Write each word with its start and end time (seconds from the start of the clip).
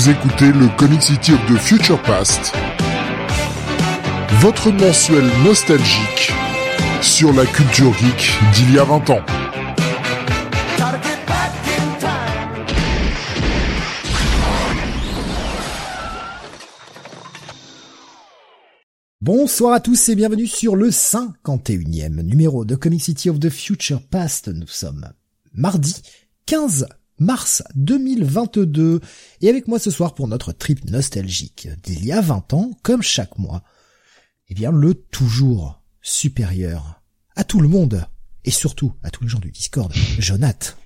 Vous 0.00 0.08
écoutez 0.08 0.50
le 0.50 0.66
Comic 0.78 1.02
City 1.02 1.34
of 1.34 1.40
the 1.46 1.58
Future 1.58 2.00
Past, 2.02 2.54
votre 4.40 4.70
mensuel 4.70 5.24
nostalgique 5.44 6.32
sur 7.02 7.34
la 7.34 7.44
culture 7.44 7.92
geek 7.98 8.32
d'il 8.54 8.72
y 8.72 8.78
a 8.78 8.84
20 8.84 9.10
ans. 9.10 9.20
Bonsoir 19.20 19.74
à 19.74 19.80
tous 19.80 20.08
et 20.08 20.14
bienvenue 20.14 20.46
sur 20.46 20.76
le 20.76 20.88
51e 20.88 22.22
numéro 22.22 22.64
de 22.64 22.74
Comic 22.74 23.02
City 23.02 23.28
of 23.28 23.38
the 23.38 23.50
Future 23.50 24.00
Past. 24.00 24.48
Nous 24.48 24.66
sommes 24.66 25.12
mardi 25.52 26.00
15 26.46 26.86
mars 27.20 27.62
2022 27.76 29.00
et 29.42 29.48
avec 29.48 29.68
moi 29.68 29.78
ce 29.78 29.90
soir 29.90 30.14
pour 30.14 30.26
notre 30.26 30.52
trip 30.52 30.90
nostalgique 30.90 31.68
d'il 31.84 32.04
y 32.04 32.12
a 32.12 32.20
20 32.20 32.54
ans, 32.54 32.70
comme 32.82 33.02
chaque 33.02 33.38
mois, 33.38 33.62
eh 34.48 34.54
bien 34.54 34.72
le 34.72 34.94
toujours 34.94 35.80
supérieur 36.02 37.00
à 37.36 37.44
tout 37.44 37.60
le 37.60 37.68
monde 37.68 38.04
et 38.44 38.50
surtout 38.50 38.94
à 39.02 39.10
tous 39.10 39.22
les 39.22 39.30
gens 39.30 39.38
du 39.38 39.50
Discord, 39.50 39.92
Jonath. 40.18 40.76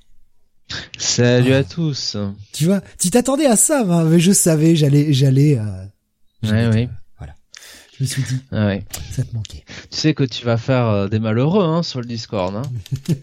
Salut 0.98 1.52
à 1.52 1.62
tous. 1.62 2.16
Tu 2.52 2.64
vois, 2.64 2.82
tu 2.98 3.10
t'attendais 3.10 3.46
à 3.46 3.56
ça, 3.56 3.82
hein, 3.86 4.04
mais 4.04 4.18
je 4.18 4.32
savais, 4.32 4.76
j'allais, 4.76 5.12
j'allais. 5.12 5.58
Euh, 5.58 5.84
ouais, 6.42 6.68
oui. 6.72 6.88
Je 7.96 8.02
me 8.02 8.08
suis 8.08 8.22
dit, 8.22 8.40
ah 8.50 8.66
ouais. 8.66 8.84
ça 9.12 9.22
te 9.22 9.34
manquait. 9.34 9.64
Tu 9.90 9.98
sais 9.98 10.14
que 10.14 10.24
tu 10.24 10.44
vas 10.44 10.56
faire 10.56 10.86
euh, 10.88 11.08
des 11.08 11.20
malheureux 11.20 11.64
hein, 11.64 11.82
sur 11.82 12.00
le 12.00 12.06
Discord. 12.06 12.54
Hein 12.56 12.62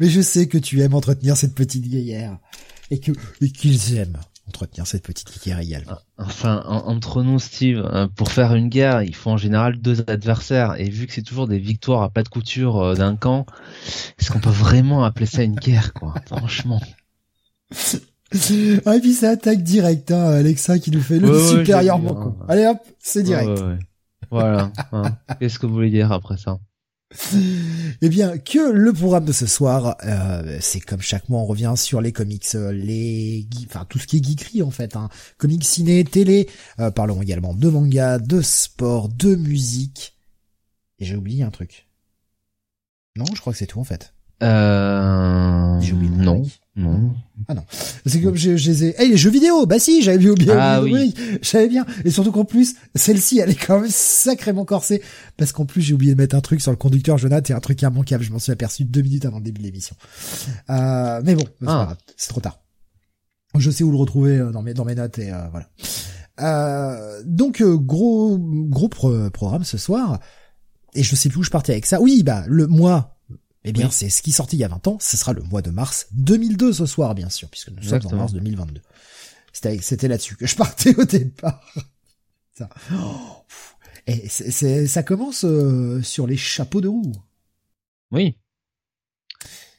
Mais 0.00 0.10
je 0.10 0.20
sais 0.20 0.46
que 0.46 0.58
tu 0.58 0.80
aimes 0.82 0.94
entretenir 0.94 1.36
cette 1.36 1.54
petite 1.54 1.88
guerrière. 1.88 2.38
Et 2.90 3.00
qu'ils 3.00 3.96
aiment 3.96 4.18
entretenir 4.46 4.86
cette 4.86 5.02
petite 5.02 5.32
guerrière 5.42 5.60
également. 5.60 5.98
Ah, 6.18 6.24
enfin, 6.26 6.62
entre 6.66 7.22
nous, 7.22 7.38
Steve, 7.38 7.78
euh, 7.78 8.08
pour 8.08 8.30
faire 8.30 8.54
une 8.54 8.68
guerre, 8.68 9.02
il 9.02 9.14
faut 9.14 9.30
en 9.30 9.36
général 9.36 9.78
deux 9.78 10.04
adversaires. 10.06 10.78
Et 10.78 10.90
vu 10.90 11.06
que 11.06 11.14
c'est 11.14 11.22
toujours 11.22 11.48
des 11.48 11.58
victoires 11.58 12.02
à 12.02 12.10
plat 12.10 12.22
de 12.22 12.28
couture 12.28 12.80
euh, 12.82 12.94
d'un 12.94 13.16
camp, 13.16 13.46
est-ce 14.18 14.30
qu'on 14.30 14.40
peut 14.40 14.50
vraiment 14.50 15.04
appeler 15.04 15.26
ça 15.26 15.42
une 15.42 15.56
guerre, 15.56 15.94
quoi? 15.94 16.14
Franchement. 16.26 16.80
Ah, 18.86 18.96
et 18.96 19.00
puis 19.00 19.12
ça 19.14 19.30
attaque 19.30 19.62
direct, 19.62 20.10
hein, 20.10 20.24
Alexa 20.24 20.78
qui 20.78 20.90
nous 20.90 21.00
fait 21.00 21.18
le 21.18 21.28
Ouais, 21.30 21.36
ouais, 21.36 21.58
supérieur 21.60 21.96
hein. 21.96 22.36
Allez 22.48 22.66
hop, 22.66 22.78
c'est 22.98 23.22
direct. 23.22 23.48
Ouais, 23.48 23.62
ouais. 23.62 23.78
Voilà. 24.30 24.72
hein. 24.92 25.16
Qu'est-ce 25.40 25.58
que 25.58 25.66
vous 25.66 25.74
voulez 25.74 25.90
dire 25.90 26.10
après 26.12 26.36
ça? 26.36 26.58
Eh 28.02 28.08
bien, 28.08 28.36
que 28.36 28.72
le 28.72 28.92
programme 28.92 29.24
de 29.26 29.32
ce 29.32 29.46
soir, 29.46 29.96
euh, 30.04 30.58
c'est 30.60 30.80
comme 30.80 31.00
chaque 31.00 31.28
mois, 31.28 31.40
on 31.40 31.46
revient 31.46 31.74
sur 31.76 32.00
les 32.00 32.10
comics, 32.12 32.44
euh, 32.56 32.72
les, 32.72 33.46
enfin 33.66 33.86
tout 33.88 33.98
ce 34.00 34.08
qui 34.08 34.16
est 34.18 34.24
geekery 34.24 34.62
en 34.62 34.72
fait, 34.72 34.96
hein. 34.96 35.08
comics, 35.38 35.62
ciné, 35.64 36.02
télé. 36.02 36.48
Euh, 36.80 36.90
parlons 36.90 37.22
également 37.22 37.54
de 37.54 37.68
manga, 37.68 38.18
de 38.18 38.42
sport, 38.42 39.08
de 39.08 39.36
musique. 39.36 40.16
Et 40.98 41.04
j'ai 41.04 41.14
oublié 41.16 41.44
un 41.44 41.50
truc. 41.50 41.86
Non, 43.16 43.24
je 43.34 43.40
crois 43.40 43.52
que 43.52 43.58
c'est 43.60 43.66
tout 43.66 43.80
en 43.80 43.84
fait. 43.84 44.12
Euh... 44.42 45.80
J'ai 45.80 45.92
oublié 45.92 46.10
Non. 46.16 46.42
truc. 46.42 46.60
Non. 46.76 47.14
C'est 48.04 48.20
comme 48.20 48.34
je, 48.36 48.56
je 48.56 48.70
les 48.70 48.84
ai. 48.84 49.00
Hey, 49.02 49.08
les 49.10 49.16
jeux 49.16 49.30
vidéo, 49.30 49.64
bah 49.64 49.78
si, 49.78 50.02
j'avais 50.02 50.18
bien 50.18 50.30
oublié. 50.32 50.52
Ah 50.54 50.82
oui. 50.82 51.14
savais 51.40 51.68
bien. 51.68 51.86
Et 52.04 52.10
surtout 52.10 52.32
qu'en 52.32 52.44
plus, 52.44 52.74
celle-ci, 52.94 53.38
elle 53.38 53.48
est 53.50 53.54
quand 53.54 53.80
même 53.80 53.90
sacrément 53.90 54.64
corsée, 54.66 55.00
parce 55.38 55.52
qu'en 55.52 55.64
plus 55.64 55.80
j'ai 55.80 55.94
oublié 55.94 56.12
de 56.14 56.20
mettre 56.20 56.36
un 56.36 56.40
truc 56.42 56.60
sur 56.60 56.70
le 56.70 56.76
conducteur 56.76 57.16
Jonathan, 57.16 57.54
et 57.54 57.56
un 57.56 57.60
truc 57.60 57.80
immanquable. 57.80 58.22
Je 58.24 58.30
m'en 58.30 58.38
suis 58.38 58.52
aperçu 58.52 58.84
deux 58.84 59.00
minutes 59.00 59.24
avant 59.24 59.38
le 59.38 59.44
début 59.44 59.60
de 59.60 59.66
l'émission. 59.66 59.96
Euh, 60.70 61.22
mais 61.24 61.34
bon, 61.34 61.44
c'est 61.60 61.66
Ah. 61.68 61.96
trop 62.28 62.40
tard. 62.40 62.60
Je 63.58 63.70
sais 63.70 63.82
où 63.84 63.90
le 63.90 63.96
retrouver 63.96 64.36
euh, 64.36 64.50
dans 64.50 64.60
mes 64.60 64.74
dans 64.74 64.84
mes 64.84 64.94
notes 64.94 65.18
et 65.18 65.32
euh, 65.32 65.48
voilà. 65.50 65.68
Euh, 66.42 67.22
donc 67.24 67.62
euh, 67.62 67.78
gros 67.78 68.36
gros 68.38 68.88
pro- 68.88 69.30
programme 69.30 69.64
ce 69.64 69.78
soir. 69.78 70.20
Et 70.94 71.02
je 71.02 71.16
sais 71.16 71.30
plus 71.30 71.38
où 71.38 71.42
je 71.42 71.50
partais 71.50 71.72
avec 71.72 71.86
ça. 71.86 72.00
Oui, 72.02 72.22
bah 72.22 72.44
le 72.48 72.66
mois. 72.66 73.15
Eh 73.68 73.72
bien, 73.72 73.86
Oui. 73.86 73.92
c'est 73.92 74.08
ce 74.10 74.22
qui 74.22 74.30
est 74.30 74.32
sorti 74.32 74.56
il 74.56 74.60
y 74.60 74.64
a 74.64 74.68
20 74.68 74.86
ans. 74.86 74.96
Ce 75.00 75.16
sera 75.16 75.32
le 75.32 75.42
mois 75.42 75.60
de 75.60 75.70
mars 75.70 76.06
2002 76.12 76.72
ce 76.72 76.86
soir, 76.86 77.14
bien 77.14 77.28
sûr, 77.28 77.48
puisque 77.50 77.70
nous 77.70 77.82
sommes 77.82 78.06
en 78.06 78.16
mars 78.16 78.32
2022. 78.32 78.80
C'était 79.52 80.08
là-dessus 80.08 80.36
que 80.36 80.46
je 80.46 80.54
partais 80.56 80.94
au 80.98 81.04
départ. 81.04 81.60
Ça. 82.56 82.68
Oh, 82.94 83.44
c'est- 84.28 84.86
ça 84.86 85.02
commence 85.02 85.44
euh, 85.44 86.00
sur 86.02 86.26
les 86.26 86.36
chapeaux 86.36 86.80
de 86.80 86.88
roue. 86.88 87.12
Oui. 88.12 88.36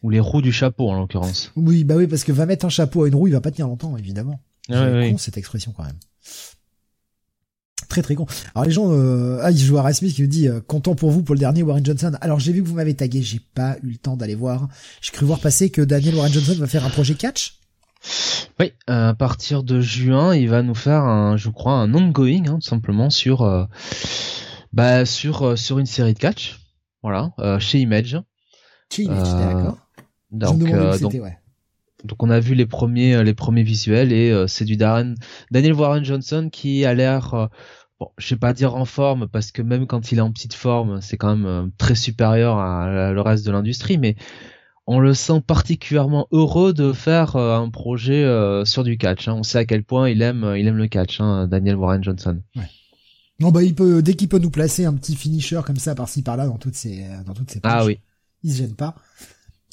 Ou 0.03 0.09
les 0.09 0.20
roues 0.20 0.42
du 0.42 0.52
chapeau 0.52 0.90
en 0.90 1.00
l'occurrence. 1.00 1.52
Oui, 1.56 1.84
bah 1.84 1.96
oui, 1.96 2.08
parce 2.08 2.24
que 2.24 2.31
va 2.31 2.46
mettre 2.46 2.66
un 2.66 2.70
chapeau 2.70 3.03
à 3.03 3.08
une 3.08 3.16
roue, 3.16 3.28
il 3.28 3.34
va 3.34 3.42
pas 3.42 3.52
tenir 3.52 3.68
longtemps, 3.68 3.96
évidemment. 3.97 4.40
C'est 4.68 4.76
ouais, 4.76 5.12
con 5.12 5.18
cette 5.18 5.38
expression 5.38 5.72
quand 5.72 5.86
même. 5.86 5.97
Très 7.88 8.02
très 8.02 8.16
con. 8.16 8.25
Alors 8.53 8.66
les 8.66 8.72
gens, 8.72 8.92
euh, 8.92 9.40
ah, 9.42 9.52
il 9.52 9.58
joue 9.58 9.78
à 9.78 9.81
Rasmus 9.81 10.09
qui 10.09 10.22
me 10.22 10.28
dit 10.28 10.48
euh, 10.48 10.59
content 10.59 10.96
pour 10.96 11.12
vous 11.12 11.24
pour 11.24 11.36
le 11.36 11.40
dernier 11.40 11.64
Warren 11.64 11.86
Johnson. 11.86 12.12
Alors 12.22 12.40
j'ai 12.40 12.52
vu 12.52 12.62
que 12.62 12.68
vous 12.68 12.75
m'avez 12.75 12.96
tagué, 12.96 13.22
j'ai 13.22 13.40
pas 13.53 13.78
eu 13.84 13.92
le 13.92 13.98
temps 13.98 14.18
d'aller 14.18 14.36
voir. 14.36 14.68
J'ai 15.02 15.12
cru 15.12 15.25
voir 15.25 15.40
passer 15.40 15.70
que 15.70 15.81
Daniel 15.81 16.16
Warren 16.16 16.31
Johnson 16.31 16.56
va 16.59 16.68
faire 16.68 16.86
un 16.86 16.90
projet 16.90 17.16
catch. 17.16 17.59
Oui, 18.59 18.74
à 18.88 19.14
partir 19.14 19.64
de 19.64 19.81
juin, 19.81 20.36
il 20.36 20.50
va 20.50 20.62
nous 20.64 20.76
faire 20.76 21.03
un, 21.03 21.38
je 21.38 21.50
crois, 21.50 21.74
un 21.74 21.94
ongoing, 21.94 22.47
hein, 22.47 22.56
tout 22.56 22.68
simplement 22.68 23.09
sur, 23.09 23.42
euh, 23.42 23.66
bah, 24.72 25.06
sur, 25.06 25.58
sur 25.58 25.80
une 25.80 25.86
série 25.86 26.14
de 26.14 26.20
catch, 26.20 26.59
voilà, 27.02 27.31
chez 27.59 27.80
Image. 27.80 28.22
Chez 28.92 29.03
Image, 29.03 29.30
d'accord. 29.34 29.78
Je 30.31 30.36
me 30.36 30.40
Donc, 30.40 30.59
donc, 30.59 30.94
c'était, 30.94 31.20
ouais. 31.20 31.38
donc 32.03 32.22
on 32.22 32.30
a 32.30 32.40
vu 32.40 32.53
les 32.53 32.66
premiers, 32.66 33.24
les 33.24 33.34
premiers 33.34 33.64
visuels 33.64 34.12
et 34.12 34.30
euh, 34.31 34.47
c'est 34.47 34.66
du 34.66 34.76
Darren, 34.76 35.16
Daniel 35.52 35.74
Warren 35.74 36.03
Johnson 36.03 36.50
qui 36.52 36.86
a 36.86 36.94
l'air, 36.94 37.34
euh, 37.34 37.47
bon, 38.00 38.09
je 38.18 38.35
vais 38.35 38.40
pas 38.40 38.53
dire 38.53 38.75
en 38.75 38.85
forme 38.85 39.28
parce 39.28 39.52
que 39.52 39.62
même 39.62 39.88
quand 39.88 40.12
il 40.12 40.18
est 40.18 40.22
en 40.22 40.31
petite 40.31 40.53
forme, 40.53 41.02
c'est 41.02 41.18
quand 41.18 41.35
même 41.35 41.46
euh, 41.46 41.66
très 41.78 41.96
supérieur 41.96 42.58
à, 42.58 43.08
à 43.08 43.12
le 43.12 43.22
reste 43.22 43.46
de 43.46 43.52
l'industrie, 43.52 43.97
mais 43.97 44.16
on 44.85 45.00
le 45.00 45.13
sent 45.13 45.41
particulièrement 45.46 46.28
heureux 46.31 46.74
de 46.74 46.94
faire 46.94 47.35
euh, 47.35 47.58
un 47.58 47.69
projet 47.69 48.24
euh, 48.24 48.63
sur 48.66 48.84
du 48.84 48.97
catch. 48.97 49.28
hein. 49.28 49.34
On 49.34 49.44
sait 49.44 49.58
à 49.59 49.66
quel 49.66 49.84
point 49.84 50.09
il 50.09 50.22
aime, 50.22 50.53
il 50.58 50.66
aime 50.68 50.78
le 50.78 50.88
catch, 50.88 51.19
hein, 51.19 51.47
Daniel 51.47 51.75
Warren 51.75 52.03
Johnson. 52.03 52.41
Non 53.40 53.52
bah 53.52 53.62
il 53.62 53.75
peut 53.75 54.02
dès 54.02 54.16
qu'il 54.16 54.29
peut 54.29 54.40
nous 54.40 54.50
placer 54.50 54.85
un 54.85 54.94
petit 54.96 55.16
finisher 55.16 55.62
comme 55.64 55.75
ça 55.78 55.94
par-ci 55.94 56.24
par-là 56.24 56.47
dans 56.47 56.58
toutes 56.58 56.74
ces 56.74 57.06
dans 57.25 57.34
toutes 57.35 57.52
ces 57.52 57.59
Ah 57.64 57.85
oui. 57.85 58.00
il 58.41 58.52
se 58.52 58.58
gêne 58.58 58.74
pas. 58.75 58.96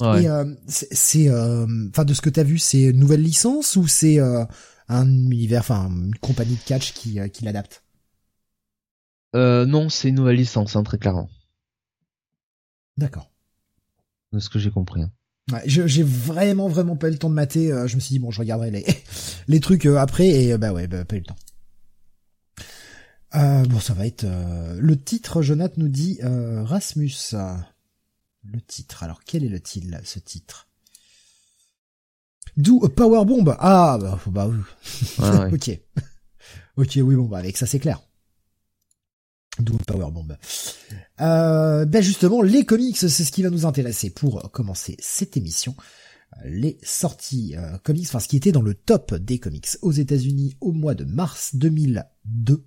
Ouais. 0.01 0.23
Et 0.23 0.27
euh, 0.29 0.45
c'est- 0.67 1.29
euh, 1.29 1.65
enfin 1.89 2.03
de 2.05 2.13
ce 2.13 2.21
que 2.21 2.29
t'as 2.29 2.43
vu, 2.43 2.59
c'est 2.59 2.83
une 2.83 2.99
nouvelle 2.99 3.23
licence 3.23 3.75
ou 3.75 3.87
c'est 3.87 4.19
euh, 4.19 4.43
un 4.87 5.07
univers, 5.07 5.61
enfin 5.61 5.89
une 5.89 6.13
compagnie 6.15 6.55
de 6.57 6.61
catch 6.63 6.93
qui 6.93 7.17
qui 7.31 7.43
l'adapte? 7.45 7.81
Euh, 9.35 9.65
non, 9.65 9.89
c'est 9.89 10.09
une 10.09 10.15
nouvelle 10.15 10.37
licence, 10.37 10.75
hein, 10.75 10.83
très 10.83 10.97
clairement, 10.97 11.29
D'accord. 12.97 13.29
de 14.31 14.39
ce 14.39 14.49
que 14.49 14.59
j'ai 14.59 14.71
compris. 14.71 15.01
hein. 15.03 15.11
Ouais, 15.51 15.61
j'ai 15.65 16.01
vraiment 16.03 16.67
vraiment 16.67 16.95
pas 16.95 17.07
eu 17.09 17.11
le 17.11 17.17
temps 17.19 17.29
de 17.29 17.35
mater. 17.35 17.71
euh, 17.71 17.85
je 17.85 17.95
me 17.95 17.99
suis 18.01 18.13
dit 18.13 18.19
bon, 18.19 18.31
je 18.31 18.39
regarderai 18.39 18.71
les 18.71 18.85
les 19.47 19.59
trucs 19.59 19.85
euh, 19.85 19.97
après 19.99 20.27
et 20.27 20.53
euh, 20.53 20.57
bah 20.57 20.73
ouais, 20.73 20.87
bah, 20.87 21.05
pas 21.05 21.15
eu 21.17 21.19
le 21.19 21.25
temps. 21.25 21.35
Euh, 23.35 23.63
bon, 23.65 23.79
ça 23.79 23.93
va 23.93 24.07
être 24.07 24.23
euh, 24.23 24.77
le 24.79 24.99
titre. 24.99 25.41
Jonath 25.43 25.77
nous 25.77 25.89
dit 25.89 26.19
euh, 26.23 26.63
Rasmus. 26.63 27.11
Le 28.43 28.61
titre. 28.61 29.03
Alors 29.03 29.23
quel 29.23 29.43
est 29.43 29.49
le 29.49 29.59
titre 29.59 29.87
ce 30.03 30.19
titre? 30.19 30.67
Do 32.57 32.83
a 32.85 32.89
power 32.89 33.25
bomb. 33.25 33.55
Ah 33.59 33.97
bah, 33.99 34.19
bah 34.27 34.47
oui. 34.47 34.57
Ouais, 35.19 35.29
ouais. 35.39 35.53
ok. 35.53 35.79
ok, 36.77 36.99
oui 37.03 37.15
bon 37.15 37.25
bah 37.25 37.37
avec 37.39 37.57
ça 37.57 37.65
c'est 37.67 37.79
clair. 37.79 38.01
Do 39.59 39.75
a 39.79 39.83
power 39.93 40.11
bomb. 40.11 40.35
Euh, 41.21 41.85
ben 41.85 42.01
justement, 42.03 42.41
les 42.41 42.65
comics, 42.65 42.97
c'est 42.97 43.09
ce 43.09 43.31
qui 43.31 43.41
va 43.43 43.49
nous 43.49 43.65
intéresser 43.65 44.09
pour 44.09 44.51
commencer 44.51 44.97
cette 44.99 45.37
émission. 45.37 45.75
Euh, 46.37 46.49
Les 46.49 46.77
sorties 46.83 47.55
euh, 47.57 47.77
comics, 47.83 48.05
enfin 48.07 48.19
ce 48.19 48.27
qui 48.27 48.35
était 48.37 48.51
dans 48.51 48.61
le 48.61 48.73
top 48.73 49.15
des 49.15 49.39
comics 49.39 49.67
aux 49.81 49.91
États-Unis 49.93 50.57
au 50.59 50.71
mois 50.73 50.93
de 50.95 51.05
mars 51.05 51.55
2002. 51.55 52.65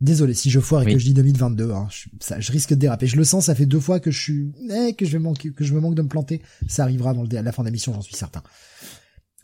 Désolé 0.00 0.34
si 0.34 0.50
je 0.50 0.60
foire 0.60 0.82
et 0.82 0.86
Oui. 0.86 0.92
que 0.94 0.98
je 0.98 1.04
dis 1.06 1.14
2022, 1.14 1.70
hein, 1.72 1.88
je, 1.90 2.08
ça, 2.20 2.38
je 2.40 2.52
risque 2.52 2.70
de 2.70 2.74
déraper. 2.76 3.06
Je 3.06 3.16
le 3.16 3.24
sens, 3.24 3.46
ça 3.46 3.54
fait 3.54 3.64
deux 3.66 3.80
fois 3.80 3.98
que 4.00 4.10
je 4.10 4.20
suis, 4.20 4.52
eh, 4.70 4.92
que 4.94 5.04
je 5.06 5.12
vais 5.12 5.18
manquer, 5.18 5.52
que 5.52 5.64
je 5.64 5.74
me 5.74 5.80
manque 5.80 5.94
de 5.94 6.02
me 6.02 6.08
planter. 6.08 6.42
Ça 6.68 6.82
arrivera 6.82 7.12
dans 7.14 7.22
le, 7.22 7.36
à 7.36 7.42
la 7.42 7.52
fin 7.52 7.62
de 7.62 7.68
l'émission, 7.68 7.92
j'en 7.94 8.02
suis 8.02 8.14
certain. 8.14 8.42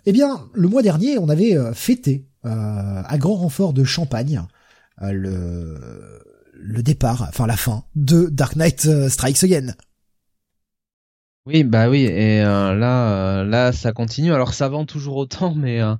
Eh 0.05 0.13
bien, 0.13 0.49
le 0.53 0.69
mois 0.69 0.83
dernier, 0.83 1.17
on 1.19 1.29
avait 1.29 1.57
euh, 1.57 1.73
fêté 1.75 2.27
euh, 2.45 2.49
à 3.05 3.19
grand 3.19 3.35
renfort 3.37 3.73
de 3.73 3.85
champagne 3.85 4.43
le 5.01 6.23
le 6.62 6.82
départ, 6.82 7.26
enfin 7.29 7.47
la 7.47 7.56
fin 7.56 7.85
de 7.97 8.29
Dark 8.31 8.56
Knight 8.56 8.87
euh, 8.87 9.09
Strikes 9.09 9.43
Again. 9.44 9.75
Oui, 11.44 11.64
bah 11.64 11.88
oui, 11.91 12.03
et 12.05 12.41
euh, 12.41 12.73
là, 12.75 13.41
euh, 13.41 13.44
là, 13.44 13.73
ça 13.73 13.93
continue. 13.93 14.32
Alors, 14.32 14.55
ça 14.55 14.69
vend 14.69 14.87
toujours 14.87 15.17
autant, 15.17 15.55
mais 15.56 15.82
euh, 15.82 15.94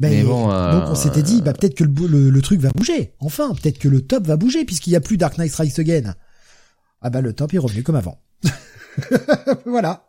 Ben, 0.00 0.10
Mais 0.10 0.22
bon, 0.22 0.50
euh, 0.50 0.72
donc 0.72 0.88
on 0.88 0.94
s'était 0.94 1.22
dit, 1.22 1.42
bah 1.42 1.52
peut-être 1.52 1.74
que 1.74 1.84
le, 1.84 1.92
le, 2.06 2.30
le 2.30 2.42
truc 2.42 2.58
va 2.60 2.70
bouger. 2.70 3.12
Enfin, 3.20 3.54
peut-être 3.54 3.78
que 3.78 3.88
le 3.88 4.00
top 4.00 4.26
va 4.26 4.36
bouger 4.38 4.64
puisqu'il 4.64 4.92
y 4.92 4.96
a 4.96 5.00
plus 5.00 5.18
Dark 5.18 5.36
Knight 5.36 5.50
Strikes 5.52 5.78
Again. 5.78 6.14
Ah 7.02 7.10
bah 7.10 7.20
le 7.20 7.34
top 7.34 7.52
est 7.52 7.58
revenu 7.58 7.82
comme 7.82 7.96
avant. 7.96 8.18
voilà. 9.66 10.06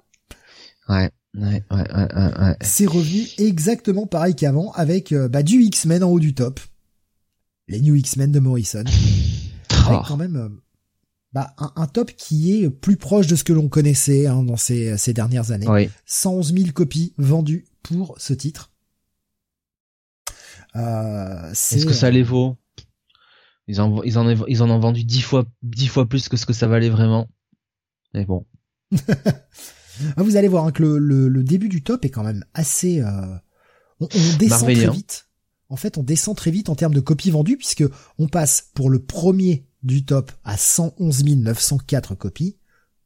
ouais. 0.87 1.09
Ouais, 1.33 1.63
ouais, 1.71 1.85
ouais, 1.93 2.39
ouais. 2.41 2.57
C'est 2.59 2.85
revenu 2.85 3.25
exactement 3.37 4.05
pareil 4.05 4.35
qu'avant 4.35 4.71
avec 4.73 5.13
euh, 5.13 5.29
bah, 5.29 5.43
du 5.43 5.61
X-Men 5.61 6.03
en 6.03 6.09
haut 6.09 6.19
du 6.19 6.33
top. 6.33 6.59
Les 7.67 7.81
New 7.81 7.95
X-Men 7.95 8.31
de 8.31 8.39
Morrison. 8.39 8.83
Oh. 9.87 9.93
Avec 9.93 10.05
quand 10.05 10.17
même 10.17 10.35
euh, 10.35 10.49
bah, 11.33 11.55
un, 11.57 11.71
un 11.75 11.87
top 11.87 12.11
qui 12.11 12.53
est 12.61 12.69
plus 12.69 12.97
proche 12.97 13.25
de 13.25 13.35
ce 13.35 13.43
que 13.43 13.51
l'on 13.51 13.67
connaissait 13.67 14.27
hein, 14.27 14.43
dans 14.43 14.57
ces, 14.57 14.95
ces 14.95 15.11
dernières 15.11 15.49
années. 15.51 15.67
Oui. 15.67 15.89
111 16.05 16.53
000 16.53 16.71
copies 16.71 17.15
vendues 17.17 17.65
pour 17.81 18.13
ce 18.19 18.33
titre. 18.33 18.69
Euh, 20.75 21.49
c'est- 21.55 21.77
Est-ce 21.77 21.85
que 21.87 21.93
ça 21.93 22.11
les 22.11 22.21
vaut? 22.21 22.57
Ils 23.67 23.81
en, 23.81 24.03
ils, 24.03 24.19
en, 24.19 24.29
ils 24.45 24.61
en 24.61 24.69
ont 24.69 24.79
vendu 24.79 25.03
dix 25.03 25.21
fois, 25.21 25.45
dix 25.63 25.87
fois 25.87 26.07
plus 26.07 26.29
que 26.29 26.37
ce 26.37 26.45
que 26.45 26.53
ça 26.53 26.67
valait 26.67 26.89
vraiment. 26.89 27.27
Mais 28.13 28.25
bon. 28.25 28.45
Ah, 30.17 30.23
vous 30.23 30.35
allez 30.35 30.47
voir 30.47 30.65
hein, 30.65 30.71
que 30.71 30.81
le, 30.81 30.97
le, 30.99 31.27
le 31.27 31.43
début 31.43 31.69
du 31.69 31.83
top 31.83 32.05
est 32.05 32.09
quand 32.09 32.23
même 32.23 32.43
assez. 32.53 33.01
euh, 33.01 33.35
On, 33.99 34.05
on 34.05 34.37
descend 34.37 34.61
très 34.63 34.73
vite. 34.93 35.27
En 35.71 35.77
fait, 35.77 35.97
on 35.97 36.03
descend 36.03 36.35
très 36.35 36.51
vite 36.51 36.67
en 36.67 36.75
termes 36.75 36.93
de 36.93 36.99
copies 36.99 37.31
vendues 37.31 37.55
puisque 37.55 37.85
on 38.19 38.27
passe 38.27 38.69
pour 38.73 38.89
le 38.89 38.99
premier 39.01 39.65
du 39.83 40.03
top 40.03 40.33
à 40.43 40.57
111 40.57 41.23
904 41.23 42.13
copies 42.13 42.57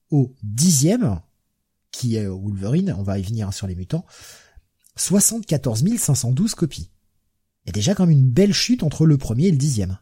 au 0.09 0.33
dixième 0.41 1.21
qui 1.91 2.15
est 2.15 2.25
Wolverine. 2.25 2.95
On 2.97 3.03
va 3.03 3.19
y 3.19 3.21
venir 3.21 3.53
sur 3.53 3.67
les 3.67 3.75
mutants. 3.75 4.03
74 4.95 5.83
512 5.95 6.56
copies. 6.56 6.89
Il 7.63 7.67
y 7.67 7.69
a 7.69 7.73
déjà 7.73 7.94
quand 7.94 8.07
même 8.07 8.17
une 8.17 8.31
belle 8.31 8.53
chute 8.53 8.81
entre 8.81 9.06
le 9.06 9.19
premier 9.19 9.45
et 9.45 9.51
le 9.51 9.57
dixième. 9.57 10.00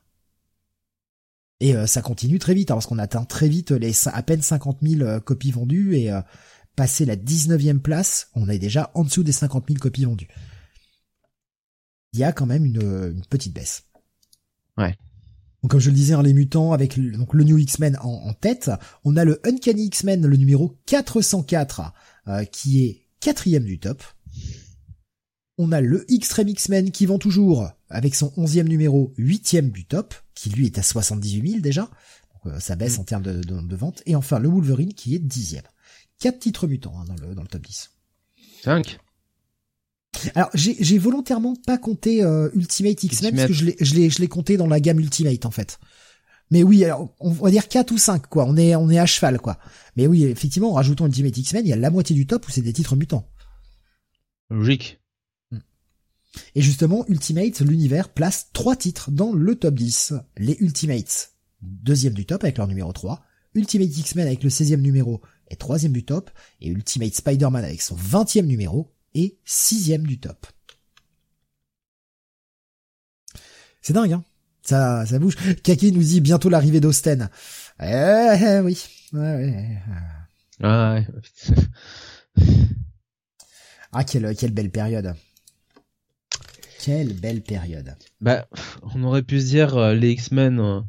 Et 1.60 1.76
euh, 1.76 1.86
ça 1.86 2.02
continue 2.02 2.40
très 2.40 2.54
vite, 2.54 2.72
hein, 2.72 2.76
parce 2.76 2.88
qu'on 2.88 2.98
atteint 2.98 3.26
très 3.26 3.50
vite 3.50 3.72
les 3.72 4.08
à 4.08 4.24
peine 4.24 4.42
50 4.42 4.78
000 4.82 5.02
euh, 5.02 5.20
copies 5.20 5.52
vendues, 5.52 5.98
et 5.98 6.12
euh, 6.12 6.22
passer 6.78 7.06
la 7.06 7.18
19e 7.18 7.80
place, 7.80 8.30
on 8.36 8.48
est 8.48 8.60
déjà 8.60 8.90
en 8.94 9.04
dessous 9.04 9.24
des 9.24 9.34
50 9.34 9.66
000 9.68 9.80
copies 9.80 10.06
vendues. 10.06 10.30
Il 12.14 12.20
y 12.20 12.24
a 12.24 12.32
quand 12.32 12.46
même 12.46 12.66
une, 12.66 12.82
une 12.82 13.26
petite 13.30 13.54
baisse. 13.54 13.84
Ouais. 14.78 14.98
Donc 15.64 15.72
comme 15.72 15.80
je 15.80 15.90
le 15.90 15.96
disais, 15.96 16.14
hein, 16.14 16.22
les 16.22 16.34
mutants 16.34 16.74
avec 16.74 16.98
le, 16.98 17.12
donc 17.12 17.34
le 17.34 17.44
New 17.46 17.58
X-Men 17.58 17.98
en, 18.02 18.10
en 18.10 18.34
tête, 18.34 18.70
on 19.06 19.16
a 19.16 19.24
le 19.24 19.40
Uncanny 19.48 19.86
X-Men, 19.86 20.28
le 20.28 20.36
numéro 20.36 20.78
404, 20.86 21.94
euh, 22.28 22.44
qui 22.46 22.86
est 22.86 23.06
quatrième 23.22 23.64
du 23.64 23.80
top. 23.80 24.04
On 25.58 25.72
a 25.72 25.80
le 25.80 26.12
Extreme 26.12 26.50
X-Men 26.50 26.92
qui 26.92 27.06
vend 27.06 27.18
toujours 27.18 27.70
avec 27.90 28.16
son 28.16 28.34
onzième 28.36 28.68
numéro, 28.68 29.14
huitième 29.18 29.70
du 29.70 29.86
top, 29.86 30.16
qui 30.36 30.50
lui 30.50 30.66
est 30.66 30.78
à 30.78 30.84
78 30.84 31.50
000 31.50 31.62
déjà. 31.62 31.84
Donc, 31.84 32.54
euh, 32.54 32.60
ça 32.60 32.76
baisse 32.76 33.00
en 33.00 33.06
termes 33.06 33.24
de, 33.24 33.42
de, 33.42 33.62
de 33.62 33.76
vente. 33.76 34.04
Et 34.06 34.16
enfin 34.16 34.40
le 34.40 34.50
Wolverine 34.50 34.94
qui 34.94 35.16
est 35.16 35.20
dixième. 35.20 35.64
Quatre 36.20 36.40
titres 36.40 36.68
mutants 36.68 37.00
hein, 37.00 37.06
dans, 37.06 37.16
le, 37.16 37.36
dans 37.36 37.42
le 37.42 37.48
top 37.48 37.66
10. 37.66 37.92
5. 38.64 39.00
Alors 40.36 40.50
j'ai 40.54 40.98
volontairement 40.98 41.56
pas 41.66 41.78
compté 41.78 42.24
euh, 42.24 42.50
Ultimate 42.54 43.04
X-Men 43.04 43.36
parce 43.36 43.48
que 43.48 43.54
je 43.54 43.66
l'ai 43.66 43.76
je 43.80 43.96
l'ai 43.96 44.10
je 44.10 44.20
l'ai 44.20 44.28
compté 44.28 44.58
dans 44.58 44.68
la 44.68 44.80
gamme 44.80 45.00
Ultimate 45.00 45.46
en 45.46 45.52
fait. 45.52 45.80
Mais 46.52 46.62
oui, 46.62 46.84
alors 46.84 47.14
on 47.20 47.32
va 47.32 47.50
dire 47.50 47.68
4 47.68 47.92
ou 47.92 47.98
5 47.98 48.28
quoi, 48.28 48.46
on 48.46 48.56
est 48.58 48.76
on 48.76 48.90
est 48.90 49.00
à 49.00 49.06
cheval 49.06 49.40
quoi. 49.40 49.58
Mais 49.96 50.08
oui, 50.08 50.24
effectivement, 50.26 50.72
en 50.72 50.74
rajoutant 50.74 51.08
Ultimate 51.08 51.38
X-Men, 51.38 51.66
il 51.66 51.70
y 51.70 51.74
a 51.74 51.78
la 51.78 51.90
moitié 51.90 52.16
du 52.16 52.28
top 52.28 52.48
où 52.48 52.52
c'est 52.52 52.62
des 52.62 52.74
titres 52.74 52.96
mutants. 52.96 53.28
Logique. 54.50 55.00
Et 56.56 56.62
justement, 56.62 57.06
Ultimate, 57.08 57.62
l'univers, 57.62 58.10
place 58.10 58.50
trois 58.54 58.76
titres 58.76 59.12
dans 59.12 59.34
le 59.34 59.56
top 59.56 59.76
10. 59.76 60.14
Les 60.38 60.58
Ultimates, 60.60 61.34
deuxième 61.62 62.14
du 62.14 62.26
top 62.26 62.44
avec 62.44 62.58
leur 62.58 62.68
numéro 62.68 62.92
3. 62.92 63.24
Ultimate 63.56 63.96
X-Men 63.98 64.28
avec 64.28 64.44
le 64.44 64.50
16e 64.50 64.82
numéro 64.82 65.22
et 65.50 65.56
troisième 65.56 65.94
du 65.94 66.04
top. 66.04 66.32
Et 66.62 66.70
Ultimate 66.70 67.14
Spider-Man 67.14 67.64
avec 67.64 67.82
son 67.82 67.96
20e 67.96 68.46
numéro 68.46 68.93
et 69.16 69.38
sixième 69.46 70.06
du 70.06 70.20
top. 70.20 70.46
C'est 73.82 73.94
dingue, 73.94 74.14
hein 74.14 74.24
ça, 74.64 75.06
ça 75.06 75.20
bouge. 75.20 75.36
Kaki 75.64 75.92
nous 75.92 76.04
dit 76.04 76.22
bientôt 76.22 76.50
l'arrivée 76.50 76.80
d'Austen. 76.80 77.30
Eh, 77.82 77.86
eh, 77.86 78.60
oui. 78.60 78.82
Ouais, 79.12 79.20
ouais. 79.20 79.78
Ah, 80.62 80.96
ouais. 80.96 81.08
Ah, 83.92 84.04
quelle, 84.04 84.36
quelle 84.36 84.54
belle 84.54 84.72
période. 84.72 85.14
Quelle 86.80 87.14
belle 87.14 87.44
période. 87.44 87.96
Bah, 88.22 88.48
on 88.96 89.04
aurait 89.04 89.22
pu 89.22 89.40
se 89.40 89.46
dire 89.46 89.78
euh, 89.78 89.94
les 89.94 90.12
X-Men 90.12 90.60
euh, 90.60 90.82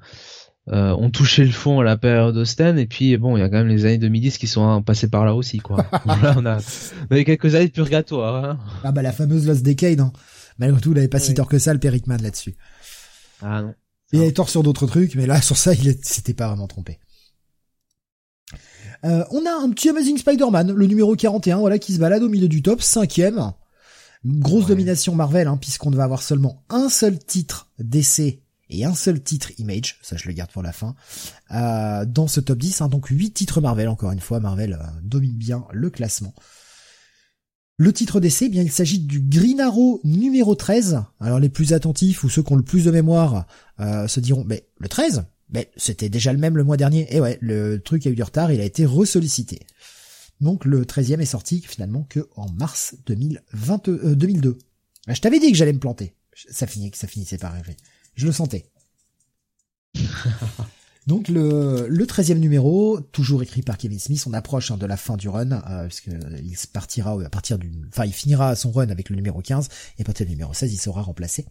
euh, 0.72 0.92
ont 0.96 1.10
touché 1.10 1.44
le 1.44 1.50
fond 1.52 1.80
à 1.80 1.84
la 1.84 1.96
période 1.98 2.36
Austen 2.36 2.78
et 2.78 2.86
puis 2.86 3.16
bon, 3.18 3.36
il 3.36 3.40
y 3.40 3.42
a 3.42 3.48
quand 3.48 3.58
même 3.58 3.68
les 3.68 3.84
années 3.84 3.98
2010 3.98 4.38
qui 4.38 4.46
sont 4.46 4.66
hein, 4.66 4.80
passées 4.82 5.08
par 5.08 5.24
là 5.26 5.34
aussi 5.34 5.58
quoi. 5.58 5.84
là, 6.06 6.34
on 6.38 6.46
a, 6.46 6.58
on 7.10 7.14
a 7.14 7.18
eu 7.18 7.24
quelques 7.24 7.54
années 7.54 7.66
de 7.68 7.72
purgatoire. 7.72 8.44
Hein. 8.44 8.58
Ah 8.82 8.90
bah 8.92 9.02
la 9.02 9.12
fameuse 9.12 9.46
Lost 9.46 9.62
Decade, 9.62 10.00
hein. 10.00 10.12
Malgré 10.58 10.80
tout, 10.80 10.92
il 10.92 10.98
avait 10.98 11.08
pas 11.08 11.18
si 11.18 11.30
Ouais. 11.30 11.34
tort 11.34 11.48
que 11.48 11.58
ça, 11.58 11.72
le 11.74 11.80
Perikman 11.80 12.22
là-dessus. 12.22 12.54
Ah 13.42 13.60
non. 13.62 13.74
Il 14.12 14.20
avait 14.20 14.32
tort 14.32 14.48
sur 14.48 14.62
d'autres 14.62 14.86
trucs, 14.86 15.16
mais 15.16 15.26
là, 15.26 15.42
sur 15.42 15.56
ça, 15.56 15.74
il 15.74 15.96
s'était 16.02 16.32
pas 16.34 16.46
vraiment 16.46 16.68
trompé. 16.68 17.00
Euh, 19.04 19.24
on 19.32 19.44
a 19.44 19.50
un 19.62 19.70
petit 19.70 19.88
Amazing 19.90 20.16
Spider-Man, 20.18 20.72
le 20.72 20.86
numéro 20.86 21.14
41, 21.14 21.58
voilà, 21.58 21.78
qui 21.78 21.92
se 21.92 21.98
balade 21.98 22.22
au 22.22 22.28
milieu 22.28 22.48
du 22.48 22.62
top, 22.62 22.80
cinquième. 22.80 23.52
Grosse 24.24 24.62
Ouais. 24.64 24.68
domination 24.70 25.14
Marvel, 25.14 25.48
hein, 25.48 25.58
puisqu'on 25.60 25.90
va 25.90 26.04
avoir 26.04 26.22
seulement 26.22 26.62
un 26.70 26.88
seul 26.88 27.18
titre 27.18 27.68
DC 27.80 28.40
et 28.70 28.84
un 28.84 28.94
seul 28.94 29.22
titre 29.22 29.52
Image, 29.58 29.98
ça 30.02 30.16
je 30.16 30.26
le 30.26 30.34
garde 30.34 30.50
pour 30.50 30.62
la 30.62 30.72
fin, 30.72 30.94
euh, 31.52 32.04
dans 32.04 32.26
ce 32.26 32.40
top 32.40 32.58
10, 32.58 32.80
hein, 32.80 32.88
donc 32.88 33.08
8 33.08 33.32
titres 33.32 33.60
Marvel, 33.60 33.88
encore 33.88 34.12
une 34.12 34.20
fois, 34.20 34.40
Marvel 34.40 34.74
euh, 34.74 34.86
domine 35.02 35.36
bien 35.36 35.64
le 35.72 35.90
classement. 35.90 36.34
Le 37.76 37.92
titre 37.92 38.20
d'essai, 38.20 38.44
eh 38.46 38.48
bien, 38.50 38.62
il 38.62 38.70
s'agit 38.70 39.00
du 39.00 39.20
Green 39.20 39.60
Arrow 39.60 40.00
numéro 40.04 40.54
13. 40.54 41.02
Alors, 41.18 41.40
les 41.40 41.48
plus 41.48 41.72
attentifs 41.72 42.22
ou 42.22 42.28
ceux 42.28 42.42
qui 42.42 42.52
ont 42.52 42.56
le 42.56 42.62
plus 42.62 42.84
de 42.84 42.92
mémoire 42.92 43.46
euh, 43.80 44.06
se 44.06 44.20
diront, 44.20 44.44
mais 44.44 44.68
le 44.78 44.88
13, 44.88 45.24
mais 45.50 45.72
c'était 45.76 46.08
déjà 46.08 46.32
le 46.32 46.38
même 46.38 46.56
le 46.56 46.62
mois 46.62 46.76
dernier. 46.76 47.12
Et 47.12 47.20
ouais, 47.20 47.36
le 47.40 47.78
truc 47.78 48.06
a 48.06 48.10
eu 48.10 48.14
du 48.14 48.22
retard, 48.22 48.52
il 48.52 48.60
a 48.60 48.64
été 48.64 48.86
ressollicité. 48.86 49.58
Donc, 50.40 50.64
le 50.64 50.84
13e 50.84 51.20
est 51.20 51.26
sorti 51.26 51.62
finalement 51.62 52.04
que 52.08 52.28
en 52.36 52.48
mars 52.48 52.94
2020, 53.06 53.88
euh, 53.88 54.14
2002. 54.14 54.56
Ah, 55.08 55.14
Je 55.14 55.20
t'avais 55.20 55.40
dit 55.40 55.50
que 55.50 55.58
j'allais 55.58 55.72
me 55.72 55.80
planter. 55.80 56.14
Ça 56.48 56.66
ça 56.92 57.08
finissait 57.08 57.38
par 57.38 57.52
arriver. 57.52 57.76
Je 58.14 58.26
le 58.26 58.32
sentais. 58.32 58.70
Donc 61.06 61.28
le, 61.28 61.86
le 61.88 62.06
13e 62.06 62.38
numéro, 62.38 62.98
toujours 62.98 63.42
écrit 63.42 63.60
par 63.60 63.76
Kevin 63.76 63.98
Smith, 63.98 64.24
on 64.26 64.32
approche 64.32 64.70
hein, 64.70 64.78
de 64.78 64.86
la 64.86 64.96
fin 64.96 65.18
du 65.18 65.28
run, 65.28 65.52
euh, 65.52 65.86
puisque 65.86 66.08
il 66.42 66.56
se 66.56 66.66
partira 66.66 67.12
à 67.22 67.28
partir 67.28 67.58
du, 67.58 67.70
enfin 67.88 68.06
il 68.06 68.12
finira 68.12 68.56
son 68.56 68.72
run 68.72 68.88
avec 68.88 69.10
le 69.10 69.16
numéro 69.16 69.42
15, 69.42 69.68
et 69.98 70.02
à 70.02 70.04
partir 70.04 70.24
du 70.24 70.32
numéro 70.32 70.54
16, 70.54 70.72
il 70.72 70.78
sera 70.78 71.02
remplacé. 71.02 71.44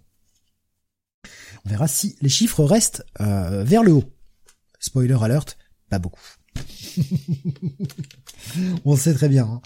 On 1.66 1.70
verra 1.70 1.88
si 1.88 2.16
les 2.22 2.30
chiffres 2.30 2.64
restent 2.64 3.06
euh, 3.22 3.64
vers 3.64 3.84
le 3.84 3.94
haut. 3.94 4.12
Spoiler 4.80 5.18
alert, 5.22 5.56
pas 5.88 6.00
beaucoup. 6.00 6.20
on 8.86 8.96
sait 8.96 9.14
très 9.14 9.30
bien. 9.30 9.46
hein. 9.46 9.62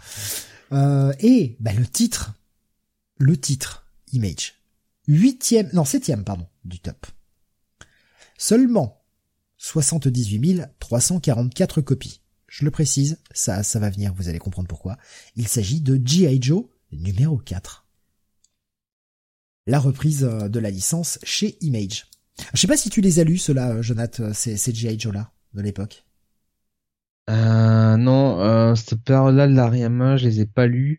Euh, 0.74 1.14
et 1.22 1.56
bah, 1.62 1.72
le 1.74 1.88
titre, 1.88 2.34
le 3.20 3.38
titre, 3.38 3.86
Image, 4.12 4.56
huitième, 5.08 5.70
non 5.74 5.86
septième 5.86 6.24
pardon, 6.26 6.46
du 6.68 6.80
top. 6.80 7.08
Seulement 8.38 9.04
78 9.58 10.64
344 10.80 11.82
copies. 11.82 12.22
Je 12.48 12.64
le 12.64 12.72
précise, 12.72 13.20
ça, 13.32 13.64
ça 13.64 13.80
va 13.80 13.90
venir, 13.90 14.14
vous 14.14 14.30
allez 14.30 14.40
comprendre 14.40 14.68
pourquoi. 14.68 14.98
Il 15.36 15.48
s'agit 15.48 15.82
de 15.82 16.00
G.I. 16.04 16.42
Joe 16.42 16.66
numéro 16.92 17.38
4. 17.38 17.86
La 19.66 19.80
reprise 19.80 20.24
euh, 20.24 20.48
de 20.48 20.60
la 20.60 20.70
licence 20.70 21.20
chez 21.24 21.58
Image. 21.62 22.08
Je 22.54 22.62
sais 22.62 22.68
pas 22.68 22.78
si 22.78 22.90
tu 22.90 23.02
les 23.02 23.20
as 23.20 23.24
lus, 23.24 23.40
ceux-là, 23.40 23.82
Jonathan, 23.82 24.34
ces, 24.34 24.56
ces 24.56 24.74
G.I. 24.74 24.98
Joe-là, 24.98 25.32
de 25.54 25.62
l'époque. 25.62 26.07
Euh, 27.30 27.98
non, 27.98 28.40
euh, 28.40 28.74
cette 28.76 28.96
période-là 29.04 29.48
de 29.48 29.54
l'Ariama, 29.54 30.16
je 30.16 30.26
les 30.28 30.40
ai 30.42 30.46
pas 30.46 30.66
lus. 30.66 30.98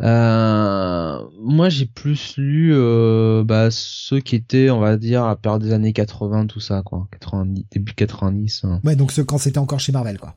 Euh, 0.00 1.18
moi, 1.40 1.68
j'ai 1.70 1.86
plus 1.86 2.36
lu 2.36 2.72
euh, 2.74 3.42
bah, 3.44 3.68
ceux 3.70 4.20
qui 4.20 4.36
étaient, 4.36 4.68
on 4.70 4.80
va 4.80 4.96
dire, 4.98 5.24
à 5.24 5.28
la 5.28 5.36
période 5.36 5.62
des 5.62 5.72
années 5.72 5.92
80, 5.94 6.46
tout 6.46 6.60
ça, 6.60 6.82
quoi. 6.84 7.08
90, 7.12 7.64
début 7.70 7.94
90. 7.94 8.64
hein. 8.64 8.80
Ouais, 8.84 8.96
donc 8.96 9.12
ce, 9.12 9.22
quand 9.22 9.38
c'était 9.38 9.58
encore 9.58 9.80
chez 9.80 9.92
Marvel, 9.92 10.18
quoi. 10.18 10.36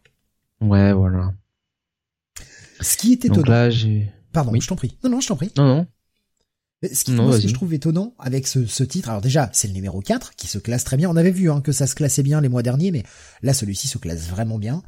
Ouais, 0.62 0.94
voilà. 0.94 1.34
Ce 2.80 2.96
qui 2.98 3.14
est 3.14 3.28
Donc 3.28 3.38
étonnant. 3.40 3.52
là, 3.52 3.70
j'ai... 3.70 4.12
Pardon, 4.32 4.52
oui. 4.52 4.62
je 4.62 4.68
t'en 4.68 4.76
prie. 4.76 4.98
Non, 5.04 5.10
non, 5.10 5.20
je 5.22 5.28
t'en 5.28 5.36
prie. 5.36 5.52
Non, 5.58 5.66
non. 5.66 5.88
Ce 6.94 7.04
qui, 7.04 7.12
Non, 7.14 7.24
moi, 7.28 7.38
ce 7.38 7.42
que 7.44 7.48
je 7.50 7.54
trouve 7.54 7.74
étonnant 7.74 8.14
avec 8.20 8.48
ce, 8.48 8.66
ce 8.66 8.84
titre, 8.84 9.10
alors 9.10 9.22
déjà, 9.22 9.50
c'est 9.54 9.68
le 9.68 9.74
numéro 9.74 10.02
4 10.02 10.36
qui 10.36 10.48
se 10.48 10.60
classe 10.60 10.84
très 10.84 10.98
bien. 10.98 11.10
On 11.10 11.16
avait 11.16 11.32
vu 11.32 11.50
hein, 11.50 11.62
que 11.62 11.72
ça 11.72 11.88
se 11.88 11.96
classait 11.96 12.22
bien 12.24 12.42
les 12.42 12.50
mois 12.50 12.64
derniers, 12.64 12.92
mais 12.92 13.04
là, 13.42 13.54
celui-ci 13.54 13.88
se 13.88 13.98
classe 13.98 14.28
vraiment 14.30 14.60
bien. 14.60 14.84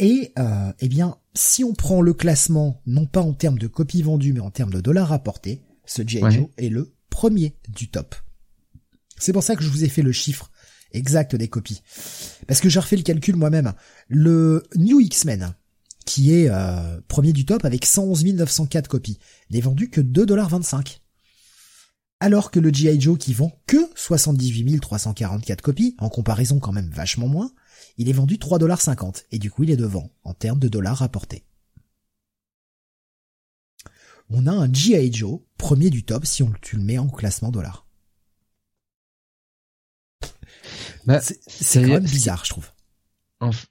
Et 0.00 0.32
euh, 0.38 0.72
eh 0.80 0.88
bien, 0.88 1.18
si 1.34 1.62
on 1.62 1.74
prend 1.74 2.00
le 2.00 2.14
classement, 2.14 2.80
non 2.86 3.04
pas 3.04 3.20
en 3.20 3.34
termes 3.34 3.58
de 3.58 3.66
copies 3.66 4.02
vendues, 4.02 4.32
mais 4.32 4.40
en 4.40 4.50
termes 4.50 4.72
de 4.72 4.80
dollars 4.80 5.08
rapportés, 5.08 5.62
ce 5.84 6.02
G.I. 6.04 6.22
Ouais. 6.22 6.30
Joe 6.30 6.48
est 6.56 6.70
le 6.70 6.94
premier 7.10 7.54
du 7.68 7.90
top. 7.90 8.14
C'est 9.18 9.34
pour 9.34 9.42
ça 9.42 9.56
que 9.56 9.62
je 9.62 9.68
vous 9.68 9.84
ai 9.84 9.88
fait 9.90 10.00
le 10.00 10.12
chiffre 10.12 10.50
exact 10.92 11.36
des 11.36 11.48
copies. 11.48 11.82
Parce 12.48 12.60
que 12.60 12.70
j'ai 12.70 12.80
refait 12.80 12.96
le 12.96 13.02
calcul 13.02 13.36
moi-même. 13.36 13.74
Le 14.08 14.62
New 14.74 15.00
X-Men, 15.00 15.54
qui 16.06 16.32
est 16.32 16.48
euh, 16.48 16.98
premier 17.06 17.34
du 17.34 17.44
top 17.44 17.66
avec 17.66 17.84
111 17.84 18.24
904 18.24 18.88
copies, 18.88 19.18
n'est 19.50 19.60
vendu 19.60 19.90
que 19.90 20.00
2,25$. 20.00 21.00
Alors 22.20 22.50
que 22.50 22.58
le 22.58 22.72
G.I. 22.72 22.98
Joe 22.98 23.18
qui 23.18 23.34
vend 23.34 23.52
que 23.66 23.90
78 23.94 24.80
344 24.80 25.60
copies, 25.60 25.94
en 25.98 26.08
comparaison 26.08 26.58
quand 26.58 26.72
même 26.72 26.90
vachement 26.90 27.28
moins, 27.28 27.52
il 28.00 28.08
est 28.08 28.14
vendu 28.14 28.36
3,50$, 28.36 29.24
et 29.30 29.38
du 29.38 29.50
coup 29.50 29.64
il 29.64 29.70
est 29.70 29.76
devant, 29.76 30.10
en 30.24 30.32
termes 30.32 30.58
de 30.58 30.68
dollars 30.68 30.96
rapportés. 30.96 31.44
On 34.30 34.46
a 34.46 34.52
un 34.52 34.72
G.I. 34.72 35.12
Joe, 35.12 35.40
premier 35.58 35.90
du 35.90 36.02
top 36.02 36.24
si 36.24 36.42
on, 36.42 36.50
tu 36.62 36.76
le 36.76 36.82
mets 36.82 36.96
en 36.98 37.08
classement 37.08 37.50
dollars. 37.50 37.86
Bah, 41.06 41.20
c'est 41.20 41.82
quand 41.82 41.88
même 41.88 42.04
bizarre, 42.04 42.44
je 42.44 42.50
trouve. 42.50 42.68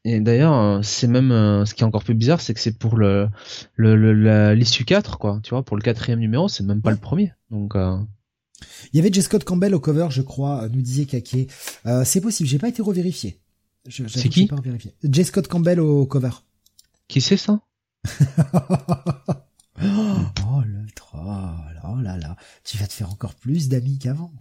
Et 0.03 0.19
d'ailleurs, 0.19 0.53
euh, 0.53 0.81
c'est 0.81 1.07
même 1.07 1.31
euh, 1.31 1.63
ce 1.65 1.75
qui 1.75 1.83
est 1.83 1.85
encore 1.85 2.03
plus 2.03 2.15
bizarre, 2.15 2.41
c'est 2.41 2.55
que 2.55 2.59
c'est 2.59 2.77
pour 2.77 2.97
le 2.97 3.29
l'issue 4.53 4.85
4, 4.85 5.19
quoi. 5.19 5.39
Tu 5.43 5.51
vois, 5.51 5.63
pour 5.63 5.77
le 5.77 5.83
quatrième 5.83 6.19
numéro, 6.19 6.47
c'est 6.49 6.63
même 6.63 6.81
pas 6.81 6.91
le 6.91 6.97
premier. 6.97 7.33
Donc. 7.51 7.75
Euh... 7.75 7.97
Il 8.93 8.97
y 8.97 8.99
avait 8.99 9.13
J. 9.13 9.21
Scott 9.21 9.43
Campbell 9.43 9.75
au 9.75 9.79
cover, 9.79 10.07
je 10.09 10.21
crois, 10.21 10.67
nous 10.69 10.81
disait. 10.81 11.07
Euh, 11.85 12.03
c'est 12.03 12.21
possible, 12.21 12.49
j'ai 12.49 12.57
pas 12.59 12.69
été 12.69 12.81
revérifié. 12.81 13.39
C'est 13.89 14.29
qui 14.29 14.45
pas 14.47 14.57
J. 15.03 15.25
Scott 15.25 15.47
Campbell 15.47 15.79
au 15.79 16.05
cover. 16.05 16.31
Qui 17.07 17.21
c'est 17.21 17.37
ça? 17.37 17.61
Oh 19.81 20.61
le 20.65 20.85
troll, 20.93 21.81
oh 21.85 22.01
là 22.01 22.17
là, 22.17 22.35
tu 22.65 22.77
vas 22.77 22.87
te 22.87 22.91
faire 22.91 23.09
encore 23.09 23.33
plus 23.35 23.69
d'amis 23.69 23.97
qu'avant. 23.97 24.33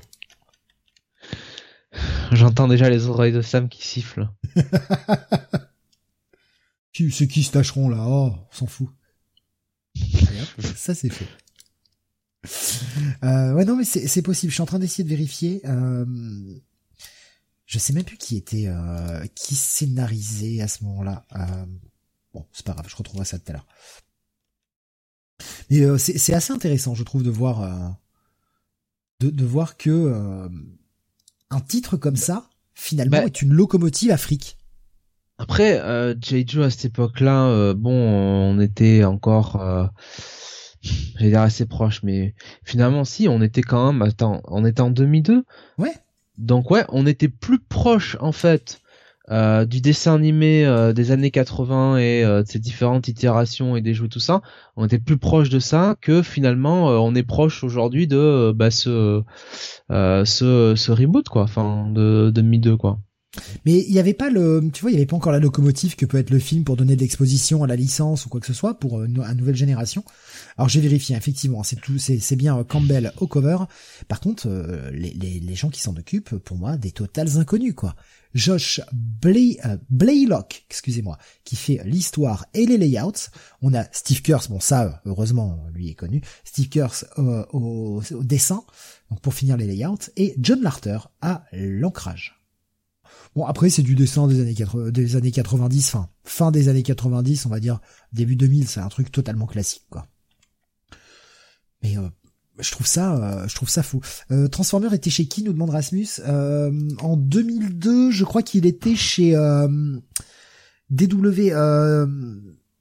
J'entends 2.32 2.66
déjà 2.66 2.90
les 2.90 3.06
oreilles 3.06 3.32
de 3.32 3.40
Sam 3.42 3.68
qui 3.68 3.86
sifflent. 3.86 4.28
c'est 6.92 7.28
qui 7.28 7.44
ce 7.44 7.52
tâcheron 7.52 7.88
là? 7.88 8.04
Oh, 8.04 8.34
on 8.34 8.54
s'en 8.54 8.66
fout. 8.66 8.88
ça 10.76 10.94
c'est 10.94 11.10
fait. 11.10 11.28
Euh, 13.22 13.52
ouais 13.54 13.64
non 13.64 13.76
mais 13.76 13.84
c'est 13.84 14.22
possible. 14.22 14.50
Je 14.50 14.54
suis 14.54 14.62
en 14.62 14.66
train 14.66 14.80
d'essayer 14.80 15.04
de 15.04 15.08
vérifier. 15.08 15.60
Euh, 15.66 16.04
je 17.68 17.78
sais 17.78 17.92
même 17.92 18.04
plus 18.04 18.16
qui 18.16 18.36
était 18.36 18.66
euh, 18.66 19.24
qui 19.34 19.54
scénarisait 19.54 20.62
à 20.62 20.68
ce 20.68 20.82
moment-là. 20.84 21.24
Euh, 21.36 21.66
bon 22.32 22.46
c'est 22.52 22.64
pas 22.64 22.72
grave, 22.72 22.86
je 22.88 22.96
retrouverai 22.96 23.26
ça 23.26 23.38
tout 23.38 23.44
à 23.50 23.52
l'heure. 23.52 23.66
Mais 25.70 25.82
euh, 25.82 25.98
c'est 25.98 26.34
assez 26.34 26.52
intéressant, 26.52 26.94
je 26.94 27.04
trouve, 27.04 27.22
de 27.22 27.30
voir 27.30 27.62
euh, 27.62 27.88
de, 29.20 29.30
de, 29.30 29.44
voir 29.44 29.76
que 29.76 29.90
euh, 29.90 30.48
un 31.50 31.60
titre 31.60 31.96
comme 31.96 32.16
ça, 32.16 32.48
finalement, 32.74 33.18
bah 33.18 33.26
est 33.26 33.42
une 33.42 33.52
locomotive 33.52 34.10
Afrique. 34.10 34.56
Après, 35.36 35.78
euh. 35.78 36.14
Joe 36.20 36.66
à 36.66 36.70
cette 36.70 36.86
époque-là, 36.86 37.74
bon, 37.74 37.92
on 37.92 38.58
était 38.60 39.04
encore, 39.04 39.62
euh, 39.62 39.86
j'allais 40.82 41.30
dire 41.30 41.42
assez 41.42 41.66
proche, 41.66 42.02
mais 42.02 42.34
finalement, 42.64 43.04
si, 43.04 43.28
on 43.28 43.42
était 43.42 43.62
quand 43.62 43.92
même, 43.92 44.02
attends, 44.02 44.40
on 44.46 44.64
était 44.64 44.80
en 44.80 44.90
2002. 44.90 45.44
Ouais. 45.76 45.94
Donc 46.38 46.70
ouais, 46.70 46.84
on 46.88 47.06
était 47.06 47.28
plus 47.28 47.58
proche 47.58 48.16
en 48.20 48.32
fait 48.32 48.80
euh, 49.30 49.66
du 49.66 49.82
dessin 49.82 50.14
animé 50.14 50.64
euh, 50.64 50.94
des 50.94 51.10
années 51.10 51.30
80 51.30 51.98
et 51.98 52.24
euh, 52.24 52.42
de 52.42 52.48
ses 52.48 52.58
différentes 52.58 53.08
itérations 53.08 53.76
et 53.76 53.82
des 53.82 53.92
jeux 53.92 54.08
tout 54.08 54.20
ça, 54.20 54.40
on 54.76 54.86
était 54.86 54.98
plus 54.98 55.18
proche 55.18 55.50
de 55.50 55.58
ça 55.58 55.96
que 56.00 56.22
finalement 56.22 56.86
on 56.88 57.14
est 57.14 57.24
proche 57.24 57.62
aujourd'hui 57.62 58.06
de 58.06 58.52
bah, 58.56 58.70
ce, 58.70 59.22
ce 59.90 60.74
ce 60.76 60.92
reboot 60.92 61.28
quoi, 61.28 61.42
enfin 61.42 61.90
de 61.90 62.30
de 62.34 62.42
Mi 62.42 62.58
2 62.58 62.76
quoi. 62.76 62.98
Mais 63.66 63.84
il 63.86 63.92
n'y 63.92 63.98
avait 63.98 64.14
pas 64.14 64.30
le, 64.30 64.68
tu 64.72 64.80
vois, 64.80 64.90
il 64.90 64.94
y 64.94 64.96
avait 64.96 65.06
pas 65.06 65.16
encore 65.16 65.32
la 65.32 65.38
locomotive 65.38 65.96
que 65.96 66.06
peut 66.06 66.18
être 66.18 66.30
le 66.30 66.38
film 66.38 66.64
pour 66.64 66.76
donner 66.76 66.96
de 66.96 67.00
l'exposition 67.00 67.62
à 67.62 67.66
la 67.66 67.76
licence 67.76 68.24
ou 68.24 68.28
quoi 68.28 68.40
que 68.40 68.46
ce 68.46 68.54
soit 68.54 68.78
pour 68.78 69.02
une, 69.02 69.22
nouvelle 69.36 69.56
génération. 69.56 70.02
Alors 70.56 70.68
j'ai 70.68 70.80
vérifié, 70.80 71.14
effectivement, 71.14 71.62
c'est 71.62 71.76
tout, 71.76 71.98
c'est 71.98 72.36
bien 72.36 72.64
Campbell 72.64 73.12
au 73.18 73.26
cover. 73.26 73.58
Par 74.08 74.20
contre, 74.20 74.48
les, 74.92 75.12
les, 75.12 75.54
gens 75.54 75.68
qui 75.68 75.80
s'en 75.80 75.94
occupent, 75.96 76.36
pour 76.36 76.56
moi, 76.56 76.76
des 76.76 76.90
totales 76.90 77.38
inconnus 77.38 77.74
quoi. 77.74 77.94
Josh 78.34 78.80
Blay, 78.92 79.58
euh, 79.64 79.76
Blaylock, 79.90 80.64
excusez-moi, 80.68 81.18
qui 81.44 81.56
fait 81.56 81.80
l'histoire 81.84 82.46
et 82.54 82.66
les 82.66 82.78
layouts. 82.78 83.30
On 83.62 83.74
a 83.74 83.84
Steve 83.92 84.22
Kurz, 84.22 84.48
bon 84.48 84.60
ça, 84.60 85.00
heureusement, 85.06 85.66
lui 85.72 85.90
est 85.90 85.94
connu. 85.94 86.22
Steve 86.44 86.68
Kurz 86.68 87.06
euh, 87.18 87.44
au, 87.52 88.02
dessin, 88.22 88.62
donc 89.10 89.20
pour 89.20 89.34
finir 89.34 89.56
les 89.56 89.66
layouts, 89.66 90.10
et 90.16 90.34
John 90.38 90.62
Larter 90.62 90.98
à 91.20 91.44
l'ancrage. 91.52 92.37
Bon 93.38 93.44
après 93.44 93.70
c'est 93.70 93.82
du 93.82 93.94
dessin 93.94 94.26
des 94.26 94.40
années 94.40 94.52
80, 94.52 94.90
des 94.90 95.14
années 95.14 95.30
90, 95.30 95.90
fin 95.90 96.08
fin 96.24 96.50
des 96.50 96.68
années 96.68 96.82
90, 96.82 97.46
on 97.46 97.50
va 97.50 97.60
dire 97.60 97.78
début 98.12 98.34
2000, 98.34 98.66
c'est 98.66 98.80
un 98.80 98.88
truc 98.88 99.12
totalement 99.12 99.46
classique 99.46 99.84
quoi. 99.90 100.08
Mais 101.84 101.96
euh, 101.96 102.08
je 102.58 102.72
trouve 102.72 102.88
ça, 102.88 103.14
euh, 103.14 103.46
je 103.46 103.54
trouve 103.54 103.68
ça 103.68 103.84
fou. 103.84 104.00
Euh, 104.32 104.48
Transformer 104.48 104.92
était 104.92 105.10
chez 105.10 105.26
qui 105.26 105.44
nous 105.44 105.52
demande 105.52 105.70
Rasmus? 105.70 106.08
En 106.26 107.16
2002, 107.16 108.10
je 108.10 108.24
crois 108.24 108.42
qu'il 108.42 108.66
était 108.66 108.96
chez 108.96 109.34
DW. 110.90 111.52
Euh, 111.52 112.06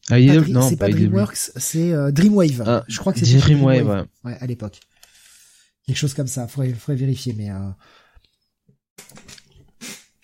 ah, 0.10 0.16
c'est 0.70 0.76
pas, 0.78 0.90
DreamWorks, 0.90 1.52
c'est 1.58 2.12
Dreamwave. 2.12 2.64
Ah, 2.66 2.84
je 2.88 2.98
crois 2.98 3.14
que 3.14 3.20
c'était 3.20 3.38
Dreamwave, 3.38 3.84
Dreamwave. 3.84 4.08
Ouais. 4.24 4.32
ouais, 4.32 4.38
à 4.42 4.48
l'époque. 4.48 4.80
Quelque 5.86 5.98
chose 5.98 6.16
comme 6.16 6.26
ça. 6.26 6.48
Faudrait, 6.48 6.74
faudrait 6.74 6.96
vérifier, 6.96 7.36
mais. 7.38 7.52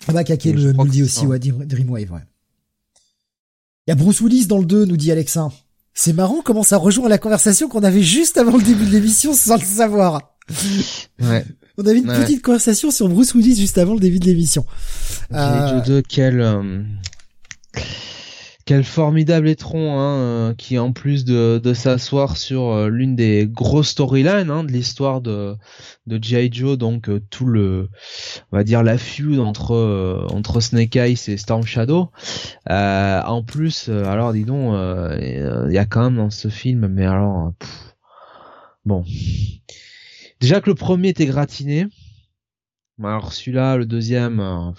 Ah 0.07 0.13
bah 0.13 0.23
nous 0.23 0.83
le 0.83 0.89
dit 0.89 1.03
aussi, 1.03 1.25
ouais, 1.25 1.39
Dreamwave, 1.39 2.11
ouais. 2.11 2.21
Il 3.87 3.89
y 3.89 3.91
a 3.91 3.95
Bruce 3.95 4.21
Willis 4.21 4.47
dans 4.47 4.59
le 4.59 4.65
2, 4.65 4.85
nous 4.85 4.97
dit 4.97 5.11
Alexa. 5.11 5.49
C'est 5.93 6.13
marrant 6.13 6.41
comment 6.43 6.63
ça 6.63 6.77
rejoint 6.77 7.09
la 7.09 7.17
conversation 7.17 7.67
qu'on 7.67 7.83
avait 7.83 8.01
juste 8.01 8.37
avant 8.37 8.57
le 8.57 8.63
début 8.63 8.85
de 8.85 8.91
l'émission 8.91 9.33
sans 9.33 9.57
le 9.57 9.63
savoir. 9.63 10.35
Ouais. 11.21 11.45
On 11.77 11.85
avait 11.87 11.97
une 11.97 12.05
petite 12.05 12.43
conversation 12.43 12.91
sur 12.91 13.09
Bruce 13.09 13.33
Willis 13.33 13.55
juste 13.55 13.79
avant 13.79 13.95
le 13.95 13.99
début 13.99 14.19
de 14.19 14.25
l'émission. 14.25 14.63
Euh... 15.31 15.81
De 15.81 16.03
quel 16.07 16.39
euh, 16.39 16.83
quel 18.65 18.83
formidable 18.83 19.49
étron 19.49 19.99
hein, 19.99 20.17
euh, 20.17 20.53
qui 20.53 20.79
en 20.79 20.93
plus 20.93 21.25
de, 21.25 21.73
s'asseoir 21.73 22.37
sur 22.37 22.71
euh, 22.71 22.89
l'une 22.89 23.15
des 23.15 23.47
grosses 23.47 23.89
storylines 23.89 24.49
hein, 24.49 24.63
de 24.63 24.71
l'histoire 24.71 25.21
de 25.21 25.55
de 26.07 26.21
G.I. 26.21 26.49
Joe 26.51 26.77
donc 26.77 27.09
euh, 27.09 27.21
tout 27.29 27.45
le 27.45 27.89
on 28.51 28.57
va 28.57 28.63
dire 28.63 28.83
la 28.83 28.97
feud 28.97 29.39
entre 29.39 30.27
entre 30.31 30.61
Snake 30.61 30.95
Eyes 30.95 31.19
et 31.27 31.37
Storm 31.37 31.63
Shadow 31.63 32.09
en 32.69 33.43
plus 33.43 33.89
alors 33.89 34.33
dis 34.33 34.45
donc 34.45 34.73
il 35.19 35.73
y 35.73 35.77
a 35.77 35.85
quand 35.85 36.03
même 36.03 36.17
dans 36.17 36.29
ce 36.29 36.47
film 36.47 36.87
mais 36.87 37.05
alors 37.05 37.51
bon 38.85 39.03
déjà 40.39 40.61
que 40.61 40.69
le 40.69 40.75
premier 40.75 41.09
était 41.09 41.25
gratiné 41.25 41.87
alors 43.03 43.33
celui-là 43.33 43.77
le 43.77 43.85
deuxième 43.85 44.73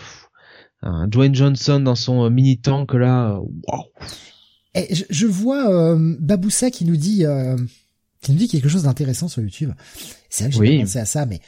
Dwayne 1.07 1.35
Johnson 1.35 1.81
dans 1.81 1.95
son 1.95 2.25
euh, 2.25 2.31
mini 2.31 2.59
tank 2.59 2.93
là, 2.95 3.38
waouh. 3.69 3.85
Eh, 4.75 4.95
je, 5.09 5.26
vois 5.26 5.71
euh, 5.71 6.17
Baboussa 6.19 6.71
qui 6.71 6.85
nous 6.85 6.97
dit 6.97 7.25
euh, 7.25 7.57
qui 8.21 8.33
nous 8.33 8.38
dit 8.38 8.49
quelque 8.49 8.69
chose 8.69 8.83
d'intéressant 8.83 9.29
sur 9.29 9.41
YouTube. 9.43 9.71
C'est 10.29 10.45
vrai 10.45 10.59
que 10.59 10.67
j'ai 10.67 10.81
pensé 10.81 10.99
à 10.99 11.05
ça, 11.05 11.26
mais 11.26 11.41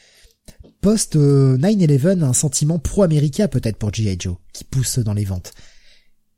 post 0.80 1.16
9/11, 1.16 2.22
un 2.22 2.32
sentiment 2.32 2.78
pro-américain 2.78 3.48
peut-être 3.48 3.78
pour 3.78 3.92
GI 3.92 4.16
Joe 4.18 4.36
qui 4.52 4.64
pousse 4.64 5.00
dans 5.00 5.14
les 5.14 5.24
ventes. 5.24 5.52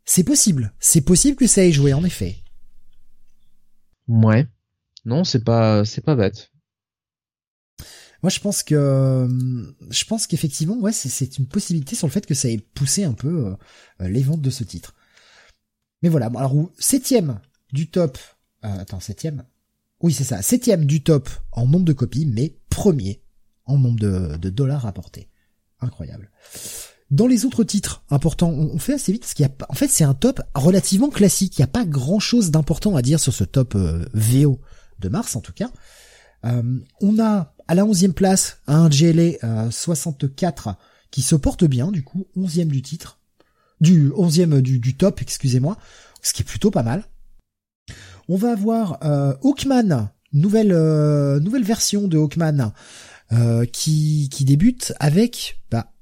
C'est 0.07 0.25
possible, 0.25 0.73
c'est 0.81 1.03
possible 1.03 1.37
que 1.37 1.47
ça 1.47 1.65
ait 1.65 1.73
joué 1.73 1.93
en 1.93 2.03
effet. 2.05 2.37
Ouais. 4.09 4.47
Non, 5.05 5.25
c'est 5.25 5.45
pas 5.45 5.85
c'est 5.85 6.01
pas 6.05 6.17
bête. 6.17 6.51
Moi, 8.23 8.31
je 8.31 8.41
pense 8.41 8.63
que 8.63 9.29
je 9.91 10.05
pense 10.05 10.27
qu'effectivement, 10.27 10.77
ouais, 10.79 10.93
c'est 10.93 11.39
une 11.39 11.47
possibilité 11.47 11.95
sur 11.95 12.07
le 12.07 12.13
fait 12.13 12.27
que 12.27 12.35
ça 12.35 12.49
ait 12.49 12.59
poussé 12.59 13.05
un 13.05 13.13
peu 13.13 13.47
euh, 13.47 13.55
euh, 14.01 14.09
les 14.09 14.23
ventes 14.23 14.43
de 14.43 14.51
ce 14.51 14.65
titre. 14.65 14.95
Mais 16.03 16.09
voilà, 16.09 16.27
alors 16.27 16.55
septième 16.79 17.41
du 17.73 17.91
top. 17.91 18.19
Euh, 18.65 18.81
attends, 18.81 19.01
septième. 19.01 19.45
Oui, 20.01 20.13
c'est 20.13 20.25
ça, 20.25 20.43
septième 20.43 20.85
du 20.85 21.03
top 21.03 21.29
en 21.53 21.67
nombre 21.67 21.85
de 21.85 21.93
copies, 21.93 22.27
mais 22.27 22.57
premier 22.71 23.23
en 23.67 23.79
nombre 23.79 24.01
de, 24.01 24.51
dollars 24.51 24.83
rapportés. 24.83 25.29
Incroyable. 25.81 26.31
Dans 27.11 27.27
les 27.27 27.45
autres 27.45 27.65
titres 27.65 28.03
importants, 28.11 28.51
on, 28.51 28.79
fait 28.79 28.95
assez 28.95 29.13
vite 29.13 29.23
parce 29.23 29.35
qu'il 29.35 29.47
y 29.47 29.49
a, 29.49 29.53
en 29.69 29.75
fait, 29.75 29.89
c'est 29.89 30.05
un 30.05 30.15
top 30.15 30.41
relativement 30.55 31.09
classique. 31.09 31.57
Il 31.59 31.61
n'y 31.61 31.65
a 31.65 31.69
pas 31.69 31.85
grand 31.85 32.19
chose 32.19 32.51
d'important 32.51 32.97
à 32.97 33.03
dire 33.03 33.21
sur 33.21 33.33
ce 33.33 33.45
top 33.45 33.77
VO 34.13 34.61
de 34.99 35.09
mars, 35.09 35.37
en 35.37 35.41
tout 35.41 35.53
cas. 35.53 35.71
On 36.43 37.19
a 37.19 37.55
à 37.67 37.75
la 37.75 37.85
11 37.85 38.13
place, 38.15 38.59
un 38.67 38.89
GLA 38.89 39.71
64 39.71 40.77
qui 41.11 41.23
se 41.23 41.35
porte 41.35 41.65
bien, 41.65 41.91
du 41.91 42.03
coup, 42.03 42.27
11 42.37 42.59
du 42.67 42.83
titre. 42.83 43.19
Du 43.81 44.11
11 44.17 44.39
du, 44.63 44.79
du 44.79 44.97
top, 44.97 45.23
excusez-moi. 45.23 45.77
Ce 46.23 46.33
qui 46.33 46.43
est 46.43 46.45
plutôt 46.45 46.71
pas 46.71 46.83
mal. 46.83 47.05
On 48.29 48.37
va 48.37 48.53
avoir 48.53 48.99
euh, 49.05 49.35
Hawkman, 49.43 50.11
nouvelle 50.33 50.73
euh, 50.73 51.41
nouvelle 51.41 51.65
version 51.65 52.09
de 52.09 52.19
Hawkman 52.19 52.73
euh, 53.33 53.65
qui 53.65 54.29
qui 54.31 54.45
débute 54.45 54.93
avec 54.99 55.61
bah 55.71 55.93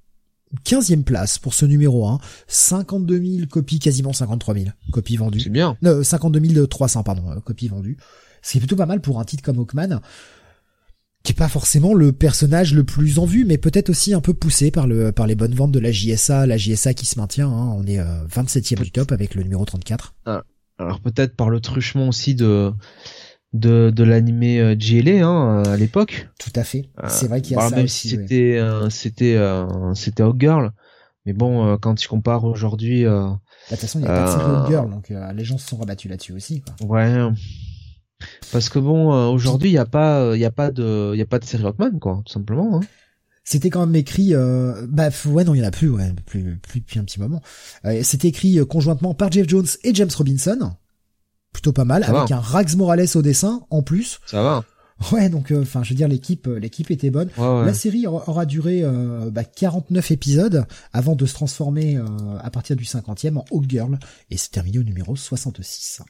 15e 0.64 1.04
place 1.04 1.38
pour 1.38 1.54
ce 1.54 1.66
numéro 1.66 2.08
1. 2.08 2.18
52 2.48 3.22
000 3.22 3.46
copies, 3.48 3.78
quasiment 3.78 4.12
53 4.12 4.54
000 4.54 4.66
copies 4.92 5.16
vendues. 5.16 5.40
C'est 5.40 5.50
bien. 5.50 5.76
Euh, 5.84 6.02
52 6.02 6.66
300, 6.66 7.02
pardon, 7.02 7.30
euh, 7.30 7.40
copies 7.40 7.68
vendues. 7.68 7.96
Ce 8.46 8.52
qui 8.52 8.58
est 8.58 8.60
plutôt 8.60 8.76
pas 8.76 8.86
mal 8.86 9.00
pour 9.00 9.18
un 9.18 9.24
titre 9.24 9.42
comme 9.42 9.58
Hawkman, 9.58 10.00
qui 11.24 11.32
est 11.32 11.34
pas 11.34 11.48
forcément 11.48 11.94
le 11.94 12.12
personnage 12.12 12.72
le 12.74 12.84
plus 12.84 13.18
en 13.18 13.24
vue, 13.24 13.44
mais 13.44 13.58
peut-être 13.58 13.90
aussi 13.90 14.14
un 14.14 14.20
peu 14.20 14.34
poussé 14.34 14.70
par 14.70 14.86
le 14.86 15.10
par 15.10 15.26
les 15.26 15.34
bonnes 15.34 15.54
ventes 15.54 15.72
de 15.72 15.80
la 15.80 15.90
JSA, 15.90 16.46
la 16.46 16.56
JSA 16.56 16.94
qui 16.94 17.06
se 17.06 17.18
maintient. 17.18 17.48
Hein. 17.48 17.74
On 17.76 17.84
est 17.86 17.98
euh, 17.98 18.24
27e 18.28 18.82
du 18.84 18.92
top 18.92 19.10
avec 19.10 19.34
le 19.34 19.42
numéro 19.42 19.64
34. 19.64 20.14
Alors 20.78 21.00
peut-être 21.00 21.34
par 21.34 21.50
le 21.50 21.58
truchement 21.58 22.06
aussi 22.06 22.36
de 22.36 22.72
de, 23.52 23.90
de 23.90 24.04
l'animé 24.04 24.60
euh, 24.60 24.76
GLA 24.76 25.26
hein, 25.26 25.64
à 25.64 25.76
l'époque. 25.76 26.28
Tout 26.38 26.52
à 26.54 26.62
fait. 26.62 26.88
Euh, 27.02 27.08
C'est 27.08 27.26
vrai 27.26 27.42
qu'il 27.42 27.54
y 27.54 27.56
a 27.56 27.58
alors, 27.58 27.70
ça 27.70 27.76
même 27.76 27.86
aussi. 27.86 28.10
si 28.10 28.16
ouais. 28.16 28.22
c'était 28.22 28.58
euh, 28.58 28.90
c'était 28.90 29.34
euh, 29.34 29.92
c'était 29.94 30.22
Hawkgirl, 30.22 30.70
mais 31.24 31.32
bon 31.32 31.76
quand 31.78 31.96
tu 31.96 32.06
compares 32.06 32.44
aujourd'hui, 32.44 33.02
Bah, 33.04 33.40
De 33.70 33.70
toute 33.70 33.80
façon, 33.80 33.98
il 33.98 34.04
y 34.04 34.06
a 34.06 34.10
pas 34.10 34.26
de 34.26 34.30
série 34.30 34.44
Euh, 34.44 34.62
Hot 34.62 34.68
Girl, 34.68 34.90
donc 34.90 35.12
les 35.34 35.44
gens 35.44 35.58
se 35.58 35.66
sont 35.66 35.78
rabattus 35.78 36.08
là-dessus 36.08 36.32
aussi. 36.32 36.60
Quoi. 36.62 36.86
ouais. 36.86 37.28
Parce 38.52 38.68
que 38.68 38.78
bon, 38.78 39.12
euh, 39.12 39.26
aujourd'hui 39.26 39.70
il 39.70 39.74
y 39.74 39.78
a 39.78 39.86
pas 39.86 40.32
il 40.34 40.40
y 40.40 40.44
a 40.44 40.50
pas 40.50 40.70
de 40.70 41.10
il 41.14 41.18
y 41.18 41.22
a 41.22 41.26
pas 41.26 41.38
de 41.38 41.44
série 41.44 41.64
Hawkman 41.64 41.98
quoi, 42.00 42.22
tout 42.24 42.32
simplement. 42.32 42.76
Hein. 42.76 42.80
C'était 43.48 43.70
quand 43.70 43.86
même 43.86 43.94
écrit, 43.94 44.34
euh, 44.34 44.86
bah 44.88 45.08
ouais 45.26 45.44
non 45.44 45.54
il 45.54 45.58
y 45.60 45.62
en 45.64 45.68
a 45.68 45.70
plus, 45.70 45.88
ouais, 45.88 46.12
plus, 46.26 46.56
plus 46.60 46.80
depuis 46.80 46.98
un 46.98 47.04
petit 47.04 47.20
moment. 47.20 47.40
Euh, 47.84 48.00
C'était 48.02 48.26
écrit 48.28 48.58
euh, 48.58 48.64
conjointement 48.64 49.14
par 49.14 49.30
Jeff 49.30 49.48
Jones 49.48 49.68
et 49.84 49.94
James 49.94 50.10
Robinson, 50.16 50.72
plutôt 51.52 51.72
pas 51.72 51.84
mal, 51.84 52.04
Ça 52.04 52.10
avec 52.10 52.30
va. 52.30 52.36
un 52.38 52.40
Rags 52.40 52.74
Morales 52.74 53.06
au 53.14 53.22
dessin 53.22 53.62
en 53.70 53.82
plus. 53.82 54.18
Ça 54.26 54.42
va. 54.42 54.64
Ouais 55.12 55.28
donc 55.28 55.52
euh, 55.52 55.60
enfin 55.60 55.82
je 55.82 55.90
veux 55.90 55.94
dire 55.94 56.08
l'équipe 56.08 56.46
euh, 56.48 56.58
l'équipe 56.58 56.90
était 56.90 57.10
bonne. 57.10 57.28
Ouais, 57.36 57.46
ouais. 57.46 57.66
La 57.66 57.74
série 57.74 58.06
aura 58.06 58.46
duré 58.46 58.80
euh, 58.82 59.30
bah, 59.30 59.44
49 59.44 60.10
épisodes 60.10 60.64
avant 60.94 61.14
de 61.14 61.26
se 61.26 61.34
transformer 61.34 61.98
euh, 61.98 62.04
à 62.42 62.50
partir 62.50 62.76
du 62.76 62.84
50e 62.84 63.36
en 63.36 63.44
Hawk 63.52 63.66
Girl 63.68 63.98
et 64.30 64.38
se 64.38 64.48
terminer 64.48 64.78
au 64.78 64.82
numéro 64.84 65.14
66. 65.14 66.00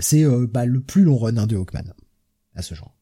C'est 0.00 0.24
euh, 0.24 0.46
bah, 0.46 0.66
le 0.66 0.80
plus 0.80 1.02
long 1.02 1.18
run 1.18 1.36
hein, 1.36 1.46
de 1.46 1.56
Hawkman 1.56 1.94
à 2.54 2.62
ce 2.62 2.74
genre. 2.74 2.94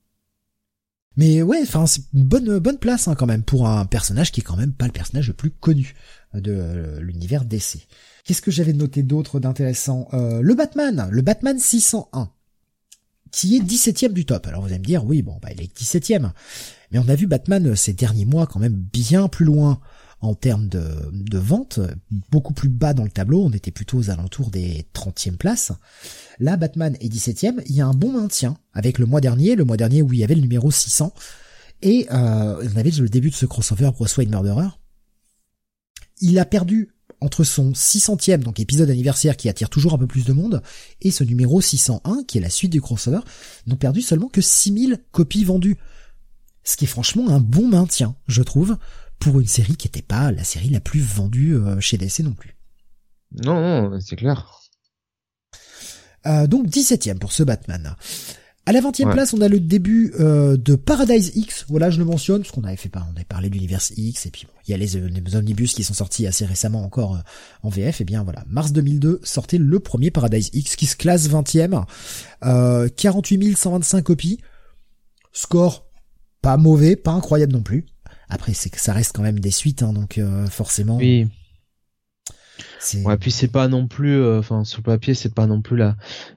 Mais 1.17 1.41
ouais, 1.43 1.61
enfin 1.63 1.87
c'est 1.87 2.03
une 2.13 2.25
bonne 2.25 2.59
bonne 2.59 2.79
place 2.79 3.09
hein, 3.09 3.15
quand 3.15 3.27
même 3.27 3.43
pour 3.43 3.67
un 3.67 3.87
personnage 3.87 4.33
qui 4.33 4.41
est 4.41 4.45
quand 4.45 4.57
même 4.57 4.75
pas 4.75 4.87
le 4.87 4.93
personnage 4.93 5.29
le 5.29 5.33
plus 5.33 5.51
connu 5.51 5.95
de 6.35 6.53
euh, 6.53 7.01
l'univers 7.01 7.45
DC. 7.45 7.87
Qu'est-ce 8.25 8.43
que 8.43 8.51
j'avais 8.51 8.75
noté 8.75 9.03
d'autre 9.03 9.41
d'intéressant? 9.41 10.09
Euh, 10.13 10.43
Le 10.43 10.55
Batman, 10.55 11.09
le 11.11 11.23
Batman 11.23 11.59
601 11.59 12.31
qui 13.33 13.57
est 13.57 13.61
17ème 13.61 14.13
du 14.13 14.25
top. 14.25 14.47
Alors 14.47 14.63
vous 14.63 14.69
allez 14.69 14.79
me 14.79 14.85
dire, 14.85 15.05
oui, 15.05 15.21
bon, 15.21 15.39
bah, 15.43 15.49
il 15.53 15.61
est 15.61 15.79
17ème. 15.79 16.33
Mais 16.91 16.99
on 16.99 17.09
a 17.09 17.15
vu 17.15 17.27
Batman 17.27 17.77
ces 17.77 17.93
derniers 17.93 18.25
mois 18.25 18.47
quand 18.47 18.61
même 18.61 18.75
bien 18.75 19.29
plus 19.29 19.45
loin 19.45 19.81
en 20.27 20.35
termes 20.35 20.69
de, 20.69 20.85
de 21.13 21.39
vente, 21.39 21.81
beaucoup 22.31 22.53
plus 22.53 22.69
bas 22.69 22.95
dans 22.95 23.05
le 23.05 23.11
tableau, 23.11 23.43
on 23.45 23.51
était 23.51 23.71
plutôt 23.71 23.99
aux 23.99 24.11
alentours 24.11 24.51
des 24.51 24.87
30e 24.95 25.37
places. 25.37 25.73
Là, 26.39 26.57
Batman 26.57 26.97
est 27.01 27.09
17ème, 27.09 27.63
il 27.67 27.77
y 27.77 27.81
a 27.81 27.87
un 27.87 27.95
bon 27.95 28.13
maintien 28.13 28.57
avec 28.73 28.99
le 28.99 29.07
mois 29.07 29.21
dernier, 29.21 29.57
le 29.57 29.65
mois 29.65 29.77
dernier 29.77 30.03
où 30.03 30.13
il 30.13 30.19
y 30.19 30.25
avait 30.25 30.35
le 30.35 30.41
numéro 30.41 30.71
600, 30.71 31.15
et 31.83 32.07
euh, 32.11 32.63
on 32.63 32.77
avait 32.77 32.91
le 32.91 33.09
début 33.09 33.31
de 33.31 33.35
ce 33.35 33.47
crossover 33.47 33.91
Bruce 33.93 34.17
Wayne 34.17 34.31
Murderer. 34.31 34.69
Il 36.21 36.39
a 36.39 36.45
perdu 36.45 36.91
entre 37.21 37.45
son 37.45 37.73
600e, 37.73 38.41
donc 38.41 38.61
épisode 38.61 38.91
anniversaire 38.91 39.37
qui 39.37 39.49
attire 39.49 39.71
toujours 39.71 39.95
un 39.95 39.99
peu 39.99 40.07
plus 40.07 40.25
de 40.25 40.33
monde, 40.33 40.63
et 41.01 41.11
ce 41.11 41.25
numéro 41.25 41.61
601, 41.61 42.25
qui 42.25 42.39
est 42.39 42.43
la 42.43 42.51
suite 42.51 42.73
du 42.73 42.81
crossover, 42.81 43.21
n'ont 43.67 43.77
perdu 43.77 44.03
seulement 44.03 44.29
que 44.29 44.41
6000 44.41 44.99
copies 45.13 45.45
vendues. 45.45 45.79
Ce 46.65 46.77
qui 46.77 46.85
est 46.85 46.89
franchement 46.89 47.29
un 47.29 47.41
bon 47.41 47.69
maintien, 47.69 48.17
je 48.27 48.43
trouve, 48.43 48.77
pour 49.19 49.41
une 49.41 49.47
série 49.47 49.77
qui 49.77 49.87
n'était 49.89 50.03
pas 50.03 50.31
la 50.33 50.45
série 50.45 50.69
la 50.71 50.81
plus 50.81 51.01
vendue 51.01 51.55
euh, 51.55 51.81
chez 51.81 51.97
DC 51.99 52.21
non 52.21 52.33
plus. 52.35 52.57
Non, 53.45 53.91
non, 53.91 54.01
c'est 54.01 54.17
clair. 54.17 54.61
Euh, 56.27 56.47
donc 56.47 56.67
17ème 56.67 57.19
pour 57.19 57.33
ce 57.33 57.43
Batman. 57.43 57.95
À 58.69 58.73
la 58.73 58.81
20e 58.81 59.05
Ouais. 59.07 59.13
place, 59.13 59.33
on 59.33 59.41
a 59.43 59.49
le 59.49 59.61
début 59.61 60.13
euh, 60.19 60.57
de 60.57 60.75
Paradise 60.75 61.31
X. 61.37 61.67
Voilà, 61.69 61.89
je 61.89 62.01
le 62.01 62.05
mentionne 62.05 62.43
parce 62.43 62.51
qu'on 62.51 62.65
avait 62.65 62.75
fait 62.77 62.89
pas, 62.89 63.07
on 63.13 63.15
avait 63.15 63.25
parlé 63.25 63.49
de 63.49 63.55
l'univers 63.55 63.81
X 63.97 64.27
et 64.27 64.31
puis 64.33 64.45
bon, 64.47 64.53
il 64.67 64.73
y 64.73 64.75
a 64.75 64.77
les, 64.77 64.97
euh, 64.97 65.07
les 65.09 65.37
omnibus 65.37 65.73
qui 65.73 65.85
sont 65.85 65.95
sortis 65.95 66.27
assez 66.27 66.45
récemment 66.45 66.83
encore 66.85 67.15
euh, 67.15 67.21
en 67.63 67.69
VF. 67.69 68.01
Et 68.01 68.05
bien 68.05 68.25
voilà, 68.25 68.45
mars 68.49 68.73
2002 68.73 69.21
sortait 69.23 69.59
le 69.59 69.79
premier 69.79 70.11
Paradise 70.11 70.51
X 70.53 70.75
qui 70.75 70.87
se 70.87 70.97
classe 70.97 71.29
20e, 71.29 71.85
euh, 72.45 72.89
48 72.89 73.57
125 73.57 74.03
copies, 74.03 74.41
score 75.33 75.87
pas 76.43 76.57
mauvais, 76.57 76.97
pas 76.97 77.13
incroyable 77.13 77.53
non 77.53 77.63
plus. 77.63 77.87
Après, 78.29 78.55
c'est 78.55 78.71
que 78.71 78.81
ça 78.81 78.93
reste 78.93 79.15
quand 79.15 79.23
même 79.23 79.39
des 79.41 79.51
suites, 79.51 79.83
hein, 79.83 79.93
donc 79.93 80.19
euh, 80.19 80.47
forcément. 80.47 80.97
Oui. 80.97 81.29
Ouais, 83.05 83.17
puis 83.19 83.31
c'est 83.31 83.49
pas 83.49 83.69
non 83.69 83.87
plus, 83.87 84.17
euh, 84.17 84.39
enfin 84.39 84.65
sur 84.65 84.79
le 84.79 84.85
papier, 84.85 85.15
c'est 85.15 85.35
pas 85.35 85.47
non 85.47 85.61
plus 85.63 85.77
la 85.77 85.97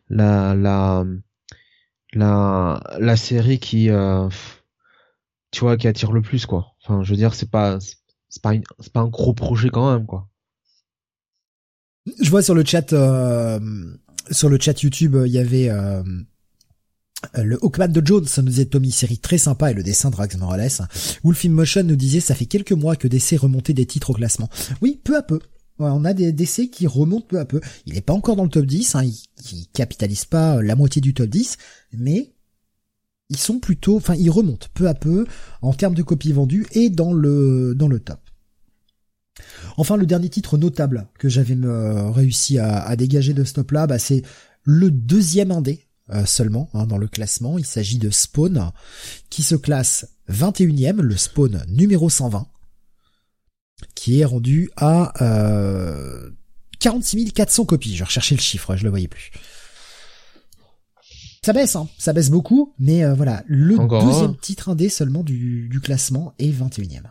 la 0.10 0.54
la 0.56 1.06
la 2.14 2.82
la 3.00 3.16
série 3.18 3.60
qui, 3.60 3.90
euh, 3.90 4.28
tu 5.52 5.62
vois, 5.62 5.78
qui 5.78 5.88
attire 5.88 6.12
le 6.12 6.22
plus 6.22 6.46
quoi. 6.46 6.74
Enfin, 6.84 7.04
je 7.04 7.12
veux 7.12 7.18
dire, 7.18 7.34
c'est 7.34 7.50
pas 7.50 7.80
c'est 8.30 8.42
pas 8.42 8.54
une- 8.54 8.64
c'est 8.80 8.94
pas 8.94 9.02
un 9.02 9.08
gros 9.08 9.34
projet 9.34 9.70
quand 9.70 9.92
même 9.94 10.06
quoi. 10.06 10.28
Je 12.22 12.30
vois 12.30 12.42
sur 12.42 12.56
le 12.56 12.64
chat, 12.66 12.94
euh, 12.94 13.60
sur 14.32 14.50
le 14.50 14.60
chat 14.60 14.82
YouTube, 14.82 15.16
euh, 15.16 15.28
il 15.28 15.34
y 15.34 15.38
avait 15.40 15.70
euh, 15.70 16.04
le 17.34 17.58
Hawkman 17.62 17.92
de 17.92 18.06
Jones, 18.06 18.26
nous 18.38 18.44
disait 18.44 18.66
Tommy, 18.66 18.92
série 18.92 19.18
très 19.18 19.38
sympa 19.38 19.72
et 19.72 19.74
le 19.74 19.84
dessin 19.84 20.10
de 20.10 20.16
Rags 20.16 20.38
Morales. 20.38 20.70
Wolf 21.24 21.46
in 21.46 21.50
Motion 21.50 21.84
nous 21.84 21.96
disait 21.96 22.22
ça 22.22 22.36
fait 22.36 22.46
quelques 22.46 22.72
mois 22.72 22.96
que 22.96 23.08
DC 23.08 23.38
remontait 23.38 23.74
des 23.74 23.86
titres 23.86 24.12
au 24.12 24.14
classement. 24.14 24.50
Oui, 24.82 25.00
peu 25.04 25.18
à 25.18 25.22
peu. 25.22 25.40
On 25.80 26.04
a 26.06 26.14
des 26.14 26.32
DC 26.32 26.70
qui 26.72 26.88
remontent 26.88 27.28
peu 27.28 27.40
à 27.40 27.46
peu. 27.46 27.62
Il 27.86 27.94
n'est 27.94 28.02
pas 28.02 28.14
encore 28.14 28.36
dans 28.36 28.44
le 28.44 28.50
top 28.50 28.66
10, 28.66 28.96
hein, 28.96 29.04
il, 29.04 29.68
capitalise 29.74 30.26
pas 30.26 30.58
euh, 30.58 30.62
la 30.62 30.76
moitié 30.76 31.02
du 31.02 31.14
top 31.14 31.30
10, 31.30 31.58
mais 31.94 32.34
ils 33.30 33.38
sont 33.38 33.60
plutôt, 33.60 33.96
enfin 33.98 34.16
ils 34.16 34.30
remontent 34.30 34.68
peu 34.74 34.88
à 34.88 34.94
peu 34.94 35.26
en 35.62 35.74
termes 35.74 35.96
de 35.96 36.04
copies 36.04 36.34
vendues 36.34 36.68
et 36.74 36.90
dans 36.90 37.14
le 37.14 37.76
dans 37.76 37.88
le 37.88 38.00
top. 38.00 38.20
Enfin, 39.78 39.96
le 39.96 40.06
dernier 40.06 40.28
titre 40.28 40.58
notable 40.58 41.08
que 41.18 41.30
j'avais 41.30 41.56
euh, 41.56 42.10
réussi 42.12 42.60
à, 42.60 42.82
à 42.82 42.96
dégager 42.98 43.34
de 43.34 43.46
ce 43.46 43.54
top-là, 43.54 43.88
bah, 43.88 44.00
c'est 44.00 44.24
le 44.64 44.92
deuxième 44.92 45.52
indé 45.52 45.88
euh, 46.12 46.26
seulement 46.26 46.70
hein, 46.74 46.86
dans 46.86 46.98
le 46.98 47.08
classement. 47.08 47.58
Il 47.58 47.66
s'agit 47.66 47.98
de 47.98 48.10
Spawn, 48.10 48.72
qui 49.30 49.44
se 49.44 49.56
classe 49.56 50.08
21e, 50.30 51.02
le 51.02 51.18
Spawn 51.18 51.64
numéro 51.68 52.10
120, 52.10 52.48
qui 53.96 54.20
est 54.20 54.26
rendu 54.26 54.70
à 54.78 55.14
euh, 55.24 56.30
46 56.80 57.32
400 57.34 57.66
copies. 57.66 57.96
Je 57.96 58.04
recherchais 58.04 58.36
le 58.36 58.42
chiffre, 58.42 58.76
je 58.76 58.84
le 58.84 58.90
voyais 58.90 59.08
plus. 59.08 59.32
Ça 61.44 61.54
baisse, 61.54 61.76
hein, 61.76 61.88
ça 61.98 62.12
baisse 62.12 62.30
beaucoup, 62.30 62.74
mais 62.80 63.04
euh, 63.04 63.14
voilà, 63.14 63.44
le 63.48 63.80
Encore 63.80 64.06
deuxième 64.06 64.32
un. 64.32 64.38
titre 64.42 64.70
indé 64.70 64.90
seulement 64.90 65.24
du, 65.24 65.70
du 65.70 65.80
classement 65.80 66.34
est 66.38 66.52
21e. 66.52 67.04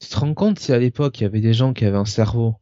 Tu 0.00 0.08
te 0.08 0.16
rends 0.16 0.34
compte 0.34 0.60
si 0.60 0.72
à 0.72 0.78
l'époque 0.78 1.18
il 1.20 1.24
y 1.24 1.26
avait 1.26 1.40
des 1.40 1.54
gens 1.54 1.72
qui 1.72 1.84
avaient 1.84 1.96
un 1.96 2.04
cerveau 2.04 2.54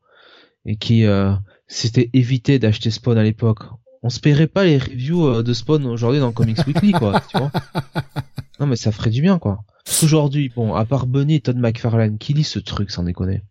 et 0.65 0.77
qui 0.77 1.05
euh, 1.05 1.35
s'étaient 1.69 2.09
évité 2.15 2.59
d'acheter 2.59 2.91
Spawn 2.91 3.19
à 3.19 3.23
l'époque, 3.23 3.61
on 4.07 4.11
se 4.11 4.21
paierait 4.21 4.47
pas 4.47 4.65
les 4.65 4.79
reviews 4.79 5.27
euh, 5.27 5.43
de 5.43 5.53
Spawn 5.53 5.85
aujourd'hui 5.87 6.21
dans 6.21 6.33
Comics 6.33 6.65
Weekly 6.67 6.93
quoi, 6.93 7.21
tu 7.29 7.39
vois. 7.39 7.51
Non 8.61 8.67
mais 8.67 8.77
ça 8.77 8.91
ferait 8.91 9.11
du 9.11 9.21
bien 9.21 9.39
quoi. 9.39 9.65
Aujourd'hui, 10.03 10.51
bon, 10.55 10.75
à 10.75 10.85
part 10.87 11.07
Bunny 11.07 11.35
et 11.35 11.41
Todd 11.41 11.59
McFarlane, 11.59 12.17
qui 12.17 12.33
lit 12.33 12.43
ce 12.45 12.59
truc 12.59 12.91
sans 12.91 13.03
déconner? 13.03 13.43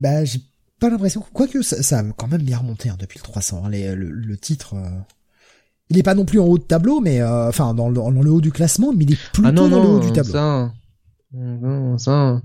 Bah, 0.00 0.24
j'ai 0.24 0.40
pas 0.80 0.90
l'impression. 0.90 1.24
Quoique, 1.32 1.62
ça, 1.62 1.80
ça 1.82 2.00
a 2.00 2.02
quand 2.16 2.26
même 2.26 2.42
bien 2.42 2.58
remonté 2.58 2.88
hein, 2.88 2.96
depuis 2.98 3.18
le 3.18 3.22
300. 3.24 3.62
hein, 3.64 3.68
les- 3.70 3.94
le, 3.94 4.10
le 4.10 4.36
titre, 4.36 4.74
euh, 4.74 4.88
il 5.90 5.96
est 5.98 6.02
pas 6.02 6.14
non 6.14 6.24
plus 6.24 6.40
en 6.40 6.46
haut 6.46 6.58
de 6.58 6.64
tableau, 6.64 7.00
mais 7.00 7.20
euh, 7.22 7.48
enfin 7.48 7.72
dans 7.72 7.88
le, 7.88 7.94
dans 7.94 8.10
le 8.10 8.30
haut 8.30 8.40
du 8.40 8.50
classement, 8.50 8.92
mais 8.92 9.04
il 9.04 9.12
est 9.12 9.16
plutôt 9.32 9.42
Ah 9.44 9.52
non 9.52 9.68
dans 9.68 9.80
le 9.80 9.88
haut 9.88 10.00
du 10.00 10.12
tableau. 10.12 10.32
ça, 10.32 10.72
non, 11.32 11.96
ça, 11.98 12.42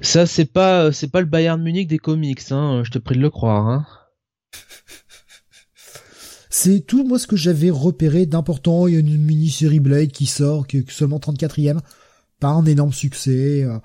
ça 0.00 0.26
c'est 0.26 0.44
pas, 0.46 0.90
c'est 0.92 1.08
pas 1.08 1.20
le 1.20 1.26
Bayern 1.26 1.62
Munich 1.62 1.86
des 1.88 1.98
comics, 1.98 2.42
hein. 2.50 2.82
Je 2.84 2.90
te 2.90 2.98
prie 2.98 3.14
de 3.16 3.22
le 3.22 3.30
croire, 3.30 3.68
hein. 3.68 3.86
C'est 6.58 6.80
tout 6.86 7.04
moi 7.06 7.18
ce 7.18 7.26
que 7.26 7.36
j'avais 7.36 7.68
repéré 7.68 8.24
d'important. 8.24 8.86
Il 8.86 8.94
y 8.94 8.96
a 8.96 9.00
une 9.00 9.18
mini-série 9.18 9.78
Blade 9.78 10.10
qui 10.10 10.24
sort, 10.24 10.66
qui 10.66 10.78
est 10.78 10.90
seulement 10.90 11.18
34e, 11.18 11.80
pas 12.40 12.48
un 12.48 12.64
énorme 12.64 12.94
succès. 12.94 13.62
euh, 13.62 13.78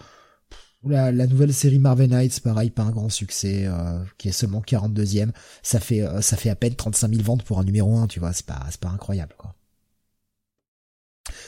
La, 0.86 1.12
nouvelle 1.28 1.54
série 1.54 1.80
Marvel 1.80 2.10
Knights, 2.10 2.40
pareil, 2.40 2.70
pas 2.70 2.84
un 2.84 2.92
grand 2.92 3.10
succès, 3.10 3.66
euh, 3.68 4.02
qui 4.18 4.30
est 4.30 4.32
seulement 4.32 4.62
42e. 4.62 5.32
Ça 5.64 5.82
fait 5.82 6.02
euh, 6.02 6.22
ça 6.22 6.38
fait 6.38 6.50
à 6.50 6.56
peine 6.56 6.76
35 6.76 7.10
000 7.12 7.24
ventes 7.24 7.44
pour 7.44 7.60
un 7.60 7.66
numéro 7.66 7.98
1, 7.98 8.08
tu 8.08 8.22
vois, 8.22 8.32
c'est 8.32 8.46
pas 8.46 8.66
c'est 8.70 8.80
pas 8.80 8.90
incroyable 8.90 9.36
quoi. 9.38 9.54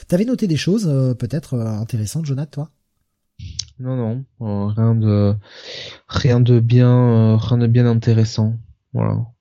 T'avais 0.08 0.26
noté 0.26 0.46
des 0.46 0.58
choses 0.58 0.84
peut-être 1.18 1.58
intéressantes, 1.58 2.26
Jonathan, 2.26 2.50
toi? 2.50 2.70
Non 3.78 4.24
non, 4.40 4.68
rien 4.68 4.94
de, 4.94 5.34
rien 6.08 6.40
de 6.40 6.60
bien, 6.60 7.36
rien 7.38 7.58
de 7.58 7.66
bien 7.66 7.86
intéressant. 7.86 8.58
Voilà. 8.92 9.33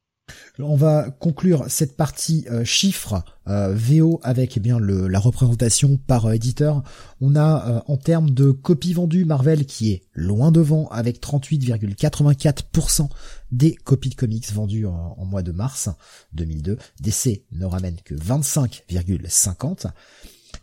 On 0.60 0.76
va 0.76 1.10
conclure 1.10 1.66
cette 1.68 1.98
partie 1.98 2.46
euh, 2.52 2.64
chiffres 2.64 3.24
euh, 3.48 3.74
VO 3.74 4.20
avec 4.24 4.56
eh 4.56 4.60
bien 4.60 4.80
la 4.80 5.20
représentation 5.20 5.98
par 5.98 6.28
euh, 6.28 6.34
éditeur. 6.34 6.84
On 7.22 7.36
a 7.36 7.84
en 7.88 7.98
termes 7.98 8.30
de 8.30 8.52
copies 8.52 8.94
vendues 8.94 9.26
Marvel 9.26 9.66
qui 9.66 9.92
est 9.92 10.04
loin 10.14 10.52
devant 10.52 10.88
avec 10.90 11.20
38,84% 11.22 13.10
des 13.52 13.74
copies 13.74 14.12
de 14.12 14.16
comics 14.16 14.52
vendues 14.54 14.86
en, 14.86 15.26
mois 15.26 15.42
de 15.42 15.52
mars 15.52 15.90
2002. 16.34 16.78
DC 17.00 17.44
ne 17.52 17.66
ramène 17.66 17.98
que 18.04 18.14
25,50%. 18.14 19.92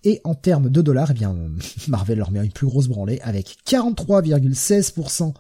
Et 0.04 0.20
en 0.24 0.34
termes 0.34 0.70
de 0.70 0.82
dollars, 0.82 1.10
eh 1.10 1.14
bien 1.14 1.36
Marvel 1.88 2.18
leur 2.18 2.30
met 2.30 2.44
une 2.44 2.52
plus 2.52 2.66
grosse 2.66 2.88
branlée 2.88 3.20
avec 3.22 3.58
43,16% 3.66 5.28
euh, 5.28 5.32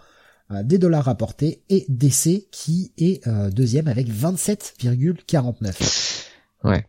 des 0.64 0.78
dollars 0.78 1.04
rapportés 1.04 1.62
et 1.68 1.84
DC 1.88 2.48
qui 2.50 2.90
est 2.98 3.24
euh, 3.26 3.50
deuxième 3.50 3.88
avec 3.88 4.08
27,49. 4.08 6.26
Ouais. 6.64 6.86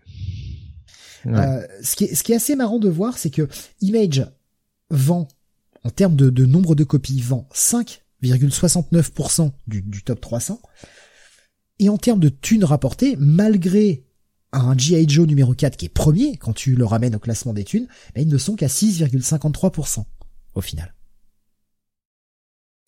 Euh, 1.27 1.61
ce, 1.83 1.95
qui 1.95 2.05
est, 2.05 2.15
ce 2.15 2.23
qui 2.23 2.31
est 2.31 2.35
assez 2.35 2.55
marrant 2.55 2.79
de 2.79 2.89
voir, 2.89 3.15
c'est 3.17 3.29
que 3.29 3.47
Image 3.81 4.25
vend, 4.89 5.27
en 5.83 5.91
termes 5.91 6.15
de, 6.15 6.29
de 6.29 6.45
nombre 6.45 6.75
de 6.75 6.83
copies, 6.83 7.21
vend 7.21 7.47
5,69% 7.53 9.51
du, 9.67 9.83
du 9.83 10.03
top 10.03 10.19
300. 10.19 10.59
Et 11.79 11.87
en 11.89 11.97
termes 11.97 12.19
de 12.19 12.29
thunes 12.29 12.63
rapportées, 12.63 13.15
malgré 13.19 14.03
un 14.51 14.77
G.I. 14.77 15.07
Joe 15.07 15.27
numéro 15.27 15.53
4 15.53 15.77
qui 15.77 15.85
est 15.85 15.89
premier, 15.89 16.37
quand 16.37 16.53
tu 16.53 16.75
le 16.75 16.85
ramènes 16.85 17.15
au 17.15 17.19
classement 17.19 17.53
des 17.53 17.63
thunes, 17.63 17.87
ben, 18.15 18.21
ils 18.21 18.27
ne 18.27 18.37
sont 18.37 18.55
qu'à 18.55 18.67
6,53% 18.67 20.03
au 20.53 20.61
final. 20.61 20.93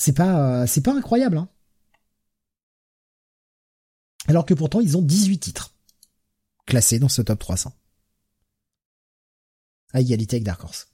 C'est 0.04 0.12
pas, 0.12 0.64
euh, 0.64 0.68
c'est 0.68 0.82
pas 0.82 0.94
incroyable, 0.94 1.38
hein. 1.38 1.48
Alors 4.28 4.46
que 4.46 4.54
pourtant, 4.54 4.82
ils 4.82 4.98
ont 4.98 5.02
18 5.02 5.38
titres 5.40 5.72
classés 6.66 7.00
dans 7.00 7.08
ce 7.08 7.22
top 7.22 7.40
300. 7.40 7.72
À 9.94 10.02
égalité 10.02 10.36
avec 10.36 10.44
Dark 10.44 10.62
Horse. 10.62 10.88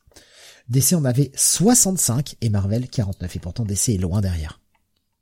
DC 0.67 0.93
en 0.93 1.05
avait 1.05 1.31
65 1.33 2.35
et 2.41 2.49
Marvel 2.49 2.87
49 2.87 3.35
et 3.35 3.39
pourtant 3.39 3.65
DC 3.65 3.89
est 3.89 3.97
loin 3.97 4.21
derrière. 4.21 4.59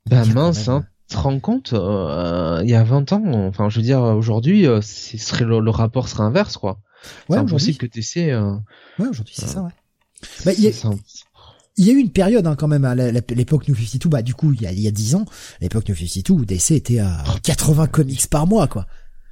Ben 0.04 0.26
mince, 0.34 0.68
hein. 0.68 0.86
Tu 1.08 1.16
te 1.16 1.22
rends 1.22 1.40
compte, 1.40 1.72
euh, 1.72 2.60
il 2.64 2.68
y 2.68 2.74
a 2.74 2.84
20 2.84 3.14
ans, 3.14 3.46
enfin 3.46 3.70
je 3.70 3.76
veux 3.76 3.82
dire 3.82 4.02
aujourd'hui, 4.02 4.66
euh, 4.66 4.82
serait 4.82 5.46
le, 5.46 5.70
rapport 5.70 6.10
serait 6.10 6.24
inverse 6.24 6.58
quoi. 6.58 6.78
Ouais, 7.30 7.38
c'est 7.38 7.42
impossible 7.44 7.78
que 7.78 7.86
DC. 7.86 8.34
ouais, 8.98 9.08
aujourd'hui 9.08 9.34
c'est 9.34 9.48
ça, 9.48 9.62
ouais. 9.62 9.72
Bah, 10.44 10.52
y 10.52 10.66
a, 10.66 10.72
il 11.78 11.86
y 11.86 11.90
a 11.90 11.92
eu 11.92 11.98
une 11.98 12.10
période 12.10 12.46
hein, 12.46 12.56
quand 12.56 12.68
même 12.68 12.84
à 12.84 12.94
l'époque 12.94 13.68
New 13.68 13.74
52, 13.74 14.08
bah 14.08 14.22
du 14.22 14.34
coup 14.34 14.52
il 14.52 14.62
y 14.62 14.66
a, 14.66 14.72
il 14.72 14.80
y 14.80 14.88
a 14.88 14.90
10 14.90 15.14
ans, 15.14 15.24
l'époque 15.60 15.88
New 15.88 15.94
52 15.94 16.44
DC 16.44 16.72
était 16.72 16.98
à 16.98 17.24
80 17.44 17.86
comics 17.86 18.26
par 18.28 18.46
mois 18.46 18.66
quoi. 18.66 18.86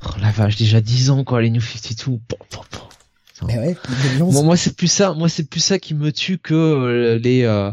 Oh 0.05 0.11
la 0.21 0.31
vache, 0.31 0.57
déjà 0.57 0.81
10 0.81 1.11
ans 1.11 1.25
quoi 1.25 1.43
les 1.43 1.51
New 1.51 1.61
52. 1.61 2.19
Mais 3.47 3.59
ouais, 3.59 3.77
moi 4.21 4.57
c'est 4.57 4.75
plus 4.75 4.91
ça, 4.91 5.13
moi 5.13 5.29
c'est 5.29 5.45
plus 5.45 5.61
ça 5.61 5.79
qui 5.79 5.95
me 5.95 6.11
tue 6.13 6.39
que 6.39 6.55
euh, 6.55 7.19
les 7.19 7.43
euh, 7.43 7.71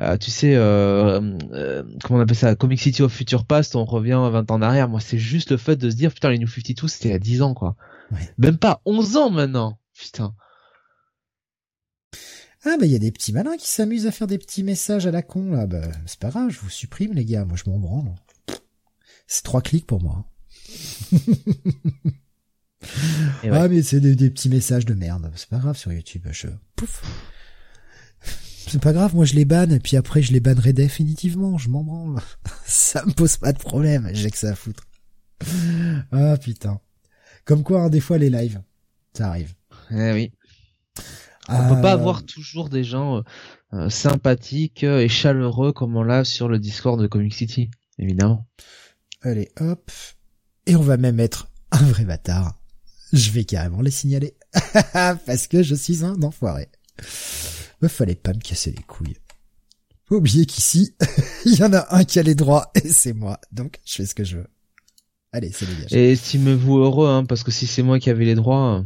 euh, 0.00 0.16
tu 0.18 0.30
sais 0.30 0.54
euh, 0.56 1.20
euh, 1.52 1.82
comment 2.02 2.18
on 2.18 2.22
appelle 2.22 2.36
ça 2.36 2.54
Comic 2.54 2.80
City 2.80 3.02
of 3.02 3.12
Future 3.12 3.44
Past, 3.44 3.76
on 3.76 3.84
revient 3.84 4.28
20 4.30 4.50
ans 4.50 4.54
en 4.54 4.62
arrière. 4.62 4.88
Moi 4.88 5.00
c'est 5.00 5.18
juste 5.18 5.52
le 5.52 5.56
fait 5.56 5.76
de 5.76 5.88
se 5.90 5.96
dire 5.96 6.12
putain 6.12 6.30
les 6.30 6.38
New 6.38 6.48
52 6.48 6.88
c'était 6.88 7.12
à 7.12 7.18
10 7.18 7.42
ans 7.42 7.54
quoi. 7.54 7.76
Ouais. 8.12 8.18
Même 8.38 8.58
pas 8.58 8.80
11 8.84 9.16
ans 9.16 9.30
maintenant. 9.30 9.78
Putain. 9.94 10.34
Ah 12.68 12.76
bah 12.78 12.86
il 12.86 12.90
y 12.90 12.96
a 12.96 12.98
des 12.98 13.12
petits 13.12 13.32
malins 13.32 13.56
qui 13.56 13.68
s'amusent 13.68 14.06
à 14.06 14.12
faire 14.12 14.26
des 14.26 14.38
petits 14.38 14.64
messages 14.64 15.06
à 15.06 15.12
la 15.12 15.22
con 15.22 15.52
là. 15.52 15.66
Bah 15.66 15.88
c'est 16.06 16.18
pas 16.18 16.30
grave, 16.30 16.50
je 16.50 16.58
vous 16.58 16.68
supprime 16.68 17.14
les 17.14 17.24
gars, 17.24 17.44
moi 17.44 17.56
je 17.56 17.70
m'en 17.70 17.78
branle. 17.78 18.12
C'est 19.28 19.44
trois 19.44 19.62
clics 19.62 19.86
pour 19.86 20.02
moi. 20.02 20.26
Ah 23.50 23.68
mais 23.68 23.82
c'est 23.82 24.00
des, 24.00 24.30
petits 24.30 24.48
messages 24.48 24.84
de 24.84 24.94
merde. 24.94 25.32
C'est 25.34 25.48
pas 25.48 25.58
grave 25.58 25.76
sur 25.76 25.92
YouTube. 25.92 26.26
Je 26.30 26.48
pouf. 26.76 27.02
C'est 28.20 28.80
pas 28.80 28.92
grave, 28.92 29.14
moi 29.14 29.24
je 29.24 29.34
les 29.34 29.44
banne 29.44 29.72
et 29.72 29.80
puis 29.80 29.96
après 29.96 30.22
je 30.22 30.32
les 30.32 30.40
bannerai 30.40 30.72
définitivement. 30.72 31.58
Je 31.58 31.68
m'en 31.68 31.82
branle. 31.82 32.20
ça 32.66 33.04
me 33.04 33.12
pose 33.12 33.38
pas 33.38 33.52
de 33.52 33.58
problème. 33.58 34.10
J'ai 34.12 34.30
que 34.30 34.38
ça 34.38 34.50
à 34.50 34.54
foutre. 34.54 34.86
Ah 36.12 36.36
putain. 36.36 36.80
Comme 37.44 37.62
quoi, 37.62 37.82
hein, 37.82 37.90
des 37.90 38.00
fois 38.00 38.18
les 38.18 38.30
lives, 38.30 38.60
ça 39.14 39.28
arrive. 39.28 39.54
Eh 39.90 40.12
oui. 40.12 40.32
On 41.48 41.74
peut 41.74 41.80
pas 41.80 41.90
euh, 41.90 41.94
avoir 41.94 42.24
toujours 42.24 42.68
des 42.68 42.84
gens 42.84 43.18
euh, 43.18 43.22
euh, 43.72 43.90
sympathiques 43.90 44.82
et 44.82 45.08
chaleureux 45.08 45.72
comme 45.72 45.96
on 45.96 46.02
l'a 46.02 46.24
sur 46.24 46.48
le 46.48 46.58
Discord 46.58 47.00
de 47.00 47.06
Comic 47.06 47.34
City, 47.34 47.70
évidemment. 47.98 48.46
Allez, 49.22 49.50
hop. 49.60 49.90
Et 50.66 50.76
on 50.76 50.82
va 50.82 50.96
même 50.96 51.20
être 51.20 51.48
un 51.70 51.82
vrai 51.84 52.04
bâtard. 52.04 52.58
Je 53.12 53.30
vais 53.30 53.44
carrément 53.44 53.82
les 53.82 53.90
signaler. 53.90 54.34
Parce 54.92 55.46
que 55.46 55.62
je 55.62 55.74
suis 55.74 56.04
un 56.04 56.20
enfoiré. 56.22 56.68
Me 57.82 57.88
fallait 57.88 58.16
pas 58.16 58.32
me 58.32 58.40
casser 58.40 58.72
les 58.72 58.82
couilles. 58.82 59.16
Faut 60.08 60.16
oublier 60.16 60.46
qu'ici, 60.46 60.94
il 61.44 61.54
y 61.54 61.64
en 61.64 61.72
a 61.72 61.94
un 61.94 62.04
qui 62.04 62.18
a 62.18 62.22
les 62.22 62.34
droits 62.34 62.70
et 62.74 62.88
c'est 62.88 63.12
moi. 63.12 63.40
Donc, 63.52 63.80
je 63.84 63.94
fais 63.94 64.06
ce 64.06 64.14
que 64.14 64.24
je 64.24 64.38
veux. 64.38 64.46
Allez, 65.32 65.50
c'est 65.52 65.66
dégagé. 65.66 65.96
Et 65.98 66.12
estimez-vous 66.12 66.78
heureux, 66.78 67.08
hein, 67.08 67.24
parce 67.24 67.42
que 67.42 67.50
si 67.50 67.66
c'est 67.66 67.82
moi 67.82 67.98
qui 67.98 68.10
avais 68.10 68.24
les 68.24 68.36
droits... 68.36 68.84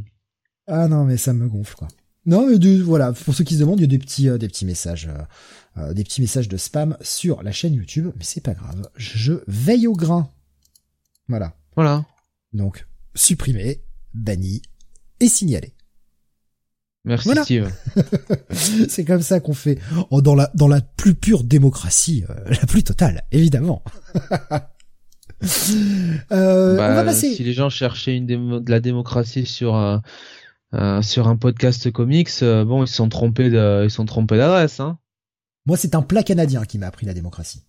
Ah 0.67 0.89
non, 0.89 1.05
mais 1.05 1.17
ça 1.17 1.33
me 1.33 1.49
gonfle, 1.49 1.75
quoi. 1.77 1.89
Non, 2.27 2.47
mais 2.47 2.79
voilà, 2.79 3.13
pour 3.13 3.35
ceux 3.35 3.45
qui 3.45 3.55
se 3.55 3.61
demandent, 3.61 3.79
il 3.79 3.83
y 3.83 3.85
a 3.85 3.89
des 3.89 3.99
petits, 3.99 4.29
euh, 4.29 4.39
des 4.39 4.49
petits 4.49 4.67
messages, 4.67 5.09
euh, 5.09 5.81
euh, 5.81 5.95
des 5.95 6.05
petits 6.05 6.21
messages 6.21 6.49
de 6.49 6.57
spam 6.57 6.97
sur 7.01 7.43
la 7.43 7.53
chaîne 7.53 7.75
YouTube, 7.75 8.11
mais 8.17 8.25
c'est 8.25 8.43
pas 8.43 8.55
grave. 8.55 8.89
Je 8.97 9.35
veille 9.47 9.87
au 9.87 9.95
grain. 9.95 10.29
Voilà. 11.29 11.55
Voilà. 11.77 12.05
Donc, 12.53 12.87
supprimer, 13.15 13.83
banni 14.13 14.61
et 15.21 15.29
signaler. 15.29 15.73
Merci 17.07 17.31
Steve. 17.45 17.73
c'est 18.89 19.07
comme 19.07 19.23
ça 19.23 19.41
qu'on 19.41 19.55
fait 19.55 19.79
oh, 20.11 20.21
dans 20.21 20.35
la 20.35 20.51
dans 20.55 20.69
la 20.69 20.83
plus 20.83 21.15
pure 21.15 21.45
démocratie, 21.45 22.25
la 22.47 22.67
plus 22.67 22.83
totale, 22.83 23.25
évidemment. 23.33 23.83
euh, 25.43 26.75
on 26.75 26.77
va 26.77 26.95
bah, 26.97 27.05
passer. 27.05 27.35
Si 27.35 27.45
les 27.45 27.55
gens 27.55 27.71
cherchaient 27.71 28.17
une 28.17 28.27
de 28.27 28.71
la 28.71 28.81
démocratie 28.81 29.47
sur 29.47 29.75
un 29.75 30.03
euh, 30.73 31.03
sur 31.03 31.27
un 31.27 31.37
podcast 31.37 31.91
comics, 31.91 32.31
euh, 32.43 32.65
bon, 32.65 32.85
ils 32.85 32.89
se 32.89 32.95
sont 32.95 33.09
trompés 33.09 33.51
de, 33.51 33.83
ils 33.85 33.91
sont 33.91 34.07
trompés 34.07 34.37
d'adresse, 34.37 34.79
hein. 34.79 34.99
Moi, 35.67 35.77
c'est 35.77 35.95
un 35.95 36.03
plat 36.03 36.23
canadien 36.23 36.65
qui 36.65 36.79
m'a 36.79 36.87
appris 36.87 37.07
la 37.07 37.15
démocratie. 37.15 37.65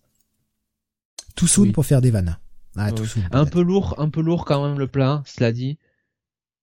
Tout 1.34 1.48
soon 1.48 1.72
pour 1.72 1.84
faire 1.84 2.00
des 2.00 2.10
vannes. 2.10 2.38
Ah, 2.76 2.90
tout 2.90 3.04
un 3.32 3.44
peu 3.44 3.60
lourd, 3.60 3.96
un 3.98 4.08
peu 4.08 4.22
lourd 4.22 4.44
quand 4.46 4.66
même 4.66 4.78
le 4.78 4.86
plat, 4.86 5.22
cela 5.26 5.52
dit, 5.52 5.78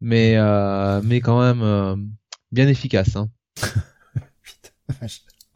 mais 0.01 0.37
euh, 0.37 1.01
mais 1.03 1.21
quand 1.21 1.39
même 1.39 2.09
bien 2.51 2.67
efficace. 2.67 3.15
Hein. 3.15 3.29
Putain, 4.41 4.71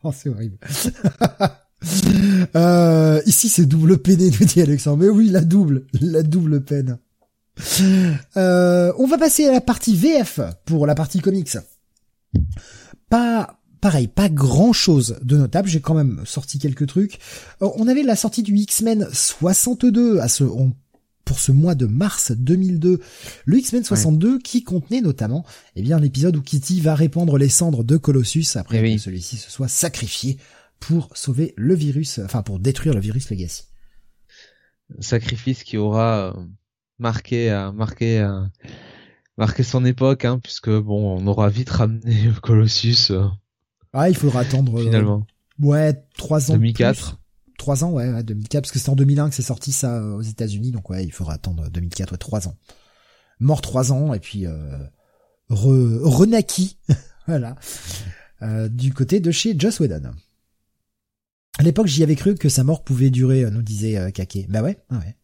oh, 0.03 0.11
c'est 0.13 0.29
horrible. 0.29 0.57
ici, 3.25 3.49
c'est 3.49 3.65
double 3.65 3.97
PD, 3.97 4.29
nous 4.29 4.45
dit 4.45 4.61
Alexandre. 4.61 5.03
Mais 5.03 5.09
oui, 5.09 5.29
la 5.29 5.41
double, 5.41 5.87
la 5.93 6.21
double 6.21 6.63
peine. 6.63 6.99
Euh, 8.35 8.91
on 8.97 9.05
va 9.05 9.17
passer 9.17 9.45
à 9.45 9.51
la 9.51 9.61
partie 9.61 9.95
VF 9.95 10.39
pour 10.65 10.87
la 10.87 10.95
partie 10.95 11.19
comics. 11.19 11.57
Pas 13.09 13.59
pareil, 13.79 14.07
pas 14.07 14.29
grand 14.29 14.73
chose 14.73 15.19
de 15.21 15.37
notable. 15.37 15.69
J'ai 15.69 15.81
quand 15.81 15.93
même 15.93 16.21
sorti 16.25 16.57
quelques 16.57 16.87
trucs. 16.87 17.19
Euh, 17.61 17.69
on 17.75 17.87
avait 17.87 18.03
la 18.03 18.15
sortie 18.15 18.43
du 18.43 18.55
X-Men 18.55 19.07
62 19.11 20.19
à 20.19 20.27
ce 20.27 20.43
pour 21.25 21.39
ce 21.39 21.51
mois 21.51 21.75
de 21.75 21.85
mars 21.85 22.31
2002, 22.31 22.99
le 23.45 23.57
X-Men 23.57 23.83
62 23.83 24.39
qui 24.39 24.63
contenait 24.63 25.01
notamment 25.01 25.45
eh 25.75 25.81
bien 25.81 25.97
l'épisode 25.97 26.35
où 26.35 26.41
Kitty 26.41 26.81
va 26.81 26.95
répandre 26.95 27.37
les 27.37 27.49
cendres 27.49 27.83
de 27.83 27.95
Colossus 27.97 28.55
après 28.55 28.81
eh 28.83 28.95
que 28.95 29.01
celui-ci 29.01 29.37
se 29.37 29.49
soit 29.49 29.69
sacrifié 29.69 30.37
pour 30.79 31.15
sauver 31.15 31.53
le 31.55 31.75
virus, 31.75 32.19
enfin 32.19 32.43
pour 32.43 32.59
détruire 32.59 32.93
le 32.93 32.99
virus 32.99 33.29
Legacy. 33.29 33.63
Sacrifice 34.99 35.63
qui 35.63 35.77
aura 35.77 36.35
euh, 36.35 36.43
marqué, 36.99 37.51
euh, 37.51 37.71
marqué, 37.71 38.19
euh, 38.19 38.43
marqué 39.37 39.63
son 39.63 39.85
époque, 39.85 40.25
hein, 40.25 40.39
puisque 40.39 40.69
bon, 40.69 41.17
on 41.19 41.27
aura 41.27 41.49
vite 41.49 41.69
ramené 41.69 42.29
Colossus. 42.41 43.11
Euh, 43.11 43.27
ah, 43.93 44.09
il 44.09 44.15
faudra 44.15 44.41
attendre. 44.41 44.81
Finalement. 44.81 45.25
ouais, 45.59 45.93
trois 46.17 46.51
ans. 46.51 46.55
2004. 46.55 47.19
Trois 47.57 47.83
ans, 47.83 47.91
ouais, 47.91 48.23
2004, 48.23 48.63
parce 48.63 48.71
que 48.71 48.79
c'était 48.79 48.89
en 48.89 48.95
2001 48.95 49.29
que 49.29 49.35
c'est 49.35 49.41
sorti 49.41 49.71
ça 49.71 50.03
aux 50.03 50.21
États-Unis, 50.21 50.71
donc 50.71 50.89
ouais, 50.89 51.05
il 51.05 51.11
faudra 51.11 51.33
attendre 51.33 51.69
2004, 51.69 52.11
ouais, 52.11 52.17
trois 52.17 52.47
ans. 52.47 52.57
Mort 53.39 53.61
trois 53.61 53.93
ans, 53.93 54.13
et 54.13 54.19
puis 54.19 54.45
euh, 54.47 54.77
re, 55.49 55.99
renaquis, 56.01 56.77
voilà, 57.27 57.55
du 58.69 58.93
côté 58.93 59.19
de 59.19 59.31
chez 59.31 59.57
Joss 59.57 59.79
Whedon. 59.79 60.11
À 61.59 61.63
l'époque, 61.63 61.87
j'y 61.87 62.03
avais 62.03 62.15
cru 62.15 62.35
que 62.35 62.49
sa 62.49 62.63
mort 62.63 62.83
pouvait 62.83 63.11
durer, 63.11 63.49
nous 63.51 63.61
disait 63.61 63.97
euh, 63.97 64.09
Kake. 64.09 64.47
Bah 64.49 64.63
ouais, 64.63 64.79
ouais. 64.91 65.15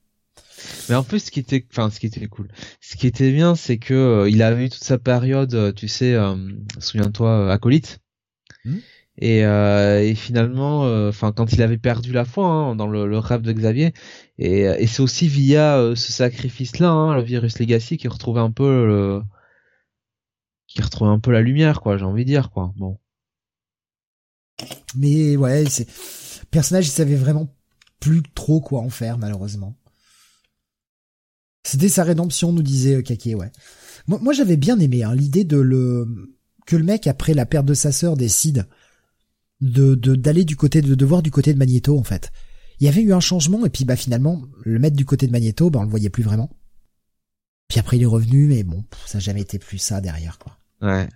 Mais 0.90 0.96
en 0.96 1.04
plus, 1.04 1.26
ce 1.26 1.32
qui 1.32 1.40
était, 1.40 1.66
enfin, 1.72 1.90
ce 1.90 2.00
qui 2.00 2.08
était 2.08 2.26
cool, 2.28 2.50
ce 2.82 2.96
qui 2.96 3.08
était 3.08 3.32
bien, 3.32 3.56
c'est 3.56 3.78
que 3.78 3.94
euh, 3.94 4.30
il 4.30 4.42
avait 4.42 4.66
eu 4.66 4.70
toute 4.70 4.84
sa 4.84 4.98
période, 4.98 5.54
euh, 5.54 5.72
tu 5.72 5.88
sais, 5.88 6.14
euh, 6.14 6.36
souviens-toi, 6.80 7.52
acolyte. 7.52 8.00
Hmm. 8.66 8.78
Et, 9.22 9.40
et 9.40 10.16
finalement, 10.16 10.84
enfin 11.10 11.34
quand 11.34 11.52
il 11.52 11.62
avait 11.62 11.78
perdu 11.78 12.14
la 12.14 12.24
foi 12.24 12.46
hein, 12.46 12.76
dans 12.78 12.88
le, 12.88 13.06
le, 13.06 13.18
rêve 13.18 13.42
de 13.42 13.52
Xavier, 13.52 13.92
et, 14.38 14.62
et 14.62 14.88
c'est 14.88 15.02
aussi 15.02 15.28
via 15.28 15.92
ce 15.94 16.14
sacrifice-là, 16.14 16.90
hein, 16.90 17.16
le 17.16 17.22
virus 17.22 17.60
Legacy, 17.60 17.98
qui 17.98 18.08
retrouvait 18.08 18.40
un 18.40 18.52
peu 18.52 18.86
le, 18.88 19.22
qui 20.70 20.82
retrouvait 20.82 21.12
un 21.12 21.20
peu 21.20 21.32
la 21.32 21.42
lumière, 21.42 21.82
quoi. 21.82 21.98
J'ai 21.98 22.06
envie 22.06 22.24
de 22.24 22.30
dire, 22.30 22.50
quoi. 22.52 22.72
Bon. 22.78 22.98
Mais 24.96 25.36
ouais, 25.36 25.66
c'est 25.70 25.88
personnage, 26.52 26.88
il 26.88 26.92
savait 26.92 27.16
vraiment 27.16 27.54
plus 28.00 28.22
trop 28.36 28.62
quoi 28.62 28.82
en 28.82 28.90
faire, 28.90 29.18
malheureusement. 29.18 29.76
C'était 31.64 31.90
sa 31.90 32.04
rédemption, 32.04 32.52
nous 32.54 32.64
disait 32.64 33.04
Kake, 33.04 33.36
ouais. 33.36 33.52
Moi, 34.08 34.20
moi 34.22 34.34
j'avais 34.34 34.58
bien 34.58 34.80
aimé 34.80 35.04
hein, 35.04 35.14
l'idée 35.14 35.44
de 35.44 35.58
le 35.58 36.08
que 36.66 36.76
le 36.76 36.84
mec 36.84 37.08
après 37.08 37.34
la 37.34 37.46
perte 37.46 37.66
de 37.66 37.74
sa 37.74 37.92
sœur 37.92 38.16
décide 38.16 38.68
de 39.62 39.96
d'aller 39.96 40.46
du 40.46 40.56
côté 40.56 40.82
de, 40.82 40.96
de 40.96 41.06
voir 41.06 41.22
du 41.22 41.32
côté 41.32 41.54
de 41.54 41.60
Magneto 41.60 41.98
en 41.98 42.04
fait. 42.04 42.32
Il 42.80 42.86
y 42.86 42.88
avait 42.88 43.02
eu 43.02 43.14
un 43.14 43.20
changement 43.20 43.66
et 43.66 43.70
puis 43.70 43.86
bah 43.86 43.98
finalement 43.98 44.42
le 44.64 44.80
mettre 44.80 44.96
du 44.96 45.06
côté 45.06 45.28
de 45.28 45.32
Magneto, 45.32 45.70
bah 45.70 45.80
on 45.80 45.84
le 45.84 45.90
voyait 45.90 46.10
plus 46.10 46.24
vraiment. 46.24 46.50
Puis 47.68 47.80
après 47.80 47.98
il 47.98 48.04
est 48.04 48.08
revenu 48.08 48.48
mais 48.48 48.64
bon, 48.64 48.86
ça 49.06 49.18
n'a 49.18 49.22
jamais 49.22 49.42
été 49.42 49.60
plus 49.60 49.80
ça 49.80 50.00
derrière 50.00 50.40
quoi. 50.40 50.58
Ouais. 50.82 51.10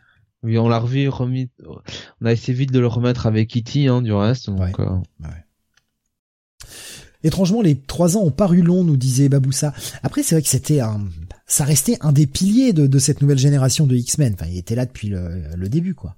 Oui, 0.44 0.58
on 0.58 0.68
l'a 0.68 0.80
revu, 0.80 1.08
remis, 1.08 1.50
on 2.22 2.26
a 2.26 2.34
essayé 2.34 2.54
vite 2.54 2.72
de 2.74 2.80
le 2.80 2.88
remettre 2.88 3.28
avec 3.28 3.50
Kitty, 3.50 3.88
hein, 3.88 4.02
du 4.02 4.12
reste. 4.12 4.48
Donc, 4.50 4.60
ouais. 4.60 4.74
Euh... 4.78 4.98
ouais. 5.22 6.68
Étrangement, 7.24 7.62
les 7.62 7.80
trois 7.80 8.18
ans 8.18 8.22
ont 8.22 8.32
paru 8.32 8.62
longs, 8.62 8.84
nous 8.84 8.98
disait 8.98 9.30
Baboussa. 9.30 9.74
Après, 10.04 10.24
c'est 10.24 10.36
vrai 10.36 10.42
que 10.42 10.50
c'était 10.50 10.82
un, 10.82 11.08
ça 11.46 11.64
restait 11.64 11.98
un 12.02 12.12
des 12.12 12.28
piliers 12.28 12.74
de, 12.74 13.00
cette 13.00 13.22
nouvelle 13.22 13.38
génération 13.38 13.88
de 13.88 13.96
X-Men. 13.96 14.34
Enfin, 14.34 14.48
il 14.48 14.58
était 14.58 14.76
là 14.76 14.86
depuis 14.86 15.10
le, 15.10 15.70
début, 15.70 15.94
quoi. 15.94 16.18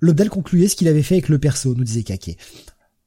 Lobdell 0.00 0.30
concluait 0.30 0.66
ce 0.66 0.74
qu'il 0.74 0.88
avait 0.88 1.02
fait 1.02 1.16
avec 1.16 1.28
le 1.28 1.38
perso, 1.38 1.74
nous 1.74 1.84
disait 1.84 2.02
Kake. 2.02 2.36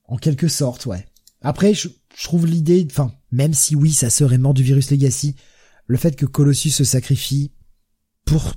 En 0.07 0.17
quelque 0.17 0.47
sorte, 0.47 0.85
ouais. 0.85 1.05
Après, 1.41 1.73
je, 1.73 1.89
je 2.15 2.23
trouve 2.23 2.47
l'idée, 2.47 2.87
enfin, 2.89 3.13
même 3.31 3.53
si 3.53 3.75
oui, 3.75 3.91
sa 3.91 4.09
sœur 4.09 4.31
est 4.31 4.37
morte 4.37 4.55
du 4.55 4.63
virus 4.63 4.91
Legacy, 4.91 5.35
le 5.87 5.97
fait 5.97 6.15
que 6.15 6.25
Colossus 6.25 6.71
se 6.71 6.83
sacrifie 6.83 7.51
pour 8.23 8.53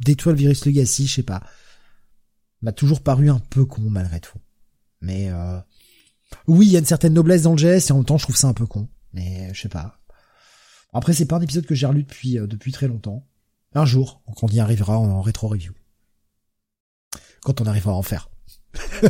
détruire 0.00 0.34
le 0.34 0.40
virus 0.40 0.64
Legacy, 0.64 1.06
je 1.06 1.14
sais 1.16 1.22
pas, 1.22 1.42
m'a 2.62 2.72
toujours 2.72 3.02
paru 3.02 3.30
un 3.30 3.38
peu 3.38 3.64
con 3.64 3.82
malgré 3.82 4.20
tout. 4.20 4.38
Mais 5.00 5.28
euh, 5.30 5.58
oui, 6.46 6.66
il 6.66 6.72
y 6.72 6.76
a 6.76 6.80
une 6.80 6.84
certaine 6.84 7.14
noblesse 7.14 7.42
dans 7.42 7.52
le 7.52 7.58
geste 7.58 7.90
et 7.90 7.92
en 7.92 7.96
même 7.96 8.04
temps, 8.04 8.18
je 8.18 8.24
trouve 8.24 8.36
ça 8.36 8.48
un 8.48 8.54
peu 8.54 8.66
con. 8.66 8.88
Mais 9.12 9.50
je 9.52 9.62
sais 9.62 9.68
pas. 9.68 9.98
Après, 10.92 11.12
c'est 11.12 11.26
pas 11.26 11.36
un 11.36 11.40
épisode 11.40 11.66
que 11.66 11.74
j'ai 11.74 11.86
relu 11.86 12.02
depuis 12.02 12.38
euh, 12.38 12.46
depuis 12.46 12.72
très 12.72 12.88
longtemps. 12.88 13.26
Un 13.74 13.84
jour, 13.84 14.22
quand 14.26 14.44
on 14.44 14.48
y 14.48 14.60
arrivera 14.60 14.98
en 14.98 15.20
rétro 15.20 15.48
review 15.48 15.72
quand 17.46 17.60
on 17.60 17.66
arrivera 17.66 17.92
à 17.92 17.94
en 17.94 18.02
faire. 18.02 18.28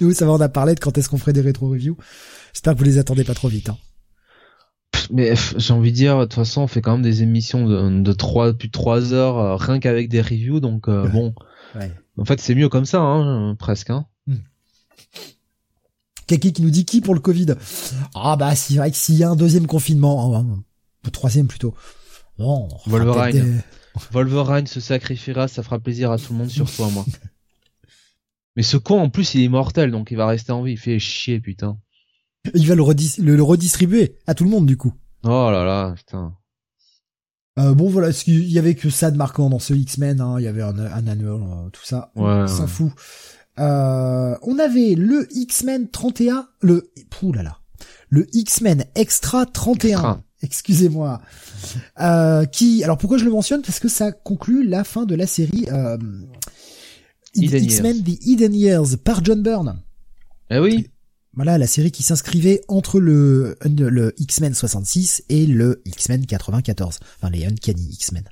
Nous, 0.00 0.12
ça 0.12 0.24
va, 0.24 0.32
on 0.32 0.40
a 0.40 0.48
parlé 0.48 0.76
de 0.76 0.80
quand 0.80 0.96
est-ce 0.96 1.08
qu'on 1.08 1.18
ferait 1.18 1.32
des 1.32 1.40
rétro-reviews. 1.40 1.96
J'espère 2.52 2.74
que 2.74 2.78
vous 2.78 2.84
les 2.84 2.98
attendez 2.98 3.24
pas 3.24 3.34
trop 3.34 3.48
vite. 3.48 3.70
Hein. 3.70 3.76
Mais 5.10 5.34
j'ai 5.56 5.72
envie 5.72 5.90
de 5.90 5.96
dire, 5.96 6.16
de 6.20 6.24
toute 6.24 6.34
façon, 6.34 6.62
on 6.62 6.66
fait 6.68 6.82
quand 6.82 6.92
même 6.92 7.02
des 7.02 7.24
émissions 7.24 7.66
de, 7.66 8.02
de 8.02 8.12
3, 8.12 8.54
plus 8.54 8.68
de 8.68 8.72
3 8.72 9.12
heures, 9.12 9.36
euh, 9.36 9.56
rien 9.56 9.80
qu'avec 9.80 10.08
des 10.08 10.20
reviews, 10.20 10.60
donc 10.60 10.88
euh, 10.88 11.08
bon. 11.08 11.34
Ouais. 11.74 11.90
En 12.18 12.24
fait, 12.24 12.40
c'est 12.40 12.54
mieux 12.54 12.68
comme 12.68 12.84
ça, 12.84 13.00
hein, 13.00 13.56
presque. 13.56 13.90
Hein. 13.90 14.06
Hmm. 14.28 14.36
Quelqu'un 16.26 16.50
qui 16.50 16.62
nous 16.62 16.70
dit 16.70 16.84
qui 16.84 17.00
pour 17.00 17.14
le 17.14 17.20
Covid? 17.20 17.54
Ah 18.14 18.36
bah 18.36 18.54
c'est 18.54 18.74
vrai 18.74 18.90
que 18.90 18.96
s'il 18.96 19.14
y 19.16 19.24
a 19.24 19.30
un 19.30 19.36
deuxième 19.36 19.66
confinement, 19.66 20.36
hein, 20.36 20.46
un 21.04 21.10
troisième 21.10 21.46
plutôt. 21.46 21.74
Wolverine. 22.38 23.62
Wolverine 24.10 24.66
se 24.66 24.80
sacrifiera, 24.80 25.48
ça 25.48 25.62
fera 25.62 25.78
plaisir 25.78 26.10
à 26.10 26.18
tout 26.18 26.32
le 26.32 26.38
monde, 26.38 26.50
surtout 26.50 26.84
à 26.84 26.90
moi. 26.90 27.04
Mais 28.56 28.62
ce 28.62 28.76
con, 28.76 29.00
en 29.00 29.10
plus, 29.10 29.34
il 29.34 29.42
est 29.42 29.48
mortel, 29.48 29.90
donc 29.90 30.10
il 30.10 30.16
va 30.16 30.26
rester 30.26 30.52
en 30.52 30.62
vie. 30.62 30.72
Il 30.72 30.78
fait 30.78 30.98
chier, 30.98 31.40
putain. 31.40 31.78
Il 32.54 32.66
va 32.66 32.74
le, 32.74 32.82
redis 32.82 33.16
le, 33.18 33.36
le 33.36 33.42
redistribuer 33.42 34.16
à 34.26 34.34
tout 34.34 34.44
le 34.44 34.50
monde, 34.50 34.66
du 34.66 34.76
coup. 34.76 34.94
Oh 35.24 35.50
là 35.50 35.64
là, 35.64 35.94
putain. 35.96 36.34
Euh, 37.58 37.74
bon 37.74 37.88
voilà, 37.88 38.10
il 38.26 38.50
y 38.50 38.58
avait 38.58 38.74
que 38.74 38.90
ça 38.90 39.10
de 39.10 39.16
marquant 39.16 39.48
dans 39.48 39.58
ce 39.58 39.72
X-Men, 39.72 40.20
hein? 40.20 40.36
il 40.38 40.44
y 40.44 40.46
avait 40.46 40.62
un, 40.62 40.78
un 40.78 41.06
annual, 41.06 41.40
euh, 41.40 41.70
tout 41.70 41.84
ça, 41.84 42.12
ouais, 42.14 42.22
on 42.22 42.46
s'en 42.46 42.62
ouais. 42.64 42.68
fout. 42.68 42.92
Euh, 43.58 44.36
on 44.42 44.58
avait 44.58 44.94
le 44.94 45.26
X-Men 45.30 45.88
31, 45.88 46.48
le, 46.60 46.90
pouh 47.10 47.32
là 47.32 47.42
là, 47.42 47.58
le 48.08 48.26
X-Men 48.32 48.84
Extra 48.94 49.46
31. 49.46 49.88
Extra. 49.90 50.22
Excusez-moi. 50.42 51.20
Euh, 52.00 52.44
qui, 52.44 52.84
alors 52.84 52.98
pourquoi 52.98 53.18
je 53.18 53.24
le 53.24 53.30
mentionne? 53.30 53.62
Parce 53.62 53.80
que 53.80 53.88
ça 53.88 54.12
conclut 54.12 54.66
la 54.66 54.84
fin 54.84 55.06
de 55.06 55.14
la 55.14 55.26
série 55.26 55.66
euh, 55.72 55.96
X-Men 57.34 58.02
The 58.02 58.24
Hidden 58.24 58.54
Years 58.54 58.98
par 59.02 59.24
John 59.24 59.42
Byrne. 59.42 59.80
Eh 60.50 60.58
oui. 60.58 60.88
Voilà, 61.34 61.58
la 61.58 61.66
série 61.66 61.90
qui 61.90 62.02
s'inscrivait 62.02 62.62
entre 62.68 62.98
le, 62.98 63.58
le 63.64 64.14
X-Men 64.18 64.54
66 64.54 65.24
et 65.28 65.46
le 65.46 65.82
X-Men 65.84 66.24
94. 66.24 67.00
Enfin, 67.16 67.30
les 67.30 67.44
Uncanny 67.44 67.88
X-Men. 67.92 68.24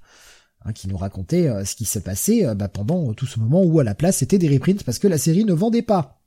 Hein, 0.66 0.72
qui 0.72 0.88
nous 0.88 0.96
racontait 0.96 1.46
euh, 1.46 1.64
ce 1.64 1.74
qui 1.74 1.84
se 1.84 1.98
passait 1.98 2.46
euh, 2.46 2.54
bah, 2.54 2.68
pendant 2.68 3.12
tout 3.12 3.26
ce 3.26 3.38
moment 3.38 3.62
où 3.62 3.80
à 3.80 3.84
la 3.84 3.94
place 3.94 4.16
c'était 4.16 4.38
des 4.38 4.48
reprints 4.48 4.82
parce 4.82 4.98
que 4.98 5.08
la 5.08 5.18
série 5.18 5.44
ne 5.44 5.52
vendait 5.52 5.82
pas. 5.82 6.22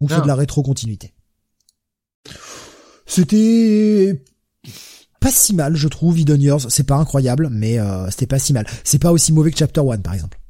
Donc 0.00 0.10
c'est 0.10 0.20
de 0.20 0.26
la 0.26 0.34
rétro-continuité. 0.34 1.14
C'était 3.06 4.22
pas 5.20 5.30
si 5.30 5.54
mal, 5.54 5.76
je 5.76 5.88
trouve, 5.88 6.18
Hidden 6.18 6.42
Years. 6.42 6.70
C'est 6.70 6.86
pas 6.86 6.96
incroyable, 6.96 7.48
mais 7.50 7.78
euh, 7.78 8.10
c'était 8.10 8.26
pas 8.26 8.40
si 8.40 8.52
mal. 8.52 8.66
C'est 8.84 9.00
pas 9.00 9.12
aussi 9.12 9.32
mauvais 9.32 9.50
que 9.50 9.58
Chapter 9.58 9.80
One, 9.80 10.02
par 10.02 10.14
exemple. 10.14 10.40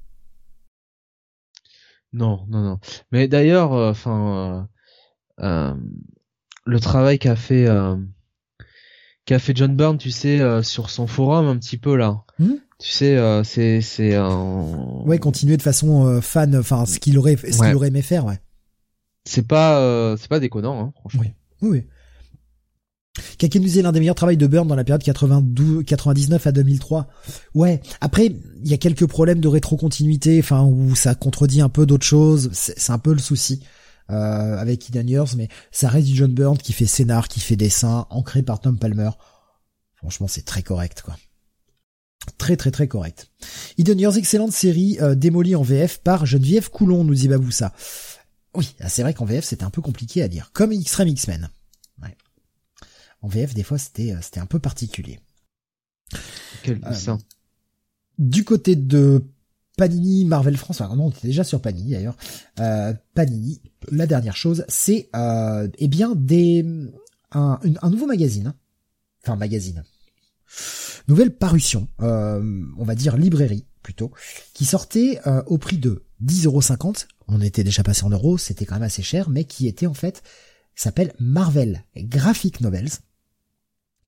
Non, 2.12 2.46
non, 2.48 2.62
non. 2.62 2.78
Mais 3.10 3.28
d'ailleurs, 3.28 3.72
enfin, 3.72 4.66
euh, 5.40 5.44
euh, 5.44 5.74
le 6.64 6.80
travail 6.80 7.18
qu'a 7.18 7.36
fait 7.36 7.66
euh, 7.66 7.96
qu'a 9.24 9.38
fait 9.38 9.56
John 9.56 9.76
Byrne, 9.76 9.98
tu 9.98 10.10
sais, 10.10 10.40
euh, 10.40 10.62
sur 10.62 10.90
son 10.90 11.06
forum 11.06 11.46
un 11.46 11.58
petit 11.58 11.78
peu 11.78 11.96
là. 11.96 12.24
Hmm? 12.38 12.54
Tu 12.82 12.90
sais, 12.90 13.16
euh, 13.16 13.44
c'est 13.44 13.80
c'est 13.80 14.16
un. 14.16 15.04
Ouais, 15.06 15.20
continuer 15.20 15.56
de 15.56 15.62
façon 15.62 16.04
euh, 16.04 16.20
fan, 16.20 16.56
enfin 16.56 16.84
ce 16.84 16.98
qu'il 16.98 17.16
aurait, 17.16 17.36
ce 17.36 17.56
qu'il 17.56 17.76
aurait 17.76 17.88
aimé 17.88 18.02
faire, 18.02 18.26
ouais. 18.26 18.40
C'est 19.24 19.46
pas 19.46 19.78
euh, 19.78 20.16
c'est 20.16 20.28
pas 20.28 20.40
déconnant, 20.40 20.82
hein, 20.82 20.92
franchement. 20.98 21.22
Oui. 21.22 21.32
Oui, 21.62 21.84
nous 23.54 23.60
disait 23.60 23.82
l'un 23.82 23.92
des 23.92 24.00
meilleurs 24.00 24.16
travaux 24.16 24.34
de 24.34 24.46
Byrne 24.48 24.66
dans 24.66 24.74
la 24.74 24.82
période 24.82 25.04
92, 25.04 25.84
99 25.84 26.44
à 26.44 26.50
2003. 26.50 27.06
Ouais. 27.54 27.80
Après, 28.00 28.26
il 28.26 28.68
y 28.68 28.74
a 28.74 28.78
quelques 28.78 29.06
problèmes 29.06 29.38
de 29.38 29.46
rétrocontinuité, 29.46 30.40
enfin, 30.40 30.64
où 30.64 30.96
ça 30.96 31.14
contredit 31.14 31.60
un 31.60 31.68
peu 31.68 31.86
d'autres 31.86 32.06
choses. 32.06 32.50
C'est 32.52 32.76
c'est 32.76 32.90
un 32.90 32.98
peu 32.98 33.12
le 33.12 33.20
souci, 33.20 33.62
euh, 34.10 34.58
avec 34.58 34.90
Years, 34.92 35.36
mais 35.36 35.48
ça 35.70 35.88
reste 35.88 36.08
du 36.08 36.16
John 36.16 36.32
Byrne 36.32 36.58
qui 36.58 36.72
fait 36.72 36.86
scénar, 36.86 37.28
qui 37.28 37.38
fait 37.38 37.54
dessin, 37.54 38.06
ancré 38.10 38.42
par 38.42 38.58
Tom 38.58 38.76
Palmer. 38.76 39.10
Franchement, 39.94 40.26
c'est 40.26 40.44
très 40.44 40.62
correct, 40.62 41.02
quoi. 41.04 41.14
Très 42.38 42.56
très 42.56 42.70
très 42.70 42.88
correct. 42.88 43.30
Years, 43.78 44.16
excellente 44.16 44.52
série, 44.52 44.98
euh, 45.00 45.14
démolie 45.14 45.54
en 45.54 45.62
VF 45.62 45.98
par 45.98 46.26
Geneviève 46.26 46.70
Coulon, 46.70 47.04
nous 47.04 47.14
dit 47.14 47.28
Baboussa. 47.28 47.72
Oui, 48.54 48.74
ah, 48.80 48.88
c'est 48.88 49.02
vrai 49.02 49.14
qu'en 49.14 49.24
VF 49.24 49.44
c'était 49.44 49.64
un 49.64 49.70
peu 49.70 49.80
compliqué 49.80 50.22
à 50.22 50.28
dire, 50.28 50.50
comme 50.52 50.72
Extreme 50.72 51.08
X-Men. 51.08 51.48
Ouais. 52.02 52.16
En 53.22 53.28
VF 53.28 53.54
des 53.54 53.62
fois 53.62 53.78
c'était 53.78 54.12
euh, 54.12 54.18
c'était 54.20 54.40
un 54.40 54.46
peu 54.46 54.58
particulier. 54.58 55.20
Quel 56.62 56.80
Euh. 56.84 57.16
Du 58.18 58.44
côté 58.44 58.76
de 58.76 59.24
Panini 59.76 60.24
Marvel 60.24 60.56
France, 60.56 60.80
enfin 60.80 60.94
non, 60.94 61.06
on 61.06 61.10
était 61.10 61.26
déjà 61.26 61.44
sur 61.44 61.60
Panini 61.60 61.92
d'ailleurs. 61.92 62.16
Euh, 62.60 62.92
Panini, 63.14 63.60
la 63.90 64.06
dernière 64.06 64.36
chose, 64.36 64.64
c'est 64.68 65.08
euh, 65.16 65.66
eh 65.78 65.88
bien 65.88 66.14
des 66.14 66.64
un, 67.32 67.58
un 67.80 67.90
nouveau 67.90 68.06
magazine, 68.06 68.52
enfin 69.22 69.36
magazine, 69.36 69.82
nouvelle 71.08 71.34
parution, 71.34 71.88
euh, 72.00 72.64
on 72.78 72.84
va 72.84 72.94
dire 72.94 73.16
librairie 73.16 73.66
plutôt, 73.82 74.12
qui 74.54 74.64
sortait 74.64 75.20
euh, 75.26 75.42
au 75.46 75.58
prix 75.58 75.78
de 75.78 76.04
10,50€. 76.24 77.06
On 77.28 77.40
était 77.40 77.64
déjà 77.64 77.82
passé 77.82 78.04
en 78.04 78.10
euros, 78.10 78.38
c'était 78.38 78.64
quand 78.64 78.74
même 78.74 78.82
assez 78.82 79.02
cher, 79.02 79.28
mais 79.28 79.44
qui 79.44 79.66
était 79.66 79.86
en 79.86 79.94
fait 79.94 80.22
s'appelle 80.74 81.12
Marvel 81.18 81.84
Graphic 81.96 82.60
Novels. 82.60 82.90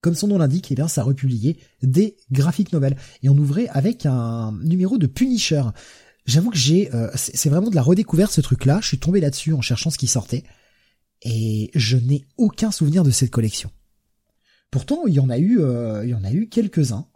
Comme 0.00 0.14
son 0.14 0.28
nom 0.28 0.38
l'indique, 0.38 0.70
eh 0.70 0.74
bien, 0.74 0.88
ça 0.88 1.02
republiait 1.02 1.56
des 1.82 2.16
graphic 2.30 2.72
novels. 2.72 2.96
Et 3.22 3.30
on 3.30 3.38
ouvrait 3.38 3.68
avec 3.68 4.04
un 4.04 4.52
numéro 4.62 4.98
de 4.98 5.06
Punisher. 5.06 5.62
J'avoue 6.26 6.50
que 6.50 6.58
j'ai, 6.58 6.94
euh, 6.94 7.10
c'est 7.14 7.48
vraiment 7.48 7.70
de 7.70 7.74
la 7.74 7.82
redécouverte 7.82 8.32
ce 8.32 8.42
truc-là. 8.42 8.80
Je 8.82 8.88
suis 8.88 8.98
tombé 8.98 9.20
là-dessus 9.20 9.54
en 9.54 9.62
cherchant 9.62 9.90
ce 9.90 9.96
qui 9.96 10.06
sortait. 10.06 10.44
Et 11.22 11.70
je 11.74 11.96
n'ai 11.96 12.26
aucun 12.36 12.70
souvenir 12.70 13.02
de 13.02 13.10
cette 13.10 13.30
collection. 13.30 13.70
Pourtant, 14.70 15.06
il 15.06 15.14
y 15.14 15.20
en 15.20 15.30
a 15.30 15.38
eu, 15.38 15.60
euh, 15.60 16.04
il 16.04 16.10
y 16.10 16.14
en 16.14 16.24
a 16.24 16.32
eu 16.32 16.48
quelques-uns. 16.48 17.06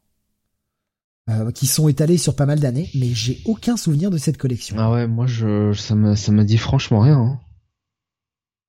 euh, 1.31 1.51
qui 1.53 1.67
sont 1.67 1.89
étalés 1.89 2.17
sur 2.17 2.35
pas 2.35 2.47
mal 2.47 2.59
d'années, 2.59 2.89
mais 2.95 3.09
j'ai 3.13 3.41
aucun 3.45 3.77
souvenir 3.77 4.11
de 4.11 4.17
cette 4.17 4.39
collection. 4.39 4.77
Ah 4.79 4.91
ouais, 4.91 5.07
moi 5.07 5.27
je 5.27 5.75
ça 5.75 5.95
me 5.95 6.15
ça 6.15 6.33
m'a 6.33 6.45
dit 6.45 6.57
franchement 6.57 7.01
rien. 7.01 7.19
hein. 7.19 7.41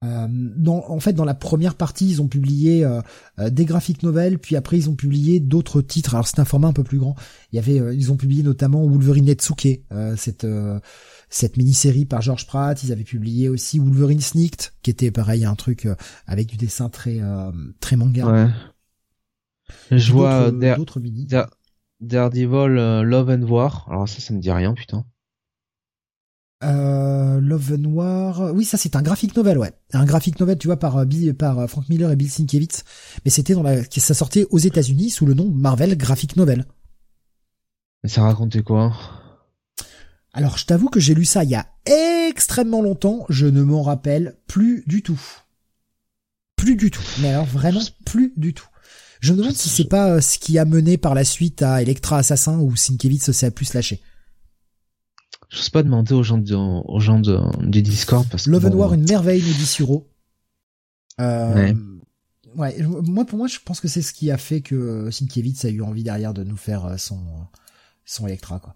Euh, 0.03 0.27
dans, 0.29 0.83
en 0.89 0.99
fait, 0.99 1.13
dans 1.13 1.25
la 1.25 1.33
première 1.35 1.75
partie, 1.75 2.09
ils 2.09 2.21
ont 2.21 2.27
publié 2.27 2.85
des 3.37 3.65
graphiques 3.65 4.03
novels, 4.03 4.39
puis 4.39 4.55
après 4.55 4.77
ils 4.77 4.89
ont 4.89 4.95
publié 4.95 5.39
d'autres 5.39 5.81
titres. 5.81 6.15
Alors 6.15 6.27
c'est 6.27 6.39
un 6.39 6.45
format 6.45 6.67
un 6.67 6.73
peu 6.73 6.83
plus 6.83 6.99
grand. 6.99 7.15
Il 7.51 7.55
y 7.57 7.59
avait, 7.59 7.95
ils 7.95 8.11
ont 8.11 8.17
publié 8.17 8.43
notamment 8.43 8.85
Wolverine 8.85 9.25
Netsuke, 9.25 9.81
cette 10.17 10.45
cette 11.29 11.57
mini-série 11.57 12.05
par 12.05 12.21
George 12.21 12.47
Pratt. 12.47 12.81
Ils 12.83 12.91
avaient 12.91 13.03
publié 13.03 13.49
aussi 13.49 13.79
Wolverine 13.79 14.21
Sneaked, 14.21 14.71
qui 14.81 14.89
était 14.89 15.11
pareil 15.11 15.45
un 15.45 15.55
truc 15.55 15.87
avec 16.27 16.47
du 16.47 16.57
dessin 16.57 16.89
très 16.89 17.19
très 17.79 17.95
manga. 17.95 18.25
Ouais. 18.25 18.47
Je 19.91 20.11
vois 20.11 20.51
d'autres 20.51 20.99
mini. 20.99 21.27
Daredevil 22.01 23.03
Love 23.03 23.29
and 23.29 23.43
War. 23.43 23.87
Alors 23.89 24.07
ça, 24.07 24.19
ça 24.19 24.33
me 24.33 24.39
dit 24.39 24.51
rien, 24.51 24.73
putain. 24.73 25.05
Euh, 26.61 27.39
Love 27.39 27.75
Noir, 27.75 28.51
oui 28.53 28.65
ça 28.65 28.75
c'est 28.75 28.97
un 28.97 29.01
graphic 29.01 29.33
novel 29.37 29.57
ouais, 29.57 29.71
un 29.93 30.03
graphic 30.03 30.37
novel 30.41 30.57
tu 30.57 30.67
vois 30.67 30.75
par 30.75 30.97
euh, 30.97 31.05
Bill, 31.05 31.33
par 31.33 31.57
euh, 31.57 31.67
Frank 31.67 31.87
Miller 31.87 32.11
et 32.11 32.17
Bill 32.17 32.29
Sienkiewicz, 32.29 32.83
mais 33.23 33.31
c'était 33.31 33.53
dans 33.53 33.63
la, 33.63 33.81
ça 33.85 34.13
sortait 34.13 34.45
aux 34.49 34.57
États-Unis 34.57 35.09
sous 35.09 35.25
le 35.25 35.35
nom 35.35 35.49
Marvel 35.49 35.97
Graphic 35.97 36.35
Novel. 36.35 36.65
Ça 38.03 38.23
racontait 38.23 38.61
quoi? 38.61 38.91
Alors 40.33 40.57
je 40.57 40.65
t'avoue 40.65 40.89
que 40.89 40.99
j'ai 40.99 41.15
lu 41.15 41.25
ça 41.25 41.43
il 41.43 41.49
y 41.49 41.55
a 41.55 41.67
extrêmement 41.85 42.81
longtemps, 42.81 43.25
je 43.29 43.47
ne 43.47 43.63
m'en 43.63 43.81
rappelle 43.81 44.37
plus 44.47 44.83
du 44.85 45.01
tout, 45.01 45.19
plus 46.55 46.75
du 46.75 46.91
tout, 46.91 47.03
mais 47.19 47.29
alors 47.29 47.45
vraiment 47.45 47.81
plus 48.05 48.33
du 48.37 48.53
tout. 48.53 48.67
Je 49.21 49.33
me 49.33 49.39
demande 49.39 49.55
si 49.55 49.69
c'est 49.69 49.89
pas 49.89 50.21
ce 50.21 50.37
qui 50.37 50.57
a 50.59 50.65
mené 50.65 50.97
par 50.97 51.13
la 51.13 51.25
suite 51.25 51.61
à 51.61 51.81
Electra 51.81 52.19
Assassin 52.19 52.59
où 52.59 52.75
Sienkiewicz 52.75 53.31
s'est 53.31 53.51
plus 53.51 53.73
lâché. 53.73 54.01
Je 55.49 55.57
sais 55.57 55.71
pas 55.71 55.83
demander 55.83 56.13
aux 56.13 56.23
gens, 56.23 56.37
de, 56.37 56.55
aux 56.55 56.99
gens 56.99 57.19
de, 57.19 57.39
du 57.65 57.81
Discord 57.81 58.27
parce 58.29 58.45
que. 58.45 58.51
Love 58.51 58.67
and 58.67 58.73
War, 58.73 58.93
une 58.93 59.07
merveille, 59.09 59.41
nous 59.41 59.53
dit 59.53 59.65
Suro. 59.65 60.07
Euh, 61.19 61.73
ouais. 62.55 62.81
Moi, 62.83 63.25
pour 63.25 63.37
moi, 63.37 63.47
je 63.47 63.57
pense 63.65 63.79
que 63.81 63.87
c'est 63.87 64.03
ce 64.03 64.13
qui 64.13 64.31
a 64.31 64.37
fait 64.37 64.61
que 64.61 65.09
Sienkiewicz 65.11 65.65
a 65.65 65.69
eu 65.69 65.81
envie 65.81 66.03
derrière 66.03 66.33
de 66.33 66.43
nous 66.43 66.55
faire 66.55 66.85
euh, 66.85 66.97
son, 66.97 67.19
son 68.05 68.27
Electra, 68.27 68.59
quoi. 68.59 68.75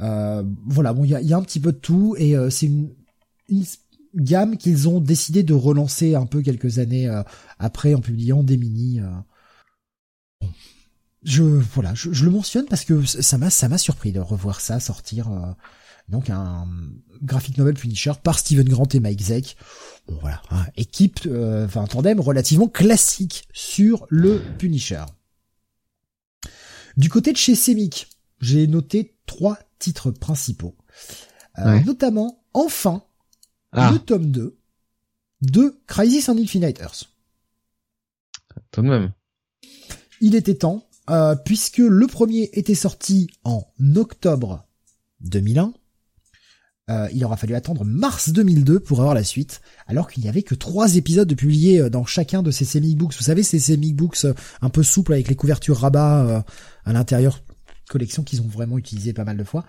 Euh, 0.00 0.42
voilà, 0.66 0.92
bon, 0.92 1.04
il 1.04 1.10
y 1.10 1.14
a, 1.14 1.20
y 1.20 1.32
a, 1.32 1.36
un 1.36 1.42
petit 1.42 1.60
peu 1.60 1.72
de 1.72 1.78
tout 1.78 2.14
et 2.18 2.36
euh, 2.36 2.50
c'est 2.50 2.66
une, 2.66 2.90
une, 3.48 3.64
gamme 4.14 4.56
qu'ils 4.56 4.88
ont 4.88 5.00
décidé 5.00 5.42
de 5.42 5.52
relancer 5.52 6.14
un 6.14 6.26
peu 6.26 6.40
quelques 6.40 6.78
années 6.78 7.06
euh, 7.06 7.22
après 7.58 7.94
en 7.94 8.00
publiant 8.00 8.42
des 8.42 8.56
mini. 8.56 9.00
Je 11.22 11.42
voilà, 11.42 11.92
je, 11.94 12.12
je, 12.12 12.24
le 12.24 12.30
mentionne 12.30 12.66
parce 12.66 12.84
que 12.84 13.04
ça 13.04 13.36
m'a 13.36 13.50
ça 13.50 13.68
m'a 13.68 13.78
surpris 13.78 14.12
de 14.12 14.20
revoir 14.20 14.60
ça 14.60 14.80
sortir 14.80 15.28
donc 16.08 16.30
un 16.30 16.66
graphic 17.22 17.58
novel 17.58 17.74
Punisher 17.74 18.12
par 18.22 18.38
Steven 18.38 18.68
Grant 18.68 18.88
et 18.92 19.00
Mike 19.00 19.22
Zeck. 19.22 19.56
Bon 20.06 20.18
voilà, 20.20 20.42
hein, 20.50 20.64
équipe, 20.76 21.20
euh, 21.26 21.66
enfin 21.66 21.82
un 21.82 21.86
tandem 21.86 22.20
relativement 22.20 22.68
classique 22.68 23.48
sur 23.52 24.06
le 24.08 24.40
Punisher. 24.58 25.04
Du 26.96 27.08
côté 27.08 27.32
de 27.32 27.36
chez 27.36 27.54
Semic, 27.54 28.08
j'ai 28.40 28.66
noté 28.66 29.16
trois 29.26 29.58
titres 29.78 30.10
principaux, 30.10 30.76
euh, 31.58 31.80
notamment 31.80 32.42
enfin 32.52 33.02
ah. 33.72 33.90
le 33.92 33.98
tome 33.98 34.30
2 34.30 34.58
de 35.42 35.80
Crisis 35.86 36.28
on 36.28 36.38
Infinite 36.38 36.80
Earth. 36.80 37.04
Tout 38.70 38.82
de 38.82 38.88
même. 38.88 39.12
Il 40.20 40.34
était 40.34 40.54
temps, 40.54 40.88
euh, 41.10 41.36
puisque 41.36 41.78
le 41.78 42.06
premier 42.06 42.50
était 42.54 42.74
sorti 42.74 43.28
en 43.44 43.66
octobre 43.94 44.66
2001 45.20 45.74
euh, 46.88 47.08
il 47.12 47.24
aura 47.24 47.36
fallu 47.36 47.56
attendre 47.56 47.84
mars 47.84 48.28
2002 48.28 48.78
pour 48.78 49.00
avoir 49.00 49.14
la 49.14 49.24
suite, 49.24 49.60
alors 49.88 50.08
qu'il 50.08 50.22
n'y 50.22 50.28
avait 50.28 50.44
que 50.44 50.54
trois 50.54 50.94
épisodes 50.94 51.26
de 51.26 51.34
publiés 51.34 51.80
euh, 51.80 51.90
dans 51.90 52.04
chacun 52.04 52.44
de 52.44 52.52
ces 52.52 52.64
semi-books. 52.64 53.16
Vous 53.16 53.24
savez, 53.24 53.42
ces 53.42 53.58
semi-books 53.58 54.24
euh, 54.24 54.34
un 54.62 54.68
peu 54.68 54.84
souples 54.84 55.12
avec 55.12 55.28
les 55.28 55.34
couvertures 55.34 55.78
rabat 55.78 56.44
à 56.84 56.92
l'intérieur, 56.92 57.42
collection 57.88 58.22
qu'ils 58.22 58.42
ont 58.42 58.48
vraiment 58.48 58.78
utilisé 58.78 59.12
pas 59.12 59.24
mal 59.24 59.36
de 59.36 59.44
fois. 59.44 59.64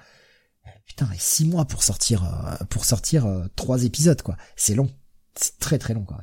Putain, 0.85 1.09
et 1.13 1.19
six 1.19 1.45
mois 1.45 1.65
pour 1.65 1.83
sortir 1.83 2.25
pour 2.69 2.83
sortir 2.83 3.25
trois 3.55 3.83
épisodes 3.83 4.21
quoi. 4.21 4.35
C'est 4.55 4.75
long, 4.75 4.89
c'est 5.35 5.57
très 5.59 5.77
très 5.77 5.93
long 5.93 6.05
quand 6.05 6.17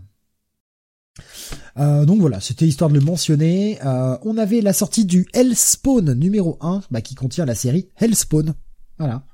même. 1.77 2.07
donc 2.07 2.21
voilà, 2.21 2.41
c'était 2.41 2.67
histoire 2.67 2.91
de 2.91 2.95
le 2.99 3.05
mentionner. 3.05 3.79
on 3.83 4.37
avait 4.37 4.61
la 4.61 4.73
sortie 4.73 5.07
du 5.07 5.27
Hellspawn 5.33 6.13
numéro 6.13 6.59
1, 6.61 6.83
bah, 6.91 7.01
qui 7.01 7.15
contient 7.15 7.47
la 7.47 7.55
série 7.55 7.89
Hellspawn. 7.97 8.55
Voilà 8.99 9.25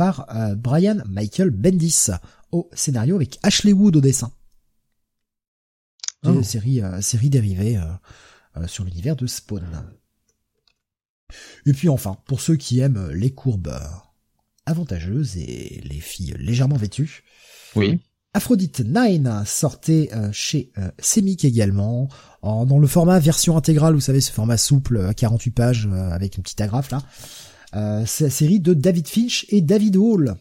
par 0.00 0.34
euh, 0.34 0.54
Brian 0.54 0.96
Michael 1.06 1.50
Bendis 1.50 2.06
au 2.52 2.70
scénario 2.72 3.16
avec 3.16 3.38
Ashley 3.42 3.74
Wood 3.74 3.96
au 3.96 4.00
dessin. 4.00 4.32
Une 6.24 6.38
oh. 6.38 6.42
série, 6.42 6.80
euh, 6.80 7.02
série 7.02 7.28
dérivée 7.28 7.76
euh, 8.56 8.66
sur 8.66 8.84
l'univers 8.84 9.14
de 9.14 9.26
Spawn. 9.26 9.62
Et 11.66 11.72
puis 11.72 11.88
enfin, 11.88 12.16
pour 12.26 12.40
ceux 12.40 12.56
qui 12.56 12.80
aiment 12.80 13.10
les 13.12 13.30
courbes 13.30 13.72
avantageuses 14.66 15.36
et 15.36 15.80
les 15.84 16.00
filles 16.00 16.34
légèrement 16.38 16.76
vêtues. 16.76 17.22
Oui. 17.76 18.00
Aphrodite 18.32 18.80
9 18.80 19.48
sortait 19.48 20.10
chez 20.30 20.70
Semic 21.00 21.44
également, 21.44 22.08
dans 22.42 22.78
le 22.78 22.86
format 22.86 23.18
version 23.18 23.56
intégrale, 23.56 23.94
vous 23.94 24.00
savez, 24.00 24.20
ce 24.20 24.30
format 24.30 24.56
souple, 24.56 25.12
48 25.16 25.50
pages, 25.50 25.88
avec 26.12 26.36
une 26.36 26.44
petite 26.44 26.60
agrafe 26.60 26.92
là. 26.92 27.02
Euh, 27.76 28.04
c'est 28.06 28.24
la 28.24 28.30
série 28.30 28.60
de 28.60 28.74
David 28.74 29.06
Finch 29.06 29.46
et 29.48 29.60
David 29.60 29.96
Hall, 29.96 30.34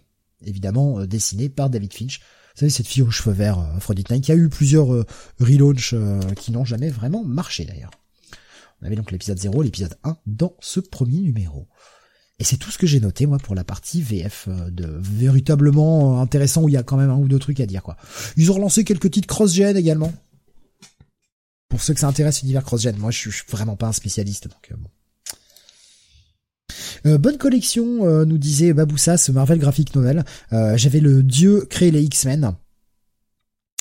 évidemment 0.45 0.99
euh, 0.99 1.08
dessinée 1.08 1.49
par 1.49 1.69
David 1.69 1.93
Finch. 1.93 2.19
Vous 2.19 2.62
savez, 2.62 2.69
cette 2.71 2.88
fille 2.88 3.04
aux 3.04 3.12
cheveux 3.12 3.34
verts, 3.34 3.60
euh, 3.60 3.78
Aphrodite 3.78 4.10
Nine, 4.10 4.21
qui 4.21 4.32
a 4.32 4.36
eu 4.36 4.49
plusieurs 4.49 4.93
euh, 4.93 5.06
relaunchs 5.39 5.93
qui 6.36 6.52
n'ont 6.52 6.65
jamais 6.65 6.89
vraiment 6.89 7.23
marché 7.23 7.65
d'ailleurs. 7.65 7.91
On 8.82 8.86
avait 8.86 8.96
donc 8.96 9.12
l'épisode 9.12 9.38
0, 9.38 9.62
l'épisode 9.62 9.96
1 10.04 10.18
dans 10.26 10.56
ce 10.60 10.80
premier 10.80 11.20
numéro. 11.20 11.68
Et 12.39 12.46
c'est 12.46 12.58
tout 12.58 12.72
ce 12.72 12.78
que 12.78 12.88
j'ai 12.88 13.02
noté, 13.02 13.26
moi, 13.26 13.38
pour 13.38 13.54
la 13.54 13.65
partie 13.65 14.02
VF 14.02 14.48
de 14.48 14.88
véritablement 15.02 16.22
intéressant 16.22 16.63
où 16.63 16.70
il 16.70 16.74
y 16.74 16.78
a 16.78 16.84
quand 16.84 16.96
même 16.96 17.10
un 17.10 17.18
ou 17.18 17.28
deux 17.28 17.39
trucs 17.39 17.60
à 17.60 17.65
dire, 17.65 17.84
quoi. 17.84 17.98
Ils 18.38 18.50
ont 18.50 18.54
relancé 18.54 18.86
quelques 18.86 19.12
titres 19.12 19.28
cross-gen 19.28 19.76
également. 19.76 20.13
Pour 21.68 21.82
ceux 21.82 21.94
que 21.94 22.00
ça 22.00 22.08
intéresse 22.08 22.42
l'univers 22.42 22.63
cross-gen. 22.63 22.96
Moi, 22.98 23.12
je 23.12 23.30
suis 23.30 23.44
vraiment 23.50 23.76
pas 23.76 23.88
un 23.88 23.94
spécialiste, 23.94 24.48
donc 24.48 24.72
bon. 24.78 24.89
Euh, 27.06 27.18
bonne 27.18 27.38
collection, 27.38 28.06
euh, 28.06 28.26
nous 28.26 28.38
disait 28.38 28.74
Baboussa, 28.74 29.18
ce 29.18 29.32
Marvel 29.32 29.60
Graphic 29.60 29.96
Novel. 29.96 30.24
Euh, 30.54 30.78
j'avais 30.78 31.00
le 31.00 31.24
dieu 31.24 31.65
créé 31.70 31.92
les 31.92 32.04
X-Men 32.04 32.56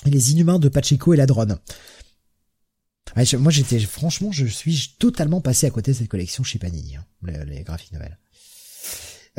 et 0.06 0.10
les 0.10 0.32
Inhumains 0.32 0.58
de 0.58 0.68
Pacheco 0.68 1.14
et 1.14 1.16
la 1.16 1.26
drone. 1.26 1.58
Moi 3.38 3.50
j'étais 3.50 3.78
franchement 3.80 4.32
je 4.32 4.46
suis 4.46 4.94
totalement 4.98 5.40
passé 5.40 5.66
à 5.66 5.70
côté 5.70 5.92
de 5.92 5.96
cette 5.96 6.08
collection 6.08 6.44
chez 6.44 6.58
Panini, 6.58 6.96
hein, 6.96 7.04
les, 7.22 7.44
les 7.44 7.62
graphic 7.62 7.92
novels. 7.92 8.18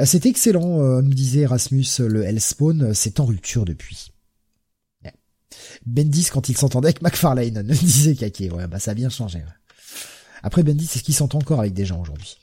C'est 0.05 0.25
excellent, 0.25 1.01
nous 1.01 1.13
disait 1.13 1.41
Erasmus, 1.41 1.85
le 1.99 2.23
Hellspawn, 2.23 2.93
c'est 2.93 3.19
en 3.19 3.25
rupture 3.25 3.65
depuis. 3.65 4.13
Bendis, 5.85 6.29
quand 6.31 6.49
il 6.49 6.57
s'entendait 6.57 6.87
avec 6.87 7.01
McFarlane, 7.01 7.61
nous 7.67 7.75
disait 7.75 8.15
Kake, 8.15 8.53
ouais, 8.53 8.67
bah 8.67 8.79
ça 8.79 8.91
a 8.91 8.93
bien 8.93 9.09
changé. 9.09 9.43
Après 10.43 10.63
Bendis, 10.63 10.87
c'est 10.87 10.99
ce 10.99 11.03
qu'il 11.03 11.15
s'entend 11.15 11.39
encore 11.39 11.59
avec 11.59 11.73
des 11.73 11.85
gens 11.85 12.01
aujourd'hui 12.01 12.37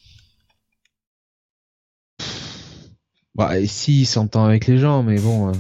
Bah, 3.35 3.53
si, 3.66 4.01
il 4.01 4.07
s'entend 4.07 4.46
avec 4.46 4.66
les 4.66 4.79
gens, 4.79 5.03
mais 5.03 5.18
bon. 5.18 5.51
Euh, 5.51 5.53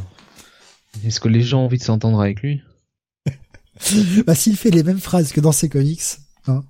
est-ce 1.04 1.20
que 1.20 1.28
les 1.28 1.42
gens 1.42 1.60
ont 1.60 1.64
envie 1.66 1.76
de 1.76 1.82
s'entendre 1.82 2.18
avec 2.20 2.40
lui? 2.40 2.62
Bah, 4.26 4.34
s'il 4.34 4.56
fait 4.56 4.70
les 4.70 4.82
mêmes 4.82 5.00
phrases 5.00 5.32
que 5.32 5.40
dans 5.40 5.52
ses 5.52 5.68
comics, 5.68 6.02
hein. 6.46 6.64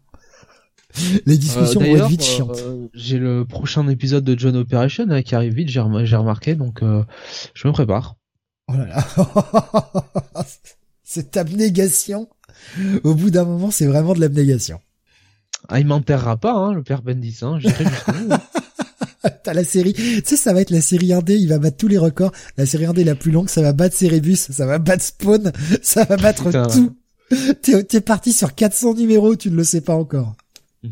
Les 1.26 1.36
discussions 1.36 1.80
vont 1.80 1.96
être 1.96 2.08
vite 2.08 2.22
euh, 2.22 2.24
chiantes. 2.24 2.62
j'ai 2.94 3.18
le 3.18 3.44
prochain 3.44 3.86
épisode 3.88 4.24
de 4.24 4.38
John 4.38 4.56
Operation 4.56 5.04
hein, 5.10 5.22
qui 5.22 5.34
arrive 5.34 5.52
vite, 5.52 5.68
j'ai 5.68 5.80
remarqué, 5.80 6.54
donc 6.54 6.82
euh, 6.82 7.04
je 7.54 7.68
me 7.68 7.72
prépare. 7.72 8.16
Oh 8.68 8.74
là 8.74 8.86
là. 8.86 9.06
Cette 11.04 11.36
abnégation. 11.36 12.28
Au 13.04 13.14
bout 13.14 13.30
d'un 13.30 13.44
moment, 13.44 13.70
c'est 13.70 13.86
vraiment 13.86 14.14
de 14.14 14.20
l'abnégation. 14.20 14.80
Ah, 15.68 15.80
il 15.80 15.86
m'enterrera 15.86 16.36
pas, 16.36 16.54
hein, 16.54 16.72
le 16.72 16.82
père 16.82 17.02
Bendis, 17.02 17.38
hein, 17.42 17.58
j'irai 17.58 17.84
jusqu'au 17.84 18.12
bout. 18.12 18.34
T'as 19.44 19.54
la 19.54 19.64
série, 19.64 19.92
tu 19.94 20.22
sais, 20.24 20.36
ça 20.36 20.52
va 20.52 20.60
être 20.60 20.70
la 20.70 20.80
série 20.80 21.08
1D, 21.08 21.36
il 21.38 21.48
va 21.48 21.58
battre 21.58 21.76
tous 21.76 21.88
les 21.88 21.98
records. 21.98 22.32
La 22.56 22.66
série 22.66 22.84
1D 22.84 23.04
la 23.04 23.14
plus 23.14 23.30
longue, 23.30 23.48
ça 23.48 23.62
va 23.62 23.72
battre 23.72 23.96
Cerebus, 23.96 24.36
ça 24.36 24.66
va 24.66 24.78
battre 24.78 25.04
Spawn, 25.04 25.52
ça 25.82 26.04
va 26.04 26.16
battre 26.16 26.50
tout. 26.72 26.96
T'es, 27.62 27.82
t'es 27.84 28.00
parti 28.00 28.32
sur 28.32 28.54
400 28.54 28.94
numéros, 28.94 29.34
tu 29.36 29.50
ne 29.50 29.56
le 29.56 29.64
sais 29.64 29.80
pas 29.80 29.94
encore. 29.94 30.36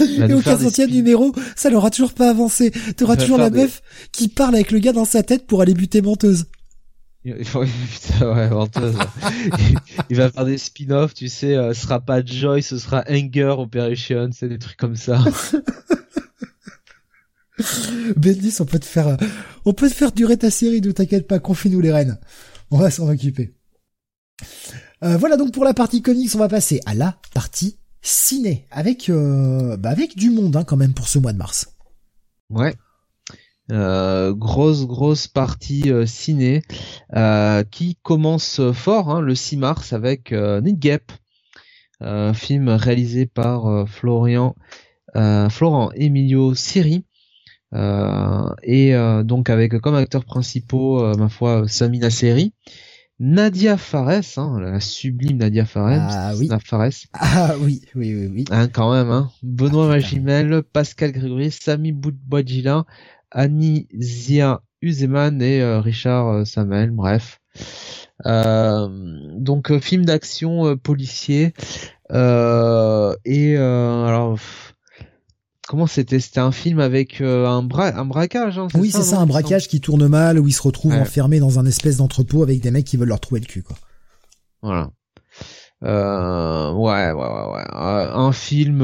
Et 0.00 0.32
au 0.34 0.40
400 0.40 0.86
numéro, 0.88 1.32
ça 1.56 1.70
n'aura 1.70 1.90
toujours 1.90 2.12
pas 2.12 2.28
avancé. 2.30 2.70
T'auras 2.96 3.16
toujours 3.16 3.38
la 3.38 3.50
meuf 3.50 3.82
qui 4.12 4.28
parle 4.28 4.54
avec 4.54 4.72
le 4.72 4.78
gars 4.78 4.92
dans 4.92 5.04
sa 5.04 5.22
tête 5.22 5.46
pour 5.46 5.62
aller 5.62 5.74
buter 5.74 6.02
menteuse. 6.02 6.46
Putain, 7.24 8.34
ouais, 8.34 8.48
menteuse. 8.48 8.96
il 10.08 10.16
va 10.16 10.30
faire 10.30 10.46
des 10.46 10.56
spin-offs, 10.56 11.12
tu 11.12 11.28
sais, 11.28 11.54
euh, 11.54 11.74
ce 11.74 11.82
sera 11.82 12.00
pas 12.00 12.24
Joy, 12.24 12.62
ce 12.62 12.78
sera 12.78 13.04
Anger 13.08 13.54
Operation, 13.58 14.30
c'est 14.32 14.48
des 14.48 14.58
trucs 14.58 14.78
comme 14.78 14.96
ça. 14.96 15.22
Bendis, 18.16 18.56
on 18.60 18.64
peut 18.64 18.78
te 18.78 18.86
faire, 18.86 19.18
on 19.66 19.74
peut 19.74 19.90
te 19.90 19.94
faire 19.94 20.12
durer 20.12 20.38
ta 20.38 20.50
série, 20.50 20.80
ne 20.80 20.92
t'inquiète 20.92 21.26
pas, 21.26 21.38
confie-nous 21.38 21.80
les 21.82 21.92
rênes. 21.92 22.18
On 22.70 22.78
va 22.78 22.90
s'en 22.90 23.06
occuper. 23.06 23.54
Euh, 25.02 25.16
voilà 25.18 25.36
donc 25.36 25.52
pour 25.52 25.64
la 25.64 25.74
partie 25.74 26.00
comics, 26.00 26.30
on 26.34 26.38
va 26.38 26.48
passer 26.48 26.80
à 26.86 26.94
la 26.94 27.18
partie 27.34 27.78
ciné 28.02 28.66
avec 28.70 29.10
euh, 29.10 29.76
bah 29.76 29.90
avec 29.90 30.16
du 30.16 30.30
monde 30.30 30.56
hein, 30.56 30.64
quand 30.64 30.76
même 30.76 30.94
pour 30.94 31.08
ce 31.08 31.18
mois 31.18 31.32
de 31.32 31.38
mars. 31.38 31.74
Ouais. 32.48 32.74
Euh, 33.70 34.32
grosse 34.32 34.86
grosse 34.86 35.28
partie 35.28 35.92
ciné 36.06 36.62
qui 37.70 37.98
commence 38.02 38.60
fort 38.72 39.10
hein, 39.10 39.20
le 39.20 39.34
6 39.34 39.56
mars 39.58 39.92
avec 39.92 40.32
Nick 40.32 40.78
Gap, 40.78 41.12
un 42.00 42.34
film 42.34 42.68
réalisé 42.68 43.26
par 43.26 43.88
Florian 43.88 44.56
Florent 45.14 45.90
Emilio 45.94 46.54
Siri. 46.54 47.04
et 47.72 48.94
donc 49.24 49.50
avec 49.50 49.78
comme 49.78 49.94
acteurs 49.94 50.24
principaux 50.24 51.16
ma 51.16 51.28
foi 51.28 51.68
Samina 51.68 52.10
Seri 52.10 52.52
Nadia 53.22 53.76
Fares, 53.76 54.38
hein, 54.38 54.58
la 54.58 54.80
sublime 54.80 55.36
Nadia 55.36 55.66
Fares. 55.66 56.08
Ah 56.10 56.32
oui. 56.38 56.48
Fares. 56.64 57.06
Ah 57.12 57.54
oui, 57.60 57.82
oui, 57.94 58.14
oui, 58.14 58.30
oui. 58.32 58.44
Hein, 58.50 58.68
quand 58.68 58.94
même, 58.94 59.10
hein. 59.10 59.30
Benoît 59.42 59.84
ah, 59.84 59.88
Magimel, 59.88 60.62
Pascal 60.62 61.12
Grégory, 61.12 61.50
Sami 61.50 61.92
Boudboadjila, 61.92 62.86
Annie 63.30 63.88
Zia 63.98 64.62
Uzeman 64.82 65.42
et 65.42 65.60
euh, 65.60 65.80
Richard 65.80 66.28
euh, 66.28 66.44
Samuel, 66.44 66.90
bref. 66.90 67.40
Euh, 68.26 68.88
donc 69.38 69.76
film 69.78 70.04
d'action 70.04 70.76
policier 70.76 71.54
et 72.10 73.56
alors 73.56 74.38
comment 75.70 75.86
c'était? 75.86 76.18
C'était 76.18 76.40
un 76.40 76.50
film 76.50 76.80
avec 76.80 77.20
euh, 77.20 77.46
un, 77.46 77.62
bra 77.62 77.96
un 77.96 78.04
braquage. 78.04 78.58
Hein, 78.58 78.66
oui, 78.74 78.90
c'est 78.90 79.02
ça, 79.02 79.20
un 79.20 79.26
braquage 79.26 79.68
qui 79.68 79.80
tourne 79.80 80.08
mal 80.08 80.40
où 80.40 80.48
ils 80.48 80.52
se 80.52 80.62
retrouvent 80.62 80.94
enfermés 80.94 81.38
dans 81.38 81.60
un 81.60 81.66
espèce 81.66 81.98
d'entrepôt 81.98 82.42
avec 82.42 82.60
des 82.60 82.72
mecs 82.72 82.84
qui 82.84 82.96
veulent 82.96 83.08
leur 83.08 83.20
trouver 83.20 83.40
le 83.40 83.46
cul, 83.46 83.62
quoi. 83.62 83.76
Voilà. 84.62 84.90
Euh, 85.84 86.72
ouais, 86.72 87.12
ouais, 87.12 87.14
ouais, 87.14 87.52
ouais. 87.52 87.64
Euh, 87.72 88.14
un 88.14 88.32
film, 88.32 88.82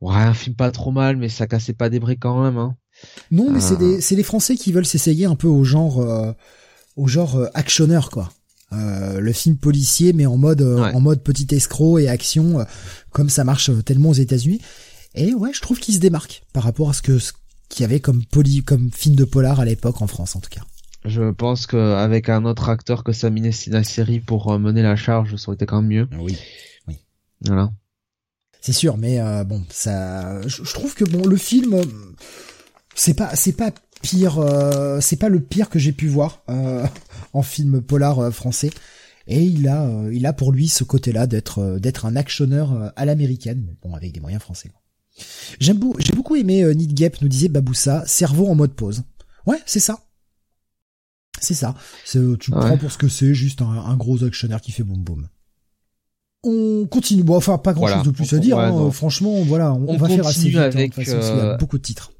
ouais, 0.00 0.14
un 0.14 0.34
film 0.34 0.54
pas 0.54 0.70
trop 0.70 0.92
mal, 0.92 1.16
mais 1.16 1.28
ça 1.28 1.48
cassait 1.48 1.74
pas 1.74 1.90
des 1.90 1.98
briques 1.98 2.22
quand 2.22 2.40
même. 2.40 2.56
Hein. 2.56 2.76
Non, 3.30 3.50
mais 3.50 3.60
c'est 3.60 3.76
des, 3.76 4.00
c'est 4.00 4.14
les 4.14 4.22
Français 4.22 4.56
qui 4.56 4.72
veulent 4.72 4.86
s'essayer 4.86 5.24
un 5.26 5.36
peu 5.36 5.48
au 5.48 5.64
genre, 5.64 6.04
au 6.96 7.06
genre 7.06 7.48
actionneur, 7.54 8.10
quoi. 8.10 8.30
le 8.70 9.32
film 9.32 9.56
policier, 9.56 10.12
mais 10.12 10.26
en 10.26 10.36
mode, 10.36 10.62
en 10.62 11.00
mode 11.00 11.22
petit 11.22 11.46
escroc 11.54 11.98
et 11.98 12.08
action, 12.08 12.66
comme 13.10 13.30
ça 13.30 13.44
marche 13.44 13.70
tellement 13.84 14.10
aux 14.10 14.14
États-Unis. 14.14 14.60
Et 15.14 15.34
ouais, 15.34 15.52
je 15.52 15.60
trouve 15.60 15.78
qu'il 15.78 15.94
se 15.94 16.00
démarque 16.00 16.42
par 16.52 16.62
rapport 16.62 16.90
à 16.90 16.92
ce 16.92 17.02
que 17.02 17.18
ce 17.18 17.32
qu'il 17.68 17.82
y 17.82 17.84
avait 17.84 18.00
comme 18.00 18.24
poli, 18.24 18.62
comme 18.62 18.90
film 18.92 19.16
de 19.16 19.24
polar 19.24 19.60
à 19.60 19.64
l'époque 19.64 20.02
en 20.02 20.06
France 20.06 20.36
en 20.36 20.40
tout 20.40 20.50
cas. 20.50 20.62
Je 21.04 21.32
pense 21.32 21.66
qu'avec 21.66 22.28
un 22.28 22.44
autre 22.44 22.68
acteur 22.68 23.02
que 23.02 23.12
Samine 23.12 23.50
série 23.50 24.20
pour 24.20 24.52
euh, 24.52 24.58
mener 24.58 24.82
la 24.82 24.94
charge, 24.94 25.34
ça 25.36 25.48
aurait 25.48 25.56
été 25.56 25.66
quand 25.66 25.82
même 25.82 25.90
mieux. 25.90 26.08
Oui, 26.18 26.36
oui. 26.86 26.96
Voilà. 27.44 27.72
C'est 28.60 28.72
sûr, 28.72 28.96
mais 28.96 29.20
euh, 29.20 29.42
bon, 29.42 29.64
ça, 29.68 30.46
je, 30.46 30.62
trouve 30.72 30.94
que 30.94 31.04
bon, 31.04 31.26
le 31.26 31.36
film, 31.36 31.74
euh, 31.74 31.82
c'est 32.94 33.14
pas, 33.14 33.34
c'est 33.34 33.52
pas 33.52 33.72
pire, 34.02 34.38
c'est 35.00 35.16
pas 35.16 35.28
le 35.28 35.40
pire 35.40 35.68
que 35.68 35.78
j'ai 35.78 35.92
pu 35.92 36.08
voir 36.08 36.42
en 37.32 37.42
film 37.42 37.80
polar 37.80 38.32
français. 38.32 38.70
Et 39.28 39.42
il 39.42 39.68
a, 39.68 39.88
il 40.12 40.26
a 40.26 40.32
pour 40.32 40.50
lui 40.52 40.68
ce 40.68 40.82
côté-là 40.82 41.26
d'être, 41.26 41.78
d'être 41.78 42.06
un 42.06 42.16
actionneur 42.16 42.92
à 42.96 43.04
l'américaine, 43.04 43.76
bon, 43.82 43.94
avec 43.94 44.12
des 44.12 44.20
moyens 44.20 44.42
français. 44.42 44.70
J'aime 45.60 45.78
beaucoup, 45.78 46.00
j'ai 46.00 46.12
beaucoup 46.12 46.36
aimé 46.36 46.62
euh, 46.62 46.74
Gap 46.76 47.20
nous 47.20 47.28
disait 47.28 47.48
Baboussa, 47.48 48.04
cerveau 48.06 48.48
en 48.48 48.54
mode 48.54 48.72
pause. 48.72 49.02
Ouais, 49.46 49.58
c'est 49.66 49.80
ça. 49.80 49.98
C'est 51.40 51.54
ça. 51.54 51.74
tu 52.04 52.18
le 52.18 52.36
prends 52.50 52.78
pour 52.78 52.92
ce 52.92 52.98
que 52.98 53.08
c'est, 53.08 53.34
juste 53.34 53.62
un, 53.62 53.96
gros 53.96 54.22
actionnaire 54.22 54.60
qui 54.60 54.70
fait 54.70 54.84
boum 54.84 55.02
boum. 55.02 55.28
On 56.44 56.86
continue. 56.86 57.22
Bon, 57.22 57.36
enfin, 57.36 57.58
pas 57.58 57.72
grand 57.72 57.88
chose 57.88 58.04
de 58.04 58.10
plus 58.10 58.32
à 58.32 58.38
dire. 58.38 58.58
Hein. 58.58 58.90
Franchement, 58.90 59.42
voilà, 59.42 59.72
on, 59.72 59.96
va 59.96 60.08
faire 60.08 60.26
assez 60.26 60.48
vite. 60.48 60.56
Hein, 60.56 60.62
avec 60.62 60.96
il 60.96 61.06
y 61.06 61.10
a 61.10 61.14
euh, 61.14 61.56
beaucoup 61.56 61.78
de 61.78 61.82
titres. 61.82 62.12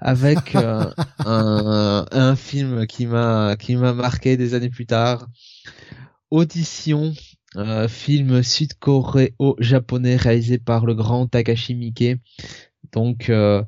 Avec 0.00 0.54
euh, 0.54 0.90
un, 1.18 2.06
un 2.10 2.36
film 2.36 2.86
qui 2.86 3.06
m'a 3.06 3.56
qui 3.56 3.76
m'a 3.76 3.92
marqué 3.92 4.36
des 4.36 4.54
années 4.54 4.70
plus 4.70 4.86
tard. 4.86 5.28
Audition 6.30 7.12
un 7.56 7.88
film 7.88 8.42
sud-coréo-japonais 8.42 10.16
réalisé 10.16 10.58
par 10.58 10.84
le 10.84 10.94
grand 10.94 11.26
Takashi 11.26 11.74
Miike. 11.74 12.20
Donc, 12.92 13.30
euh, 13.30 13.62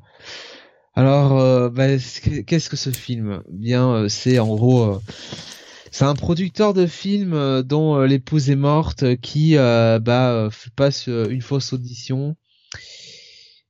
alors, 0.93 1.39
euh, 1.39 1.69
bah, 1.69 1.87
qu'est-ce 2.45 2.69
que 2.69 2.75
ce 2.75 2.91
film? 2.91 3.41
Bien, 3.49 3.89
euh, 3.89 4.09
c'est 4.09 4.39
en 4.39 4.55
gros, 4.55 4.99
c'est 5.91 6.05
un 6.05 6.15
producteur 6.15 6.73
de 6.73 6.85
films 6.85 7.63
dont 7.63 7.99
l'épouse 8.01 8.49
est 8.49 8.55
morte, 8.55 9.15
qui 9.17 9.55
bah, 9.55 10.49
passe 10.75 11.07
une 11.07 11.41
fausse 11.41 11.73
audition 11.73 12.35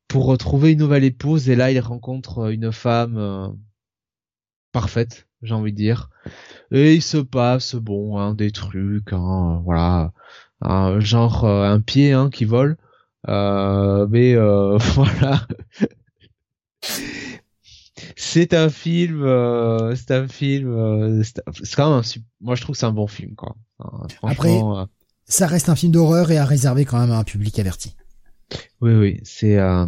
pour 0.10 0.26
retrouver 0.26 0.74
une 0.74 0.80
nouvelle 0.80 1.06
épouse, 1.06 1.50
et 1.50 1.56
là, 1.56 1.72
il 1.72 1.80
rencontre 1.80 2.52
une 2.52 2.74
femme 2.74 3.56
parfaite, 4.74 5.28
j'ai 5.42 5.54
envie 5.54 5.72
de 5.72 5.78
dire. 5.78 6.10
Et 6.72 6.96
il 6.96 7.02
se 7.02 7.18
passe 7.18 7.76
bon 7.76 8.18
hein, 8.20 8.34
des 8.34 8.52
trucs 8.52 9.14
hein, 9.14 9.62
voilà 9.64 10.12
genre 11.00 11.46
euh, 11.46 11.64
un 11.64 11.80
pied 11.80 12.14
hein, 12.14 12.30
qui 12.32 12.46
vole. 12.46 12.78
Euh, 13.28 14.08
mais 14.10 14.34
euh, 14.36 14.78
voilà. 14.96 15.48
C'est 18.16 18.54
un 18.54 18.70
film 18.70 19.26
c'est 19.96 20.12
un 20.12 20.28
film 20.28 21.24
c'est 21.24 21.76
quand 21.76 21.90
même 21.90 22.00
un, 22.00 22.20
moi 22.40 22.56
je 22.56 22.62
trouve 22.62 22.74
que 22.74 22.80
c'est 22.80 22.86
un 22.86 22.94
bon 22.94 23.08
film 23.08 23.36
quoi. 23.36 23.56
Après 24.24 24.60
ça 25.26 25.48
reste 25.48 25.70
un 25.70 25.76
film 25.76 25.92
d'horreur 25.92 26.32
et 26.32 26.38
à 26.38 26.46
réserver 26.46 26.86
quand 26.86 27.00
même 27.00 27.12
à 27.12 27.18
un 27.18 27.24
public 27.24 27.60
averti 27.60 27.96
oui 28.82 28.94
oui 28.94 29.20
c'est 29.24 29.58
euh, 29.60 29.86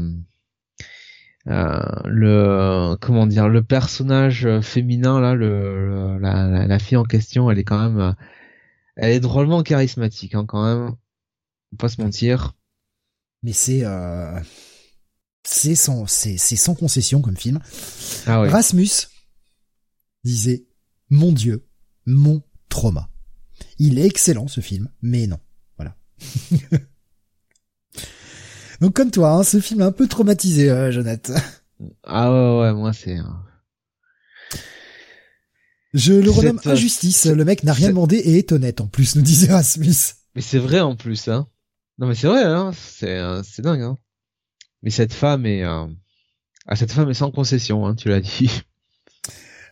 le 2.05 2.95
comment 3.01 3.25
dire 3.25 3.49
le 3.49 3.63
personnage 3.63 4.47
féminin 4.61 5.19
là 5.19 5.33
le, 5.33 6.17
la, 6.19 6.67
la, 6.67 6.79
fille 6.79 6.97
en 6.97 7.03
question 7.03 7.49
elle 7.49 7.57
est 7.57 7.63
quand 7.63 7.81
même 7.81 7.99
euh, 7.99 8.11
elle 8.95 9.13
est 9.13 9.19
drôlement 9.19 9.63
charismatique 9.63 10.35
hein, 10.35 10.45
quand 10.45 10.63
même. 10.63 10.95
On 11.73 11.75
pas 11.77 11.89
se 11.89 12.01
mentir. 12.01 12.53
Mais 13.43 13.53
c'est 13.53 13.83
euh, 13.83 14.39
c'est 15.43 15.75
sans 15.75 16.05
c'est 16.05 16.37
c'est 16.37 16.55
sans 16.55 16.75
concession 16.75 17.21
comme 17.21 17.37
film. 17.37 17.59
Ah 18.27 18.41
Rasmus 18.41 19.07
disait 20.23 20.67
mon 21.09 21.31
dieu 21.31 21.67
mon 22.05 22.43
trauma 22.69 23.09
il 23.79 23.97
est 23.97 24.05
excellent 24.05 24.47
ce 24.47 24.61
film 24.61 24.89
mais 25.01 25.25
non. 25.25 25.39
Voilà 25.77 25.95
Donc 28.81 28.95
comme 28.95 29.11
toi, 29.11 29.33
hein, 29.33 29.43
ce 29.43 29.59
film 29.59 29.81
est 29.81 29.85
un 29.85 29.91
peu 29.91 30.07
traumatisé, 30.07 30.69
euh, 30.69 30.91
Jonathan. 30.91 31.35
Ah 32.03 32.31
ouais, 32.31 32.59
ouais, 32.61 32.73
moi 32.73 32.93
c'est... 32.93 33.17
Je 35.93 36.13
le 36.13 36.31
renomme 36.31 36.59
injustice. 36.65 37.25
Le 37.25 37.45
mec 37.45 37.63
n'a 37.63 37.73
rien 37.73 37.89
demandé 37.89 38.17
et 38.17 38.37
est 38.37 38.51
honnête 38.51 38.81
en 38.81 38.87
plus, 38.87 39.15
nous 39.15 39.21
disait 39.21 39.51
Rasmus. 39.51 40.15
Mais 40.35 40.41
c'est 40.41 40.57
vrai 40.57 40.79
en 40.79 40.95
plus, 40.95 41.27
hein. 41.27 41.47
Non 41.99 42.07
mais 42.07 42.15
c'est 42.15 42.27
vrai, 42.27 42.43
hein. 42.43 42.71
C'est 42.73 43.17
euh, 43.17 43.43
c'est 43.43 43.61
dingue, 43.61 43.81
hein. 43.81 43.97
Mais 44.81 44.89
cette 44.89 45.13
femme 45.13 45.45
est, 45.45 45.63
euh... 45.63 45.85
ah 46.67 46.75
cette 46.75 46.91
femme 46.91 47.09
est 47.09 47.15
sans 47.15 47.29
concession, 47.29 47.85
hein. 47.85 47.95
Tu 47.95 48.09
l'as 48.09 48.21
dit. 48.21 48.49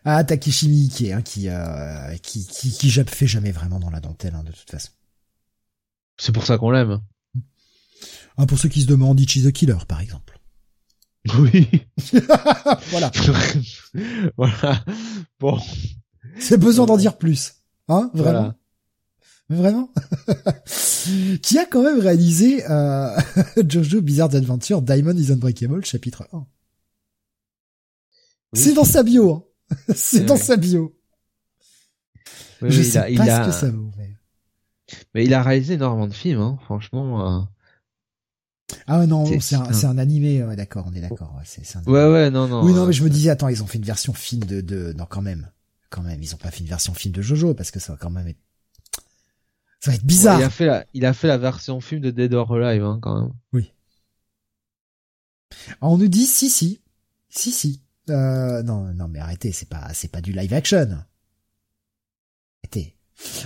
Ah 0.02 0.24
Takeshi 0.24 0.66
Miike, 0.66 1.12
hein, 1.12 1.20
qui, 1.20 1.50
euh, 1.50 2.16
qui 2.22 2.46
qui 2.46 2.70
qui 2.72 2.90
fait 2.90 3.26
jamais 3.26 3.52
vraiment 3.52 3.78
dans 3.78 3.90
la 3.90 4.00
dentelle, 4.00 4.34
hein, 4.34 4.42
de 4.44 4.50
toute 4.50 4.70
façon. 4.70 4.92
C'est 6.16 6.32
pour 6.32 6.46
ça 6.46 6.56
qu'on 6.56 6.70
l'aime. 6.70 7.02
Ah, 8.40 8.46
pour 8.46 8.58
ceux 8.58 8.70
qui 8.70 8.80
se 8.80 8.86
demandent, 8.86 9.20
Ichi 9.20 9.42
the 9.42 9.52
Killer, 9.52 9.76
par 9.86 10.00
exemple. 10.00 10.40
Oui. 11.38 11.68
voilà. 12.90 13.12
voilà. 14.38 14.84
Bon. 15.38 15.58
C'est 16.38 16.56
besoin 16.56 16.86
d'en 16.86 16.96
dire 16.96 17.18
plus. 17.18 17.56
Hein, 17.88 18.10
vraiment. 18.14 18.54
Vraiment 19.50 19.92
Qui 21.42 21.58
a 21.58 21.66
quand 21.66 21.82
même 21.82 21.98
réalisé 21.98 22.64
euh, 22.70 23.14
Jojo 23.68 24.00
Bizarre 24.00 24.34
Adventure 24.34 24.80
Diamond 24.80 25.16
is 25.16 25.30
Unbreakable 25.30 25.84
chapitre 25.84 26.26
1. 26.32 26.46
C'est 28.54 28.72
dans 28.72 28.84
sa 28.84 29.02
bio. 29.02 29.32
Hein. 29.70 29.76
C'est 29.94 30.24
dans 30.24 30.36
sa 30.36 30.56
bio. 30.56 30.96
Je 32.62 32.80
sais 32.80 33.14
pas 33.16 33.44
ce 33.44 33.46
que 33.50 33.52
ça 33.52 33.70
vaut. 33.70 33.90
Mais... 33.98 34.16
mais... 35.14 35.24
il 35.26 35.34
a 35.34 35.42
réalisé 35.42 35.74
énormément 35.74 36.08
de 36.08 36.14
films, 36.14 36.40
hein. 36.40 36.58
franchement. 36.64 37.42
Euh... 37.42 37.42
Ah 38.86 39.06
non, 39.06 39.24
c'est 39.40 39.54
un, 39.56 39.62
un, 39.64 39.98
animé, 39.98 40.44
ouais, 40.44 40.56
d'accord, 40.56 40.86
on 40.88 40.94
est 40.94 41.00
d'accord. 41.00 41.34
Ouais, 41.36 41.92
ouais, 41.92 42.12
ouais, 42.12 42.30
non, 42.30 42.48
non. 42.48 42.64
Oui, 42.64 42.72
non, 42.72 42.86
mais 42.86 42.92
je 42.92 43.02
me 43.02 43.10
disais, 43.10 43.30
attends, 43.30 43.48
ils 43.48 43.62
ont 43.62 43.66
fait 43.66 43.78
une 43.78 43.84
version 43.84 44.12
film 44.12 44.44
de, 44.44 44.60
de, 44.60 44.92
non, 44.92 45.06
quand 45.08 45.22
même, 45.22 45.50
quand 45.88 46.02
même, 46.02 46.22
ils 46.22 46.34
ont 46.34 46.38
pas 46.38 46.50
fait 46.50 46.60
une 46.60 46.66
version 46.66 46.94
film 46.94 47.14
de 47.14 47.22
Jojo 47.22 47.54
parce 47.54 47.70
que 47.70 47.80
ça 47.80 47.92
va 47.92 47.98
quand 47.98 48.10
même 48.10 48.28
être, 48.28 48.40
ça 49.80 49.90
va 49.90 49.94
être 49.96 50.04
bizarre. 50.04 50.38
il 50.38 50.44
a 50.44 50.50
fait 50.50 50.66
la, 50.66 50.86
il 50.94 51.06
a 51.06 51.12
fait 51.12 51.28
la 51.28 51.38
version 51.38 51.80
film 51.80 52.00
de 52.00 52.10
Dead 52.10 52.34
or 52.34 52.54
Alive, 52.54 52.84
hein, 52.84 52.98
quand 53.00 53.20
même. 53.20 53.32
Oui. 53.52 53.72
On 55.80 55.98
nous 55.98 56.08
dit 56.08 56.26
si 56.26 56.50
si 56.50 56.80
si 57.28 57.50
si. 57.50 57.82
Euh, 58.08 58.62
non 58.62 58.92
non 58.94 59.08
mais 59.08 59.18
arrêtez, 59.18 59.52
c'est 59.52 59.68
pas 59.68 59.92
c'est 59.94 60.08
pas 60.08 60.20
du 60.20 60.32
live 60.32 60.52
action. 60.52 60.88
Arrêtez. 62.62 62.96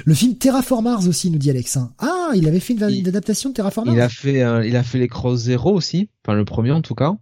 Le 0.07 0.15
film 0.15 0.37
Terraform 0.37 0.85
Mars 0.85 1.07
aussi 1.07 1.31
nous 1.31 1.39
dit 1.39 1.51
Alexin. 1.51 1.93
Ah, 1.99 2.31
il 2.35 2.47
avait 2.47 2.61
fait 2.61 2.75
une, 2.75 2.87
Il- 2.91 3.09
adaptation 3.09 3.51
de 3.51 3.55
Terraform 3.55 3.87
Mars. 3.87 3.97
Il 3.97 4.01
a 4.01 4.09
fait, 4.09 4.43
euh, 4.43 4.67
il 4.67 4.77
a 4.77 4.83
fait 4.83 4.99
les 4.99 5.09
Cross 5.09 5.41
Zero 5.43 5.73
aussi, 5.75 6.11
enfin 6.25 6.37
le 6.37 6.45
premier 6.45 6.71
en 6.73 6.83
tout 6.83 6.95
cas. 6.95 7.15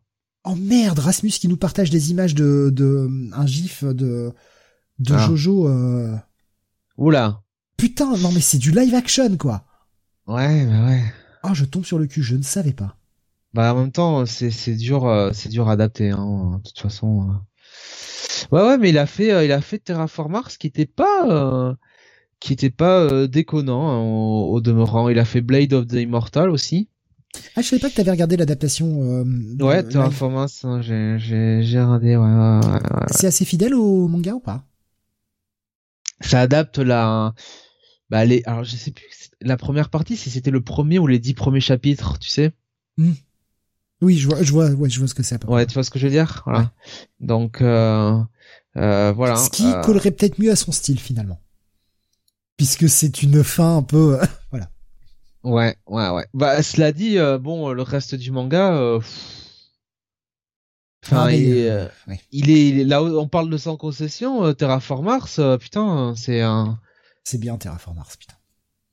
Oh 0.44 0.55
merde, 0.57 0.98
Rasmus 0.98 1.30
qui 1.30 1.48
nous 1.48 1.57
partage 1.57 1.90
des 1.90 2.11
images 2.11 2.34
de 2.34 2.70
de 2.74 3.09
un 3.32 3.46
gif 3.46 3.84
de 3.84 4.32
de 4.98 5.14
Ah. 5.14 5.26
Jojo. 5.26 5.68
euh, 5.68 6.16
Oula. 6.98 7.40
Putain, 7.76 8.16
non 8.18 8.30
mais 8.32 8.40
c'est 8.40 8.59
du 8.59 8.70
live 8.72 8.94
action 8.94 9.36
quoi. 9.36 9.64
Ouais, 10.26 10.66
bah 10.66 10.86
ouais. 10.86 11.03
Ah, 11.42 11.55
je 11.55 11.64
tombe 11.64 11.84
sur 11.84 11.98
le 11.98 12.07
cul, 12.07 12.22
je 12.22 12.36
ne 12.36 12.42
savais 12.42 12.72
pas. 12.72 12.96
Bah 13.55 13.74
en 13.74 13.78
même 13.80 13.92
temps, 13.92 14.24
c'est 14.26 14.50
c'est 14.50 14.74
dur, 14.74 15.07
euh, 15.07 15.30
c'est 15.32 15.48
dur 15.48 15.68
à 15.68 15.72
adapter. 15.72 16.11
Hein, 16.11 16.61
de 16.62 16.68
toute 16.68 16.78
façon. 16.80 17.28
euh. 17.30 17.34
Ouais, 18.57 18.62
ouais, 18.66 18.78
mais 18.78 18.90
il 18.90 18.98
a 18.98 19.07
fait, 19.07 19.44
il 19.46 19.53
a 19.53 19.61
fait 19.61 19.78
Terraform 19.78 20.32
Mars, 20.32 20.57
qui 20.57 20.66
était 20.66 20.86
pas, 20.86 21.74
qui 22.43 22.53
était 22.53 22.70
pas 22.70 23.01
euh, 23.01 23.26
déconnant 23.28 23.88
hein, 23.88 23.99
au, 23.99 24.53
au 24.53 24.61
demeurant. 24.61 25.09
Il 25.09 25.18
a 25.18 25.24
fait 25.24 25.40
Blade 25.40 25.72
of 25.72 25.86
the 25.86 25.95
Immortal 25.95 26.51
aussi. 26.51 26.88
Ah, 27.57 27.62
je 27.62 27.68
savais 27.68 27.80
pas 27.80 27.88
que 27.88 27.95
t'avais 27.95 28.11
regardé 28.11 28.36
l'adaptation. 28.36 29.03
euh, 29.05 29.24
Ouais. 29.61 29.82
Terraform 29.82 30.34
Mars, 30.34 30.64
hein, 30.64 30.82
j'ai, 30.82 31.16
j'ai, 31.18 31.62
j'ai 31.62 31.80
regardé. 31.80 32.16
Ouais, 32.16 32.24
ouais, 32.24 32.61
ouais. 32.72 33.07
C'est 33.11 33.26
assez 33.26 33.45
fidèle 33.45 33.74
au 33.74 34.09
manga 34.09 34.34
ou 34.34 34.40
pas? 34.40 34.64
Ça 36.20 36.40
adapte 36.40 36.78
la, 36.78 37.34
bah 38.11 38.24
les, 38.24 38.43
alors 38.45 38.62
je 38.62 38.76
sais 38.76 38.93
plus, 38.93 39.30
la 39.40 39.57
première 39.57 39.88
partie, 39.88 40.16
si 40.16 40.30
c'était 40.30 40.53
le 40.53 40.61
premier 40.61 41.01
ou 41.01 41.07
les 41.09 41.18
dix 41.18 41.34
premiers 41.34 41.61
chapitres, 41.61 42.18
tu 42.20 42.28
sais? 42.28 42.53
Oui, 44.01 44.18
je 44.18 44.28
vois, 44.28 44.40
je 44.43 44.53
vois, 44.53 44.70
ouais, 44.70 44.88
je 44.88 45.01
vois 45.01 45.09
ce 45.09 45.14
que 45.14 45.24
c'est. 45.24 45.45
Ouais, 45.47 45.66
tu 45.66 45.74
vois 45.74 45.82
ce 45.82 45.90
que 45.90 45.99
je 45.99 46.07
veux 46.07 46.12
dire? 46.12 46.43
Voilà. 46.45 46.61
Ouais. 46.61 46.66
Donc 47.18 47.61
euh, 47.61 48.16
euh, 48.76 49.12
voilà. 49.12 49.34
Ce 49.36 49.51
qui 49.51 49.66
euh, 49.66 49.80
collerait 49.80 50.12
peut-être 50.12 50.38
mieux 50.38 50.53
à 50.53 50.57
son 50.57 50.70
style 50.70 51.01
finalement, 51.01 51.40
puisque 52.57 52.88
c'est 52.88 53.22
une 53.22 53.42
fin 53.44 53.78
un 53.78 53.82
peu. 53.82 54.18
voilà. 54.50 54.70
Ouais, 55.44 55.76
ouais, 55.88 56.11
ouais. 56.11 56.26
Bah 56.34 56.62
cela 56.62 56.92
dit, 56.92 57.18
euh, 57.18 57.38
bon, 57.38 57.72
le 57.72 57.82
reste 57.82 58.14
du 58.14 58.30
manga. 58.30 58.74
euh, 58.74 59.00
Enfin, 61.05 61.24
Ah, 61.26 61.32
il, 61.34 61.48
est, 61.48 61.68
euh, 61.68 61.84
euh, 61.84 61.88
ouais. 62.09 62.20
il 62.30 62.50
est, 62.50 62.68
il 62.68 62.80
est- 62.80 62.84
là 62.84 63.03
où 63.03 63.07
on 63.18 63.26
parle 63.26 63.50
de 63.50 63.57
sans 63.57 63.76
concession, 63.76 64.44
euh, 64.44 64.53
Terraform 64.53 65.05
Mars, 65.05 65.38
euh, 65.40 65.57
putain, 65.59 66.14
c'est 66.16 66.40
un. 66.42 66.78
C'est 67.24 67.38
bien 67.38 67.57
Terraform 67.57 67.96
Mars, 67.96 68.16
putain. 68.16 68.34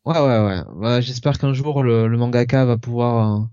Ouais, 0.05 0.20
ouais, 0.20 0.39
ouais. 0.45 0.64
Ouais, 0.76 1.01
J'espère 1.01 1.38
qu'un 1.38 1.53
jour 1.53 1.84
le, 1.84 2.07
le 2.07 2.18
mangaka 2.18 2.66
va 2.66 2.78
pouvoir 2.78 3.41
euh, 3.41 3.45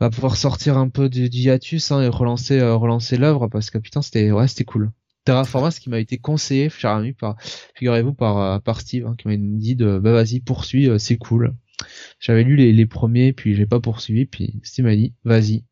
va 0.00 0.10
pouvoir 0.10 0.36
sortir 0.36 0.78
un 0.78 0.88
peu 0.88 1.08
du, 1.08 1.28
du 1.30 1.38
hiatus 1.38 1.92
hein, 1.92 2.02
et 2.02 2.08
relancer 2.08 2.58
euh, 2.58 2.74
relancer 2.76 3.16
l'œuvre 3.16 3.48
parce 3.48 3.70
que 3.70 3.78
putain 3.78 4.02
c'était 4.02 4.30
ouais 4.32 4.48
c'était 4.48 4.64
cool. 4.64 4.90
Terraform 5.28 5.64
Mars 5.64 5.78
qui 5.78 5.90
m'a 5.90 5.98
été 5.98 6.16
conseillé, 6.16 6.70
cher 6.70 6.92
ami, 6.92 7.12
par 7.12 7.36
figurez-vous 7.74 8.14
par 8.14 8.38
euh, 8.38 8.58
par 8.60 8.80
Steve 8.80 9.06
hein, 9.06 9.14
qui 9.18 9.28
m'a 9.28 9.36
dit 9.36 9.76
de 9.76 9.98
bah 9.98 10.12
vas-y 10.12 10.40
poursuis, 10.40 10.88
euh, 10.88 10.96
c'est 10.96 11.18
cool. 11.18 11.54
J'avais 12.18 12.44
lu 12.44 12.56
les, 12.56 12.72
les 12.72 12.86
premiers 12.86 13.34
puis 13.34 13.54
j'ai 13.54 13.66
pas 13.66 13.78
poursuivi 13.78 14.24
puis 14.24 14.58
Steve 14.62 14.86
m'a 14.86 14.96
dit 14.96 15.12
vas-y 15.24 15.64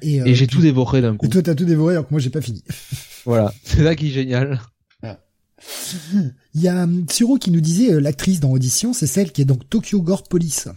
Et, 0.00 0.22
euh, 0.22 0.24
et 0.24 0.34
j'ai 0.34 0.46
tout 0.46 0.62
dévoré 0.62 1.02
d'un 1.02 1.14
coup. 1.14 1.26
Et 1.26 1.28
toi, 1.28 1.42
t'as 1.42 1.54
tout 1.54 1.66
dévoré 1.66 1.92
alors 1.92 2.08
que 2.08 2.14
moi, 2.14 2.20
j'ai 2.20 2.30
pas 2.30 2.40
fini. 2.40 2.64
Voilà, 3.26 3.52
c'est 3.64 3.84
ça 3.84 3.94
qui 3.94 4.08
est 4.08 4.12
génial. 4.12 4.60
Il 6.54 6.60
y 6.60 6.68
a 6.68 6.84
hum, 6.84 7.06
Tsuro 7.06 7.36
qui 7.36 7.50
nous 7.50 7.60
disait 7.60 8.00
l'actrice 8.00 8.40
dans 8.40 8.50
Audition, 8.50 8.92
c'est 8.92 9.06
celle 9.06 9.30
qui 9.30 9.42
est 9.42 9.46
donc 9.46 9.68
Tokyo 9.68 10.00
Gore 10.02 10.24
Police. 10.24 10.68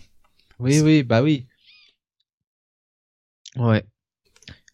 Oui, 0.60 0.80
oui, 0.82 1.04
bah 1.04 1.22
oui. 1.24 1.46
Ouais. 3.56 3.84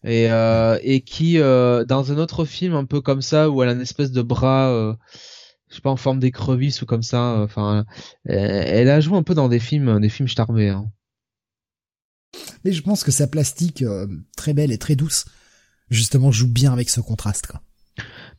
Et, 0.06 0.30
euh, 0.30 0.78
et 0.82 1.00
qui, 1.00 1.38
euh, 1.38 1.84
dans 1.84 2.12
un 2.12 2.18
autre 2.18 2.44
film 2.44 2.74
un 2.74 2.84
peu 2.84 3.00
comme 3.00 3.22
ça, 3.22 3.48
où 3.48 3.62
elle 3.62 3.70
a 3.70 3.72
une 3.72 3.80
espèce 3.80 4.12
de 4.12 4.20
bras, 4.20 4.70
euh, 4.70 4.94
je 5.70 5.76
sais 5.76 5.80
pas, 5.80 5.90
en 5.90 5.96
forme 5.96 6.20
d'écrevisse 6.20 6.82
ou 6.82 6.86
comme 6.86 7.02
ça, 7.02 7.38
euh, 7.38 7.44
enfin, 7.44 7.78
euh, 7.78 7.84
elle 8.28 8.90
a 8.90 9.00
joué 9.00 9.16
un 9.16 9.22
peu 9.22 9.34
dans 9.34 9.48
des 9.48 9.60
films, 9.60 10.00
des 10.00 10.10
films 10.10 10.28
starbés. 10.28 10.68
Hein. 10.68 10.90
Mais 12.64 12.72
je 12.72 12.82
pense 12.82 13.02
que 13.02 13.10
sa 13.10 13.26
plastique 13.26 13.82
euh, 13.82 14.06
très 14.36 14.52
belle 14.52 14.72
et 14.72 14.78
très 14.78 14.94
douce, 14.94 15.24
justement, 15.88 16.30
joue 16.30 16.48
bien 16.48 16.72
avec 16.72 16.90
ce 16.90 17.00
contraste. 17.00 17.46
Quoi. 17.46 17.62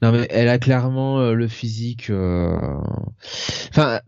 Non 0.01 0.11
mais 0.11 0.27
elle 0.29 0.49
a 0.49 0.59
clairement 0.59 1.31
le 1.31 1.47
physique. 1.47 2.09
euh, 2.09 2.57
Enfin, 3.69 4.01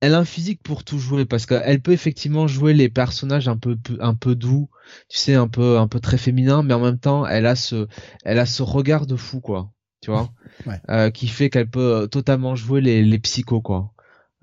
elle 0.00 0.14
a 0.14 0.18
un 0.18 0.24
physique 0.24 0.62
pour 0.62 0.84
tout 0.84 0.98
jouer 0.98 1.24
parce 1.24 1.44
qu'elle 1.46 1.80
peut 1.80 1.92
effectivement 1.92 2.46
jouer 2.46 2.72
les 2.74 2.88
personnages 2.88 3.48
un 3.48 3.56
peu 3.56 3.76
un 4.00 4.14
peu 4.14 4.34
doux, 4.34 4.68
tu 5.08 5.18
sais, 5.18 5.34
un 5.34 5.48
peu 5.48 5.78
un 5.78 5.88
peu 5.88 6.00
très 6.00 6.18
féminin, 6.18 6.62
mais 6.62 6.74
en 6.74 6.80
même 6.80 6.98
temps, 6.98 7.26
elle 7.26 7.46
a 7.46 7.56
ce 7.56 7.88
elle 8.24 8.38
a 8.38 8.46
ce 8.46 8.62
regard 8.62 9.06
de 9.06 9.16
fou 9.16 9.40
quoi, 9.40 9.72
tu 10.00 10.10
vois, 10.10 10.32
Ouais. 10.66 10.80
euh, 10.90 11.10
qui 11.10 11.26
fait 11.28 11.50
qu'elle 11.50 11.68
peut 11.70 12.02
euh, 12.02 12.06
totalement 12.06 12.54
jouer 12.56 12.80
les 12.80 13.02
les 13.02 13.18
psychos 13.18 13.60
quoi. 13.60 13.92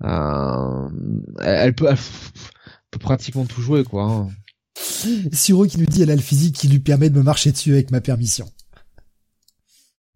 Euh, 0.04 0.88
elle 1.40 1.74
peut, 1.74 1.86
elle 1.88 1.96
peut 2.90 2.98
pratiquement 2.98 3.46
tout 3.46 3.62
jouer 3.62 3.82
quoi. 3.84 4.04
hein. 4.04 4.28
Tsuro 5.32 5.66
qui 5.66 5.78
nous 5.78 5.86
dit 5.86 6.02
elle 6.02 6.10
a 6.10 6.16
le 6.16 6.20
physique 6.20 6.54
qui 6.56 6.68
lui 6.68 6.80
permet 6.80 7.08
de 7.08 7.16
me 7.16 7.22
marcher 7.22 7.50
dessus 7.50 7.72
avec 7.72 7.90
ma 7.90 8.02
permission. 8.02 8.50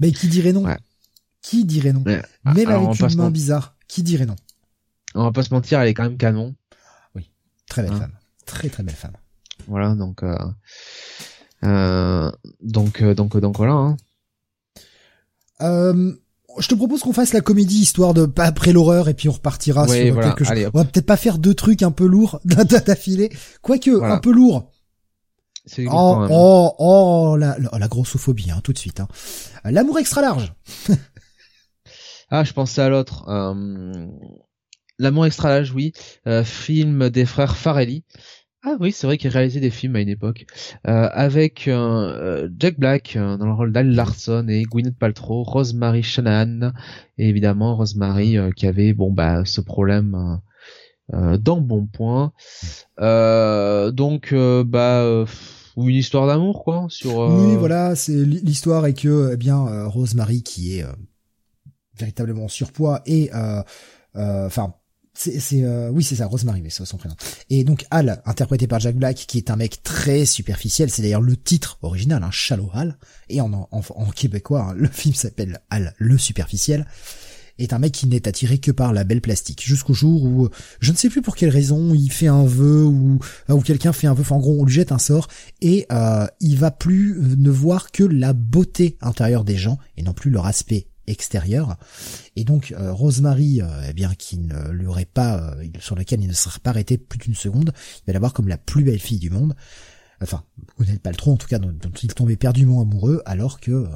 Mais 0.00 0.12
qui 0.12 0.28
dirait 0.28 0.52
non? 0.52 0.64
Ouais. 0.64 0.76
Qui 1.42 1.64
dirait 1.64 1.92
non? 1.94 2.02
Ouais. 2.04 2.22
Même 2.44 2.68
Alors, 2.68 2.82
on 2.82 2.90
avec 2.92 3.00
une 3.12 3.16
main 3.16 3.30
bizarre, 3.30 3.76
qui 3.88 4.02
dirait 4.02 4.26
non? 4.26 4.36
On 5.14 5.24
va 5.24 5.32
pas 5.32 5.42
se 5.42 5.52
mentir, 5.52 5.80
elle 5.80 5.88
est 5.88 5.94
quand 5.94 6.04
même 6.04 6.16
canon. 6.16 6.54
Très 7.68 7.82
belle 7.82 7.92
Hein. 7.92 7.98
femme. 8.00 8.12
Très 8.46 8.68
très 8.68 8.82
belle 8.82 8.94
femme. 8.96 9.16
Voilà, 9.68 9.94
donc 9.94 10.22
euh, 10.24 10.36
euh, 11.64 12.30
donc 12.62 13.00
euh, 13.02 13.14
donc 13.14 13.36
donc 13.36 13.56
voilà. 13.58 13.72
Hein. 13.74 13.96
Euh, 15.60 16.12
je 16.58 16.66
te 16.66 16.74
propose 16.74 17.00
qu'on 17.02 17.12
fasse 17.12 17.32
la 17.32 17.42
comédie 17.42 17.78
histoire 17.80 18.12
de 18.14 18.26
pas 18.26 18.44
après 18.46 18.72
l'horreur 18.72 19.08
et 19.08 19.14
puis 19.14 19.28
on 19.28 19.32
repartira 19.32 19.84
Ouais, 19.86 20.06
sur 20.06 20.14
voilà, 20.14 20.28
quelque 20.30 20.44
chose. 20.44 20.70
On 20.74 20.78
va 20.78 20.84
peut-être 20.84 21.06
pas 21.06 21.16
faire 21.16 21.38
deux 21.38 21.54
trucs 21.54 21.82
un 21.82 21.92
peu 21.92 22.06
lourds 22.06 22.40
d'affilée. 22.44 23.30
Quoique, 23.62 23.90
Voilà. 23.90 24.14
un 24.14 24.18
peu 24.18 24.32
lourd. 24.32 24.72
C'est 25.66 25.86
Oh, 25.88 26.16
même. 26.20 26.28
oh, 26.32 26.74
oh, 26.78 27.36
la, 27.38 27.56
la, 27.58 27.78
la 27.78 27.88
grossophobie, 27.88 28.50
hein, 28.50 28.60
tout 28.64 28.72
de 28.72 28.78
suite. 28.78 28.98
Hein. 29.00 29.06
L'amour 29.64 29.98
extra 29.98 30.22
large. 30.22 30.52
Ah, 32.32 32.44
je 32.44 32.52
pensais 32.52 32.80
à 32.80 32.88
l'autre. 32.88 33.28
Euh, 33.28 34.06
L'amour 35.00 35.24
extra 35.26 35.48
large, 35.48 35.72
oui. 35.74 35.92
Euh, 36.26 36.44
film 36.44 37.08
des 37.08 37.24
frères 37.24 37.56
Farelli. 37.56 38.04
Ah 38.62 38.76
oui, 38.78 38.92
c'est 38.92 39.06
vrai 39.06 39.16
qu'il 39.16 39.30
réalisait 39.30 39.60
des 39.60 39.70
films 39.70 39.96
à 39.96 40.00
une 40.00 40.10
époque. 40.10 40.44
Euh, 40.86 41.08
avec 41.12 41.66
euh, 41.66 41.72
euh, 41.74 42.48
Jack 42.58 42.78
Black 42.78 43.16
euh, 43.16 43.38
dans 43.38 43.46
le 43.46 43.54
rôle 43.54 43.72
d'Al 43.72 43.88
Larson 43.88 44.46
et 44.48 44.64
Gwyneth 44.64 44.98
Paltrow, 44.98 45.42
Rosemary 45.42 46.02
Shanahan 46.02 46.72
et 47.16 47.30
évidemment 47.30 47.74
Rosemary 47.76 48.36
euh, 48.36 48.50
qui 48.50 48.66
avait 48.66 48.92
bon 48.92 49.10
bah 49.10 49.46
ce 49.46 49.62
problème 49.62 50.38
dans 51.10 51.60
Bon 51.60 51.86
Point. 51.86 52.32
Donc 52.98 54.34
bah 54.66 55.24
ou 55.76 55.88
une 55.88 55.96
histoire 55.96 56.26
d'amour 56.26 56.62
quoi 56.62 56.86
sur. 56.90 57.22
euh, 57.22 57.52
Oui, 57.52 57.56
voilà, 57.56 57.96
c'est 57.96 58.12
l'histoire 58.12 58.84
est 58.86 58.92
que, 58.92 59.30
eh 59.32 59.36
bien, 59.38 59.66
euh, 59.66 59.88
Rosemary 59.88 60.42
qui 60.42 60.76
est 60.76 60.84
euh, 60.84 60.92
véritablement 61.98 62.44
en 62.44 62.48
surpoids 62.48 63.00
et, 63.06 63.30
enfin, 64.14 64.74
c'est, 65.12 65.64
euh, 65.64 65.90
oui, 65.90 66.04
c'est 66.04 66.16
ça, 66.16 66.26
Rosemary, 66.26 66.62
c'est 66.70 66.84
son 66.84 66.96
prénom. 66.96 67.14
Et 67.50 67.64
donc 67.64 67.84
Al, 67.90 68.22
interprété 68.24 68.66
par 68.66 68.80
Jack 68.80 68.96
Black, 68.96 69.16
qui 69.16 69.38
est 69.38 69.50
un 69.50 69.56
mec 69.56 69.82
très 69.82 70.24
superficiel, 70.24 70.90
c'est 70.90 71.02
d'ailleurs 71.02 71.20
le 71.20 71.36
titre 71.36 71.78
original, 71.82 72.22
un 72.22 72.30
Shallow 72.30 72.70
Al, 72.72 72.96
et 73.28 73.40
en, 73.40 73.68
québécois, 74.14 74.68
hein, 74.70 74.74
le 74.74 74.88
film 74.92 75.14
s'appelle 75.14 75.60
Al, 75.68 75.94
le 75.98 76.16
superficiel, 76.16 76.86
est 77.58 77.72
un 77.72 77.78
mec 77.78 77.92
qui 77.92 78.06
n'est 78.06 78.26
attiré 78.26 78.58
que 78.58 78.70
par 78.70 78.92
la 78.92 79.04
belle 79.04 79.20
plastique, 79.20 79.62
jusqu'au 79.62 79.92
jour 79.92 80.22
où, 80.22 80.46
euh, 80.46 80.50
je 80.80 80.92
ne 80.92 80.96
sais 80.96 81.10
plus 81.10 81.22
pour 81.22 81.36
quelle 81.36 81.50
raison, 81.50 81.92
il 81.94 82.10
fait 82.10 82.28
un 82.28 82.44
vœu, 82.44 82.84
ou, 82.84 83.18
euh, 83.50 83.54
ou 83.54 83.60
quelqu'un 83.60 83.92
fait 83.92 84.06
un 84.06 84.14
vœu, 84.14 84.22
enfin, 84.22 84.36
en 84.36 84.40
gros, 84.40 84.56
on 84.58 84.64
lui 84.64 84.72
jette 84.72 84.92
un 84.92 84.98
sort, 84.98 85.28
et 85.60 85.86
euh, 85.92 86.26
il 86.40 86.56
va 86.56 86.70
plus 86.70 87.18
ne 87.36 87.50
voir 87.50 87.90
que 87.90 88.04
la 88.04 88.32
beauté 88.32 88.96
intérieure 89.02 89.44
des 89.44 89.56
gens, 89.56 89.78
et 89.96 90.02
non 90.02 90.14
plus 90.14 90.30
leur 90.30 90.46
aspect 90.46 90.86
extérieur. 91.10 91.76
Et 92.36 92.44
donc 92.44 92.72
euh, 92.72 92.92
Rosemary, 92.92 93.60
euh, 93.60 93.66
eh 93.88 93.92
bien 93.92 94.14
qui 94.14 94.38
ne 94.38 94.70
lui 94.70 94.86
aurait 94.86 95.04
pas, 95.04 95.54
euh, 95.54 95.64
sur 95.78 95.96
laquelle 95.96 96.22
il 96.22 96.28
ne 96.28 96.32
serait 96.32 96.60
pas 96.60 96.70
arrêté 96.70 96.98
plus 96.98 97.18
d'une 97.18 97.34
seconde, 97.34 97.72
il 97.98 98.06
va 98.06 98.12
la 98.12 98.18
voir 98.18 98.32
comme 98.32 98.48
la 98.48 98.58
plus 98.58 98.84
belle 98.84 99.00
fille 99.00 99.18
du 99.18 99.30
monde. 99.30 99.54
Enfin, 100.22 100.44
vous 100.76 100.84
n'êtes 100.84 101.00
pas 101.00 101.10
le 101.10 101.16
trop 101.16 101.32
en 101.32 101.36
tout 101.36 101.48
cas, 101.48 101.58
dont, 101.58 101.74
il 102.02 102.14
tombait 102.14 102.36
perdument 102.36 102.82
amoureux, 102.82 103.22
alors 103.24 103.58
que 103.58 103.70
euh, 103.70 103.88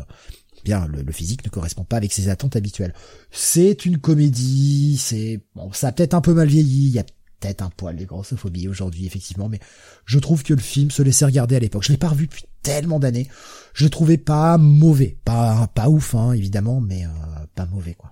bien 0.64 0.86
le, 0.86 1.02
le 1.02 1.12
physique 1.12 1.44
ne 1.44 1.50
correspond 1.50 1.84
pas 1.84 1.96
avec 1.96 2.12
ses 2.12 2.28
attentes 2.28 2.56
habituelles. 2.56 2.94
C'est 3.30 3.84
une 3.84 3.98
comédie, 3.98 4.96
c'est 4.96 5.40
bon, 5.54 5.72
ça 5.72 5.88
a 5.88 5.92
peut-être 5.92 6.14
un 6.14 6.22
peu 6.22 6.32
mal 6.32 6.48
vieilli, 6.48 6.88
il 6.88 6.94
y 6.94 6.98
a 6.98 7.04
peut-être 7.44 7.62
un 7.62 7.70
poil 7.70 7.96
de 7.96 8.04
grossophobie 8.04 8.68
aujourd'hui 8.68 9.06
effectivement, 9.06 9.48
mais 9.48 9.60
je 10.06 10.18
trouve 10.18 10.42
que 10.42 10.54
le 10.54 10.60
film 10.60 10.90
se 10.90 11.02
laissait 11.02 11.26
regarder 11.26 11.56
à 11.56 11.58
l'époque. 11.58 11.82
Je 11.82 11.92
l'ai 11.92 11.98
pas 11.98 12.08
revu 12.08 12.26
depuis 12.26 12.44
tellement 12.62 12.98
d'années. 12.98 13.28
Je 13.74 13.84
le 13.84 13.90
trouvais 13.90 14.16
pas 14.16 14.56
mauvais, 14.56 15.18
pas 15.24 15.66
pas 15.68 15.90
ouf 15.90 16.14
hein, 16.14 16.32
évidemment, 16.32 16.80
mais 16.80 17.04
euh, 17.04 17.08
pas 17.54 17.66
mauvais 17.66 17.94
quoi. 17.94 18.10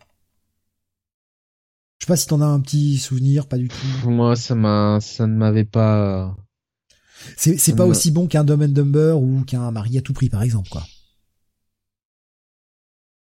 Je 1.99 2.07
sais 2.07 2.09
pas 2.09 2.17
si 2.17 2.27
t'en 2.27 2.41
as 2.41 2.47
un 2.47 2.61
petit 2.61 2.99
souvenir, 2.99 3.47
pas 3.47 3.57
du 3.57 3.69
tout. 3.69 4.11
Moi, 4.11 4.35
ça 4.35 4.57
m'a, 4.57 4.99
ça 5.01 5.27
ne 5.27 5.37
m'avait 5.37 5.65
pas. 5.65 6.37
C'est 7.37 7.57
c'est 7.57 7.77
pas 7.77 7.87
aussi 7.87 8.11
bon 8.11 8.27
qu'un 8.27 8.45
Dumb 8.45 8.63
and 8.63 8.69
Dumber 8.69 9.15
ou 9.17 9.45
qu'un 9.45 9.71
Marie 9.71 9.99
à 9.99 10.03
tout 10.03 10.13
prix 10.13 10.29
par 10.29 10.43
exemple 10.43 10.69
quoi. 10.69 10.83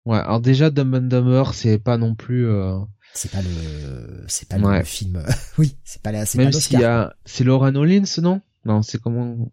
Ouais, 0.05 0.19
alors 0.19 0.39
déjà 0.39 0.69
Dumb 0.69 0.93
and 0.95 1.07
Dumber, 1.07 1.53
c'est 1.53 1.77
pas 1.77 1.97
non 1.97 2.15
plus 2.15 2.47
euh... 2.47 2.79
c'est 3.13 3.31
pas 3.31 3.41
le 3.41 4.23
c'est 4.27 4.47
pas 4.47 4.57
le 4.57 4.83
film 4.83 5.23
oui, 5.57 5.75
c'est 5.83 6.01
pas 6.01 6.25
c'est 6.25 6.37
Même 6.37 6.51
s'il 6.51 6.79
y 6.79 6.83
a 6.83 7.13
c'est 7.25 7.43
Laura 7.43 7.71
Nolins, 7.71 8.03
non? 8.21 8.41
Non, 8.65 8.81
c'est 8.81 9.01
comment 9.01 9.51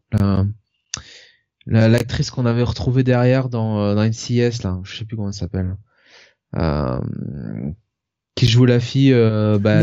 la 1.66 1.88
l'actrice 1.88 2.30
qu'on 2.30 2.46
avait 2.46 2.62
retrouvée 2.62 3.02
derrière 3.02 3.48
dans 3.48 3.80
euh, 3.80 3.94
dans 3.94 4.04
NCS 4.04 4.62
là, 4.62 4.80
je 4.84 4.96
sais 4.96 5.04
plus 5.04 5.16
comment 5.16 5.28
elle 5.28 5.34
s'appelle. 5.34 5.76
Euh, 6.54 7.00
qui 8.36 8.46
joue 8.46 8.66
la 8.66 8.80
fille 8.80 9.12
euh, 9.12 9.58
bah, 9.58 9.80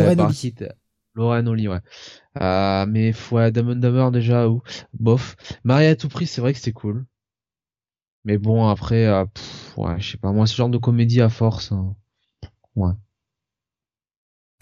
Laura 1.15 1.41
Nolly, 1.41 1.67
ouais. 1.67 1.79
Euh, 2.41 2.85
mais 2.87 3.13
ouais, 3.31 3.51
Dumb 3.51 3.79
Dumber 3.79 4.09
déjà 4.11 4.49
ou 4.49 4.61
bof. 4.93 5.35
Marie 5.63 5.85
à 5.85 5.95
tout 5.95 6.09
prix, 6.09 6.25
c'est 6.25 6.41
vrai 6.41 6.53
que 6.53 6.59
c'était 6.59 6.71
cool. 6.71 7.05
Mais 8.25 8.37
bon 8.37 8.67
après, 8.67 9.05
euh, 9.05 9.25
ouais, 9.77 9.99
je 9.99 10.11
sais 10.11 10.17
pas 10.17 10.31
moi, 10.31 10.47
ce 10.47 10.55
genre 10.55 10.69
de 10.69 10.77
comédie 10.77 11.21
à 11.21 11.29
force, 11.29 11.71
hein. 11.71 11.95
ouais. 12.75 12.93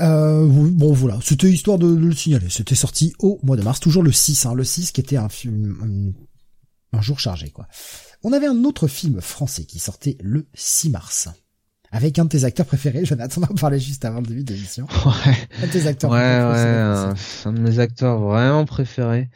Euh, 0.01 0.47
bon 0.47 0.93
voilà, 0.93 1.19
c'était 1.23 1.49
histoire 1.49 1.77
de, 1.77 1.87
le 1.93 2.13
signaler. 2.13 2.49
C'était 2.49 2.75
sorti 2.75 3.13
au 3.19 3.39
mois 3.43 3.55
de 3.55 3.61
mars, 3.61 3.79
toujours 3.79 4.03
le 4.03 4.11
6, 4.11 4.45
hein, 4.45 4.53
le 4.53 4.63
6 4.63 4.91
qui 4.91 5.01
était 5.01 5.17
un 5.17 5.29
film, 5.29 6.13
un 6.93 7.01
jour 7.01 7.19
chargé 7.19 7.49
quoi. 7.49 7.67
On 8.23 8.33
avait 8.33 8.47
un 8.47 8.63
autre 8.63 8.87
film 8.87 9.21
français 9.21 9.63
qui 9.65 9.79
sortait 9.79 10.17
le 10.21 10.47
6 10.53 10.89
mars 10.89 11.29
avec 11.91 12.17
un 12.19 12.25
de 12.25 12.29
tes 12.29 12.45
acteurs 12.45 12.65
préférés. 12.65 13.05
Jonathan 13.05 13.41
en 13.43 13.53
parlait 13.53 13.79
juste 13.79 14.05
avant 14.05 14.21
le 14.21 14.27
début 14.27 14.43
de 14.43 14.53
l'émission. 14.53 14.87
Ouais. 15.05 15.37
Un 15.61 15.67
de 15.67 15.71
tes 15.71 15.87
acteurs 15.87 16.11
ouais, 16.11 16.17
Ouais, 16.17 17.45
un, 17.45 17.53
de 17.53 17.59
mes 17.59 17.79
acteurs 17.79 18.19
vraiment 18.19 18.65
préférés. 18.65 19.29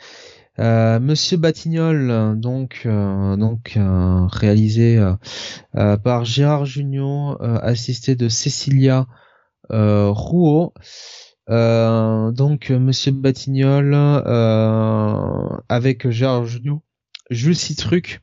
Euh, 0.58 1.02
Monsieur 1.02 1.36
Batignol, 1.36 2.40
donc 2.40 2.84
euh, 2.86 3.36
donc 3.36 3.74
euh, 3.76 4.26
réalisé 4.28 4.98
euh, 5.76 5.98
par 5.98 6.24
Gérard 6.24 6.66
Jugnot, 6.66 7.38
assisté 7.42 8.16
de 8.16 8.30
Cécilia 8.30 9.06
Rouault. 9.70 10.74
donc 11.48 12.70
Monsieur 12.70 13.12
Batignol 13.12 13.94
avec 15.70 16.10
Gérard 16.10 16.46
Jugnot, 16.46 16.84
Jules 17.30 17.56
Citruc, 17.56 18.22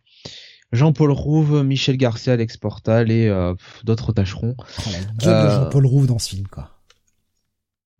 Jean-Paul 0.72 1.10
Rouve, 1.10 1.62
Michel 1.62 1.96
Garcia, 1.96 2.32
Alex 2.32 2.56
Portal 2.56 3.10
et 3.10 3.28
euh, 3.28 3.54
d'autres 3.84 4.12
tâcherons. 4.12 4.56
Oh, 4.58 4.90
la 4.90 5.00
de 5.14 5.28
euh, 5.28 5.64
Jean-Paul 5.64 5.86
Rouve 5.86 6.06
dans 6.06 6.18
ce 6.18 6.30
film, 6.30 6.46
quoi. 6.48 6.70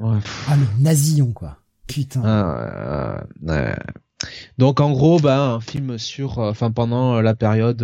Ouais, 0.01 0.19
ah, 0.49 0.57
le 0.57 0.83
nazillon, 0.83 1.33
quoi. 1.33 1.59
Putain. 1.87 2.23
Ah, 2.25 3.25
Donc, 4.57 4.81
en 4.81 4.91
gros, 4.91 5.21
bah, 5.21 5.39
un 5.39 5.61
film 5.61 5.99
sur, 5.99 6.39
euh, 6.39 6.51
enfin, 6.51 6.71
pendant 6.71 7.21
la 7.21 7.35
période, 7.35 7.83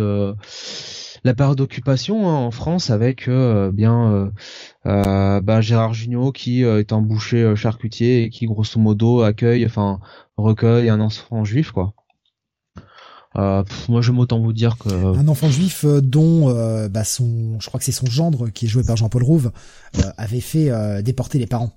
la 1.23 1.33
période 1.33 1.57
d'occupation 1.57 2.29
hein, 2.29 2.35
en 2.35 2.51
France 2.51 2.89
avec 2.89 3.29
bien 3.29 4.31
bah, 4.85 5.61
Gérard 5.61 5.93
Jugnot 5.93 6.31
qui 6.31 6.63
est 6.63 6.93
un 6.93 7.01
boucher 7.01 7.55
charcutier 7.55 8.23
et 8.23 8.29
qui, 8.29 8.45
grosso 8.45 8.79
modo, 8.79 9.21
accueille, 9.21 9.65
enfin, 9.65 9.99
recueille 10.37 10.89
un 10.89 10.99
enfant 10.99 11.43
juif, 11.43 11.71
quoi. 11.71 11.93
Euh, 13.35 13.63
moi, 13.87 14.01
je 14.01 14.11
autant 14.11 14.39
vous 14.39 14.53
dire 14.53 14.77
que 14.77 14.89
un 14.89 15.27
enfant 15.27 15.49
juif 15.49 15.85
euh, 15.85 16.01
dont 16.01 16.49
euh, 16.49 16.89
bah, 16.89 17.03
son, 17.03 17.59
je 17.59 17.67
crois 17.67 17.79
que 17.79 17.85
c'est 17.85 17.91
son 17.91 18.07
gendre 18.07 18.49
qui 18.49 18.65
est 18.65 18.69
joué 18.69 18.83
par 18.83 18.97
Jean-Paul 18.97 19.23
Rouve, 19.23 19.51
avait 20.17 20.41
fait 20.41 20.71
déporter 21.03 21.39
les 21.39 21.47
parents. 21.47 21.71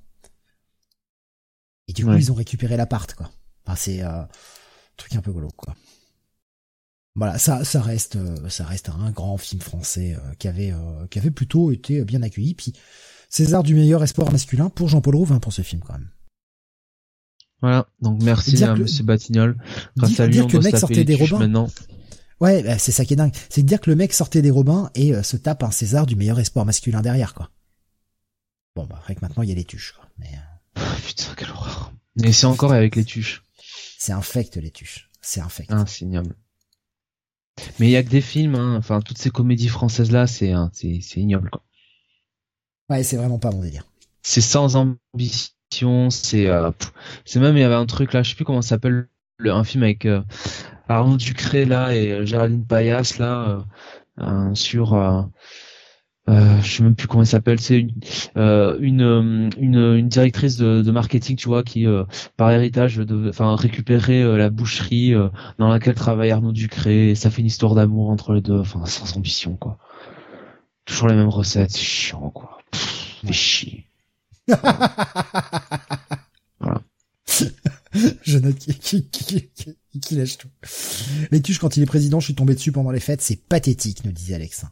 Et 1.88 1.92
du 1.92 2.04
coup, 2.04 2.12
ils 2.12 2.30
ont 2.32 2.36
récupéré 2.36 2.76
l'appart, 2.76 3.12
quoi. 3.14 3.30
Enfin, 3.66 3.76
c'est 3.76 4.00
un 4.00 4.28
truc 4.96 5.14
un 5.14 5.20
peu 5.20 5.32
golo, 5.32 5.48
quoi. 5.56 5.74
Voilà, 7.14 7.38
ça, 7.38 7.64
ça 7.64 7.82
reste, 7.82 8.18
ça 8.48 8.64
reste 8.64 8.88
un 8.88 9.10
grand 9.10 9.36
film 9.36 9.60
français 9.60 10.16
qui 10.38 10.48
avait, 10.48 10.72
qui 11.10 11.18
avait 11.18 11.30
plutôt 11.30 11.70
été 11.70 12.04
bien 12.04 12.22
accueilli. 12.22 12.54
Puis 12.54 12.72
César 13.28 13.62
du 13.62 13.74
meilleur 13.74 14.02
espoir 14.02 14.30
masculin 14.30 14.68
pour 14.68 14.88
Jean-Paul 14.88 15.16
Rouve 15.16 15.40
pour 15.40 15.52
ce 15.52 15.62
film, 15.62 15.82
quand 15.86 15.94
même. 15.94 16.10
Voilà, 17.62 17.86
donc 18.00 18.22
merci 18.22 18.62
à 18.62 18.74
Monsieur 18.74 19.04
Batignol. 19.04 19.56
Grâce 19.96 20.20
à 20.20 20.26
lui, 20.26 20.40
on 20.40 20.48
que 20.48 20.56
le 20.56 20.62
mec 20.62 20.76
sortait 20.76 21.04
des 21.04 21.14
robins. 21.14 21.38
Maintenant. 21.38 21.68
Ouais, 22.40 22.62
bah, 22.62 22.76
c'est 22.76 22.92
ça 22.92 23.04
qui 23.04 23.14
est 23.14 23.16
dingue. 23.16 23.32
C'est 23.48 23.62
de 23.62 23.68
dire 23.68 23.80
que 23.80 23.88
le 23.88 23.96
mec 23.96 24.12
sortait 24.12 24.42
des 24.42 24.50
robins 24.50 24.90
et 24.96 25.14
euh, 25.14 25.22
se 25.22 25.36
tape 25.36 25.62
un 25.62 25.70
César 25.70 26.06
du 26.06 26.16
meilleur 26.16 26.40
espoir 26.40 26.66
masculin 26.66 27.00
derrière, 27.00 27.34
quoi. 27.34 27.50
Bon, 28.74 28.84
bah 28.84 28.96
après 28.98 29.14
que 29.14 29.20
maintenant 29.20 29.42
il 29.44 29.48
y 29.48 29.52
a 29.52 29.54
les 29.54 29.64
tuches, 29.64 29.92
quoi. 29.92 30.08
Mais 30.18 30.26
euh, 30.26 30.80
ah, 30.80 30.96
putain, 31.06 31.32
quelle 31.36 31.50
horreur. 31.50 31.92
Mais 32.16 32.32
c'est 32.32 32.46
encore 32.46 32.72
avec 32.72 32.96
les 32.96 33.04
tuches. 33.04 33.44
C'est 33.96 34.12
infect 34.12 34.56
les 34.56 34.72
tuches. 34.72 35.08
C'est 35.20 35.40
infect. 35.40 35.72
Ignoble. 36.00 36.34
Mais 37.78 37.86
il 37.86 37.90
y 37.90 37.96
a 37.96 38.02
que 38.02 38.08
des 38.08 38.20
films, 38.20 38.54
hein. 38.54 38.76
Enfin, 38.76 39.00
toutes 39.00 39.18
ces 39.18 39.30
comédies 39.30 39.68
françaises 39.68 40.10
là, 40.10 40.26
c'est 40.26 40.52
c'est 40.72 41.16
ignoble, 41.16 41.50
quoi. 41.50 41.62
Ouais, 42.88 43.02
c'est 43.02 43.16
vraiment 43.16 43.38
pas 43.38 43.50
mon 43.50 43.62
délire. 43.62 43.86
C'est 44.22 44.40
sans 44.40 44.76
ambition 44.76 45.52
c'est 46.10 46.46
euh, 46.46 46.70
c'est 47.24 47.40
même 47.40 47.56
il 47.56 47.60
y 47.60 47.64
avait 47.64 47.74
un 47.74 47.86
truc 47.86 48.12
là, 48.12 48.22
je 48.22 48.30
sais 48.30 48.36
plus 48.36 48.44
comment 48.44 48.62
ça 48.62 48.70
s'appelle, 48.70 49.08
un 49.44 49.64
film 49.64 49.82
avec 49.82 50.06
euh, 50.06 50.22
Arnaud 50.88 51.16
Ducré 51.16 51.64
là 51.64 51.94
et 51.94 52.12
euh, 52.12 52.24
Géraldine 52.26 52.66
Payas 52.66 53.16
là 53.18 53.64
sur 54.54 54.92
je 56.28 56.62
sais 56.62 56.82
même 56.82 56.94
plus 56.94 57.08
comment 57.08 57.22
il 57.24 57.26
s'appelle, 57.26 57.60
c'est 57.60 57.78
une, 57.78 57.92
une, 58.80 59.50
une, 59.58 60.08
directrice 60.08 60.56
de, 60.56 60.90
marketing, 60.90 61.36
tu 61.36 61.48
vois, 61.48 61.62
qui 61.62 61.86
par 62.36 62.50
héritage 62.50 62.96
de, 62.96 63.28
enfin 63.28 63.56
récupérer 63.56 64.24
la 64.36 64.50
boucherie 64.50 65.14
dans 65.58 65.68
laquelle 65.68 65.94
travaille 65.94 66.30
Arnaud 66.30 66.52
Ducré, 66.52 67.10
et 67.10 67.14
ça 67.14 67.30
fait 67.30 67.40
une 67.40 67.46
histoire 67.46 67.74
d'amour 67.74 68.10
entre 68.10 68.32
les 68.34 68.40
deux, 68.40 68.58
enfin 68.58 68.84
sans 68.86 69.16
ambition 69.16 69.56
quoi. 69.56 69.78
Toujours 70.84 71.08
les 71.08 71.14
mêmes 71.14 71.28
recettes, 71.28 71.70
c'est 71.70 71.78
chiant 71.80 72.30
quoi. 72.30 72.58
Pff, 72.70 73.32
chier. 73.32 73.86
Je 78.22 78.38
note 78.38 78.58
qui, 78.58 79.08
qui, 79.08 80.14
lâche 80.16 80.38
tout. 80.38 80.48
Les 81.30 81.42
tuches, 81.42 81.58
quand 81.58 81.76
il 81.76 81.82
est 81.82 81.86
président, 81.86 82.20
je 82.20 82.26
suis 82.26 82.34
tombé 82.34 82.54
dessus 82.54 82.72
pendant 82.72 82.90
les 82.90 83.00
fêtes, 83.00 83.20
c'est 83.20 83.36
pathétique, 83.36 84.04
nous 84.04 84.12
disait 84.12 84.34
Alex. 84.34 84.64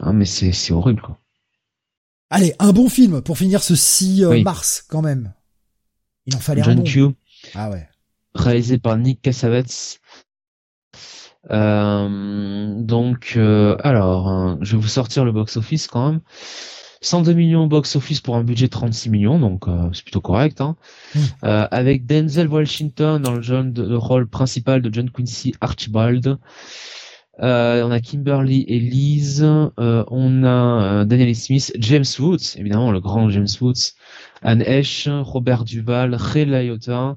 Ah, 0.00 0.12
mais 0.12 0.24
c'est, 0.24 0.52
c'est 0.52 0.72
horrible, 0.72 1.02
quoi. 1.02 1.18
Allez, 2.30 2.54
un 2.58 2.72
bon 2.72 2.88
film 2.88 3.22
pour 3.22 3.36
finir 3.36 3.62
ce 3.62 3.74
6 3.74 4.24
euh, 4.24 4.42
mars, 4.42 4.84
quand 4.88 5.02
même. 5.02 5.32
Il 6.26 6.36
en 6.36 6.38
fallait 6.38 6.66
un 6.66 6.76
bon. 6.76 6.84
Q. 6.84 7.06
Ah 7.54 7.70
ouais. 7.70 7.88
Réalisé 8.34 8.78
par 8.78 8.96
Nick 8.96 9.20
Cassavetes. 9.20 10.00
Euh, 11.50 12.74
donc, 12.76 13.34
euh, 13.36 13.76
alors, 13.82 14.28
hein, 14.28 14.58
je 14.60 14.76
vais 14.76 14.82
vous 14.82 14.88
sortir 14.88 15.24
le 15.24 15.32
box-office 15.32 15.88
quand 15.88 16.12
même. 16.12 16.20
102 17.02 17.32
millions 17.32 17.66
box-office 17.66 18.20
pour 18.20 18.36
un 18.36 18.44
budget 18.44 18.66
de 18.66 18.70
36 18.70 19.08
millions, 19.08 19.38
donc 19.38 19.66
euh, 19.68 19.88
c'est 19.92 20.02
plutôt 20.02 20.20
correct. 20.20 20.60
Hein. 20.60 20.76
Hmm. 21.14 21.18
Euh, 21.44 21.68
avec 21.70 22.04
Denzel 22.06 22.48
Washington 22.48 23.22
dans 23.22 23.32
le, 23.32 23.42
jeune, 23.42 23.72
le 23.74 23.96
rôle 23.96 24.28
principal 24.28 24.82
de 24.82 24.92
John 24.92 25.10
Quincy 25.10 25.54
Archibald. 25.60 26.38
Euh, 27.42 27.82
on 27.84 27.90
a 27.90 28.00
Kimberly 28.00 28.64
et 28.68 28.78
Liz. 28.78 29.42
on 29.42 30.44
a 30.44 31.04
Daniel 31.04 31.34
Smith, 31.34 31.72
James 31.78 32.04
Woods, 32.18 32.56
évidemment 32.56 32.92
le 32.92 33.00
grand 33.00 33.30
James 33.30 33.48
Woods, 33.60 33.94
Anne 34.42 34.62
Esch, 34.62 35.08
Robert 35.08 35.64
Duval, 35.64 36.14
Ray 36.14 36.44
Liotta. 36.44 37.16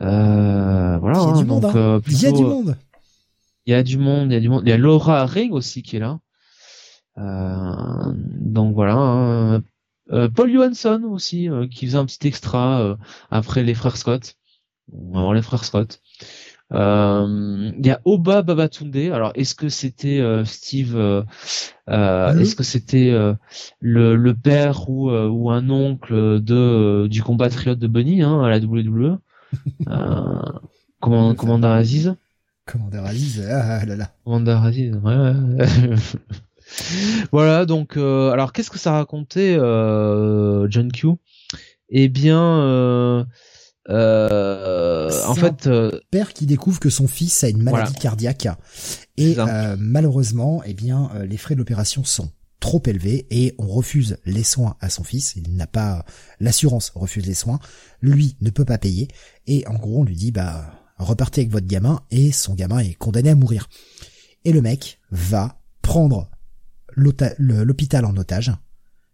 voilà. 0.00 0.98
Il 1.02 1.28
y 1.28 1.30
a 1.30 1.36
du 1.36 1.44
monde. 1.44 1.64
Hein. 1.64 2.00
il 2.06 2.22
y 2.22 2.26
a 2.26 2.32
du 2.32 2.42
monde. 2.42 2.76
Il 3.66 3.72
y 3.72 3.74
a 3.74 3.82
du 3.82 3.98
monde. 3.98 4.30
Il 4.30 4.34
y 4.34 4.36
a 4.36 4.40
du 4.40 4.48
monde. 4.48 4.62
Il 4.64 4.70
y 4.70 4.72
a 4.72 4.78
Laura 4.78 5.26
Ring 5.26 5.52
aussi 5.52 5.82
qui 5.82 5.96
est 5.96 6.00
là. 6.00 6.18
Euh, 7.18 8.12
donc 8.14 8.74
voilà. 8.74 8.94
Hein. 8.94 9.62
Euh, 10.12 10.28
Paul 10.28 10.52
Johansson 10.52 11.02
aussi, 11.04 11.48
euh, 11.48 11.68
qui 11.68 11.86
faisait 11.86 11.98
un 11.98 12.06
petit 12.06 12.26
extra 12.26 12.96
après 13.30 13.62
les 13.62 13.74
frères 13.74 13.96
Scott. 13.96 14.36
Avant 15.14 15.32
les 15.32 15.42
frères 15.42 15.64
Scott. 15.64 16.00
Il 16.72 17.86
y 17.86 17.90
a 17.90 18.00
Oba 18.04 18.42
Babatunde. 18.42 18.96
Alors, 19.12 19.32
est-ce 19.34 19.54
que 19.54 19.68
c'était 19.68 20.22
Steve 20.44 20.96
Est-ce 21.88 22.54
que 22.54 22.62
c'était 22.62 23.12
le, 23.80 24.16
le, 24.16 24.34
père 24.34 24.88
ou, 24.88 25.10
ou 25.10 25.50
un 25.50 25.68
oncle 25.70 26.40
de 26.40 27.08
du 27.08 27.22
compatriote 27.22 27.78
de 27.78 27.86
Bunny 27.86 28.22
hein, 28.22 28.42
à 28.42 28.50
la 28.50 28.58
WWE 28.58 29.18
Commandant, 31.00 31.34
Commander 31.34 31.68
Aziz? 31.68 32.14
Commander 32.66 32.98
Aziz, 32.98 33.40
ah 33.50 33.84
là 33.84 33.96
là. 33.96 34.10
Commander 34.24 34.58
Aziz, 34.62 34.94
ouais. 35.02 35.16
ouais. 35.16 35.66
voilà, 37.32 37.66
donc 37.66 37.96
euh, 37.96 38.30
alors 38.30 38.52
qu'est-ce 38.52 38.70
que 38.70 38.78
ça 38.78 38.92
racontait 38.92 39.56
euh, 39.58 40.68
John 40.70 40.92
Q? 40.92 41.08
Eh 41.88 42.08
bien, 42.08 43.26
euh, 43.90 45.10
en 45.26 45.34
fait, 45.34 45.68
père 46.10 46.32
qui 46.32 46.46
découvre 46.46 46.80
que 46.80 46.90
son 46.90 47.08
fils 47.08 47.44
a 47.44 47.48
une 47.48 47.62
maladie 47.62 47.94
cardiaque 47.94 48.48
et 49.16 49.36
malheureusement, 49.78 50.62
eh 50.64 50.74
bien, 50.74 51.10
les 51.28 51.36
frais 51.36 51.54
de 51.54 51.58
l'opération 51.58 52.04
sont 52.04 52.30
trop 52.60 52.82
élevé 52.86 53.26
et 53.30 53.54
on 53.58 53.66
refuse 53.66 54.18
les 54.26 54.44
soins 54.44 54.76
à 54.80 54.90
son 54.90 55.02
fils. 55.02 55.34
Il 55.34 55.56
n'a 55.56 55.66
pas 55.66 56.04
l'assurance 56.38 56.92
refuse 56.94 57.26
les 57.26 57.34
soins. 57.34 57.58
Lui 58.02 58.36
ne 58.40 58.50
peut 58.50 58.66
pas 58.66 58.78
payer 58.78 59.08
et 59.46 59.66
en 59.66 59.74
gros 59.74 60.00
on 60.00 60.04
lui 60.04 60.14
dit 60.14 60.30
bah 60.30 60.70
repartez 60.98 61.40
avec 61.40 61.50
votre 61.50 61.66
gamin 61.66 62.02
et 62.10 62.30
son 62.30 62.54
gamin 62.54 62.78
est 62.78 62.94
condamné 62.94 63.30
à 63.30 63.34
mourir. 63.34 63.68
Et 64.44 64.52
le 64.52 64.62
mec 64.62 65.00
va 65.10 65.60
prendre 65.82 66.30
l'hôpital 66.96 68.04
en 68.04 68.16
otage 68.16 68.52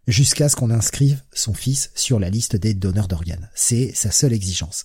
jusqu'à 0.06 0.48
ce 0.48 0.56
qu'on 0.56 0.70
inscrive 0.70 1.22
son 1.32 1.54
fils 1.54 1.90
sur 1.94 2.18
la 2.18 2.30
liste 2.30 2.56
des 2.56 2.74
donneurs 2.74 3.08
d'organes. 3.08 3.50
C'est 3.54 3.92
sa 3.94 4.10
seule 4.10 4.32
exigence. 4.32 4.84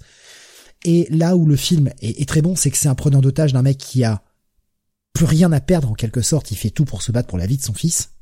Et 0.83 1.07
là 1.11 1.35
où 1.35 1.45
le 1.45 1.55
film 1.55 1.91
est, 2.01 2.27
très 2.27 2.41
bon, 2.41 2.55
c'est 2.55 2.71
que 2.71 2.77
c'est 2.77 2.89
un 2.89 2.95
preneur 2.95 3.21
d'otage 3.21 3.53
d'un 3.53 3.61
mec 3.61 3.77
qui 3.77 4.03
a 4.03 4.23
plus 5.13 5.25
rien 5.25 5.51
à 5.51 5.59
perdre 5.59 5.91
en 5.91 5.93
quelque 5.93 6.21
sorte, 6.21 6.51
il 6.51 6.57
fait 6.57 6.71
tout 6.71 6.85
pour 6.85 7.03
se 7.03 7.11
battre 7.11 7.27
pour 7.27 7.37
la 7.37 7.45
vie 7.45 7.57
de 7.57 7.63
son 7.63 7.73
fils, 7.73 8.13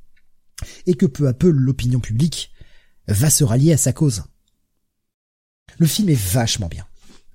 et 0.85 0.95
que 0.95 1.05
peu 1.05 1.27
à 1.27 1.33
peu 1.33 1.49
l'opinion 1.49 1.99
publique 1.99 2.51
va 3.07 3.29
se 3.29 3.43
rallier 3.43 3.73
à 3.73 3.77
sa 3.77 3.93
cause. 3.93 4.23
Le 5.77 5.87
film 5.87 6.09
est 6.09 6.19
vachement 6.19 6.67
bien. 6.67 6.85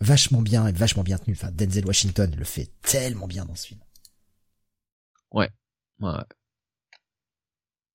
Vachement 0.01 0.43
bien 0.43 0.67
et 0.67 0.73
vachement 0.73 1.05
bien 1.05 1.19
tenu. 1.19 1.35
Enfin, 1.35 1.51
Denzel 1.53 1.87
Washington 1.87 2.35
le 2.37 2.45
fait 2.45 2.71
tellement 2.83 3.27
bien 3.27 3.47
dans 3.47 3.55
ce 3.55 3.69
film. 3.69 3.81
Ouais. 5.33 5.49
Ouais. 6.01 6.11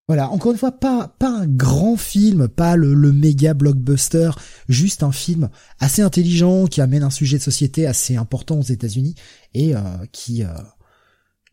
Voilà, 0.10 0.32
encore 0.32 0.52
une 0.52 0.58
fois, 0.58 0.72
pas 0.72 1.08
pas 1.20 1.30
un 1.30 1.46
grand 1.46 1.96
film, 1.96 2.48
pas 2.48 2.76
le, 2.76 2.96
méga 3.14 3.54
blockbuster, 3.54 4.32
juste 4.68 5.04
un 5.04 5.12
film 5.12 5.50
assez 5.80 6.02
intelligent 6.02 6.66
qui 6.66 6.82
amène 6.82 7.04
un 7.04 7.12
sujet 7.12 7.38
de 7.38 7.44
société 7.44 7.86
assez 7.86 8.16
important 8.16 8.58
aux 8.58 8.64
États-Unis 8.64 9.14
et 9.54 9.76
euh, 9.76 9.82
qui, 10.12 10.44
euh, 10.44 10.48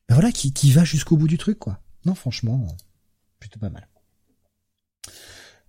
ben 0.08 0.14
voilà, 0.14 0.32
qui, 0.32 0.54
qui 0.54 0.70
va 0.70 0.84
jusqu'au 0.84 1.18
bout 1.18 1.28
du 1.28 1.36
truc, 1.36 1.58
quoi. 1.58 1.80
Non, 2.06 2.14
franchement, 2.14 2.66
plutôt 3.40 3.60
pas 3.60 3.68
mal. 3.68 3.88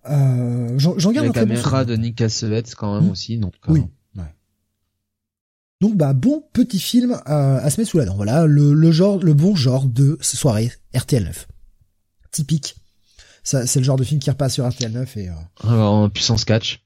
Euh, 0.08 0.78
j'en 0.78 1.12
garde 1.12 1.26
La 1.26 1.32
caméra 1.34 1.84
de 1.84 1.94
Nick 1.94 2.16
Cassavetes 2.16 2.74
quand 2.74 2.94
même 2.94 3.10
hmm. 3.10 3.12
aussi, 3.12 3.36
donc. 3.36 3.52
Oui. 3.68 3.82
Donc 5.80 5.94
bah 5.94 6.12
bon 6.12 6.42
petit 6.52 6.80
film 6.80 7.20
à 7.24 7.70
se 7.70 7.78
mettre 7.78 7.90
sous 7.90 7.98
la 7.98 8.06
dent. 8.06 8.16
Voilà 8.16 8.46
le, 8.46 8.72
le 8.72 8.90
genre, 8.90 9.22
le 9.22 9.32
bon 9.32 9.54
genre 9.54 9.86
de 9.86 10.18
soirée 10.22 10.72
RTL 10.92 11.22
9 11.22 11.46
typique. 12.38 12.76
c'est 13.42 13.76
le 13.76 13.82
genre 13.82 13.96
de 13.96 14.04
film 14.04 14.20
qui 14.20 14.30
repasse 14.30 14.54
sur 14.54 14.68
RTL 14.68 14.92
9 14.92 15.16
et 15.16 15.28
euh... 15.28 15.82
en 15.82 16.08
puissance 16.08 16.44
catch. 16.44 16.80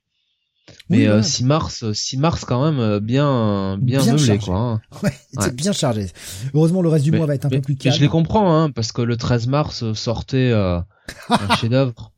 Mais 0.88 1.22
6 1.22 1.42
euh, 1.42 1.46
mars, 1.46 1.92
6 1.92 2.16
mars 2.18 2.44
quand 2.44 2.64
même 2.64 2.80
euh, 2.80 3.00
bien 3.00 3.76
bien, 3.80 4.04
meublé 4.04 4.38
quoi. 4.38 4.56
Hein. 4.56 4.80
Ouais, 5.02 5.12
c'est 5.38 5.54
bien 5.54 5.72
chargé. 5.72 6.06
Heureusement 6.54 6.82
le 6.82 6.88
reste 6.88 7.04
du 7.04 7.12
mois 7.12 7.26
va 7.26 7.34
être 7.34 7.46
un 7.46 7.50
peu 7.50 7.60
plus 7.60 7.76
calme. 7.76 7.94
je 7.94 8.00
les 8.00 8.08
comprends 8.08 8.54
hein 8.54 8.70
parce 8.70 8.92
que 8.92 9.02
le 9.02 9.16
13 9.16 9.48
mars 9.48 9.82
euh, 9.82 9.94
sortait 9.94 10.52
un 10.52 10.84
chef-d'œuvre. 11.60 12.12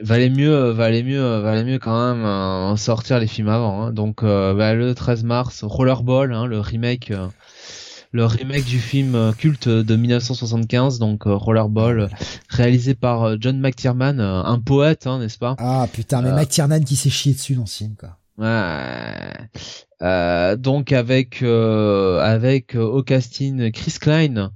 Valait 0.00 0.30
mieux, 0.30 0.70
valait 0.70 1.02
mieux, 1.02 1.40
valait 1.40 1.64
mieux 1.64 1.78
quand 1.78 2.14
même 2.14 2.24
en 2.24 2.74
sortir 2.76 3.18
les 3.18 3.26
films 3.26 3.48
avant. 3.48 3.82
Hein. 3.82 3.92
Donc 3.92 4.22
bah, 4.22 4.72
le 4.72 4.94
13 4.94 5.24
mars, 5.24 5.62
Rollerball, 5.62 6.30
le 6.46 6.60
remake 6.60 7.12
le 8.14 8.26
remake 8.26 8.64
du 8.64 8.78
film 8.78 9.16
euh, 9.16 9.32
culte 9.32 9.68
de 9.68 9.96
1975, 9.96 11.00
donc 11.00 11.26
euh, 11.26 11.34
Rollerball, 11.34 12.08
réalisé 12.48 12.94
par 12.94 13.24
euh, 13.24 13.36
John 13.40 13.58
McTiernan, 13.58 14.20
un 14.20 14.58
poète, 14.60 15.08
hein, 15.08 15.18
n'est-ce 15.18 15.36
pas? 15.36 15.56
Ah 15.58 15.88
putain, 15.92 16.22
mais 16.22 16.30
McTiernan 16.30 16.80
qui 16.80 16.94
s'est 16.94 17.10
chié 17.10 17.34
dessus 17.34 17.56
dans 17.56 17.66
ce 17.66 17.78
film, 17.78 17.96
quoi. 17.98 18.16
Ouais. 18.38 19.32
Euh, 20.02 20.56
donc 20.56 20.92
avec 20.92 21.42
avec 21.42 22.76
au 22.76 23.02
casting 23.02 23.72
Chris 23.72 23.96
Klein, 24.00 24.52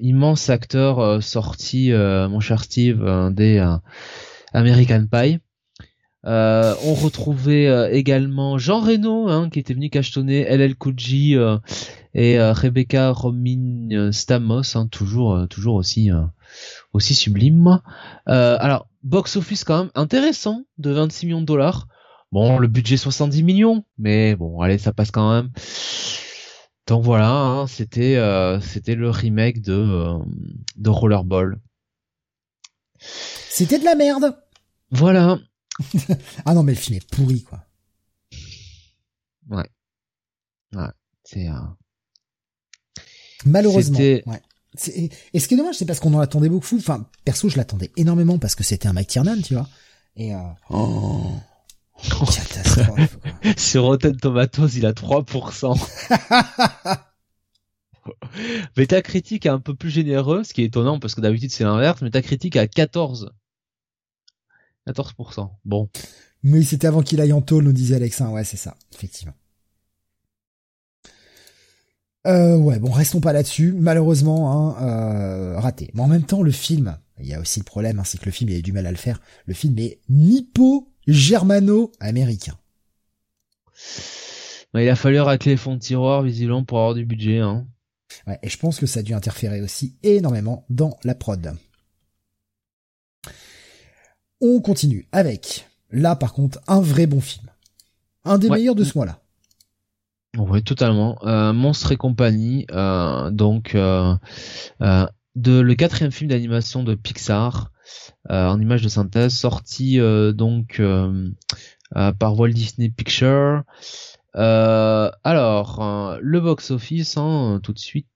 immense 0.00 0.50
acteur 0.50 1.22
sorti, 1.22 1.92
mon 1.92 2.40
cher 2.40 2.62
Steve, 2.62 3.30
des 3.32 3.64
American 4.52 5.06
Pie. 5.10 5.40
Euh, 6.26 6.74
on 6.84 6.94
retrouvait 6.94 7.66
euh, 7.66 7.90
également 7.92 8.56
Jean 8.56 8.80
Reno, 8.80 9.28
hein, 9.28 9.50
qui 9.50 9.58
était 9.58 9.74
venu 9.74 9.90
cachetonner 9.90 10.44
LL 10.44 10.74
Cool 10.76 10.94
euh, 11.12 11.58
et 12.14 12.40
Rebecca 12.40 13.10
Romin 13.10 14.12
Stamos, 14.12 14.76
hein, 14.76 14.86
toujours 14.88 15.46
toujours 15.48 15.74
aussi 15.74 16.10
aussi 16.92 17.14
sublime. 17.14 17.80
alors 18.26 18.88
box 19.02 19.36
office 19.36 19.64
quand 19.64 19.84
même 19.84 19.92
intéressant 19.94 20.62
de 20.78 20.90
26 20.90 21.26
millions 21.26 21.40
de 21.40 21.46
dollars. 21.46 21.88
Bon, 22.32 22.58
le 22.58 22.66
budget 22.66 22.96
70 22.96 23.42
millions, 23.44 23.84
mais 23.96 24.34
bon, 24.34 24.60
allez, 24.60 24.78
ça 24.78 24.92
passe 24.92 25.10
quand 25.10 25.32
même. 25.32 25.52
Donc 26.86 27.04
voilà, 27.04 27.30
hein, 27.30 27.66
c'était 27.66 28.18
c'était 28.60 28.94
le 28.94 29.10
remake 29.10 29.60
de 29.60 30.18
de 30.76 30.90
Rollerball. 30.90 31.60
C'était 33.50 33.78
de 33.78 33.84
la 33.84 33.94
merde. 33.94 34.36
Voilà. 34.90 35.38
ah 36.44 36.54
non, 36.54 36.62
mais 36.62 36.72
le 36.72 36.78
film 36.78 36.96
est 36.96 37.10
pourri, 37.10 37.42
quoi. 37.42 37.64
Ouais. 39.50 39.68
Ouais. 40.72 40.90
C'est, 41.24 41.48
euh... 41.48 41.52
Malheureusement. 43.44 43.98
Ouais. 43.98 44.42
Et 45.32 45.38
ce 45.38 45.46
qui 45.46 45.54
est 45.54 45.56
dommage, 45.56 45.76
c'est 45.76 45.86
parce 45.86 46.00
qu'on 46.00 46.14
en 46.14 46.20
attendait 46.20 46.48
beaucoup. 46.48 46.76
Enfin, 46.76 47.06
perso, 47.24 47.48
je 47.48 47.56
l'attendais 47.56 47.92
énormément 47.96 48.38
parce 48.38 48.54
que 48.54 48.64
c'était 48.64 48.88
un 48.88 48.92
Mike 48.92 49.08
Tiernan, 49.08 49.40
tu 49.42 49.54
vois. 49.54 49.68
Et 50.16 50.34
euh... 50.34 50.38
oh. 50.70 51.32
Catastrophe. 52.02 53.18
Sur 53.56 53.84
Rotten 53.84 54.16
Tomatoes, 54.16 54.68
il 54.76 54.86
a 54.86 54.92
3%. 54.92 55.78
Metacritic 58.76 59.46
est 59.46 59.50
un 59.50 59.60
peu 59.60 59.74
plus 59.74 59.90
généreux, 59.90 60.44
ce 60.44 60.52
qui 60.52 60.62
est 60.62 60.66
étonnant 60.66 60.98
parce 60.98 61.14
que 61.14 61.20
d'habitude 61.20 61.50
c'est 61.50 61.64
l'inverse. 61.64 62.02
Metacritic 62.02 62.56
à 62.56 62.66
14. 62.66 63.32
14%. 64.86 65.50
Bon. 65.64 65.88
Mais 66.42 66.62
c'était 66.62 66.86
avant 66.86 67.02
qu'il 67.02 67.20
aille 67.20 67.32
en 67.32 67.40
tôle, 67.40 67.64
nous 67.64 67.72
disait 67.72 67.96
Alexin. 67.96 68.28
Ouais, 68.28 68.44
c'est 68.44 68.58
ça, 68.58 68.76
effectivement. 68.92 69.34
Euh, 72.26 72.56
ouais, 72.56 72.78
bon, 72.78 72.90
restons 72.90 73.20
pas 73.20 73.32
là-dessus. 73.32 73.72
Malheureusement, 73.72 74.50
hein, 74.50 74.76
euh, 74.82 75.60
raté. 75.60 75.90
Mais 75.94 76.00
en 76.00 76.08
même 76.08 76.24
temps, 76.24 76.42
le 76.42 76.50
film, 76.50 76.96
il 77.20 77.26
y 77.26 77.34
a 77.34 77.40
aussi 77.40 77.60
le 77.60 77.64
problème, 77.64 77.98
hein, 77.98 78.04
c'est 78.04 78.18
que 78.18 78.24
le 78.24 78.32
film 78.32 78.48
il 78.50 78.56
a 78.56 78.62
du 78.62 78.72
mal 78.72 78.86
à 78.86 78.90
le 78.90 78.96
faire. 78.96 79.20
Le 79.46 79.54
film 79.54 79.78
est 79.78 80.00
nippo-germano-américain. 80.08 82.58
Il 84.74 84.88
a 84.88 84.96
fallu 84.96 85.20
racler 85.20 85.52
les 85.52 85.56
fonds 85.56 85.74
de 85.74 85.80
tiroir, 85.80 86.22
visiblement, 86.22 86.64
pour 86.64 86.78
avoir 86.78 86.94
du 86.94 87.04
budget. 87.04 87.38
Hein. 87.38 87.68
Ouais, 88.26 88.38
et 88.42 88.48
je 88.48 88.58
pense 88.58 88.80
que 88.80 88.86
ça 88.86 89.00
a 89.00 89.02
dû 89.02 89.12
interférer 89.14 89.60
aussi 89.60 89.96
énormément 90.02 90.64
dans 90.70 90.96
la 91.04 91.14
prod. 91.14 91.54
On 94.40 94.60
continue 94.60 95.06
avec, 95.12 95.68
là 95.90 96.16
par 96.16 96.32
contre, 96.32 96.60
un 96.66 96.80
vrai 96.80 97.06
bon 97.06 97.20
film. 97.20 97.48
Un 98.24 98.38
des 98.38 98.50
meilleurs 98.50 98.74
de 98.74 98.84
ce 98.84 98.96
mois-là. 98.96 99.20
Oui, 100.36 100.62
totalement. 100.62 101.18
Euh, 101.24 101.52
Monstre 101.52 101.92
et 101.92 101.96
compagnie, 101.96 102.66
euh, 102.72 103.30
donc 103.30 103.74
euh, 103.74 104.16
de 105.36 105.60
le 105.60 105.74
quatrième 105.74 106.10
film 106.10 106.30
d'animation 106.30 106.82
de 106.82 106.94
Pixar 106.94 107.70
en 108.28 108.58
image 108.60 108.82
de 108.82 108.88
synthèse, 108.88 109.34
sorti 109.34 109.98
donc 110.32 110.80
par 111.92 112.38
Walt 112.38 112.48
Disney 112.52 112.88
Pictures. 112.88 113.62
alors, 114.32 116.18
le 116.20 116.40
box-office, 116.40 117.16
hein, 117.18 117.60
tout 117.62 117.72
de 117.72 117.78
suite, 117.78 118.06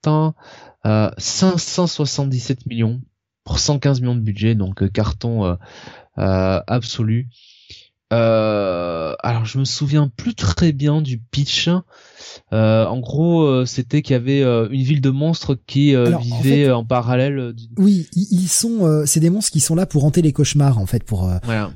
577 0.85 2.67
millions 2.67 3.01
pour 3.45 3.59
115 3.59 4.01
millions 4.01 4.17
de 4.17 4.21
budget, 4.21 4.55
donc 4.55 4.91
carton 4.91 5.57
euh, 6.19 6.61
absolu. 6.67 7.29
Euh, 8.11 9.15
alors 9.23 9.45
je 9.45 9.59
me 9.59 9.65
souviens 9.65 10.11
plus 10.17 10.35
très 10.35 10.73
bien 10.73 11.03
du 11.03 11.19
pitch. 11.19 11.69
Euh, 12.53 12.87
en 12.87 12.99
gros, 13.01 13.67
c'était 13.67 14.03
qu'il 14.03 14.15
y 14.15 14.17
avait 14.17 14.43
une 14.43 14.83
ville 14.83 15.01
de 15.01 15.11
monstres 15.11 15.59
qui 15.67 15.95
vivait 15.95 16.71
en, 16.71 16.85
parallèle. 16.85 17.55
Oui, 17.77 18.09
ils 18.15 18.49
sont, 18.49 19.05
c'est 19.07 19.21
des 19.21 19.31
monstres 19.31 19.53
qui 19.53 19.61
sont 19.61 19.75
là 19.75 19.87
pour 19.87 20.05
hanter 20.05 20.23
les 20.23 20.33
cauchemars 20.33 20.79
en 20.79 20.87
fait, 20.87 21.05
pour 21.05 21.31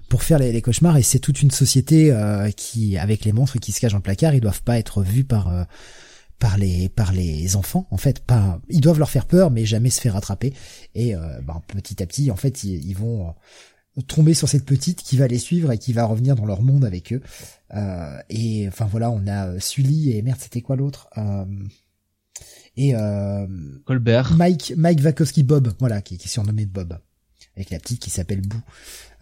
pour 0.09 0.23
faire 0.23 0.39
les, 0.39 0.63
cauchemars. 0.63 0.97
Et 0.97 1.03
c'est 1.03 1.19
toute 1.19 1.43
une 1.43 1.51
société 1.51 2.15
qui, 2.57 2.97
avec 2.99 3.25
les 3.25 3.33
monstres 3.33 3.59
qui 3.59 3.73
se 3.73 3.81
cachent 3.81 3.95
le 3.95 4.01
placard, 4.01 4.35
ils 4.35 4.41
doivent 4.41 4.63
pas 4.63 4.79
être 4.79 5.03
vus 5.03 5.25
par 5.25 5.53
par 6.39 6.59
les 6.59 6.89
par 6.89 7.13
les 7.13 7.55
enfants 7.55 7.87
en 7.93 7.97
fait 7.97 8.19
pas 8.19 8.59
ils 8.69 8.81
doivent 8.81 8.99
leur 8.99 9.11
faire 9.11 9.27
peur 9.27 9.53
mais 9.53 9.65
jamais 9.65 9.91
se 9.91 10.01
faire 10.01 10.17
attraper 10.17 10.53
et 10.97 11.15
ben, 11.15 11.63
petit 11.69 12.03
à 12.03 12.07
petit 12.07 12.33
en 12.33 12.37
fait 12.37 12.65
ils 12.65 12.95
vont 12.95 13.33
tomber 14.01 14.35
sur 14.35 14.49
cette 14.49 14.65
petite 14.65 15.03
qui 15.03 15.17
va 15.17 15.27
les 15.27 15.39
suivre 15.39 15.71
et 15.71 15.79
qui 15.79 15.93
va 15.93 16.05
revenir 16.05 16.35
dans 16.35 16.47
leur 16.47 16.63
monde 16.63 16.85
avec 16.85 17.13
eux. 17.13 17.21
Euh, 17.75 18.19
et 18.31 18.67
enfin 18.69 18.87
voilà, 18.87 19.11
on 19.11 19.27
a 19.27 19.49
euh, 19.49 19.61
Sully 19.61 20.17
et 20.17 20.23
merde, 20.23 20.39
c'était 20.41 20.63
quoi 20.63 20.77
l'autre 20.77 21.09
euh, 21.19 21.45
Et 22.77 22.95
euh, 22.95 23.47
Colbert. 23.85 24.35
Mike 24.35 24.75
Mike 24.77 25.01
Vakowski 25.01 25.43
Bob, 25.43 25.75
voilà, 25.79 26.01
qui, 26.01 26.17
qui 26.17 26.27
est 26.27 26.31
surnommé 26.31 26.65
Bob, 26.65 26.99
avec 27.57 27.71
la 27.71 27.79
petite 27.79 28.01
qui 28.01 28.11
s'appelle 28.11 28.41
Boo. 28.41 28.61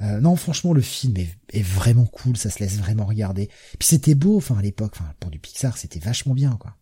Euh, 0.03 0.21
non, 0.21 0.37
franchement, 0.37 0.73
le 0.73 0.81
film 0.81 1.17
est, 1.17 1.37
est, 1.53 1.63
vraiment 1.63 2.07
cool, 2.07 2.37
ça 2.37 2.49
se 2.49 2.61
laisse 2.61 2.79
vraiment 2.79 3.07
regarder. 3.07 3.49
Puis 3.79 3.89
c'était 3.89 4.15
beau, 4.15 4.37
enfin 4.37 4.57
à 4.59 4.63
l'époque, 4.63 4.93
enfin 4.95 5.13
pour 5.19 5.31
du 5.31 5.39
Pixar, 5.39 5.77
c'était 5.77 6.01
vachement 6.01 6.35
bien, 6.35 6.57
quoi. 6.61 6.77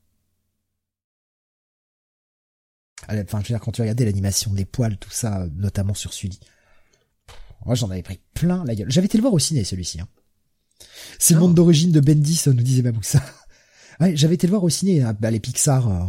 Enfin, 3.04 3.38
je 3.40 3.44
veux 3.44 3.54
dire, 3.54 3.60
quand 3.60 3.72
tu 3.72 3.80
regardais 3.80 4.04
l'animation 4.04 4.52
des 4.52 4.64
poils, 4.64 4.96
tout 4.98 5.10
ça, 5.10 5.46
notamment 5.54 5.94
sur 5.94 6.12
Sully. 6.12 6.40
Moi, 7.66 7.74
j'en 7.74 7.90
avais 7.90 8.02
pris 8.02 8.20
plein 8.34 8.64
la 8.64 8.74
gueule. 8.74 8.90
J'avais 8.90 9.06
été 9.06 9.18
le 9.18 9.22
voir 9.22 9.34
au 9.34 9.38
ciné, 9.38 9.64
celui-ci. 9.64 10.00
Hein. 10.00 10.08
C'est 11.18 11.34
le 11.34 11.40
monde 11.40 11.54
d'origine 11.54 11.92
de 11.92 12.00
Bendis, 12.00 12.42
nous 12.46 12.54
disait 12.54 12.82
Baboussa. 12.82 13.22
ouais, 14.00 14.16
j'avais 14.16 14.34
été 14.34 14.46
le 14.46 14.52
voir 14.52 14.64
au 14.64 14.68
ciné, 14.68 15.02
hein. 15.02 15.16
bah, 15.18 15.30
les 15.30 15.40
Pixar. 15.40 15.88
Euh. 15.88 16.06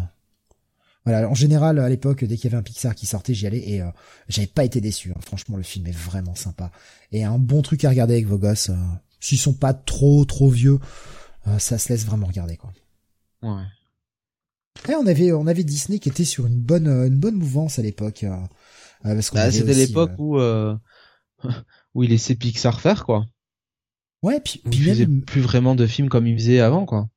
Voilà, 1.06 1.30
en 1.30 1.34
général, 1.34 1.80
à 1.80 1.90
l'époque, 1.90 2.24
dès 2.26 2.36
qu'il 2.36 2.46
y 2.46 2.54
avait 2.54 2.60
un 2.60 2.64
Pixar 2.64 2.94
qui 2.94 3.06
sortait, 3.06 3.34
j'y 3.34 3.48
allais 3.48 3.68
et 3.68 3.82
euh, 3.82 3.90
j'avais 4.28 4.48
pas 4.48 4.64
été 4.64 4.82
déçu. 4.82 5.12
Hein. 5.12 5.20
Franchement, 5.22 5.58
le 5.58 5.64
film 5.64 5.88
est 5.88 5.96
vraiment 5.96 6.36
sympa. 6.36 6.72
Et 7.12 7.24
un 7.24 7.40
bon 7.40 7.62
truc 7.62 7.84
à 7.86 7.90
regarder 7.90 8.14
avec 8.14 8.28
vos 8.28 8.38
gosses. 8.38 8.70
Euh, 8.70 8.76
s'ils 9.20 9.40
sont 9.40 9.54
pas 9.54 9.74
trop, 9.74 10.24
trop 10.26 10.50
vieux, 10.50 10.80
ça 11.58 11.78
se 11.78 11.90
laisse 11.90 12.06
vraiment 12.06 12.28
regarder, 12.28 12.56
quoi. 12.56 12.72
Ouais. 13.42 13.64
Et 14.88 14.96
on 14.96 15.06
avait, 15.08 15.34
on 15.34 15.46
avait 15.48 15.66
Disney 15.66 16.00
qui 16.00 16.08
était 16.08 16.24
sur 16.24 16.46
une 16.46 16.60
bonne, 16.60 16.88
une 16.88 17.18
bonne 17.18 17.36
mouvance 17.36 17.80
à 17.80 17.82
l'époque. 17.82 18.24
bah, 19.04 19.22
c'était 19.22 19.74
l'époque 19.74 20.12
où, 20.20 20.40
où 21.96 22.04
il 22.04 22.10
laissait 22.10 22.36
Pixar 22.36 22.82
faire, 22.82 23.06
quoi. 23.06 23.26
Ouais, 24.22 24.40
puis, 24.42 24.62
puis 24.70 24.80
il 24.80 24.90
faisait 24.90 25.08
plus 25.08 25.42
vraiment 25.42 25.76
de 25.76 25.88
films 25.88 26.10
comme 26.10 26.28
il 26.28 26.38
faisait 26.38 26.60
avant, 26.60 26.86
quoi. 26.86 27.10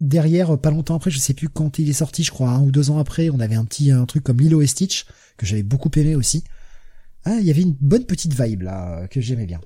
Derrière, 0.00 0.58
pas 0.58 0.70
longtemps 0.70 0.96
après, 0.96 1.10
je 1.10 1.18
sais 1.18 1.34
plus 1.34 1.48
quand 1.48 1.78
il 1.78 1.88
est 1.88 1.94
sorti, 1.94 2.24
je 2.24 2.30
crois, 2.30 2.50
un 2.50 2.62
ou 2.62 2.70
deux 2.70 2.90
ans 2.90 2.98
après, 2.98 3.28
on 3.30 3.38
avait 3.38 3.54
un 3.54 3.66
petit 3.66 3.90
un 3.90 4.06
truc 4.06 4.24
comme 4.24 4.38
Lilo 4.38 4.62
et 4.62 4.66
Stitch 4.66 5.04
que 5.36 5.46
j'avais 5.46 5.62
beaucoup 5.62 5.90
aimé 5.96 6.14
aussi. 6.14 6.42
Ah, 7.24 7.36
il 7.38 7.46
y 7.46 7.50
avait 7.50 7.62
une 7.62 7.76
bonne 7.78 8.06
petite 8.06 8.32
vibe 8.40 8.62
là 8.62 9.06
que 9.08 9.20
j'aimais 9.20 9.46
bien. 9.46 9.60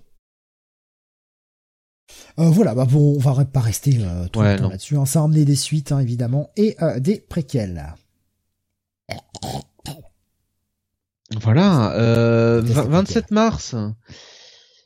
Euh, 2.38 2.50
voilà, 2.50 2.74
bah 2.74 2.84
bon, 2.84 3.14
on 3.14 3.18
va 3.18 3.44
pas 3.44 3.60
rester 3.60 3.98
euh, 4.00 4.26
tout 4.28 4.42
le 4.42 4.56
temps 4.56 4.68
là-dessus. 4.68 4.96
Hein. 4.96 5.06
Ça 5.06 5.20
a 5.20 5.22
emmené 5.22 5.44
des 5.44 5.54
suites, 5.54 5.92
hein, 5.92 6.00
évidemment, 6.00 6.50
et 6.56 6.76
euh, 6.82 6.98
des 6.98 7.18
préquels. 7.18 7.94
Voilà, 11.40 12.60
27 12.62 13.30
mars. 13.30 13.74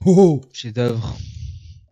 Oh, 0.05 0.14
oh. 0.16 0.40
Chef 0.53 0.72
d'œuvre. 0.72 1.16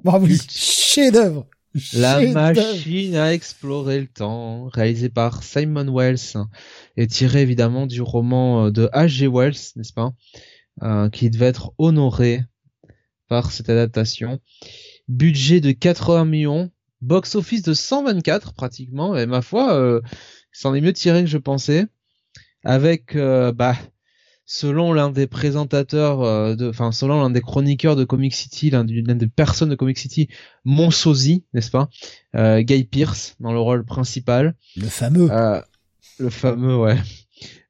Bravo, 0.04 0.26
chef 0.48 1.12
d'œuvre. 1.12 1.46
La 1.92 2.20
machine 2.20 3.16
à 3.16 3.34
explorer 3.34 4.00
le 4.00 4.06
temps, 4.06 4.68
réalisé 4.68 5.10
par 5.10 5.42
Simon 5.42 5.92
Wells, 5.92 6.38
et 6.96 7.06
tiré 7.06 7.42
évidemment 7.42 7.86
du 7.86 8.00
roman 8.00 8.66
euh, 8.66 8.70
de 8.70 8.88
H.G. 8.94 9.26
Wells, 9.26 9.56
n'est-ce 9.76 9.92
pas, 9.92 10.12
euh, 10.82 11.10
qui 11.10 11.28
devait 11.28 11.46
être 11.46 11.74
honoré 11.76 12.42
par 13.28 13.50
cette 13.50 13.68
adaptation. 13.68 14.40
Budget 15.08 15.60
de 15.60 15.72
80 15.72 16.24
millions, 16.24 16.70
box-office 17.02 17.62
de 17.62 17.74
124 17.74 18.54
pratiquement, 18.54 19.14
et 19.16 19.26
ma 19.26 19.42
foi, 19.42 19.74
euh, 19.74 20.00
c'en 20.52 20.74
est 20.74 20.80
mieux 20.80 20.94
tiré 20.94 21.22
que 21.22 21.30
je 21.30 21.38
pensais, 21.38 21.86
avec 22.64 23.16
euh, 23.16 23.52
bah 23.52 23.76
selon 24.46 24.92
l'un 24.92 25.10
des 25.10 25.26
présentateurs, 25.26 26.22
euh, 26.22 26.54
de, 26.54 26.68
enfin 26.68 26.92
selon 26.92 27.20
l'un 27.20 27.30
des 27.30 27.42
chroniqueurs 27.42 27.96
de 27.96 28.04
Comic 28.04 28.32
City, 28.34 28.70
l'un 28.70 28.84
des 28.84 29.26
personnes 29.26 29.68
de 29.68 29.74
Comic 29.74 29.98
City, 29.98 30.28
Monsozi, 30.64 31.44
n'est-ce 31.52 31.72
pas, 31.72 31.88
euh, 32.36 32.62
Guy 32.62 32.84
Pierce 32.84 33.34
dans 33.40 33.52
le 33.52 33.58
rôle 33.58 33.84
principal. 33.84 34.54
Le 34.76 34.86
fameux. 34.86 35.28
Euh, 35.30 35.60
le 36.18 36.30
fameux, 36.30 36.76
ouais. 36.76 36.96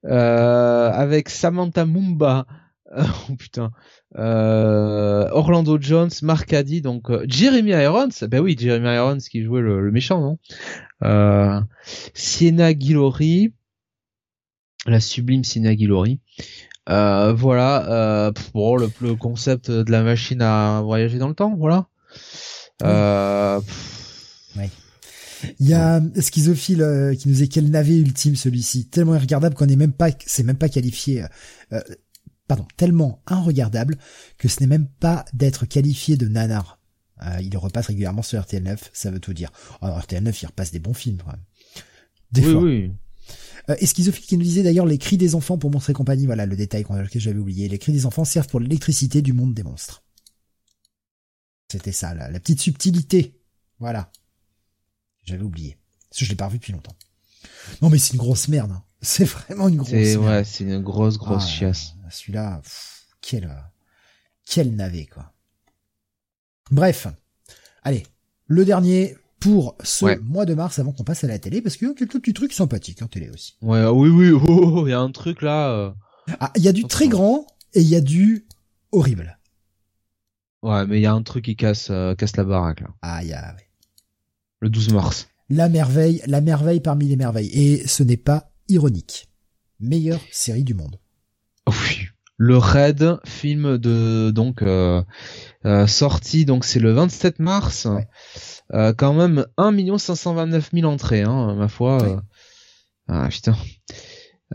avec 0.05 1.31
Samantha 1.31 1.87
Mumba. 1.87 2.47
oh 2.97 3.35
putain. 3.37 3.73
Orlando 4.15 5.79
Jones, 5.81 6.11
Mark 6.23 6.53
Addy, 6.53 6.83
donc 6.83 7.11
Jeremy 7.27 7.71
Irons, 7.71 8.11
ben 8.29 8.41
oui, 8.41 8.55
Jeremy 8.57 8.95
Irons 8.95 9.19
qui 9.19 9.43
jouait 9.43 9.63
le, 9.63 9.81
le 9.81 9.91
méchant, 9.91 10.21
non? 11.01 11.65
Sienna 12.15 12.75
Guillory, 12.75 13.53
la 14.91 15.01
sublime 15.01 15.45
Sienna 15.45 15.75
Guillory. 15.75 16.21
Euh, 16.89 17.33
voilà, 17.33 17.91
euh, 17.91 18.33
bon, 18.55 18.77
le, 18.77 18.89
le, 19.01 19.17
concept 19.17 19.71
de 19.71 19.91
la 19.91 20.03
machine 20.03 20.41
à 20.41 20.81
voyager 20.83 21.19
dans 21.19 21.29
le 21.29 21.35
temps, 21.35 21.55
voilà. 21.57 21.89
Euh, 22.83 23.61
Il 25.61 25.69
y 25.69 25.75
a 25.75 26.01
Schizophile 26.21 26.83
euh, 26.83 27.15
qui 27.15 27.29
nous 27.29 27.43
est 27.43 27.49
quel 27.49 27.71
navet 27.71 27.99
ultime 27.99 28.37
celui-ci, 28.37 28.87
tellement 28.89 29.15
irregardable 29.15 29.55
qu'on 29.55 29.67
n'est 29.67 29.77
même 29.77 29.93
pas, 29.93 30.11
c'est 30.25 30.43
même 30.43 30.57
pas 30.57 30.69
qualifié, 30.69 31.25
euh, 31.73 31.81
pardon, 32.49 32.67
tellement 32.77 33.23
inregardable 33.27 33.99
que 34.39 34.49
ce 34.49 34.61
n'est 34.61 34.67
même 34.67 34.87
pas 34.87 35.25
d'être 35.35 35.67
qualifié 35.67 36.17
de 36.17 36.27
nanar. 36.29 36.79
il 37.41 37.57
repasse 37.57 37.89
régulièrement 37.89 38.23
sur 38.23 38.41
RTL9, 38.41 38.79
ça 38.93 39.11
veut 39.11 39.21
tout 39.21 39.35
dire. 39.35 39.51
Alors 39.83 40.01
RTL9, 40.01 40.39
il 40.43 40.47
repasse 40.47 40.71
des 40.71 40.79
bons 40.81 40.95
films 40.95 41.19
quand 41.19 41.33
même. 41.33 41.45
Des 42.33 42.47
oui, 42.47 42.53
fois. 42.53 42.63
oui. 42.63 42.93
Euh, 43.71 43.77
et 43.79 43.87
Schizophile 43.87 44.25
qui 44.25 44.37
nous 44.37 44.45
disait 44.45 44.63
d'ailleurs 44.63 44.87
les 44.87 44.99
cris 44.99 45.17
des 45.17 45.35
enfants 45.35 45.59
pour 45.59 45.71
montrer 45.71 45.93
compagnie, 45.93 46.27
voilà 46.27 46.47
le 46.47 46.57
détail 46.57 46.85
que 46.85 47.19
j'avais 47.19 47.39
oublié. 47.39 47.69
Les 47.69 47.79
cris 47.79 47.93
des 47.93 48.07
enfants 48.07 48.25
servent 48.25 48.49
pour 48.49 48.61
l'électricité 48.61 49.23
du 49.23 49.33
monde 49.33 49.55
des 49.55 49.63
monstres. 49.63 50.03
C'était 51.71 51.93
ça, 51.93 52.15
la, 52.15 52.31
la 52.31 52.41
petite 52.41 52.61
subtilité. 52.61 53.41
Voilà. 53.79 54.11
J'avais 55.25 55.43
oublié. 55.43 55.77
Parce 56.09 56.21
que 56.21 56.25
je 56.25 56.31
l'ai 56.31 56.37
pas 56.37 56.47
revu 56.47 56.59
depuis 56.59 56.73
longtemps. 56.73 56.97
Non 57.83 57.91
mais 57.91 57.99
c'est 57.99 58.13
une 58.13 58.19
grosse 58.19 58.49
merde. 58.49 58.73
Hein. 58.73 58.83
C'est 59.03 59.25
vraiment 59.25 59.69
une 59.69 59.77
grosse 59.77 59.93
merde. 59.93 60.25
Ouais, 60.25 60.45
c'est 60.45 60.65
une 60.65 60.83
grosse 60.83 61.19
grosse 61.19 61.45
ah, 61.45 61.49
chiasse. 61.49 61.95
Celui-là, 62.11 62.63
quel 63.21 63.55
quel 64.47 64.75
navet 64.75 65.07
quoi. 65.07 65.33
Bref. 66.71 67.07
Allez, 67.83 68.05
le 68.47 68.65
dernier, 68.65 69.17
pour 69.41 69.77
ce 69.83 70.19
mois 70.21 70.47
de 70.47 70.55
mars 70.55 70.79
avant 70.79 70.93
qu'on 70.93 71.05
passe 71.05 71.25
à 71.25 71.27
la 71.27 71.39
télé 71.39 71.61
parce 71.61 71.77
qu'il 71.77 71.89
y 71.89 71.91
a 71.91 71.95
quelques 71.95 72.19
petits 72.21 72.33
trucs 72.33 72.53
sympathiques 72.53 73.03
en 73.03 73.07
télé 73.07 73.31
aussi. 73.31 73.57
Ouais, 73.63 73.81
ah 73.81 73.93
oui, 73.93 74.09
oui, 74.09 74.31
oh, 74.35 74.43
oh, 74.49 74.73
oh, 74.77 74.87
il 74.87 74.91
y 74.91 74.95
a 74.95 75.01
un 75.01 75.11
truc 75.11 75.43
là. 75.43 75.71
Euh. 75.71 75.91
Ah, 76.41 76.53
il 76.57 76.63
y 76.63 76.69
a 76.69 76.73
du 76.73 76.85
très 76.85 77.09
grand 77.09 77.47
et 77.75 77.81
il 77.81 77.89
y 77.89 77.97
a 77.97 78.01
du 78.01 78.47
horrible. 78.93 79.39
Ouais, 80.63 80.87
mais 80.87 80.99
il 80.99 81.03
y 81.03 81.07
a 81.07 81.13
un 81.13 81.23
truc 81.23 81.45
qui 81.45 81.57
casse, 81.57 81.89
euh, 81.91 82.15
casse 82.15 82.37
la 82.37 82.45
baraque 82.45 82.81
là. 82.81 82.89
Ah, 83.03 83.23
il 83.23 83.29
y 83.29 83.33
a. 83.33 83.55
Ouais. 83.55 83.69
Le 84.61 84.71
12 84.71 84.93
mars. 84.93 85.29
La 85.49 85.69
merveille, 85.69 86.23
la 86.27 86.41
merveille 86.41 86.81
parmi 86.81 87.07
les 87.07 87.17
merveilles. 87.17 87.51
Et 87.53 87.87
ce 87.87 88.03
n'est 88.03 88.17
pas 88.17 88.51
ironique. 88.69 89.29
Meilleure 89.79 90.21
série 90.33 90.65
du 90.65 90.75
monde. 90.75 90.99
Oui. 91.69 92.06
Le 92.39 92.59
Raid, 92.59 93.19
film 93.25 93.79
de 93.79 94.31
donc 94.31 94.61
euh, 94.61 95.03
euh 95.65 95.87
sorti 95.87 96.45
donc 96.45 96.65
c'est 96.65 96.81
le 96.81 96.93
27 96.93 97.39
mars. 97.39 97.87
Ouais. 97.87 98.07
Euh, 98.75 98.93
quand 98.93 99.15
même 99.15 99.47
1 99.57 99.99
529 99.99 100.71
000 100.75 100.87
entrées, 100.87 101.23
hein, 101.23 101.55
ma 101.55 101.69
foi. 101.69 102.03
Euh. 102.03 102.21
Ah 103.09 103.29
putain. 103.31 103.57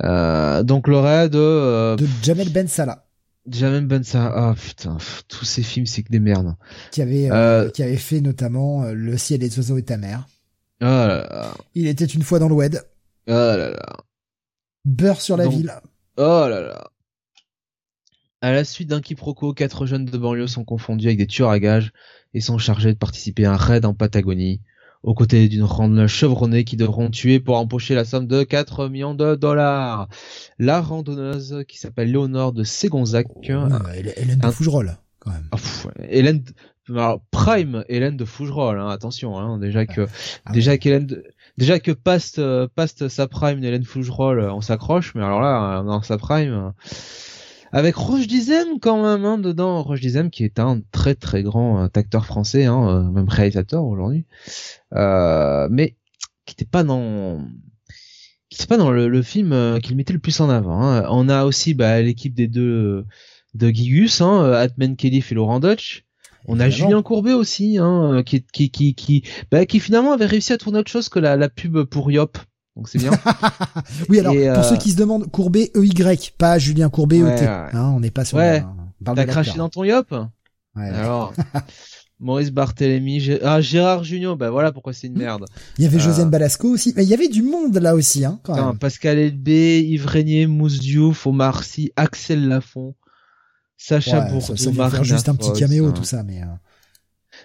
Euh, 0.04 0.64
donc 0.64 0.88
le 0.88 0.98
raid 0.98 1.32
de... 1.32 1.96
de 1.98 2.08
Jamel 2.22 2.50
Ben 2.50 2.68
Salah. 2.68 3.08
Jamel 3.48 3.86
Ben 3.88 4.04
Salah. 4.04 4.32
Ah 4.36 4.56
putain, 4.56 4.98
tous 5.28 5.46
ces 5.46 5.64
films 5.64 5.86
c'est 5.88 6.04
que 6.04 6.12
des 6.12 6.20
merdes. 6.20 6.56
Qui 6.92 7.02
avait, 7.02 7.30
qui 7.74 7.82
avait 7.82 7.98
fait 7.98 8.22
notamment 8.22 8.84
Le 8.92 9.18
ciel 9.18 9.40
des 9.40 9.58
oiseaux 9.58 9.78
et 9.78 9.84
ta 9.84 9.98
mère. 9.98 10.28
Oh 10.82 10.86
là 10.86 11.28
là. 11.30 11.54
Il 11.74 11.88
était 11.88 12.06
une 12.06 12.24
fois 12.24 12.40
dans 12.40 12.50
le 12.50 12.56
web. 12.56 12.76
Oh 13.28 13.32
là 13.32 13.72
là. 13.72 13.98
Beurre 14.86 15.22
sur 15.22 15.38
la 15.38 15.48
ville. 15.48 15.74
Oh 16.18 16.46
là 16.48 16.62
là. 16.62 16.92
À 18.44 18.52
la 18.52 18.64
suite 18.64 18.90
d'un 18.90 19.02
quiproquo, 19.02 19.54
quatre 19.54 19.86
jeunes 19.86 20.06
de 20.06 20.18
banlieue 20.18 20.48
sont 20.48 20.64
confondus 20.64 21.06
avec 21.06 21.20
des 21.20 21.28
tueurs 21.28 21.52
à 21.52 21.60
gages 21.60 21.94
et 22.34 22.42
sont 22.42 22.58
chargés 22.58 22.92
de 22.92 22.98
participer 22.98 23.46
à 23.46 23.54
un 23.54 23.56
raid 23.56 23.86
en 23.86 23.94
Patagonie, 23.94 24.62
aux 25.04 25.14
côtés 25.14 25.48
d'une 25.48 25.62
randonneuse 25.62 26.10
chevronnée 26.10 26.64
qui 26.64 26.76
devront 26.76 27.12
tuer 27.12 27.40
pour 27.40 27.58
empocher 27.58 27.94
la 27.94 28.04
somme 28.04 28.26
de 28.26 28.42
4 28.42 28.88
millions 28.88 29.14
de 29.14 29.36
dollars. 29.36 30.08
La 30.58 30.82
randonneuse, 30.82 31.64
qui 31.68 31.78
s'appelle 31.78 32.12
Léonore 32.12 32.52
de 32.52 32.64
Ségonzac. 32.64 33.28
Oh, 33.30 33.42
Hélène 33.94 34.40
de 34.40 34.50
Fougerolles, 34.50 34.98
quand 35.20 35.32
même. 35.32 35.48
Oh, 35.54 35.90
Hélène, 36.10 36.44
prime 37.30 37.86
Hélène 37.90 38.18
de 38.18 38.26
Fougerolles, 38.26 38.80
hein, 38.80 38.90
attention, 38.90 39.38
hein, 39.38 39.60
déjà 39.60 39.86
que, 39.86 40.08
ah 40.46 40.52
déjà 40.52 40.80
qu'Hélène 40.80 41.06
de, 41.06 41.24
déjà 41.60 41.80
que 41.80 41.92
paste, 41.92 42.40
euh, 42.40 42.68
paste 42.74 43.08
sa 43.08 43.28
prime 43.28 43.64
Hélène 43.64 43.84
Fougerolles, 43.84 44.50
on 44.50 44.62
s'accroche, 44.62 45.14
mais 45.14 45.22
alors 45.24 45.42
là, 45.42 45.84
dans 45.84 46.02
sa 46.02 46.18
prime, 46.18 46.74
avec 47.72 47.96
Roche 47.96 48.28
Dizem 48.28 48.80
quand 48.80 49.02
même 49.02 49.26
hein, 49.26 49.38
dedans. 49.38 49.82
Roche 49.84 50.02
Dizem 50.02 50.30
qui 50.30 50.44
est 50.44 50.60
un 50.60 50.82
très 50.92 51.16
très 51.16 51.44
grand 51.44 51.84
euh, 51.84 51.88
acteur 51.94 52.26
français 52.26 52.66
hein, 52.66 52.88
euh, 52.88 53.04
même 53.04 53.30
réalisateur 53.30 53.86
aujourd'hui. 53.86 54.26
Euh, 54.94 55.68
mais 55.72 55.96
qui 56.46 56.54
n'était 56.54 56.70
pas 56.70 56.84
dans 56.84 57.46
qui 58.50 58.58
n'était 58.60 58.68
pas 58.68 58.78
dans 58.78 58.92
le, 58.92 59.08
le 59.08 59.22
film 59.22 59.54
euh, 59.54 59.80
qu'il 59.80 59.96
mettait 59.96 60.14
le 60.14 60.20
plus 60.20 60.40
en 60.42 60.50
avant 60.50 60.82
hein. 60.82 61.06
on 61.10 61.30
a 61.30 61.46
aussi 61.46 61.74
bah, 61.74 62.02
l'équipe 62.02 62.34
des 62.34 62.48
deux 62.48 63.06
de 63.54 63.70
Gigus 63.70 64.22
hein, 64.22 64.52
Atman 64.54 64.96
Kelly 64.96 65.24
et 65.30 65.34
Laurent 65.34 65.60
Dutch 65.60 66.06
on 66.48 66.60
a 66.60 66.72
Julien 66.72 67.04
Courbet 67.04 67.34
aussi, 67.34 67.78
hein, 67.78 68.24
qui, 68.26 68.44
qui, 68.44 68.72
qui, 68.72 68.96
qui, 68.96 69.24
bah, 69.52 69.68
qui 69.68 69.80
finalement 69.80 70.12
avait 70.12 70.26
réussi 70.26 70.54
à 70.54 70.58
tourner 70.58 70.80
autre 70.80 70.90
chose 70.90 71.08
que 71.08 71.20
la, 71.20 71.36
la 71.38 71.50
pub 71.50 71.84
pour 71.84 72.12
Yop 72.12 72.40
donc 72.76 72.88
c'est 72.88 73.00
bien. 73.00 73.12
oui, 74.10 74.20
alors 74.20 74.34
pour 74.34 74.64
ceux 74.64 74.76
euh, 74.76 74.78
qui 74.78 74.92
se 74.92 74.98
demandent, 74.98 75.30
Courbet 75.30 75.72
EY, 75.76 76.18
pas 76.38 76.58
Julien 76.58 76.90
Courbet 76.90 77.20
ET. 77.20 77.46
Hein, 77.46 77.94
on 77.96 78.00
n'est 78.00 78.12
pas 78.12 78.26
sur. 78.26 78.38
Ouais. 78.38 78.64
T'as 79.04 79.26
craché 79.26 79.58
dans 79.58 79.70
ton 79.70 79.84
yop? 79.84 80.14
Ouais. 80.76 80.90
Alors. 80.90 81.34
Maurice 82.22 82.52
Barthélémy, 82.52 83.40
ah 83.42 83.62
Gérard 83.62 84.04
Junior, 84.04 84.38
ben 84.38 84.52
voilà 84.52 84.72
pourquoi 84.72 84.94
c'est 84.94 85.08
une 85.08 85.18
merde. 85.18 85.46
Il 85.80 85.84
y 85.84 85.88
avait 85.88 85.98
Josiane 86.00 86.30
Balasco 86.30 86.68
aussi, 86.68 86.94
mais 86.96 87.04
il 87.04 87.10
y 87.10 87.16
avait 87.16 87.30
du 87.30 87.42
monde 87.42 87.76
là 87.78 87.96
aussi, 87.96 88.24
hein. 88.24 88.40
Quand 88.44 88.56
même. 88.56 88.78
Pascal 88.78 89.18
Elbé, 89.18 89.82
Yves 89.82 90.06
Régnier, 90.06 90.46
Mousse 90.46 90.80
Diouf, 90.80 91.26
Omar 91.26 91.64
Sy, 91.64 91.92
Axel 91.96 92.48
Lafont, 92.48 92.94
Sacha 93.76 94.20
ouais, 94.20 94.32
Bourdeau, 94.32 94.56
ça, 94.56 94.90
faire 94.90 95.04
juste 95.04 95.30
un 95.30 95.36
petit 95.36 95.52
caméo 95.54 95.92
tout 95.92 96.04
ça, 96.04 96.22
mais. 96.22 96.44
Euh... 96.44 96.46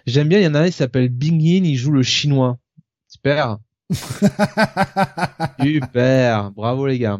J'aime 0.07 0.29
bien, 0.29 0.41
il 0.41 0.45
y 0.45 0.47
en 0.47 0.55
a 0.55 0.61
un, 0.61 0.66
il 0.66 0.72
s'appelle 0.72 1.09
Bing 1.09 1.41
Yin, 1.41 1.64
il 1.64 1.77
joue 1.77 1.93
le 1.93 2.03
chinois. 2.03 2.59
Super. 3.09 3.57
Super, 5.61 6.51
bravo 6.53 6.87
les 6.87 6.99
gars. 6.99 7.18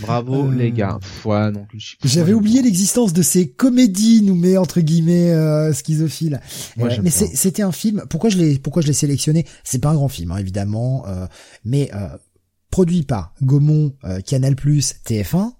Bravo 0.00 0.46
euh, 0.46 0.54
les 0.54 0.72
gars. 0.72 0.98
Ouais, 1.24 1.52
donc 1.52 1.68
J'avais 2.04 2.32
oublié 2.32 2.62
l'existence 2.62 3.12
de 3.12 3.22
ces 3.22 3.48
comédies 3.48 4.22
nous 4.22 4.34
met 4.34 4.56
entre 4.56 4.80
guillemets 4.80 5.32
euh, 5.32 5.72
schizophiles. 5.72 6.40
Euh, 6.78 6.96
mais 7.02 7.10
c'était 7.10 7.62
un 7.62 7.72
film. 7.72 8.04
Pourquoi 8.08 8.30
je 8.30 8.38
l'ai 8.38 8.58
pourquoi 8.58 8.82
je 8.82 8.88
l'ai 8.88 8.92
sélectionné? 8.92 9.46
C'est 9.64 9.78
pas 9.78 9.90
un 9.90 9.94
grand 9.94 10.08
film 10.08 10.32
hein, 10.32 10.38
évidemment, 10.38 11.04
euh, 11.06 11.26
mais 11.64 11.90
produit 12.70 13.02
par 13.02 13.34
Gaumont, 13.42 13.94
Canal+, 14.26 14.54
TF1. 14.54 15.52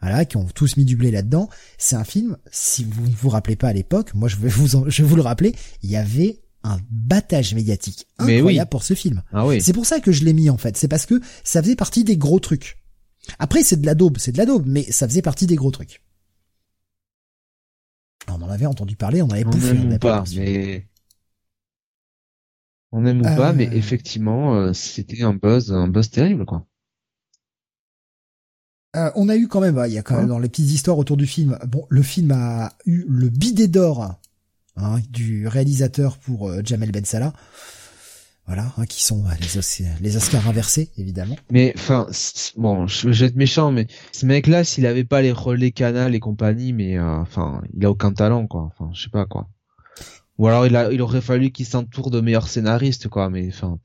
Voilà, 0.00 0.24
qui 0.24 0.36
ont 0.36 0.46
tous 0.46 0.76
mis 0.76 0.84
du 0.84 0.96
blé 0.96 1.12
là-dedans. 1.12 1.48
C'est 1.78 1.94
un 1.94 2.02
film, 2.02 2.36
si 2.50 2.82
vous 2.82 3.06
ne 3.06 3.14
vous 3.14 3.28
rappelez 3.28 3.54
pas 3.54 3.68
à 3.68 3.72
l'époque, 3.72 4.14
moi 4.14 4.28
je 4.28 4.34
vais 4.36 4.48
vous 4.48 4.66
je 4.88 5.02
vais 5.02 5.08
vous 5.08 5.14
le 5.14 5.22
rappeler, 5.22 5.54
il 5.82 5.90
y 5.90 5.96
avait 5.96 6.40
un 6.64 6.78
battage 6.90 7.54
médiatique 7.54 8.06
incroyable 8.18 8.70
pour 8.70 8.82
ce 8.82 8.94
film. 8.94 9.22
Ah 9.32 9.46
oui. 9.46 9.60
C'est 9.60 9.72
pour 9.72 9.86
ça 9.86 10.00
que 10.00 10.12
je 10.12 10.24
l'ai 10.24 10.32
mis 10.32 10.50
en 10.50 10.58
fait. 10.58 10.76
C'est 10.76 10.88
parce 10.88 11.06
que 11.06 11.20
ça 11.44 11.62
faisait 11.62 11.76
partie 11.76 12.04
des 12.04 12.16
gros 12.16 12.40
trucs. 12.40 12.78
Après, 13.38 13.62
c'est 13.62 13.80
de 13.80 13.86
la 13.86 13.94
daube, 13.94 14.18
c'est 14.18 14.32
de 14.32 14.38
la 14.38 14.46
daube, 14.46 14.64
mais 14.66 14.82
ça 14.90 15.06
faisait 15.06 15.22
partie 15.22 15.46
des 15.46 15.56
gros 15.56 15.70
trucs. 15.70 16.02
On 18.28 18.40
en 18.40 18.50
avait 18.50 18.66
entendu 18.66 18.96
parler, 18.96 19.22
on 19.22 19.30
avait 19.30 19.44
on 19.44 19.50
Aime 19.52 19.98
pas, 19.98 20.24
mais... 20.34 20.86
On 22.92 23.06
aime 23.06 23.20
ou 23.20 23.24
pas, 23.24 23.52
mais 23.52 23.68
euh. 23.68 23.72
effectivement, 23.72 24.54
euh, 24.54 24.72
c'était 24.74 25.22
un 25.22 25.32
buzz, 25.32 25.72
un 25.72 25.88
buzz 25.88 26.10
terrible, 26.10 26.44
quoi. 26.44 26.66
Euh, 28.94 29.10
on 29.14 29.30
a 29.30 29.36
eu 29.36 29.48
quand 29.48 29.60
même, 29.60 29.82
il 29.86 29.94
y 29.94 29.98
a 29.98 30.02
quand 30.02 30.18
même 30.18 30.28
dans 30.28 30.38
les 30.38 30.50
petites 30.50 30.70
histoires 30.70 30.98
autour 30.98 31.16
du 31.16 31.26
film. 31.26 31.58
Bon, 31.66 31.86
le 31.88 32.02
film 32.02 32.30
a 32.32 32.74
eu 32.84 33.06
le 33.08 33.30
bidet 33.30 33.66
d'or 33.66 34.20
hein, 34.76 34.98
du 35.10 35.46
réalisateur 35.46 36.18
pour 36.18 36.52
Jamel 36.64 36.92
Ben 36.92 37.04
Salah 37.04 37.32
voilà, 38.46 38.72
hein, 38.76 38.86
qui 38.86 39.02
sont 39.02 39.24
les, 39.40 39.86
les 40.00 40.16
Oscars 40.16 40.48
inversés, 40.48 40.90
évidemment. 40.96 41.36
Mais 41.50 41.72
enfin, 41.76 42.08
bon, 42.56 42.86
je, 42.88 43.08
vais 43.08 43.26
être 43.26 43.36
méchant, 43.36 43.70
mais 43.70 43.86
ce 44.10 44.26
mec-là, 44.26 44.64
s'il 44.64 44.86
avait 44.86 45.04
pas 45.04 45.22
les 45.22 45.30
relais 45.30 45.70
canal 45.70 46.14
et 46.14 46.20
compagnie, 46.20 46.72
mais 46.72 46.98
euh, 46.98 47.18
enfin, 47.18 47.62
il 47.72 47.86
a 47.86 47.90
aucun 47.90 48.12
talent, 48.12 48.46
quoi. 48.48 48.62
Enfin, 48.62 48.90
je 48.92 49.04
sais 49.04 49.10
pas 49.10 49.26
quoi. 49.26 49.48
Ou 50.38 50.48
alors 50.48 50.66
il 50.66 50.74
a, 50.74 50.92
il 50.92 51.00
aurait 51.02 51.20
fallu 51.20 51.52
qu'il 51.52 51.66
s'entoure 51.66 52.10
de 52.10 52.20
meilleurs 52.20 52.48
scénaristes, 52.48 53.08
quoi. 53.08 53.30
Mais 53.30 53.46
enfin, 53.48 53.78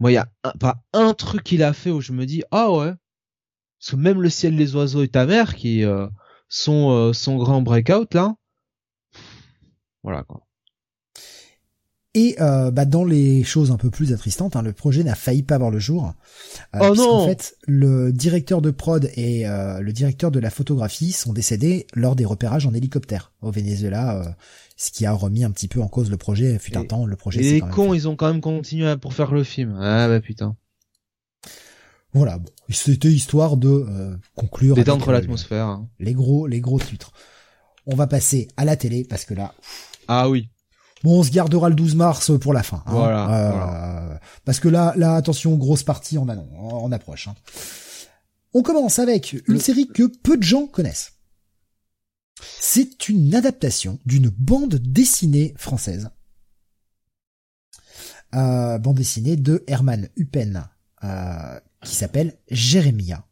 moi, 0.00 0.10
il 0.10 0.14
y 0.14 0.18
a 0.18 0.28
pas 0.58 0.82
un 0.94 1.12
truc 1.12 1.44
qu'il 1.44 1.62
a 1.62 1.74
fait 1.74 1.90
où 1.90 2.00
je 2.00 2.12
me 2.12 2.24
dis, 2.24 2.42
ah 2.50 2.72
ouais, 2.72 2.94
parce 3.78 3.92
même 3.92 4.22
le 4.22 4.30
ciel, 4.30 4.56
les 4.56 4.74
oiseaux 4.74 5.02
et 5.02 5.08
ta 5.08 5.26
mère, 5.26 5.54
qui 5.54 5.84
euh, 5.84 6.08
sont 6.48 6.90
euh, 6.92 7.12
son 7.12 7.36
grand 7.36 7.60
breakout 7.60 8.14
là, 8.14 8.34
voilà 10.02 10.22
quoi. 10.22 10.48
Et 12.14 12.36
euh, 12.40 12.70
bah, 12.70 12.84
dans 12.84 13.04
les 13.04 13.44
choses 13.44 13.70
un 13.70 13.76
peu 13.76 13.90
plus 13.90 14.12
attristantes, 14.12 14.56
hein, 14.56 14.62
le 14.62 14.72
projet 14.72 15.04
n'a 15.04 15.14
failli 15.14 15.42
pas 15.42 15.58
voir 15.58 15.70
le 15.70 15.78
jour. 15.78 16.14
Euh, 16.74 16.88
oh 16.90 16.94
non 16.96 17.10
En 17.10 17.26
fait, 17.26 17.56
le 17.66 18.12
directeur 18.12 18.62
de 18.62 18.70
prod 18.70 19.10
et 19.14 19.46
euh, 19.46 19.80
le 19.80 19.92
directeur 19.92 20.30
de 20.30 20.40
la 20.40 20.50
photographie 20.50 21.12
sont 21.12 21.32
décédés 21.32 21.86
lors 21.94 22.16
des 22.16 22.24
repérages 22.24 22.66
en 22.66 22.72
hélicoptère 22.72 23.32
au 23.42 23.50
Venezuela, 23.50 24.20
euh, 24.20 24.30
ce 24.76 24.90
qui 24.90 25.04
a 25.04 25.12
remis 25.12 25.44
un 25.44 25.50
petit 25.50 25.68
peu 25.68 25.82
en 25.82 25.88
cause 25.88 26.10
le 26.10 26.16
projet. 26.16 26.58
Fut 26.58 26.76
un 26.76 26.84
temps, 26.84 27.04
le 27.04 27.14
projet. 27.14 27.44
Et 27.44 27.52
les 27.52 27.60
cons, 27.60 27.92
ils 27.92 28.08
ont 28.08 28.16
quand 28.16 28.32
même 28.32 28.40
continué 28.40 28.96
pour 28.96 29.12
faire 29.12 29.32
le 29.32 29.44
film. 29.44 29.78
Ah 29.80 30.08
bah 30.08 30.20
putain. 30.20 30.56
Voilà, 32.14 32.38
bon, 32.38 32.50
c'était 32.70 33.08
histoire 33.08 33.58
de 33.58 33.86
conclure. 34.34 34.74
Détendre 34.74 35.12
l'atmosphère. 35.12 35.66
Hein. 35.66 35.88
Les 36.00 36.14
gros, 36.14 36.46
les 36.46 36.60
gros 36.60 36.80
titres. 36.80 37.12
On 37.86 37.94
va 37.94 38.06
passer 38.06 38.48
à 38.56 38.64
la 38.64 38.76
télé 38.76 39.04
parce 39.08 39.24
que 39.26 39.34
là. 39.34 39.54
Ah 40.08 40.28
oui. 40.28 40.50
Bon, 41.04 41.20
on 41.20 41.22
se 41.22 41.30
gardera 41.30 41.68
le 41.68 41.74
12 41.74 41.94
mars 41.94 42.32
pour 42.40 42.52
la 42.52 42.62
fin. 42.62 42.82
Hein. 42.86 42.90
Voilà, 42.92 44.12
euh, 44.12 44.18
Parce 44.44 44.58
que 44.58 44.68
là, 44.68 44.94
là, 44.96 45.14
attention, 45.14 45.56
grosse 45.56 45.84
partie, 45.84 46.18
on, 46.18 46.28
a, 46.28 46.36
on 46.36 46.90
approche. 46.90 47.28
Hein. 47.28 47.34
On 48.54 48.62
commence 48.62 48.98
avec 48.98 49.36
une 49.46 49.60
série 49.60 49.86
que 49.86 50.06
peu 50.06 50.36
de 50.36 50.42
gens 50.42 50.66
connaissent. 50.66 51.12
C'est 52.40 53.08
une 53.08 53.34
adaptation 53.34 53.98
d'une 54.06 54.30
bande 54.30 54.76
dessinée 54.76 55.54
française. 55.56 56.10
Euh, 58.34 58.78
bande 58.78 58.96
dessinée 58.96 59.36
de 59.36 59.64
Herman 59.66 60.08
Huppen, 60.16 60.68
euh, 61.04 61.60
qui 61.82 61.94
s'appelle 61.94 62.38
Jérémia. 62.50 63.24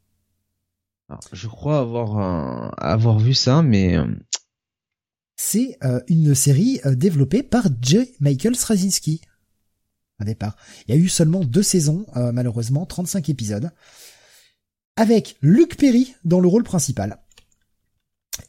je 1.33 1.49
crois 1.49 1.81
avoir 1.81 2.75
avoir 2.83 3.19
vu 3.19 3.35
ça, 3.35 3.63
mais 3.63 3.97
c'est 5.37 5.77
euh, 5.85 6.01
une 6.09 6.35
série 6.35 6.81
euh, 6.85 6.95
développée 6.95 7.43
par 7.43 7.69
J. 7.81 8.15
Michael 8.21 8.57
Straczynski. 8.57 9.21
Au 10.21 10.25
départ. 10.25 10.57
Il 10.89 10.95
y 10.95 10.99
a 10.99 11.01
eu 11.01 11.09
seulement 11.09 11.45
deux 11.45 11.63
saisons, 11.63 12.07
euh, 12.17 12.33
malheureusement, 12.33 12.87
35 12.87 13.29
épisodes. 13.29 13.71
Avec 14.97 15.37
Luc 15.43 15.77
Perry 15.77 16.15
dans 16.25 16.41
le 16.41 16.49
rôle 16.49 16.65
principal. 16.65 17.19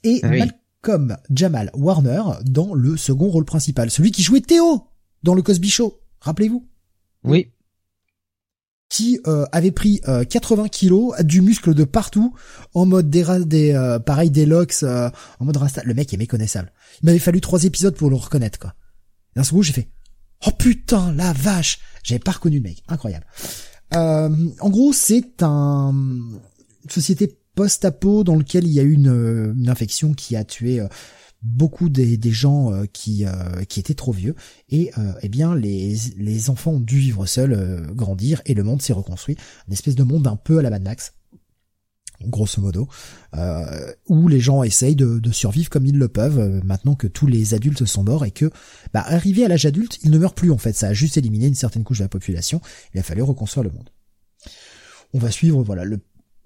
Et 0.03 0.21
ah 0.23 0.29
Malcolm 0.29 1.17
Jamal 1.29 1.71
Warner 1.73 2.23
dans 2.45 2.73
le 2.73 2.95
second 2.95 3.27
rôle 3.27 3.43
principal. 3.43 3.91
Celui 3.91 4.11
qui 4.11 4.23
jouait 4.23 4.39
Théo 4.39 4.87
dans 5.23 5.33
le 5.33 5.41
Cosby 5.41 5.69
Show. 5.69 5.99
Rappelez-vous? 6.21 6.65
Oui 7.25 7.51
qui 8.89 9.19
euh, 9.27 9.45
avait 9.51 9.71
pris 9.71 10.01
80 10.29 10.63
euh, 10.63 10.67
kilos, 10.67 11.13
du 11.23 11.41
muscle 11.41 11.73
de 11.73 11.83
partout, 11.83 12.33
en 12.73 12.85
mode 12.85 13.09
des, 13.09 13.25
des 13.45 13.73
euh, 13.73 13.99
pareil 13.99 14.31
des 14.31 14.45
locks, 14.45 14.83
en 14.83 15.45
mode 15.45 15.57
rasta. 15.57 15.81
Le 15.83 15.93
mec 15.93 16.13
est 16.13 16.17
méconnaissable. 16.17 16.71
Il 17.01 17.07
m'avait 17.07 17.19
fallu 17.19 17.41
trois 17.41 17.63
épisodes 17.63 17.95
pour 17.95 18.09
le 18.09 18.15
reconnaître, 18.15 18.59
quoi. 18.59 18.73
D'un 19.35 19.43
coup, 19.43 19.61
j'ai 19.61 19.73
fait, 19.73 19.89
oh 20.45 20.51
putain, 20.57 21.13
la 21.13 21.33
vache, 21.33 21.79
j'avais 22.03 22.19
pas 22.19 22.31
reconnu 22.31 22.57
le 22.57 22.63
mec, 22.63 22.83
incroyable. 22.87 23.25
en 23.91 24.69
gros, 24.69 24.93
c'est 24.93 25.43
un 25.43 25.93
une 26.83 26.93
société 26.93 27.37
post-apo 27.55 28.23
dans 28.23 28.35
lequel 28.35 28.65
il 28.65 28.71
y 28.71 28.79
a 28.79 28.83
eu 28.83 28.93
une, 28.93 29.53
une 29.57 29.67
infection 29.67 30.13
qui 30.13 30.37
a 30.37 30.45
tué 30.45 30.81
beaucoup 31.43 31.89
des, 31.89 32.19
gens 32.31 32.73
euh, 32.73 32.85
qui 32.91 33.25
euh, 33.25 33.63
qui 33.65 33.79
étaient 33.79 33.93
trop 33.93 34.11
vieux 34.11 34.35
et 34.69 34.91
euh, 34.97 35.13
eh 35.21 35.29
bien 35.29 35.55
les 35.55 35.95
les 36.17 36.49
enfants 36.49 36.71
ont 36.71 36.79
dû 36.79 36.97
vivre 36.97 37.25
seuls, 37.25 37.87
grandir 37.93 38.41
et 38.45 38.53
le 38.53 38.63
monde 38.63 38.81
s'est 38.81 38.93
reconstruit, 38.93 39.37
une 39.67 39.73
espèce 39.73 39.95
de 39.95 40.03
monde 40.03 40.27
un 40.27 40.35
peu 40.35 40.59
à 40.59 40.61
la 40.61 40.69
Mad 40.69 40.83
Max 40.83 41.13
grosso 42.23 42.59
modo, 42.61 42.87
euh, 43.35 43.93
où 44.07 44.27
les 44.27 44.39
gens 44.39 44.63
essayent 44.63 44.95
de, 44.95 45.19
de, 45.19 45.31
survivre 45.31 45.69
comme 45.69 45.85
ils 45.85 45.99
le 45.99 46.07
peuvent, 46.07 46.63
maintenant 46.65 46.95
que 46.95 47.05
tous 47.05 47.27
les 47.27 47.53
adultes 47.53 47.85
sont 47.85 48.03
morts 48.03 48.25
et 48.25 48.31
que, 48.31 48.49
bah, 48.91 49.03
arrivé 49.05 49.45
à 49.45 49.47
l'âge 49.47 49.67
adulte, 49.67 49.99
ils 50.03 50.09
ne 50.09 50.17
meurent 50.17 50.33
plus 50.33 50.49
en 50.49 50.57
fait. 50.57 50.73
Ça 50.73 50.87
a 50.87 50.93
juste 50.93 51.17
éliminé 51.17 51.45
une 51.45 51.53
certaine 51.53 51.83
couche 51.83 51.99
de 51.99 52.03
la 52.03 52.09
population. 52.09 52.59
Il 52.95 52.99
a 52.99 53.03
fallu 53.03 53.21
reconstruire 53.21 53.63
le 53.63 53.69
monde. 53.69 53.91
On 55.13 55.19
va 55.19 55.29
suivre, 55.29 55.61
voilà, 55.61 55.83
le, 55.83 55.99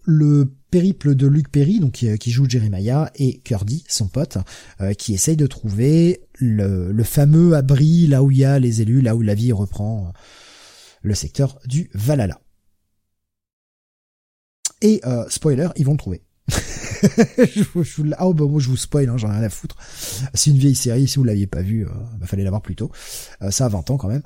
le 0.03 0.53
périple 0.71 1.15
de 1.15 1.27
Luc 1.27 1.51
Perry, 1.51 1.79
donc 1.79 1.91
qui, 1.91 2.31
joue 2.31 2.49
Jeremiah, 2.49 3.11
et 3.15 3.39
Curdy, 3.39 3.83
son 3.87 4.07
pote, 4.07 4.37
euh, 4.79 4.93
qui 4.93 5.13
essaye 5.13 5.35
de 5.35 5.45
trouver 5.45 6.21
le, 6.39 7.03
fameux 7.03 7.55
abri 7.55 8.07
là 8.07 8.23
où 8.23 8.31
il 8.31 8.37
y 8.37 8.45
a 8.45 8.57
les 8.57 8.81
élus, 8.81 9.01
là 9.01 9.15
où 9.15 9.21
la 9.21 9.35
vie 9.35 9.51
reprend 9.51 10.07
euh, 10.07 10.11
le 11.03 11.13
secteur 11.13 11.59
du 11.65 11.89
Valhalla. 11.93 12.39
Et 14.81 15.01
euh, 15.05 15.25
spoiler, 15.29 15.67
ils 15.75 15.85
vont 15.85 15.91
le 15.91 15.97
trouver. 15.97 16.23
je, 16.49 17.63
je, 17.83 18.01
ah 18.17 18.27
oh, 18.27 18.33
bah 18.33 18.45
moi 18.45 18.59
je 18.59 18.69
vous 18.69 18.77
spoil, 18.77 19.09
hein, 19.09 19.17
j'en 19.17 19.29
ai 19.29 19.35
rien 19.35 19.43
à 19.43 19.49
foutre. 19.49 19.75
C'est 20.33 20.51
une 20.51 20.57
vieille 20.57 20.75
série, 20.75 21.07
si 21.07 21.17
vous 21.17 21.23
l'aviez 21.23 21.47
pas 21.47 21.61
vue, 21.61 21.85
il 22.13 22.19
bah, 22.19 22.25
fallait 22.25 22.43
l'avoir 22.43 22.61
plus 22.61 22.75
tôt. 22.75 22.91
ça 23.49 23.65
a 23.65 23.69
20 23.69 23.91
ans 23.91 23.97
quand 23.97 24.07
même. 24.07 24.23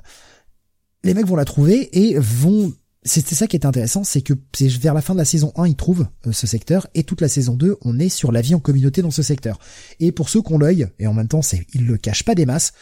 Les 1.02 1.12
mecs 1.12 1.26
vont 1.26 1.36
la 1.36 1.44
trouver 1.44 1.88
et 1.92 2.18
vont 2.18 2.72
c'était 3.06 3.34
ça 3.34 3.46
qui 3.46 3.56
est 3.56 3.66
intéressant, 3.66 4.04
c'est 4.04 4.20
que 4.20 4.34
c'est 4.54 4.68
vers 4.68 4.94
la 4.94 5.00
fin 5.00 5.14
de 5.14 5.18
la 5.18 5.24
saison 5.24 5.52
1, 5.56 5.68
ils 5.68 5.76
trouvent 5.76 6.06
euh, 6.26 6.32
ce 6.32 6.46
secteur, 6.46 6.86
et 6.94 7.04
toute 7.04 7.20
la 7.20 7.28
saison 7.28 7.54
2, 7.54 7.76
on 7.82 7.98
est 7.98 8.08
sur 8.08 8.32
la 8.32 8.40
vie 8.40 8.54
en 8.54 8.60
communauté 8.60 9.02
dans 9.02 9.10
ce 9.10 9.22
secteur. 9.22 9.58
Et 10.00 10.12
pour 10.12 10.28
ceux 10.28 10.42
qui 10.42 10.52
ont 10.52 10.58
l'œil, 10.58 10.88
et 10.98 11.06
en 11.06 11.14
même 11.14 11.28
temps, 11.28 11.42
c'est, 11.42 11.66
ils 11.72 11.86
le 11.86 11.96
cachent 11.96 12.24
pas 12.24 12.34
des 12.34 12.46
masses, 12.46 12.72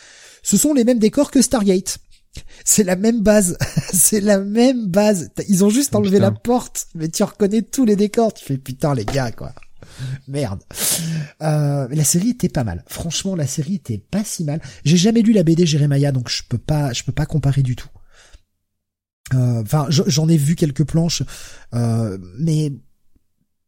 ce 0.42 0.56
sont 0.56 0.74
les 0.74 0.84
mêmes 0.84 0.98
décors 0.98 1.30
que 1.30 1.42
Stargate. 1.42 1.98
C'est 2.64 2.82
la 2.82 2.96
même 2.96 3.20
base, 3.20 3.56
c'est 3.92 4.20
la 4.20 4.40
même 4.40 4.88
base. 4.88 5.30
Ils 5.48 5.64
ont 5.64 5.70
juste 5.70 5.94
enlevé 5.94 6.18
la 6.18 6.32
porte, 6.32 6.88
mais 6.96 7.08
tu 7.08 7.22
reconnais 7.22 7.62
tous 7.62 7.84
les 7.84 7.94
décors. 7.94 8.34
Tu 8.34 8.44
fais 8.44 8.58
putain 8.58 8.92
les 8.92 9.04
gars 9.04 9.30
quoi. 9.30 9.52
Merde. 10.26 10.60
Euh, 11.42 11.86
la 11.88 12.02
série 12.02 12.30
était 12.30 12.48
pas 12.48 12.64
mal. 12.64 12.82
Franchement, 12.88 13.36
la 13.36 13.46
série 13.46 13.76
était 13.76 13.98
pas 13.98 14.24
si 14.24 14.42
mal. 14.42 14.60
J'ai 14.84 14.96
jamais 14.96 15.22
lu 15.22 15.32
la 15.32 15.44
BD 15.44 15.64
Jeremiah, 15.64 16.10
donc 16.10 16.28
je 16.28 16.42
peux 16.48 16.58
pas, 16.58 16.92
je 16.92 17.04
peux 17.04 17.12
pas 17.12 17.26
comparer 17.26 17.62
du 17.62 17.76
tout. 17.76 17.88
Euh, 19.32 19.62
enfin, 19.62 19.86
j'en 19.88 20.28
ai 20.28 20.36
vu 20.36 20.54
quelques 20.54 20.84
planches, 20.84 21.22
euh, 21.72 22.18
mais 22.38 22.72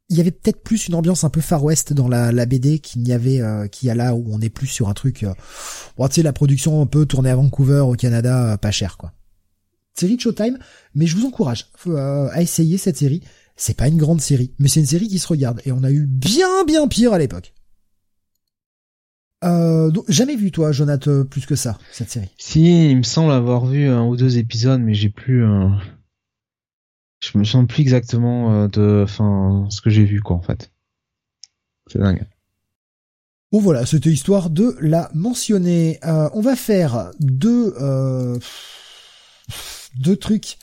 il 0.08 0.16
y 0.16 0.20
avait 0.20 0.30
peut-être 0.30 0.62
plus 0.62 0.88
une 0.88 0.94
ambiance 0.94 1.24
un 1.24 1.30
peu 1.30 1.40
Far 1.40 1.64
West 1.64 1.92
dans 1.92 2.08
la, 2.08 2.30
la 2.30 2.46
BD 2.46 2.78
qu'il 2.78 3.02
n'y 3.02 3.12
avait 3.12 3.40
euh, 3.40 3.66
qu'il 3.66 3.88
y 3.88 3.90
a 3.90 3.94
là 3.94 4.14
où 4.14 4.24
on 4.30 4.40
est 4.40 4.50
plus 4.50 4.68
sur 4.68 4.88
un 4.88 4.94
truc 4.94 5.24
euh, 5.24 5.34
bon, 5.96 6.06
tu 6.08 6.14
sais 6.14 6.22
la 6.22 6.32
production 6.32 6.80
un 6.80 6.86
peu 6.86 7.06
tournée 7.06 7.30
à 7.30 7.36
Vancouver 7.36 7.80
au 7.80 7.94
Canada 7.94 8.52
euh, 8.52 8.56
pas 8.56 8.70
cher 8.70 8.96
quoi. 8.96 9.12
Série 9.98 10.16
de 10.16 10.20
Showtime, 10.20 10.58
mais 10.94 11.06
je 11.06 11.16
vous 11.16 11.24
encourage 11.24 11.70
à 11.86 12.42
essayer 12.42 12.76
cette 12.76 12.98
série. 12.98 13.22
C'est 13.56 13.74
pas 13.74 13.88
une 13.88 13.96
grande 13.96 14.20
série, 14.20 14.52
mais 14.58 14.68
c'est 14.68 14.80
une 14.80 14.86
série 14.86 15.08
qui 15.08 15.18
se 15.18 15.26
regarde 15.26 15.62
et 15.64 15.72
on 15.72 15.82
a 15.84 15.90
eu 15.90 16.04
bien 16.04 16.64
bien 16.66 16.86
pire 16.86 17.14
à 17.14 17.18
l'époque. 17.18 17.54
Euh, 19.44 19.90
donc, 19.90 20.04
jamais 20.08 20.36
vu 20.36 20.50
toi, 20.50 20.72
Jonathan, 20.72 21.24
plus 21.24 21.46
que 21.46 21.56
ça 21.56 21.78
cette 21.92 22.10
série. 22.10 22.30
Si, 22.38 22.90
il 22.90 22.96
me 22.96 23.02
semble 23.02 23.32
avoir 23.32 23.66
vu 23.66 23.86
un 23.86 24.06
ou 24.06 24.16
deux 24.16 24.38
épisodes, 24.38 24.80
mais 24.80 24.94
j'ai 24.94 25.10
plus. 25.10 25.44
Euh... 25.44 25.68
Je 27.20 27.38
me 27.38 27.44
souviens 27.44 27.64
plus 27.64 27.80
exactement 27.80 28.52
euh, 28.52 28.68
de, 28.68 29.02
enfin, 29.04 29.66
ce 29.70 29.80
que 29.80 29.90
j'ai 29.90 30.04
vu 30.04 30.20
quoi 30.20 30.36
en 30.36 30.42
fait. 30.42 30.70
C'est 31.86 31.98
dingue. 31.98 32.26
Bon 33.52 33.60
voilà, 33.60 33.86
c'était 33.86 34.10
histoire 34.10 34.50
de 34.50 34.76
la 34.80 35.10
mentionner. 35.14 35.98
Euh, 36.04 36.28
on 36.34 36.40
va 36.40 36.56
faire 36.56 37.10
deux 37.20 37.74
euh, 37.80 38.38
deux 39.98 40.16
trucs 40.16 40.58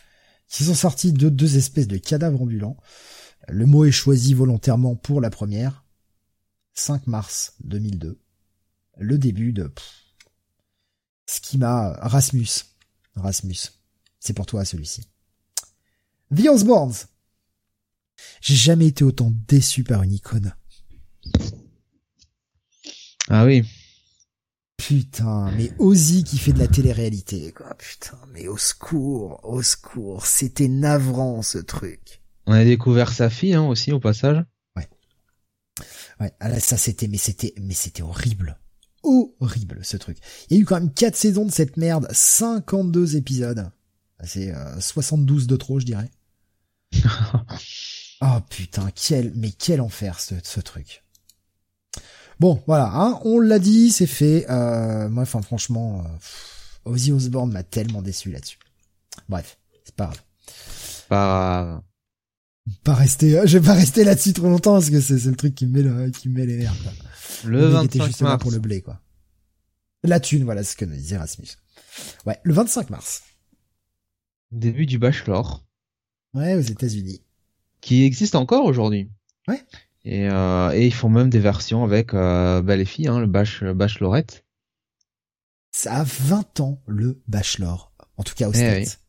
qui 0.47 0.63
sont 0.63 0.75
sortis 0.75 1.13
de 1.13 1.29
deux 1.29 1.57
espèces 1.57 1.87
de 1.87 1.97
cadavres 1.97 2.41
ambulants. 2.41 2.77
Le 3.47 3.65
mot 3.65 3.85
est 3.85 3.91
choisi 3.91 4.33
volontairement 4.33 4.95
pour 4.95 5.21
la 5.21 5.29
première. 5.29 5.83
5 6.75 7.07
mars 7.07 7.53
2002. 7.63 8.19
Le 8.97 9.17
début 9.17 9.53
de 9.53 9.67
pff, 9.67 10.03
Schema 11.27 11.93
Rasmus. 12.01 12.65
Rasmus. 13.15 13.71
C'est 14.19 14.33
pour 14.33 14.45
toi 14.45 14.65
celui-ci. 14.65 15.07
The 16.35 16.47
Osbournes. 16.47 16.93
J'ai 18.41 18.55
jamais 18.55 18.87
été 18.87 19.03
autant 19.03 19.31
déçu 19.47 19.83
par 19.83 20.03
une 20.03 20.13
icône. 20.13 20.55
Ah 23.29 23.45
oui. 23.45 23.63
Putain, 24.77 25.51
mais 25.51 25.71
Ozzy 25.79 26.23
qui 26.23 26.37
fait 26.37 26.51
de 26.51 26.59
la 26.59 26.67
télé-réalité, 26.67 27.53
quoi. 27.53 27.73
Putain, 27.75 28.19
mais 28.31 28.47
au 28.47 28.57
secours, 28.57 29.39
au 29.43 29.61
secours. 29.61 30.25
C'était 30.25 30.67
navrant, 30.67 31.41
ce 31.41 31.57
truc. 31.57 32.21
On 32.45 32.53
a 32.53 32.65
découvert 32.65 33.11
sa 33.13 33.29
fille, 33.29 33.53
hein, 33.53 33.63
aussi, 33.63 33.91
au 33.93 33.99
passage. 33.99 34.43
Ouais. 34.75 34.89
Ouais, 36.19 36.33
ah 36.39 36.49
là, 36.49 36.59
ça 36.59 36.75
c'était, 36.77 37.07
mais 37.07 37.17
c'était, 37.17 37.53
mais 37.61 37.73
c'était 37.73 38.01
horrible. 38.03 38.59
Horrible, 39.03 39.79
ce 39.83 39.97
truc. 39.97 40.17
Il 40.49 40.57
y 40.57 40.59
a 40.59 40.61
eu 40.61 40.65
quand 40.65 40.79
même 40.79 40.93
4 40.93 41.15
saisons 41.15 41.45
de 41.45 41.51
cette 41.51 41.77
merde, 41.77 42.07
52 42.11 43.17
épisodes. 43.17 43.69
C'est 44.23 44.53
euh, 44.53 44.79
72 44.79 45.47
de 45.47 45.55
trop, 45.57 45.79
je 45.79 45.85
dirais. 45.85 46.09
oh 48.21 48.39
putain, 48.49 48.89
quel, 48.95 49.33
mais 49.35 49.51
quel 49.51 49.81
enfer, 49.81 50.19
ce, 50.19 50.35
ce 50.41 50.61
truc. 50.61 51.03
Bon, 52.39 52.61
voilà, 52.67 52.91
hein, 52.93 53.19
on 53.23 53.39
l'a 53.39 53.59
dit, 53.59 53.91
c'est 53.91 54.07
fait. 54.07 54.45
Euh, 54.49 55.09
moi, 55.09 55.23
enfin, 55.23 55.41
franchement, 55.41 56.03
euh, 56.05 56.91
Ozzy 56.91 57.11
Osbourne 57.11 57.51
m'a 57.51 57.63
tellement 57.63 58.01
déçu 58.01 58.31
là-dessus. 58.31 58.57
Bref, 59.29 59.57
c'est 59.85 59.95
pas 59.95 60.05
grave. 60.05 60.21
Pas. 61.09 61.83
Pas 62.83 62.93
rester, 62.95 63.37
euh, 63.37 63.45
je 63.45 63.57
vais 63.57 63.65
pas 63.65 63.73
rester 63.73 64.03
là-dessus 64.03 64.33
trop 64.33 64.47
longtemps 64.47 64.73
parce 64.73 64.89
que 64.89 65.01
c'est 65.01 65.21
le 65.25 65.35
truc 65.35 65.53
qui 65.53 65.65
me 65.65 65.71
met 65.71 65.81
le, 65.83 66.09
qui 66.11 66.29
me 66.29 66.35
met 66.35 66.45
les 66.45 66.57
nerfs. 66.57 66.75
Quoi. 66.81 66.91
Le, 67.45 67.59
le 67.59 67.65
25 67.67 67.85
était 67.95 68.05
justement 68.05 68.29
mars. 68.31 68.41
pour 68.41 68.51
le 68.51 68.59
blé, 68.59 68.81
quoi. 68.81 68.99
La 70.03 70.19
thune, 70.19 70.43
voilà 70.43 70.63
ce 70.63 70.75
que 70.75 70.85
nous 70.85 70.95
disait 70.95 71.17
Rasmus. 71.17 71.47
Ouais, 72.25 72.39
le 72.43 72.53
25 72.53 72.89
mars. 72.89 73.23
Début 74.51 74.85
du 74.85 74.97
Bachelor, 74.99 75.65
Ouais, 76.33 76.55
aux 76.55 76.59
États-Unis. 76.61 77.21
qui 77.81 78.03
existe 78.03 78.35
encore 78.35 78.65
aujourd'hui. 78.65 79.09
Ouais. 79.47 79.63
Et, 80.05 80.27
euh, 80.29 80.71
et 80.73 80.85
ils 80.87 80.93
font 80.93 81.09
même 81.09 81.29
des 81.29 81.39
versions 81.39 81.83
avec 81.83 82.13
euh, 82.13 82.61
bah, 82.61 82.75
les 82.75 82.85
filles, 82.85 83.07
hein, 83.07 83.19
le 83.19 83.27
bach, 83.27 83.61
le 83.61 83.73
Bachelorette. 83.73 84.45
Ça 85.71 85.95
a 85.95 86.03
20 86.03 86.59
ans, 86.59 86.81
le 86.87 87.21
Bachelor. 87.27 87.93
En 88.17 88.23
tout 88.23 88.35
cas, 88.35 88.47
aux 88.49 88.53
Eh 88.53 88.57
States. 88.57 88.99
oui. 88.99 89.05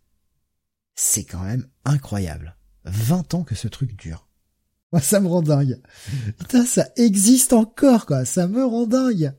C'est 0.94 1.24
quand 1.24 1.42
même 1.42 1.66
incroyable. 1.84 2.56
20 2.84 3.34
ans 3.34 3.42
que 3.44 3.54
ce 3.54 3.66
truc 3.68 3.96
dure. 3.96 4.28
Moi, 4.95 5.01
ça 5.01 5.18
me 5.18 5.26
rend 5.26 5.42
dingue. 5.42 5.80
Putain, 6.38 6.64
ça 6.64 6.86
existe 6.97 7.53
encore, 7.53 8.07
quoi. 8.07 8.24
Ça 8.24 8.47
me 8.47 8.64
rend 8.64 8.86
dingue. 8.86 9.32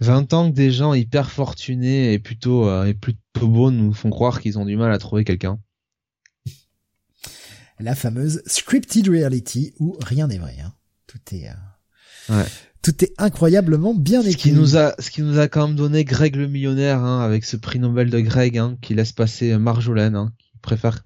20 0.00 0.34
ans 0.34 0.50
que 0.50 0.54
des 0.54 0.70
gens 0.70 0.92
hyper 0.92 1.30
fortunés 1.30 2.12
et 2.12 2.18
plutôt 2.18 2.68
euh, 2.68 2.84
et 2.84 2.92
plutôt 2.92 3.48
beaux 3.48 3.70
nous 3.70 3.94
font 3.94 4.10
croire 4.10 4.38
qu'ils 4.42 4.58
ont 4.58 4.66
du 4.66 4.76
mal 4.76 4.92
à 4.92 4.98
trouver 4.98 5.24
quelqu'un. 5.24 5.58
La 7.80 7.94
fameuse 7.94 8.42
scripted 8.44 9.08
reality 9.08 9.72
où 9.78 9.96
rien 10.04 10.26
n'est 10.28 10.36
vrai. 10.36 10.56
Hein. 10.62 10.74
Tout 11.06 11.18
est, 11.32 11.48
euh, 11.48 12.34
Ouais. 12.34 12.44
tout 12.82 13.02
est 13.02 13.14
incroyablement 13.16 13.94
bien 13.94 14.20
Ce 14.22 14.28
écrit. 14.28 14.50
qui 14.50 14.52
nous 14.52 14.76
a 14.76 14.94
ce 14.98 15.10
qui 15.10 15.22
nous 15.22 15.38
a 15.38 15.48
quand 15.48 15.68
même 15.68 15.76
donné 15.76 16.04
Greg 16.04 16.36
le 16.36 16.48
millionnaire 16.48 16.98
hein, 17.02 17.20
avec 17.22 17.44
ce 17.46 17.56
prix 17.56 17.78
Nobel 17.78 18.10
de 18.10 18.20
Greg 18.20 18.58
hein, 18.58 18.76
qui 18.82 18.94
laisse 18.94 19.12
passer 19.12 19.56
Marjolaine 19.56 20.16
hein, 20.16 20.32
qui 20.38 20.50
préfère 20.60 21.02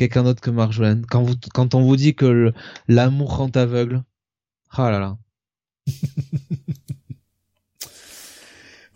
quelqu'un 0.00 0.24
d'autre 0.24 0.40
que 0.40 0.50
Marjolaine. 0.50 1.04
Quand 1.06 1.22
vous 1.22 1.34
quand 1.52 1.74
on 1.74 1.82
vous 1.82 1.96
dit 1.96 2.14
que 2.14 2.52
l'amour 2.88 3.36
rend 3.36 3.50
aveugle. 3.54 4.02
Ah 4.70 4.90
là 4.90 4.98
là. 4.98 5.18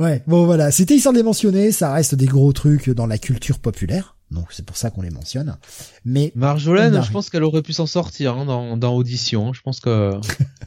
Ouais, 0.00 0.24
bon 0.26 0.44
voilà, 0.44 0.72
c'était 0.72 0.96
histoire 0.96 1.12
de 1.12 1.18
les 1.18 1.24
mentionner, 1.24 1.70
ça 1.70 1.92
reste 1.92 2.16
des 2.16 2.26
gros 2.26 2.52
trucs 2.52 2.90
dans 2.90 3.06
la 3.06 3.16
culture 3.16 3.60
populaire, 3.60 4.16
donc 4.32 4.48
c'est 4.50 4.66
pour 4.66 4.76
ça 4.76 4.90
qu'on 4.90 5.02
les 5.02 5.10
mentionne. 5.10 5.56
Mais 6.04 6.32
Marjolaine, 6.34 7.00
je 7.00 7.12
pense 7.12 7.30
qu'elle 7.30 7.44
aurait 7.44 7.62
pu 7.62 7.72
s'en 7.72 7.86
sortir 7.86 8.34
hein, 8.34 8.44
dans 8.44 8.76
dans 8.76 8.92
audition. 8.96 9.52
Je 9.52 9.62
pense 9.62 9.78
que 9.78 10.18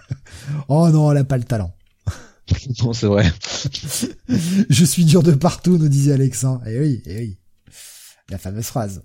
oh 0.69 0.88
non, 0.91 1.11
elle 1.11 1.17
a 1.17 1.23
pas 1.25 1.38
le 1.38 1.43
talent. 1.43 1.75
non, 2.81 2.93
c'est 2.93 3.07
vrai. 3.07 3.29
Je 4.69 4.85
suis 4.85 5.03
dur 5.03 5.23
de 5.23 5.33
partout, 5.33 5.77
nous 5.77 5.89
disait 5.89 6.13
Alexin. 6.13 6.61
Eh 6.65 6.79
oui, 6.79 7.03
eh 7.05 7.17
oui. 7.17 7.38
La 8.29 8.38
fameuse 8.38 8.67
phrase. 8.67 9.03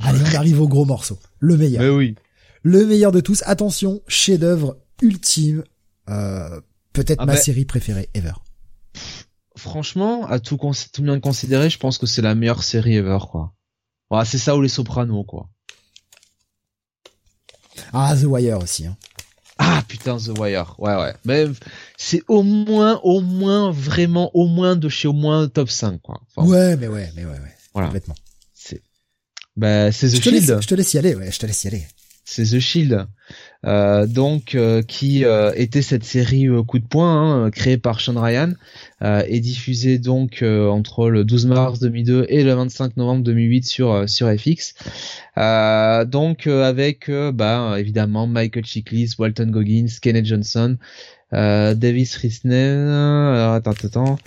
Allez, 0.00 0.20
on 0.20 0.34
arrive 0.36 0.60
au 0.60 0.68
gros 0.68 0.84
morceau. 0.84 1.18
Le 1.38 1.56
meilleur. 1.56 1.82
Mais 1.82 1.88
oui. 1.90 2.14
Le 2.62 2.84
meilleur 2.86 3.12
de 3.12 3.20
tous. 3.20 3.42
Attention, 3.46 4.00
chef-d'œuvre 4.08 4.76
ultime. 5.02 5.64
Euh, 6.08 6.60
peut-être 6.92 7.20
Ah 7.20 7.26
ma 7.26 7.34
bah. 7.34 7.38
série 7.38 7.64
préférée 7.64 8.08
ever. 8.14 8.32
Franchement, 9.56 10.26
à 10.26 10.38
tout, 10.38 10.58
tout 10.92 11.02
bien 11.02 11.18
considéré, 11.20 11.70
je 11.70 11.78
pense 11.78 11.98
que 11.98 12.06
c'est 12.06 12.22
la 12.22 12.34
meilleure 12.34 12.62
série 12.62 12.96
ever, 12.96 13.18
quoi. 13.30 13.52
Ouais, 14.10 14.24
c'est 14.24 14.38
ça 14.38 14.56
ou 14.56 14.62
les 14.62 14.68
Sopranos, 14.68 15.24
quoi. 15.24 15.48
Ah, 17.92 18.14
The 18.16 18.24
Wire 18.24 18.58
aussi. 18.58 18.86
Hein. 18.86 18.96
Ah 19.58 19.82
putain, 19.88 20.18
The 20.18 20.38
Wire. 20.38 20.74
Ouais, 20.78 20.94
ouais. 20.96 21.14
Mais 21.24 21.46
c'est 21.96 22.22
au 22.28 22.42
moins, 22.42 23.00
au 23.02 23.20
moins, 23.20 23.70
vraiment, 23.70 24.30
au 24.34 24.46
moins 24.46 24.76
de 24.76 24.88
chez 24.88 25.08
au 25.08 25.12
moins 25.12 25.48
top 25.48 25.70
5, 25.70 26.00
quoi. 26.02 26.20
Enfin, 26.34 26.48
ouais, 26.48 26.76
mais 26.76 26.88
ouais, 26.88 27.10
mais 27.16 27.24
ouais, 27.24 27.30
ouais. 27.30 27.54
Voilà. 27.72 27.88
Complètement. 27.88 28.14
Bah, 29.56 29.90
c'est 29.92 30.08
The 30.08 30.16
Je 30.16 30.20
te, 30.20 30.28
laisse, 30.30 30.44
Shield. 30.44 30.62
je 30.62 30.66
te 30.68 30.74
laisse 30.74 30.94
y 30.94 30.98
aller, 30.98 31.14
ouais, 31.14 31.30
je 31.30 31.38
te 31.38 31.46
laisse 31.46 31.64
y 31.64 31.68
aller. 31.68 31.86
C'est 32.24 32.44
The 32.44 32.58
Shield. 32.58 33.06
Euh, 33.64 34.06
donc, 34.06 34.54
euh, 34.54 34.82
qui 34.82 35.24
euh, 35.24 35.52
était 35.56 35.82
cette 35.82 36.04
série 36.04 36.46
euh, 36.48 36.62
coup 36.62 36.78
de 36.78 36.86
poing, 36.86 37.44
hein, 37.46 37.50
créée 37.50 37.78
par 37.78 38.00
Sean 38.00 38.20
Ryan, 38.20 38.52
euh, 39.02 39.22
et 39.28 39.40
diffusée 39.40 39.98
donc 39.98 40.42
euh, 40.42 40.68
entre 40.68 41.08
le 41.08 41.24
12 41.24 41.46
mars 41.46 41.78
2002 41.80 42.26
et 42.28 42.44
le 42.44 42.52
25 42.52 42.96
novembre 42.96 43.22
2008 43.24 43.64
sur 43.64 43.92
euh, 43.92 44.06
sur 44.06 44.28
FX. 44.28 44.74
Euh, 45.38 46.04
donc 46.04 46.46
euh, 46.46 46.64
avec 46.64 47.10
bah 47.34 47.76
évidemment 47.78 48.26
Michael 48.26 48.64
Chiklis, 48.64 49.14
Walton 49.18 49.50
Goggins, 49.50 49.86
Kenneth 50.00 50.26
Johnson, 50.26 50.76
euh, 51.36 51.74
David 51.74 52.08
Risnell, 52.08 52.88
alors 52.88 53.52
attends 53.54 53.72
attends. 53.72 54.18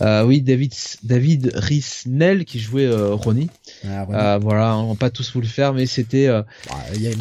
Euh, 0.00 0.24
oui 0.24 0.40
David 0.42 0.72
David 1.02 1.50
Risnell 1.54 2.44
qui 2.44 2.60
jouait 2.60 2.86
euh, 2.86 3.14
Ronnie. 3.14 3.50
Ah, 3.84 4.04
ouais. 4.04 4.14
Euh, 4.14 4.38
voilà, 4.38 4.76
on 4.78 4.92
va 4.92 4.94
pas 4.98 5.10
tous 5.10 5.32
vous 5.34 5.40
le 5.40 5.46
faire, 5.46 5.74
mais 5.74 5.86
c'était 5.86 6.28
euh, 6.28 6.42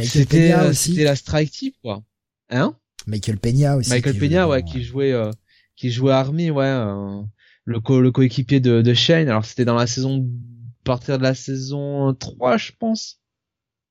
c'était 0.03 0.53
euh, 0.53 0.69
aussi. 0.69 0.91
c'était 0.91 1.03
la 1.05 1.15
strike 1.15 1.51
type 1.51 1.75
quoi. 1.81 2.03
Hein? 2.49 2.75
Michael 3.07 3.37
Peña 3.39 3.75
aussi. 3.77 3.89
Michael 3.89 4.17
Peña 4.17 4.47
ouais 4.47 4.63
qui 4.63 4.83
jouait 4.83 5.11
euh, 5.11 5.31
qui 5.76 5.91
jouait 5.91 6.11
Army 6.13 6.51
ouais 6.51 6.65
euh, 6.65 7.22
le 7.65 7.80
co 7.80 7.99
le 7.99 8.11
coéquipier 8.11 8.59
de 8.59 8.81
de 8.81 8.93
Shane. 8.93 9.27
Alors 9.27 9.45
c'était 9.45 9.65
dans 9.65 9.76
la 9.76 9.88
saison 9.88 10.19
à 10.22 10.84
partir 10.84 11.18
de 11.18 11.23
la 11.23 11.34
saison 11.35 12.13
3 12.13 12.57
je 12.57 12.72
pense 12.77 13.19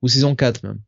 ou 0.02 0.08
saison 0.08 0.34
4 0.36 0.62
même. 0.64 0.78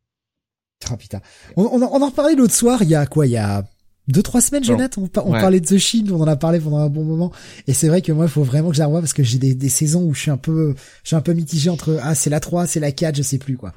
Putain. 0.99 1.21
On, 1.55 1.63
on, 1.63 1.81
en- 1.81 1.89
on 1.93 2.01
en 2.01 2.09
reparlait 2.09 2.35
l'autre 2.35 2.53
soir, 2.53 2.83
il 2.83 2.89
y 2.89 2.95
a 2.95 3.05
quoi, 3.05 3.25
il 3.25 3.31
y 3.31 3.37
a 3.37 3.63
deux, 4.07 4.21
trois 4.21 4.41
semaines, 4.41 4.63
Pardon. 4.63 4.77
Jonathan, 4.79 5.01
on, 5.03 5.07
par- 5.07 5.27
on 5.27 5.31
Ouais. 5.33 5.39
parlait 5.39 5.59
de 5.61 5.65
The 5.65 5.77
Shield, 5.77 6.11
on 6.11 6.19
en 6.21 6.27
a 6.27 6.35
parlé 6.35 6.59
pendant 6.59 6.77
un 6.79 6.89
bon 6.89 7.03
moment. 7.03 7.31
Et 7.67 7.73
c'est 7.73 7.87
vrai 7.87 8.01
que 8.01 8.11
moi, 8.11 8.25
il 8.25 8.31
faut 8.31 8.43
vraiment 8.43 8.69
que 8.69 8.75
je 8.75 8.79
la 8.79 8.87
revoie 8.87 8.99
parce 9.01 9.13
que 9.13 9.23
j'ai 9.23 9.37
des, 9.37 9.55
des 9.55 9.69
saisons 9.69 10.03
où 10.03 10.13
je 10.13 10.19
suis 10.21 10.31
un 10.31 10.37
peu, 10.37 10.75
je 11.03 11.07
suis 11.07 11.15
un 11.15 11.21
peu 11.21 11.33
mitigé 11.33 11.69
entre, 11.69 11.99
ah, 12.03 12.13
c'est 12.15 12.29
la 12.29 12.39
3, 12.41 12.67
c'est 12.67 12.79
la 12.81 12.91
4, 12.91 13.15
je 13.15 13.21
sais 13.21 13.37
plus, 13.37 13.55
quoi. 13.57 13.73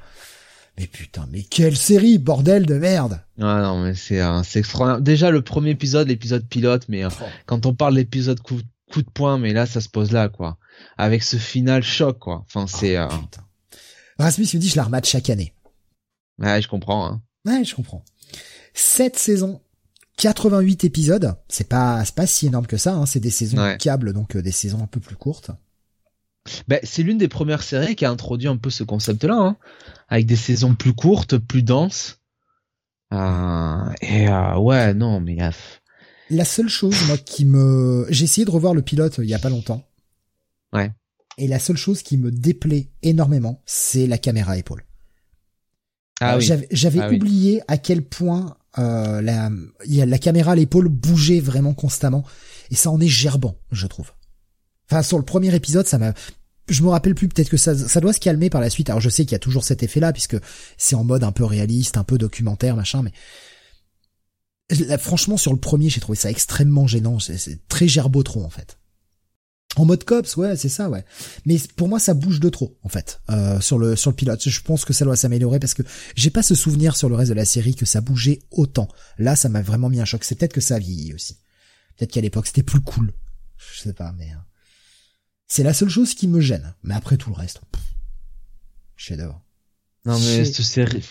Mais 0.77 0.85
putain, 0.85 1.27
mais 1.31 1.41
quelle 1.43 1.75
série, 1.75 2.17
bordel 2.19 2.65
de 2.67 2.75
merde! 2.75 3.19
Ah 3.39 3.61
non 3.63 3.81
mais 3.83 3.95
c'est 3.95 4.21
euh, 4.21 4.43
c'est 4.43 4.59
extraordinaire. 4.59 5.01
Déjà 5.01 5.31
le 5.31 5.41
premier 5.41 5.71
épisode, 5.71 6.07
l'épisode 6.07 6.45
pilote, 6.47 6.83
mais 6.87 7.03
euh, 7.03 7.09
quand 7.47 7.65
on 7.65 7.73
parle 7.73 7.95
d'épisode 7.95 8.39
coup 8.41 8.59
coup 8.91 9.01
de 9.01 9.09
poing, 9.09 9.39
mais 9.39 9.53
là 9.53 9.65
ça 9.65 9.81
se 9.81 9.89
pose 9.89 10.11
là 10.11 10.29
quoi. 10.29 10.57
Avec 10.99 11.23
ce 11.23 11.37
final 11.37 11.81
choc 11.81 12.19
quoi. 12.19 12.43
Enfin 12.45 12.67
c'est 12.67 12.95
euh, 12.95 13.07
Putain. 13.07 13.41
Rasmus 14.19 14.45
me 14.53 14.59
dit, 14.59 14.69
je 14.69 14.75
la 14.75 14.83
remate 14.83 15.07
chaque 15.07 15.31
année. 15.31 15.51
ouais 16.37 16.61
je 16.61 16.67
comprends 16.67 17.07
hein. 17.07 17.21
Ouais, 17.45 17.63
je 17.63 17.73
comprends. 17.73 18.03
Sept 18.75 19.17
saisons, 19.17 19.61
88 20.17 20.83
épisodes, 20.83 21.35
c'est 21.47 21.67
pas 21.69 22.03
c'est 22.05 22.15
pas 22.15 22.27
si 22.27 22.47
énorme 22.47 22.67
que 22.67 22.77
ça. 22.77 22.93
Hein. 22.95 23.05
C'est 23.05 23.19
des 23.19 23.29
saisons 23.29 23.57
Ouais. 23.61 23.77
câbles, 23.77 24.13
donc 24.13 24.35
euh, 24.35 24.41
des 24.41 24.51
saisons 24.51 24.81
un 24.83 24.87
peu 24.87 24.99
plus 24.99 25.15
courtes. 25.15 25.51
Ben, 26.67 26.79
c'est 26.83 27.03
l'une 27.03 27.17
des 27.17 27.27
premières 27.27 27.61
séries 27.63 27.95
qui 27.95 28.05
a 28.05 28.09
introduit 28.11 28.47
un 28.47 28.55
peu 28.57 28.69
ce 28.69 28.83
concept-là, 28.83 29.35
hein, 29.35 29.57
avec 30.07 30.25
des 30.25 30.35
saisons 30.37 30.75
plus 30.75 30.93
courtes, 30.93 31.37
plus 31.37 31.61
denses. 31.61 32.19
Euh, 33.13 33.89
et 34.01 34.27
euh, 34.29 34.57
ouais, 34.57 34.93
non, 34.93 35.19
mais 35.19 35.41
euh, 35.43 35.51
La 36.29 36.45
seule 36.45 36.69
chose, 36.69 36.95
moi, 37.07 37.17
qui 37.17 37.43
me, 37.45 38.05
j'ai 38.09 38.23
essayé 38.25 38.45
de 38.45 38.51
revoir 38.51 38.73
le 38.73 38.81
pilote 38.81 39.17
il 39.19 39.25
y 39.29 39.33
a 39.33 39.39
pas 39.39 39.49
longtemps. 39.49 39.85
Ouais. 40.73 40.91
Et 41.37 41.47
la 41.47 41.59
seule 41.59 41.77
chose 41.77 42.01
qui 42.01 42.17
me 42.17 42.31
déplaît 42.31 42.89
énormément, 43.03 43.61
c'est 43.65 44.07
la 44.07 44.17
caméra 44.17 44.53
à 44.53 44.57
épaule. 44.57 44.83
ah 46.21 46.37
oui. 46.37 46.45
J'avais, 46.71 46.99
Ah 47.01 47.09
oui. 47.09 47.17
oublié 47.17 47.61
à 47.67 47.77
quel 47.77 48.03
point 48.03 48.55
euh, 48.77 49.21
la, 49.21 49.49
y 49.85 50.01
a 50.01 50.05
la 50.05 50.17
caméra 50.17 50.51
à 50.51 50.55
l'épaule 50.55 50.89
bougeait 50.89 51.39
vraiment 51.39 51.73
constamment, 51.73 52.23
et 52.69 52.75
ça 52.75 52.91
en 52.91 52.99
est 52.99 53.07
gerbant, 53.07 53.55
je 53.71 53.87
trouve. 53.87 54.11
Enfin, 54.89 55.03
sur 55.03 55.17
le 55.17 55.25
premier 55.25 55.53
épisode, 55.53 55.87
ça 55.87 55.97
m'a, 55.97 56.13
je 56.69 56.83
me 56.83 56.89
rappelle 56.89 57.15
plus, 57.15 57.27
peut-être 57.27 57.49
que 57.49 57.57
ça, 57.57 57.77
ça 57.77 57.99
doit 57.99 58.13
se 58.13 58.19
calmer 58.19 58.49
par 58.49 58.61
la 58.61 58.69
suite. 58.69 58.89
Alors, 58.89 59.01
je 59.01 59.09
sais 59.09 59.25
qu'il 59.25 59.33
y 59.33 59.35
a 59.35 59.39
toujours 59.39 59.63
cet 59.63 59.83
effet-là, 59.83 60.13
puisque 60.13 60.37
c'est 60.77 60.95
en 60.95 61.03
mode 61.03 61.23
un 61.23 61.31
peu 61.31 61.43
réaliste, 61.43 61.97
un 61.97 62.03
peu 62.03 62.17
documentaire, 62.17 62.75
machin, 62.75 63.03
mais 63.03 63.11
franchement, 64.97 65.37
sur 65.37 65.53
le 65.53 65.59
premier, 65.59 65.89
j'ai 65.89 66.01
trouvé 66.01 66.17
ça 66.17 66.29
extrêmement 66.29 66.87
gênant. 66.87 67.19
C'est 67.19 67.67
très 67.67 67.87
gerbotron, 67.87 68.43
en 68.43 68.49
fait. 68.49 68.76
En 69.75 69.85
mode 69.85 70.03
cops, 70.05 70.37
ouais, 70.37 70.55
c'est 70.55 70.69
ça, 70.69 70.89
ouais. 70.89 71.05
Mais 71.45 71.57
pour 71.75 71.87
moi, 71.87 71.99
ça 71.99 72.13
bouge 72.15 72.39
de 72.39 72.49
trop, 72.49 72.77
en 72.83 72.89
fait, 72.89 73.21
euh, 73.29 73.59
sur 73.59 73.77
le 73.77 73.95
sur 73.95 74.09
le 74.09 74.15
pilote. 74.15 74.47
Je 74.47 74.61
pense 74.61 74.85
que 74.85 74.93
ça 74.93 75.05
doit 75.05 75.15
s'améliorer 75.15 75.59
parce 75.59 75.75
que 75.75 75.83
j'ai 76.15 76.31
pas 76.31 76.41
ce 76.41 76.55
souvenir 76.55 76.95
sur 76.95 77.09
le 77.09 77.15
reste 77.15 77.29
de 77.29 77.35
la 77.35 77.45
série 77.45 77.75
que 77.75 77.85
ça 77.85 78.01
bougeait 78.01 78.39
autant. 78.49 78.87
Là, 79.19 79.35
ça 79.35 79.49
m'a 79.49 79.61
vraiment 79.61 79.89
mis 79.89 79.99
un 79.99 80.05
choc. 80.05 80.23
C'est 80.23 80.35
peut-être 80.35 80.53
que 80.53 80.61
ça 80.61 80.75
a 80.75 80.79
vieilli 80.79 81.13
aussi. 81.13 81.37
Peut-être 81.95 82.11
qu'à 82.11 82.21
l'époque, 82.21 82.47
c'était 82.47 82.63
plus 82.63 82.81
cool. 82.81 83.13
Je 83.57 83.81
sais 83.81 83.93
pas, 83.93 84.13
mais 84.17 84.31
euh, 84.31 84.37
c'est 85.47 85.63
la 85.63 85.73
seule 85.73 85.89
chose 85.89 86.15
qui 86.15 86.27
me 86.27 86.41
gêne. 86.41 86.73
Mais 86.83 86.95
après 86.95 87.17
tout 87.17 87.29
le 87.29 87.35
reste, 87.35 87.59
pff, 87.71 87.81
chef-d'œuvre. 88.95 89.43
Non 90.05 90.17
mais 90.19 90.45
cette 90.45 90.63
série, 90.65 91.03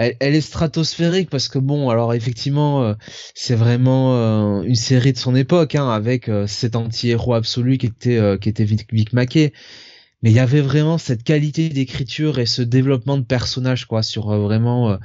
elle, 0.00 0.16
elle 0.20 0.34
est 0.34 0.40
stratosphérique 0.40 1.30
parce 1.30 1.48
que 1.48 1.58
bon, 1.58 1.90
alors 1.90 2.14
effectivement, 2.14 2.82
euh, 2.82 2.94
c'est 3.34 3.54
vraiment 3.54 4.14
euh, 4.14 4.62
une 4.62 4.74
série 4.74 5.12
de 5.12 5.18
son 5.18 5.34
époque, 5.34 5.74
hein, 5.74 5.88
avec 5.90 6.28
euh, 6.28 6.46
cet 6.46 6.76
anti-héros 6.76 7.34
absolu 7.34 7.78
qui 7.78 7.86
était 7.86 8.18
euh, 8.18 8.36
qui 8.36 8.48
était 8.48 8.64
Vic, 8.64 8.86
Vic 8.92 9.12
Mackey. 9.12 9.52
Mais 10.22 10.30
il 10.30 10.36
y 10.36 10.40
avait 10.40 10.60
vraiment 10.60 10.98
cette 10.98 11.22
qualité 11.22 11.70
d'écriture 11.70 12.38
et 12.38 12.46
ce 12.46 12.60
développement 12.60 13.16
de 13.16 13.22
personnages 13.22 13.86
quoi 13.86 14.02
sur 14.02 14.30
euh, 14.30 14.38
vraiment 14.38 14.90
euh, 14.90 14.96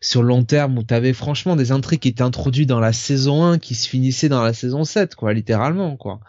sur 0.00 0.22
long 0.22 0.42
terme 0.42 0.78
où 0.78 0.82
t'avais 0.82 1.12
franchement 1.12 1.54
des 1.54 1.70
intrigues 1.70 2.00
qui 2.00 2.08
étaient 2.08 2.22
introduites 2.22 2.68
dans 2.68 2.80
la 2.80 2.92
saison 2.92 3.44
1 3.44 3.58
qui 3.58 3.76
se 3.76 3.88
finissaient 3.88 4.28
dans 4.28 4.42
la 4.42 4.52
saison 4.52 4.82
7 4.82 5.14
quoi 5.14 5.32
littéralement 5.32 5.96
quoi. 5.96 6.20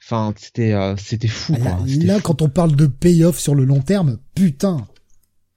Enfin 0.00 0.32
c'était 0.36 0.74
euh, 0.74 0.94
c'était 0.96 1.26
fou 1.26 1.54
Là, 1.54 1.58
quoi. 1.58 1.78
Là, 2.04 2.14
fou. 2.16 2.22
quand 2.22 2.42
on 2.42 2.48
parle 2.48 2.76
de 2.76 2.86
payoff 2.86 3.38
sur 3.38 3.56
le 3.56 3.64
long 3.64 3.80
terme, 3.80 4.18
putain. 4.36 4.86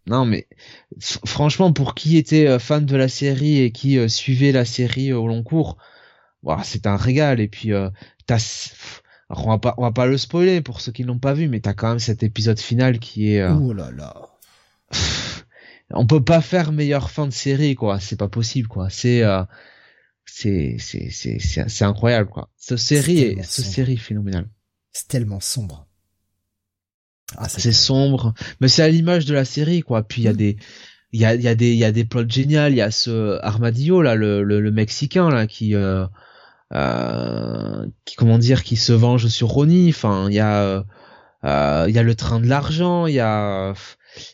Non 0.08 0.26
mais 0.26 0.48
franchement 1.00 1.74
pour 1.74 1.94
qui 1.94 2.18
était 2.18 2.48
euh, 2.48 2.60
fan 2.60 2.86
de 2.86 2.96
la 2.96 3.08
série 3.08 3.60
et 3.60 3.72
qui 3.72 3.98
euh, 3.98 4.08
suivait 4.08 4.52
la 4.52 4.66
série 4.66 5.12
euh, 5.12 5.20
au 5.20 5.28
long 5.28 5.44
cours, 5.44 5.78
c'est 6.64 6.88
un 6.88 6.98
régal 6.98 7.40
et 7.40 7.48
puis 7.48 7.72
euh, 7.72 7.90
t'as 8.26 8.74
on 9.30 9.48
va 9.50 9.60
pas 9.60 9.76
on 9.78 9.84
va 9.84 9.92
pas 9.92 10.08
le 10.08 10.18
spoiler 10.18 10.62
pour 10.62 10.82
ceux 10.82 10.92
qui 10.92 11.04
l'ont 11.04 11.20
pas 11.20 11.34
vu 11.34 11.48
mais 11.48 11.60
t'as 11.60 11.74
quand 11.74 11.90
même 11.90 12.00
cet 12.00 12.24
épisode 12.24 12.60
final 12.60 13.00
qui 13.00 13.34
est 13.36 13.42
euh, 13.42 13.54
Oh 13.54 13.74
là 13.74 13.92
là. 13.92 14.14
on 15.92 16.08
peut 16.08 16.24
pas 16.24 16.42
faire 16.42 16.72
meilleure 16.72 17.12
fin 17.12 17.28
de 17.28 17.32
série 17.34 17.76
quoi, 17.76 18.00
c'est 18.00 18.18
pas 18.18 18.28
possible 18.28 18.68
quoi. 18.68 18.90
C'est 18.90 19.22
c'est 20.26 20.78
c'est 20.80 21.10
c'est 21.12 21.38
c'est 21.40 21.86
incroyable 21.86 22.30
quoi. 22.30 22.50
Cette 22.58 22.78
série 22.80 23.18
C'est 23.18 23.28
est 23.34 23.44
cette 23.44 23.66
série 23.66 23.94
est 23.94 23.98
phénoménale. 23.98 24.50
C'est 24.92 25.08
tellement 25.08 25.40
sombre. 25.40 25.88
Ah, 27.38 27.48
c'est 27.50 27.72
sombre 27.72 28.34
mais 28.60 28.68
c'est 28.68 28.84
à 28.84 28.90
l'image 28.90 29.26
de 29.26 29.34
la 29.34 29.46
série 29.46 29.82
quoi 29.82 30.04
puis 30.04 30.22
il 30.22 30.26
y 30.26 30.28
a 30.28 30.34
Mm. 30.34 30.38
des 30.38 30.58
il 31.14 31.20
y 31.20 31.26
a 31.26 31.36
il 31.36 31.42
y 31.42 31.48
a 31.48 31.56
des 31.56 31.72
il 31.72 31.78
y 31.78 31.84
a 31.86 31.92
des 31.92 32.06
plots 32.06 32.28
géniaux 32.28 32.68
il 32.70 32.76
y 32.76 32.82
a 32.82 32.92
ce 32.92 33.40
Armadillo 33.44 34.02
là 34.02 34.16
le 34.16 34.44
le, 34.44 34.60
le 34.62 34.72
mexicain 34.72 35.30
là 35.30 35.46
qui 35.48 35.76
euh, 35.76 36.06
euh, 36.74 37.86
qui 38.06 38.16
comment 38.16 38.38
dire 38.38 38.64
qui 38.64 38.76
se 38.76 38.94
venge 38.94 39.28
sur 39.28 39.48
Ronnie 39.50 39.90
enfin 39.90 40.28
il 40.30 40.36
y 40.36 40.40
a 40.40 40.62
euh, 40.62 40.82
euh, 41.44 41.86
il 41.90 41.96
y 41.96 42.00
a 42.00 42.04
le 42.04 42.16
train 42.16 42.40
de 42.40 42.48
l'argent 42.48 43.08
il 43.08 43.16
y 43.16 43.20
a 43.20 43.74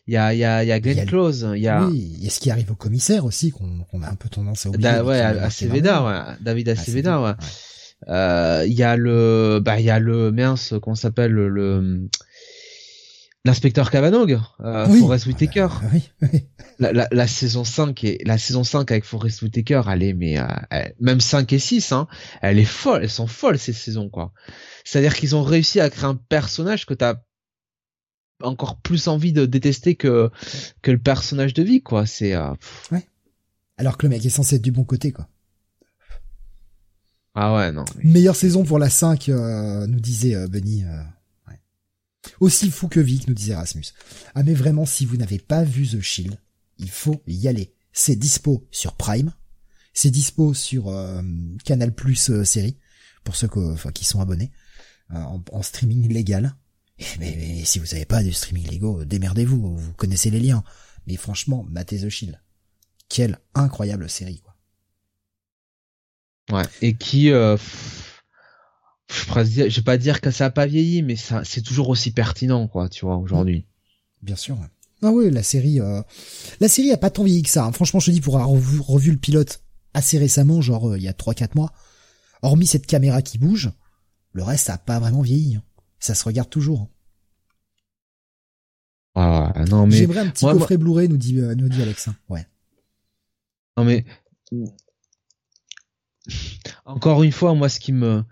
il 0.08 0.14
y 0.14 0.18
a 0.18 0.34
il 0.34 0.40
y 0.40 0.44
a 0.44 0.64
il 0.64 0.68
y 0.68 0.72
a 0.72 0.80
Glenn 0.80 1.00
le- 1.00 1.06
Close 1.06 1.48
il 1.56 1.62
y 1.62 1.68
a 1.68 1.86
Oui, 1.86 2.24
a 2.26 2.30
ce 2.30 2.40
qui 2.40 2.52
arrive 2.52 2.72
au 2.72 2.76
commissaire 2.76 3.26
aussi, 3.26 3.52
qu'on 3.52 3.84
qu'on 3.92 4.02
a 4.04 4.10
un 4.10 4.16
peu 4.16 4.28
tendance 4.30 4.66
à 4.66 4.70
oublier. 4.70 4.84
Da- 4.84 5.04
ouais 5.04 5.16
qui 5.18 5.22
à, 5.22 5.24
m'a 5.26 5.30
à 5.30 5.42
marqué 5.44 5.54
Ceveda 5.66 5.90
énormément. 5.92 6.20
ouais 6.30 6.36
David 6.42 6.70
Ah, 6.70 6.72
Aceveda 6.74 7.22
ouais 7.22 7.28
ouais. 7.30 7.36
Euh, 8.10 8.64
il 8.68 8.74
y 8.74 8.84
a 8.84 8.96
le 8.96 9.60
bah 9.64 9.80
il 9.80 9.86
y 9.86 9.90
a 9.90 10.00
le 10.00 10.32
mince 10.32 10.76
qu'on 10.84 10.94
s'appelle 10.96 11.32
le, 11.32 11.50
le- 11.50 12.08
l'inspecteur 13.48 13.90
Cavanog 13.90 14.40
euh, 14.62 14.88
Oui. 14.90 15.00
Forrest 15.00 15.26
Whitaker 15.26 15.68
Ah 15.72 15.82
oui, 15.94 16.10
oui. 16.22 16.46
la, 16.80 16.94
la, 16.94 17.08
la 17.12 17.28
saison 17.28 17.64
5 17.64 18.04
et 18.04 18.22
la 18.26 18.38
saison 18.38 18.64
5 18.64 18.92
avec 18.92 19.04
Forrest 19.06 19.42
Whitaker 19.42 19.82
elle 19.90 20.04
est 20.04 20.14
mais 20.14 20.38
euh, 20.40 20.46
elle- 20.70 20.94
même 21.00 21.20
5 21.20 21.52
et 21.54 21.60
6 21.60 21.92
hein 21.92 22.08
elle 22.42 22.60
est 22.60 22.66
folle 22.66 23.02
elles 23.04 23.10
sont 23.10 23.28
folles 23.28 23.58
ces 23.58 23.74
saisons 23.74 24.10
quoi 24.10 24.32
c'est 24.86 25.00
à 25.00 25.02
dire 25.02 25.16
qu'ils 25.16 25.36
ont 25.36 25.44
réussi 25.44 25.80
à 25.80 25.90
créer 25.90 26.06
un 26.10 26.16
personnage 26.16 26.86
que 26.86 26.94
t'as 26.94 27.16
encore 28.44 28.80
plus 28.82 29.08
envie 29.08 29.34
de 29.34 29.46
détester 29.48 29.96
que 29.96 30.30
que 30.84 30.92
le 30.92 31.00
personnage 31.00 31.54
de 31.56 31.64
vie 31.64 31.82
quoi 31.82 32.06
c'est 32.06 32.36
euh, 32.36 32.52
pff, 32.54 32.92
Alors 33.78 33.98
que 33.98 34.06
le 34.06 34.12
mec 34.12 34.24
est 34.26 34.30
censé 34.30 34.58
être 34.58 34.62
du 34.62 34.72
bon 34.72 34.84
côté, 34.84 35.12
quoi. 35.12 35.28
ah 37.36 37.56
ouais 37.56 37.72
non 37.72 37.86
Meilleure 38.04 38.36
saison 38.36 38.64
pour 38.64 38.80
la 38.80 38.90
5, 38.90 39.30
euh, 39.30 39.86
nous 39.88 40.00
disait 40.00 40.36
euh, 40.36 40.48
Benny. 40.48 40.84
Euh. 42.42 42.46
Aussi 42.46 42.72
fou 42.72 42.88
que 42.88 43.00
Vic, 43.00 43.28
nous 43.28 43.34
disait 43.34 43.54
Erasmus. 43.54 43.86
Ah 44.36 44.44
mais 44.44 44.54
vraiment, 44.54 44.86
si 44.86 45.06
vous 45.06 45.18
n'avez 45.18 45.40
pas 45.40 45.64
vu 45.64 45.88
The 45.88 46.02
Shield, 46.02 46.38
il 46.78 46.90
faut 46.90 47.22
y 47.28 47.48
aller. 47.48 47.74
C'est 47.92 48.16
dispo 48.16 48.68
sur 48.72 48.94
Prime. 48.94 49.34
C'est 49.94 50.12
dispo 50.12 50.54
sur 50.54 50.90
euh, 50.90 51.22
Canal 51.66 51.94
Plus 51.94 52.30
euh, 52.30 52.44
série, 52.44 52.78
pour 53.24 53.36
ceux 53.36 53.50
qui 53.94 54.06
sont 54.06 54.22
abonnés, 54.22 54.52
euh, 55.12 55.24
en, 55.52 55.64
streaming 55.64 56.08
légal. 56.14 56.56
Mais, 57.20 57.64
si 57.66 57.80
vous 57.80 57.88
n'avez 57.88 58.06
pas 58.06 58.24
de 58.24 58.32
streaming 58.32 58.68
légaux, 58.68 59.06
démerdez-vous, 59.06 59.76
vous 59.76 59.94
connaissez 59.94 60.30
les 60.30 60.40
liens. 60.40 60.64
Mais 61.08 61.16
franchement, 61.16 61.66
matez 61.70 62.00
The 62.00 62.10
Shield. 62.10 62.40
Quelle 63.10 63.40
incroyable 63.56 64.10
série, 64.10 64.42
quoi. 64.42 64.56
Ouais. 66.52 66.66
Et 66.82 66.94
qui, 66.94 67.32
euh, 67.32 67.58
je 69.10 69.76
vais 69.76 69.82
pas 69.84 69.98
dire 69.98 70.22
que 70.22 70.32
ça 70.32 70.46
a 70.46 70.50
pas 70.50 70.66
vieilli, 70.66 71.02
mais 71.02 71.16
ça, 71.16 71.44
c'est 71.44 71.62
toujours 71.62 71.90
aussi 71.90 72.12
pertinent, 72.12 72.68
quoi, 72.68 72.90
tu 72.90 73.06
vois, 73.06 73.18
aujourd'hui. 73.18 73.66
Bien 74.22 74.36
sûr. 74.36 74.58
Ah 75.04 75.12
oui, 75.12 75.30
la 75.30 75.44
série, 75.44 75.80
euh, 75.80 76.02
la 76.60 76.68
série 76.68 76.92
a 76.92 76.98
pas 76.98 77.10
tant 77.12 77.24
vieilli 77.24 77.44
que 77.44 77.50
ça. 77.50 77.66
hein. 77.66 77.72
Franchement, 77.72 78.00
je 78.00 78.08
te 78.08 78.12
dis, 78.12 78.22
pour 78.22 78.36
avoir 78.36 78.50
revu, 78.50 78.80
revu 78.80 79.12
le 79.12 79.18
pilote 79.18 79.62
assez 79.94 80.18
récemment, 80.18 80.60
genre 80.62 80.90
euh, 80.90 80.98
il 80.98 81.04
y 81.04 81.08
a 81.08 81.14
3-4 81.14 81.56
mois, 81.56 81.72
hormis 82.42 82.66
cette 82.68 82.88
caméra 82.88 83.22
qui 83.22 83.38
bouge, 83.38 83.72
le 84.34 84.44
reste 84.44 84.66
ça 84.68 84.74
a 84.74 84.78
pas 84.78 85.00
vraiment 85.00 85.22
vieilli. 85.22 85.56
hein. 85.56 85.64
Ça 86.00 86.16
se 86.16 86.24
regarde 86.26 86.50
toujours. 86.50 86.90
Ouais, 89.16 89.24
ouais, 89.24 89.66
non, 89.66 89.88
mais, 89.88 89.98
J'aimerais 89.98 90.20
un 90.20 90.30
petit 90.30 90.46
moi, 90.46 90.54
moi- 90.54 90.62
coffret 90.62 90.78
Blu-ray, 90.78 91.08
nous 91.10 91.18
dit, 91.18 91.40
euh, 91.40 91.56
nous 91.56 91.70
dit 91.70 91.82
Alex. 91.82 92.08
hein. 92.08 92.16
Ouais. 92.30 92.46
non, 93.78 93.84
mais, 93.86 94.06
encore 96.86 97.24
une 97.24 97.32
fois, 97.32 97.54
moi, 97.54 97.70
ce 97.70 97.80
qui 97.80 97.94
me, 97.94 98.24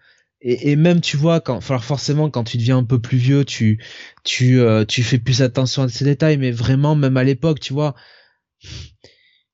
et, 0.45 0.71
et 0.71 0.75
même, 0.77 1.01
tu 1.01 1.17
vois, 1.17 1.41
quand, 1.41 1.55
enfin, 1.57 1.79
forcément, 1.79 2.29
quand 2.29 2.45
tu 2.45 2.57
deviens 2.57 2.77
un 2.79 2.83
peu 2.85 2.99
plus 3.01 3.17
vieux, 3.17 3.45
tu, 3.45 3.81
tu, 4.23 4.59
euh, 4.61 4.85
tu 4.85 5.03
fais 5.03 5.19
plus 5.19 5.41
attention 5.41 5.83
à 5.83 5.89
ces 5.89 6.05
détails, 6.05 6.37
mais 6.37 6.51
vraiment, 6.51 6.95
même 6.95 7.17
à 7.17 7.23
l'époque, 7.25 7.59
tu 7.59 7.73
vois, 7.73 7.95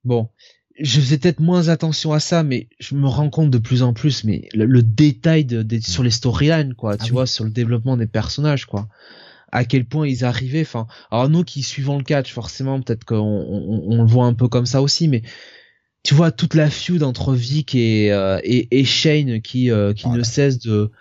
bon, 0.03 0.30
je 0.80 0.99
faisais 0.99 1.18
peut-être 1.18 1.39
moins 1.39 1.68
attention 1.69 2.13
à 2.13 2.19
ça, 2.19 2.43
mais 2.43 2.68
je 2.80 2.95
me 2.95 3.07
rends 3.07 3.30
compte 3.30 3.51
de 3.51 3.57
plus 3.57 3.84
en 3.84 3.93
plus, 3.93 4.23
mais 4.23 4.47
le, 4.53 4.65
le 4.65 4.84
détail 4.84 5.45
de, 5.45 5.61
des- 5.63 5.81
sur 5.81 6.03
les 6.03 6.11
storylines, 6.11 6.73
quoi, 6.73 6.97
tu 6.97 7.03
Ah 7.03 7.05
oui. 7.07 7.11
vois, 7.11 7.27
sur 7.27 7.43
le 7.43 7.51
développement 7.51 7.97
des 7.97 8.07
personnages, 8.07 8.65
quoi. 8.65 8.88
À 9.51 9.65
quel 9.65 9.85
point 9.85 10.07
ils 10.07 10.26
arrivaient, 10.26 10.61
enfin, 10.61 10.88
alors 11.11 11.30
nous 11.30 11.43
qui 11.43 11.63
suivons 11.63 11.97
le 11.97 12.03
catch, 12.05 12.34
forcément, 12.34 12.81
peut-être 12.81 13.05
qu'on 13.05 13.18
on, 13.18 13.84
on 13.89 14.01
le 14.03 14.07
voit 14.09 14.26
un 14.26 14.34
peu 14.34 14.47
comme 14.47 14.65
ça 14.65 14.81
aussi, 14.81 15.07
mais 15.09 15.23
tu 16.03 16.14
vois 16.15 16.32
toute 16.32 16.56
la 16.56 16.69
feud 16.69 17.03
entre 17.03 17.34
Vic 17.34 17.76
et 17.76 18.11
euh, 18.11 18.40
et, 18.44 18.68
et 18.80 18.86
Shane 18.86 19.41
qui 19.41 19.69
euh, 19.72 19.94
qui 19.94 20.06
Oh 20.07 20.15
ne 20.15 20.23
cesse 20.23 20.60
de 20.60 20.91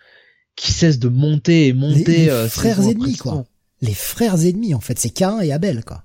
qui 0.57 0.73
cesse 0.73 0.99
de 0.99 1.09
monter 1.09 1.69
et 1.69 1.73
monter 1.73 2.17
les 2.19 2.29
euh, 2.29 2.49
frères 2.49 2.81
ennemis, 2.81 3.17
quoi. 3.17 3.45
Les 3.81 3.95
frères 3.95 4.45
ennemis, 4.45 4.75
en 4.75 4.81
fait, 4.81 4.99
c'est 4.99 5.09
Cain 5.09 5.41
et 5.41 5.53
Abel, 5.53 5.85
quoi. 5.85 6.05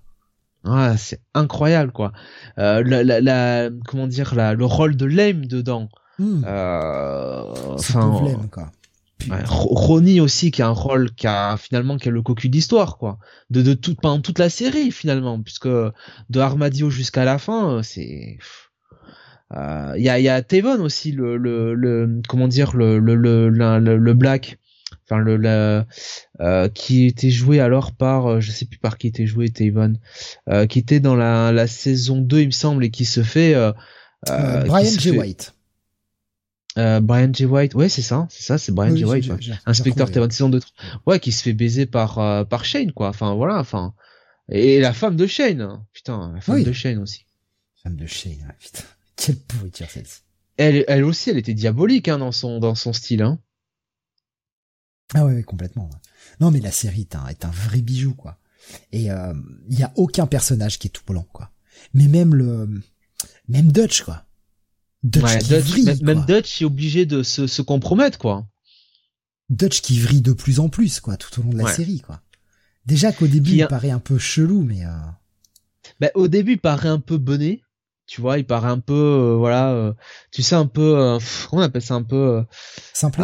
Ouais, 0.64 0.96
c'est 0.98 1.20
incroyable 1.34 1.92
quoi. 1.92 2.12
Euh, 2.58 2.82
la, 2.84 3.04
la, 3.04 3.22
la- 3.22 3.70
comment 3.86 4.08
dire 4.08 4.34
la, 4.34 4.54
le 4.54 4.66
rôle 4.66 4.96
de 4.96 5.06
Lame 5.06 5.46
dedans. 5.46 5.90
Ce 6.18 7.92
enfin 7.92 8.48
quoi. 8.52 8.72
Ronnie 9.48 10.20
aussi 10.22 10.52
qui 10.52 10.62
a 10.62 10.68
un 10.68 10.72
rôle 10.72 11.12
qui 11.14 11.28
a 11.28 11.58
finalement 11.58 11.98
qui 11.98 12.08
a 12.10 12.12
le 12.12 12.22
cocu 12.22 12.50
d'histoire 12.50 12.98
quoi 12.98 13.18
de 13.50 13.62
de 13.62 13.74
toute 13.74 14.00
pendant 14.02 14.22
toute 14.22 14.40
la 14.40 14.50
série 14.50 14.92
finalement 14.92 15.42
puisque 15.42 15.68
de 15.68 16.40
Armadio 16.40 16.90
jusqu'à 16.90 17.26
la 17.26 17.38
fin 17.38 17.82
c'est 17.84 18.38
il 19.56 19.62
euh, 19.62 19.98
y 19.98 20.10
a 20.10 20.20
y 20.20 20.30
a 20.30 20.42
Tavon 20.42 20.82
aussi 20.82 21.12
le 21.12 21.38
le 21.38 21.74
le 21.74 22.22
comment 22.28 22.48
dire 22.48 22.76
le 22.76 23.00
le 23.00 23.16
le 23.16 23.50
le, 23.50 23.98
le 23.98 24.14
black 24.14 24.58
enfin 25.04 25.18
le, 25.18 25.38
le 25.38 25.84
euh, 26.42 26.68
qui 26.70 27.06
était 27.06 27.30
joué 27.30 27.60
alors 27.60 27.94
par 27.94 28.28
euh, 28.28 28.40
je 28.42 28.52
sais 28.52 28.66
plus 28.66 28.80
par 28.80 28.98
qui 28.98 29.08
était 29.08 29.26
joué 29.26 29.50
Tavon 29.50 29.94
euh, 30.50 30.66
qui 30.66 30.80
était 30.80 31.00
dans 31.00 31.16
la 31.16 31.52
la 31.52 31.68
saison 31.68 32.20
2 32.20 32.42
il 32.42 32.46
me 32.48 32.52
semble 32.52 32.84
et 32.84 32.92
qui 32.92 33.06
se 33.06 33.24
fait 33.24 33.56
Brian 34.28 34.84
J 34.84 35.12
White 35.12 35.54
euh, 36.78 37.00
Brian 37.00 37.32
J. 37.32 37.46
White, 37.46 37.74
ouais, 37.74 37.88
c'est 37.88 38.02
ça, 38.02 38.28
c'est 38.30 38.44
ça, 38.44 38.58
c'est 38.58 38.74
Brian 38.74 38.94
J. 38.94 39.06
White, 39.06 39.32
inspecteur 39.66 40.12
Tavon 40.12 40.30
saison 40.30 40.50
2. 40.50 40.60
Ouais, 41.06 41.22
qui 41.22 41.32
se 41.32 41.42
fait 41.42 41.54
baiser 41.54 41.86
par 41.86 42.46
par 42.50 42.66
Shane, 42.66 42.92
quoi. 42.92 43.08
Enfin 43.08 43.34
voilà, 43.34 43.60
enfin 43.60 43.94
et 44.50 44.80
la 44.80 44.92
femme 44.92 45.16
de 45.16 45.26
Shane, 45.26 45.80
putain, 45.94 46.34
la 46.36 46.42
femme 46.42 46.64
de 46.64 46.72
Shane 46.74 47.00
aussi. 47.00 47.26
Femme 47.82 47.96
de 47.96 48.06
Shane, 48.06 48.54
putain. 48.60 48.84
Quelle 49.16 49.40
pourriture 49.40 49.90
celle-ci. 49.90 50.22
Elle, 50.58 50.86
elle 50.88 51.04
aussi, 51.04 51.30
elle 51.30 51.38
était 51.38 51.54
diabolique 51.54 52.08
hein, 52.08 52.20
dans 52.20 52.32
son 52.32 52.60
dans 52.60 52.76
son 52.76 52.94
style. 52.94 53.22
Hein. 53.22 53.40
Ah 55.14 55.26
ouais, 55.26 55.44
complètement. 55.44 55.90
Non, 56.40 56.52
mais 56.52 56.60
la 56.60 56.72
série 56.72 57.02
est 57.02 57.16
un, 57.16 57.28
est 57.28 57.46
un 57.46 57.52
vrai 57.52 57.82
bijou, 57.82 58.14
quoi. 58.14 58.40
Et 58.92 59.04
il 59.04 59.12
euh, 59.12 59.34
y 59.70 59.84
a 59.84 59.94
aucun 59.96 60.28
personnage 60.28 60.80
qui 60.80 60.88
est 60.88 60.92
tout 60.92 61.04
blanc, 61.06 61.28
quoi. 61.32 61.52
Mais 61.94 62.08
même 62.08 62.34
le, 62.34 62.82
même 63.48 63.72
Dutch, 63.72 64.04
quoi. 64.04 64.26
Dutch 65.04 65.38
qui 65.38 65.54
vrille, 65.60 66.04
même, 66.04 66.26
Dutch 66.26 66.62
est 66.62 66.66
obligé 66.66 67.06
de 67.06 67.22
se, 67.22 67.46
se 67.48 67.62
compromettre, 67.62 68.18
quoi. 68.18 68.48
Dutch 69.50 69.82
qui 69.82 70.00
vrille 70.00 70.22
de 70.22 70.34
plus 70.34 70.60
en 70.60 70.70
plus, 70.70 71.00
quoi, 71.00 71.18
tout 71.18 71.40
au 71.40 71.44
long 71.44 71.52
de 71.52 71.60
la 71.60 71.72
série, 71.72 72.02
quoi. 72.02 72.22
Déjà 72.86 73.12
qu'au 73.12 73.28
début, 73.28 73.52
il 73.52 73.68
paraît 73.68 73.92
un 73.92 74.00
peu 74.00 74.18
chelou, 74.18 74.64
mais. 74.64 74.86
Euh... 74.86 74.98
Bah, 76.00 76.10
au 76.16 76.28
début, 76.28 76.54
il 76.54 76.60
paraît 76.60 76.90
un 76.90 77.00
peu 77.00 77.18
bonnet 77.18 77.62
tu 78.08 78.22
vois 78.22 78.38
il 78.38 78.46
paraît 78.46 78.70
un 78.70 78.80
peu 78.80 78.94
euh, 78.94 79.36
voilà 79.36 79.72
euh, 79.72 79.94
tu 80.32 80.42
sais 80.42 80.56
un 80.56 80.68
peu 80.68 80.98
euh, 81.00 81.20
on 81.52 81.60
appelle 81.60 81.82
ça 81.82 81.96
un 81.96 82.04
peu 82.04 82.44
simple. 82.94 83.22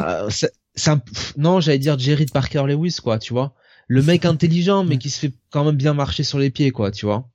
non 1.38 1.60
j'allais 1.60 1.80
dire 1.80 1.98
Jerry 2.00 2.26
de 2.26 2.32
Parker 2.32 2.64
Lewis 2.68 2.98
quoi 3.02 3.20
tu 3.20 3.34
vois. 3.34 3.54
Le 3.88 4.02
mec 4.02 4.26
intelligent 4.26 4.84
mais 4.84 4.98
qui 4.98 5.10
se 5.10 5.20
fait 5.20 5.34
quand 5.50 5.66
même 5.66 5.76
bien 5.76 5.94
marcher 5.94 6.24
sur 6.24 6.40
les 6.40 6.50
pieds 6.50 6.72
quoi 6.72 6.92
tu 6.92 7.06
vois. 7.06 7.30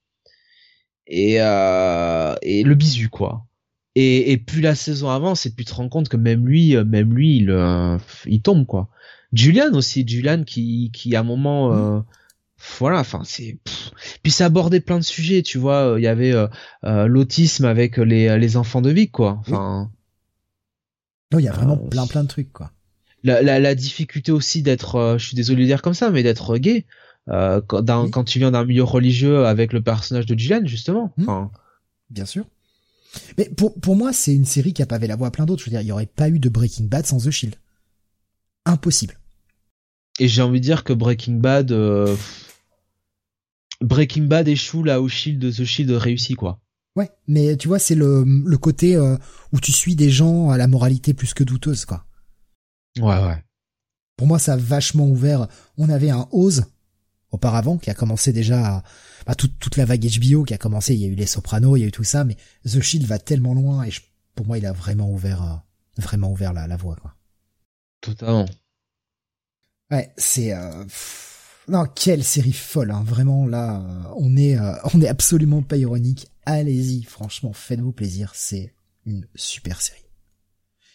Et 1.07 1.35
et 1.35 2.63
le 2.63 2.75
bisu 2.75 3.09
quoi. 3.09 3.47
Et, 3.99 4.33
et 4.33 4.37
plus 4.37 4.61
la 4.61 4.75
saison 4.75 5.09
avance 5.09 5.47
et 5.47 5.55
plus 5.55 5.65
tu 5.65 5.71
te 5.71 5.77
rends 5.77 5.89
compte 5.89 6.09
que 6.09 6.17
même 6.17 6.47
lui 6.47 6.77
même 6.77 7.15
lui 7.15 7.37
il 7.37 7.99
il 8.27 8.43
tombe 8.43 8.67
quoi. 8.67 8.89
Julian 9.33 9.73
aussi 9.75 10.07
Julian 10.07 10.45
qui 10.45 10.91
qui 10.93 11.15
à 11.15 11.21
un 11.21 11.25
moment 11.25 11.71
mm 11.71 12.05
voilà 12.79 13.01
enfin 13.01 13.23
c'est 13.25 13.59
puis 14.23 14.33
ça 14.33 14.47
abordait 14.47 14.81
plein 14.81 14.99
de 14.99 15.05
sujets 15.05 15.43
tu 15.43 15.59
vois 15.59 15.95
il 15.99 16.03
y 16.03 16.07
avait 16.07 16.33
euh, 16.33 16.49
euh, 16.85 17.07
l'autisme 17.07 17.65
avec 17.65 17.99
les 17.99 18.39
les 18.39 18.57
enfants 18.57 18.81
de 18.81 18.91
Vic 18.91 19.13
quoi. 19.13 19.39
Enfin 19.41 19.91
non 21.33 21.39
il 21.39 21.45
y 21.45 21.49
a 21.49 21.53
vraiment 21.53 21.81
euh, 21.83 21.89
plein 21.89 22.07
plein 22.07 22.23
de 22.23 22.29
trucs 22.29 22.53
quoi. 22.53 22.73
La, 23.23 23.43
la, 23.43 23.59
la 23.59 23.75
difficulté 23.75 24.33
aussi 24.33 24.63
d'être 24.63 25.17
je 25.19 25.27
suis 25.27 25.37
désolé 25.37 25.63
de 25.63 25.67
dire 25.67 25.83
comme 25.83 25.95
ça 25.95 26.11
mais 26.11 26.23
d'être 26.23 26.57
gay 26.57 26.87
quand, 27.27 27.83
dans, 27.83 28.09
quand 28.09 28.25
tu 28.25 28.39
viens 28.39 28.53
d'un 28.53 28.65
milieu 28.65 28.85
religieux 28.85 29.47
avec 29.47 29.73
le 29.73 29.83
personnage 29.83 30.27
de 30.27 30.39
Julian 30.39 30.63
justement. 30.65 31.13
Mmh. 31.17 31.23
enfin 31.23 31.51
bien 32.09 32.25
sûr. 32.25 32.47
Mais 33.37 33.51
pour 33.51 33.79
pour 33.81 33.97
moi 33.97 34.13
c'est 34.13 34.35
une 34.35 34.45
série 34.45 34.73
qui 34.73 34.83
a 34.83 34.87
pavé 34.87 35.07
la 35.09 35.17
voie 35.17 35.29
à 35.29 35.31
plein 35.31 35.45
d'autres. 35.45 35.63
Je 35.63 35.67
veux 35.67 35.73
dire 35.73 35.83
il 35.83 35.89
y 35.89 35.93
aurait 35.93 36.07
pas 36.07 36.29
eu 36.29 36.39
de 36.39 36.49
Breaking 36.49 36.85
Bad 36.85 37.05
sans 37.05 37.19
The 37.19 37.31
Shield. 37.31 37.57
Impossible 38.65 39.19
et 40.19 40.29
j'ai 40.29 40.43
envie 40.43 40.61
de 40.61 40.65
dire 40.65 40.85
que 40.85 40.93
Breaking 40.93 41.35
Bad 41.35 41.73
Breaking 43.81 44.25
Bad 44.25 44.49
échoue 44.49 44.83
là 44.83 45.01
où 45.01 45.09
Shield 45.09 45.55
The 45.55 45.65
Shield 45.65 45.91
réussit 45.91 46.37
quoi. 46.37 46.61
Ouais, 46.97 47.11
mais 47.29 47.59
tu 47.59 47.69
vois, 47.69 47.79
c'est 47.79 47.95
le, 47.95 48.25
le 48.25 48.59
côté 48.59 48.97
euh, 48.97 49.17
où 49.53 49.61
tu 49.61 49.71
suis 49.71 49.95
des 49.97 50.11
gens 50.11 50.49
à 50.49 50.57
la 50.57 50.67
moralité 50.67 51.13
plus 51.13 51.35
que 51.35 51.45
douteuse, 51.45 51.85
quoi. 51.85 52.07
Ouais, 52.99 53.23
ouais. 53.23 53.45
Pour 54.17 54.27
moi, 54.27 54.39
ça 54.39 54.55
a 54.55 54.57
vachement 54.57 55.07
ouvert. 55.07 55.47
On 55.77 55.91
avait 55.91 56.09
un 56.09 56.27
Oz 56.33 56.65
auparavant 57.31 57.77
qui 57.77 57.91
a 57.91 57.95
commencé 57.95 58.33
déjà 58.33 58.77
à, 58.77 58.83
bah, 59.27 59.35
toute, 59.35 59.59
toute 59.59 59.77
la 59.77 59.85
vague 59.85 60.07
HBO 60.07 60.45
qui 60.45 60.55
a 60.55 60.59
commencé. 60.59 60.95
Il 60.95 61.01
y 61.01 61.05
a 61.05 61.09
eu 61.09 61.15
les 61.15 61.27
Sopranos, 61.27 61.77
il 61.77 61.81
y 61.81 61.85
a 61.85 61.89
eu 61.89 61.93
tout 61.93 62.03
ça, 62.03 62.25
mais 62.25 62.37
The 62.65 62.81
Shield 62.81 63.07
va 63.07 63.19
tellement 63.19 63.53
loin 63.53 63.85
et 63.85 63.91
pour 64.35 64.47
moi, 64.47 64.57
il 64.57 64.65
a 64.65 64.73
vraiment 64.73 65.11
ouvert, 65.13 65.43
euh, 65.43 65.57
vraiment 65.99 66.33
ouvert 66.33 66.55
la, 66.55 66.67
la 66.67 66.79
voie, 66.79 66.97
quoi. 66.97 67.15
Totalement. 68.01 68.47
Ouais, 69.91 70.13
c'est. 70.17 70.53
Euh, 70.53 70.85
non, 71.69 71.85
quelle 71.87 72.25
série 72.25 72.53
folle, 72.53 72.91
hein. 72.91 73.03
vraiment 73.05 73.47
là, 73.47 73.81
euh, 73.81 74.15
on 74.17 74.37
est, 74.37 74.57
euh, 74.57 74.75
on 74.95 75.01
est 75.01 75.09
absolument 75.09 75.63
pas 75.63 75.77
ironique. 75.77 76.29
Allez-y, 76.45 77.03
franchement, 77.03 77.53
faites-vous 77.53 77.93
plaisir, 77.93 78.33
c'est 78.35 78.75
une 79.05 79.27
super 79.35 79.81
série. 79.81 80.05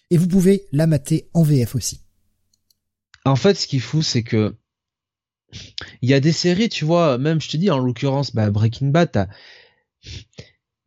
Et 0.09 0.17
vous 0.17 0.27
pouvez 0.27 0.67
la 0.71 0.87
mater 0.87 1.29
en 1.33 1.43
VF 1.43 1.75
aussi. 1.75 2.01
En 3.25 3.35
fait, 3.35 3.55
ce 3.55 3.67
qui 3.67 3.77
est 3.77 4.01
c'est 4.01 4.23
que 4.23 4.55
il 6.01 6.09
y 6.09 6.13
a 6.13 6.21
des 6.21 6.31
séries, 6.31 6.69
tu 6.69 6.85
vois, 6.85 7.17
même 7.17 7.41
je 7.41 7.49
te 7.49 7.57
dis 7.57 7.69
en 7.69 7.79
l'occurrence, 7.79 8.33
bah, 8.33 8.49
Breaking 8.49 8.87
Bad, 8.87 9.29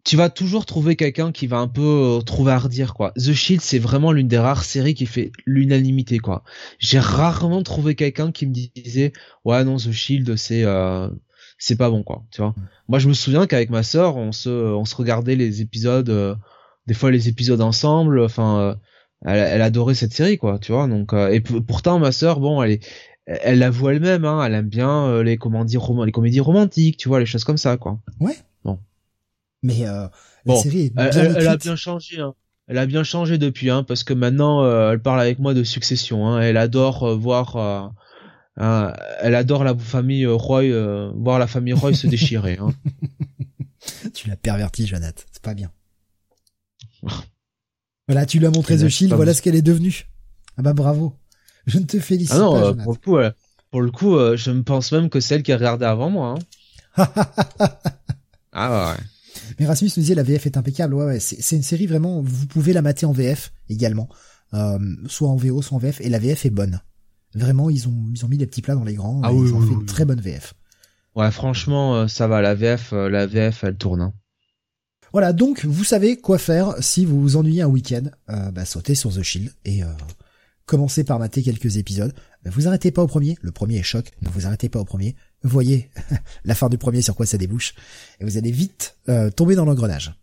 tu 0.05 0.17
vas 0.17 0.29
toujours 0.29 0.67
trouver 0.67 0.97
quelqu'un 0.97 1.33
qui 1.33 1.47
va 1.47 1.59
un 1.59 1.69
peu 1.69 2.19
euh, 2.19 2.21
trouver 2.21 2.53
à 2.53 2.59
redire 2.59 2.93
quoi. 2.95 3.13
The 3.17 3.33
Shield 3.33 3.63
c'est 3.63 3.79
vraiment 3.79 4.13
l'une 4.13 4.29
des 4.29 4.39
rares 4.39 4.65
séries 4.65 4.95
qui 4.95 5.07
fait 5.07 5.33
l'unanimité 5.47 6.19
quoi. 6.19 6.45
J'ai 6.79 6.99
rarement 6.99 7.63
trouvé 7.63 7.95
quelqu'un 7.95 8.31
qui 8.31 8.47
me 8.47 8.53
disait 8.53 9.13
ouais 9.47 9.65
non 9.65 9.77
The 9.77 9.93
Shield 9.93 10.37
c'est 10.37 10.63
euh, 10.65 11.09
c'est 11.59 11.77
pas 11.77 11.89
bon 11.89 12.03
quoi, 12.03 12.23
tu 12.31 12.43
vois? 12.43 12.55
Moi 12.89 12.99
je 12.99 13.09
me 13.09 13.15
souviens 13.15 13.47
qu'avec 13.47 13.71
ma 13.71 13.83
sœur 13.83 14.17
on 14.17 14.33
se 14.33 14.51
on 14.51 14.85
se 14.85 14.95
regardait 14.95 15.37
les 15.37 15.63
épisodes 15.63 16.11
euh, 16.11 16.35
des 16.87 16.95
fois 16.95 17.11
les 17.11 17.29
épisodes 17.29 17.63
ensemble, 17.63 18.21
enfin 18.21 18.77
elle, 19.25 19.39
elle, 19.39 19.63
adorait 19.63 19.95
cette 19.95 20.13
série 20.13 20.37
quoi, 20.37 20.59
tu 20.59 20.73
vois? 20.73 20.87
Donc 20.87 21.15
et 21.15 21.41
pourtant 21.41 21.99
ma 21.99 22.13
sœur 22.13 22.41
bon 22.41 22.63
elle 22.63 22.73
est 22.73 22.87
elle 23.27 23.59
l'avoue 23.59 23.89
elle-même 23.89 24.27
hein, 24.27 24.45
elle 24.45 24.53
aime 24.53 24.69
bien 24.69 25.23
les 25.23 25.39
comment 25.39 25.65
dire 25.65 25.81
les 26.05 26.13
comédies 26.13 26.41
romantiques, 26.41 26.99
tu 26.99 27.09
vois, 27.09 27.21
les 27.21 27.27
choses 27.27 27.45
comme 27.45 27.57
ça 27.57 27.79
quoi. 27.79 28.01
Ouais. 28.21 28.37
Mais 29.65 29.89
euh, 29.89 30.07
la 30.45 30.57
série 30.57 30.87
est 30.87 30.91
bien 30.91 31.11
elle, 31.11 31.37
elle, 31.39 31.49
a 31.49 31.57
bien 31.57 31.75
changé. 31.75 32.21
Hein. 32.21 32.35
Elle 32.69 32.77
a 32.77 32.85
bien 32.85 33.03
changé 33.03 33.39
depuis, 33.39 33.71
hein, 33.71 33.83
parce 33.83 34.05
que 34.05 34.13
maintenant 34.13 34.63
euh, 34.63 34.93
elle 34.93 35.01
parle 35.01 35.23
avec 35.23 35.39
moi 35.39 35.55
de 35.55 35.65
succession. 35.65 36.29
Hein. 36.29 36.43
Elle 36.43 36.59
adore 36.59 37.05
euh, 37.05 37.17
voir, 37.17 37.95
elle 38.59 39.35
adore 39.35 39.65
la 39.65 39.75
famille 39.75 40.27
Roy, 40.27 40.65
voir 41.17 41.39
la 41.39 41.47
famille 41.47 41.73
Roy 41.73 41.95
se 41.95 42.07
déchirer. 42.09 42.59
Hein. 42.61 42.75
tu 44.15 44.29
l'as 44.29 44.37
perverti, 44.37 44.87
Jonathan. 44.87 45.23
C'est 45.33 45.43
pas 45.43 45.55
bien. 45.55 45.73
voilà, 48.07 48.27
tu 48.27 48.39
lui 48.39 48.47
as 48.47 48.51
montré 48.51 48.77
The 48.77 48.89
Shield. 48.89 49.15
Voilà 49.15 49.33
ce 49.33 49.41
qu'elle 49.41 49.57
est 49.57 49.63
devenue. 49.63 50.07
Ah 50.59 50.63
bah 50.63 50.75
bravo. 50.75 51.15
Je 51.67 51.79
ne 51.79 51.85
te 51.85 51.99
félicite 51.99 52.35
ah 52.35 52.41
non, 52.41 52.53
pas, 52.53 52.83
pour 52.83 52.93
le 52.93 52.99
coup, 52.99 53.17
pour 53.71 53.81
le 53.81 53.91
coup, 53.91 54.19
je 54.37 54.51
me 54.51 54.63
pense 54.63 54.93
même 54.93 55.09
que 55.09 55.21
celle 55.21 55.43
qui 55.43 55.53
a 55.53 55.57
regardé 55.57 55.87
avant 55.87 56.11
moi. 56.11 56.35
Ah 58.53 58.93
ouais. 58.93 59.03
Mais 59.59 59.67
Rasmus 59.67 59.91
nous 59.97 60.03
disait 60.03 60.15
la 60.15 60.23
VF 60.23 60.47
est 60.47 60.57
impeccable. 60.57 60.95
Ouais, 60.95 61.05
ouais, 61.05 61.21
c'est 61.21 61.57
une 61.57 61.63
série 61.63 61.87
vraiment. 61.87 62.23
Vous 62.23 62.47
pouvez 62.47 62.73
la 62.73 62.83
mater 62.83 63.07
en 63.07 63.13
VF 63.13 63.53
également, 63.69 64.09
euh, 64.55 64.79
soit 65.07 65.29
en 65.29 65.37
VO, 65.37 65.63
soit 65.63 65.77
en 65.77 65.81
VF, 65.81 66.01
et 66.01 66.09
la 66.09 66.19
VF 66.19 66.47
est 66.47 66.51
bonne. 66.51 66.81
Vraiment, 67.35 67.71
ils 67.71 67.89
ont 67.89 68.05
ils 68.13 68.25
ont 68.25 68.29
mis 68.29 68.39
des 68.39 68.47
petits 68.47 68.63
plats 68.63 68.75
dans 68.75 68.85
les 68.85 68.95
grands. 68.95 69.21
Ah 69.25 69.31
ils 69.33 69.55
ont 69.55 69.61
fait 69.61 69.73
une 69.73 69.87
très 69.87 70.05
bonne 70.05 70.21
VF. 70.21 70.55
Ouais, 71.15 71.31
franchement, 71.31 71.97
euh, 71.97 72.09
ça 72.09 72.27
va. 72.27 72.41
La 72.41 72.55
VF, 72.55 72.93
euh, 72.93 73.09
la 73.09 73.27
VF, 73.27 73.65
elle 73.65 73.77
tourne. 73.77 74.01
Hein. 74.01 74.15
Voilà, 75.15 75.33
donc 75.33 75.65
vous 75.65 75.85
savez 75.85 76.17
quoi 76.17 76.39
faire 76.39 76.75
si 76.81 77.05
vous 77.05 77.21
vous 77.21 77.37
ennuyez 77.37 77.63
un 77.63 77.69
week-end. 77.69 78.03
Euh, 78.31 78.51
bah, 78.51 78.65
sautez 78.65 78.97
sur 78.97 79.15
The 79.15 79.23
Shield 79.23 79.53
et 79.65 79.85
euh, 79.85 79.87
commencez 80.67 81.05
par 81.05 81.21
mater 81.21 81.41
quelques 81.41 81.77
épisodes. 81.77 82.13
Vous 82.45 82.67
arrêtez 82.67 82.91
pas 82.91 83.01
au 83.01 83.07
premier. 83.07 83.39
Le 83.41 83.53
premier 83.53 83.77
est 83.77 83.85
choc. 83.85 84.11
Ne 84.23 84.29
vous 84.29 84.47
arrêtez 84.47 84.69
pas 84.69 84.81
au 84.81 84.85
premier 84.85 85.15
voyez 85.49 85.91
la 86.45 86.55
fin 86.55 86.69
du 86.69 86.79
premier 86.79 87.03
sur 87.03 87.15
quoi 87.15 87.27
ça 87.27 87.39
débouche, 87.39 87.75
et 88.21 88.25
vous 88.25 88.37
allez 88.37 88.51
vite 88.51 88.97
euh, 89.09 89.31
tomber 89.31 89.55
dans 89.55 89.65
l'engrenage. 89.65 90.15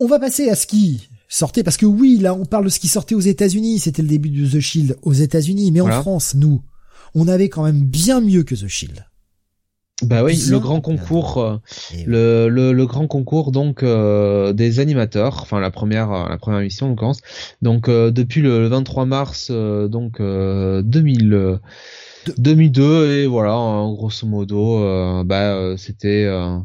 On 0.00 0.06
va 0.06 0.18
passer 0.18 0.48
à 0.48 0.56
ce 0.56 0.66
qui 0.66 1.08
sortait, 1.28 1.62
parce 1.62 1.76
que 1.76 1.86
oui, 1.86 2.18
là 2.18 2.34
on 2.34 2.44
parle 2.44 2.64
de 2.64 2.70
ce 2.70 2.80
qui 2.80 2.88
sortait 2.88 3.14
aux 3.14 3.20
États-Unis, 3.20 3.78
c'était 3.78 4.02
le 4.02 4.08
début 4.08 4.30
de 4.30 4.46
The 4.46 4.60
Shield 4.60 4.96
aux 5.02 5.12
États-Unis, 5.12 5.70
mais 5.72 5.80
en 5.80 5.90
France, 6.02 6.34
nous, 6.34 6.62
on 7.14 7.28
avait 7.28 7.48
quand 7.48 7.62
même 7.62 7.82
bien 7.82 8.20
mieux 8.20 8.42
que 8.42 8.54
The 8.54 8.68
Shield. 8.68 9.06
Bah 10.02 10.24
oui, 10.24 10.42
le 10.48 10.58
grand 10.58 10.80
concours, 10.80 11.36
euh, 11.36 11.58
le, 12.06 12.48
le, 12.48 12.86
grand 12.86 13.06
concours 13.06 13.52
donc 13.52 13.82
euh, 13.82 14.54
des 14.54 14.80
animateurs, 14.80 15.40
enfin 15.42 15.60
la 15.60 15.70
première 15.70 16.10
la 16.26 16.38
première 16.38 16.60
émission 16.60 16.90
on 16.90 16.94
commence. 16.94 17.20
Donc 17.60 17.90
depuis 17.90 18.40
le 18.40 18.66
23 18.66 19.04
mars 19.04 19.50
donc 19.50 20.22
2000 20.22 21.60
2002 22.38 23.12
et 23.12 23.26
voilà 23.26 23.52
grosso 23.96 24.26
modo 24.26 24.82
euh, 24.82 25.24
bah 25.24 25.54
euh, 25.54 25.76
c'était 25.76 26.24
euh, 26.24 26.58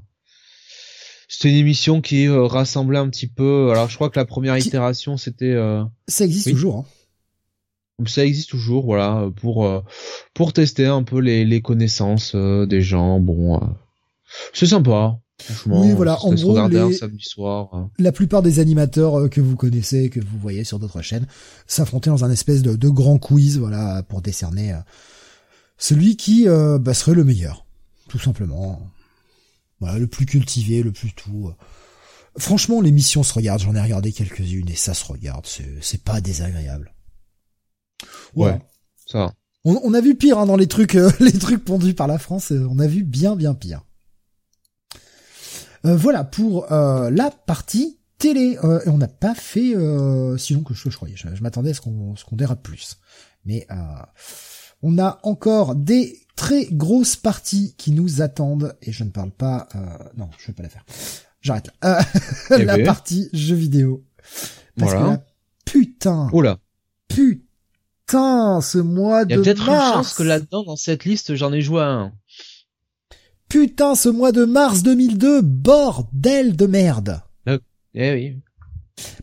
c'était 1.28 1.50
une 1.50 1.58
émission 1.58 2.02
qui 2.02 2.28
rassemblait 2.28 3.00
un 3.00 3.10
petit 3.10 3.28
peu 3.28 3.70
alors 3.72 3.90
je 3.90 3.96
crois 3.96 4.10
que 4.10 4.20
la 4.20 4.26
première 4.26 4.58
itération 4.58 5.18
c'était 5.18 5.56
ça 6.08 6.26
existe 6.26 6.50
toujours 6.50 6.86
hein. 8.00 8.06
ça 8.08 8.26
existe 8.26 8.50
toujours, 8.50 8.86
voilà, 8.86 9.30
pour 9.38 9.84
pour 10.34 10.54
tester 10.54 10.86
un 10.86 11.04
peu 11.04 11.20
les, 11.20 11.46
les 11.46 11.62
connaissances 11.62 12.36
des 12.36 12.82
gens. 12.82 13.20
Bon, 13.20 13.60
c'est 14.54 14.68
sympa. 14.68 15.18
Franchement, 15.42 15.82
oui, 15.82 15.92
voilà. 15.94 16.24
En 16.24 16.34
gros, 16.34 16.58
un 16.58 16.94
samedi 16.94 17.24
soir. 17.24 17.70
Hein. 17.74 17.90
la 17.98 18.12
plupart 18.12 18.42
des 18.42 18.60
animateurs 18.60 19.30
que 19.30 19.42
vous 19.42 19.56
connaissez, 19.56 20.10
que 20.10 20.20
vous 20.20 20.40
voyez 20.40 20.64
sur 20.64 20.80
d'autres 20.80 21.02
chaînes, 21.02 21.28
s'affrontaient 21.68 22.10
dans 22.10 22.24
un 22.24 22.32
espèce 22.32 22.62
de, 22.62 22.76
de, 22.76 22.90
grand 22.90 23.18
quiz, 23.18 23.58
voilà, 23.58 24.04
pour 24.04 24.22
décerner 24.22 24.74
celui 25.78 26.18
qui 26.18 26.48
bah, 26.48 26.94
serait 26.94 27.16
le 27.16 27.24
meilleur, 27.24 27.66
tout 28.10 28.20
simplement. 28.20 28.92
Voilà, 29.80 30.00
le 30.00 30.08
plus 30.08 30.26
cultivé, 30.26 30.84
le 30.84 30.92
plus 30.92 31.14
tout. 31.14 31.52
Franchement, 32.38 32.82
l'émission 32.82 33.24
se 33.24 33.34
regarde, 33.34 33.62
j'en 33.62 33.76
ai 33.76 33.82
regardé 33.82 34.12
quelques-unes 34.12 34.70
et 34.70 34.76
ça 34.76 34.94
se 34.94 35.06
regarde, 35.06 35.46
c'est 35.82 36.04
pas 36.04 36.22
désagréable. 36.22 36.94
Ouais, 38.36 38.60
ça. 39.06 39.34
On, 39.64 39.80
on, 39.84 39.94
a 39.94 40.02
vu 40.02 40.16
pire 40.16 40.38
hein, 40.38 40.46
dans 40.46 40.58
les 40.58 40.68
trucs, 40.68 40.96
euh, 40.96 41.12
les 41.20 41.34
trucs 41.34 41.64
pondus 41.64 41.94
par 41.94 42.08
la 42.08 42.20
France. 42.20 42.52
Euh, 42.52 42.68
on 42.70 42.80
a 42.80 42.88
vu 42.88 43.04
bien, 43.04 43.36
bien 43.36 43.54
pire. 43.54 43.82
Euh, 45.86 45.96
voilà 45.96 46.24
pour 46.24 46.68
la 46.70 47.32
partie 47.32 48.00
télé. 48.18 48.58
et 48.86 48.90
on 48.90 48.98
n'a 48.98 49.08
pas 49.08 49.36
fait, 49.36 49.74
sinon 50.38 50.64
que 50.64 50.74
je, 50.74 50.90
je 50.90 50.96
croyais. 50.96 51.16
Je, 51.16 51.42
m'attendais 51.42 51.72
à 51.72 51.74
ce 51.74 51.82
qu'on, 51.82 52.16
ce 52.16 52.26
qu'on 52.26 52.36
dérape 52.36 52.64
plus. 52.64 52.98
Mais 53.46 53.68
on 54.82 54.98
a 54.98 55.20
encore 55.24 55.76
des 55.76 56.20
très 56.36 56.66
grosses 56.66 57.16
parties 57.16 57.76
qui 57.78 57.92
nous 57.92 58.22
attendent. 58.22 58.76
Et 58.82 58.92
je 58.92 59.04
ne 59.04 59.10
parle 59.10 59.32
pas. 59.32 59.68
non, 60.18 60.30
je 60.38 60.48
vais 60.48 60.54
pas 60.54 60.64
la 60.64 60.70
faire. 60.70 60.86
J'arrête 61.42 61.70
là. 61.82 62.06
Eh 62.58 62.64
la 62.64 62.78
ben. 62.78 62.86
partie 62.86 63.30
jeux 63.34 63.56
vidéo. 63.56 64.04
Parce 64.78 64.94
voilà. 64.94 65.18
que 65.18 65.24
putain. 65.66 66.30
Oula. 66.34 66.60
Putain 67.08 67.46
Putain, 68.06 68.62
ce 68.62 68.78
mois 68.78 69.26
de 69.26 69.36
mars. 69.36 69.46
Il 69.46 69.48
y 69.48 69.50
a 69.50 69.56
peut-être 69.56 69.68
une 69.68 69.94
chance 69.94 70.14
que 70.14 70.24
là-dedans, 70.24 70.64
dans 70.64 70.76
cette 70.76 71.06
liste, 71.06 71.36
j'en 71.36 71.52
ai 71.52 71.62
joué 71.62 71.82
un. 71.82 72.14
Putain, 73.50 73.96
ce 73.96 74.10
mois 74.10 74.32
de 74.32 74.46
mars 74.46 74.84
2002, 74.84 75.42
bordel 75.42 76.56
de 76.56 76.68
merde. 76.68 77.22
Euh, 77.48 77.58
eh 77.96 78.14
oui. 78.14 78.42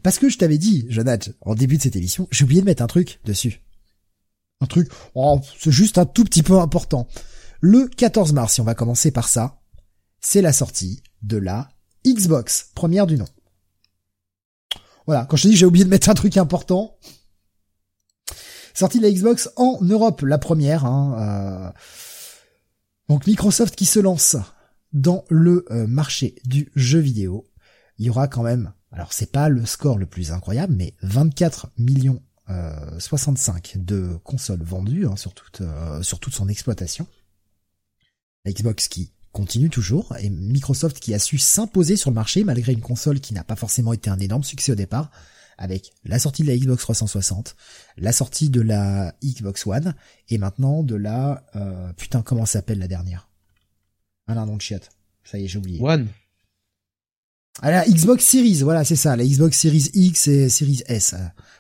Parce 0.02 0.18
que 0.18 0.28
je 0.28 0.36
t'avais 0.36 0.58
dit, 0.58 0.84
Jonathan, 0.88 1.30
en 1.42 1.54
début 1.54 1.76
de 1.76 1.82
cette 1.82 1.94
émission, 1.94 2.26
j'ai 2.32 2.44
oublié 2.44 2.60
de 2.60 2.66
mettre 2.66 2.82
un 2.82 2.88
truc 2.88 3.20
dessus. 3.24 3.60
Un 4.62 4.66
truc, 4.66 4.89
oh, 5.14 5.40
c'est 5.59 5.70
juste 5.70 5.98
un 5.98 6.06
tout 6.06 6.24
petit 6.24 6.43
peu 6.43 6.59
important. 6.59 7.09
Le 7.60 7.89
14 7.89 8.32
mars, 8.32 8.55
si 8.55 8.60
on 8.60 8.64
va 8.64 8.74
commencer 8.74 9.10
par 9.10 9.28
ça, 9.28 9.60
c'est 10.20 10.40
la 10.40 10.55
sortie 10.55 11.02
de 11.22 11.36
la 11.36 11.68
Xbox, 12.06 12.70
première 12.74 13.06
du 13.06 13.18
nom. 13.18 13.26
Voilà, 15.06 15.26
quand 15.26 15.36
je 15.36 15.43
te 15.43 15.48
dis 15.48 15.56
j'ai 15.56 15.66
oublié 15.66 15.84
de 15.84 15.90
mettre 15.90 16.09
un 16.09 16.14
truc 16.14 16.36
important, 16.36 16.97
Sortie 18.74 18.98
de 18.98 19.05
la 19.05 19.12
Xbox 19.12 19.51
en 19.56 19.78
Europe, 19.82 20.22
la 20.22 20.39
première. 20.39 20.86
Hein, 20.86 21.16
euh. 21.18 21.78
Donc 23.09 23.26
Microsoft 23.26 23.76
qui 23.76 23.84
se 23.84 24.01
lance 24.01 24.36
dans 24.93 25.24
le 25.28 25.66
euh, 25.70 25.86
marché 25.86 26.36
du 26.44 26.70
jeu 26.74 26.98
vidéo. 26.98 27.48
Il 27.98 28.06
y 28.06 28.10
aura 28.10 28.28
quand 28.28 28.43
même, 28.43 28.72
alors 28.90 29.12
c'est 29.12 29.30
pas 29.30 29.48
le 29.48 29.66
score 29.66 29.98
le 29.98 30.06
plus 30.06 30.32
incroyable, 30.32 30.74
mais 30.74 30.94
24 31.02 31.70
millions 31.76 32.22
65 32.48 33.74
euh, 33.77 33.78
de 33.78 34.16
consoles 34.24 34.62
vendues 34.62 35.06
hein, 35.06 35.16
sur 35.16 35.35
toute 35.35 35.62
sur 36.02 36.20
toute 36.20 36.35
son 36.35 36.48
exploitation. 36.48 37.06
Xbox 38.47 38.89
qui 38.89 39.12
continue 39.32 39.70
toujours 39.70 40.14
et 40.19 40.31
Microsoft 40.31 41.01
qui 41.01 41.14
a 41.14 41.19
su 41.19 41.39
s'imposer 41.39 41.97
sur 41.97 42.10
le 42.10 42.14
marché 42.14 42.44
malgré 42.44 42.73
une 42.73 42.81
console 42.81 43.20
qui 43.20 43.35
n'a 43.35 43.44
pas 43.44 43.56
forcément 43.56 43.93
été 43.93 44.10
un 44.10 44.19
énorme 44.19 44.44
succès 44.44 44.73
au 44.73 44.74
départ, 44.74 45.10
avec 45.59 45.93
la 46.05 46.19
sortie 46.19 46.43
de 46.43 46.48
la 46.48 46.56
Xbox 46.56 46.82
360, 46.82 47.56
la 47.97 48.12
sortie 48.12 48.51
de 48.51 48.60
la 48.60 49.14
Xbox 49.23 49.66
One, 49.66 49.94
et 50.28 50.39
maintenant 50.39 50.82
de 50.82 50.97
la... 50.97 51.44
Euh, 51.56 51.93
putain, 51.94 52.23
comment 52.23 52.47
s'appelle 52.47 52.78
la 52.78 52.89
dernière? 52.89 53.28
Ah 54.27 54.35
non, 54.35 54.56
de 54.56 54.60
chiotte. 54.60 54.90
Ça 55.24 55.39
y 55.39 55.44
est, 55.44 55.48
j'ai 55.48 55.59
oublié. 55.59 55.81
One. 55.81 56.09
Ah 57.60 57.70
la 57.70 57.84
Xbox 57.86 58.24
Series, 58.24 58.62
voilà, 58.62 58.84
c'est 58.84 58.96
ça, 58.96 59.14
la 59.14 59.24
Xbox 59.24 59.58
Series 59.58 59.90
X 59.92 60.28
et 60.28 60.48
Series 60.48 60.82
S. 60.86 61.14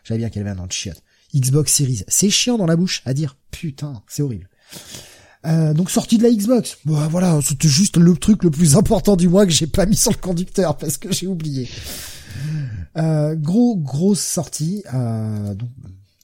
J'avais 0.04 0.18
bien 0.18 0.30
qu'elle 0.30 0.42
avait 0.42 0.52
un 0.52 0.56
nom 0.56 0.66
de 0.66 0.72
chiotte. 0.72 1.02
Xbox 1.34 1.72
Series. 1.72 2.02
C'est 2.08 2.30
chiant 2.30 2.58
dans 2.58 2.66
la 2.66 2.76
bouche 2.76 3.02
à 3.04 3.14
dire. 3.14 3.36
Putain, 3.50 4.02
c'est 4.08 4.22
horrible. 4.22 4.48
Euh, 5.44 5.74
donc 5.74 5.90
sortie 5.90 6.18
de 6.18 6.22
la 6.22 6.30
Xbox. 6.30 6.78
Bah, 6.84 7.08
voilà, 7.10 7.40
c'était 7.42 7.68
juste 7.68 7.96
le 7.96 8.14
truc 8.14 8.44
le 8.44 8.50
plus 8.50 8.76
important 8.76 9.16
du 9.16 9.28
mois 9.28 9.44
que 9.44 9.52
j'ai 9.52 9.66
pas 9.66 9.86
mis 9.86 9.96
sur 9.96 10.12
le 10.12 10.16
conducteur 10.16 10.76
parce 10.76 10.98
que 10.98 11.12
j'ai 11.12 11.26
oublié. 11.26 11.68
Euh, 12.96 13.34
gros 13.34 13.76
grosse 13.76 14.20
sortie. 14.20 14.84
Euh, 14.94 15.54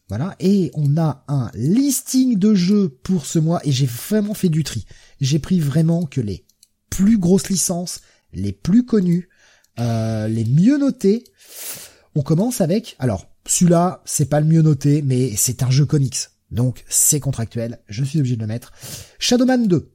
voilà. 0.08 0.36
Et 0.40 0.70
on 0.74 0.96
a 0.96 1.24
un 1.28 1.50
listing 1.54 2.38
de 2.38 2.54
jeux 2.54 2.88
pour 3.02 3.26
ce 3.26 3.38
mois 3.38 3.60
et 3.64 3.72
j'ai 3.72 3.86
vraiment 3.86 4.34
fait 4.34 4.48
du 4.48 4.64
tri. 4.64 4.86
J'ai 5.20 5.38
pris 5.38 5.60
vraiment 5.60 6.06
que 6.06 6.20
les 6.20 6.44
plus 6.90 7.18
grosses 7.18 7.48
licences, 7.48 8.00
les 8.32 8.52
plus 8.52 8.84
connues, 8.84 9.28
euh, 9.78 10.28
les 10.28 10.44
mieux 10.44 10.78
notés. 10.78 11.24
On 12.14 12.22
commence 12.22 12.60
avec, 12.60 12.96
alors 12.98 13.26
celui-là 13.46 14.02
c'est 14.04 14.28
pas 14.28 14.40
le 14.40 14.46
mieux 14.46 14.62
noté, 14.62 15.02
mais 15.02 15.34
c'est 15.36 15.62
un 15.62 15.70
jeu 15.70 15.86
comics, 15.86 16.18
donc 16.50 16.84
c'est 16.88 17.20
contractuel. 17.20 17.78
Je 17.88 18.04
suis 18.04 18.18
obligé 18.18 18.36
de 18.36 18.40
le 18.40 18.46
mettre. 18.46 18.72
Shadowman 19.18 19.66
2. 19.66 19.92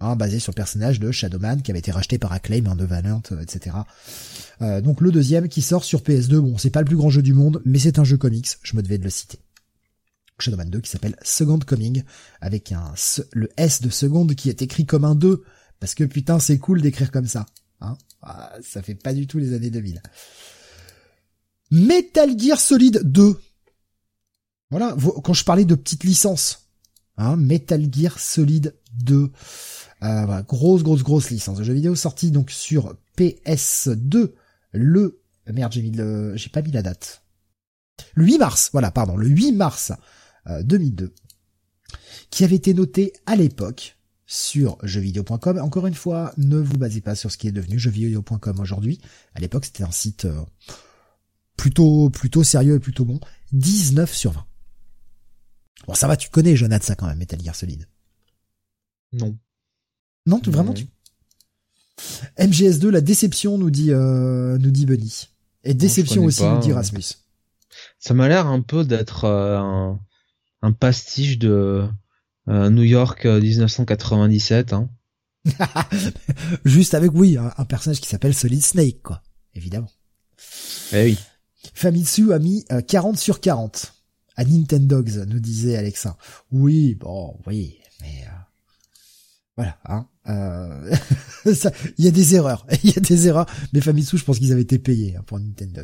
Hein, 0.00 0.16
basé 0.16 0.40
sur 0.40 0.50
le 0.50 0.56
personnage 0.56 0.98
de 0.98 1.12
Shadowman 1.12 1.62
qui 1.62 1.70
avait 1.70 1.78
été 1.78 1.92
racheté 1.92 2.18
par 2.18 2.32
Acclaim, 2.32 2.66
hein, 2.66 2.74
de 2.74 2.84
Valiant, 2.84 3.22
etc. 3.40 3.76
Euh, 4.60 4.80
donc 4.80 5.00
le 5.00 5.12
deuxième 5.12 5.48
qui 5.48 5.62
sort 5.62 5.84
sur 5.84 6.00
PS2, 6.00 6.38
bon 6.38 6.58
c'est 6.58 6.70
pas 6.70 6.80
le 6.80 6.86
plus 6.86 6.96
grand 6.96 7.10
jeu 7.10 7.22
du 7.22 7.34
monde, 7.34 7.62
mais 7.64 7.78
c'est 7.78 8.00
un 8.00 8.04
jeu 8.04 8.16
comics, 8.16 8.48
je 8.62 8.76
me 8.76 8.82
devais 8.82 8.98
de 8.98 9.04
le 9.04 9.10
citer. 9.10 9.38
Shadowman 10.40 10.70
2 10.70 10.80
qui 10.80 10.90
s'appelle 10.90 11.14
Second 11.22 11.60
Coming, 11.60 12.02
avec 12.40 12.72
un 12.72 12.94
le 13.32 13.48
S 13.56 13.80
de 13.80 13.90
seconde 13.90 14.34
qui 14.34 14.48
est 14.48 14.60
écrit 14.60 14.86
comme 14.86 15.04
un 15.04 15.14
2, 15.14 15.44
parce 15.78 15.94
que 15.94 16.02
putain 16.02 16.40
c'est 16.40 16.58
cool 16.58 16.82
d'écrire 16.82 17.12
comme 17.12 17.28
ça. 17.28 17.46
Hein 17.80 17.96
ah, 18.22 18.52
ça 18.62 18.82
fait 18.82 18.94
pas 18.94 19.12
du 19.12 19.26
tout 19.26 19.38
les 19.38 19.52
années 19.52 19.70
2000. 19.70 20.00
Metal 21.70 22.38
Gear 22.38 22.60
Solid 22.60 23.00
2. 23.02 23.40
Voilà, 24.70 24.96
quand 25.24 25.34
je 25.34 25.44
parlais 25.44 25.64
de 25.64 25.74
petites 25.74 26.04
licences. 26.04 26.68
Hein, 27.16 27.36
Metal 27.36 27.92
Gear 27.92 28.18
Solid 28.18 28.74
2. 28.94 29.14
Euh, 29.14 29.28
voilà, 30.00 30.42
grosse, 30.42 30.82
grosse, 30.82 31.02
grosse 31.02 31.30
licence 31.30 31.58
de 31.58 31.64
jeu 31.64 31.74
vidéo 31.74 31.94
sortie 31.94 32.32
donc 32.32 32.50
sur 32.50 32.96
PS2 33.16 34.32
le 34.72 35.22
merde 35.46 35.72
j'ai 35.72 35.82
mis 35.82 35.92
le 35.92 36.36
j'ai 36.36 36.48
pas 36.48 36.62
mis 36.62 36.72
la 36.72 36.82
date. 36.82 37.22
Le 38.14 38.24
8 38.24 38.38
mars, 38.38 38.70
voilà, 38.72 38.90
pardon, 38.90 39.16
le 39.16 39.28
8 39.28 39.52
mars 39.52 39.92
2002, 40.46 41.04
euh, 41.04 41.08
qui 42.30 42.44
avait 42.44 42.56
été 42.56 42.74
noté 42.74 43.12
à 43.26 43.36
l'époque 43.36 43.96
sur 44.32 44.78
jeuxvideo.com. 44.82 45.58
Encore 45.58 45.86
une 45.86 45.94
fois, 45.94 46.32
ne 46.38 46.56
vous 46.56 46.78
basez 46.78 47.02
pas 47.02 47.14
sur 47.14 47.30
ce 47.30 47.36
qui 47.36 47.48
est 47.48 47.52
devenu 47.52 47.78
jeuxvideo.com 47.78 48.60
aujourd'hui. 48.60 48.98
À 49.34 49.40
l'époque, 49.40 49.66
c'était 49.66 49.84
un 49.84 49.90
site 49.90 50.24
euh, 50.24 50.40
plutôt 51.58 52.08
plutôt 52.08 52.42
sérieux 52.42 52.76
et 52.76 52.80
plutôt 52.80 53.04
bon. 53.04 53.20
19 53.52 54.12
sur 54.12 54.32
20. 54.32 54.46
Bon, 55.86 55.94
ça 55.94 56.08
va, 56.08 56.16
tu 56.16 56.30
connais 56.30 56.56
Jonathan 56.56 56.86
ça 56.86 56.94
quand 56.94 57.06
même, 57.06 57.18
Metal 57.18 57.42
Gear 57.42 57.54
Solid. 57.54 57.86
Non. 59.12 59.36
Non, 60.24 60.40
tu, 60.40 60.50
vraiment, 60.50 60.72
tu... 60.72 60.86
MGS2, 62.38 62.88
la 62.88 63.02
déception, 63.02 63.58
nous 63.58 63.70
dit, 63.70 63.90
euh, 63.90 64.56
nous 64.56 64.70
dit 64.70 64.86
Bunny. 64.86 65.28
Et 65.64 65.74
déception 65.74 66.24
aussi, 66.24 66.42
nous 66.42 66.60
dit 66.60 66.72
Rasmus. 66.72 67.04
Ça 67.98 68.14
m'a 68.14 68.28
l'air 68.28 68.46
un 68.46 68.62
peu 68.62 68.84
d'être 68.84 69.24
euh, 69.24 69.58
un, 69.58 70.00
un, 70.62 70.72
pastiche 70.72 71.38
de 71.38 71.86
New 72.46 72.82
York 72.82 73.24
1997. 73.24 74.72
Hein. 74.72 74.90
Juste 76.64 76.94
avec, 76.94 77.12
oui, 77.14 77.36
un, 77.36 77.64
personnage 77.64 78.00
qui 78.00 78.08
s'appelle 78.08 78.34
Solid 78.34 78.62
Snake, 78.62 79.02
quoi. 79.02 79.22
Évidemment. 79.54 79.90
Eh 80.92 81.04
oui. 81.04 81.18
Famitsu 81.74 82.32
a 82.32 82.38
mis 82.38 82.64
40 82.88 83.16
sur 83.16 83.40
40 83.40 83.94
à 84.36 84.44
Nintendogs, 84.44 85.24
nous 85.28 85.40
disait 85.40 85.76
Alexa. 85.76 86.16
Oui, 86.50 86.94
bon, 86.94 87.38
oui, 87.46 87.78
mais 88.00 88.26
voilà, 89.56 89.78
hein. 89.84 90.06
Euh... 90.28 90.94
il 91.98 92.04
y 92.04 92.08
a 92.08 92.10
des 92.10 92.34
erreurs, 92.34 92.66
il 92.84 92.90
y 92.90 92.96
a 92.96 93.00
des 93.00 93.26
erreurs. 93.26 93.46
Mais 93.72 93.80
Famitsu, 93.80 94.16
je 94.16 94.24
pense 94.24 94.38
qu'ils 94.38 94.52
avaient 94.52 94.62
été 94.62 94.78
payés 94.78 95.16
hein, 95.16 95.22
pour 95.26 95.38
Nintendo. 95.38 95.82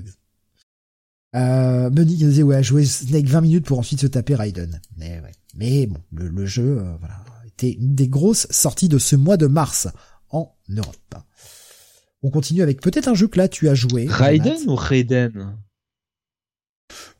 Euh, 1.36 1.90
Monique 1.90 2.18
disait 2.18 2.42
ouais, 2.42 2.62
jouer 2.62 2.86
Snake 2.86 3.26
20 3.26 3.40
minutes 3.42 3.66
pour 3.66 3.78
ensuite 3.78 4.00
se 4.00 4.06
taper 4.06 4.34
Raiden. 4.34 4.80
Mais 4.96 5.20
ouais. 5.20 5.32
Mais 5.58 5.86
bon, 5.88 6.00
le, 6.12 6.46
jeu, 6.46 6.78
euh, 6.78 6.96
voilà, 7.00 7.24
était 7.46 7.72
une 7.72 7.96
des 7.96 8.06
grosses 8.06 8.46
sorties 8.48 8.88
de 8.88 8.98
ce 8.98 9.16
mois 9.16 9.36
de 9.36 9.48
mars 9.48 9.88
en 10.30 10.54
Europe. 10.68 11.16
On 12.22 12.30
continue 12.30 12.62
avec 12.62 12.80
peut-être 12.80 13.08
un 13.08 13.14
jeu 13.14 13.26
que 13.26 13.38
là 13.38 13.48
tu 13.48 13.68
as 13.68 13.74
joué. 13.74 14.06
Raiden 14.08 14.68
ou 14.68 14.76
Raiden? 14.76 15.56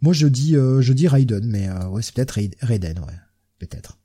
Moi 0.01 0.13
je 0.13 0.29
dis 0.29 0.57
euh, 0.57 0.81
je 0.81 0.93
dis 0.93 1.09
Raiden, 1.09 1.45
mais 1.47 1.69
euh, 1.69 1.89
ouais 1.89 2.03
c'est 2.03 2.15
peut-être 2.15 2.39
Raiden, 2.61 3.01
ouais, 3.01 3.19
peut-être. 3.59 3.99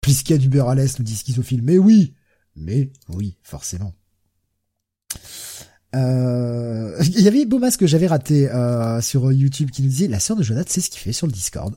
Puisqu'il 0.00 0.32
y 0.32 0.34
a 0.34 0.38
du 0.38 0.50
l'Est, 0.50 0.98
nous 0.98 1.04
dit 1.04 1.16
schizophile. 1.16 1.62
Mais 1.62 1.78
oui! 1.78 2.14
Mais 2.56 2.90
oui, 3.08 3.38
forcément. 3.42 3.94
Euh, 5.94 6.96
il 7.02 7.20
y 7.20 7.28
avait 7.28 7.44
Bomas 7.44 7.76
que 7.78 7.86
j'avais 7.86 8.08
raté 8.08 8.50
euh, 8.50 9.00
sur 9.00 9.30
YouTube 9.30 9.70
qui 9.70 9.82
nous 9.82 9.88
disait 9.88 10.08
la 10.08 10.18
sœur 10.18 10.36
de 10.36 10.42
Jonathan 10.42 10.68
c'est 10.68 10.80
ce 10.80 10.90
qu'il 10.90 11.00
fait 11.00 11.12
sur 11.12 11.28
le 11.28 11.32
Discord. 11.32 11.76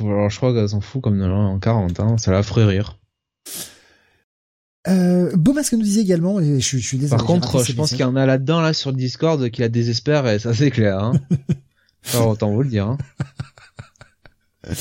Alors 0.00 0.30
je 0.30 0.36
crois 0.36 0.52
qu'elle 0.52 0.68
s'en 0.68 0.80
fout 0.80 1.02
comme 1.02 1.20
en 1.22 1.58
40, 1.58 2.00
hein, 2.00 2.18
ça 2.18 2.30
la 2.30 2.42
ferait 2.42 2.64
rire. 2.66 2.98
Euh, 4.88 5.34
Bomas 5.36 5.68
que 5.70 5.76
nous 5.76 5.82
disait 5.82 6.00
également, 6.00 6.40
et 6.40 6.60
je, 6.60 6.76
je 6.78 6.86
suis 6.86 6.98
désolé. 6.98 7.18
Par 7.18 7.26
contre, 7.26 7.64
je 7.64 7.72
pense 7.72 7.90
qu'il 7.90 8.00
y 8.00 8.04
en 8.04 8.16
a 8.16 8.26
là-dedans 8.26 8.60
là 8.60 8.72
sur 8.72 8.90
le 8.90 8.96
Discord 8.96 9.48
qui 9.50 9.60
la 9.60 9.68
désespère 9.68 10.26
et 10.26 10.38
ça 10.38 10.52
c'est 10.52 10.70
clair. 10.70 10.98
Hein. 10.98 11.14
autant 12.14 12.52
vous 12.52 12.62
le 12.62 12.68
dire. 12.68 12.88
Hein. 12.88 12.98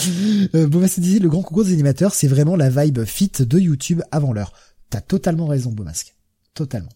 euh, 0.56 0.68
Bomas 0.68 0.94
disait 0.98 1.20
le 1.20 1.30
grand 1.30 1.44
concours 1.44 1.66
des 1.66 1.74
animateurs, 1.74 2.14
c'est 2.14 2.28
vraiment 2.28 2.56
la 2.56 2.70
vibe 2.70 3.06
fit 3.06 3.32
de 3.40 3.60
YouTube 3.60 4.02
avant 4.12 4.34
l'heure. 4.34 4.54
T'as 4.90 5.02
totalement 5.02 5.48
raison, 5.48 5.72
Bomasque. 5.72 6.16
Totalement. 6.54 6.92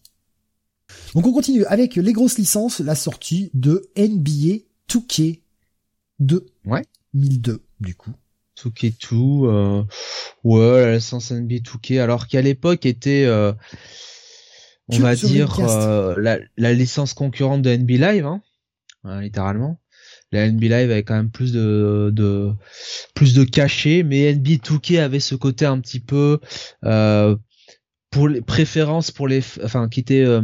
Donc 1.14 1.26
on 1.26 1.32
continue 1.32 1.64
avec 1.66 1.96
les 1.96 2.12
grosses 2.12 2.38
licences, 2.38 2.80
la 2.80 2.94
sortie 2.94 3.50
de 3.54 3.88
NBA 3.96 4.64
2K 4.90 5.40
2. 6.18 6.46
Ouais. 6.64 6.84
1002, 7.14 7.62
du 7.80 7.94
coup. 7.94 8.12
2K2, 8.58 9.44
euh, 9.44 9.82
ouais, 10.42 10.86
la 10.86 10.94
licence 10.94 11.30
NBA 11.30 11.56
2K, 11.56 12.00
alors 12.00 12.26
qu'à 12.26 12.40
l'époque 12.40 12.86
était, 12.86 13.24
euh, 13.26 13.52
on 14.88 14.98
va 14.98 15.14
dire, 15.14 15.60
euh, 15.60 16.14
la, 16.18 16.38
la, 16.56 16.72
licence 16.72 17.12
concurrente 17.12 17.62
de 17.62 17.76
NBA 17.76 18.12
Live, 18.12 18.26
hein, 18.26 18.40
littéralement. 19.20 19.78
La 20.32 20.50
NBA 20.50 20.66
Live 20.66 20.90
avait 20.90 21.04
quand 21.04 21.14
même 21.14 21.30
plus 21.30 21.52
de, 21.52 22.10
de 22.12 22.52
plus 23.14 23.34
de 23.34 23.44
cachet, 23.44 24.02
mais 24.02 24.34
NBA 24.34 24.56
2K 24.56 25.00
avait 25.00 25.20
ce 25.20 25.34
côté 25.34 25.66
un 25.66 25.80
petit 25.80 26.00
peu 26.00 26.40
euh, 26.84 27.36
pour 28.10 28.28
les 28.28 28.42
préférences 28.42 29.10
pour 29.10 29.28
les, 29.28 29.42
enfin, 29.62 29.88
qui 29.88 30.00
était, 30.00 30.24
euh, 30.24 30.42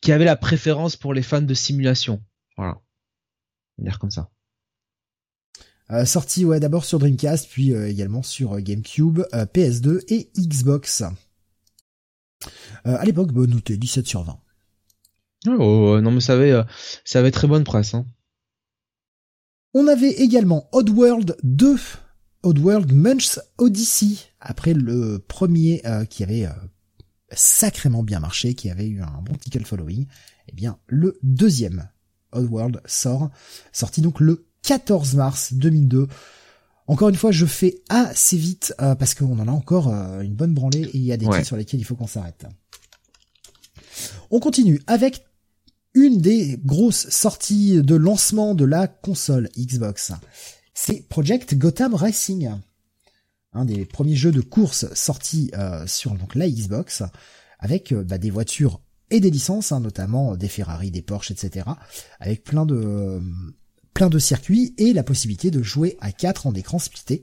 qui 0.00 0.12
avait 0.12 0.24
la 0.24 0.36
préférence 0.36 0.96
pour 0.96 1.14
les 1.14 1.22
fans 1.22 1.42
de 1.42 1.54
simulation. 1.54 2.22
Voilà. 2.56 2.80
On 3.78 3.84
va 3.84 3.90
dire 3.90 3.98
comme 3.98 4.10
ça. 4.10 4.30
Euh, 5.92 6.04
sorti 6.04 6.44
ouais 6.44 6.58
d'abord 6.58 6.84
sur 6.84 6.98
Dreamcast, 6.98 7.48
puis 7.50 7.74
euh, 7.74 7.88
également 7.88 8.22
sur 8.22 8.58
GameCube, 8.60 9.20
PS2 9.32 10.02
et 10.08 10.30
Xbox. 10.38 11.02
à 12.84 13.04
l'époque, 13.04 13.32
bon, 13.32 13.48
noté 13.48 13.76
17 13.76 14.06
sur 14.06 14.22
20. 14.22 14.38
Oh, 15.58 16.00
non 16.00 16.10
mais 16.10 16.20
ça 16.20 16.34
avait, 16.34 16.54
ça 17.04 17.18
avait 17.18 17.30
très 17.30 17.48
bonne 17.48 17.64
presse. 17.64 17.94
Hein. 17.94 18.06
On 19.74 19.86
avait 19.88 20.12
également 20.12 20.68
Oddworld 20.72 21.36
2 21.42 21.76
Oddworld 22.42 22.92
Munch 22.92 23.38
Odyssey, 23.58 24.16
après 24.40 24.74
le 24.74 25.18
premier 25.20 25.80
euh, 25.86 26.04
qui 26.04 26.24
avait 26.24 26.46
euh, 26.46 26.52
sacrément 27.30 28.02
bien 28.02 28.18
marché, 28.18 28.54
qui 28.54 28.68
avait 28.68 28.88
eu 28.88 29.00
un 29.00 29.22
bon 29.22 29.34
ticket 29.34 29.60
following, 29.60 30.06
eh 30.48 30.52
bien 30.52 30.78
le 30.86 31.18
deuxième 31.22 31.88
Oddworld 32.32 32.80
sort, 32.84 33.30
sorti 33.72 34.00
donc 34.00 34.18
le 34.18 34.46
14 34.62 35.14
mars 35.14 35.52
2002. 35.54 36.08
Encore 36.86 37.08
une 37.08 37.16
fois, 37.16 37.30
je 37.30 37.46
fais 37.46 37.80
assez 37.88 38.36
vite 38.36 38.74
euh, 38.80 38.94
parce 38.94 39.14
qu'on 39.14 39.38
en 39.38 39.48
a 39.48 39.52
encore 39.52 39.88
une 39.88 40.34
bonne 40.34 40.54
branlée 40.54 40.82
et 40.82 40.96
il 40.96 41.04
y 41.04 41.12
a 41.12 41.16
des 41.16 41.26
trucs 41.26 41.46
sur 41.46 41.56
lesquels 41.56 41.80
il 41.80 41.84
faut 41.84 41.94
qu'on 41.94 42.06
s'arrête. 42.06 42.46
On 44.30 44.40
continue 44.40 44.80
avec 44.86 45.24
une 45.94 46.18
des 46.18 46.58
grosses 46.64 47.08
sorties 47.10 47.82
de 47.82 47.94
lancement 47.94 48.54
de 48.54 48.64
la 48.64 48.88
console 48.88 49.48
Xbox 49.56 50.12
c'est 50.74 51.06
Project 51.08 51.54
Gotham 51.56 51.94
Racing, 51.94 52.50
un 53.52 53.64
des 53.64 53.84
premiers 53.84 54.16
jeux 54.16 54.32
de 54.32 54.40
course 54.40 54.92
sortis 54.94 55.50
euh, 55.54 55.86
sur 55.86 56.12
donc 56.14 56.34
la 56.34 56.48
Xbox, 56.48 57.02
avec 57.58 57.92
euh, 57.92 58.02
bah, 58.02 58.18
des 58.18 58.30
voitures 58.30 58.80
et 59.10 59.20
des 59.20 59.30
licences, 59.30 59.72
hein, 59.72 59.80
notamment 59.80 60.36
des 60.36 60.48
Ferrari, 60.48 60.90
des 60.90 61.02
Porsche, 61.02 61.30
etc., 61.32 61.66
avec 62.18 62.44
plein 62.44 62.64
de 62.64 63.20
plein 63.94 64.08
de 64.08 64.18
circuits 64.18 64.74
et 64.78 64.92
la 64.92 65.02
possibilité 65.02 65.50
de 65.50 65.62
jouer 65.62 65.96
à 66.00 66.12
4 66.12 66.46
en 66.46 66.54
écran 66.54 66.78
splitté. 66.78 67.22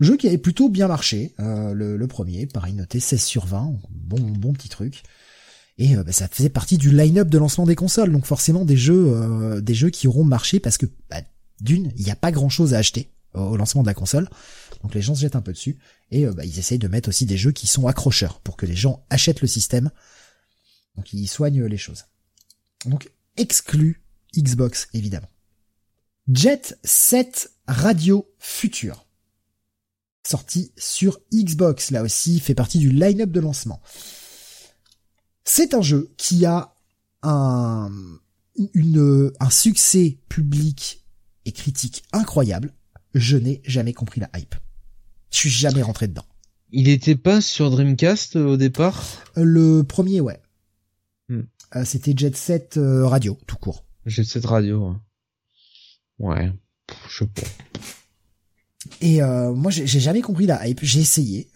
Jeu 0.00 0.16
qui 0.16 0.26
avait 0.26 0.38
plutôt 0.38 0.68
bien 0.68 0.88
marché, 0.88 1.34
euh, 1.38 1.74
le, 1.74 2.06
premier, 2.06 2.46
pareil 2.46 2.74
noté 2.74 2.98
16 2.98 3.22
sur 3.22 3.46
20, 3.46 3.74
bon 3.90 4.20
bon 4.20 4.52
petit 4.52 4.68
truc. 4.68 5.02
Et 5.78 5.94
bah, 5.96 6.12
ça 6.12 6.28
faisait 6.28 6.48
partie 6.48 6.76
du 6.76 6.90
line-up 6.90 7.28
de 7.28 7.38
lancement 7.38 7.66
des 7.66 7.76
consoles, 7.76 8.12
donc 8.12 8.26
forcément 8.26 8.64
des 8.64 8.76
jeux, 8.76 9.60
des 9.62 9.74
jeux 9.74 9.90
qui 9.90 10.06
auront 10.06 10.24
marché 10.24 10.60
parce 10.60 10.76
que 10.76 10.86
bah, 11.08 11.22
d'une, 11.60 11.92
il 11.96 12.04
n'y 12.04 12.10
a 12.10 12.16
pas 12.16 12.32
grand 12.32 12.48
chose 12.48 12.74
à 12.74 12.78
acheter 12.78 13.10
au 13.34 13.56
lancement 13.56 13.82
de 13.82 13.86
la 13.86 13.94
console. 13.94 14.28
Donc 14.82 14.94
les 14.94 15.02
gens 15.02 15.14
se 15.14 15.20
jettent 15.20 15.36
un 15.36 15.42
peu 15.42 15.52
dessus. 15.52 15.78
Et 16.10 16.26
euh, 16.26 16.32
bah, 16.32 16.44
ils 16.44 16.58
essayent 16.58 16.78
de 16.78 16.88
mettre 16.88 17.08
aussi 17.08 17.26
des 17.26 17.36
jeux 17.36 17.52
qui 17.52 17.66
sont 17.66 17.86
accrocheurs 17.86 18.40
pour 18.40 18.56
que 18.56 18.66
les 18.66 18.76
gens 18.76 19.04
achètent 19.10 19.40
le 19.40 19.48
système. 19.48 19.90
Donc 20.96 21.12
ils 21.12 21.28
soignent 21.28 21.64
les 21.64 21.78
choses. 21.78 22.04
Donc 22.84 23.10
exclu 23.36 24.02
Xbox 24.36 24.88
évidemment. 24.92 25.28
Jet 26.30 26.78
7 26.84 27.52
Radio 27.66 28.28
Future. 28.38 29.06
Sorti 30.24 30.72
sur 30.76 31.18
Xbox, 31.34 31.90
là 31.90 32.02
aussi 32.02 32.38
fait 32.38 32.54
partie 32.54 32.78
du 32.78 32.90
line-up 32.90 33.30
de 33.30 33.40
lancement. 33.40 33.80
C'est 35.44 35.74
un 35.74 35.82
jeu 35.82 36.12
qui 36.16 36.46
a 36.46 36.74
un, 37.22 37.90
une, 38.74 39.32
un 39.40 39.50
succès 39.50 40.18
public 40.28 41.04
et 41.44 41.52
critique 41.52 42.04
incroyable, 42.12 42.72
je 43.14 43.36
n'ai 43.36 43.60
jamais 43.64 43.92
compris 43.92 44.20
la 44.20 44.30
hype. 44.36 44.54
Je 45.30 45.38
suis 45.38 45.50
jamais 45.50 45.82
rentré 45.82 46.06
dedans. 46.06 46.26
Il 46.70 46.88
était 46.88 47.16
pas 47.16 47.40
sur 47.40 47.70
Dreamcast 47.70 48.36
euh, 48.36 48.46
au 48.46 48.56
départ 48.56 49.02
Le 49.34 49.82
premier, 49.82 50.20
ouais. 50.20 50.40
Hmm. 51.28 51.42
Euh, 51.74 51.84
c'était 51.84 52.14
Jet 52.16 52.36
Set 52.36 52.76
euh, 52.76 53.06
Radio, 53.06 53.36
tout 53.46 53.56
court. 53.56 53.84
Jet 54.06 54.24
Set 54.24 54.46
Radio, 54.46 54.90
ouais. 54.90 54.96
Je 56.22 57.18
sais 57.18 57.26
pas. 57.26 57.42
Et 59.00 59.20
moi, 59.20 59.70
j'ai 59.70 60.00
jamais 60.00 60.22
compris 60.22 60.46
la 60.46 60.66
hype. 60.66 60.80
J'ai 60.82 61.00
essayé 61.00 61.48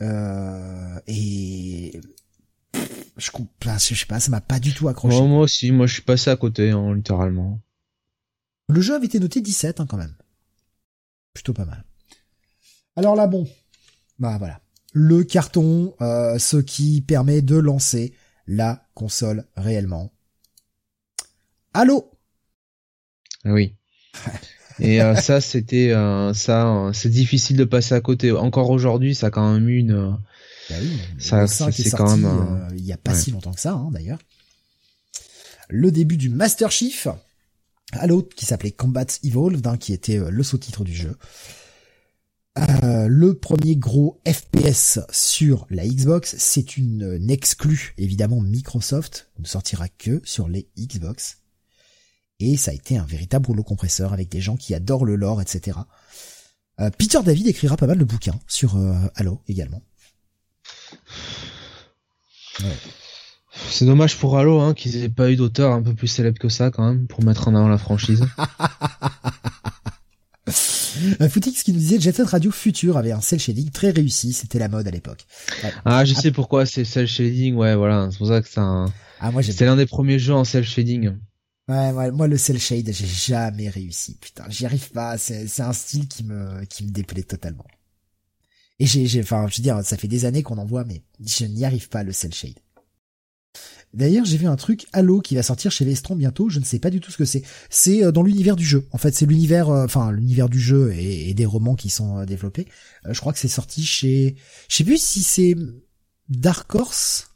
et 1.07 2.01
je, 3.17 3.31
je 3.31 3.95
sais 3.95 4.07
pas, 4.07 4.21
ça 4.21 4.31
m'a 4.31 4.41
pas 4.41 4.61
du 4.61 4.75
tout 4.75 4.89
accroché. 4.89 5.17
Moi, 5.19 5.27
moi 5.27 5.41
aussi, 5.41 5.71
moi 5.71 5.87
je 5.87 5.95
suis 5.95 6.03
passé 6.03 6.31
à 6.31 6.37
côté, 6.37 6.71
hein, 6.71 6.95
littéralement. 6.95 7.61
Le 8.69 8.81
jeu 8.81 8.95
avait 8.95 9.07
été 9.07 9.21
noté 9.21 9.41
17 9.41 9.81
hein, 9.81 9.87
quand 9.89 9.97
même. 9.97 10.15
Plutôt 11.33 11.53
pas 11.53 11.65
mal. 11.65 11.85
Alors 12.97 13.15
là 13.15 13.27
bon, 13.27 13.49
bah 14.19 14.37
voilà. 14.39 14.61
Le 14.93 15.25
carton, 15.25 15.95
euh, 16.01 16.39
ce 16.39 16.57
qui 16.57 17.03
permet 17.03 17.43
de 17.43 17.57
lancer 17.57 18.15
la 18.47 18.87
console 18.95 19.45
réellement. 19.57 20.13
Allô? 21.75 22.11
Oui. 23.45 23.77
Et 24.79 25.01
euh, 25.01 25.15
ça, 25.15 25.41
c'était 25.41 25.93
euh, 25.93 26.35
ça, 26.35 26.91
c'est 26.93 27.09
difficile 27.09 27.57
de 27.57 27.65
passer 27.65 27.95
à 27.95 28.01
côté. 28.01 28.33
Encore 28.33 28.71
aujourd'hui, 28.71 29.15
ça 29.15 29.29
a 29.29 29.31
quand 29.31 29.53
même 29.53 29.69
une. 29.69 30.17
Bah 30.69 30.77
oui, 30.81 30.99
ça, 31.19 31.47
c'est 31.47 31.91
quand 31.91 32.17
même. 32.17 32.69
il 32.77 32.85
y 32.85 32.93
a 32.93 32.99
pas 32.99 33.15
si 33.15 33.31
longtemps 33.31 33.53
que 33.53 33.61
ça, 33.61 33.73
hein, 33.73 33.91
d'ailleurs. 33.93 34.19
Le 35.69 35.91
début 35.91 36.17
du 36.17 36.29
Master 36.29 36.71
Chief, 36.71 37.09
à 37.93 38.07
l'autre 38.07 38.35
qui 38.35 38.47
s'appelait 38.47 38.71
Combat 38.71 39.07
Evolved, 39.23 39.67
hein, 39.67 39.77
qui 39.77 39.93
était 39.93 40.19
euh, 40.19 40.31
le 40.31 40.43
sous-titre 40.43 40.85
du 40.85 40.95
jeu. 40.95 41.17
Euh, 42.59 43.07
le 43.07 43.35
premier 43.35 43.77
gros 43.77 44.21
FPS 44.27 45.01
sur 45.11 45.67
la 45.69 45.87
Xbox, 45.87 46.37
c'est 46.39 46.77
une, 46.79 47.27
exclue 47.29 47.95
évidemment 47.99 48.41
Microsoft, 48.41 49.31
ne 49.39 49.45
sortira 49.45 49.89
que 49.89 50.23
sur 50.25 50.49
les 50.49 50.69
Xbox. 50.79 51.39
Et 52.39 52.57
ça 52.57 52.71
a 52.71 52.75
été 52.75 52.99
un 52.99 53.05
véritable 53.05 53.47
rouleau 53.47 53.63
compresseur 53.63 54.13
avec 54.13 54.29
des 54.29 54.41
gens 54.41 54.57
qui 54.57 54.75
adorent 54.75 55.05
le 55.05 55.17
lore, 55.17 55.41
etc. 55.41 55.79
Euh, 56.81 56.91
Peter 56.97 57.19
David 57.25 57.47
écrira 57.47 57.77
pas 57.77 57.87
mal 57.87 57.99
de 57.99 58.05
bouquins 58.05 58.39
sur 58.47 58.77
Halo 59.15 59.41
également. 59.49 59.83
Ouais. 62.61 62.77
C'est 63.69 63.87
dommage 63.87 64.17
pour 64.17 64.37
Halo 64.37 64.61
hein, 64.61 64.75
qu'ils 64.75 64.97
aient 64.97 65.09
pas 65.09 65.31
eu 65.31 65.37
d'auteur 65.37 65.73
un 65.73 65.83
peu 65.83 65.95
plus 65.95 66.09
célèbre 66.09 66.39
que 66.39 66.49
ça 66.49 66.71
quand 66.71 66.87
même 66.87 67.07
pour 67.07 67.25
mettre 67.25 67.49
en 67.49 67.55
avant 67.55 67.69
la 67.69 67.79
franchise. 67.79 68.23
Footix 71.29 71.63
qui 71.63 71.73
nous 71.73 71.79
disait 71.79 72.01
Jet 72.01 72.13
Set 72.13 72.27
Radio 72.27 72.51
Future 72.51 72.97
avait 72.97 73.13
un 73.13 73.21
cel 73.21 73.39
shading 73.39 73.71
très 73.71 73.91
réussi, 73.91 74.33
c'était 74.33 74.59
la 74.59 74.69
mode 74.69 74.89
à 74.89 74.91
l'époque. 74.91 75.27
Ah, 75.85 76.05
je 76.05 76.15
sais 76.15 76.31
pourquoi 76.31 76.65
c'est 76.67 76.85
cel 76.85 77.07
shading, 77.07 77.55
ouais, 77.55 77.75
voilà, 77.75 78.09
c'est 78.11 78.19
pour 78.19 78.29
ça 78.29 78.41
que 78.41 78.49
c'est 78.49 78.61
un... 78.61 78.87
Ah, 79.21 79.31
moi 79.31 79.43
C'était 79.43 79.65
l'un 79.65 79.77
des 79.77 79.87
premiers 79.87 80.19
jeux 80.19 80.35
en 80.35 80.45
cel 80.45 80.65
shading. 80.65 81.13
Ouais, 81.69 81.91
ouais, 81.91 82.13
moi 82.13 82.29
le 82.29 82.39
cel 82.39 82.61
shade, 82.61 82.91
j'ai 82.93 83.07
jamais 83.07 83.69
réussi. 83.69 84.17
Putain, 84.21 84.45
j'y 84.49 84.67
arrive 84.67 84.91
pas, 84.93 85.19
c'est 85.19 85.61
un 85.61 85.73
style 85.73 86.07
qui 86.07 86.23
me 86.25 86.65
qui 86.67 86.85
me 86.85 86.91
déplaît 86.91 87.25
totalement. 87.25 87.67
Et 88.79 88.87
j'ai 88.87 89.07
j'ai 89.07 89.23
enfin, 89.23 89.47
je 89.49 89.57
veux 89.57 89.63
dire, 89.63 89.85
ça 89.85 89.97
fait 89.97 90.09
des 90.09 90.25
années 90.27 90.43
qu'on 90.43 90.59
en 90.59 90.65
voit 90.65 90.85
mais 90.85 91.03
je 91.21 91.45
n'y 91.45 91.65
arrive 91.65 91.89
pas 91.89 92.05
le 92.05 92.13
cel 92.13 92.33
shade. 92.33 92.61
D'ailleurs, 93.95 94.27
j'ai 94.27 94.37
vu 94.37 94.47
un 94.47 94.57
truc 94.57 94.87
Halo 94.93 95.21
qui 95.21 95.35
va 95.37 95.43
sortir 95.43 95.73
chez 95.73 95.85
Vestron 95.85 96.17
bientôt. 96.17 96.51
Je 96.51 96.59
ne 96.59 96.65
sais 96.65 96.79
pas 96.79 96.91
du 96.91 97.01
tout 97.01 97.11
ce 97.11 97.17
que 97.17 97.25
c'est. 97.25 97.43
C'est 97.71 98.05
euh, 98.05 98.13
dans 98.13 98.23
l'univers 98.23 98.57
du 98.57 98.65
jeu. 98.65 98.87
En 98.93 98.99
fait, 98.99 99.15
c'est 99.15 99.27
l'univers, 99.27 99.71
euh, 99.71 99.85
enfin 99.87 100.13
l'univers 100.13 100.49
du 100.49 100.61
jeu 100.61 100.93
et, 100.95 101.33
des 101.35 101.47
romans 101.47 101.77
qui 101.77 101.89
sont 101.91 102.19
euh, 102.19 102.27
développés. 102.27 102.67
je 103.09 103.19
crois 103.19 103.33
que 103.33 103.39
c'est 103.39 103.49
sorti 103.49 103.85
chez, 103.85 104.37
je 104.69 104.77
sais 104.77 104.85
plus 104.85 105.01
si 105.03 105.23
c'est 105.23 105.57
Dark 106.29 106.75
Horse 106.75 107.29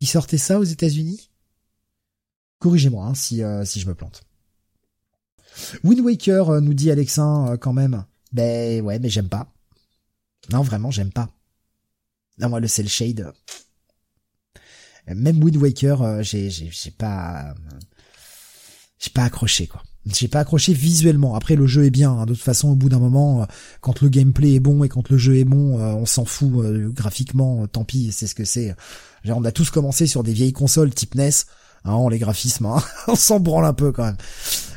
Ils 0.00 0.08
sortaient 0.08 0.38
ça 0.38 0.58
aux 0.58 0.64
États-Unis 0.64 1.29
Corrigez-moi 2.60 3.06
hein, 3.06 3.14
si 3.14 3.42
euh, 3.42 3.64
si 3.64 3.80
je 3.80 3.88
me 3.88 3.94
plante. 3.94 4.22
Wind 5.82 6.00
Waker 6.00 6.50
euh, 6.50 6.60
nous 6.60 6.74
dit 6.74 6.90
Alexin 6.90 7.56
quand 7.60 7.72
même. 7.72 8.04
Ben 8.32 8.80
ouais, 8.82 9.00
mais 9.00 9.10
j'aime 9.10 9.28
pas. 9.28 9.52
Non, 10.52 10.62
vraiment, 10.62 10.92
j'aime 10.92 11.10
pas. 11.10 11.28
Non, 12.38 12.48
moi 12.48 12.60
le 12.60 12.68
cell 12.68 12.88
shade. 12.88 13.32
Même 15.08 15.42
Wind 15.42 15.56
Waker, 15.56 16.22
j'ai 16.22 16.50
j'ai 16.50 16.90
pas 16.92 17.54
j'ai 19.00 19.10
pas 19.10 19.24
accroché 19.24 19.66
quoi. 19.66 19.82
J'ai 20.06 20.28
pas 20.28 20.40
accroché 20.40 20.72
visuellement. 20.72 21.34
Après, 21.34 21.56
le 21.56 21.66
jeu 21.66 21.84
est 21.84 21.90
bien. 21.90 22.10
Hein. 22.12 22.26
De 22.26 22.32
toute 22.32 22.42
façon, 22.42 22.70
au 22.70 22.74
bout 22.74 22.88
d'un 22.88 22.98
moment, 22.98 23.42
euh, 23.42 23.44
quand 23.80 24.00
le 24.00 24.08
gameplay 24.08 24.54
est 24.54 24.60
bon 24.60 24.82
et 24.82 24.88
quand 24.88 25.10
le 25.10 25.18
jeu 25.18 25.36
est 25.36 25.44
bon, 25.44 25.78
euh, 25.78 25.92
on 25.92 26.06
s'en 26.06 26.24
fout 26.24 26.52
euh, 26.64 26.88
graphiquement. 26.88 27.66
tant 27.66 27.84
pis, 27.84 28.10
c'est 28.12 28.26
ce 28.26 28.34
que 28.34 28.44
c'est. 28.44 28.74
On 29.26 29.44
a 29.44 29.52
tous 29.52 29.70
commencé 29.70 30.06
sur 30.06 30.22
des 30.22 30.32
vieilles 30.32 30.54
consoles 30.54 30.94
type 30.94 31.14
NES. 31.14 31.30
Hein, 31.84 32.06
les 32.10 32.18
graphismes, 32.18 32.66
hein. 32.66 32.82
on 33.08 33.14
s'en 33.14 33.40
branle 33.40 33.64
un 33.64 33.72
peu 33.72 33.92
quand 33.92 34.04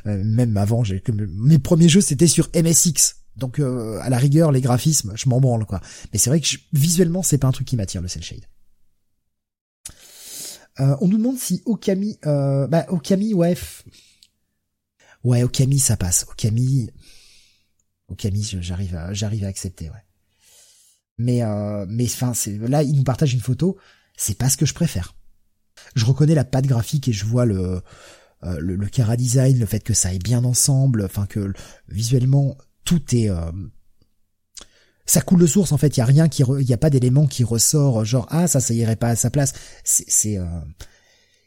même. 0.05 0.23
même 0.23 0.57
avant, 0.57 0.83
j'ai 0.83 1.03
mes 1.11 1.59
premiers 1.59 1.89
jeux 1.89 2.01
c'était 2.01 2.27
sur 2.27 2.49
MSX. 2.55 3.15
Donc 3.35 3.59
à 3.59 4.09
la 4.09 4.17
rigueur, 4.17 4.51
les 4.51 4.61
graphismes, 4.61 5.13
je 5.15 5.27
m'en 5.27 5.41
branle 5.41 5.65
quoi. 5.65 5.81
Mais 6.11 6.19
c'est 6.19 6.29
vrai 6.29 6.39
que 6.39 6.47
visuellement, 6.71 7.23
c'est 7.23 7.37
pas 7.37 7.47
un 7.47 7.51
truc 7.51 7.67
qui 7.67 7.75
m'attire 7.75 8.01
le 8.01 8.07
cel 8.07 8.23
shade. 8.23 8.45
on 10.77 11.07
nous 11.07 11.17
demande 11.17 11.37
si 11.37 11.61
Okami, 11.65 12.19
bah 12.23 12.85
Okami, 12.89 13.33
ouais, 13.33 13.55
Ouais, 15.23 15.43
Okami, 15.43 15.79
ça 15.79 15.97
passe. 15.97 16.25
Okami, 16.29 16.89
Okami, 18.09 18.43
j'arrive 18.61 18.95
à, 18.95 19.13
j'arrive 19.13 19.45
à 19.45 19.47
accepter, 19.47 19.89
ouais. 19.89 20.05
Mais, 21.17 21.43
euh, 21.43 21.85
mais 21.87 22.05
enfin, 22.05 22.33
là, 22.67 22.83
il 22.83 22.95
nous 22.95 23.03
partage 23.03 23.33
une 23.33 23.39
photo. 23.39 23.77
C'est 24.17 24.37
pas 24.37 24.49
ce 24.49 24.57
que 24.57 24.65
je 24.65 24.73
préfère. 24.73 25.15
Je 25.95 26.05
reconnais 26.05 26.35
la 26.35 26.45
patte 26.45 26.65
graphique 26.65 27.07
et 27.07 27.13
je 27.13 27.25
vois 27.25 27.45
le, 27.45 27.81
euh, 28.43 28.59
le, 28.59 28.75
le 28.75 28.87
cara 28.87 29.15
design, 29.17 29.59
le 29.59 29.65
fait 29.65 29.81
que 29.81 29.93
ça 29.93 30.09
aille 30.09 30.19
bien 30.19 30.43
ensemble, 30.43 31.03
enfin 31.05 31.25
que 31.25 31.53
visuellement 31.87 32.57
tout 32.83 33.15
est, 33.15 33.29
euh, 33.29 33.51
ça 35.05 35.21
coule 35.21 35.39
de 35.39 35.47
source 35.47 35.71
en 35.71 35.77
fait. 35.77 35.95
Il 35.97 35.99
y 35.99 36.03
a 36.03 36.05
rien 36.05 36.27
qui, 36.29 36.43
il 36.59 36.67
y 36.67 36.73
a 36.73 36.77
pas 36.77 36.89
d'élément 36.89 37.27
qui 37.27 37.43
ressort 37.43 38.05
genre 38.05 38.27
ah 38.29 38.47
ça 38.47 38.59
ça 38.59 38.73
irait 38.73 38.95
pas 38.95 39.09
à 39.09 39.15
sa 39.15 39.29
place. 39.29 39.53
C'est, 39.83 40.05
c'est, 40.07 40.37
euh, 40.37 40.45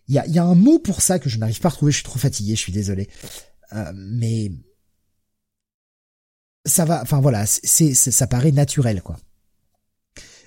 il 0.09 0.15
y 0.15 0.19
a, 0.19 0.27
y 0.27 0.39
a 0.39 0.45
un 0.45 0.55
mot 0.55 0.79
pour 0.79 1.03
ça 1.03 1.19
que 1.19 1.29
je 1.29 1.39
n'arrive 1.39 1.61
pas 1.61 1.69
à 1.69 1.71
retrouver. 1.71 1.91
Je 1.91 1.97
suis 1.97 2.05
trop 2.05 2.19
fatigué. 2.19 2.55
Je 2.55 2.61
suis 2.61 2.73
désolé. 2.73 3.09
Euh, 3.73 3.93
mais 3.95 4.53
ça 6.65 6.85
va, 6.85 7.03
enfin 7.03 7.21
voilà, 7.21 7.47
c'est, 7.47 7.95
ça 7.95 8.27
paraît 8.27 8.53
naturel 8.53 9.03
quoi. 9.03 9.19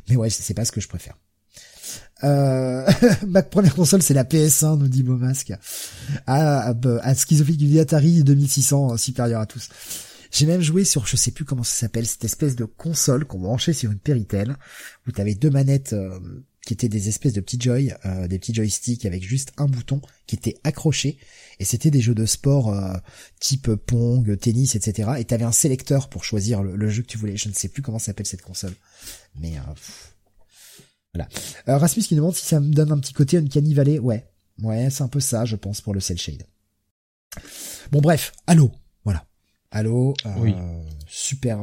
Mais 0.09 0.15
ouais, 0.15 0.29
c'est 0.29 0.53
pas 0.53 0.65
ce 0.65 0.71
que 0.71 0.81
je 0.81 0.87
préfère. 0.87 1.17
Euh, 2.23 2.89
ma 3.27 3.43
première 3.43 3.75
console 3.75 4.01
c'est 4.01 4.13
la 4.13 4.23
PS1, 4.23 4.77
nous 4.77 4.87
dit 4.87 5.03
Beaumasque. 5.03 5.53
À, 6.25 6.69
à, 6.69 6.73
à 7.01 7.15
Schizophilique 7.15 7.79
Atari 7.79 8.23
2600 8.23 8.97
supérieur 8.97 9.41
à 9.41 9.45
tous. 9.45 9.69
J'ai 10.31 10.45
même 10.45 10.61
joué 10.61 10.85
sur, 10.85 11.07
je 11.07 11.15
sais 11.15 11.31
plus 11.31 11.45
comment 11.45 11.63
ça 11.63 11.73
s'appelle, 11.73 12.05
cette 12.05 12.23
espèce 12.23 12.55
de 12.55 12.65
console 12.65 13.25
qu'on 13.25 13.39
branchait 13.39 13.73
sur 13.73 13.91
une 13.91 13.99
Péritel, 13.99 14.57
où 15.07 15.11
t'avais 15.11 15.33
deux 15.33 15.49
manettes 15.49 15.93
euh, 15.93 16.19
qui 16.65 16.73
étaient 16.73 16.89
des 16.89 17.07
espèces 17.07 17.33
de 17.33 17.41
petits 17.41 17.59
joy, 17.59 17.95
euh, 18.05 18.27
des 18.27 18.37
petits 18.37 18.53
joysticks 18.53 19.05
avec 19.05 19.23
juste 19.23 19.53
un 19.57 19.65
bouton 19.65 20.01
qui 20.27 20.35
était 20.35 20.59
accroché, 20.63 21.17
et 21.59 21.65
c'était 21.65 21.89
des 21.89 21.99
jeux 21.99 22.13
de 22.13 22.27
sport 22.27 22.71
euh, 22.73 22.93
type 23.39 23.73
Pong, 23.73 24.37
tennis, 24.37 24.75
etc. 24.75 25.13
Et 25.17 25.25
t'avais 25.25 25.45
un 25.45 25.51
sélecteur 25.51 26.09
pour 26.09 26.23
choisir 26.23 26.61
le, 26.61 26.89
jeu 26.89 27.01
que 27.01 27.07
tu 27.07 27.17
voulais. 27.17 27.37
Je 27.37 27.49
ne 27.49 27.53
sais 27.55 27.69
plus 27.69 27.81
comment 27.81 27.97
s'appelle 27.97 28.27
cette 28.27 28.43
console, 28.43 28.73
mais 29.39 29.57
euh, 29.57 29.61
voilà. 31.13 31.27
Rasmus 31.67 32.03
qui 32.03 32.15
demande 32.15 32.35
si 32.35 32.45
ça 32.45 32.59
me 32.59 32.73
donne 32.73 32.91
un 32.91 32.99
petit 32.99 33.13
côté 33.13 33.37
Uncanny 33.37 33.73
Valley. 33.73 33.99
Ouais, 33.99 34.27
ouais, 34.61 34.89
c'est 34.89 35.03
un 35.03 35.07
peu 35.07 35.19
ça, 35.19 35.45
je 35.45 35.55
pense, 35.55 35.81
pour 35.81 35.93
le 35.93 35.99
cell 35.99 36.17
shade. 36.17 36.45
Bon 37.91 38.01
bref, 38.01 38.31
Halo, 38.47 38.71
voilà. 39.03 39.25
Halo, 39.71 40.15
oui. 40.37 40.55
super, 41.07 41.59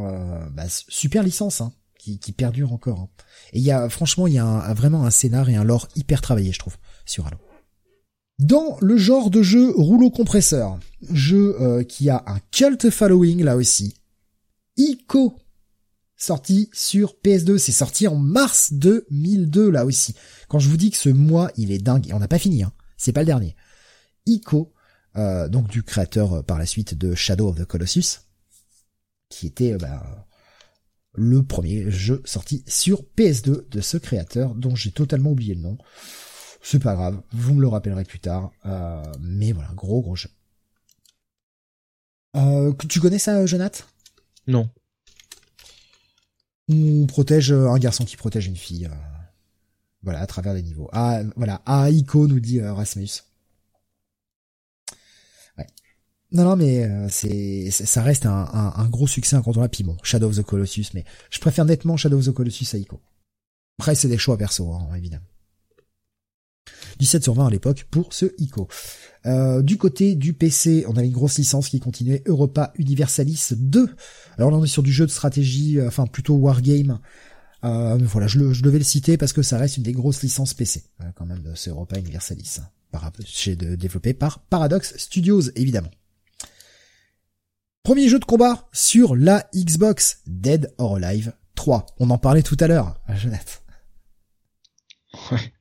bah, 0.52 0.64
super 0.68 1.22
licence, 1.22 1.60
hein 1.60 1.72
qui, 2.14 2.32
perdure 2.32 2.72
encore. 2.72 3.00
Hein. 3.00 3.08
Et 3.52 3.58
il 3.58 3.64
y 3.64 3.70
a, 3.70 3.88
franchement, 3.88 4.26
il 4.26 4.34
y 4.34 4.38
a 4.38 4.72
vraiment 4.74 5.04
un 5.04 5.10
scénar 5.10 5.48
et 5.48 5.56
un 5.56 5.64
lore 5.64 5.88
hyper 5.96 6.20
travaillé, 6.20 6.52
je 6.52 6.58
trouve, 6.58 6.76
sur 7.04 7.26
Halo. 7.26 7.38
Dans 8.38 8.76
le 8.80 8.96
genre 8.98 9.30
de 9.30 9.42
jeu 9.42 9.72
rouleau 9.74 10.10
compresseur, 10.10 10.78
jeu 11.10 11.56
euh, 11.60 11.84
qui 11.84 12.10
a 12.10 12.22
un 12.26 12.38
cult 12.50 12.90
following 12.90 13.42
là 13.42 13.56
aussi, 13.56 13.94
Ico, 14.76 15.38
sorti 16.16 16.70
sur 16.72 17.14
PS2, 17.24 17.58
c'est 17.58 17.72
sorti 17.72 18.08
en 18.08 18.16
mars 18.16 18.72
2002 18.72 19.70
là 19.70 19.84
aussi. 19.84 20.14
Quand 20.48 20.58
je 20.58 20.68
vous 20.68 20.76
dis 20.76 20.90
que 20.90 20.96
ce 20.96 21.08
mois 21.08 21.50
il 21.56 21.72
est 21.72 21.78
dingue, 21.78 22.08
et 22.08 22.14
on 22.14 22.18
n'a 22.18 22.28
pas 22.28 22.38
fini, 22.38 22.62
hein, 22.62 22.72
c'est 22.96 23.12
pas 23.12 23.20
le 23.20 23.26
dernier. 23.26 23.56
Ico, 24.26 24.72
euh, 25.16 25.48
donc 25.48 25.68
du 25.68 25.82
créateur 25.82 26.32
euh, 26.34 26.42
par 26.42 26.58
la 26.58 26.66
suite 26.66 26.94
de 26.94 27.14
Shadow 27.14 27.48
of 27.48 27.56
the 27.56 27.64
Colossus, 27.64 28.20
qui 29.28 29.46
était 29.46 29.76
bah, 29.76 30.26
le 31.16 31.42
premier 31.42 31.90
jeu 31.90 32.22
sorti 32.24 32.62
sur 32.66 33.02
PS2 33.16 33.68
de 33.68 33.80
ce 33.80 33.96
créateur 33.96 34.54
dont 34.54 34.74
j'ai 34.74 34.92
totalement 34.92 35.30
oublié 35.30 35.54
le 35.54 35.62
nom. 35.62 35.78
C'est 36.62 36.82
pas 36.82 36.94
grave, 36.94 37.20
vous 37.32 37.54
me 37.54 37.60
le 37.60 37.68
rappellerez 37.68 38.04
plus 38.04 38.18
tard. 38.18 38.50
Euh, 38.66 39.02
mais 39.20 39.52
voilà, 39.52 39.70
gros 39.74 40.02
gros 40.02 40.16
jeu. 40.16 40.28
Euh, 42.36 42.72
tu 42.88 43.00
connais 43.00 43.18
ça, 43.18 43.46
Jonath 43.46 43.86
Non. 44.46 44.68
On 46.68 47.06
protège 47.06 47.52
un 47.52 47.78
garçon 47.78 48.04
qui 48.04 48.16
protège 48.16 48.46
une 48.46 48.56
fille. 48.56 48.86
Euh, 48.86 48.94
voilà, 50.02 50.20
à 50.20 50.26
travers 50.26 50.54
les 50.54 50.62
niveaux. 50.62 50.88
Ah, 50.92 51.22
voilà. 51.36 51.62
Ah, 51.66 51.90
Ico 51.90 52.26
nous 52.26 52.40
dit 52.40 52.60
Rasmus. 52.60 53.22
Non, 56.32 56.44
non, 56.44 56.56
mais 56.56 56.84
euh, 56.84 57.06
c'est 57.08 57.70
ça 57.70 58.02
reste 58.02 58.26
un, 58.26 58.50
un, 58.52 58.88
gros 58.88 59.06
succès 59.06 59.36
incontournable. 59.36 59.70
Puis 59.70 59.84
bon, 59.84 59.96
Shadow 60.02 60.28
of 60.28 60.36
the 60.36 60.42
Colossus, 60.42 60.86
mais 60.92 61.04
je 61.30 61.38
préfère 61.38 61.64
nettement 61.64 61.96
Shadow 61.96 62.18
of 62.18 62.26
the 62.26 62.32
Colossus 62.32 62.74
à 62.74 62.78
Ico. 62.78 63.00
Après, 63.78 63.94
c'est 63.94 64.08
des 64.08 64.18
choix 64.18 64.36
perso, 64.36 64.72
hein, 64.72 64.88
évidemment. 64.96 65.26
17 66.98 67.22
sur 67.22 67.34
20 67.34 67.46
à 67.46 67.50
l'époque 67.50 67.86
pour 67.90 68.12
ce 68.12 68.26
ICO. 68.38 68.68
Euh, 69.26 69.62
du 69.62 69.76
côté 69.76 70.14
du 70.14 70.32
PC, 70.32 70.84
on 70.88 70.96
avait 70.96 71.06
une 71.06 71.12
grosse 71.12 71.38
licence 71.38 71.68
qui 71.68 71.80
continuait, 71.80 72.22
Europa 72.26 72.72
Universalis 72.76 73.48
2. 73.52 73.88
Alors 74.38 74.50
là, 74.50 74.56
on 74.56 74.64
est 74.64 74.68
sur 74.68 74.82
du 74.82 74.92
jeu 74.92 75.06
de 75.06 75.10
stratégie, 75.10 75.78
euh, 75.78 75.88
enfin 75.88 76.06
plutôt 76.06 76.34
wargame. 76.34 77.00
Euh, 77.64 77.98
voilà, 78.02 78.28
je, 78.28 78.38
le, 78.38 78.52
je 78.52 78.62
devais 78.62 78.78
le 78.78 78.84
citer 78.84 79.16
parce 79.16 79.32
que 79.32 79.42
ça 79.42 79.58
reste 79.58 79.78
une 79.78 79.82
des 79.82 79.92
grosses 79.92 80.22
licences 80.22 80.54
PC, 80.54 80.84
quand 81.16 81.26
même, 81.26 81.40
de 81.40 81.54
ce 81.54 81.70
Europa 81.70 81.98
Universalis. 81.98 82.58
Hein, 82.60 82.68
par, 82.92 83.10
chez 83.24 83.56
de, 83.56 83.74
développé 83.74 84.14
par 84.14 84.38
Paradox 84.40 84.96
Studios, 84.96 85.50
évidemment. 85.56 85.90
Premier 87.82 88.08
jeu 88.08 88.18
de 88.18 88.24
combat 88.24 88.68
sur 88.72 89.16
la 89.16 89.48
Xbox, 89.54 90.20
Dead 90.26 90.72
or 90.78 90.96
Alive 90.96 91.32
3. 91.56 91.86
On 91.98 92.10
en 92.10 92.18
parlait 92.18 92.42
tout 92.42 92.56
à 92.60 92.68
l'heure, 92.68 93.00
Jeannette. 93.16 93.62
Ouais. 95.32 95.52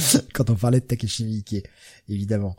Quand 0.34 0.50
on 0.50 0.54
parlait 0.54 0.80
de 0.80 0.86
Takeshi 0.86 1.24
Miike, 1.24 1.66
évidemment. 2.08 2.56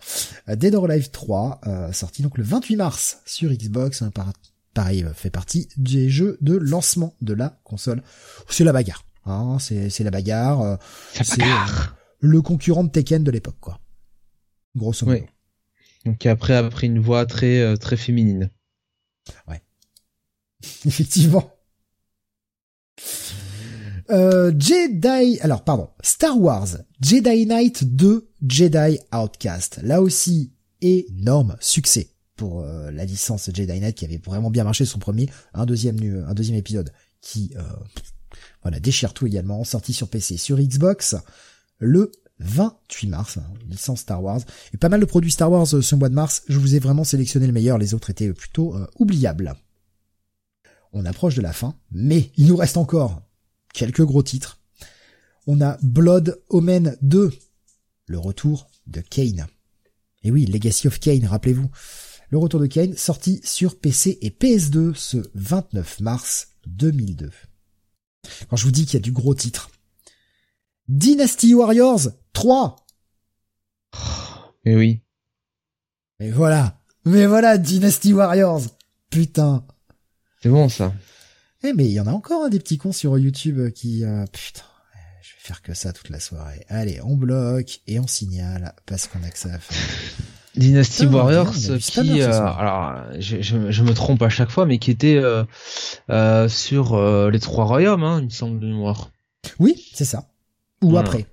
Euh, 0.50 0.56
Dead 0.56 0.76
or 0.76 0.90
Alive 0.90 1.12
3, 1.12 1.62
euh, 1.68 1.92
sorti 1.92 2.22
donc 2.22 2.38
le 2.38 2.44
28 2.44 2.76
mars 2.76 3.22
sur 3.26 3.52
Xbox, 3.52 4.02
hein, 4.02 4.12
pareil, 4.74 5.04
euh, 5.04 5.14
fait 5.14 5.30
partie 5.30 5.70
des 5.78 6.10
jeux 6.10 6.38
de 6.42 6.56
lancement 6.56 7.16
de 7.22 7.34
la 7.34 7.60
console. 7.64 8.04
C'est 8.50 8.64
la 8.64 8.74
bagarre, 8.74 9.04
hein, 9.26 9.58
c'est 9.60 10.00
la 10.00 10.12
bagarre. 10.12 10.80
c'est 11.14 11.44
le 12.20 12.42
concurrent 12.42 12.84
de 12.84 12.90
Tekken 12.90 13.24
de 13.24 13.32
l'époque, 13.32 13.60
quoi. 13.60 13.80
Grosso 14.76 15.06
modo. 15.06 15.26
Donc 16.06 16.26
après 16.26 16.56
a 16.56 16.64
pris 16.70 16.88
une 16.88 17.00
voix 17.00 17.26
très 17.26 17.78
très 17.78 17.98
féminine. 17.98 18.50
Ouais. 19.48 19.62
Effectivement. 20.86 21.52
Euh, 24.12 24.52
Jedi, 24.58 25.40
alors 25.40 25.64
pardon, 25.64 25.90
Star 26.04 26.40
Wars, 26.40 26.68
Jedi 27.02 27.46
Knight 27.46 27.84
2, 27.84 28.30
Jedi 28.48 29.00
Outcast. 29.14 29.80
Là 29.84 30.02
aussi, 30.02 30.54
énorme 30.82 31.56
succès 31.60 32.10
pour 32.36 32.62
euh, 32.62 32.92
la 32.92 33.06
licence 33.06 33.50
Jedi 33.54 33.80
Knight 33.80 33.96
qui 33.96 34.06
avait 34.06 34.18
vraiment 34.18 34.50
bien 34.50 34.64
marché 34.64 34.86
son 34.86 35.00
premier, 35.00 35.30
un 35.54 35.66
deuxième 35.66 36.26
un 36.28 36.34
deuxième 36.34 36.58
épisode 36.58 36.92
qui 37.22 37.54
euh, 37.56 37.62
voilà 38.64 38.80
déchire 38.80 39.14
tout 39.14 39.28
également, 39.28 39.64
sorti 39.64 39.94
sur 39.94 40.10
PC, 40.10 40.38
sur 40.38 40.58
Xbox 40.58 41.16
le 41.78 42.12
28 42.42 43.08
mars, 43.08 43.38
hein, 43.38 43.44
licence 43.70 44.02
Star 44.02 44.22
Wars. 44.22 44.42
Et 44.74 44.78
pas 44.78 44.90
mal 44.90 45.00
de 45.00 45.06
produits 45.06 45.32
Star 45.32 45.52
Wars 45.52 45.68
euh, 45.74 45.82
ce 45.82 45.96
mois 45.96 46.10
de 46.10 46.16
mars. 46.16 46.44
Je 46.48 46.60
vous 46.60 46.76
ai 46.76 46.80
vraiment 46.80 47.04
sélectionné 47.04 47.48
le 47.48 47.54
meilleur, 47.54 47.78
les 47.78 47.94
autres 47.94 48.10
étaient 48.10 48.34
plutôt 48.34 48.76
euh, 48.76 48.88
oubliables. 49.00 49.56
On 50.94 51.06
approche 51.06 51.36
de 51.36 51.42
la 51.42 51.54
fin, 51.54 51.76
mais 51.92 52.32
il 52.36 52.48
nous 52.48 52.58
reste 52.58 52.78
encore 52.78 53.22
quelques 53.74 54.04
gros 54.04 54.24
titres. 54.24 54.60
On 55.48 55.62
a 55.62 55.78
Blood 55.82 56.42
Omen 56.50 56.98
2, 57.02 57.32
le 58.08 58.20
retour 58.20 58.70
de 58.88 59.02
Kane. 59.02 59.48
Et 60.24 60.32
oui, 60.32 60.46
Legacy 60.46 60.88
of 60.88 61.00
Kane, 61.00 61.26
rappelez-vous. 61.26 61.70
Le 62.30 62.38
retour 62.38 62.60
de 62.60 62.68
Kane, 62.68 62.96
sorti 62.96 63.42
sur 63.44 63.80
PC 63.80 64.18
et 64.22 64.30
PS2 64.30 64.94
ce 64.94 65.18
29 65.34 66.00
mars 66.00 66.50
2002. 66.68 67.32
Quand 68.50 68.56
je 68.56 68.64
vous 68.64 68.72
dis 68.72 68.86
qu'il 68.86 68.94
y 68.94 68.98
a 68.98 69.02
du 69.02 69.12
gros 69.12 69.34
titre, 69.34 69.72
Dynasty 70.88 71.54
Warriors 71.54 72.10
3. 72.34 72.76
Mais 74.66 74.76
oui. 74.76 75.02
Mais 76.20 76.32
voilà. 76.32 76.80
Mais 77.06 77.26
voilà, 77.26 77.58
Dynasty 77.58 78.14
Warriors. 78.14 78.62
Putain. 79.10 79.66
C'est 80.42 80.50
bon 80.50 80.70
ça. 80.70 80.94
Eh 81.64 81.74
mais 81.74 81.86
il 81.86 81.92
y 81.92 82.00
en 82.00 82.08
a 82.08 82.12
encore 82.12 82.44
hein, 82.44 82.50
des 82.50 82.60
petits 82.60 82.78
cons 82.78 82.92
sur 82.92 83.18
YouTube 83.18 83.70
qui... 83.72 84.04
euh, 84.04 84.26
putain, 84.32 84.64
je 85.22 85.30
vais 85.30 85.40
faire 85.40 85.62
que 85.62 85.74
ça 85.74 85.94
toute 85.94 86.10
la 86.10 86.20
soirée. 86.20 86.66
Allez, 86.70 87.00
on 87.04 87.16
bloque 87.16 87.82
et 87.88 88.00
on 88.00 88.08
signale 88.08 88.74
parce 88.86 89.08
qu'on 89.08 89.22
a 89.24 89.30
que 89.30 89.38
ça 89.38 89.54
à 89.54 89.60
faire. 89.60 89.78
Dynasty 90.56 91.06
Warriors 91.06 91.54
qui, 91.80 92.22
euh, 92.22 92.44
alors 92.44 93.04
je, 93.20 93.42
je, 93.42 93.72
je 93.72 93.84
me 93.84 93.94
trompe 93.94 94.22
à 94.22 94.30
chaque 94.30 94.50
fois, 94.50 94.66
mais 94.66 94.80
qui 94.80 94.92
était 94.92 95.16
euh, 95.16 95.44
euh, 96.10 96.50
sur 96.50 96.94
euh, 96.94 97.30
les 97.32 97.40
trois 97.40 97.64
royaumes, 97.66 98.04
hein, 98.04 98.20
il 98.20 98.26
me 98.26 98.30
semble 98.32 98.60
de 98.60 98.66
mémoire. 98.68 99.12
Oui, 99.60 99.82
c'est 99.94 100.04
ça. 100.04 100.28
Ou 100.82 100.90
Voilà. 100.90 101.08
après. 101.08 101.26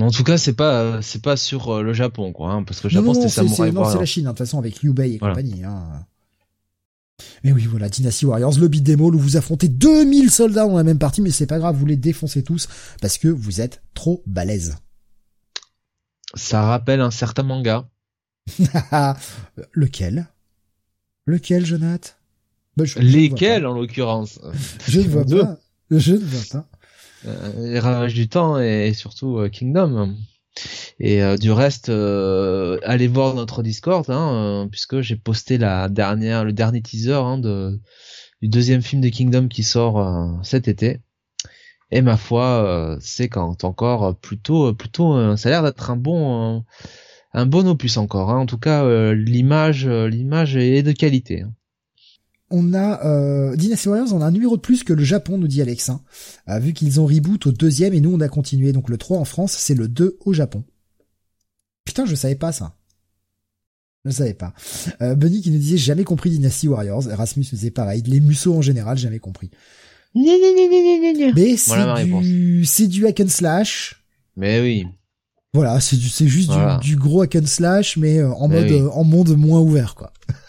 En 0.00 0.10
tout 0.10 0.22
cas, 0.22 0.36
c'est 0.38 0.52
pas 0.52 0.80
euh, 0.82 1.00
c'est 1.02 1.22
pas 1.22 1.36
sur 1.36 1.70
euh, 1.76 1.82
le 1.82 1.92
Japon, 1.94 2.32
quoi, 2.32 2.50
hein, 2.50 2.62
parce 2.62 2.80
que 2.80 2.88
le 2.88 2.92
Japon 2.92 3.14
c'était 3.14 3.28
Samurai 3.28 3.72
non, 3.72 3.90
c'est 3.90 3.98
la 3.98 4.04
Chine, 4.04 4.26
hein, 4.26 4.32
de 4.32 4.36
toute 4.36 4.46
façon, 4.46 4.58
avec 4.58 4.82
Liu 4.82 4.92
Bei 4.92 5.08
et 5.10 5.18
Voilà. 5.18 5.34
compagnie. 5.34 5.64
Hein. 5.64 6.04
Mais 7.44 7.52
oui, 7.52 7.64
voilà, 7.66 7.88
Dynasty 7.88 8.26
Warriors, 8.26 8.58
le 8.58 8.68
beat 8.68 8.82
démo 8.84 9.12
où 9.12 9.18
vous 9.18 9.36
affrontez 9.36 9.68
2000 9.68 10.30
soldats 10.30 10.66
dans 10.66 10.76
la 10.76 10.84
même 10.84 10.98
partie, 10.98 11.20
mais 11.20 11.30
c'est 11.30 11.46
pas 11.46 11.58
grave, 11.58 11.76
vous 11.76 11.86
les 11.86 11.96
défoncez 11.96 12.42
tous 12.42 12.68
parce 13.00 13.18
que 13.18 13.28
vous 13.28 13.60
êtes 13.60 13.82
trop 13.94 14.22
balèzes. 14.26 14.76
Ça 16.34 16.62
rappelle 16.62 17.00
un 17.00 17.10
certain 17.10 17.42
manga. 17.42 17.88
Lequel? 19.72 20.28
Lequel, 21.26 21.66
Jonath? 21.66 22.18
Bah, 22.76 22.84
je- 22.84 22.94
je 22.94 22.98
Lesquels, 23.00 23.66
en 23.66 23.74
l'occurrence? 23.74 24.38
Je 24.86 25.00
ne 25.00 25.08
vois 25.08 25.24
Deux. 25.24 25.40
pas. 25.42 25.58
Je 25.90 26.12
ne 26.12 26.18
vois 26.24 26.40
pas. 26.52 26.68
Euh, 27.26 27.72
Les 27.72 27.78
Ravages 27.80 28.14
du 28.14 28.28
Temps 28.28 28.58
et 28.60 28.92
surtout 28.94 29.38
euh, 29.38 29.48
Kingdom. 29.48 30.16
Et 31.00 31.22
euh, 31.22 31.36
du 31.36 31.52
reste, 31.52 31.88
euh, 31.88 32.78
allez 32.82 33.08
voir 33.08 33.34
notre 33.34 33.62
Discord, 33.62 34.08
hein, 34.10 34.64
euh, 34.64 34.66
puisque 34.66 35.00
j'ai 35.00 35.16
posté 35.16 35.58
la 35.58 35.88
dernière, 35.88 36.44
le 36.44 36.52
dernier 36.52 36.82
teaser 36.82 37.12
hein, 37.12 37.38
du 37.38 38.48
deuxième 38.48 38.82
film 38.82 39.00
de 39.00 39.08
Kingdom 39.08 39.48
qui 39.48 39.62
sort 39.62 40.38
cet 40.42 40.68
été. 40.68 41.00
Et 41.90 42.02
ma 42.02 42.16
foi, 42.16 42.98
c'est 43.00 43.28
quand 43.28 43.64
encore 43.64 44.16
plutôt, 44.16 44.74
plutôt, 44.74 45.36
ça 45.36 45.48
a 45.48 45.52
l'air 45.52 45.62
d'être 45.62 45.90
un 45.90 45.96
bon, 45.96 46.64
un 47.32 47.46
bon 47.46 47.66
opus 47.66 47.96
encore. 47.96 48.30
Hein. 48.30 48.38
En 48.40 48.46
tout 48.46 48.58
cas, 48.58 49.12
l'image, 49.12 49.86
l'image 49.86 50.56
est 50.56 50.82
de 50.82 50.92
qualité. 50.92 51.44
On 52.50 52.72
a 52.72 53.04
euh, 53.06 53.56
Dynasty 53.56 53.88
Warriors, 53.88 54.12
on 54.14 54.22
a 54.22 54.26
un 54.26 54.30
numéro 54.30 54.56
de 54.56 54.62
plus 54.62 54.82
que 54.84 54.92
le 54.94 55.04
Japon, 55.04 55.36
nous 55.38 55.48
dit 55.48 55.60
Alex. 55.60 55.90
hein. 55.90 56.00
Euh, 56.48 56.58
vu 56.58 56.72
qu'ils 56.72 56.98
ont 57.00 57.06
reboot 57.06 57.46
au 57.46 57.52
deuxième 57.52 57.92
et 57.94 58.00
nous 58.00 58.12
on 58.14 58.20
a 58.20 58.28
continué. 58.28 58.72
Donc 58.72 58.88
le 58.88 58.96
3 58.96 59.18
en 59.18 59.24
France, 59.24 59.52
c'est 59.58 59.74
le 59.74 59.86
2 59.88 60.16
au 60.24 60.32
Japon. 60.32 60.64
Putain, 61.84 62.06
je 62.06 62.14
savais 62.14 62.34
pas 62.36 62.52
ça. 62.52 62.74
Je 64.04 64.10
savais 64.12 64.32
pas. 64.34 64.54
Euh, 65.02 65.14
Bunny 65.14 65.42
qui 65.42 65.50
nous 65.50 65.58
disait 65.58 65.76
jamais 65.76 66.04
compris 66.04 66.30
Dynasty 66.30 66.68
Warriors. 66.68 67.10
Erasmus 67.10 67.44
faisait 67.44 67.70
pareil. 67.70 68.02
Les 68.06 68.20
musos 68.20 68.54
en 68.56 68.62
général, 68.62 68.96
jamais 68.96 69.18
compris. 69.18 69.50
Mais 70.14 71.56
Voilà 71.66 71.86
ma 71.86 71.96
c'est 71.96 72.02
réponse. 72.04 72.24
du, 72.24 72.64
c'est 72.64 72.86
du 72.86 73.06
hack 73.06 73.20
and 73.20 73.28
slash. 73.28 74.02
Mais 74.36 74.60
oui. 74.60 74.86
Voilà, 75.52 75.80
c'est 75.80 75.96
du, 75.96 76.08
c'est 76.08 76.28
juste 76.28 76.48
du- 76.48 76.54
Voilà. 76.54 76.78
du, 76.78 76.96
gros 76.96 77.22
hack 77.22 77.36
and 77.36 77.46
slash, 77.46 77.96
mais 77.96 78.18
euh, 78.18 78.30
en 78.32 78.48
Mais 78.48 78.60
mode, 78.62 78.70
oui. 78.70 78.80
euh, 78.80 78.88
en 78.90 79.04
monde 79.04 79.36
moins 79.36 79.60
ouvert, 79.60 79.94
quoi. 79.94 80.12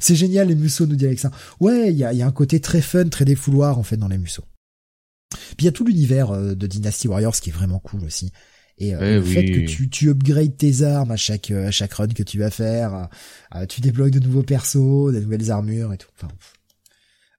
c'est 0.00 0.16
génial 0.16 0.48
les 0.48 0.54
musos, 0.54 0.86
nous 0.86 0.96
dit 0.96 1.06
Alexa. 1.06 1.30
Ouais, 1.60 1.90
il 1.92 1.96
y 1.96 2.04
a, 2.04 2.12
y 2.12 2.22
a 2.22 2.26
un 2.26 2.32
côté 2.32 2.60
très 2.60 2.80
fun, 2.80 3.08
très 3.08 3.24
défouloir 3.24 3.78
en 3.78 3.82
fait 3.82 3.96
dans 3.96 4.08
les 4.08 4.18
musos. 4.18 4.44
Puis 5.56 5.56
il 5.60 5.64
y 5.64 5.68
a 5.68 5.72
tout 5.72 5.84
l'univers 5.84 6.30
euh, 6.30 6.54
de 6.54 6.66
Dynasty 6.66 7.08
Warriors 7.08 7.34
qui 7.36 7.50
est 7.50 7.52
vraiment 7.52 7.78
cool 7.80 8.04
aussi. 8.04 8.30
Et 8.78 8.94
euh, 8.94 8.98
Eh 9.02 9.14
le 9.16 9.22
fait 9.22 9.44
que 9.50 9.60
tu, 9.66 9.88
tu 9.88 10.08
upgrades 10.10 10.56
tes 10.56 10.82
armes 10.82 11.10
à 11.12 11.16
chaque 11.16 11.50
euh, 11.52 11.68
à 11.68 11.70
chaque 11.70 11.92
run 11.94 12.08
que 12.08 12.22
tu 12.24 12.38
vas 12.38 12.50
faire, 12.50 13.08
euh, 13.54 13.66
tu 13.66 13.80
débloques 13.80 14.10
de 14.10 14.18
nouveaux 14.20 14.42
persos, 14.42 15.12
des 15.12 15.20
nouvelles 15.20 15.50
armures 15.50 15.92
et 15.92 15.98
tout. 15.98 16.08
Enfin, 16.16 16.28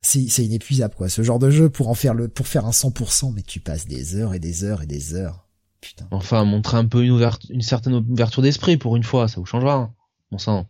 c'est 0.01 0.27
c'est 0.29 0.45
inépuisable 0.45 0.93
quoi. 0.95 1.09
Ce 1.09 1.23
genre 1.23 1.39
de 1.39 1.49
jeu 1.49 1.69
pour 1.69 1.89
en 1.89 1.93
faire 1.93 2.13
le 2.13 2.27
pour 2.29 2.47
faire 2.47 2.65
un 2.65 2.71
100%, 2.71 3.33
mais 3.33 3.41
tu 3.41 3.59
passes 3.59 3.85
des 3.87 4.15
heures 4.15 4.33
et 4.33 4.39
des 4.39 4.63
heures 4.63 4.81
et 4.81 4.85
des 4.87 5.13
heures. 5.13 5.47
Putain. 5.81 6.07
Enfin, 6.11 6.45
montrer 6.45 6.77
un 6.77 6.85
peu 6.85 7.03
une, 7.03 7.29
une 7.49 7.61
certaine 7.61 7.93
ouverture 7.93 8.41
d'esprit 8.41 8.77
pour 8.77 8.95
une 8.95 9.03
fois, 9.03 9.27
ça 9.27 9.39
vous 9.39 9.45
changera. 9.45 9.75
hein. 9.75 9.93
Bon 10.31 10.37
sang. 10.37 10.67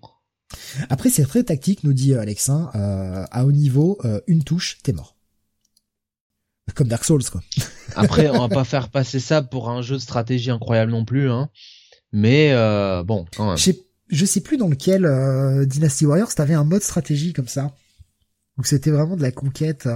Après, 0.89 1.09
c'est 1.09 1.25
très 1.25 1.43
tactique, 1.43 1.83
nous 1.83 1.93
dit 1.93 2.13
euh, 2.13 2.21
Alexin. 2.21 2.69
Euh, 2.75 3.25
à 3.31 3.45
haut 3.45 3.51
niveau, 3.51 3.97
euh, 4.05 4.21
une 4.27 4.43
touche, 4.43 4.77
t'es 4.83 4.93
mort. 4.93 5.15
Comme 6.73 6.87
Dark 6.87 7.03
Souls, 7.03 7.23
quoi. 7.31 7.41
Après, 7.95 8.29
on 8.29 8.39
va 8.39 8.49
pas 8.49 8.63
faire 8.63 8.89
passer 8.89 9.19
ça 9.19 9.41
pour 9.41 9.69
un 9.69 9.81
jeu 9.81 9.95
de 9.95 10.01
stratégie 10.01 10.51
incroyable 10.51 10.91
non 10.91 11.05
plus, 11.05 11.29
hein. 11.29 11.49
Mais 12.11 12.51
euh, 12.53 13.03
bon, 13.03 13.25
quand 13.35 13.47
même. 13.47 13.57
Je 13.57 13.63
sais, 13.63 13.79
je 14.09 14.25
sais 14.25 14.41
plus 14.41 14.57
dans 14.57 14.67
lequel 14.67 15.03
Dynasty 15.67 16.05
Warriors, 16.05 16.33
t'avais 16.33 16.53
un 16.53 16.63
mode 16.63 16.81
stratégie 16.81 17.33
comme 17.33 17.47
ça. 17.47 17.75
Donc 18.57 18.67
c'était 18.67 18.89
vraiment 18.89 19.15
de 19.15 19.21
la 19.21 19.31
conquête. 19.31 19.87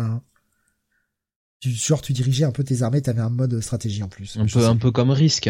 tu, 1.59 1.71
genre, 1.71 2.01
tu 2.01 2.13
dirigeais 2.13 2.45
un 2.45 2.51
peu 2.51 2.63
tes 2.63 2.81
armées, 2.81 3.01
t'avais 3.01 3.21
un 3.21 3.29
mode 3.29 3.59
stratégie 3.61 4.03
en 4.03 4.09
plus. 4.09 4.37
Un 4.37 4.43
peu, 4.43 4.59
sais 4.59 4.65
un 4.65 4.75
peu 4.75 4.91
comme 4.91 5.11
risque. 5.11 5.49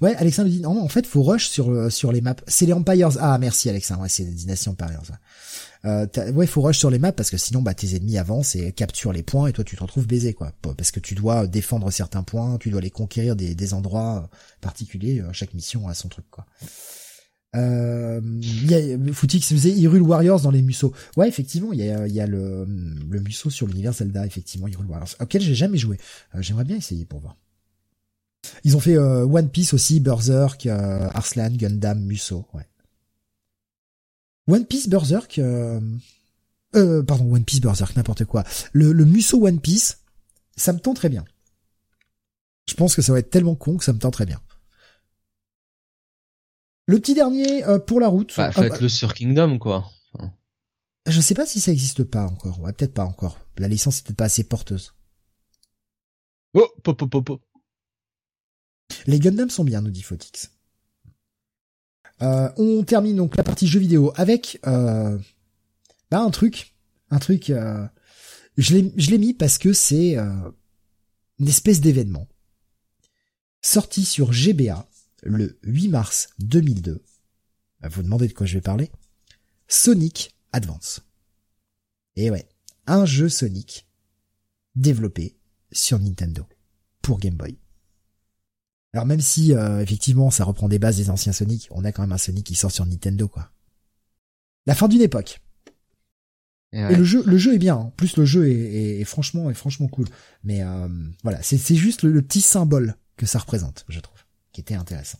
Ouais, 0.00 0.14
Alexin 0.16 0.42
nous 0.44 0.50
dit 0.50 0.60
non, 0.60 0.82
en 0.82 0.88
fait, 0.88 1.06
faut 1.06 1.22
rush 1.22 1.48
sur 1.48 1.70
euh, 1.70 1.88
sur 1.88 2.10
les 2.10 2.20
maps. 2.20 2.34
C'est 2.48 2.66
les 2.66 2.72
Empires. 2.72 3.10
Ah, 3.20 3.38
merci. 3.38 3.70
Ouais, 3.70 3.80
c'est 4.08 4.24
les 4.24 4.30
Dynasty 4.32 4.68
Empires. 4.68 5.02
Euh, 5.84 6.06
ouais, 6.32 6.46
faut 6.46 6.62
rush 6.62 6.78
sur 6.78 6.90
les 6.90 6.98
maps 6.98 7.12
parce 7.12 7.30
que 7.30 7.36
sinon, 7.36 7.62
bah, 7.62 7.74
tes 7.74 7.94
ennemis 7.94 8.18
avancent 8.18 8.56
et 8.56 8.72
capturent 8.72 9.12
les 9.12 9.22
points 9.22 9.48
et 9.48 9.52
toi, 9.52 9.62
tu 9.62 9.76
te 9.76 9.82
retrouves 9.82 10.06
baisé, 10.06 10.32
quoi. 10.34 10.52
Parce 10.76 10.90
que 10.90 10.98
tu 10.98 11.14
dois 11.14 11.46
défendre 11.46 11.90
certains 11.90 12.22
points, 12.22 12.58
tu 12.58 12.70
dois 12.70 12.80
les 12.80 12.90
conquérir 12.90 13.36
des, 13.36 13.54
des 13.54 13.74
endroits 13.74 14.22
euh, 14.24 14.36
particuliers. 14.60 15.20
euh, 15.20 15.32
Chaque 15.32 15.54
mission 15.54 15.86
a 15.86 15.94
son 15.94 16.08
truc, 16.08 16.24
quoi. 16.30 16.46
Euh, 17.54 18.20
il 18.42 18.68
y 18.68 18.74
a 18.74 19.12
Footix 19.12 19.40
faisait 19.46 19.70
Hyrule 19.70 20.02
Warriors 20.02 20.40
dans 20.40 20.50
les 20.50 20.62
Musos. 20.62 20.92
Ouais, 21.16 21.28
effectivement, 21.28 21.72
il 21.72 21.78
y 21.84 21.88
a, 21.88 22.08
il 22.08 22.12
y 22.12 22.20
a 22.20 22.26
le, 22.26 22.66
le 23.08 23.20
Muso 23.20 23.48
sur 23.50 23.68
l'univers 23.68 23.92
Zelda, 23.92 24.26
effectivement, 24.26 24.66
Hyrule 24.66 24.86
Warriors, 24.86 25.10
auquel 25.20 25.42
j'ai 25.42 25.54
jamais 25.54 25.78
joué. 25.78 25.98
J'aimerais 26.40 26.64
bien 26.64 26.76
essayer 26.78 27.04
pour 27.04 27.20
voir. 27.20 27.36
Ils 28.64 28.76
ont 28.76 28.80
fait 28.80 28.96
euh, 28.96 29.24
One 29.24 29.48
Piece 29.50 29.74
aussi, 29.74 30.00
Berserk, 30.00 30.66
euh, 30.66 31.08
Arslan, 31.14 31.50
Gundam, 31.50 32.00
Muso, 32.04 32.46
ouais. 32.54 32.66
One 34.46 34.66
Piece, 34.66 34.88
Berserk, 34.88 35.38
euh, 35.38 35.80
euh, 36.74 37.02
pardon, 37.02 37.32
One 37.32 37.44
Piece, 37.44 37.60
Berserk, 37.60 37.96
n'importe 37.96 38.24
quoi. 38.24 38.44
Le, 38.72 38.92
le 38.92 39.04
Muso 39.04 39.44
One 39.46 39.60
Piece, 39.60 39.98
ça 40.56 40.72
me 40.72 40.78
tend 40.80 40.94
très 40.94 41.08
bien. 41.08 41.24
Je 42.68 42.74
pense 42.74 42.94
que 42.94 43.02
ça 43.02 43.12
va 43.12 43.18
être 43.18 43.30
tellement 43.30 43.54
con 43.54 43.76
que 43.76 43.84
ça 43.84 43.92
me 43.92 43.98
tend 43.98 44.10
très 44.10 44.26
bien. 44.26 44.40
Le 46.86 46.98
petit 46.98 47.14
dernier 47.14 47.64
euh, 47.64 47.78
pour 47.78 48.00
la 48.00 48.08
route. 48.08 48.34
Bah, 48.36 48.46
Ah, 48.48 48.52
faites-le 48.52 48.88
sur 48.88 49.14
Kingdom, 49.14 49.58
quoi. 49.58 49.90
je 51.06 51.20
sais 51.20 51.34
pas 51.34 51.46
si 51.46 51.60
ça 51.60 51.72
existe 51.72 52.04
pas 52.04 52.24
encore. 52.26 52.60
Ouais, 52.60 52.72
peut-être 52.72 52.94
pas 52.94 53.04
encore. 53.04 53.38
La 53.58 53.68
licence 53.68 53.98
est 53.98 54.02
peut-être 54.04 54.16
pas 54.16 54.24
assez 54.26 54.44
porteuse. 54.44 54.94
Oh, 56.54 56.68
pop, 56.82 56.98
pop, 56.98 57.10
pop, 57.10 57.24
pop. 57.24 57.42
Les 59.06 59.18
Gundam 59.18 59.50
sont 59.50 59.64
bien, 59.64 59.80
nous 59.80 59.90
dit 59.90 60.02
Fotix. 60.02 60.50
Euh, 62.22 62.50
on 62.56 62.84
termine 62.84 63.16
donc 63.16 63.36
la 63.36 63.42
partie 63.42 63.66
jeux 63.66 63.80
vidéo 63.80 64.12
avec 64.16 64.60
euh, 64.66 65.18
bah, 66.10 66.20
un 66.20 66.30
truc, 66.30 66.74
un 67.10 67.18
truc. 67.18 67.50
euh, 67.50 67.86
je 68.56 68.76
l'ai, 68.76 69.18
mis 69.18 69.34
parce 69.34 69.58
que 69.58 69.72
c'est 69.72 70.16
euh, 70.16 70.50
une 71.38 71.48
espèce 71.48 71.80
d'événement 71.80 72.28
sorti 73.62 74.04
sur 74.04 74.32
GBA 74.32 74.86
le 75.22 75.58
8 75.64 75.88
mars 75.88 76.28
2002. 76.38 77.02
Bah, 77.80 77.88
vous 77.88 78.02
demandez 78.02 78.28
de 78.28 78.32
quoi 78.32 78.46
je 78.46 78.54
vais 78.54 78.60
parler 78.60 78.90
Sonic 79.66 80.36
Advance. 80.52 81.00
Et 82.16 82.30
ouais, 82.30 82.48
un 82.86 83.06
jeu 83.06 83.28
Sonic 83.28 83.88
développé 84.76 85.36
sur 85.72 85.98
Nintendo 85.98 86.46
pour 87.02 87.18
Game 87.18 87.34
Boy. 87.34 87.58
Alors 88.94 89.04
même 89.06 89.20
si 89.20 89.52
euh, 89.52 89.82
effectivement 89.82 90.30
ça 90.30 90.44
reprend 90.44 90.68
des 90.68 90.78
bases 90.78 90.96
des 90.96 91.10
anciens 91.10 91.32
Sonic, 91.32 91.68
on 91.72 91.84
a 91.84 91.92
quand 91.92 92.02
même 92.02 92.12
un 92.12 92.18
Sonic 92.18 92.46
qui 92.46 92.54
sort 92.54 92.70
sur 92.70 92.86
Nintendo 92.86 93.28
quoi. 93.28 93.50
La 94.66 94.74
fin 94.74 94.88
d'une 94.88 95.02
époque. 95.02 95.40
Et 96.72 96.96
le 96.96 97.04
jeu, 97.04 97.22
le 97.24 97.36
jeu 97.38 97.54
est 97.54 97.58
bien. 97.58 97.76
En 97.76 97.90
plus 97.90 98.16
le 98.16 98.24
jeu 98.24 98.48
est, 98.48 98.52
est- 98.54 99.00
est 99.00 99.04
franchement, 99.04 99.48
est 99.50 99.54
franchement 99.54 99.86
cool. 99.86 100.06
Mais 100.42 100.62
euh, 100.62 100.88
voilà, 101.22 101.40
c'est 101.42 101.76
juste 101.76 102.02
le, 102.02 102.10
le 102.10 102.22
petit 102.22 102.40
symbole 102.40 102.96
que 103.16 103.26
ça 103.26 103.38
représente, 103.38 103.84
je 103.88 104.00
trouve, 104.00 104.18
qui 104.52 104.60
était 104.60 104.74
intéressant. 104.74 105.18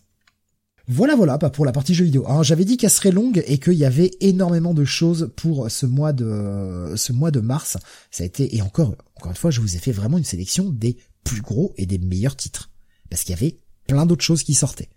Voilà, 0.87 1.15
voilà, 1.15 1.37
pas 1.37 1.49
pour 1.49 1.65
la 1.65 1.71
partie 1.71 1.93
jeux 1.93 2.05
vidéo. 2.05 2.25
Alors, 2.27 2.43
j'avais 2.43 2.65
dit 2.65 2.75
qu'elle 2.77 2.89
serait 2.91 3.11
longue 3.11 3.41
et 3.47 3.57
qu'il 3.57 3.73
y 3.73 3.85
avait 3.85 4.11
énormément 4.19 4.73
de 4.73 4.83
choses 4.85 5.31
pour 5.37 5.71
ce 5.71 5.85
mois 5.85 6.11
de 6.13 6.93
ce 6.97 7.11
mois 7.13 7.31
de 7.31 7.39
mars. 7.39 7.77
Ça 8.11 8.23
a 8.23 8.25
été 8.27 8.55
et 8.55 8.61
encore, 8.61 8.95
encore 9.15 9.31
une 9.31 9.37
fois, 9.37 9.49
je 9.51 9.61
vous 9.61 9.75
ai 9.75 9.79
fait 9.79 9.93
vraiment 9.93 10.17
une 10.17 10.23
sélection 10.25 10.69
des 10.69 10.97
plus 11.23 11.41
gros 11.41 11.73
et 11.77 11.85
des 11.85 11.97
meilleurs 11.97 12.35
titres 12.35 12.69
parce 13.09 13.23
qu'il 13.23 13.31
y 13.33 13.37
avait 13.37 13.59
plein 13.87 14.05
d'autres 14.05 14.23
choses 14.23 14.43
qui 14.43 14.53
sortaient. 14.53 14.89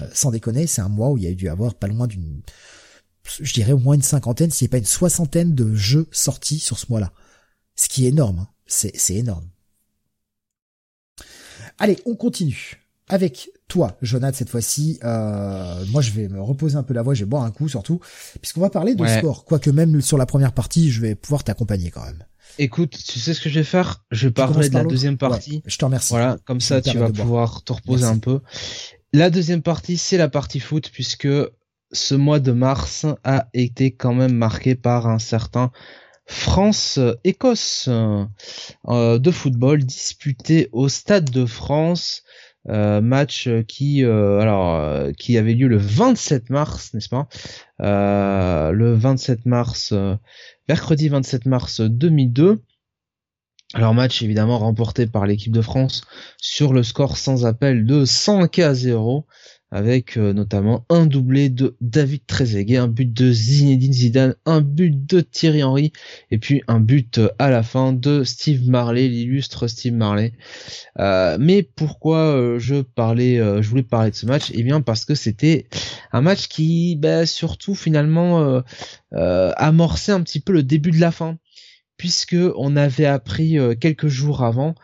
Euh, 0.00 0.08
sans 0.12 0.30
déconner, 0.30 0.66
c'est 0.66 0.80
un 0.80 0.88
mois 0.88 1.10
où 1.10 1.18
il 1.18 1.24
y 1.24 1.26
a 1.26 1.34
dû 1.34 1.48
avoir 1.48 1.74
pas 1.74 1.86
loin 1.86 2.06
d'une, 2.06 2.42
je 3.40 3.52
dirais 3.52 3.72
au 3.72 3.78
moins 3.78 3.94
une 3.94 4.02
cinquantaine, 4.02 4.50
si 4.50 4.68
pas 4.68 4.78
une 4.78 4.84
soixantaine 4.84 5.54
de 5.54 5.74
jeux 5.74 6.08
sortis 6.10 6.58
sur 6.58 6.78
ce 6.78 6.86
mois-là. 6.90 7.12
Ce 7.76 7.88
qui 7.88 8.06
est 8.06 8.08
énorme, 8.08 8.40
hein. 8.40 8.48
c'est 8.66 8.96
c'est 8.96 9.14
énorme. 9.14 9.48
Allez, 11.78 11.98
on 12.06 12.14
continue 12.14 12.80
avec 13.08 13.50
toi, 13.68 13.96
Jonathan, 14.00 14.36
cette 14.36 14.48
fois-ci. 14.48 14.98
Euh, 15.02 15.84
moi, 15.86 16.00
je 16.00 16.10
vais 16.12 16.28
me 16.28 16.40
reposer 16.40 16.76
un 16.76 16.82
peu 16.82 16.94
la 16.94 17.02
voix, 17.02 17.14
je 17.14 17.24
vais 17.24 17.28
boire 17.28 17.42
un 17.42 17.50
coup 17.50 17.68
surtout, 17.68 18.00
puisqu'on 18.40 18.60
va 18.60 18.70
parler 18.70 18.94
de 18.94 19.06
sport. 19.06 19.44
Quoique 19.44 19.70
même 19.70 20.00
sur 20.00 20.18
la 20.18 20.26
première 20.26 20.52
partie, 20.52 20.90
je 20.90 21.00
vais 21.00 21.14
pouvoir 21.14 21.44
t'accompagner 21.44 21.90
quand 21.90 22.04
même. 22.04 22.24
Écoute, 22.58 22.96
tu 23.04 23.18
sais 23.18 23.34
ce 23.34 23.40
que 23.40 23.48
je 23.48 23.60
vais 23.60 23.64
faire? 23.64 24.04
Je 24.10 24.28
vais 24.28 24.32
parler 24.32 24.68
de 24.68 24.74
la 24.74 24.84
deuxième 24.84 25.18
partie. 25.18 25.62
je 25.66 25.76
te 25.76 25.84
remercie. 25.84 26.10
Voilà, 26.10 26.38
comme 26.44 26.60
ça, 26.60 26.80
tu 26.80 26.96
vas 26.98 27.10
pouvoir 27.10 27.64
te 27.64 27.72
reposer 27.72 28.04
un 28.04 28.18
peu. 28.18 28.40
La 29.12 29.30
deuxième 29.30 29.62
partie, 29.62 29.96
c'est 29.96 30.16
la 30.16 30.28
partie 30.28 30.60
foot, 30.60 30.90
puisque 30.92 31.28
ce 31.92 32.14
mois 32.14 32.40
de 32.40 32.52
mars 32.52 33.06
a 33.22 33.48
été 33.54 33.92
quand 33.92 34.14
même 34.14 34.34
marqué 34.34 34.74
par 34.74 35.06
un 35.06 35.18
certain 35.18 35.70
France-Écosse 36.26 37.88
euh, 37.88 39.18
de 39.18 39.30
football 39.30 39.84
disputé 39.84 40.68
au 40.72 40.88
Stade 40.88 41.30
de 41.30 41.46
France. 41.46 42.22
Euh, 42.70 43.02
match 43.02 43.50
qui 43.68 44.04
euh, 44.04 44.38
alors 44.38 45.12
qui 45.18 45.36
avait 45.36 45.52
lieu 45.52 45.68
le 45.68 45.76
27 45.76 46.48
mars 46.48 46.94
n'est-ce 46.94 47.10
pas? 47.10 47.28
Le 47.78 48.94
27 48.94 49.44
mars 49.44 49.92
mercredi 50.66 51.08
27 51.08 51.44
mars 51.44 51.82
2002 51.82 52.62
alors 53.74 53.92
match 53.92 54.22
évidemment 54.22 54.58
remporté 54.58 55.06
par 55.06 55.26
l'équipe 55.26 55.52
de 55.52 55.60
France 55.60 56.02
sur 56.38 56.72
le 56.72 56.82
score 56.82 57.18
sans 57.18 57.44
appel 57.44 57.84
de 57.84 58.06
100 58.06 58.46
à 58.58 58.72
0 58.72 59.26
avec 59.74 60.16
euh, 60.16 60.32
notamment 60.32 60.86
un 60.88 61.04
doublé 61.04 61.48
de 61.48 61.76
David 61.80 62.20
Trezeguet, 62.28 62.76
un 62.76 62.86
but 62.86 63.12
de 63.12 63.32
Zinedine 63.32 63.92
Zidane, 63.92 64.36
un 64.46 64.60
but 64.60 65.04
de 65.04 65.20
Thierry 65.20 65.64
Henry 65.64 65.92
et 66.30 66.38
puis 66.38 66.62
un 66.68 66.78
but 66.78 67.18
euh, 67.18 67.28
à 67.40 67.50
la 67.50 67.64
fin 67.64 67.92
de 67.92 68.22
Steve 68.22 68.70
Marley, 68.70 69.08
l'illustre 69.08 69.66
Steve 69.66 69.94
Marley. 69.94 70.32
Euh, 71.00 71.38
mais 71.40 71.64
pourquoi 71.64 72.56
je 72.58 72.82
parlais, 72.82 73.38
je 73.38 73.68
voulais 73.68 73.82
parler 73.82 74.12
de 74.12 74.16
ce 74.16 74.26
match? 74.26 74.52
Eh 74.54 74.62
bien 74.62 74.80
parce 74.80 75.04
que 75.04 75.16
c'était 75.16 75.66
un 76.12 76.20
match 76.20 76.46
qui, 76.46 76.94
bah, 76.94 77.26
surtout 77.26 77.74
finalement, 77.74 78.62
amorçait 79.12 80.12
un 80.12 80.20
petit 80.20 80.40
peu 80.40 80.52
le 80.52 80.62
début 80.62 80.92
de 80.92 81.00
la 81.00 81.10
fin 81.10 81.36
puisque 81.96 82.36
on 82.56 82.76
avait 82.76 83.06
appris 83.06 83.56
quelques 83.80 84.08
jours 84.08 84.42
avant 84.42 84.74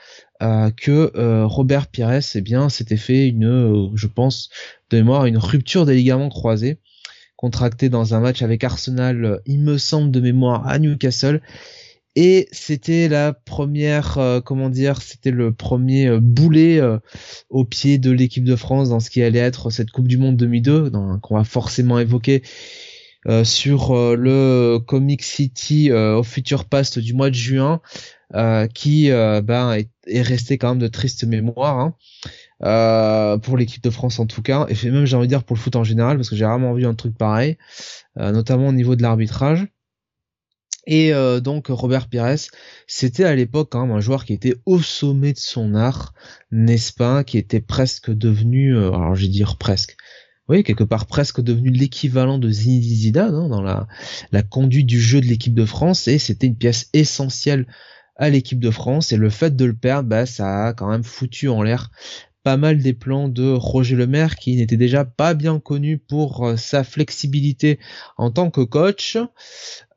euh, 0.42 0.70
que 0.70 1.12
euh, 1.16 1.44
Robert 1.44 1.88
Pires 1.88 2.18
eh 2.34 2.40
bien 2.40 2.70
s'était 2.70 2.96
fait 2.96 3.28
une 3.28 3.44
euh, 3.44 3.90
je 3.94 4.06
pense 4.06 4.48
de 4.88 4.96
mémoire 4.96 5.26
une 5.26 5.36
rupture 5.36 5.84
des 5.84 5.94
ligaments 5.94 6.30
croisés 6.30 6.78
contracté 7.36 7.90
dans 7.90 8.14
un 8.14 8.20
match 8.20 8.40
avec 8.40 8.64
Arsenal 8.64 9.42
il 9.44 9.60
me 9.60 9.76
semble 9.76 10.10
de 10.10 10.20
mémoire 10.20 10.66
à 10.66 10.78
Newcastle. 10.78 11.42
Et 12.16 12.48
c'était 12.52 13.08
la 13.08 13.32
première 13.32 14.18
comment 14.44 14.68
dire 14.68 15.00
c'était 15.00 15.30
le 15.30 15.52
premier 15.52 16.18
boulet 16.18 16.80
au 17.50 17.64
pied 17.64 17.98
de 17.98 18.10
l'équipe 18.10 18.44
de 18.44 18.56
France 18.56 18.88
dans 18.88 18.98
ce 18.98 19.10
qui 19.10 19.22
allait 19.22 19.38
être 19.38 19.70
cette 19.70 19.90
Coupe 19.90 20.08
du 20.08 20.18
monde 20.18 20.36
2002 20.36 20.90
qu'on 21.22 21.36
va 21.36 21.44
forcément 21.44 21.98
évoquer 21.98 22.42
sur 23.44 23.94
le 23.94 24.78
Comic 24.78 25.22
City 25.22 25.92
au 25.92 26.22
Future 26.22 26.64
Past 26.64 26.98
du 26.98 27.14
mois 27.14 27.30
de 27.30 27.34
juin 27.34 27.80
euh, 28.36 28.68
qui 28.68 29.10
euh, 29.10 29.42
ben, 29.42 29.76
est, 30.06 30.22
resté 30.22 30.56
quand 30.56 30.68
même 30.68 30.78
de 30.78 30.86
triste 30.86 31.24
mémoire 31.24 31.80
hein. 31.80 31.96
euh, 32.62 33.38
pour 33.38 33.56
l'équipe 33.56 33.82
de 33.82 33.90
France 33.90 34.20
en 34.20 34.26
tout 34.26 34.40
cas, 34.40 34.66
et 34.68 34.90
même 34.90 35.04
j'ai 35.04 35.16
envie 35.16 35.26
de 35.26 35.30
dire 35.30 35.42
pour 35.42 35.56
le 35.56 35.60
foot 35.60 35.74
en 35.74 35.82
général, 35.82 36.16
parce 36.16 36.30
que 36.30 36.36
j'ai 36.36 36.44
vraiment 36.44 36.72
vu 36.72 36.86
un 36.86 36.94
truc 36.94 37.18
pareil, 37.18 37.58
notamment 38.16 38.68
au 38.68 38.72
niveau 38.72 38.94
de 38.94 39.02
l'arbitrage. 39.02 39.66
Et 40.86 41.12
donc 41.42 41.66
Robert 41.68 42.08
Pires, 42.08 42.36
c'était 42.86 43.24
à 43.24 43.34
l'époque 43.34 43.70
quand 43.72 43.84
même 43.86 43.96
un 43.96 44.00
joueur 44.00 44.24
qui 44.24 44.32
était 44.32 44.54
au 44.64 44.80
sommet 44.80 45.32
de 45.32 45.38
son 45.38 45.74
art, 45.74 46.14
n'est-ce 46.52 46.92
pas, 46.92 47.24
qui 47.24 47.36
était 47.36 47.60
presque 47.60 48.12
devenu, 48.12 48.76
alors 48.76 49.16
je 49.16 49.22
vais 49.22 49.28
dire 49.28 49.56
presque, 49.56 49.96
oui, 50.48 50.64
quelque 50.64 50.84
part 50.84 51.06
presque 51.06 51.40
devenu 51.40 51.70
l'équivalent 51.70 52.38
de 52.38 52.50
Zinedine 52.50 52.96
Zidane 52.96 53.34
hein, 53.34 53.48
dans 53.48 53.62
la, 53.62 53.86
la 54.32 54.42
conduite 54.42 54.86
du 54.86 55.00
jeu 55.00 55.20
de 55.20 55.26
l'équipe 55.26 55.54
de 55.54 55.64
France, 55.64 56.08
et 56.08 56.18
c'était 56.18 56.48
une 56.48 56.56
pièce 56.56 56.88
essentielle 56.92 57.66
à 58.16 58.30
l'équipe 58.30 58.60
de 58.60 58.70
France. 58.70 59.12
Et 59.12 59.16
le 59.16 59.30
fait 59.30 59.56
de 59.56 59.64
le 59.64 59.74
perdre, 59.74 60.08
bah, 60.08 60.26
ça 60.26 60.66
a 60.66 60.72
quand 60.74 60.90
même 60.90 61.04
foutu 61.04 61.48
en 61.48 61.62
l'air 61.62 61.90
pas 62.42 62.56
mal 62.56 62.78
des 62.78 62.94
plans 62.94 63.28
de 63.28 63.50
Roger 63.50 63.96
Lemaire 63.96 64.36
qui 64.36 64.56
n'était 64.56 64.76
déjà 64.76 65.04
pas 65.04 65.34
bien 65.34 65.60
connu 65.60 65.98
pour 65.98 66.46
euh, 66.46 66.56
sa 66.56 66.84
flexibilité 66.84 67.78
en 68.16 68.30
tant 68.30 68.50
que 68.50 68.62
coach. 68.62 69.18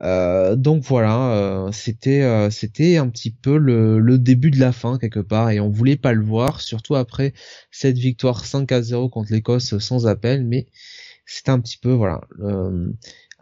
Euh, 0.01 0.55
donc 0.55 0.83
voilà, 0.83 1.31
euh, 1.35 1.71
c'était 1.71 2.49
c'était 2.51 2.97
un 2.97 3.07
petit 3.07 3.31
peu 3.31 3.57
le, 3.57 4.17
début 4.17 4.51
de 4.51 4.59
la 4.59 4.71
fin 4.73 4.97
quelque 4.97 5.21
part 5.21 5.51
et 5.51 5.59
on 5.59 5.69
voulait 5.69 5.95
pas 5.95 6.13
le 6.13 6.23
voir, 6.23 6.61
surtout 6.61 6.95
après 6.95 7.33
cette 7.71 7.97
victoire 7.97 8.45
5 8.45 8.71
à 8.71 8.81
0 8.81 9.09
contre 9.09 9.31
l'Écosse 9.31 9.77
sans 9.79 10.07
appel, 10.07 10.45
mais 10.45 10.67
c'était 11.25 11.51
un 11.51 11.59
petit 11.59 11.77
peu 11.77 11.91
voilà 11.91 12.21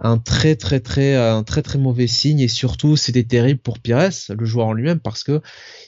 un 0.03 0.17
très 0.17 0.55
très 0.55 0.79
très 0.79 1.15
un 1.15 1.43
très 1.43 1.61
très 1.61 1.79
mauvais 1.79 2.07
signe 2.07 2.39
et 2.39 2.47
surtout 2.47 2.95
c'était 2.95 3.23
terrible 3.23 3.59
pour 3.59 3.79
Pires 3.79 4.09
le 4.29 4.45
joueur 4.45 4.67
en 4.67 4.73
lui-même 4.73 4.99
parce 4.99 5.23
que 5.23 5.41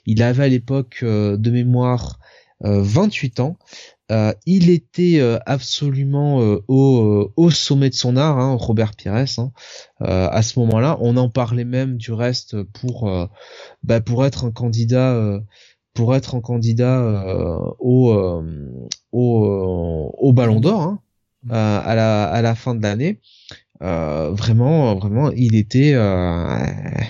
il 0.06 0.22
avait 0.23 0.44
à 0.44 0.48
l'époque 0.48 1.03
de 1.03 1.52
mémoire 1.52 2.19
28 2.64 3.40
euh, 3.40 3.44
ans 3.44 3.57
euh, 4.11 4.34
il 4.45 4.69
était 4.69 5.22
absolument 5.45 6.38
au, 6.68 7.31
au, 7.35 7.49
sommet 7.52 7.90
de 7.90 7.95
son 7.95 8.18
art, 8.18 8.38
hein, 8.38 8.56
Robert 8.60 8.95
Pires. 8.95 9.14
Hein. 9.14 9.52
à 9.99 10.41
ce 10.41 10.60
moment-là, 10.60 10.98
on 10.99 11.15
en 11.18 11.30
parlait 11.30 11.64
même 11.64 11.98
du 11.98 12.11
reste 12.11 12.61
pour 12.64 13.10
bah, 13.84 14.02
pour 14.02 14.26
être 14.26 14.45
un 14.45 14.52
candidat 14.52 15.40
pour 15.94 16.15
être 16.15 16.35
un 16.35 16.41
candidat 16.41 17.02
au, 17.80 18.14
au, 19.11 20.11
au 20.18 20.34
Ballon 20.34 20.60
d'Or 20.60 20.81
hein, 20.81 20.99
à 21.49 21.95
la 21.95 22.26
à 22.26 22.41
la 22.41 22.56
fin 22.56 22.76
de 22.76 22.84
l'année. 22.84 23.19
Euh, 23.84 24.31
vraiment, 24.31 24.95
vraiment, 24.95 25.31
il 25.31 25.56
était, 25.56 25.94
euh, 25.94 26.57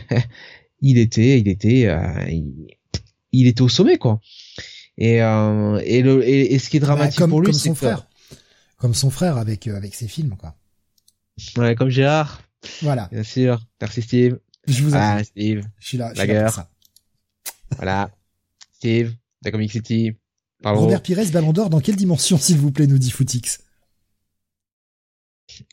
il 0.81 0.97
était, 0.97 1.39
il 1.39 1.47
était, 1.47 1.85
euh, 1.87 2.25
il, 3.31 3.47
était 3.47 3.61
au 3.61 3.69
sommet 3.69 3.97
quoi. 3.97 4.19
Et 4.97 5.17
et, 5.17 6.01
le, 6.01 6.27
et, 6.27 6.59
ce 6.59 6.69
qui 6.69 6.77
est 6.77 6.79
bah, 6.79 6.87
dramatique 6.87 7.19
comme, 7.19 7.31
pour 7.31 7.41
lui, 7.41 7.47
comme 7.47 7.59
son 7.59 7.75
frère, 7.75 8.07
comme 8.77 8.93
son 8.93 9.09
frère 9.09 9.37
avec 9.37 9.67
avec 9.67 9.95
ses 9.95 10.07
films 10.07 10.35
quoi. 10.37 10.55
Ouais, 11.57 11.75
comme 11.75 11.89
Gérard. 11.89 12.41
Voilà. 12.81 13.09
Bien 13.11 13.23
sûr. 13.23 13.59
Merci 13.81 14.01
Steve. 14.01 14.39
Je 14.67 14.83
vous 14.83 14.91
ah, 14.93 15.23
Steve. 15.23 15.63
Je 15.79 15.87
suis 15.87 15.97
là. 15.97 16.11
Je 16.13 16.19
suis 16.19 16.27
là 16.27 16.43
pour 16.43 16.53
ça. 16.53 16.69
Voilà. 17.77 18.11
Steve, 18.73 19.13
de 19.43 19.49
Comic 19.49 19.71
City. 19.71 20.13
Robert 20.63 21.01
Pires, 21.01 21.31
Ballon 21.31 21.51
d'Or, 21.51 21.69
dans 21.69 21.81
quelle 21.81 21.95
dimension, 21.95 22.37
s'il 22.37 22.57
vous 22.57 22.71
plaît, 22.71 22.87
nous 22.87 22.97
dit 22.97 23.11
Footix? 23.11 23.59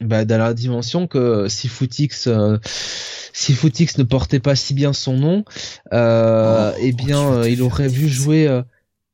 Bah, 0.00 0.24
dans 0.24 0.38
la 0.38 0.52
dimension 0.52 1.06
que 1.06 1.48
si 1.48 1.68
Footix 1.68 2.26
euh, 2.26 2.58
si 3.32 3.54
Footix 3.54 3.96
ne 3.96 4.02
portait 4.02 4.40
pas 4.40 4.54
si 4.54 4.74
bien 4.74 4.92
son 4.92 5.16
nom 5.16 5.44
euh, 5.92 6.72
oh, 6.74 6.78
eh 6.82 6.92
bien 6.92 7.32
euh, 7.32 7.48
il 7.48 7.62
aurait 7.62 7.88
vu 7.88 8.08
jouer 8.08 8.62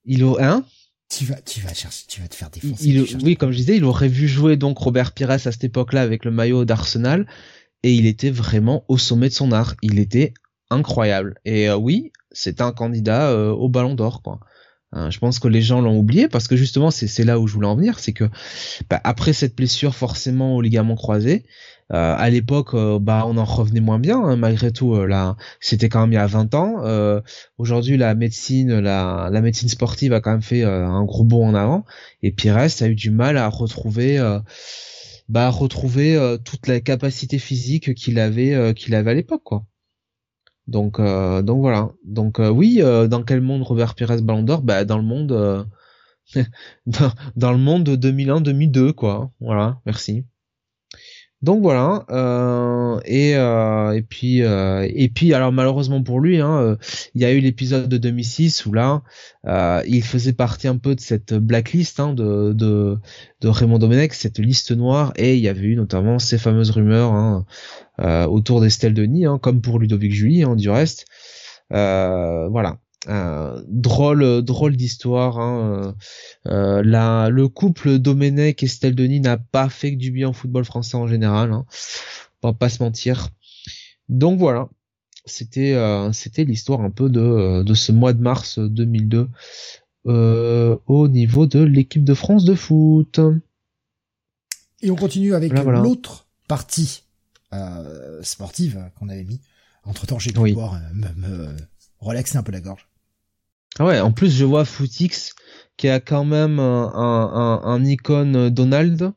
euh, 0.07 0.13
il 0.13 0.25
aurait 0.25 0.45
hein 0.45 0.65
tu 1.09 1.25
vas 1.25 1.41
tu 1.41 1.61
vas 1.61 1.73
chercher 1.73 2.05
tu 2.09 2.21
vas 2.21 2.29
te 2.29 2.35
faire 2.35 2.51
défoncer 2.51 2.85
il, 2.85 3.17
oui 3.25 3.37
comme 3.37 3.53
je 3.53 3.59
disais 3.59 3.77
il 3.77 3.85
aurait 3.85 4.09
vu 4.09 4.27
jouer 4.27 4.57
donc 4.57 4.79
Robert 4.79 5.13
Pires 5.13 5.31
à 5.31 5.39
cette 5.39 5.65
époque-là 5.65 6.03
avec 6.03 6.25
le 6.25 6.31
maillot 6.31 6.65
d'Arsenal 6.65 7.27
et 7.83 7.93
il 7.93 8.07
était 8.07 8.31
vraiment 8.31 8.85
au 8.89 8.99
sommet 8.99 9.29
de 9.29 9.35
son 9.35 9.53
art. 9.53 9.77
Il 9.83 10.01
était 10.01 10.35
incroyable. 10.71 11.39
Et 11.45 11.71
oui 11.71 12.13
c'est 12.33 12.61
un 12.61 12.73
candidat 12.73 13.37
au 13.53 13.69
Ballon 13.69 13.95
d'Or 13.95 14.23
quoi. 14.23 14.41
Hein, 14.93 15.11
je 15.11 15.19
pense 15.19 15.39
que 15.39 15.49
les 15.49 15.63
gens 15.63 15.81
l'ont 15.81 15.99
oublié 15.99 16.29
parce 16.29 16.49
que 16.49 16.57
justement 16.57 16.91
c'est 16.91 17.25
là 17.25 17.39
où 17.39 17.47
je 17.47 17.55
voulais 17.55 17.67
en 17.67 17.77
venir, 17.77 17.99
c'est 17.99 18.13
que 18.13 18.25
bah, 18.89 19.01
après 19.05 19.33
cette 19.33 19.57
blessure 19.57 19.95
forcément 19.95 20.57
au 20.57 20.63
ligament 20.63 20.95
croisé, 20.95 21.45
euh, 21.45 21.45
à 21.91 22.31
l'époque 22.31 22.75
euh, 22.75 22.99
bah 22.99 23.25
on 23.27 23.37
en 23.37 23.45
revenait 23.45 23.81
moins 23.81 23.99
bien 23.99 24.21
hein, 24.21 24.37
malgré 24.37 24.73
tout 24.73 24.95
euh, 24.95 25.07
là 25.07 25.37
c'était 25.61 25.89
quand 25.89 26.01
même 26.01 26.13
il 26.13 26.17
y 26.17 26.19
a 26.19 26.27
20 26.27 26.55
ans. 26.55 27.23
Aujourd'hui 27.59 27.97
la 27.97 28.15
médecine 28.15 28.79
la, 28.81 29.29
la 29.31 29.41
médecine 29.41 29.69
sportive 29.69 30.13
a 30.13 30.21
quand 30.21 30.33
même 30.33 30.43
fait 30.43 30.65
un 30.65 31.05
gros 31.05 31.25
bond 31.25 31.47
en 31.47 31.55
avant 31.55 31.85
et 32.23 32.33
Pires 32.33 32.57
a 32.57 32.87
eu 32.87 32.95
du 32.95 33.11
mal 33.11 33.37
à 33.37 33.49
retrouver 33.49 34.19
bah 35.29 35.51
retrouver 35.51 36.37
toute 36.45 36.67
la 36.67 36.81
capacité 36.81 37.39
physique 37.39 37.95
qu'il 37.95 38.19
avait 38.19 38.75
qu'il 38.75 38.95
avait 38.95 39.11
à 39.13 39.15
l'époque 39.15 39.43
quoi. 39.45 39.65
Donc, 40.67 40.99
euh, 40.99 41.43
donc 41.43 41.61
voilà. 41.61 41.91
Donc 42.05 42.41
euh, 42.41 42.51
oui, 42.51 42.79
euh, 42.81 43.07
dans 43.09 43.23
quel 43.23 43.41
monde 43.41 43.63
Robert 43.63 43.95
Pires 43.95 44.23
Ballon 44.23 44.43
d'Or? 44.43 44.63
Bah 44.63 44.85
dans 44.85 44.99
le 44.99 45.05
monde, 45.05 45.29
dans, 46.87 47.13
dans, 47.37 47.53
le 47.53 47.59
monde 47.59 47.89
2001-2002 47.89 48.93
quoi. 48.93 49.31
Voilà, 49.41 49.81
merci. 49.87 50.25
Donc 51.43 51.61
voilà, 51.61 52.07
euh, 52.11 52.99
et, 53.05 53.37
euh, 53.37 53.93
et 53.95 54.01
puis 54.01 54.43
euh, 54.43 54.89
et 54.89 55.11
puis 55.11 55.35
alors 55.35 55.53
malheureusement 55.53 56.03
pour 56.03 56.19
lui, 56.19 56.41
hein, 56.41 56.79
il 57.15 57.21
y 57.21 57.27
a 57.27 57.33
eu 57.33 57.41
l'épisode 57.41 57.89
de 57.91 57.99
2006 57.99 58.65
où 58.65 58.73
là, 58.73 59.03
il 59.87 60.03
faisait 60.03 60.33
partie 60.33 60.67
un 60.67 60.79
peu 60.79 60.95
de 60.95 61.01
cette 61.01 61.35
blacklist 61.35 62.01
hein, 62.01 62.15
de, 62.15 62.53
de, 62.55 62.99
de 63.43 63.49
Raymond 63.49 63.79
Domenech, 63.79 64.15
cette 64.15 64.39
liste 64.39 64.73
noire, 64.73 65.13
et 65.17 65.37
il 65.37 65.43
y 65.43 65.49
avait 65.49 65.67
eu 65.67 65.77
notamment 65.77 66.19
ces 66.19 66.39
fameuses 66.39 66.71
rumeurs 66.71 67.13
hein, 67.13 67.45
autour 68.27 68.63
d'Estelle 68.63 68.95
Denis, 68.95 69.27
hein, 69.27 69.39
comme 69.41 69.61
pour 69.61 69.79
Ludovic 69.79 70.13
Julie, 70.13 70.43
hein, 70.43 70.57
du 70.57 70.71
reste, 70.71 71.05
voilà. 71.71 72.79
Drôle, 73.07 74.43
drôle 74.43 74.77
d'histoire. 74.77 75.39
Hein, 75.39 75.95
le 76.45 77.47
couple 77.47 77.99
Domenech 77.99 78.63
et 78.63 78.67
Estelle 78.67 78.95
Denis 78.95 79.21
n'a 79.21 79.37
pas 79.37 79.69
fait 79.69 79.93
que 79.93 79.99
du 79.99 80.11
bien 80.11 80.31
au 80.31 80.33
football 80.33 80.65
français 80.65 80.97
en 80.97 81.07
général. 81.07 81.53
Hein, 81.53 81.67
on 82.43 82.49
va 82.49 82.55
pas 82.55 82.69
se 82.69 82.83
mentir. 82.83 83.31
Donc 84.09 84.39
voilà, 84.39 84.69
c'était 85.25 85.77
c'était 86.13 86.45
l'histoire 86.45 86.81
un 86.81 86.91
peu 86.91 87.09
de 87.09 87.63
de 87.63 87.75
ce 87.75 87.93
mois 87.93 88.13
de 88.13 88.23
mars 88.23 88.59
2002 88.59 89.29
au 90.05 91.09
niveau 91.09 91.47
de 91.47 91.61
l'équipe 91.61 92.05
de 92.05 92.15
France 92.15 92.45
de 92.45 92.55
foot. 92.55 93.21
Et 94.83 94.91
on 94.91 94.97
continue 94.97 95.35
avec 95.35 95.53
l'autre 95.53 96.27
partie 96.49 97.05
euh, 97.53 98.23
sportive 98.23 98.91
qu'on 98.99 99.09
avait 99.09 99.25
mis. 99.25 99.41
Entre 99.85 100.07
temps, 100.07 100.19
j'ai 100.19 100.33
pouvoir 100.33 100.75
euh, 100.75 101.13
me, 101.17 101.57
relaxer 101.99 102.37
un 102.37 102.43
peu 102.43 102.53
la 102.53 102.61
gorge. 102.61 102.89
Ah 103.79 103.85
ouais, 103.85 104.01
en 104.01 104.13
plus 104.13 104.35
je 104.35 104.45
vois 104.45 104.65
Footix 104.65 105.35
qui 105.77 105.89
a 105.89 106.01
quand 106.01 106.25
même 106.25 106.59
un, 106.59 106.93
un, 106.95 107.61
un, 107.63 107.85
icône 107.85 108.49
Donald, 108.49 109.13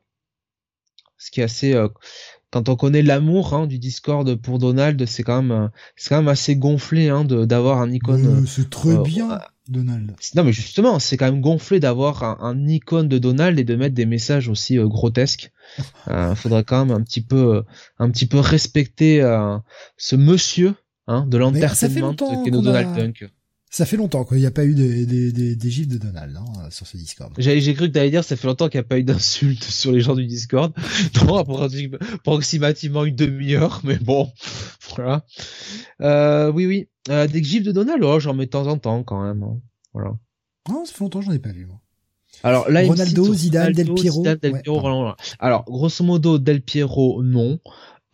ce 1.16 1.30
qui 1.30 1.40
est 1.40 1.44
assez. 1.44 1.74
Euh, 1.74 1.88
quand 2.50 2.68
on 2.68 2.76
connaît 2.76 3.02
l'amour 3.02 3.54
hein, 3.54 3.66
du 3.66 3.78
Discord 3.78 4.34
pour 4.36 4.58
Donald, 4.58 5.06
c'est 5.06 5.22
quand 5.22 5.42
même 5.42 5.70
c'est 5.96 6.10
quand 6.10 6.18
même 6.18 6.28
assez 6.28 6.56
gonflé 6.56 7.08
hein, 7.08 7.24
d'avoir 7.24 7.80
un 7.80 7.90
icône. 7.90 8.46
c'est 8.46 8.68
très 8.68 8.98
bien. 8.98 9.40
Donald. 9.70 10.14
Non 10.34 10.44
mais 10.44 10.52
justement, 10.52 10.98
c'est 10.98 11.16
quand 11.16 11.26
même 11.26 11.40
gonflé 11.40 11.80
d'avoir 11.80 12.42
un, 12.44 12.66
icône 12.66 13.08
de 13.08 13.18
Donald 13.18 13.58
et 13.58 13.64
de 13.64 13.76
mettre 13.76 13.94
des 13.94 14.04
messages 14.04 14.48
aussi 14.48 14.78
euh, 14.78 14.86
grotesques. 14.86 15.52
Il 15.78 16.12
euh, 16.12 16.34
faudrait 16.34 16.64
quand 16.64 16.84
même 16.84 16.96
un 16.96 17.02
petit 17.02 17.20
peu, 17.20 17.56
euh, 17.56 17.62
un 17.98 18.10
petit 18.10 18.26
peu 18.26 18.40
respecter 18.40 19.20
ce 19.96 20.16
monsieur 20.16 20.74
hein, 21.06 21.24
de 21.26 21.38
l'entertainment 21.38 22.14
qu'est 22.14 22.50
nos 22.50 22.62
Donald 22.62 22.94
Duck. 22.94 23.30
Ça 23.72 23.86
fait 23.86 23.96
longtemps 23.96 24.24
qu'il 24.24 24.38
n'y 24.38 24.46
a 24.46 24.50
pas 24.50 24.64
eu 24.64 24.74
des, 24.74 25.06
des, 25.06 25.30
des, 25.30 25.54
des 25.54 25.70
gifs 25.70 25.86
de 25.86 25.96
Donald 25.96 26.36
hein, 26.36 26.70
sur 26.70 26.88
ce 26.88 26.96
Discord. 26.96 27.32
J'ai 27.38 27.74
cru 27.74 27.86
que 27.86 27.92
t'allais 27.92 28.10
dire 28.10 28.24
ça 28.24 28.34
fait 28.34 28.48
longtemps 28.48 28.68
qu'il 28.68 28.78
n'y 28.80 28.84
a 28.84 28.88
pas 28.88 28.98
eu 28.98 29.04
d'insultes 29.04 29.62
sur 29.70 29.92
les 29.92 30.00
gens 30.00 30.16
du 30.16 30.26
Discord. 30.26 30.72
Non, 31.24 31.36
approximativement 31.36 33.04
une 33.04 33.14
demi-heure, 33.14 33.80
mais 33.84 33.96
bon, 33.96 34.32
voilà. 34.96 35.24
Euh, 36.00 36.50
oui, 36.50 36.66
oui. 36.66 36.88
Euh, 37.08 37.28
des 37.28 37.42
gifs 37.44 37.62
de 37.62 37.70
Donald, 37.70 38.02
oh, 38.02 38.18
j'en 38.18 38.34
mets 38.34 38.46
de 38.46 38.50
temps 38.50 38.66
en 38.66 38.76
temps 38.76 39.04
quand 39.04 39.22
même. 39.22 39.42
Hein. 39.44 39.60
Voilà. 39.92 40.16
Non, 40.68 40.84
ça 40.84 40.92
fait 40.92 41.04
longtemps 41.04 41.20
que 41.20 41.26
j'en 41.26 41.32
ai 41.32 41.38
pas 41.38 41.52
vu 41.52 41.66
moi. 41.66 41.80
Alors 42.42 42.70
là, 42.70 42.82
Ronaldo, 42.82 43.34
Zidane, 43.34 43.72
Del 43.72 43.92
Piero. 43.94 44.22
Del 44.22 44.60
Piero 44.62 45.14
Alors 45.38 45.64
grosso 45.66 46.02
modo, 46.02 46.38
Del 46.38 46.62
Piero, 46.62 47.22
non. 47.22 47.60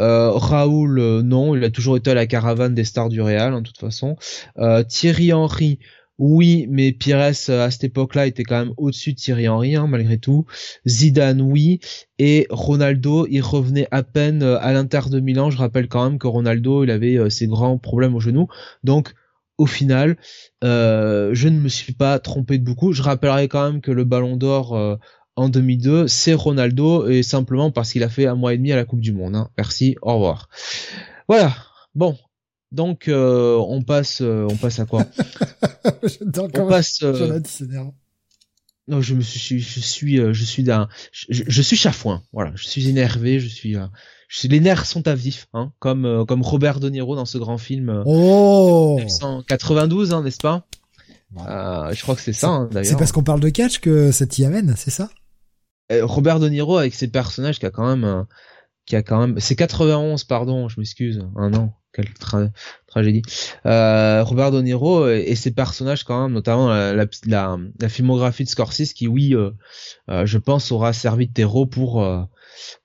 Euh, 0.01 0.31
Raoul, 0.31 0.99
euh, 0.99 1.23
non, 1.23 1.57
il 1.57 1.65
a 1.65 1.71
toujours 1.71 1.97
été 1.97 2.11
à 2.11 2.15
la 2.15 2.27
caravane 2.27 2.75
des 2.75 2.85
stars 2.85 3.09
du 3.09 3.21
Real, 3.21 3.55
en 3.55 3.63
toute 3.63 3.79
façon. 3.79 4.17
Euh, 4.59 4.83
Thierry 4.83 5.33
Henry, 5.33 5.79
oui, 6.19 6.67
mais 6.71 6.93
Pires 6.93 7.21
à 7.21 7.33
cette 7.33 7.85
époque-là 7.85 8.27
était 8.27 8.43
quand 8.43 8.59
même 8.59 8.75
au-dessus 8.77 9.13
de 9.13 9.19
Thierry 9.19 9.49
Henry, 9.49 9.77
hein, 9.77 9.87
malgré 9.87 10.19
tout. 10.19 10.47
Zidane, 10.87 11.41
oui, 11.41 11.81
et 12.19 12.47
Ronaldo, 12.51 13.27
il 13.31 13.41
revenait 13.41 13.89
à 13.91 14.03
peine 14.03 14.43
à 14.43 14.73
l'Inter 14.73 15.03
de 15.11 15.21
Milan. 15.21 15.51
Je 15.51 15.59
rappelle 15.59 15.89
quand 15.89 16.05
même 16.09 16.19
que 16.19 16.27
Ronaldo, 16.27 16.85
il 16.85 16.91
avait 16.91 17.31
ses 17.31 17.47
grands 17.47 17.79
problèmes 17.79 18.15
au 18.15 18.21
genou, 18.21 18.49
donc 18.85 19.15
au 19.59 19.67
final, 19.67 20.17
je 20.63 21.49
ne 21.49 21.61
me 21.61 21.69
suis 21.69 21.93
pas 21.93 22.19
trompé 22.19 22.59
de 22.59 22.65
beaucoup. 22.65 22.93
Je 22.93 23.03
rappellerai 23.03 23.49
quand 23.49 23.71
même 23.71 23.81
que 23.83 23.91
le 23.91 24.05
Ballon 24.05 24.37
d'Or 24.37 24.99
en 25.37 25.51
2002, 25.51 26.09
c'est 26.09 26.35
Ronaldo 26.35 27.09
et 27.09 27.23
simplement 27.23 27.71
parce 27.71 27.93
qu'il 27.93 28.03
a 28.03 28.09
fait 28.09 28.27
un 28.27 28.35
mois 28.35 28.55
et 28.55 28.57
demi 28.57 28.73
à 28.73 28.77
la 28.77 28.85
Coupe 28.85 29.01
du 29.01 29.13
Monde. 29.13 29.37
Hein. 29.37 29.51
Merci, 29.59 29.97
au 30.01 30.15
revoir. 30.15 30.49
Voilà. 31.29 31.55
Bon, 31.95 32.17
donc 32.73 33.09
euh, 33.09 33.57
on 33.69 33.83
passe, 33.83 34.21
euh, 34.23 34.47
on 34.51 34.57
passe 34.57 34.79
à 34.81 34.87
quoi? 34.87 35.05
On 36.59 36.69
passe. 36.69 37.01
Euh... 37.03 37.41
Non, 38.89 39.01
je 39.01 39.15
me 39.15 39.21
suis, 39.21 39.61
je 39.61 39.81
suis, 39.81 40.17
je 40.17 40.45
suis 40.45 40.63
d'un, 40.63 40.89
je, 41.13 41.63
suis 41.63 41.77
chafouin. 41.77 42.23
Voilà, 42.33 42.53
je 42.55 42.67
suis 42.67 42.89
énervé, 42.89 43.41
je 43.41 43.49
suis, 43.49 43.75
je 44.29 44.39
suis 44.39 44.49
les 44.49 44.61
nerfs 44.61 44.87
sont 44.87 45.07
à 45.09 45.15
vif, 45.15 45.49
hein, 45.55 45.73
comme 45.79 46.25
comme 46.27 46.43
Robert 46.43 46.81
De 46.81 46.89
Niro 46.91 47.17
dans 47.17 47.25
ce 47.25 47.39
grand 47.39 47.59
film. 47.59 48.03
Oh 48.05 48.97
1992, 48.99 50.13
hein, 50.13 50.23
n'est-ce 50.23 50.39
pas? 50.39 50.67
Je 51.37 52.03
crois 52.03 52.15
que 52.15 52.21
c'est 52.21 52.33
ça, 52.33 52.49
hein, 52.49 52.69
d'ailleurs. 52.71 52.91
C'est 52.91 52.99
parce 52.99 53.13
qu'on 53.13 53.25
parle 53.25 53.41
de 53.41 53.49
catch 53.49 53.79
que 53.79 54.13
ça 54.13 54.27
t'y 54.27 54.45
amène, 54.45 54.75
c'est 54.77 54.91
ça? 54.91 55.09
Robert 55.91 56.41
De 56.41 56.49
Niro 56.49 56.79
avec 56.79 56.95
ses 56.95 57.09
personnages 57.09 57.59
qui 57.59 57.67
a 57.67 57.71
quand 57.71 57.87
même 57.87 58.27
qui 58.87 58.97
a 58.97 59.03
quand 59.03 59.21
même 59.21 59.39
c'est 59.39 59.57
91 59.57 60.25
pardon 60.25 60.69
je 60.69 60.81
m'excuse 60.81 61.25
un 61.37 61.55
an 61.55 61.77
quelle 61.97 62.13
tragédie. 62.87 63.23
Euh, 63.65 64.23
Robert 64.23 64.51
De 64.51 64.61
Niro 64.61 65.09
et, 65.09 65.35
ses 65.35 65.51
personnages 65.51 66.05
quand 66.05 66.25
même 66.25 66.33
notamment 66.33 66.69
la, 66.69 66.95
la, 66.95 67.07
la, 67.81 67.89
filmographie 67.89 68.45
de 68.45 68.49
Scorsese 68.49 68.93
qui 68.93 69.09
oui 69.09 69.35
euh, 69.35 69.51
euh, 70.11 70.27
je 70.27 70.39
pense 70.39 70.71
aura 70.73 70.93
servi 70.93 71.27
de 71.27 71.33
terreau 71.33 71.67
pour 71.67 72.07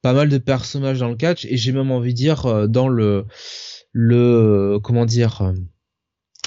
pas 0.02 0.14
mal 0.14 0.30
de 0.30 0.38
personnages 0.38 1.00
dans 1.00 1.10
le 1.10 1.16
catch 1.16 1.46
et 1.46 1.58
j'ai 1.58 1.72
même 1.72 1.92
envie 1.92 2.14
de 2.14 2.18
dire 2.18 2.70
dans 2.70 2.88
le 2.88 3.26
le 3.92 4.80
comment 4.82 5.06
dire 5.06 5.54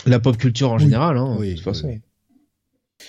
la 0.07 0.19
pop 0.19 0.37
culture 0.37 0.73
en 0.73 0.79
général 0.79 1.19
hein, 1.19 1.37
de 1.39 1.53
toute 1.53 1.63
façon 1.63 2.01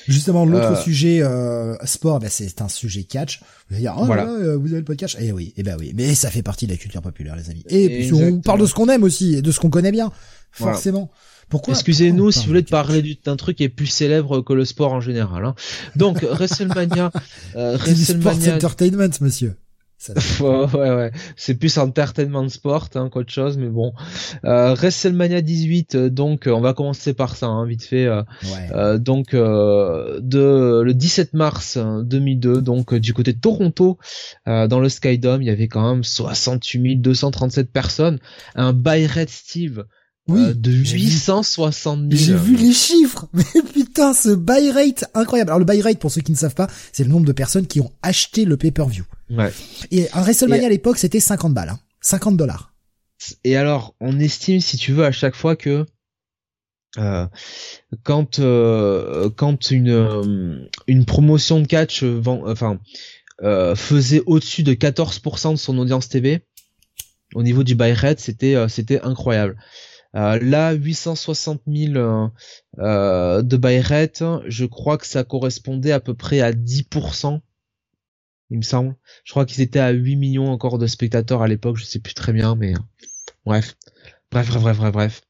Justement, 0.08 0.46
l'autre 0.46 0.74
euh. 0.74 0.82
sujet 0.82 1.22
euh, 1.22 1.76
sport, 1.86 2.20
bah, 2.20 2.28
c'est 2.30 2.62
un 2.62 2.70
sujet 2.70 3.04
catch. 3.04 3.40
Vous 3.70 3.76
allez 3.76 3.82
dire, 3.82 3.96
oh, 3.98 4.06
voilà. 4.06 4.28
Euh, 4.28 4.58
vous 4.58 4.68
avez 4.68 4.80
le 4.80 4.86
podcast 4.86 5.18
Eh 5.20 5.32
oui, 5.32 5.54
eh 5.58 5.64
ben 5.64 5.76
oui. 5.80 5.94
Mais 5.96 6.14
ça 6.16 6.30
fait 6.30 6.44
partie 6.44 6.68
de 6.68 6.72
la 6.72 6.78
culture 6.78 7.02
populaire, 7.02 7.36
les 7.36 7.50
amis. 7.50 7.64
Et 7.70 8.12
on 8.14 8.40
parle 8.42 8.62
de 8.62 8.66
ce 8.66 8.74
qu'on 8.74 8.90
aime 8.90 9.04
aussi, 9.04 9.36
et 9.36 9.42
de 9.42 9.52
ce 9.52 9.60
qu'on 9.60 9.70
connaît 9.70 9.92
bien, 9.92 10.12
forcément. 10.52 11.12
Pourquoi 11.50 11.74
Excusez-nous 11.74 12.32
si 12.32 12.40
vous 12.40 12.48
voulez 12.48 12.64
parler 12.64 13.20
d'un 13.24 13.36
truc 13.36 13.58
qui 13.58 13.64
est 13.64 13.70
plus 13.70 13.86
célèbre 13.86 14.42
que 14.42 14.54
le 14.54 14.66
sport 14.66 14.94
en 14.94 15.02
général. 15.02 15.46
Hein. 15.46 15.56
Donc 15.96 16.24
WrestleMania, 16.24 17.12
euh, 17.56 17.78
WrestleMania. 17.78 18.56
Entertainment, 18.56 19.10
monsieur. 19.22 19.56
ouais, 20.40 20.74
ouais, 20.74 21.12
c'est 21.36 21.56
plus 21.56 21.78
entertainment 21.78 22.48
sport 22.50 22.90
hein, 22.96 23.10
qu'autre 23.10 23.32
chose, 23.32 23.58
mais 23.58 23.68
bon. 23.68 23.94
Euh, 24.44 24.74
WrestleMania 24.76 25.42
18, 25.42 25.96
euh, 25.96 26.10
donc 26.10 26.48
euh, 26.48 26.52
on 26.52 26.62
va 26.62 26.74
commencer 26.74 27.14
par 27.14 27.36
ça, 27.36 27.48
hein, 27.48 27.66
vite 27.66 27.84
fait. 27.84 28.06
Euh, 28.06 28.22
euh 28.72 28.98
donc 28.98 29.34
de 29.34 30.82
le 30.84 30.94
17 30.94 31.34
mars 31.34 31.78
2002, 31.78 32.62
donc 32.62 32.94
du 32.94 33.14
côté 33.14 33.34
de 33.34 33.40
Toronto, 33.40 33.98
dans 34.46 34.80
le 34.80 34.90
Skydome, 34.90 35.42
il 35.42 35.48
y 35.48 35.52
avait 35.52 35.68
quand 35.68 35.90
même 35.90 36.04
68 36.04 36.98
237 36.98 37.72
personnes. 37.72 38.20
Un 38.56 38.74
By 38.74 39.08
Red 39.08 39.30
Steve 39.30 39.86
oui, 40.28 40.40
euh, 40.42 40.54
de 40.56 40.72
860 40.72 42.12
000. 42.12 42.12
J'ai 42.12 42.36
vu 42.36 42.56
les 42.56 42.74
chiffres, 42.74 43.28
mais 43.34 43.44
putain, 43.74 44.14
ce 44.14 44.30
buy 44.30 44.72
rate 44.72 45.06
incroyable. 45.14 45.52
Alors 45.52 45.60
le 45.60 45.66
buy 45.66 45.82
rate, 45.82 46.00
pour 46.00 46.12
ceux 46.12 46.22
qui 46.22 46.32
ne 46.32 46.38
savent 46.38 46.56
pas, 46.56 46.68
c'est 46.92 47.04
le 47.04 47.10
nombre 47.10 47.26
de 47.26 47.32
personnes 47.32 47.68
qui 47.68 47.80
ont 47.80 47.92
acheté 48.02 48.46
le 48.46 48.58
pay-per-view. 48.58 49.04
Ouais. 49.30 49.52
Et 49.92 50.08
un 50.14 50.22
WrestleMania 50.22 50.68
à 50.68 50.70
l'époque, 50.70 50.98
c'était 50.98 51.20
50 51.20 51.54
balles, 51.54 51.70
hein. 51.70 51.80
50 52.02 52.38
dollars. 52.38 52.74
Et 53.44 53.56
alors, 53.56 53.96
on 54.00 54.20
estime, 54.20 54.60
si 54.60 54.78
tu 54.78 54.92
veux, 54.92 55.06
à 55.06 55.12
chaque 55.12 55.36
fois 55.36 55.56
que 55.56 55.86
euh, 56.98 57.28
quand 58.04 58.40
euh, 58.40 59.30
quand 59.36 59.72
une 59.72 59.90
euh, 59.90 60.70
une 60.88 61.06
promotion 61.06 61.60
de 61.60 61.68
catch 61.68 62.04
vend, 62.04 62.44
enfin 62.48 62.80
faisait 63.76 64.24
au-dessus 64.28 64.64
de 64.64 64.74
14% 64.74 65.52
de 65.52 65.56
son 65.58 65.78
audience 65.78 66.08
TV 66.08 66.46
au 67.34 67.44
niveau 67.44 67.64
du 67.64 67.76
buy 67.76 67.92
rate, 67.92 68.20
c'était 68.20 68.56
c'était 68.70 69.02
incroyable. 69.02 69.58
Euh, 70.16 70.40
là, 70.42 70.72
860 70.72 71.62
000 71.68 71.96
euh, 71.96 72.28
euh, 72.80 73.42
de 73.42 73.58
buy 73.58 73.80
rate, 73.82 74.24
je 74.48 74.66
crois 74.66 74.98
que 74.98 75.06
ça 75.06 75.24
correspondait 75.26 75.92
à 75.92 76.00
peu 76.00 76.14
près 76.14 76.40
à 76.40 76.54
10%, 76.54 77.42
il 78.50 78.58
me 78.58 78.64
semble. 78.64 78.96
Je 79.24 79.32
crois 79.32 79.46
qu'ils 79.46 79.62
étaient 79.62 79.80
à 79.80 79.92
8 79.92 80.16
millions 80.16 80.52
encore 80.52 80.78
de 80.78 80.88
spectateurs 80.88 81.42
à 81.42 81.48
l'époque, 81.48 81.78
je 81.78 81.84
sais 81.84 82.00
plus 82.00 82.14
très 82.14 82.34
bien, 82.34 82.56
mais 82.56 82.74
bref. 83.46 83.76
Bref, 84.32 84.50
bref, 84.50 84.62
bref, 84.62 84.78
bref, 84.78 84.92
bref. 84.92 85.22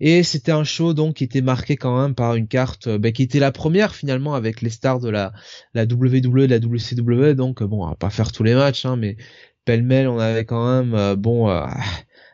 Et 0.00 0.24
c'était 0.24 0.52
un 0.52 0.64
show 0.64 0.94
donc 0.94 1.16
qui 1.16 1.24
était 1.24 1.42
marqué 1.42 1.76
quand 1.76 2.00
même 2.00 2.14
par 2.14 2.34
une 2.34 2.48
carte 2.48 2.88
bah, 2.88 3.12
qui 3.12 3.22
était 3.22 3.38
la 3.38 3.52
première 3.52 3.94
finalement 3.94 4.34
avec 4.34 4.60
les 4.60 4.70
stars 4.70 4.98
de 4.98 5.08
la, 5.08 5.32
la 5.74 5.84
WWE 5.84 6.40
et 6.40 6.48
la 6.48 6.58
WCW. 6.58 7.34
Donc 7.34 7.62
bon, 7.62 7.84
on 7.84 7.88
va 7.88 7.94
pas 7.94 8.10
faire 8.10 8.32
tous 8.32 8.42
les 8.42 8.54
matchs, 8.54 8.84
hein, 8.84 8.96
mais 8.96 9.16
pêle-mêle, 9.64 10.08
on 10.08 10.18
avait 10.18 10.44
quand 10.44 10.66
même 10.66 11.14
bon 11.14 11.48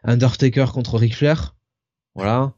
Undertaker 0.02 0.66
contre 0.72 0.96
Ric 0.96 1.14
Flair. 1.14 1.56
Voilà. 2.14 2.54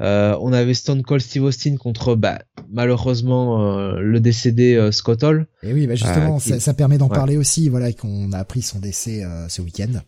Euh, 0.00 0.36
on 0.40 0.52
avait 0.52 0.74
Stone 0.74 1.02
Cold 1.02 1.20
Steve 1.20 1.44
Austin 1.44 1.76
contre 1.76 2.16
bah, 2.16 2.40
malheureusement 2.70 3.62
euh, 3.62 4.00
le 4.00 4.20
décédé 4.20 4.74
euh, 4.74 4.90
Scott 4.90 5.22
Hall. 5.22 5.46
Et 5.62 5.72
oui, 5.72 5.86
bah 5.86 5.94
justement, 5.94 6.38
ça, 6.40 6.74
permet 6.74 6.98
d'en 6.98 7.08
parler 7.08 7.36
aussi. 7.36 7.68
Voilà, 7.68 7.92
qu'on 7.92 8.32
a 8.32 8.38
appris 8.38 8.62
son 8.62 8.78
décès 8.78 9.24
ce 9.48 9.62
week-end. 9.62 10.00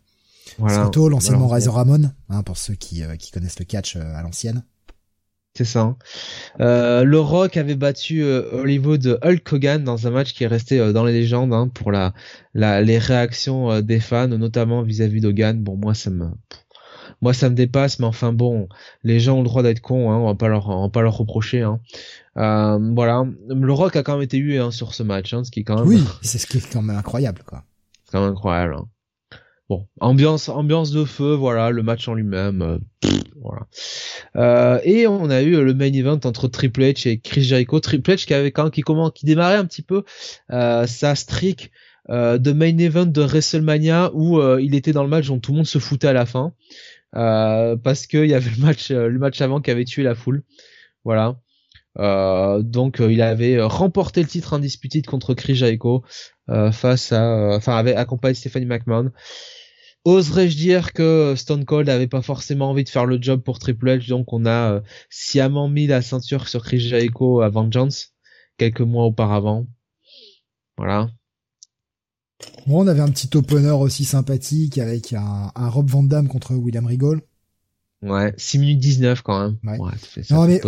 Scott 0.68 0.96
Hall, 0.96 1.14
anciennement 1.14 1.48
Razor 1.48 1.74
Ramon, 1.74 2.10
hein, 2.28 2.42
pour 2.42 2.56
ceux 2.56 2.74
qui, 2.74 3.02
qui 3.18 3.30
connaissent 3.30 3.58
le 3.58 3.64
catch 3.64 3.96
à 3.96 4.22
l'ancienne. 4.22 4.64
C'est 5.56 5.64
ça. 5.64 5.82
Hein. 6.58 7.04
le 7.04 7.18
Rock 7.18 7.56
avait 7.56 7.76
battu 7.76 8.24
Hollywood 8.24 9.20
Hulk 9.22 9.52
Hogan 9.52 9.84
dans 9.84 10.08
un 10.08 10.10
match 10.10 10.32
qui 10.32 10.42
est 10.42 10.48
resté 10.48 10.92
dans 10.92 11.04
les 11.04 11.12
légendes 11.12 11.52
hein, 11.52 11.68
pour 11.68 11.92
la, 11.92 12.12
la, 12.54 12.82
les 12.82 12.98
réactions 12.98 13.80
des 13.80 14.00
fans, 14.00 14.26
notamment 14.26 14.82
vis-à-vis 14.82 15.20
d'Hogan. 15.20 15.62
Bon, 15.62 15.76
moi, 15.76 15.94
ça 15.94 16.10
me 16.10 16.26
moi 17.24 17.32
ça 17.32 17.48
me 17.48 17.54
dépasse, 17.54 18.00
mais 18.00 18.06
enfin 18.06 18.34
bon, 18.34 18.68
les 19.02 19.18
gens 19.18 19.36
ont 19.36 19.42
le 19.42 19.48
droit 19.48 19.62
d'être 19.62 19.80
cons, 19.80 20.12
hein, 20.12 20.18
on 20.18 20.26
va 20.26 20.34
pas 20.34 20.48
leur, 20.48 20.68
on 20.68 20.82
va 20.82 20.88
pas 20.90 21.00
leur 21.00 21.16
reprocher. 21.16 21.62
Hein. 21.62 21.80
Euh, 22.36 22.78
voilà, 22.94 23.24
le 23.48 23.72
Rock 23.72 23.96
a 23.96 24.02
quand 24.02 24.12
même 24.12 24.22
été 24.22 24.36
hué 24.36 24.58
hein, 24.58 24.70
sur 24.70 24.92
ce 24.92 25.02
match, 25.02 25.32
hein, 25.32 25.42
ce 25.42 25.50
qui 25.50 25.60
est 25.60 25.64
quand 25.64 25.78
même. 25.78 25.88
Oui, 25.88 26.04
c'est 26.20 26.36
ce 26.36 26.46
qui 26.46 26.58
est 26.58 26.70
quand 26.70 26.82
même 26.82 26.98
incroyable, 26.98 27.42
quoi. 27.46 27.64
C'est 28.04 28.12
quand 28.12 28.20
même 28.20 28.32
incroyable. 28.32 28.74
Hein. 28.74 28.88
Bon, 29.70 29.86
ambiance, 30.00 30.50
ambiance 30.50 30.90
de 30.90 31.06
feu, 31.06 31.32
voilà, 31.32 31.70
le 31.70 31.82
match 31.82 32.06
en 32.08 32.12
lui-même, 32.12 32.60
euh, 32.60 32.78
voilà. 33.40 33.68
Euh, 34.36 34.78
et 34.84 35.06
on 35.06 35.30
a 35.30 35.40
eu 35.40 35.64
le 35.64 35.72
main 35.72 35.94
event 35.94 36.20
entre 36.24 36.46
Triple 36.46 36.82
H 36.82 37.08
et 37.08 37.20
Chris 37.20 37.44
Jericho. 37.44 37.80
Triple 37.80 38.10
H 38.10 38.26
qui 38.26 38.34
avait 38.34 38.52
quand 38.52 38.68
qui 38.68 38.82
comment, 38.82 39.08
qui 39.08 39.24
démarrait 39.24 39.56
un 39.56 39.64
petit 39.64 39.80
peu 39.80 40.04
sa 40.50 41.14
streak 41.14 41.70
de 42.10 42.52
main 42.52 42.76
event 42.76 43.06
de 43.06 43.22
WrestleMania 43.22 44.10
où 44.12 44.42
il 44.58 44.74
était 44.74 44.92
dans 44.92 45.04
le 45.04 45.08
match 45.08 45.28
dont 45.28 45.38
tout 45.38 45.52
le 45.52 45.56
monde 45.56 45.66
se 45.66 45.78
foutait 45.78 46.08
à 46.08 46.12
la 46.12 46.26
fin 46.26 46.52
parce 47.14 48.06
qu'il 48.06 48.26
y 48.26 48.34
avait 48.34 48.50
le 48.50 48.62
match 48.62 48.90
le 48.90 49.18
match 49.18 49.40
avant 49.40 49.60
qui 49.60 49.70
avait 49.70 49.84
tué 49.84 50.02
la 50.02 50.14
foule 50.14 50.42
voilà 51.04 51.36
donc 51.96 53.00
il 53.00 53.22
avait 53.22 53.62
remporté 53.62 54.22
le 54.22 54.28
titre 54.28 54.52
indisputé 54.52 55.00
contre 55.02 55.34
Chris 55.34 55.54
Jericho 55.54 56.04
face 56.72 57.12
à 57.12 57.56
enfin 57.56 57.76
avec 57.76 57.96
accompagné 57.96 58.34
Stephanie 58.34 58.66
McMahon 58.66 59.12
Oserais-je 60.06 60.56
dire 60.56 60.92
que 60.92 61.34
Stone 61.34 61.64
Cold 61.64 61.86
n'avait 61.86 62.06
pas 62.06 62.20
forcément 62.20 62.68
envie 62.68 62.84
de 62.84 62.90
faire 62.90 63.06
le 63.06 63.18
job 63.20 63.40
pour 63.42 63.58
Triple 63.58 63.88
H, 63.88 64.08
donc 64.08 64.34
on 64.34 64.44
a 64.44 64.82
sciemment 65.08 65.70
mis 65.70 65.86
la 65.86 66.02
ceinture 66.02 66.46
sur 66.46 66.62
Chris 66.62 66.80
Jericho 66.80 67.40
à 67.40 67.48
Vengeance 67.48 68.12
quelques 68.58 68.82
mois 68.82 69.04
auparavant. 69.04 69.66
Voilà. 70.76 71.08
Bon, 72.66 72.82
on 72.82 72.86
avait 72.86 73.00
un 73.00 73.10
petit 73.10 73.28
opener 73.36 73.70
aussi 73.70 74.04
sympathique 74.04 74.78
avec 74.78 75.12
un, 75.12 75.52
un 75.54 75.68
Rob 75.68 75.88
Van 75.88 76.02
Damme 76.02 76.28
contre 76.28 76.54
William 76.54 76.86
Regal. 76.86 77.20
Ouais, 78.02 78.34
6 78.36 78.58
minutes 78.58 78.80
19 78.80 79.22
quand 79.22 79.40
même. 79.40 79.58
Ouais. 79.64 79.78
ouais 79.78 80.22
ça 80.22 80.34
non 80.34 80.46
mais 80.46 80.60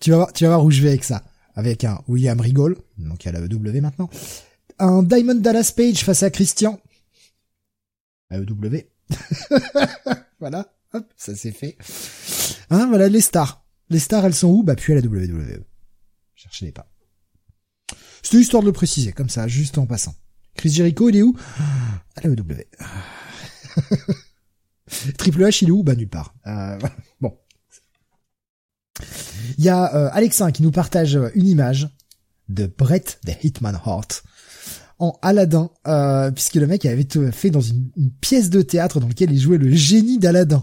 tu 0.00 0.10
vas 0.10 0.16
voir, 0.16 0.32
tu 0.32 0.44
vas 0.44 0.50
voir 0.50 0.64
où 0.64 0.70
je 0.70 0.82
vais 0.82 0.88
avec 0.88 1.04
ça. 1.04 1.24
Avec 1.54 1.84
un 1.84 2.00
William 2.06 2.40
Regal, 2.40 2.76
donc 2.98 3.26
à 3.26 3.32
la 3.32 3.40
EW 3.40 3.80
maintenant. 3.80 4.08
Un 4.78 5.02
Diamond 5.02 5.34
Dallas 5.34 5.72
Page 5.76 6.04
face 6.04 6.22
à 6.22 6.30
Christian. 6.30 6.80
À 8.30 8.38
EW. 8.38 8.84
voilà, 10.40 10.72
hop, 10.92 11.04
ça 11.16 11.34
c'est 11.34 11.50
fait. 11.50 11.76
Hein, 12.70 12.86
voilà 12.88 13.08
les 13.08 13.20
stars. 13.20 13.64
Les 13.90 13.98
stars, 13.98 14.26
elles 14.26 14.34
sont 14.34 14.48
où? 14.48 14.62
Bah, 14.62 14.76
puis 14.76 14.92
à 14.92 14.96
la 14.96 15.02
WWE. 15.02 15.64
Cherchez-les 16.34 16.72
pas. 16.72 16.90
C'était 18.22 18.38
histoire 18.38 18.62
de 18.62 18.68
le 18.68 18.72
préciser, 18.72 19.12
comme 19.12 19.30
ça, 19.30 19.48
juste 19.48 19.78
en 19.78 19.86
passant. 19.86 20.14
Chris 20.58 20.70
Jericho, 20.70 21.08
il 21.08 21.16
est 21.16 21.22
où? 21.22 21.36
À 22.16 22.20
la 22.22 22.30
EW. 22.30 22.64
Triple 25.16 25.42
H, 25.44 25.62
il 25.62 25.68
est 25.68 25.70
où? 25.70 25.84
Bah 25.84 25.94
nulle 25.94 26.08
part. 26.08 26.34
Euh, 26.48 26.76
bon. 27.20 27.38
Il 29.56 29.64
y 29.64 29.68
a 29.68 29.94
euh, 29.94 30.10
Alexin 30.12 30.50
qui 30.50 30.64
nous 30.64 30.72
partage 30.72 31.16
une 31.34 31.46
image 31.46 31.88
de 32.48 32.66
Brett 32.66 33.20
the 33.24 33.42
Hitman 33.44 33.78
Hart 33.84 34.24
en 34.98 35.16
Aladdin, 35.22 35.70
euh, 35.86 36.32
puisque 36.32 36.56
le 36.56 36.66
mec 36.66 36.84
avait 36.86 37.06
fait 37.30 37.50
dans 37.50 37.60
une, 37.60 37.92
une, 37.96 38.10
pièce 38.10 38.50
de 38.50 38.60
théâtre 38.60 38.98
dans 38.98 39.06
laquelle 39.06 39.30
il 39.30 39.40
jouait 39.40 39.58
le 39.58 39.70
génie 39.70 40.18
d'Aladin. 40.18 40.62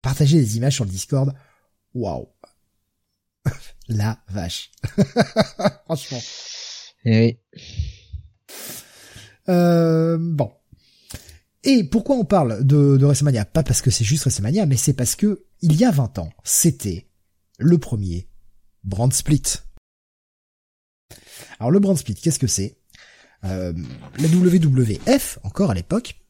Partager 0.00 0.38
les 0.38 0.56
images 0.56 0.76
sur 0.76 0.86
le 0.86 0.90
Discord. 0.90 1.34
Waouh. 1.92 2.30
La 3.88 4.18
vache. 4.30 4.70
Franchement. 5.84 6.20
Et 7.04 7.38
oui. 7.52 7.62
Euh, 9.48 10.16
bon. 10.20 10.52
Et 11.64 11.84
pourquoi 11.84 12.16
on 12.16 12.24
parle 12.24 12.64
de, 12.64 12.96
de 12.96 13.04
WrestleMania? 13.04 13.44
Pas 13.44 13.62
parce 13.62 13.82
que 13.82 13.90
c'est 13.90 14.04
juste 14.04 14.24
WrestleMania, 14.24 14.66
mais 14.66 14.76
c'est 14.76 14.92
parce 14.92 15.16
que 15.16 15.44
il 15.60 15.74
y 15.76 15.84
a 15.84 15.90
20 15.90 16.18
ans, 16.18 16.30
c'était 16.44 17.08
le 17.58 17.78
premier 17.78 18.28
brand 18.84 19.12
split. 19.12 19.42
Alors 21.58 21.70
le 21.70 21.80
brand 21.80 21.96
split, 21.96 22.14
qu'est-ce 22.14 22.38
que 22.38 22.46
c'est? 22.46 22.78
Euh, 23.44 23.72
La 24.18 24.28
WWF, 24.28 25.38
encore 25.42 25.70
à 25.70 25.74
l'époque, 25.74 26.20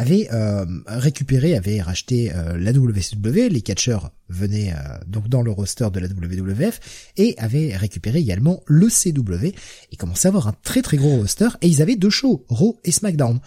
avait 0.00 0.28
euh, 0.32 0.64
récupéré, 0.86 1.56
avait 1.56 1.80
racheté 1.82 2.32
euh, 2.32 2.56
la 2.56 2.72
WCW, 2.72 3.48
les 3.50 3.60
catcheurs 3.60 4.12
venaient 4.28 4.72
euh, 4.72 4.98
donc 5.06 5.28
dans 5.28 5.42
le 5.42 5.50
roster 5.50 5.88
de 5.92 6.00
la 6.00 6.08
WWF 6.08 7.12
et 7.16 7.34
avait 7.38 7.76
récupéré 7.76 8.18
également 8.20 8.62
le 8.66 8.88
CW 8.88 9.54
et 9.92 9.96
commençait 9.96 10.28
à 10.28 10.30
avoir 10.30 10.48
un 10.48 10.54
très 10.62 10.82
très 10.82 10.96
gros 10.96 11.16
roster 11.16 11.48
et 11.60 11.68
ils 11.68 11.82
avaient 11.82 11.96
deux 11.96 12.10
shows, 12.10 12.44
Raw 12.48 12.78
et 12.84 12.92
SmackDown. 12.92 13.40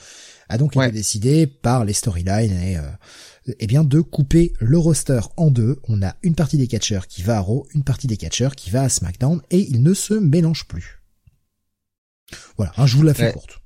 A 0.50 0.58
donc 0.58 0.76
Ouais. 0.76 0.88
été 0.88 0.98
décidé 0.98 1.48
par 1.48 1.86
les 1.86 1.94
storylines 1.94 2.52
et 2.54 2.78
eh 3.60 3.66
bien 3.68 3.84
de 3.84 4.02
couper 4.02 4.54
le 4.60 4.78
roster 4.78 5.22
en 5.38 5.50
deux. 5.52 5.80
On 5.88 6.02
a 6.04 6.16
une 6.22 6.36
partie 6.36 6.58
des 6.58 6.68
catcheurs 6.68 7.08
qui 7.08 7.24
va 7.24 7.38
à 7.38 7.40
Raw, 7.40 7.66
une 7.74 7.84
partie 7.84 8.08
des 8.08 8.18
catcheurs 8.18 8.56
qui 8.56 8.70
va 8.70 8.84
à 8.84 8.90
SmackDown 8.90 9.42
et 9.50 9.60
ils 9.60 9.82
ne 9.82 9.94
se 9.94 10.14
mélangent 10.14 10.68
plus. 10.68 11.02
Voilà, 12.58 12.74
hein, 12.78 12.86
je 12.86 12.96
vous 12.98 13.04
la 13.04 13.14
fais 13.14 13.28
Ouais. 13.28 13.34
courte. 13.34 13.62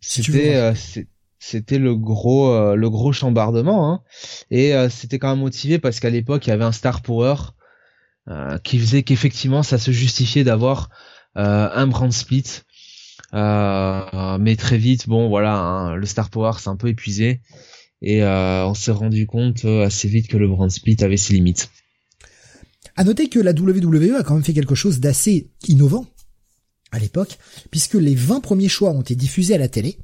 Si 0.00 0.22
C'était 0.22 0.54
euh, 0.56 0.74
c'est- 0.74 1.08
c'était 1.46 1.78
le 1.78 1.94
gros 1.94 2.48
euh, 2.48 2.74
le 2.74 2.88
gros 2.88 3.12
chambardement 3.12 3.92
hein. 3.92 4.02
et 4.50 4.74
euh, 4.74 4.88
c'était 4.88 5.18
quand 5.18 5.28
même 5.28 5.40
motivé 5.40 5.78
parce 5.78 6.00
qu'à 6.00 6.08
l'époque 6.08 6.46
il 6.46 6.50
y 6.50 6.52
avait 6.54 6.64
un 6.64 6.72
star 6.72 7.02
power 7.02 7.34
euh, 8.28 8.56
qui 8.58 8.78
faisait 8.78 9.02
qu'effectivement 9.02 9.62
ça 9.62 9.76
se 9.76 9.90
justifiait 9.90 10.44
d'avoir 10.44 10.88
un 11.36 11.86
brand 11.88 12.12
split. 12.12 12.44
Mais 13.32 14.56
très 14.56 14.78
vite 14.78 15.08
bon 15.08 15.28
voilà 15.28 15.56
hein, 15.56 15.96
le 15.96 16.06
star 16.06 16.30
power 16.30 16.52
s'est 16.58 16.70
un 16.70 16.76
peu 16.76 16.88
épuisé. 16.88 17.40
Et 18.06 18.22
on 18.22 18.74
s'est 18.74 18.92
rendu 18.92 19.26
compte 19.26 19.64
assez 19.64 20.08
vite 20.08 20.28
que 20.28 20.36
le 20.36 20.46
brand 20.46 20.70
split 20.70 20.96
avait 21.00 21.16
ses 21.16 21.32
limites. 21.34 21.70
À 22.96 23.04
noter 23.04 23.28
que 23.28 23.40
la 23.40 23.52
WWE 23.52 24.14
a 24.16 24.22
quand 24.22 24.34
même 24.34 24.44
fait 24.44 24.52
quelque 24.52 24.74
chose 24.74 25.00
d'assez 25.00 25.50
innovant 25.66 26.06
à 26.92 26.98
l'époque, 26.98 27.38
puisque 27.70 27.94
les 27.94 28.14
20 28.14 28.40
premiers 28.40 28.68
choix 28.68 28.90
ont 28.90 29.00
été 29.00 29.16
diffusés 29.16 29.54
à 29.54 29.58
la 29.58 29.68
télé, 29.68 29.98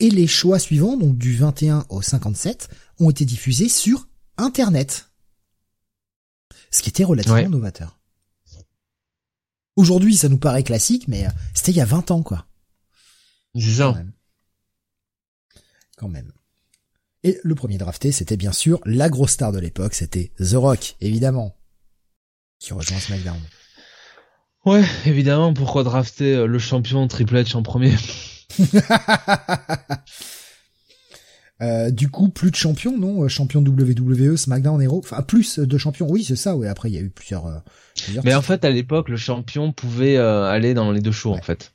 et 0.00 0.10
les 0.10 0.26
choix 0.26 0.58
suivants, 0.58 0.96
donc 0.96 1.16
du 1.18 1.36
21 1.36 1.84
au 1.88 2.02
57, 2.02 2.68
ont 3.00 3.10
été 3.10 3.24
diffusés 3.24 3.68
sur 3.68 4.08
Internet. 4.36 5.10
Ce 6.70 6.82
qui 6.82 6.88
était 6.90 7.04
relativement 7.04 7.36
Ouais. 7.38 7.48
novateur. 7.48 7.98
Aujourd'hui, 9.76 10.16
ça 10.16 10.28
nous 10.28 10.38
paraît 10.38 10.62
classique, 10.64 11.06
mais 11.08 11.26
euh, 11.26 11.30
c'était 11.54 11.70
il 11.72 11.76
y 11.76 11.80
a 11.80 11.84
20 11.84 12.10
ans, 12.10 12.22
quoi. 12.22 12.46
c'est 13.54 13.60
Quand 13.78 13.92
ça 13.92 13.98
même. 13.98 14.12
Quand 15.96 16.08
même. 16.08 16.32
Et 17.24 17.38
le 17.42 17.54
premier 17.54 17.78
drafté, 17.78 18.12
c'était 18.12 18.36
bien 18.36 18.52
sûr 18.52 18.80
la 18.84 19.08
grosse 19.08 19.32
star 19.32 19.52
de 19.52 19.58
l'époque, 19.58 19.94
c'était 19.94 20.32
The 20.38 20.54
Rock, 20.54 20.96
évidemment. 21.00 21.56
Qui 22.60 22.72
rejoint 22.72 22.98
SmackDown. 23.00 23.40
ouais 24.64 24.84
évidemment 25.06 25.54
pourquoi 25.54 25.84
drafter 25.84 26.34
euh, 26.34 26.46
le 26.46 26.58
champion 26.58 27.06
Triple 27.08 27.36
H 27.36 27.56
en 27.56 27.62
premier? 27.62 27.94
Euh, 31.60 31.90
du 31.90 32.08
coup, 32.08 32.28
plus 32.28 32.52
de 32.52 32.56
champions, 32.56 32.96
non 32.96 33.24
Euh, 33.24 33.28
Champion 33.28 33.60
WWE, 33.62 34.36
SmackDown, 34.36 34.80
Hero. 34.80 34.98
Enfin, 34.98 35.22
plus 35.22 35.58
de 35.58 35.76
champions. 35.76 36.06
Oui, 36.08 36.22
c'est 36.22 36.36
ça. 36.36 36.54
Oui, 36.54 36.68
après, 36.68 36.88
il 36.88 36.94
y 36.94 36.98
a 36.98 37.00
eu 37.00 37.10
plusieurs. 37.10 37.46
euh, 37.46 37.58
plusieurs 37.96 38.24
mais 38.24 38.32
en 38.34 38.42
fait 38.42 38.64
à 38.64 38.70
l'époque 38.70 39.08
le 39.08 39.16
champion 39.16 39.72
pouvait 39.72 40.16
euh, 40.18 40.44
aller 40.44 40.72
dans 40.72 40.92
les 40.92 41.00
deux 41.00 41.10
shows 41.10 41.32
Ouais. 41.32 41.40
en 41.40 41.42
fait 41.42 41.72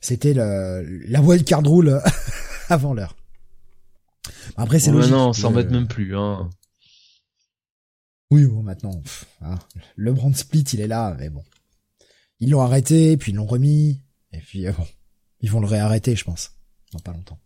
c'était 0.00 0.32
la 0.32 1.20
wild 1.22 1.44
card 1.44 1.64
rule 1.66 2.00
avant 2.68 2.94
l'heure. 2.94 3.16
Après, 4.56 4.78
c'est 4.78 4.92
Bon, 4.92 4.98
logique. 4.98 5.10
maintenant 5.10 5.30
on 5.30 5.32
s'en 5.32 5.50
Le- 5.50 5.64
même 5.64 5.88
plus 5.88 6.16
hein 6.16 6.48
Oui, 8.30 8.44
bon, 8.46 8.62
maintenant, 8.62 9.00
pff, 9.00 9.24
hein, 9.40 9.58
le 9.96 10.12
brand 10.12 10.36
split, 10.36 10.60
il 10.72 10.80
est 10.80 10.86
là, 10.86 11.16
mais 11.18 11.30
bon. 11.30 11.42
Ils 12.38 12.50
l'ont 12.50 12.60
arrêté, 12.60 13.16
puis 13.16 13.32
ils 13.32 13.34
l'ont 13.34 13.46
remis, 13.46 14.02
et 14.32 14.38
puis 14.38 14.64
bon, 14.66 14.86
ils 15.42 15.50
vont 15.50 15.60
le 15.60 15.66
réarrêter, 15.66 16.16
je 16.16 16.24
pense, 16.24 16.52
dans 16.92 17.00
pas 17.00 17.12
longtemps. 17.12 17.38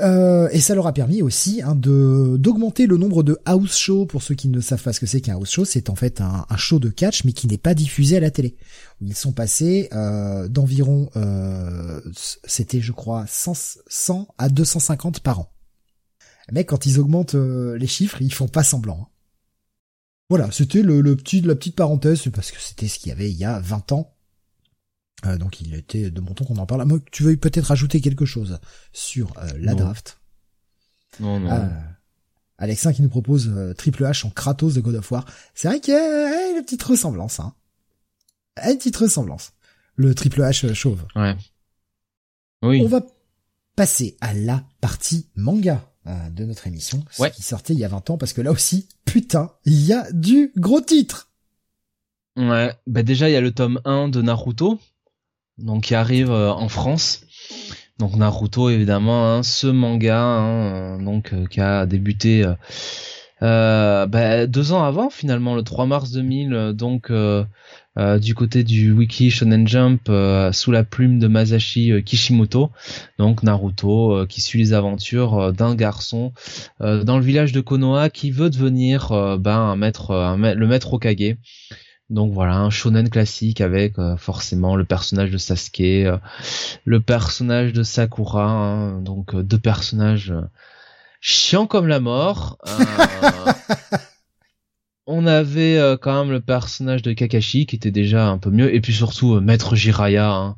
Euh, 0.00 0.48
et 0.50 0.60
ça 0.60 0.74
leur 0.74 0.86
a 0.86 0.94
permis 0.94 1.20
aussi 1.20 1.60
hein, 1.60 1.74
de 1.74 2.36
d'augmenter 2.38 2.86
le 2.86 2.96
nombre 2.96 3.22
de 3.22 3.38
house 3.44 3.76
shows. 3.76 4.06
Pour 4.06 4.22
ceux 4.22 4.34
qui 4.34 4.48
ne 4.48 4.60
savent 4.62 4.82
pas 4.82 4.94
ce 4.94 5.00
que 5.00 5.04
c'est 5.04 5.20
qu'un 5.20 5.34
house 5.34 5.50
show, 5.50 5.66
c'est 5.66 5.90
en 5.90 5.94
fait 5.94 6.22
un, 6.22 6.46
un 6.48 6.56
show 6.56 6.78
de 6.78 6.88
catch, 6.88 7.24
mais 7.24 7.32
qui 7.32 7.46
n'est 7.46 7.58
pas 7.58 7.74
diffusé 7.74 8.16
à 8.16 8.20
la 8.20 8.30
télé. 8.30 8.56
Ils 9.02 9.14
sont 9.14 9.32
passés 9.32 9.90
euh, 9.92 10.48
d'environ, 10.48 11.10
euh, 11.16 12.00
c'était 12.44 12.80
je 12.80 12.92
crois 12.92 13.26
100, 13.28 13.52
100 13.88 14.28
à 14.38 14.48
250 14.48 15.20
par 15.20 15.40
an. 15.40 15.52
Mais 16.50 16.64
quand 16.64 16.86
ils 16.86 16.98
augmentent 16.98 17.34
euh, 17.34 17.76
les 17.76 17.86
chiffres, 17.86 18.22
ils 18.22 18.32
font 18.32 18.48
pas 18.48 18.62
semblant. 18.64 19.00
hein. 19.02 19.06
Voilà, 20.30 20.50
c'était 20.50 20.80
le, 20.82 21.02
le 21.02 21.14
petit, 21.14 21.42
la 21.42 21.56
petite 21.56 21.76
parenthèse, 21.76 22.22
parce 22.32 22.52
que 22.52 22.60
c'était 22.60 22.88
ce 22.88 22.98
qu'il 22.98 23.08
y 23.10 23.12
avait 23.12 23.30
il 23.30 23.36
y 23.36 23.44
a 23.44 23.60
20 23.60 23.92
ans. 23.92 24.14
Euh, 25.26 25.36
donc 25.36 25.60
il 25.60 25.74
était 25.74 26.10
de 26.10 26.20
bon 26.20 26.34
ton 26.34 26.44
qu'on 26.44 26.56
en 26.56 26.66
parle. 26.66 26.84
Moi, 26.86 26.98
tu 27.12 27.22
veux 27.22 27.36
peut-être 27.36 27.66
rajouter 27.66 28.00
quelque 28.00 28.24
chose 28.24 28.58
sur 28.92 29.36
euh, 29.38 29.48
la 29.58 29.72
Non. 29.74 29.78
draft? 29.84 30.20
Non 31.18 31.40
non 31.40 31.50
ah, 31.50 31.68
Alexin 32.58 32.92
qui 32.92 33.02
nous 33.02 33.08
propose 33.08 33.48
euh, 33.48 33.74
Triple 33.74 34.04
H 34.04 34.26
en 34.26 34.30
Kratos 34.30 34.74
de 34.74 34.80
God 34.80 34.94
of 34.96 35.10
War. 35.10 35.24
C'est 35.54 35.68
vrai 35.68 35.80
qu'il 35.80 35.94
y 35.94 35.96
a 35.96 36.50
une 36.56 36.62
petite 36.62 36.82
ressemblance. 36.82 37.40
Hein. 37.40 37.54
Une 38.64 38.76
petite 38.76 38.96
ressemblance. 38.96 39.52
Le 39.96 40.14
Triple 40.14 40.40
H 40.42 40.66
euh, 40.66 40.74
chauve. 40.74 41.04
ouais 41.16 41.36
oui 42.62 42.82
On 42.84 42.88
va 42.88 43.02
passer 43.76 44.16
à 44.20 44.34
la 44.34 44.62
partie 44.80 45.28
manga 45.36 45.90
euh, 46.06 46.30
de 46.30 46.44
notre 46.44 46.66
émission, 46.66 47.02
ce 47.10 47.26
qui 47.28 47.42
sortait 47.42 47.72
il 47.72 47.78
y 47.78 47.84
a 47.84 47.88
20 47.88 48.10
ans, 48.10 48.18
parce 48.18 48.32
que 48.34 48.42
là 48.42 48.50
aussi, 48.52 48.88
putain, 49.06 49.52
il 49.64 49.80
y 49.82 49.92
a 49.94 50.10
du 50.12 50.52
gros 50.56 50.80
titre. 50.82 51.30
Ouais, 52.36 52.74
bah 52.86 53.02
déjà 53.02 53.28
il 53.28 53.32
y 53.32 53.36
a 53.36 53.40
le 53.40 53.52
tome 53.52 53.80
1 53.84 54.08
de 54.08 54.20
Naruto, 54.22 54.78
donc 55.62 55.84
qui 55.84 55.94
arrive 55.94 56.30
euh, 56.30 56.50
en 56.50 56.68
France. 56.68 57.22
Donc 57.98 58.16
Naruto 58.16 58.70
évidemment, 58.70 59.26
hein, 59.26 59.42
ce 59.42 59.66
manga, 59.66 60.18
hein, 60.18 60.98
euh, 60.98 61.04
donc 61.04 61.34
qui 61.48 61.60
a 61.60 61.86
débuté 61.86 62.44
bah, 63.40 64.46
deux 64.46 64.72
ans 64.72 64.84
avant 64.84 65.10
finalement, 65.10 65.54
le 65.54 65.62
3 65.62 65.86
mars 65.86 66.10
2000, 66.12 66.72
donc 66.74 67.10
euh, 67.98 68.18
du 68.20 68.36
côté 68.36 68.62
du 68.62 68.92
wiki 68.92 69.32
Shonen 69.32 69.66
Jump 69.66 70.02
euh, 70.08 70.52
sous 70.52 70.70
la 70.70 70.84
plume 70.84 71.18
de 71.18 71.26
Masashi 71.26 71.90
euh, 71.90 72.00
Kishimoto, 72.00 72.70
donc 73.18 73.42
Naruto 73.42 74.26
qui 74.28 74.40
suit 74.40 74.60
les 74.60 74.72
aventures 74.72 75.52
d'un 75.52 75.74
garçon 75.74 76.32
dans 76.80 77.18
le 77.18 77.24
village 77.24 77.52
de 77.52 77.60
Konoha 77.60 78.08
qui 78.08 78.30
veut 78.30 78.48
devenir 78.48 79.10
maître, 79.76 80.36
le 80.38 80.66
maître 80.66 80.94
Okage. 80.94 81.36
Donc 82.10 82.32
voilà, 82.32 82.56
un 82.56 82.70
shonen 82.70 83.08
classique 83.08 83.60
avec 83.60 83.94
forcément 84.18 84.76
le 84.76 84.84
personnage 84.84 85.30
de 85.30 85.38
Sasuke, 85.38 86.08
le 86.84 87.00
personnage 87.00 87.72
de 87.72 87.82
Sakura, 87.82 88.50
hein, 88.50 89.00
donc 89.00 89.36
deux 89.36 89.58
personnages 89.58 90.34
chiants 91.20 91.66
comme 91.66 91.86
la 91.86 92.00
mort. 92.00 92.58
on 95.10 95.26
avait 95.26 95.76
euh, 95.76 95.96
quand 95.96 96.18
même 96.18 96.30
le 96.30 96.40
personnage 96.40 97.02
de 97.02 97.12
Kakashi 97.12 97.66
qui 97.66 97.76
était 97.76 97.90
déjà 97.90 98.28
un 98.28 98.38
peu 98.38 98.50
mieux 98.50 98.72
et 98.72 98.80
puis 98.80 98.92
surtout 98.92 99.34
euh, 99.34 99.40
Maître 99.40 99.74
Jiraya 99.74 100.30
hein, 100.30 100.56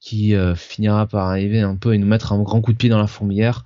qui 0.00 0.34
euh, 0.34 0.54
finira 0.54 1.06
par 1.06 1.28
arriver 1.28 1.60
un 1.60 1.76
peu 1.76 1.92
et 1.92 1.98
nous 1.98 2.06
mettre 2.06 2.32
un 2.32 2.42
grand 2.42 2.62
coup 2.62 2.72
de 2.72 2.78
pied 2.78 2.88
dans 2.88 2.98
la 2.98 3.06
fourmilière. 3.06 3.64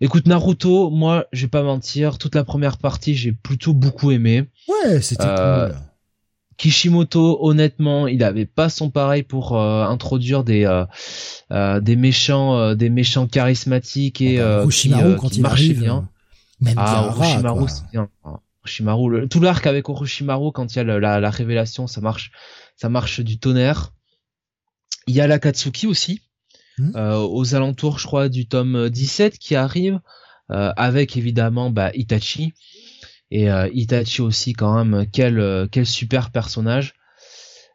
Écoute 0.00 0.26
Naruto, 0.26 0.90
moi 0.90 1.24
je 1.32 1.42
vais 1.42 1.50
pas 1.50 1.62
mentir, 1.62 2.18
toute 2.18 2.34
la 2.34 2.44
première 2.44 2.76
partie 2.76 3.14
j'ai 3.14 3.32
plutôt 3.32 3.72
beaucoup 3.72 4.10
aimé. 4.10 4.44
Ouais, 4.68 5.00
c'était 5.00 5.24
cool. 5.24 5.74
Kishimoto, 6.58 7.38
honnêtement, 7.40 8.06
il 8.06 8.22
avait 8.22 8.44
pas 8.46 8.68
son 8.68 8.90
pareil 8.90 9.22
pour 9.22 9.58
introduire 9.58 10.44
des 10.44 10.66
des 11.50 11.96
méchants, 11.96 12.74
des 12.74 12.90
méchants 12.90 13.26
charismatiques 13.26 14.20
et 14.20 14.40
ah 14.40 14.64
bah, 14.64 14.70
qui, 14.70 14.90
quand 14.90 15.36
il 15.36 15.46
arrive, 15.46 15.80
bien. 15.80 16.08
Même 16.60 16.74
ah, 16.76 17.14
c'est 17.68 17.90
bien. 17.90 18.08
Orochimaru, 18.68 19.28
tout 19.28 19.40
l'arc 19.40 19.66
avec 19.66 19.88
Orochimaru 19.88 20.52
quand 20.52 20.74
il 20.74 20.76
y 20.76 20.80
a 20.80 20.98
la, 20.98 21.30
révélation, 21.30 21.86
ça 21.86 22.00
marche, 22.00 22.32
ça 22.76 22.88
marche 22.88 23.20
du 23.20 23.38
tonnerre. 23.38 23.92
Il 25.06 25.14
y 25.14 25.20
a 25.20 25.26
la 25.26 25.38
Katsuki 25.38 25.86
aussi, 25.86 26.20
hmm. 26.78 26.96
euh, 26.96 27.16
aux 27.16 27.54
alentours, 27.54 27.98
je 27.98 28.06
crois, 28.06 28.28
du 28.28 28.46
tome 28.46 28.90
17 28.90 29.38
qui 29.38 29.54
arrive, 29.54 30.00
euh, 30.50 30.72
avec 30.76 31.16
évidemment 31.16 31.70
bah, 31.70 31.90
Itachi. 31.94 32.52
Et 33.30 33.50
euh, 33.50 33.68
Itachi 33.72 34.22
aussi 34.22 34.52
quand 34.52 34.84
même, 34.84 35.06
quel 35.12 35.68
quel 35.70 35.86
super 35.86 36.30
personnage. 36.30 36.94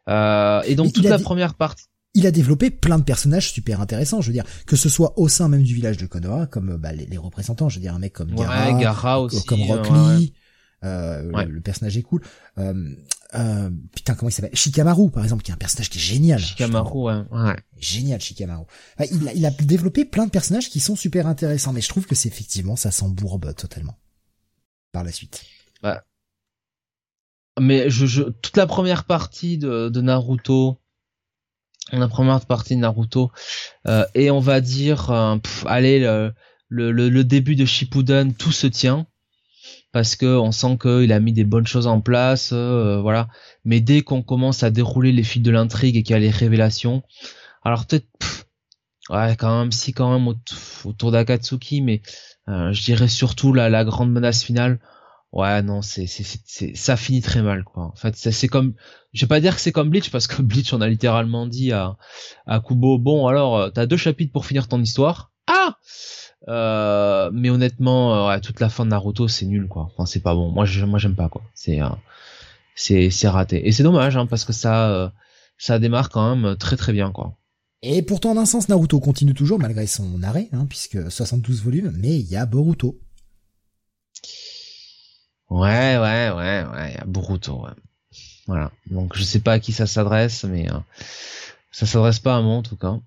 et 0.08 0.74
donc 0.74 0.92
toute 0.92 1.04
la 1.04 1.18
première 1.18 1.54
partie 1.54 1.86
il 2.14 2.26
a 2.26 2.30
développé 2.30 2.70
plein 2.70 2.98
de 2.98 3.04
personnages 3.04 3.52
super 3.52 3.80
intéressants. 3.80 4.20
Je 4.20 4.28
veux 4.28 4.32
dire, 4.32 4.44
que 4.66 4.76
ce 4.76 4.88
soit 4.88 5.18
au 5.18 5.28
sein 5.28 5.48
même 5.48 5.64
du 5.64 5.74
village 5.74 5.96
de 5.96 6.06
Konoha, 6.06 6.46
comme 6.46 6.76
bah, 6.76 6.92
les, 6.92 7.18
représentants, 7.18 7.68
je 7.68 7.76
veux 7.76 7.80
dire 7.80 7.94
un 7.94 7.98
mec 7.98 8.12
comme 8.12 8.32
Gara, 8.34 9.20
aussi, 9.20 9.44
comme 9.44 9.62
Rock 9.62 9.88
Lee, 9.90 10.32
euh, 10.84 11.44
le, 11.46 11.60
personnage 11.60 11.96
est 11.96 12.02
cool. 12.02 12.22
Euh, 12.58 12.94
euh, 13.34 13.70
putain, 13.94 14.14
comment 14.14 14.28
il 14.28 14.32
s'appelle? 14.32 14.54
Shikamaru, 14.54 15.10
par 15.10 15.24
exemple, 15.24 15.42
qui 15.42 15.50
est 15.50 15.54
un 15.54 15.58
personnage 15.58 15.90
qui 15.90 15.98
est 15.98 16.02
génial. 16.02 16.38
Shikamaru, 16.38 16.98
ouais. 16.98 17.22
ouais. 17.32 17.56
Génial, 17.78 18.20
Shikamaru. 18.20 18.64
il, 19.10 19.28
a, 19.28 19.32
il 19.32 19.46
a 19.46 19.50
développé 19.50 20.04
plein 20.04 20.26
de 20.26 20.30
personnages 20.30 20.70
qui 20.70 20.80
sont 20.80 20.94
super 20.94 21.26
intéressants, 21.26 21.72
mais 21.72 21.80
je 21.80 21.88
trouve 21.88 22.06
que 22.06 22.14
c'est 22.14 22.28
effectivement, 22.28 22.76
ça 22.76 22.90
s'embourbe 22.90 23.54
totalement. 23.54 23.96
Par 24.94 25.04
la 25.04 25.12
suite. 25.12 25.44
Bah. 25.82 26.04
Mais 27.60 27.90
je, 27.90 28.06
je, 28.06 28.22
toute 28.22 28.56
la 28.56 28.66
première 28.66 29.04
partie 29.04 29.58
de, 29.58 29.90
de 29.90 30.00
Naruto, 30.00 30.80
la 31.92 32.08
première 32.08 32.40
partie 32.46 32.76
de 32.76 32.80
Naruto, 32.80 33.30
euh, 33.86 34.06
et 34.14 34.30
on 34.30 34.40
va 34.40 34.60
dire, 34.60 35.10
euh, 35.10 35.36
allez, 35.66 36.00
le, 36.68 37.22
début 37.22 37.56
de 37.56 37.64
Shippuden, 37.64 38.34
tout 38.34 38.52
se 38.52 38.66
tient 38.66 39.06
parce 39.92 40.16
que 40.16 40.26
on 40.26 40.50
sent 40.50 40.78
qu'il 40.80 41.12
a 41.12 41.20
mis 41.20 41.32
des 41.32 41.44
bonnes 41.44 41.66
choses 41.66 41.86
en 41.86 42.00
place, 42.00 42.50
euh, 42.52 43.00
voilà. 43.00 43.28
Mais 43.64 43.80
dès 43.80 44.02
qu'on 44.02 44.22
commence 44.22 44.64
à 44.64 44.70
dérouler 44.70 45.12
les 45.12 45.22
fils 45.22 45.42
de 45.42 45.52
l'intrigue 45.52 45.96
et 45.96 46.02
qu'il 46.02 46.14
y 46.14 46.16
a 46.16 46.20
les 46.20 46.30
révélations, 46.30 47.02
alors 47.62 47.86
peut-être, 47.86 48.06
ouais, 49.10 49.36
quand 49.38 49.60
même, 49.60 49.72
si 49.72 49.92
quand 49.92 50.12
même 50.12 50.34
autour 50.84 51.12
d'Akatsuki, 51.12 51.80
mais 51.80 52.02
je 52.46 52.82
dirais 52.82 53.08
surtout 53.08 53.52
la, 53.52 53.68
la 53.68 53.84
grande 53.84 54.12
menace 54.12 54.42
finale. 54.42 54.78
Ouais, 55.34 55.62
non, 55.62 55.82
c'est, 55.82 56.06
c'est, 56.06 56.76
ça 56.76 56.96
finit 56.96 57.20
très 57.20 57.42
mal, 57.42 57.64
quoi. 57.64 57.86
En 57.86 57.96
fait, 57.96 58.14
c'est 58.14 58.46
comme, 58.46 58.74
je 59.12 59.22
vais 59.22 59.26
pas 59.26 59.40
dire 59.40 59.56
que 59.56 59.60
c'est 59.60 59.72
comme 59.72 59.90
Bleach 59.90 60.10
parce 60.10 60.28
que 60.28 60.40
Bleach, 60.42 60.72
on 60.72 60.80
a 60.80 60.86
littéralement 60.86 61.48
dit 61.48 61.72
à, 61.72 61.96
à 62.46 62.60
Kubo, 62.60 62.98
bon, 62.98 63.26
alors, 63.26 63.58
euh, 63.58 63.70
t'as 63.70 63.86
deux 63.86 63.96
chapitres 63.96 64.32
pour 64.32 64.46
finir 64.46 64.68
ton 64.68 64.80
histoire. 64.80 65.32
Ah! 65.48 65.76
Euh, 66.46 67.30
mais 67.32 67.50
honnêtement, 67.50 68.30
euh, 68.30 68.38
toute 68.38 68.60
la 68.60 68.68
fin 68.68 68.84
de 68.84 68.90
Naruto, 68.90 69.26
c'est 69.26 69.46
nul, 69.46 69.66
quoi. 69.66 69.88
Enfin, 69.90 70.06
c'est 70.06 70.20
pas 70.22 70.34
bon. 70.36 70.52
Moi, 70.52 70.66
moi, 70.86 70.98
j'aime 71.00 71.16
pas, 71.16 71.28
quoi. 71.28 71.42
C'est, 71.52 71.82
euh, 71.82 71.88
c'est, 72.76 73.10
c'est 73.10 73.28
raté. 73.28 73.66
Et 73.66 73.72
c'est 73.72 73.82
dommage, 73.82 74.16
hein, 74.16 74.26
parce 74.26 74.44
que 74.44 74.52
ça, 74.52 75.12
ça 75.58 75.80
démarre 75.80 76.10
quand 76.10 76.36
même 76.36 76.56
très, 76.56 76.76
très 76.76 76.92
bien, 76.92 77.10
quoi. 77.10 77.36
Et 77.86 78.00
pourtant, 78.00 78.30
en 78.30 78.38
un 78.38 78.46
sens, 78.46 78.70
Naruto 78.70 78.98
continue 78.98 79.34
toujours 79.34 79.58
malgré 79.58 79.86
son 79.86 80.22
arrêt, 80.22 80.48
hein, 80.52 80.64
puisque 80.66 81.10
72 81.10 81.62
volumes, 81.62 81.92
mais 81.94 82.18
il 82.18 82.26
y 82.26 82.34
a 82.34 82.46
Boruto. 82.46 82.98
Ouais, 85.50 85.98
ouais, 85.98 86.30
ouais, 86.30 86.64
ouais, 86.64 86.90
il 86.92 86.94
y 86.94 86.98
a 86.98 87.04
Boruto, 87.06 87.62
ouais. 87.62 87.72
Voilà. 88.46 88.72
Donc, 88.90 89.14
je 89.14 89.22
sais 89.22 89.40
pas 89.40 89.52
à 89.52 89.58
qui 89.60 89.72
ça 89.72 89.86
s'adresse, 89.86 90.44
mais 90.44 90.66
ça 91.72 91.84
s'adresse 91.84 92.20
pas 92.20 92.36
à 92.36 92.40
moi, 92.40 92.54
en 92.54 92.62
tout 92.62 92.76
cas. 92.76 92.98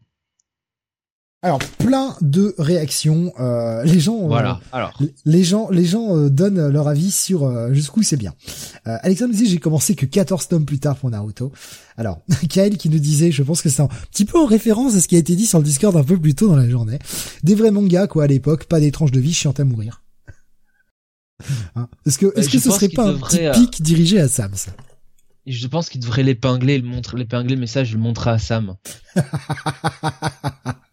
Alors 1.43 1.59
plein 1.59 2.15
de 2.21 2.55
réactions. 2.57 3.31
Euh, 3.39 3.83
les 3.83 3.99
gens, 3.99 4.23
euh, 4.23 4.27
voilà. 4.27 4.59
alors 4.71 4.99
les 5.23 5.43
gens, 5.43 5.69
les 5.69 5.85
gens 5.85 6.17
euh, 6.17 6.29
donnent 6.29 6.67
leur 6.67 6.87
avis 6.87 7.11
sur 7.11 7.73
jusqu'où 7.73 8.01
c'est 8.01 8.17
bien. 8.17 8.33
Alexandre 8.85 9.33
nous 9.33 9.37
dit 9.37 9.47
j'ai 9.47 9.59
commencé 9.59 9.93
que 9.93 10.07
14 10.07 10.47
tomes 10.47 10.65
plus 10.65 10.79
tard 10.79 10.97
pour 10.97 11.11
Naruto. 11.11 11.51
Alors 11.95 12.21
Kael 12.49 12.77
qui 12.77 12.89
nous 12.89 12.97
disait, 12.97 13.31
je 13.31 13.43
pense 13.43 13.61
que 13.61 13.69
c'est 13.69 13.83
un 13.83 13.89
petit 14.11 14.25
peu 14.25 14.39
en 14.39 14.47
référence 14.47 14.95
à 14.95 14.99
ce 14.99 15.07
qui 15.07 15.15
a 15.15 15.19
été 15.19 15.35
dit 15.35 15.45
sur 15.45 15.59
le 15.59 15.63
Discord 15.63 15.95
un 15.95 16.03
peu 16.03 16.17
plus 16.17 16.33
tôt 16.33 16.47
dans 16.47 16.55
la 16.55 16.67
journée. 16.67 16.97
Des 17.43 17.53
vrais 17.53 17.71
mangas 17.71 18.07
quoi 18.07 18.23
à 18.23 18.27
l'époque, 18.27 18.65
pas 18.65 18.79
des 18.79 18.91
tranches 18.91 19.11
de 19.11 19.19
vie 19.19 19.33
chiantes 19.33 19.59
à 19.59 19.63
mourir. 19.63 20.03
Hein 21.75 21.87
est-ce 22.07 22.17
que 22.17 22.33
est-ce 22.35 22.49
que 22.49 22.57
ce 22.57 22.71
serait 22.71 22.89
pas 22.89 23.09
un 23.09 23.13
petit 23.13 23.37
pic 23.53 23.83
dirigé 23.83 24.19
à 24.19 24.27
Sam 24.27 24.55
ça? 24.55 24.71
Je 25.45 25.67
pense 25.67 25.87
qu'il 25.89 26.01
devrait 26.01 26.23
l'épingler, 26.23 26.79
le 26.79 26.87
montrer, 26.87 27.15
l'épingler 27.15 27.53
le 27.53 27.61
message, 27.61 27.93
le 27.93 27.99
montrer 27.99 28.31
à 28.31 28.39
Sam. 28.39 28.75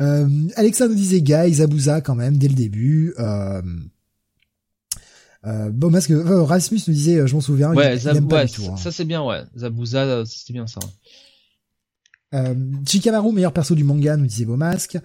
euh, 0.00 0.28
Alexa 0.56 0.88
nous 0.88 0.94
disait 0.94 1.22
Guy, 1.22 1.54
Zabuza 1.54 2.00
quand 2.00 2.14
même 2.14 2.36
dès 2.38 2.48
le 2.48 2.54
début. 2.54 3.14
Euh, 3.18 3.62
euh, 5.46 5.70
bon, 5.70 5.92
parce 5.92 6.06
que 6.06 6.14
euh, 6.14 6.42
Rasmus 6.42 6.80
nous 6.88 6.94
disait, 6.94 7.18
euh, 7.18 7.26
je 7.26 7.34
m'en 7.34 7.40
souviens, 7.40 7.72
ouais, 7.72 7.96
il, 7.96 8.26
pas 8.26 8.46
tout, 8.46 8.62
hein. 8.70 8.76
ça 8.76 8.90
c'est 8.90 9.04
bien, 9.04 9.22
ouais. 9.22 9.42
Zabuza, 9.56 10.24
c'était 10.26 10.52
bien 10.52 10.66
ça. 10.66 10.80
Euh, 12.34 12.54
Chikamaru, 12.84 13.32
meilleur 13.32 13.52
perso 13.52 13.74
du 13.74 13.84
manga, 13.84 14.16
nous 14.16 14.26
disait 14.26 14.44
Beaumasque. 14.44 14.98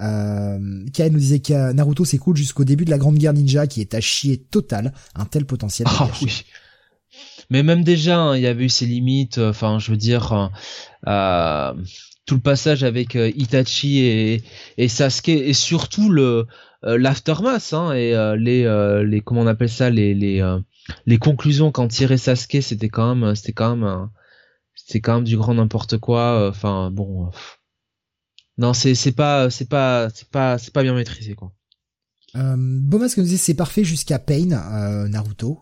Euh, 0.00 0.84
Kai 0.92 1.08
nous 1.10 1.20
disait 1.20 1.38
que 1.38 1.72
Naruto 1.72 2.04
c'est 2.04 2.18
cool 2.18 2.36
jusqu'au 2.36 2.64
début 2.64 2.84
de 2.84 2.90
la 2.90 2.98
Grande 2.98 3.16
Guerre 3.16 3.32
Ninja 3.32 3.66
qui 3.68 3.80
est 3.80 3.94
à 3.94 4.00
chier 4.00 4.38
total, 4.38 4.92
un 5.14 5.24
tel 5.24 5.46
potentiel. 5.46 5.86
Ah 5.90 6.10
oui. 6.20 6.44
Mais 7.50 7.62
même 7.62 7.84
déjà, 7.84 8.18
hein, 8.18 8.36
il 8.36 8.42
y 8.42 8.46
avait 8.46 8.64
eu 8.64 8.68
ses 8.68 8.86
limites. 8.86 9.38
Enfin, 9.38 9.78
je 9.78 9.92
veux 9.92 9.96
dire, 9.96 10.50
euh, 11.06 11.72
tout 12.26 12.36
le 12.36 12.40
passage 12.40 12.84
avec 12.84 13.16
euh, 13.16 13.30
Itachi 13.36 13.98
et, 13.98 14.42
et, 14.78 14.88
Sasuke 14.88 15.28
et 15.28 15.52
surtout 15.52 16.10
le 16.10 16.46
euh, 16.84 16.98
l'aftermath 16.98 17.72
hein, 17.72 17.92
et 17.92 18.14
euh, 18.14 18.36
les 18.36 18.64
les 19.06 19.20
comment 19.20 19.42
on 19.42 19.46
appelle 19.46 19.68
ça 19.68 19.90
les 19.90 20.14
les 20.14 20.42
les 21.06 21.18
conclusions 21.18 21.72
quand 21.72 21.88
tirait 21.88 22.18
Sasuke 22.18 22.62
c'était 22.62 22.88
quand 22.88 23.14
même 23.14 23.34
c'était 23.34 23.52
quand 23.52 23.76
même 23.76 24.08
c'était 24.74 25.00
quand 25.00 25.16
même 25.16 25.24
du 25.24 25.36
grand 25.36 25.54
n'importe 25.54 25.98
quoi 25.98 26.48
enfin 26.48 26.90
bon 26.90 27.30
non 28.58 28.72
c'est 28.72 28.94
c'est 28.94 29.12
pas 29.12 29.50
c'est 29.50 29.68
pas 29.68 30.08
c'est 30.14 30.28
pas 30.28 30.58
c'est 30.58 30.72
pas 30.72 30.82
bien 30.82 30.94
maîtrisé 30.94 31.34
quoi. 31.34 31.52
Euh, 32.36 32.56
Bomas 32.58 33.14
nous 33.16 33.22
disait 33.22 33.36
c'est 33.36 33.54
parfait 33.54 33.84
jusqu'à 33.84 34.18
Pain 34.18 34.46
Naruto. 35.08 35.60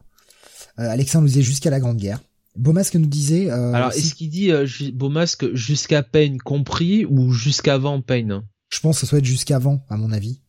Alexandre 0.79 1.25
nous 1.25 1.29
disait 1.29 1.43
jusqu'à 1.43 1.69
la 1.69 1.81
Grande 1.81 1.99
Guerre 1.99 2.21
Beaumasque 2.57 2.95
nous 2.97 3.07
disait. 3.07 3.51
Euh, 3.51 3.73
Alors, 3.73 3.93
est-ce 3.93 4.15
qu'il 4.15 4.31
dit 4.31 4.53
euh, 4.53 4.67
Beaumasque 4.93 5.55
jusqu'à 5.55 6.03
Pain 6.03 6.37
compris 6.45 7.05
ou 7.05 7.33
jusqu'avant 7.33 8.01
Pain 8.01 8.45
Je 8.69 8.81
pense 8.81 9.01
que 9.01 9.07
ça 9.07 9.11
doit 9.13 9.21
être 9.21 9.25
jusqu'avant, 9.25 9.85
à 9.89 9.97
mon 9.97 10.13
avis. 10.13 10.41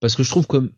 Parce 0.00 0.14
que 0.14 0.22
je 0.22 0.30
trouve 0.30 0.46
que 0.46 0.72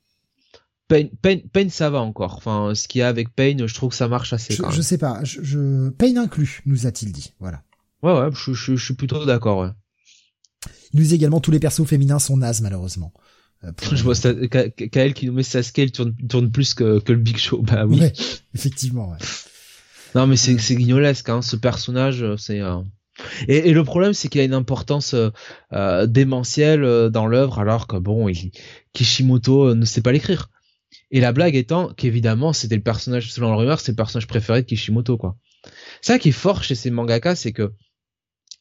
Pain, 0.89 1.68
ça 1.68 1.90
va 1.90 2.01
encore. 2.01 2.35
Enfin, 2.36 2.74
ce 2.74 2.89
qu'il 2.89 2.98
y 2.98 3.02
a 3.02 3.09
avec 3.09 3.35
Pain, 3.35 3.56
je 3.64 3.74
trouve 3.74 3.90
que 3.90 3.97
ça 3.97 4.09
marche 4.09 4.32
assez. 4.32 4.55
Je, 4.55 4.62
je 4.70 4.82
sais 4.82 4.98
pas. 4.98 5.22
Je, 5.22 5.40
je... 5.43 5.89
Pain 5.90 6.16
inclus, 6.16 6.62
nous 6.66 6.86
a-t-il 6.86 7.12
dit. 7.12 7.32
Voilà. 7.39 7.62
Ouais, 8.02 8.12
ouais, 8.12 8.28
je, 8.32 8.52
je, 8.52 8.77
je 8.77 8.85
suis 8.85 8.94
plutôt 8.94 9.24
d'accord. 9.24 9.59
Ouais. 9.59 9.70
Il 10.93 11.01
nous 11.01 11.06
dit 11.06 11.14
également 11.14 11.40
tous 11.40 11.51
les 11.51 11.60
persos 11.60 11.86
féminins 11.86 12.18
sont 12.18 12.36
nazes 12.36 12.60
malheureusement. 12.60 13.12
Euh, 13.62 13.72
je 13.93 14.02
vois 14.02 14.14
Kael 14.90 15.14
qui 15.14 15.27
nous 15.27 15.32
met 15.32 15.43
Sasuke, 15.43 15.78
il 15.78 15.93
tourne, 15.93 16.14
tourne 16.28 16.51
plus 16.51 16.74
que, 16.74 16.98
que 16.98 17.12
le 17.12 17.18
Big 17.18 17.36
Show. 17.36 17.62
Bah 17.62 17.86
oui. 17.86 18.02
effectivement. 18.55 19.10
Ouais. 19.10 19.18
Non 20.15 20.27
mais 20.27 20.37
c'est 20.37 20.57
guignolesque 20.74 21.28
hein, 21.28 21.43
ce 21.43 21.57
personnage, 21.57 22.24
c'est. 22.37 22.61
Euh... 22.61 22.81
Et, 23.49 23.69
et, 23.69 23.73
le 23.73 23.85
problème, 23.85 24.15
c'est 24.15 24.28
qu'il 24.28 24.41
a 24.41 24.45
une 24.45 24.55
importance 24.55 25.15
euh, 25.73 26.07
démentielle 26.07 26.85
euh, 26.85 27.11
dans 27.11 27.27
l'œuvre, 27.27 27.59
alors 27.59 27.87
que 27.87 27.97
bon, 27.97 28.32
Kishimoto 28.95 29.69
euh, 29.69 29.74
ne 29.74 29.85
sait 29.85 30.01
pas 30.01 30.12
l'écrire. 30.12 30.49
Et 31.11 31.20
la 31.20 31.32
blague 31.32 31.57
étant 31.57 31.93
qu'évidemment, 31.93 32.53
c'était 32.53 32.77
le 32.77 32.82
personnage, 32.82 33.31
selon 33.31 33.51
le 33.51 33.57
rumeur, 33.57 33.81
c'est 33.81 33.93
le 33.93 33.97
personnage 33.97 34.27
préféré 34.27 34.62
de 34.62 34.66
Kishimoto, 34.66 35.19
quoi. 35.19 35.37
Ça 36.01 36.19
qui 36.19 36.31
est 36.31 36.32
fort 36.32 36.65
chez 36.65 36.74
ces 36.74 36.91
mangaka, 36.91 37.37
c'est 37.37 37.53
que 37.53 37.73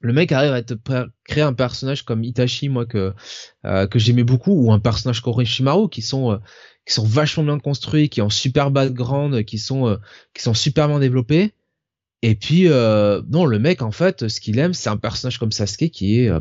le 0.01 0.13
mec 0.13 0.31
arrive 0.31 0.53
à 0.53 0.61
te 0.61 0.73
créer 1.25 1.43
un 1.43 1.53
personnage 1.53 2.03
comme 2.03 2.23
Itachi, 2.23 2.69
moi 2.69 2.85
que 2.85 3.13
euh, 3.65 3.87
que 3.87 3.99
j'aimais 3.99 4.23
beaucoup, 4.23 4.53
ou 4.53 4.71
un 4.71 4.79
personnage 4.79 5.21
comme 5.21 5.33
Orochimaru, 5.33 5.89
qui 5.89 6.01
sont 6.01 6.31
euh, 6.31 6.37
qui 6.89 6.95
sont 6.95 7.05
vachement 7.05 7.43
bien 7.43 7.59
construits, 7.59 8.09
qui 8.09 8.21
ont 8.21 8.29
super 8.29 8.71
background, 8.71 9.45
qui 9.45 9.57
sont 9.57 9.87
euh, 9.87 9.97
qui 10.33 10.41
sont 10.41 10.53
super 10.53 10.87
bien 10.87 10.99
développés. 10.99 11.53
Et 12.21 12.35
puis 12.35 12.67
non, 12.67 13.45
le 13.45 13.59
mec 13.59 13.81
en 13.81 13.91
fait, 13.91 14.27
ce 14.27 14.41
qu'il 14.41 14.59
aime, 14.59 14.73
c'est 14.73 14.89
un 14.89 14.97
personnage 14.97 15.37
comme 15.37 15.53
Sasuke 15.53 15.89
qui 15.89 16.19
est 16.19 16.31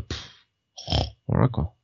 voilà 1.27 1.47
quoi. 1.47 1.75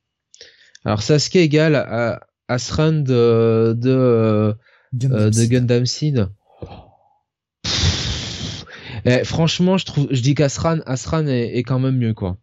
Alors 0.84 1.02
Sasuke 1.02 1.38
égale 1.38 1.76
à 1.76 2.28
Asran 2.50 2.92
de 2.92 3.74
de, 3.78 4.58
de 4.92 5.46
Gundam 5.46 5.86
Seed. 5.86 6.28
Eh, 9.06 9.24
franchement, 9.24 9.78
je 9.78 9.86
trouve, 9.86 10.08
je 10.10 10.22
dis 10.22 10.34
qu'Asran, 10.34 10.80
Asran 10.88 11.28
est, 11.28 11.60
quand 11.60 11.80
même 11.80 11.98
mieux, 11.98 12.14
quoi. 12.14 12.38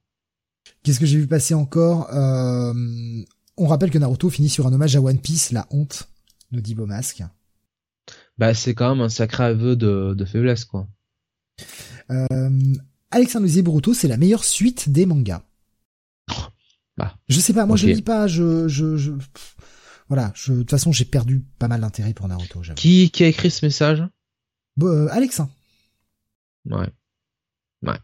Qu'est-ce 0.85 1.01
que 1.01 1.07
j'ai 1.07 1.19
vu 1.19 1.27
passer 1.27 1.55
encore 1.55 2.09
euh, 2.15 2.73
On 3.57 3.66
rappelle 3.66 3.90
que 3.90 3.99
Naruto 3.99 4.31
finit 4.31 4.49
sur 4.49 4.66
un 4.66 4.73
hommage 4.73 4.94
à 4.94 5.01
One 5.01 5.19
Piece, 5.19 5.51
la 5.51 5.66
honte, 5.70 6.09
nous 6.53 6.61
dit 6.61 6.74
Beaumasque. 6.74 7.23
Bah, 8.39 8.55
c'est 8.55 8.74
quand 8.74 8.95
même 8.95 9.05
un 9.05 9.09
sacré 9.09 9.45
aveu 9.45 9.77
de, 9.77 10.24
faiblesse, 10.24 10.65
quoi. 10.65 10.89
Euh, 12.11 12.74
Alexandre 13.11 13.49
Boruto, 13.62 13.95
c'est 13.95 14.09
la 14.09 14.16
meilleure 14.16 14.45
suite 14.45 14.91
des 14.91 15.07
mangas. 15.07 15.43
Bah, 16.97 17.16
je 17.29 17.41
sais 17.41 17.55
pas, 17.55 17.65
moi 17.65 17.77
je 17.77 17.87
lis 17.87 18.03
pas, 18.03 18.27
je, 18.27 18.69
je, 18.69 18.99
je... 18.99 19.12
voilà, 20.09 20.31
je, 20.35 20.53
de 20.53 20.59
toute 20.59 20.70
façon 20.70 20.93
j'ai 20.93 21.07
perdu 21.07 21.43
pas 21.59 21.66
mal 21.66 21.81
d'intérêt 21.81 22.12
pour 22.12 22.29
Naruto. 22.29 22.61
Qui, 22.77 23.11
qui 23.11 23.24
a 23.24 23.29
écrit 23.29 23.51
ce 23.51 23.65
message? 23.65 24.03
Euh, 24.83 25.09
Alexin. 25.11 25.49
Ouais. 26.66 26.89
Ouais. 27.83 27.99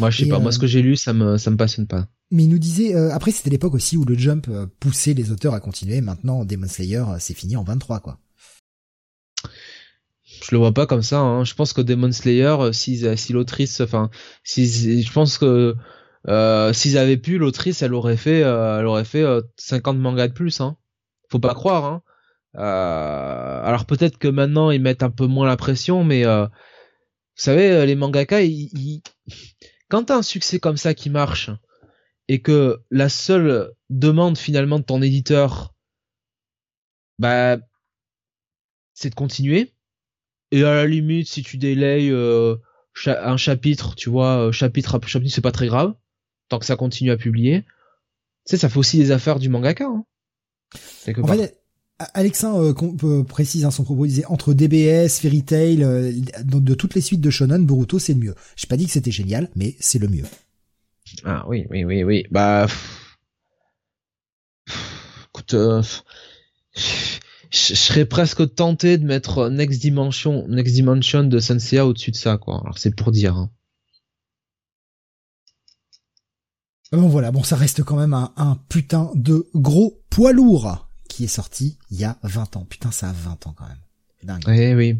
Moi, 0.00 0.10
je 0.10 0.24
sais 0.24 0.28
pas. 0.28 0.38
Moi, 0.38 0.52
ce 0.52 0.58
que 0.58 0.64
euh, 0.64 0.68
j'ai 0.68 0.82
lu, 0.82 0.96
ça 0.96 1.12
me, 1.12 1.36
ça 1.38 1.50
me 1.50 1.56
passionne 1.56 1.86
pas. 1.86 2.08
Mais 2.30 2.44
il 2.44 2.48
nous 2.48 2.58
disait, 2.58 2.94
euh, 2.94 3.12
après, 3.12 3.30
c'était 3.30 3.50
l'époque 3.50 3.74
aussi 3.74 3.96
où 3.96 4.04
le 4.04 4.16
jump 4.16 4.48
euh, 4.48 4.66
poussait 4.80 5.14
les 5.14 5.30
auteurs 5.30 5.54
à 5.54 5.60
continuer. 5.60 6.00
Maintenant, 6.00 6.44
Demon 6.44 6.68
Slayer, 6.68 7.04
c'est 7.20 7.34
fini 7.34 7.56
en 7.56 7.62
23, 7.62 8.00
quoi. 8.00 8.18
Je 9.44 10.48
le 10.52 10.58
vois 10.58 10.72
pas 10.72 10.86
comme 10.86 11.02
ça. 11.02 11.20
Hein. 11.20 11.44
Je 11.44 11.54
pense 11.54 11.72
que 11.72 11.80
Demon 11.80 12.12
Slayer, 12.12 12.56
si, 12.72 13.04
si 13.16 13.32
l'autrice, 13.32 13.80
enfin, 13.80 14.10
si, 14.44 15.02
je 15.02 15.12
pense 15.12 15.38
que 15.38 15.76
euh, 16.28 16.72
s'ils 16.72 16.98
avaient 16.98 17.16
pu, 17.16 17.38
l'autrice, 17.38 17.82
elle 17.82 17.94
aurait 17.94 18.16
fait, 18.16 18.40
elle 18.40 18.86
aurait 18.86 19.04
fait 19.04 19.24
50 19.56 19.98
mangas 19.98 20.28
de 20.28 20.32
plus. 20.32 20.60
Hein. 20.60 20.76
Faut 21.30 21.38
pas 21.38 21.54
croire. 21.54 21.84
Hein. 21.84 22.02
alors 22.54 23.86
peut-être 23.86 24.18
que 24.18 24.28
maintenant 24.28 24.70
ils 24.70 24.80
mettent 24.80 25.02
un 25.02 25.10
peu 25.10 25.26
moins 25.26 25.46
la 25.46 25.56
pression, 25.56 26.04
mais 26.04 26.24
vous 27.36 27.42
savez, 27.42 27.70
euh, 27.70 27.84
les 27.84 27.96
mangaka, 27.96 28.40
ils, 28.40 29.02
quand 29.90 30.04
t'as 30.04 30.16
un 30.16 30.22
succès 30.22 30.58
comme 30.58 30.78
ça 30.78 30.94
qui 30.94 31.10
marche 31.10 31.50
et 32.28 32.40
que 32.40 32.80
la 32.90 33.08
seule 33.08 33.72
demande 33.90 34.38
finalement 34.38 34.78
de 34.78 34.84
ton 34.84 35.02
éditeur, 35.02 35.74
bah, 37.18 37.58
c'est 38.94 39.10
de 39.10 39.14
continuer. 39.14 39.72
Et 40.50 40.62
à 40.64 40.74
la 40.74 40.86
limite, 40.86 41.28
si 41.28 41.42
tu 41.42 41.58
délayes 41.58 42.10
euh, 42.10 42.56
un 43.06 43.36
chapitre, 43.36 43.94
tu 43.94 44.10
vois, 44.10 44.46
euh, 44.46 44.52
chapitre 44.52 44.94
après 44.94 45.10
chapitre, 45.10 45.34
c'est 45.34 45.40
pas 45.40 45.52
très 45.52 45.66
grave, 45.66 45.94
tant 46.48 46.58
que 46.58 46.66
ça 46.66 46.76
continue 46.76 47.10
à 47.10 47.16
publier. 47.16 47.62
Tu 47.62 48.52
sais, 48.52 48.56
ça 48.56 48.68
fait 48.68 48.78
aussi 48.78 48.98
des 48.98 49.10
affaires 49.10 49.38
du 49.38 49.48
mangaka. 49.48 49.86
Hein, 49.86 50.04
Alexin 52.12 52.54
euh, 52.56 53.22
précise 53.24 53.64
hein, 53.64 53.70
son 53.70 53.82
propos, 53.84 54.04
il 54.04 54.10
disait 54.10 54.26
entre 54.26 54.52
DBS, 54.52 55.18
Fairy 55.18 55.42
Tail, 55.42 55.82
euh, 55.82 56.12
de, 56.44 56.74
toutes 56.74 56.94
les 56.94 57.00
suites 57.00 57.22
de 57.22 57.30
Shonen, 57.30 57.64
Boruto 57.64 57.98
c'est 57.98 58.12
le 58.12 58.20
mieux. 58.20 58.34
J'ai 58.54 58.66
pas 58.66 58.76
dit 58.76 58.84
que 58.84 58.92
c'était 58.92 59.10
génial, 59.10 59.48
mais 59.56 59.76
c'est 59.80 59.98
le 59.98 60.08
mieux. 60.08 60.24
Ah 61.24 61.44
oui, 61.48 61.66
oui, 61.70 61.84
oui, 61.84 62.02
oui. 62.02 62.24
Bah, 62.30 62.66
écoute, 65.28 65.54
euh, 65.54 65.82
je 66.74 67.74
serais 67.74 68.04
presque 68.04 68.54
tenté 68.54 68.98
de 68.98 69.04
mettre 69.04 69.48
Next 69.48 69.80
Dimension, 69.80 70.46
Next 70.48 70.74
Dimension 70.74 71.24
de 71.24 71.38
Sensei 71.38 71.80
au-dessus 71.80 72.10
de 72.10 72.16
ça, 72.16 72.38
quoi. 72.38 72.60
Alors 72.60 72.78
c'est 72.78 72.94
pour 72.94 73.12
dire. 73.12 73.36
Hein. 73.36 73.50
Bon 76.92 77.08
voilà, 77.08 77.32
bon 77.32 77.42
ça 77.42 77.56
reste 77.56 77.82
quand 77.82 77.96
même 77.96 78.14
un, 78.14 78.32
un 78.36 78.56
putain 78.68 79.10
de 79.14 79.48
gros 79.54 80.02
poids 80.08 80.32
lourd 80.32 80.88
qui 81.08 81.24
est 81.24 81.28
sorti 81.28 81.78
il 81.90 81.98
y 81.98 82.04
a 82.04 82.18
20 82.22 82.56
ans. 82.56 82.64
Putain, 82.64 82.90
ça 82.90 83.08
a 83.08 83.12
20 83.12 83.46
ans 83.46 83.54
quand 83.56 83.66
même. 83.66 83.80
Dingue. 84.22 84.44
Eh 84.48 84.74
oui. 84.74 84.98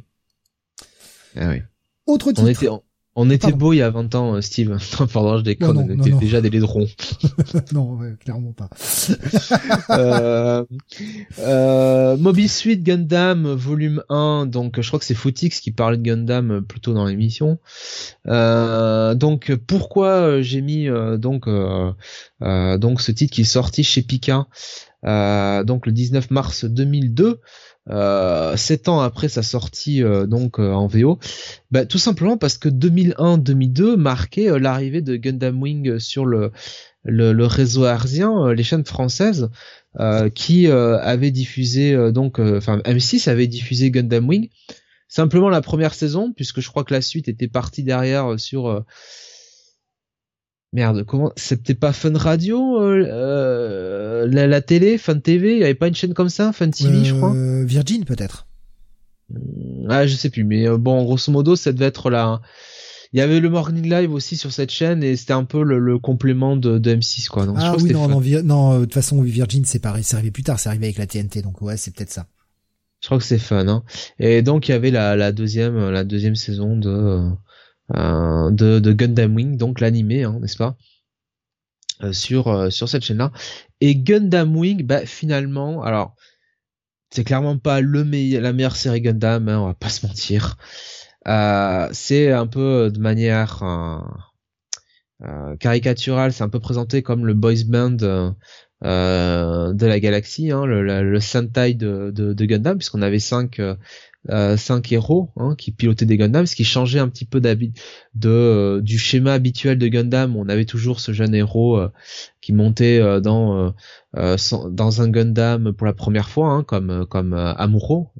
Eh 1.34 1.46
oui. 1.46 1.62
Autre 2.06 2.32
titre. 2.32 2.42
On 2.42 2.46
était, 2.46 2.68
on 2.68 2.82
était 3.30 3.52
beau 3.52 3.72
il 3.72 3.78
y 3.78 3.82
a 3.82 3.90
20 3.90 4.14
ans, 4.14 4.34
euh, 4.34 4.40
Steve. 4.40 4.76
Pardon, 5.12 5.38
je 5.38 5.42
déconne, 5.42 5.78
on 5.78 5.88
était 5.88 6.12
déjà 6.12 6.40
des 6.40 6.50
laidrons. 6.50 6.86
non, 7.72 7.98
clairement 8.22 8.52
pas. 8.52 8.68
euh, 9.90 10.64
euh, 11.38 12.16
Moby 12.16 12.48
Suite 12.48 12.82
Gundam 12.82 13.46
volume 13.46 14.02
1, 14.08 14.46
donc 14.46 14.80
je 14.80 14.86
crois 14.86 14.98
que 14.98 15.04
c'est 15.04 15.14
Footix 15.14 15.60
qui 15.60 15.70
parlait 15.70 15.96
de 15.96 16.02
Gundam 16.02 16.62
plutôt 16.62 16.92
dans 16.92 17.06
l'émission. 17.06 17.58
Euh, 18.26 19.14
donc 19.14 19.54
pourquoi 19.66 20.42
j'ai 20.42 20.60
mis 20.60 20.88
euh, 20.88 21.16
donc 21.16 21.48
euh, 21.48 21.92
donc 22.78 23.00
ce 23.00 23.12
titre 23.12 23.32
qui 23.32 23.42
est 23.42 23.44
sorti 23.44 23.84
chez 23.84 24.02
Pika 24.02 24.46
euh, 25.06 25.62
donc 25.64 25.86
le 25.86 25.92
19 25.92 26.30
mars 26.30 26.64
2002, 26.64 27.26
euh, 27.26 27.36
sept 27.88 28.88
ans 28.88 29.00
après 29.00 29.28
sa 29.28 29.42
sortie 29.42 30.02
euh, 30.02 30.26
donc 30.26 30.58
en 30.58 30.86
VO, 30.86 31.18
bah, 31.70 31.86
tout 31.86 31.98
simplement 31.98 32.36
parce 32.36 32.58
que 32.58 32.68
2001-2002 32.68 33.96
marquait 33.96 34.58
l'arrivée 34.58 35.02
de 35.02 35.16
Gundam 35.16 35.60
Wing 35.62 35.98
sur 35.98 36.26
le 36.26 36.50
réseau 37.46 37.84
arsien, 37.84 38.52
les 38.52 38.62
chaînes 38.62 38.84
françaises 38.84 39.50
qui 40.34 40.66
avaient 40.68 41.30
diffusé 41.30 42.12
donc, 42.12 42.38
enfin 42.38 42.78
M6 42.78 43.28
avait 43.30 43.46
diffusé 43.46 43.90
Gundam 43.90 44.28
Wing. 44.28 44.48
Simplement 45.08 45.48
la 45.48 45.62
première 45.62 45.94
saison 45.94 46.32
puisque 46.32 46.60
je 46.60 46.68
crois 46.68 46.84
que 46.84 46.92
la 46.92 47.00
suite 47.00 47.28
était 47.28 47.48
partie 47.48 47.84
derrière 47.84 48.38
sur 48.38 48.84
Merde, 50.72 51.04
comment 51.04 51.32
C'était 51.36 51.74
pas 51.74 51.92
Fun 51.92 52.18
Radio 52.18 52.80
euh, 54.26 54.38
euh, 54.38 54.46
la, 54.46 54.60
télé, 54.60 54.98
Fun 54.98 55.18
TV, 55.18 55.54
il 55.54 55.58
y 55.60 55.64
avait 55.64 55.74
pas 55.74 55.88
une 55.88 55.94
chaîne 55.94 56.14
comme 56.14 56.28
ça, 56.28 56.52
Fun 56.52 56.70
TV, 56.70 57.04
je 57.04 57.14
crois? 57.14 57.34
Euh, 57.34 57.64
Virgin 57.64 58.04
peut-être. 58.04 58.46
Hmm, 59.30 59.90
ah, 59.90 60.06
je 60.06 60.14
sais 60.14 60.30
plus, 60.30 60.44
mais 60.44 60.68
bon, 60.78 61.02
grosso 61.04 61.32
modo, 61.32 61.56
ça 61.56 61.72
devait 61.72 61.86
être 61.86 62.10
là. 62.10 62.40
Il 63.12 63.18
y 63.18 63.22
avait 63.22 63.40
le 63.40 63.48
Morning 63.48 63.88
Live 63.88 64.12
aussi 64.12 64.36
sur 64.36 64.52
cette 64.52 64.70
chaîne 64.70 65.02
et 65.02 65.16
c'était 65.16 65.32
un 65.32 65.44
peu 65.44 65.62
le, 65.62 65.98
complément 65.98 66.56
de, 66.56 66.78
M6 66.78 67.28
quoi. 67.28 67.46
Donc, 67.46 67.56
ah 67.58 67.76
oui, 67.78 67.92
non, 67.92 68.08
non, 68.08 68.20
non, 68.44 68.80
de 68.80 68.84
toute 68.84 68.94
façon, 68.94 69.22
Virgin 69.22 69.64
c'est 69.64 69.78
pareil, 69.78 70.02
c'est 70.02 70.16
arrivé 70.16 70.30
plus 70.30 70.42
tard, 70.42 70.58
c'est 70.58 70.68
arrivé 70.68 70.86
avec 70.86 70.98
la 70.98 71.06
TNT, 71.06 71.42
donc 71.42 71.62
ouais, 71.62 71.76
c'est 71.76 71.94
peut-être 71.94 72.12
ça. 72.12 72.26
Je 73.00 73.08
crois 73.08 73.18
que 73.18 73.24
c'est 73.24 73.38
fun, 73.38 73.68
hein. 73.68 73.84
Et 74.18 74.42
donc 74.42 74.68
il 74.68 74.72
y 74.72 74.74
avait 74.74 74.90
la, 74.90 75.16
la 75.16 75.30
deuxième, 75.32 75.90
la 75.90 76.02
deuxième 76.02 76.34
saison 76.34 76.76
de 76.76 77.30
euh, 77.94 78.50
de, 78.50 78.80
de, 78.80 78.92
Gundam 78.92 79.36
Wing, 79.36 79.56
donc 79.56 79.80
l'animé, 79.80 80.24
hein, 80.24 80.38
n'est-ce 80.40 80.56
pas? 80.56 80.76
euh, 80.76 80.95
sur 82.12 82.48
euh, 82.48 82.70
sur 82.70 82.88
cette 82.88 83.04
chaîne-là. 83.04 83.32
Et 83.80 83.96
Gundam 83.96 84.56
Wing, 84.56 84.84
bah 84.84 85.06
finalement, 85.06 85.82
alors 85.82 86.14
c'est 87.10 87.24
clairement 87.24 87.58
pas 87.58 87.80
le 87.80 88.02
la 88.40 88.52
meilleure 88.52 88.76
série 88.76 89.00
Gundam, 89.00 89.48
hein, 89.48 89.58
on 89.60 89.66
va 89.66 89.74
pas 89.74 89.88
se 89.88 90.06
mentir. 90.06 90.56
c'est 91.92 92.32
un 92.32 92.46
peu 92.46 92.90
de 92.90 92.98
manière 92.98 93.62
caricaturale, 95.60 96.32
c'est 96.32 96.44
un 96.44 96.48
peu 96.48 96.60
présenté 96.60 97.02
comme 97.02 97.26
le 97.26 97.34
boys 97.34 97.64
band 97.66 97.90
de 98.82 99.86
la 99.86 100.00
galaxie, 100.00 100.50
hein, 100.50 100.66
le, 100.66 100.82
le, 100.82 101.20
Sentai 101.20 101.74
de, 101.74 102.10
de, 102.14 102.32
de 102.32 102.44
Gundam, 102.44 102.76
puisqu'on 102.78 103.02
avait 103.02 103.18
cinq 103.18 103.60
euh, 104.30 104.56
cinq 104.56 104.90
héros 104.92 105.30
hein, 105.36 105.54
qui 105.56 105.70
pilotaient 105.72 106.06
des 106.06 106.16
Gundam, 106.16 106.46
ce 106.46 106.56
qui 106.56 106.64
changeait 106.64 106.98
un 106.98 107.08
petit 107.08 107.24
peu 107.24 107.40
de 107.40 107.68
euh, 108.24 108.80
du 108.80 108.98
schéma 108.98 109.32
habituel 109.32 109.78
de 109.78 109.86
Gundam. 109.88 110.36
on 110.36 110.48
avait 110.48 110.64
toujours 110.64 111.00
ce 111.00 111.12
jeune 111.12 111.34
héros 111.34 111.78
euh, 111.78 111.92
qui 112.40 112.52
montait 112.52 112.98
euh, 112.98 113.20
dans 113.20 113.74
dans 114.14 115.02
un 115.02 115.08
Gundam 115.08 115.72
pour 115.72 115.86
la 115.86 115.92
première 115.92 116.28
fois, 116.28 116.48
hein, 116.48 116.64
comme 116.64 117.06
comme 117.06 117.34
Amuro, 117.34 118.12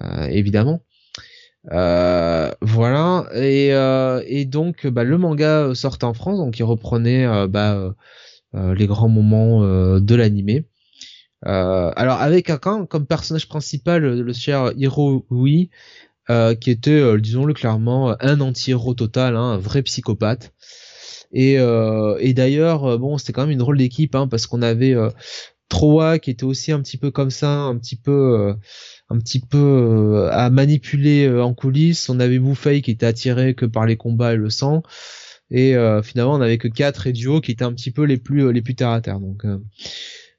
évidemment. 0.00 0.82
Voilà 1.70 3.26
et, 3.34 3.70
et 4.26 4.44
donc 4.44 4.86
bah, 4.86 5.04
le 5.04 5.18
manga 5.18 5.74
sortait 5.74 6.04
en 6.04 6.14
France 6.14 6.38
donc 6.38 6.58
il 6.58 6.62
reprenait 6.62 7.26
euh, 7.26 7.48
bah, 7.48 7.94
les 8.54 8.86
grands 8.86 9.08
moments 9.08 9.62
de 9.98 10.14
l'animé. 10.14 10.66
Alors 11.46 12.20
avec 12.20 12.50
un 12.50 12.58
comme 12.58 13.06
personnage 13.06 13.48
principal 13.48 14.02
le 14.02 14.32
cher 14.32 14.72
Hiro 14.76 15.26
oui 15.30 15.70
qui 16.28 16.70
était 16.70 17.18
disons-le 17.18 17.54
clairement 17.54 18.16
un 18.20 18.40
anti-héros 18.40 18.94
total 18.94 19.36
hein, 19.36 19.52
un 19.52 19.58
vrai 19.58 19.82
psychopathe 19.82 20.52
et, 21.32 21.54
et 21.54 22.34
d'ailleurs 22.34 22.98
bon 22.98 23.16
c'était 23.18 23.32
quand 23.32 23.42
même 23.42 23.52
une 23.52 23.58
drôle 23.58 23.78
d'équipe 23.78 24.14
hein, 24.14 24.26
parce 24.28 24.46
qu'on 24.46 24.62
avait 24.62 24.94
Troa 25.68 26.18
qui 26.18 26.30
était 26.30 26.44
aussi 26.44 26.72
un 26.72 26.80
petit 26.80 26.96
peu 26.96 27.10
comme 27.10 27.30
ça 27.30 27.50
un 27.50 27.76
petit 27.76 27.96
peu 27.96 28.56
un 29.08 29.18
petit 29.18 29.40
peu 29.40 29.58
euh, 29.58 30.30
à 30.32 30.50
manipuler 30.50 31.26
euh, 31.26 31.42
en 31.42 31.54
coulisses. 31.54 32.08
On 32.08 32.20
avait 32.20 32.38
Bouffay 32.38 32.82
qui 32.82 32.90
était 32.90 33.06
attiré 33.06 33.54
que 33.54 33.66
par 33.66 33.86
les 33.86 33.96
combats 33.96 34.34
et 34.34 34.36
le 34.36 34.50
sang. 34.50 34.82
Et 35.50 35.76
euh, 35.76 36.02
finalement, 36.02 36.34
on 36.34 36.40
avait 36.40 36.58
que 36.58 36.68
4 36.68 37.06
et 37.06 37.12
Duo 37.12 37.40
qui 37.40 37.52
étaient 37.52 37.64
un 37.64 37.72
petit 37.72 37.92
peu 37.92 38.02
les 38.02 38.16
plus 38.16 38.52
les 38.52 38.62
plus 38.62 38.74
terre 38.74 38.90
à 38.90 39.00
terre. 39.00 39.20
Donc 39.20 39.44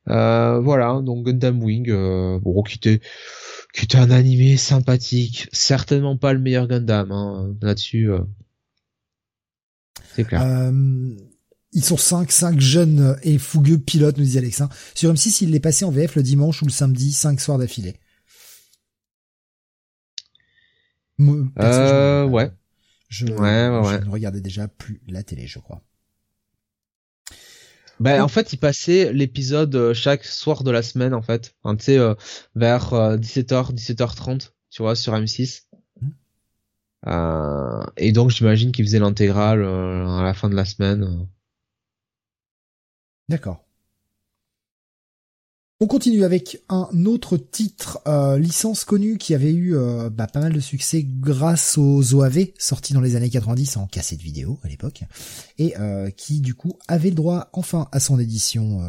voilà, 0.07 1.01
donc 1.03 1.25
Gundam 1.25 1.61
Wing, 1.61 1.91
bon, 2.39 2.63
qui 2.63 2.77
était 2.77 3.01
qui 3.73 3.85
était 3.85 3.97
un 3.97 4.11
animé 4.11 4.57
sympathique, 4.57 5.49
certainement 5.51 6.17
pas 6.17 6.33
le 6.33 6.39
meilleur 6.39 6.67
Gundam 6.67 7.11
hein, 7.11 7.55
là-dessus. 7.61 8.09
c'est 10.15 10.23
clair. 10.23 10.71
Ils 11.73 11.83
sont 11.83 11.97
5, 11.97 12.31
5 12.31 12.59
jeunes 12.59 13.17
et 13.23 13.37
fougueux 13.37 13.77
pilotes, 13.77 14.17
nous 14.17 14.23
dit 14.23 14.37
Alex. 14.37 14.63
Sur 14.95 15.13
M6, 15.13 15.43
il 15.43 15.53
est 15.53 15.59
passé 15.59 15.85
en 15.85 15.91
VF 15.91 16.15
le 16.15 16.23
dimanche 16.23 16.61
ou 16.61 16.65
le 16.65 16.71
samedi, 16.71 17.11
5 17.11 17.39
soirs 17.39 17.57
d'affilée. 17.57 17.99
Euh, 21.19 22.25
ouais. 22.25 22.51
Je, 23.09 23.25
ouais, 23.25 23.69
ouais, 23.69 23.99
ne 24.01 24.09
regardais 24.09 24.41
déjà 24.41 24.67
plus 24.67 25.01
la 25.07 25.23
télé, 25.23 25.47
je 25.47 25.59
crois. 25.59 25.81
Ben, 27.99 28.21
en 28.21 28.27
fait, 28.27 28.53
il 28.53 28.57
passait 28.57 29.11
l'épisode 29.11 29.75
euh, 29.75 29.93
chaque 29.93 30.23
soir 30.23 30.63
de 30.63 30.71
la 30.71 30.81
semaine, 30.83 31.13
en 31.13 31.21
fait. 31.21 31.55
tu 31.65 31.75
sais, 31.79 31.97
euh, 31.97 32.13
vers 32.55 32.93
17h, 33.17 33.73
17h30, 33.73 34.51
tu 34.69 34.81
vois, 34.81 34.95
sur 34.95 35.13
M6. 35.13 35.63
Mmh. 36.01 36.09
Euh, 37.07 37.83
et 37.97 38.11
donc, 38.11 38.29
j'imagine 38.29 38.71
qu'il 38.71 38.85
faisait 38.85 38.99
l'intégrale 38.99 39.63
à 39.63 40.23
la 40.23 40.33
fin 40.33 40.49
de 40.49 40.55
la 40.55 40.65
semaine. 40.65 41.27
D'accord. 43.29 43.66
On 45.79 45.85
continue 45.85 46.23
avec 46.23 46.63
un 46.69 46.89
autre 47.05 47.37
titre, 47.37 47.99
euh, 48.07 48.39
licence 48.39 48.83
connue 48.83 49.19
qui 49.19 49.35
avait 49.35 49.53
eu 49.53 49.75
euh, 49.75 50.09
bah, 50.09 50.25
pas 50.25 50.39
mal 50.39 50.51
de 50.51 50.59
succès 50.59 51.05
grâce 51.07 51.77
aux 51.77 52.15
OAV 52.15 52.47
sortis 52.57 52.93
dans 52.93 53.01
les 53.01 53.15
années 53.15 53.29
90 53.29 53.77
en 53.77 53.85
cassette 53.85 54.19
vidéo 54.19 54.59
à 54.63 54.69
l'époque 54.69 55.03
et 55.59 55.77
euh, 55.77 56.09
qui 56.09 56.41
du 56.41 56.55
coup 56.55 56.79
avait 56.87 57.09
le 57.09 57.15
droit 57.15 57.49
enfin 57.53 57.89
à 57.91 57.99
son 57.99 58.17
édition 58.19 58.81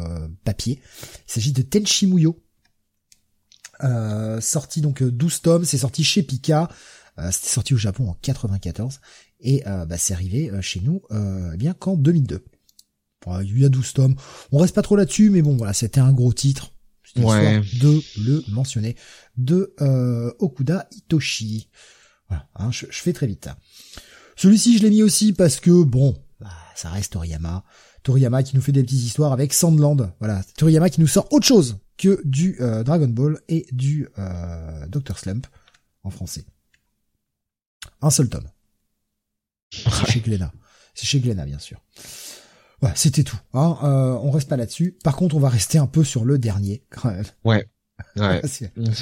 papier. 0.43 0.81
Il 1.27 1.31
s'agit 1.31 1.51
de 1.51 1.61
Tenchi 1.61 2.07
Muyo. 2.07 2.41
sorti 4.41 4.81
donc 4.81 5.03
12 5.03 5.41
tomes, 5.43 5.65
c'est 5.65 5.77
sorti 5.77 6.03
chez 6.03 6.23
Pika, 6.23 6.69
c'était 7.31 7.49
sorti 7.49 7.75
au 7.75 7.77
Japon 7.77 8.09
en 8.09 8.17
94 8.19 8.99
et 9.41 9.61
bah, 9.63 9.97
c'est 9.99 10.15
arrivé 10.15 10.51
chez 10.61 10.79
nous 10.79 11.03
eh 11.11 11.55
bien 11.55 11.75
qu'en 11.75 11.95
2002. 11.95 12.43
il 13.43 13.59
y 13.59 13.65
a 13.65 13.69
12 13.69 13.93
tomes. 13.93 14.15
On 14.51 14.57
reste 14.57 14.73
pas 14.73 14.81
trop 14.81 14.95
là-dessus, 14.95 15.29
mais 15.29 15.43
bon 15.43 15.55
voilà, 15.55 15.73
c'était 15.73 15.99
un 15.99 16.13
gros 16.13 16.33
titre 16.33 16.71
ouais. 17.17 17.61
de 17.79 18.01
le 18.17 18.43
mentionner, 18.49 18.95
de 19.37 19.73
euh, 19.81 20.31
Okuda 20.39 20.87
Itoshi. 20.91 21.69
Voilà, 22.27 22.47
hein, 22.55 22.71
je, 22.71 22.85
fais 22.91 23.13
très 23.13 23.27
vite. 23.27 23.49
Celui-ci, 24.35 24.77
je 24.77 24.83
l'ai 24.83 24.89
mis 24.89 25.03
aussi 25.03 25.33
parce 25.33 25.59
que, 25.59 25.83
bon, 25.83 26.15
bah, 26.39 26.51
ça 26.75 26.89
reste 26.89 27.13
Toriyama. 27.13 27.63
Toriyama 28.03 28.43
qui 28.43 28.55
nous 28.55 28.61
fait 28.61 28.71
des 28.71 28.83
petites 28.83 29.03
histoires 29.03 29.33
avec 29.33 29.53
Sandland. 29.53 30.13
Voilà, 30.19 30.43
Toriyama 30.57 30.89
qui 30.89 31.01
nous 31.01 31.07
sort 31.07 31.27
autre 31.31 31.45
chose 31.45 31.77
que 31.97 32.21
du 32.23 32.55
euh, 32.61 32.83
Dragon 32.83 33.07
Ball 33.07 33.39
et 33.49 33.67
du 33.71 34.07
euh, 34.17 34.87
Dr. 34.87 35.17
Slump 35.17 35.47
en 36.03 36.09
français. 36.09 36.45
Un 38.01 38.09
seul 38.09 38.29
tome. 38.29 38.49
C'est 39.71 40.11
chez 40.11 40.19
Glénat. 40.21 40.53
C'est 40.93 41.05
chez 41.05 41.19
Glénat, 41.19 41.45
bien 41.45 41.59
sûr. 41.59 41.81
C'était 42.95 43.23
tout. 43.23 43.39
Hein. 43.53 43.77
Euh, 43.83 44.17
on 44.21 44.31
reste 44.31 44.49
pas 44.49 44.57
là-dessus. 44.57 44.97
Par 45.03 45.15
contre, 45.15 45.35
on 45.35 45.39
va 45.39 45.49
rester 45.49 45.77
un 45.77 45.87
peu 45.87 46.03
sur 46.03 46.25
le 46.25 46.37
dernier, 46.37 46.83
quand 46.89 47.11
même. 47.11 47.25
Ouais. 47.43 47.67
Ouais. 48.15 48.41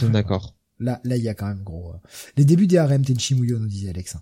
d'accord. 0.10 0.56
Là, 0.80 1.00
là, 1.04 1.18
il 1.18 1.24
y 1.24 1.30
a 1.30 1.36
quand 1.36 1.46
même 1.46 1.62
gros. 1.64 1.92
Euh, 1.92 1.98
les 2.36 2.46
débuts 2.46 2.66
des 2.66 2.80
RM 2.80 3.06
Tenchi 3.06 3.36
Muyo, 3.36 3.60
nous 3.60 3.68
disait 3.68 3.90
Alex. 3.90 4.18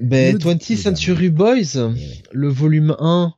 Ben, 0.00 0.36
20th 0.36 0.76
Century 0.76 1.28
Boys, 1.28 1.76
eh 1.76 2.22
le 2.32 2.48
volume 2.48 2.96
1, 2.98 3.34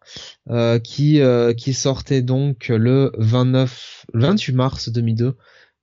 euh, 0.50 0.78
qui, 0.78 1.20
euh, 1.20 1.54
qui 1.54 1.74
sortait 1.74 2.22
donc 2.22 2.68
le 2.68 3.10
29, 3.18 4.06
28 4.14 4.52
mars 4.52 4.88
2002, 4.88 5.36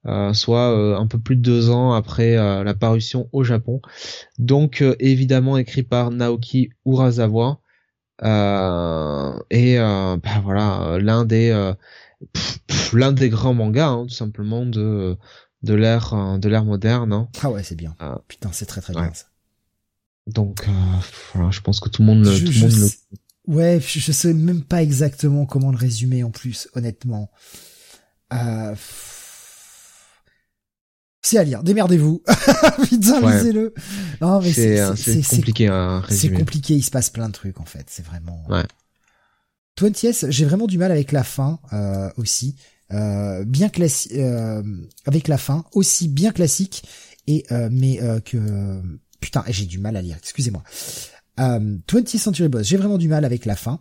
euh, 0.06 0.34
soit 0.34 0.98
un 0.98 1.08
peu 1.08 1.20
plus 1.20 1.36
de 1.36 1.42
deux 1.42 1.70
ans 1.70 1.94
après 1.94 2.36
la 2.36 2.74
parution 2.74 3.28
au 3.34 3.44
Japon. 3.44 3.82
Donc, 4.38 4.84
évidemment 5.00 5.58
écrit 5.58 5.84
par 5.84 6.12
Naoki 6.12 6.70
Urasawa, 6.86 7.60
et 8.22 9.80
euh, 9.80 10.18
bah 10.18 10.42
voilà, 10.44 10.98
l'un 11.00 11.26
des 11.26 11.50
euh, 11.50 11.74
l'un 12.94 13.12
des 13.12 13.30
grands 13.30 13.54
mangas, 13.54 13.88
hein, 13.88 14.06
tout 14.08 14.16
simplement 14.16 14.66
de 14.66 15.18
de 15.64 15.74
l'ère 15.74 16.38
de 16.40 16.50
l'ère 16.50 16.66
moderne. 16.66 17.14
Hein. 17.14 17.30
Ah 17.42 17.50
ouais, 17.50 17.64
c'est 17.64 17.76
bien. 17.76 17.96
Putain, 18.28 18.50
c'est 18.52 18.66
très 18.66 18.82
très 18.82 18.94
bien 18.94 19.12
ça. 19.14 19.26
Donc 20.28 20.68
voilà, 21.34 21.52
je 21.52 21.62
pense 21.62 21.80
que 21.80 21.90
tout 21.90 22.02
le 22.02 22.08
monde, 22.08 22.26
le, 22.26 22.38
tout 22.38 22.52
le 22.52 22.60
monde 22.60 22.72
le... 22.72 22.90
Ouais, 23.54 23.80
je, 23.80 24.00
je 24.00 24.12
sais 24.12 24.34
même 24.34 24.64
pas 24.64 24.84
exactement 24.84 25.46
comment 25.46 25.72
le 25.72 25.78
résumer 25.78 26.24
en 26.24 26.30
plus, 26.30 26.68
honnêtement. 26.76 27.32
Euh, 28.32 28.76
c'est 31.22 31.38
à 31.38 31.44
lire. 31.44 31.64
Démerdez-vous. 31.64 32.24
Putain, 32.90 33.20
lisez-le. 33.20 33.74
Non, 34.22 34.42
mais 34.42 34.54
c'est 34.54 34.82
compliqué 35.30 35.68
à 35.68 36.02
C'est 36.10 36.32
compliqué. 36.32 36.76
Il 36.76 36.84
se 36.84 36.92
passe 36.92 37.10
plein 37.10 37.28
de 37.28 37.34
trucs 37.34 37.60
en 37.60 37.66
fait. 37.66 37.86
C'est 37.90 38.06
vraiment. 38.06 38.44
Ouais. 38.50 38.64
20 39.80 40.30
j'ai 40.30 40.46
vraiment 40.46 40.68
du 40.68 40.78
mal 40.78 40.92
avec 40.92 41.12
la 41.12 41.24
fin 41.24 41.60
euh, 41.74 42.10
aussi. 42.18 42.56
Euh, 42.92 43.46
bien 43.46 43.70
classique, 43.70 44.14
euh, 44.14 44.64
avec 45.06 45.28
la 45.28 45.38
fin 45.38 45.64
aussi 45.74 46.08
bien 46.08 46.32
classique 46.32 46.84
et 47.28 47.46
euh, 47.52 47.70
mais 47.72 48.02
euh, 48.02 48.20
que 48.20 48.82
putain, 49.20 49.44
j'ai 49.48 49.66
du 49.66 49.78
mal 49.78 49.96
à 49.96 50.02
lire. 50.02 50.18
Excusez-moi. 50.18 50.64
20th 51.38 52.18
Century 52.18 52.50
Boys, 52.50 52.64
j'ai 52.64 52.76
vraiment 52.76 52.98
du 52.98 53.08
mal 53.08 53.24
avec 53.24 53.46
la 53.46 53.56
fin. 53.56 53.80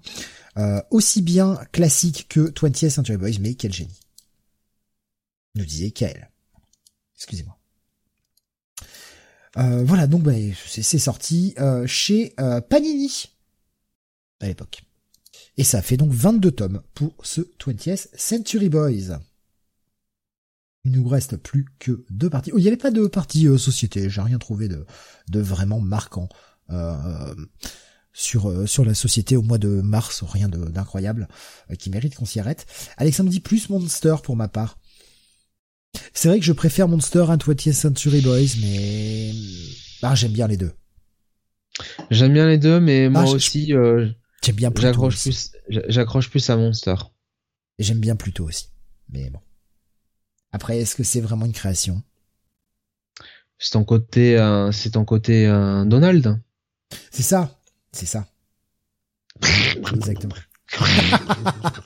aussi 0.91 1.23
bien 1.23 1.59
classique 1.73 2.27
que 2.29 2.51
20th 2.51 2.91
Century 2.91 3.17
Boys, 3.19 3.39
mais 3.41 3.55
quel 3.55 3.73
génie. 3.73 3.99
Nous 5.57 5.65
disait 5.65 5.91
Kael. 5.91 6.31
Excusez-moi. 7.19 7.59
Euh, 9.57 9.83
voilà, 9.85 10.07
donc 10.07 10.23
bah, 10.23 10.33
c'est 10.67 10.99
sorti 10.99 11.55
euh, 11.59 11.85
chez 11.87 12.33
euh, 12.39 12.61
Panini 12.61 13.31
à 14.41 14.47
l'époque. 14.47 14.83
Et 15.57 15.65
ça 15.65 15.83
fait 15.83 15.97
donc 15.97 16.13
22 16.13 16.53
tomes 16.53 16.83
pour 16.95 17.15
ce 17.25 17.41
20th 17.41 18.09
Century 18.15 18.69
Boys. 18.69 19.19
Il 20.85 20.93
nous 20.93 21.09
reste 21.09 21.37
plus 21.37 21.67
que 21.81 22.05
deux 22.09 22.31
parties. 22.31 22.53
Oh, 22.55 22.59
il 22.59 22.63
n'y 22.63 22.69
avait 22.69 22.77
pas 22.77 22.93
de 22.93 23.09
partie 23.09 23.49
société, 23.59 24.09
j'ai 24.09 24.21
rien 24.21 24.39
trouvé 24.39 24.69
de, 24.69 24.87
de 25.29 25.41
vraiment 25.41 25.81
marquant 25.81 26.29
sur 28.13 28.69
sur 28.69 28.85
la 28.85 28.95
société 28.95 29.37
au 29.37 29.43
mois 29.43 29.59
de 29.59 29.69
mars, 29.69 30.23
rien 30.23 30.49
d'incroyable 30.49 31.27
qui 31.79 31.91
mérite 31.91 32.15
qu'on 32.15 32.27
s'y 32.27 32.39
arrête. 32.39 32.67
Alexandre 32.97 33.31
dit 33.31 33.41
plus 33.41 33.69
Monster 33.71 34.17
pour 34.23 34.37
ma 34.37 34.47
part. 34.47 34.79
C'est 36.13 36.29
vrai 36.29 36.39
que 36.39 36.45
je 36.45 36.53
préfère 36.53 36.89
Monster 36.89 37.25
à 37.29 37.37
20th 37.37 37.73
Century 37.73 38.21
Boys, 38.21 38.57
mais 38.61 39.33
ah, 40.03 40.15
j'aime 40.15 40.33
bien 40.33 40.49
les 40.49 40.57
deux. 40.57 40.73
J'aime 42.11 42.33
bien 42.33 42.49
les 42.49 42.59
deux, 42.59 42.81
mais 42.81 43.09
moi 43.09 43.25
ah, 43.27 43.31
aussi, 43.31 43.73
euh, 43.73 44.09
j'aime 44.43 44.57
bien 44.57 44.73
J'accroche 44.75 45.23
plus, 45.23 45.53
j'accroche 45.69 46.31
plus 46.31 46.51
à 46.51 46.57
Monster. 46.57 46.97
J'aime 47.79 48.01
bien 48.01 48.17
plutôt 48.17 48.47
aussi, 48.47 48.71
mais 49.11 49.31
bon. 49.31 49.41
Après, 50.51 50.79
est-ce 50.79 50.97
que 50.97 51.05
c'est 51.05 51.21
vraiment 51.21 51.47
une 51.47 51.53
création? 51.53 52.03
C'est 53.59 53.73
ton 53.73 53.85
côté, 53.85 54.39
euh, 54.39 54.73
c'est 54.73 54.91
ton 54.91 55.05
côté 55.05 55.47
euh, 55.47 55.85
Donald. 55.85 56.41
C'est 57.11 57.23
ça, 57.23 57.61
c'est 57.93 58.07
ça. 58.07 58.27
Exactement. 59.95 60.35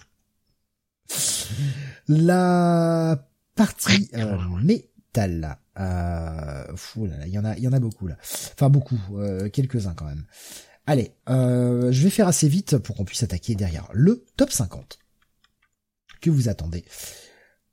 La 2.09 3.32
partie 3.63 4.11
euh, 4.17 4.37
métal. 4.61 5.57
Euh, 5.79 6.65
il 6.97 7.33
y 7.33 7.39
en 7.39 7.45
a, 7.45 7.57
il 7.57 7.63
y 7.63 7.69
en 7.69 7.73
a 7.73 7.79
beaucoup 7.79 8.09
là. 8.09 8.17
Enfin 8.55 8.71
beaucoup, 8.71 8.99
euh, 9.13 9.49
quelques-uns 9.51 9.95
quand 9.95 10.05
même. 10.05 10.25
Allez, 10.85 11.13
euh, 11.29 11.93
je 11.93 12.03
vais 12.03 12.11
faire 12.11 12.27
assez 12.27 12.49
vite 12.49 12.79
pour 12.79 12.97
qu'on 12.97 13.05
puisse 13.05 13.23
attaquer 13.23 13.55
derrière 13.55 13.89
le 13.93 14.25
top 14.37 14.51
50 14.51 14.99
que 16.21 16.31
vous 16.31 16.49
attendez. 16.49 16.85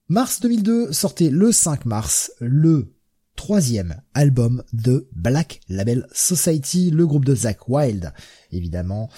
Mars 0.10 0.41
2002 0.41 0.91
sortait 0.91 1.32
le 1.32 1.52
5 1.52 1.86
mars 1.86 2.32
le 2.40 2.94
troisième 3.36 3.99
album 4.14 4.64
de 4.74 5.07
Black 5.16 5.61
Label 5.70 6.06
Society, 6.11 6.91
le 6.91 7.07
groupe 7.07 7.26
de 7.26 7.34
Zach 7.34 7.68
Wild, 7.68 8.14
évidemment, 8.52 9.10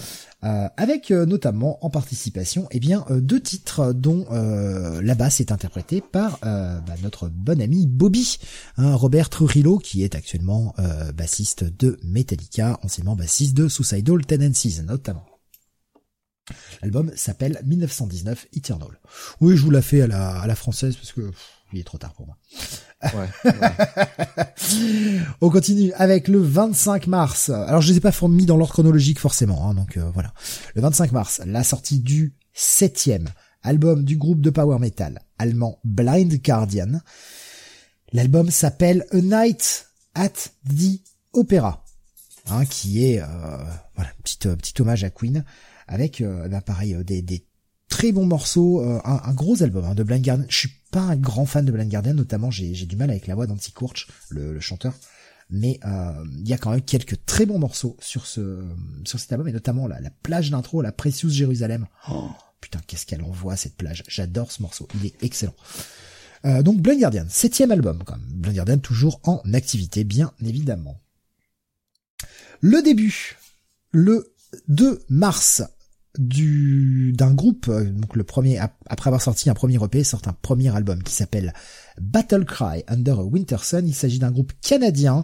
euh, 0.44 0.68
avec 0.76 1.12
euh, 1.12 1.28
notamment 1.28 1.84
en 1.86 1.92
participation 1.92 2.68
eh 2.72 2.80
bien 2.80 3.06
euh, 3.12 3.22
deux 3.22 3.40
titres 3.40 3.94
dont 3.94 4.26
la 4.32 5.16
basse 5.16 5.40
est 5.40 5.52
interprétée 5.52 6.02
par 6.02 6.40
bah, 6.42 6.96
notre 7.04 7.28
bon 7.30 7.62
ami 7.62 7.86
Bobby, 7.88 8.40
hein, 8.78 8.96
Robert 8.96 9.30
Trujillo, 9.30 9.78
qui 9.78 10.04
est 10.04 10.16
actuellement 10.16 10.74
bassiste 11.16 11.64
de 11.64 12.00
Metallica, 12.04 12.80
anciennement 12.84 13.16
bassiste 13.16 13.56
de 13.56 13.68
Suicidal 13.68 14.26
Tendencies 14.26 14.82
notamment. 14.84 15.26
L'album 16.82 17.12
s'appelle 17.16 17.62
1919 17.66 18.48
Eternal. 18.54 19.00
Oui, 19.40 19.58
je 19.58 19.64
vous 19.64 19.72
la 19.72 19.82
fais 19.82 20.02
à 20.02 20.08
la, 20.08 20.42
à 20.42 20.48
la 20.48 20.56
française 20.56 20.96
parce 20.96 21.12
que 21.12 21.32
il 21.74 21.80
est 21.80 21.84
trop 21.84 21.98
tard 21.98 22.14
pour 22.14 22.26
moi. 22.26 22.38
On 25.42 25.50
continue 25.50 25.92
avec 25.94 26.28
le 26.28 26.40
25 26.40 27.08
mars. 27.08 27.50
Alors 27.50 27.82
je 27.82 27.92
les 27.92 27.98
ai 27.98 28.00
pas 28.00 28.12
mis 28.28 28.46
dans 28.46 28.58
l'ordre 28.58 28.74
chronologique 28.74 29.20
forcément, 29.20 29.68
hein, 29.68 29.74
donc 29.74 29.98
euh, 29.98 30.10
voilà. 30.14 30.34
Le 30.76 30.82
25 30.82 31.12
mars, 31.12 31.42
la 31.46 31.64
sortie 31.64 32.00
du 32.00 32.36
septième 32.54 33.30
album 33.64 34.04
du 34.04 34.18
groupe 34.18 34.42
de 34.42 34.50
power 34.50 34.80
metal 34.80 35.22
allemand 35.38 35.80
Blind 35.84 36.42
Guardian. 36.42 37.00
L'album 38.14 38.52
s'appelle 38.52 39.06
A 39.12 39.18
Night 39.18 39.88
at 40.16 40.30
the 40.68 41.02
Opera, 41.34 41.86
hein, 42.50 42.66
qui 42.66 43.06
est 43.06 43.22
euh, 43.22 43.26
voilà 43.96 44.12
petit 44.24 44.48
euh, 44.48 44.56
petit 44.56 44.82
hommage 44.82 45.04
à 45.04 45.10
Queen 45.10 45.46
avec 45.88 46.24
bah, 46.24 46.62
pareil 46.62 46.96
des, 47.04 47.22
des 47.22 47.46
très 47.90 48.14
bons 48.14 48.26
morceaux, 48.26 48.82
un, 48.82 49.02
un, 49.04 49.34
gros 49.34 49.62
album 49.62 49.84
hein, 49.84 49.94
de 49.94 50.04
Blind 50.04 50.24
Guardian. 50.24 50.46
Je 50.48 50.58
suis 50.58 50.81
pas 50.92 51.02
un 51.02 51.16
grand 51.16 51.46
fan 51.46 51.66
de 51.66 51.72
Blind 51.72 51.90
Guardian, 51.90 52.14
notamment 52.14 52.52
j'ai 52.52 52.74
du 52.86 52.96
mal 52.96 53.10
avec 53.10 53.28
la 53.28 53.36
voix 53.36 53.48
d'Anti 53.48 53.72
Kurch, 53.72 54.08
le, 54.30 54.60
chanteur. 54.60 54.94
Mais 55.50 55.80
euh, 55.86 56.26
il 56.38 56.48
y 56.48 56.54
a 56.54 56.58
quand 56.58 56.72
même 56.72 56.82
quelques 56.82 57.26
très 57.26 57.46
bons 57.46 57.60
morceaux 57.60 57.98
sur 58.00 58.26
ce 58.26 58.64
sur 59.06 59.20
cet 59.20 59.32
album, 59.34 59.48
et 59.48 59.52
notamment 59.52 59.88
la, 59.88 60.00
plage 60.24 60.50
d'intro, 60.52 60.82
la 60.82 60.92
Precious 60.92 61.30
Jérusalem. 61.30 61.88
Oh, 62.10 62.30
putain, 62.62 62.80
qu'est-ce 62.88 63.06
qu'elle 63.06 63.24
envoie 63.24 63.58
cette 63.58 63.76
plage. 63.76 64.04
J'adore 64.08 64.52
ce 64.52 64.62
morceau, 64.62 64.88
il 64.96 65.08
est 65.08 65.24
excellent. 65.24 65.56
Euh, 66.46 66.64
donc 66.64 66.82
Blind 66.82 67.00
Guardian, 67.00 67.26
septième 67.30 67.72
album 67.72 68.04
quand 68.06 68.18
même. 68.18 68.28
Blind 68.30 68.56
Guardian 68.56 68.78
toujours 68.78 69.20
en 69.24 69.42
activité, 69.54 70.04
bien 70.04 70.32
évidemment. 70.44 71.00
Le 72.62 72.82
début, 72.82 73.38
le 73.92 74.34
2 74.68 75.04
mars 75.10 75.64
du 76.18 77.14
d'un 77.14 77.34
groupe 77.34 77.68
euh, 77.70 77.86
donc 77.86 78.16
le 78.16 78.24
premier 78.24 78.60
après 78.60 79.08
avoir 79.08 79.22
sorti 79.22 79.50
un 79.50 79.54
premier 79.54 79.82
EP 79.82 80.04
sort 80.04 80.22
un 80.26 80.34
premier 80.34 80.76
album 80.76 81.04
qui 81.04 81.14
s'appelle 81.14 81.54
Battle 82.00 82.46
Cry 82.46 82.84
Under 82.88 83.20
a 83.20 83.80
il 83.80 83.94
s'agit 83.94 84.20
d'un 84.20 84.32
groupe 84.32 84.52
canadien. 84.62 85.24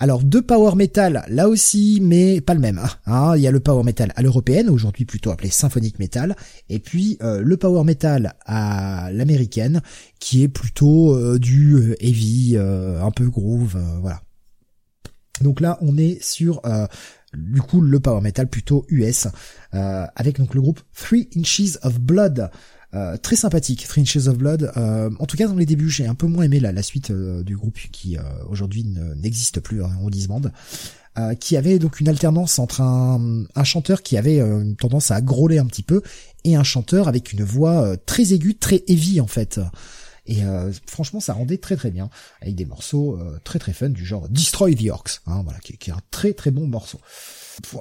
Alors 0.00 0.24
de 0.24 0.40
power 0.40 0.74
metal 0.74 1.24
là 1.28 1.48
aussi 1.48 2.00
mais 2.02 2.40
pas 2.40 2.54
le 2.54 2.60
même 2.60 2.82
hein. 3.06 3.34
il 3.36 3.42
y 3.42 3.46
a 3.46 3.52
le 3.52 3.60
power 3.60 3.84
metal 3.84 4.12
à 4.16 4.22
l'européenne 4.22 4.68
aujourd'hui 4.68 5.04
plutôt 5.04 5.30
appelé 5.30 5.50
symphonique 5.50 6.00
metal 6.00 6.36
et 6.68 6.80
puis 6.80 7.16
euh, 7.22 7.40
le 7.40 7.56
power 7.56 7.84
metal 7.84 8.34
à 8.44 9.10
l'américaine 9.12 9.82
qui 10.18 10.42
est 10.42 10.48
plutôt 10.48 11.14
euh, 11.14 11.38
du 11.38 11.94
heavy 12.00 12.58
un 12.58 13.10
peu 13.12 13.30
groove 13.30 13.78
voilà. 14.00 14.20
Donc 15.40 15.60
là 15.60 15.78
on 15.80 15.96
est 15.96 16.22
sur 16.22 16.60
du 17.36 17.62
coup 17.62 17.80
le 17.80 18.00
power 18.00 18.20
metal 18.20 18.48
plutôt 18.48 18.84
US 18.88 19.28
euh, 19.74 20.06
avec 20.16 20.38
donc 20.38 20.54
le 20.54 20.60
groupe 20.60 20.80
Three 20.94 21.28
Inches 21.36 21.78
of 21.82 22.00
Blood. 22.00 22.50
Euh, 22.94 23.16
très 23.16 23.34
sympathique 23.34 23.86
Three 23.88 24.02
Inches 24.02 24.28
of 24.28 24.38
Blood. 24.38 24.70
Euh, 24.76 25.10
en 25.18 25.26
tout 25.26 25.36
cas 25.36 25.48
dans 25.48 25.56
les 25.56 25.66
débuts 25.66 25.90
j'ai 25.90 26.06
un 26.06 26.14
peu 26.14 26.26
moins 26.26 26.44
aimé 26.44 26.60
la, 26.60 26.72
la 26.72 26.82
suite 26.82 27.12
du 27.12 27.56
groupe 27.56 27.78
qui 27.92 28.16
aujourd'hui 28.48 28.84
n'existe 29.16 29.60
plus 29.60 29.82
hein, 29.82 29.90
en 30.02 30.10
disband 30.10 30.42
qui 31.38 31.56
avait 31.56 31.78
donc 31.78 32.00
une 32.00 32.08
alternance 32.08 32.58
entre 32.58 32.80
un, 32.80 33.44
un 33.54 33.64
chanteur 33.64 34.02
qui 34.02 34.16
avait 34.16 34.40
une 34.40 34.74
tendance 34.74 35.12
à 35.12 35.20
grôler 35.20 35.58
un 35.58 35.66
petit 35.66 35.84
peu 35.84 36.02
et 36.42 36.56
un 36.56 36.64
chanteur 36.64 37.06
avec 37.06 37.32
une 37.32 37.44
voix 37.44 37.96
très 37.98 38.32
aiguë 38.32 38.56
très 38.56 38.82
heavy 38.88 39.20
en 39.20 39.28
fait 39.28 39.60
et 40.26 40.44
euh, 40.44 40.72
franchement, 40.86 41.20
ça 41.20 41.34
rendait 41.34 41.58
très 41.58 41.76
très 41.76 41.90
bien, 41.90 42.08
avec 42.40 42.54
des 42.54 42.64
morceaux 42.64 43.18
euh, 43.18 43.38
très 43.44 43.58
très 43.58 43.72
fun 43.72 43.90
du 43.90 44.04
genre 44.04 44.28
Destroy 44.28 44.74
the 44.74 44.88
Orcs, 44.90 45.20
hein, 45.26 45.42
voilà, 45.44 45.58
qui, 45.60 45.72
est 45.72 45.92
un 45.92 46.00
très 46.10 46.32
très 46.32 46.50
bon 46.50 46.66
morceau. 46.66 47.00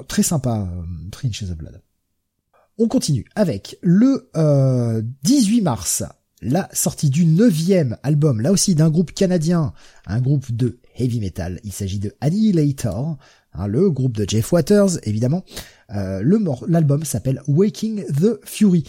Très 0.07 0.23
sympa, 0.23 0.67
euh, 0.69 1.09
Trenches 1.11 1.43
of 1.43 1.57
Blood. 1.57 1.81
On 2.77 2.87
continue 2.87 3.25
avec 3.35 3.77
le 3.81 4.29
18 5.23 5.61
mars, 5.61 6.03
la 6.41 6.67
sortie 6.73 7.09
du 7.09 7.25
neuvième 7.25 7.97
album, 8.03 8.41
là 8.41 8.51
aussi 8.51 8.75
d'un 8.75 8.89
groupe 8.89 9.13
canadien, 9.13 9.73
un 10.07 10.19
groupe 10.19 10.51
de 10.51 10.79
heavy 10.95 11.19
metal. 11.19 11.59
Il 11.63 11.71
s'agit 11.71 11.99
de 11.99 12.13
Annihilator, 12.19 13.17
hein, 13.53 13.67
le 13.67 13.89
groupe 13.91 14.17
de 14.17 14.27
Jeff 14.27 14.51
Waters, 14.51 14.97
évidemment. 15.03 15.45
Euh, 15.91 16.23
L'album 16.67 17.03
s'appelle 17.03 17.41
Waking 17.47 18.05
the 18.05 18.39
Fury 18.43 18.83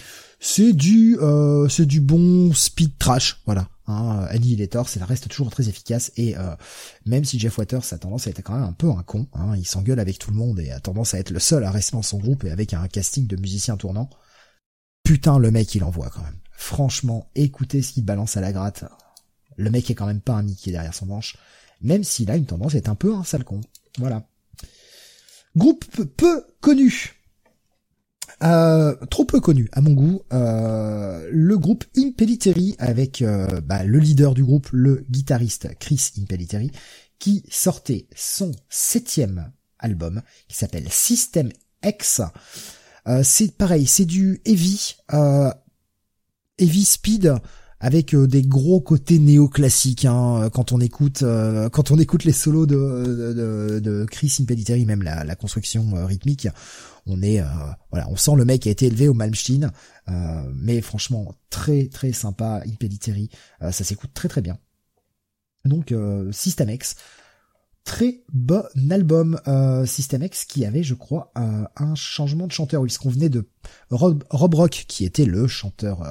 c'est 0.47 0.75
du 0.75 1.17
euh, 1.23 1.71
c'est 1.71 1.87
du 1.87 2.03
bon 2.03 2.53
speed 2.53 2.99
trash, 2.99 3.41
voilà. 3.47 3.71
Hein, 3.87 4.27
Annihilator, 4.29 4.87
ça 4.91 5.03
reste 5.07 5.29
toujours 5.29 5.51
très 5.51 5.71
efficace 5.71 6.13
et 6.19 6.37
euh, 6.37 6.55
même 7.07 7.25
si 7.25 7.39
Jeff 7.39 7.57
Waters 7.57 7.83
a 7.93 7.99
tendance 7.99 8.27
à 8.27 8.31
être 8.31 8.43
quand 8.43 8.53
même 8.53 8.63
un 8.63 8.75
peu 8.75 8.91
un 8.91 9.03
con, 9.03 9.27
hein, 9.33 9.57
il 9.57 9.67
s'engueule 9.67 10.01
avec 10.01 10.19
tout 10.19 10.31
le 10.31 10.37
monde 10.37 10.61
et 10.61 10.71
a 10.71 10.81
tendance 10.81 11.15
à 11.15 11.19
être 11.19 11.31
le 11.31 11.39
seul 11.39 11.65
à 11.65 11.71
rester 11.71 11.93
dans 11.97 12.03
son 12.03 12.19
groupe 12.19 12.45
et 12.45 12.51
avec 12.51 12.75
un 12.75 12.87
casting 12.89 13.27
de 13.27 13.37
musiciens 13.37 13.79
tournants. 13.79 14.11
Putain, 15.03 15.39
le 15.39 15.51
mec 15.51 15.75
il 15.75 15.83
envoie 15.83 16.11
quand 16.11 16.23
même. 16.23 16.39
Franchement, 16.53 17.31
écoutez 17.35 17.81
ce 17.81 17.93
qu'il 17.93 18.05
balance 18.05 18.37
à 18.37 18.43
la 18.43 18.53
gratte. 18.53 18.85
Le 19.57 19.71
mec 19.71 19.91
est 19.91 19.95
quand 19.95 20.07
même 20.07 20.21
pas 20.21 20.35
un 20.35 20.43
Mickey 20.43 20.73
derrière 20.73 20.95
son 20.95 21.07
manche, 21.07 21.39
même 21.81 22.05
s'il 22.05 22.31
a 22.31 22.37
une 22.37 22.47
tendance 22.47 22.75
à 22.75 22.79
être 22.79 22.91
un 22.91 22.95
peu 22.95 23.15
un 23.15 23.25
sale 23.25 23.45
con. 23.45 23.63
Voilà. 23.97 24.29
Groupe 25.57 25.87
peu 26.19 26.45
connu. 26.61 27.24
Euh, 28.43 28.95
trop 29.11 29.25
peu 29.25 29.41
connu 29.41 29.69
à 29.73 29.81
mon 29.81 29.93
goût, 29.93 30.23
euh, 30.33 31.29
le 31.31 31.57
groupe 31.57 31.85
Impellitteri 31.97 32.75
avec 32.79 33.23
euh, 33.23 33.61
bah, 33.61 33.85
le 33.85 33.99
leader 33.99 34.35
du 34.35 34.45
groupe, 34.45 34.69
le 34.73 35.05
guitariste 35.09 35.69
Chris 35.79 36.13
Impellitteri, 36.21 36.71
qui 37.19 37.45
sortait 37.49 38.09
son 38.15 38.51
septième 38.69 39.53
album 39.79 40.23
qui 40.49 40.57
s'appelle 40.57 40.91
System 40.91 41.51
X. 41.85 42.23
c'est 43.23 43.57
pareil, 43.57 43.87
c'est 43.87 44.05
du 44.05 44.41
heavy, 44.45 44.97
heavy 46.59 46.85
speed 46.85 47.35
avec 47.85 48.17
des 48.17 48.43
gros 48.43 48.81
côtés 48.81 49.19
néoclassiques 49.19 50.07
hein, 50.07 50.49
quand 50.53 50.73
on 50.73 50.81
écoute 50.81 51.23
quand 51.73 51.91
on 51.91 51.99
écoute 51.99 52.25
les 52.25 52.33
solos 52.33 52.67
de, 52.67 54.07
Chris 54.11 54.39
Impellitteri, 54.41 54.87
même 54.87 55.03
la, 55.03 55.37
construction 55.37 55.93
rythmique 56.07 56.49
on 57.07 57.23
est 57.23 57.41
euh, 57.41 57.47
voilà, 57.91 58.09
on 58.11 58.17
sent 58.17 58.33
le 58.37 58.45
mec 58.45 58.67
a 58.67 58.71
été 58.71 58.87
élevé 58.87 59.09
au 59.09 59.15
Malmsteen, 59.15 59.71
euh, 60.09 60.53
mais 60.55 60.81
franchement 60.81 61.35
très 61.51 61.89
très 61.89 62.13
sympa, 62.13 62.63
Impellitteri, 62.67 63.31
euh, 63.63 63.73
ça 63.73 63.85
s'écoute 63.85 64.11
très 64.15 64.29
très 64.29 64.41
bien. 64.41 64.59
Donc 65.65 65.95
System 66.31 66.69
très 67.85 68.23
bon 68.33 68.65
album 68.91 69.41
euh, 69.47 69.87
System 69.87 70.23
X 70.23 70.45
qui 70.45 70.65
avait, 70.65 70.83
je 70.83 70.95
crois, 70.95 71.33
un 71.35 71.95
changement 71.95 72.47
de 72.47 72.53
chanteur. 72.53 72.83
Puisqu'on 72.83 73.11
venait 73.11 73.29
de 73.29 73.47
Rob, 73.91 74.25
Rock, 74.31 74.85
qui 74.89 75.05
était 75.05 75.27
le 75.27 75.47
chanteur 75.47 76.03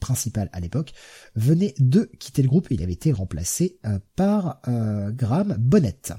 principal 0.00 0.50
à 0.52 0.60
l'époque, 0.60 0.92
venait 1.34 1.74
de 1.78 2.10
quitter 2.18 2.42
le 2.42 2.48
groupe. 2.48 2.70
Et 2.70 2.74
il 2.74 2.82
avait 2.82 2.92
été 2.92 3.12
remplacé 3.12 3.78
par 4.14 4.60
Graham 4.66 5.56
Bonnet. 5.58 6.12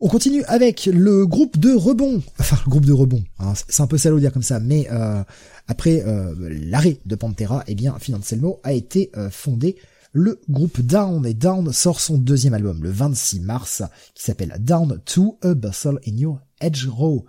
On 0.00 0.08
continue 0.08 0.42
avec 0.44 0.86
le 0.86 1.24
groupe 1.24 1.56
de 1.56 1.72
rebond, 1.72 2.22
enfin 2.38 2.58
le 2.66 2.70
groupe 2.70 2.84
de 2.84 2.92
rebond, 2.92 3.22
hein, 3.38 3.54
c'est 3.68 3.82
un 3.82 3.86
peu 3.86 3.96
salaud 3.96 4.16
de 4.16 4.20
dire 4.20 4.32
comme 4.32 4.42
ça, 4.42 4.60
mais 4.60 4.88
euh, 4.90 5.22
après 5.68 6.02
euh, 6.04 6.34
l'arrêt 6.38 6.98
de 7.06 7.14
Pantera, 7.14 7.62
eh 7.68 7.74
bien 7.74 7.96
Financelmo 7.98 8.60
a 8.64 8.72
été 8.72 9.10
euh, 9.16 9.30
fondé 9.30 9.76
le 10.14 10.40
groupe 10.48 10.80
Down, 10.80 11.26
et 11.26 11.34
Down 11.34 11.72
sort 11.72 12.00
son 12.00 12.16
deuxième 12.16 12.54
album 12.54 12.82
le 12.82 12.90
26 12.90 13.40
mars, 13.40 13.82
qui 14.14 14.22
s'appelle 14.22 14.56
Down 14.60 15.02
to 15.04 15.38
a 15.42 15.54
Bustle 15.54 15.98
in 16.06 16.16
Your 16.16 16.40
Edge 16.60 16.86
Row. 16.86 17.26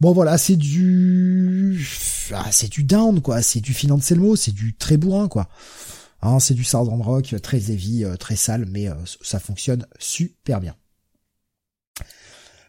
Bon 0.00 0.12
voilà, 0.12 0.38
c'est 0.38 0.56
du... 0.56 1.84
Ah, 2.32 2.46
c'est 2.52 2.70
du 2.70 2.84
down 2.84 3.20
quoi, 3.20 3.42
c'est 3.42 3.60
du 3.60 3.74
Financelmo, 3.74 4.36
c'est 4.36 4.52
du 4.52 4.76
très 4.76 4.96
bourrin 4.96 5.28
quoi. 5.28 5.48
Hein, 6.22 6.38
c'est 6.38 6.54
du 6.54 6.64
southern 6.64 7.02
rock, 7.02 7.34
très 7.42 7.70
heavy, 7.70 8.04
très 8.18 8.36
sale, 8.36 8.66
mais 8.70 8.88
ça 9.22 9.38
fonctionne 9.40 9.84
super 9.98 10.60
bien. 10.60 10.76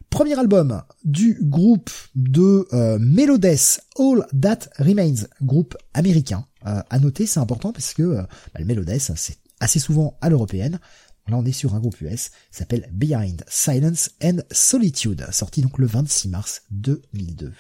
Premier 0.10 0.40
album 0.40 0.82
du 1.04 1.38
groupe 1.42 1.90
de 2.16 2.68
euh, 2.74 2.98
Melodeth, 3.00 3.82
All 4.00 4.26
That 4.40 4.70
Remains, 4.80 5.28
groupe 5.42 5.76
américain. 5.94 6.46
Euh, 6.66 6.82
à 6.90 7.00
noter, 7.00 7.26
c'est 7.26 7.40
important 7.40 7.72
parce 7.72 7.94
que 7.94 8.04
euh, 8.04 8.22
bah, 8.54 8.60
le 8.60 8.66
Melodeth, 8.66 9.12
c'est 9.16 9.38
assez 9.60 9.80
souvent 9.80 10.18
à 10.22 10.30
l'européenne. 10.30 10.80
Là, 11.28 11.38
on 11.38 11.46
est 11.46 11.52
sur 11.52 11.76
un 11.76 11.80
groupe 11.80 12.00
US, 12.02 12.32
s'appelle 12.52 12.90
Behind 12.94 13.44
Silence 13.50 14.12
and 14.24 14.38
Solitude, 14.50 15.26
sorti 15.32 15.62
donc 15.62 15.78
le 15.78 15.86
26 15.86 16.30
mars 16.30 16.62
2002. 16.72 17.52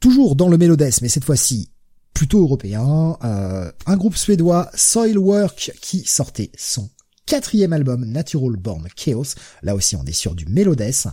Toujours 0.00 0.34
dans 0.34 0.48
le 0.48 0.58
Melodeth, 0.58 1.00
mais 1.00 1.08
cette 1.08 1.24
fois-ci 1.24 1.70
plutôt 2.12 2.40
européen, 2.40 3.18
euh, 3.24 3.70
un 3.84 3.96
groupe 3.96 4.16
suédois, 4.16 4.70
Soilwork, 4.74 5.72
qui 5.80 6.04
sortait 6.04 6.50
son 6.56 6.88
quatrième 7.26 7.72
album, 7.72 8.04
Natural 8.04 8.56
Born 8.56 8.88
Chaos. 8.94 9.34
Là 9.62 9.74
aussi, 9.74 9.96
on 9.96 10.04
est 10.04 10.12
sur 10.12 10.34
du 10.34 10.46
Melodès. 10.46 11.08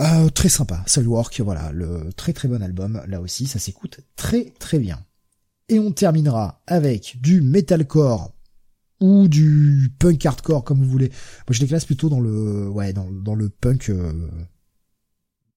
Euh, 0.00 0.28
très 0.28 0.48
sympa, 0.48 0.84
Soulwork, 0.86 1.40
voilà, 1.40 1.72
le 1.72 2.12
très 2.12 2.32
très 2.32 2.46
bon 2.46 2.62
album. 2.62 3.02
Là 3.08 3.20
aussi, 3.20 3.46
ça 3.46 3.58
s'écoute 3.58 4.00
très 4.16 4.52
très 4.58 4.78
bien. 4.78 5.04
Et 5.68 5.78
on 5.78 5.90
terminera 5.92 6.62
avec 6.66 7.20
du 7.20 7.40
metalcore 7.40 8.32
ou 9.00 9.28
du 9.28 9.92
punk 9.98 10.24
hardcore 10.24 10.64
comme 10.64 10.82
vous 10.82 10.90
voulez. 10.90 11.08
Moi 11.08 11.52
je 11.52 11.60
les 11.60 11.66
classe 11.66 11.84
plutôt 11.84 12.08
dans 12.08 12.20
le 12.20 12.68
ouais 12.68 12.92
dans, 12.92 13.34
le 13.34 13.48
punk 13.48 13.90
euh, 13.90 14.12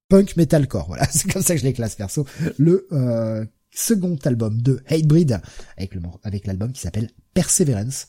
punk 0.09 0.35
metalcore. 0.37 0.87
Voilà, 0.87 1.07
c'est 1.11 1.31
comme 1.31 1.41
ça 1.41 1.53
que 1.53 1.59
je 1.59 1.65
les 1.65 1.73
classe 1.73 1.95
perso. 1.95 2.25
Le 2.57 2.87
euh, 2.91 3.45
second 3.71 4.17
album 4.25 4.61
de 4.61 4.81
Hatebreed 4.87 5.39
avec 5.77 6.45
l'album 6.45 6.71
qui 6.71 6.81
s'appelle 6.81 7.09
Perseverance. 7.33 8.07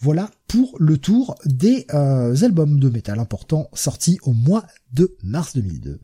Voilà 0.00 0.30
pour 0.46 0.76
le 0.78 0.96
tour 0.98 1.34
des 1.44 1.86
euh, 1.92 2.36
albums 2.42 2.78
de 2.78 2.88
métal 2.88 3.18
importants 3.18 3.68
sortis 3.72 4.18
au 4.22 4.32
mois 4.32 4.64
de 4.92 5.16
mars 5.22 5.54
2002. 5.54 6.00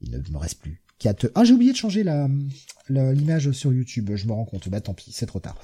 Il 0.00 0.10
ne 0.10 0.18
me 0.18 0.38
reste 0.38 0.60
plus 0.60 0.82
ah, 1.34 1.44
j'ai 1.44 1.52
oublié 1.52 1.72
de 1.72 1.76
changer 1.76 2.02
la, 2.02 2.28
l'image 2.88 3.50
sur 3.52 3.72
YouTube. 3.72 4.10
Je 4.14 4.26
me 4.26 4.32
rends 4.32 4.44
compte. 4.44 4.68
Bah, 4.68 4.80
tant 4.80 4.94
pis, 4.94 5.12
c'est 5.12 5.26
trop 5.26 5.40
tard. 5.40 5.56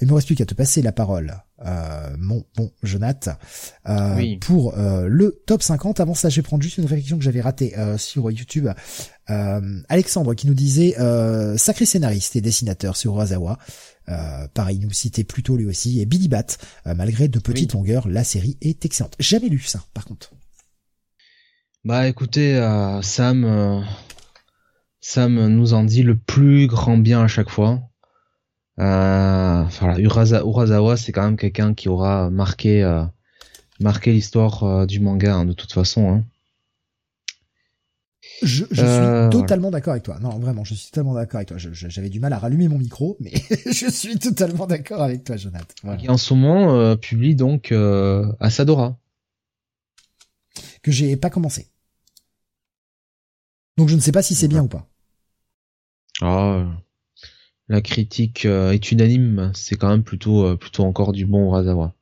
Il 0.00 0.08
me 0.08 0.14
reste 0.14 0.26
plus 0.26 0.36
qu'à 0.36 0.46
te 0.46 0.54
passer 0.54 0.82
la 0.82 0.92
parole, 0.92 1.34
euh, 1.64 2.14
mon 2.18 2.44
bon 2.56 2.70
Jonath, 2.82 3.28
euh, 3.88 4.36
pour 4.40 4.76
euh, 4.78 5.06
le 5.08 5.42
top 5.46 5.62
50. 5.62 6.00
Avant 6.00 6.14
ça, 6.14 6.28
je 6.28 6.36
vais 6.36 6.42
prendre 6.42 6.62
juste 6.62 6.78
une 6.78 6.86
réflexion 6.86 7.18
que 7.18 7.24
j'avais 7.24 7.40
ratée 7.40 7.76
euh, 7.78 7.98
sur 7.98 8.30
YouTube. 8.30 8.68
Alexandre 9.26 10.34
qui 10.34 10.46
nous 10.46 10.54
disait 10.54 10.96
sacré 11.56 11.86
scénariste 11.86 12.36
et 12.36 12.42
dessinateur 12.42 12.96
sur 12.96 13.14
Urasawa. 14.06 14.48
pareil, 14.54 14.78
il 14.78 14.86
nous 14.86 14.92
citait 14.92 15.24
plutôt 15.24 15.56
lui 15.56 15.66
aussi. 15.66 16.00
Et 16.00 16.06
Billy 16.06 16.28
Bat, 16.28 16.46
malgré 16.84 17.28
de 17.28 17.38
petites 17.38 17.72
longueurs, 17.72 18.08
la 18.08 18.24
série 18.24 18.56
est 18.60 18.84
excellente. 18.84 19.16
Jamais 19.18 19.48
lu 19.48 19.58
ça, 19.58 19.84
par 19.94 20.04
contre. 20.04 20.32
Bah 21.84 22.08
écoutez, 22.08 22.56
Sam, 23.02 23.84
Sam 25.00 25.48
nous 25.48 25.74
en 25.74 25.84
dit 25.84 26.02
le 26.02 26.16
plus 26.16 26.66
grand 26.66 26.96
bien 26.96 27.22
à 27.22 27.28
chaque 27.28 27.50
fois. 27.50 27.82
Euh, 28.80 29.62
enfin, 29.62 29.96
Urasawa, 29.98 30.96
c'est 30.96 31.12
quand 31.12 31.24
même 31.24 31.36
quelqu'un 31.36 31.74
qui 31.74 31.88
aura 31.88 32.30
marqué, 32.30 32.82
euh, 32.82 33.04
marqué 33.80 34.12
l'histoire 34.12 34.64
euh, 34.64 34.86
du 34.86 35.00
manga 35.00 35.34
hein, 35.34 35.44
de 35.44 35.52
toute 35.52 35.72
façon. 35.72 36.10
Hein. 36.10 36.24
Je, 38.42 38.64
je 38.70 38.84
suis 38.84 39.30
totalement 39.30 39.70
d'accord 39.70 39.92
avec 39.92 40.02
toi. 40.02 40.18
Non, 40.20 40.38
vraiment, 40.38 40.64
je 40.64 40.74
suis 40.74 40.90
totalement 40.90 41.14
d'accord 41.14 41.36
avec 41.36 41.48
toi. 41.48 41.56
J'avais 41.58 42.10
du 42.10 42.20
mal 42.20 42.32
à 42.32 42.38
rallumer 42.38 42.68
mon 42.68 42.78
micro, 42.78 43.16
mais 43.20 43.32
je 43.66 43.90
suis 43.90 44.18
totalement 44.18 44.66
d'accord 44.66 45.02
avec 45.02 45.24
toi, 45.24 45.36
Jonathan. 45.36 45.96
Qui 45.96 46.08
en 46.08 46.16
ce 46.16 46.34
moment 46.34 46.96
publie 46.96 47.34
donc 47.36 47.72
Asadora. 48.40 48.98
Que 50.82 50.90
j'ai 50.90 51.16
pas 51.16 51.30
commencé. 51.30 51.68
Donc 53.76 53.88
je 53.88 53.94
ne 53.94 54.00
sais 54.00 54.12
pas 54.12 54.22
si 54.22 54.34
c'est 54.34 54.48
bien 54.48 54.62
ou 54.62 54.68
pas. 54.68 54.88
Ah, 56.20 56.64
la 57.68 57.80
critique 57.80 58.44
euh, 58.44 58.72
est 58.72 58.92
unanime, 58.92 59.50
c'est 59.54 59.76
quand 59.76 59.88
même 59.88 60.04
plutôt 60.04 60.44
euh, 60.44 60.56
plutôt 60.56 60.84
encore 60.84 61.12
du 61.12 61.26
bon 61.26 61.48
Urasawa. 61.48 61.94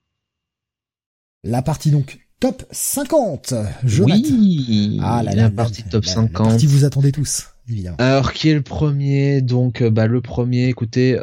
La 1.44 1.62
partie 1.62 1.90
donc 1.90 2.20
top 2.42 2.64
50. 2.72 3.54
Oui, 4.00 4.98
ah, 5.00 5.22
la, 5.22 5.48
partie 5.48 5.84
top 5.84 6.04
50. 6.04 6.40
La 6.40 6.50
partie 6.50 6.66
vous 6.66 6.84
attendez 6.84 7.12
tous. 7.12 7.46
Évidemment. 7.68 7.96
Alors 8.00 8.32
qui 8.32 8.48
est 8.48 8.54
le 8.54 8.62
premier? 8.62 9.42
Donc 9.42 9.80
euh, 9.80 9.90
bah 9.90 10.08
le 10.08 10.20
premier, 10.20 10.66
écoutez, 10.66 11.16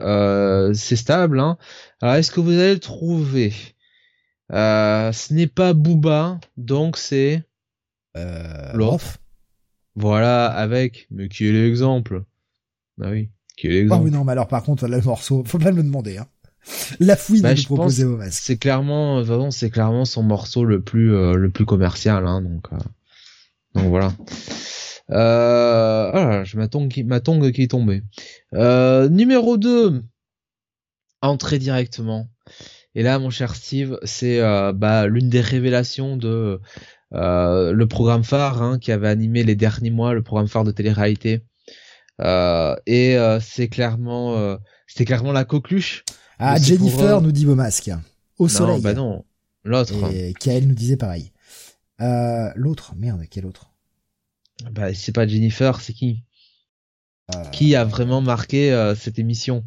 c'est 0.74 0.96
stable. 0.96 1.42
Hein. 1.42 1.58
Alors 2.02 2.16
est-ce 2.16 2.32
que 2.32 2.40
vous 2.40 2.52
allez 2.52 2.76
le 2.76 2.80
trouver? 2.80 3.54
Ce 4.50 5.34
n'est 5.34 5.48
pas 5.48 5.74
Booba, 5.74 6.40
donc 6.56 6.96
c'est 6.96 7.44
euh, 8.16 8.72
Voilà, 9.96 10.46
avec. 10.48 11.06
Mais 11.12 11.28
qui 11.28 11.50
est 11.50 11.52
l'exemple? 11.52 12.24
Bah 12.98 13.10
oui. 13.12 13.30
Ah 13.92 13.98
oui, 13.98 14.10
non, 14.10 14.24
mais 14.24 14.32
alors 14.32 14.48
par 14.48 14.64
contre, 14.64 14.88
le 14.88 15.02
morceau, 15.02 15.44
faut 15.46 15.60
pas 15.60 15.74
me 15.74 15.84
demander, 15.84 16.18
hein. 16.18 16.28
La 17.00 17.16
fouille 17.16 17.42
bah, 17.42 17.54
de 17.54 17.62
proposer 17.64 18.06
au 18.06 18.18
masque. 18.18 18.42
C'est 18.44 18.58
clairement, 18.58 19.24
c'est 19.52 19.70
clairement 19.70 20.06
son 20.06 20.24
morceau 20.24 20.66
le 20.66 20.82
plus, 20.82 21.14
euh, 21.14 21.36
le 21.36 21.50
plus 21.50 21.66
commercial, 21.66 22.28
hein, 22.28 22.42
donc, 22.42 22.68
euh, 22.74 22.78
donc 23.76 23.86
voilà. 23.88 24.14
Euh, 25.12 26.12
voilà, 26.12 26.44
ma 26.56 26.68
tongue 26.68 26.90
qui, 26.90 27.04
ma 27.04 27.20
tongue 27.20 27.52
qui 27.52 27.64
est 27.64 27.72
tombée. 27.72 28.04
Euh, 28.54 29.10
numéro 29.10 29.58
2. 29.58 30.04
Entrer 31.22 31.60
directement. 31.60 32.30
Et 32.96 33.04
là, 33.04 33.20
mon 33.20 33.30
cher 33.30 33.56
Steve, 33.56 34.00
c'est 34.04 34.40
euh, 34.40 34.72
bah, 34.74 35.08
l'une 35.08 35.30
des 35.30 35.42
révélations 35.42 36.18
de 36.18 36.60
le 37.12 37.86
programme 37.86 38.24
phare 38.24 38.62
hein, 38.62 38.78
qui 38.80 38.92
avait 38.92 39.08
animé 39.08 39.44
les 39.44 39.56
derniers 39.56 39.90
mois, 39.90 40.14
le 40.14 40.22
programme 40.22 40.48
phare 40.48 40.64
de 40.64 40.72
télé-réalité 40.72 41.44
euh, 42.22 42.76
et 42.86 43.18
euh, 43.18 43.40
c'est 43.40 43.70
clairement, 43.70 44.36
euh, 44.38 44.58
c'était 44.88 45.06
clairement 45.06 45.32
la 45.32 45.46
coqueluche. 45.46 46.04
Ah, 46.40 46.58
Jennifer 46.58 47.22
nous 47.22 47.32
dit 47.32 47.46
vos 47.46 47.56
masques. 47.56 47.92
Au 48.38 48.48
soleil. 48.48 48.78
Non, 48.78 48.82
bah 48.82 48.94
non. 48.94 49.26
L'autre. 49.66 50.12
Et 50.14 50.34
Kael 50.34 50.68
nous 50.68 50.76
disait 50.76 50.98
pareil. 50.98 51.32
l'autre, 52.56 52.94
merde, 52.96 53.24
quel 53.30 53.46
autre? 53.46 53.72
Bah, 54.72 54.94
c'est 54.94 55.12
pas 55.12 55.28
Jennifer, 55.28 55.80
c'est 55.82 55.94
qui? 55.94 56.24
Qui 57.52 57.76
a 57.76 57.86
vraiment 57.86 58.22
marqué 58.22 58.94
cette 58.98 59.20
émission? 59.20 59.64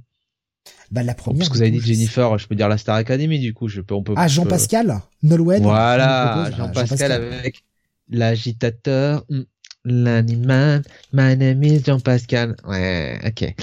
Bah 0.90 1.02
la 1.02 1.14
première. 1.14 1.38
parce 1.38 1.48
que 1.48 1.54
vous 1.54 1.62
avez 1.62 1.70
dit 1.70 1.80
Jennifer, 1.80 2.36
je 2.38 2.46
peux 2.46 2.54
dire 2.54 2.68
la 2.68 2.78
Star 2.78 2.96
Academy 2.96 3.38
du 3.38 3.54
coup, 3.54 3.68
je 3.68 3.80
peux 3.80 3.94
on 3.94 4.02
peut. 4.02 4.14
Ah 4.16 4.28
Jean-Pascal, 4.28 5.00
Nolwenn? 5.22 5.62
Voilà, 5.62 6.50
Jean-Pascal 6.56 7.12
avec 7.12 7.64
l'agitateur. 8.08 9.24
Hmm. 9.28 9.42
L'animal, 9.84 10.82
my 11.12 11.36
name 11.36 11.64
is 11.64 11.82
Jean-Pascal. 11.84 12.54
Ouais, 12.64 13.18
ok. 13.26 13.54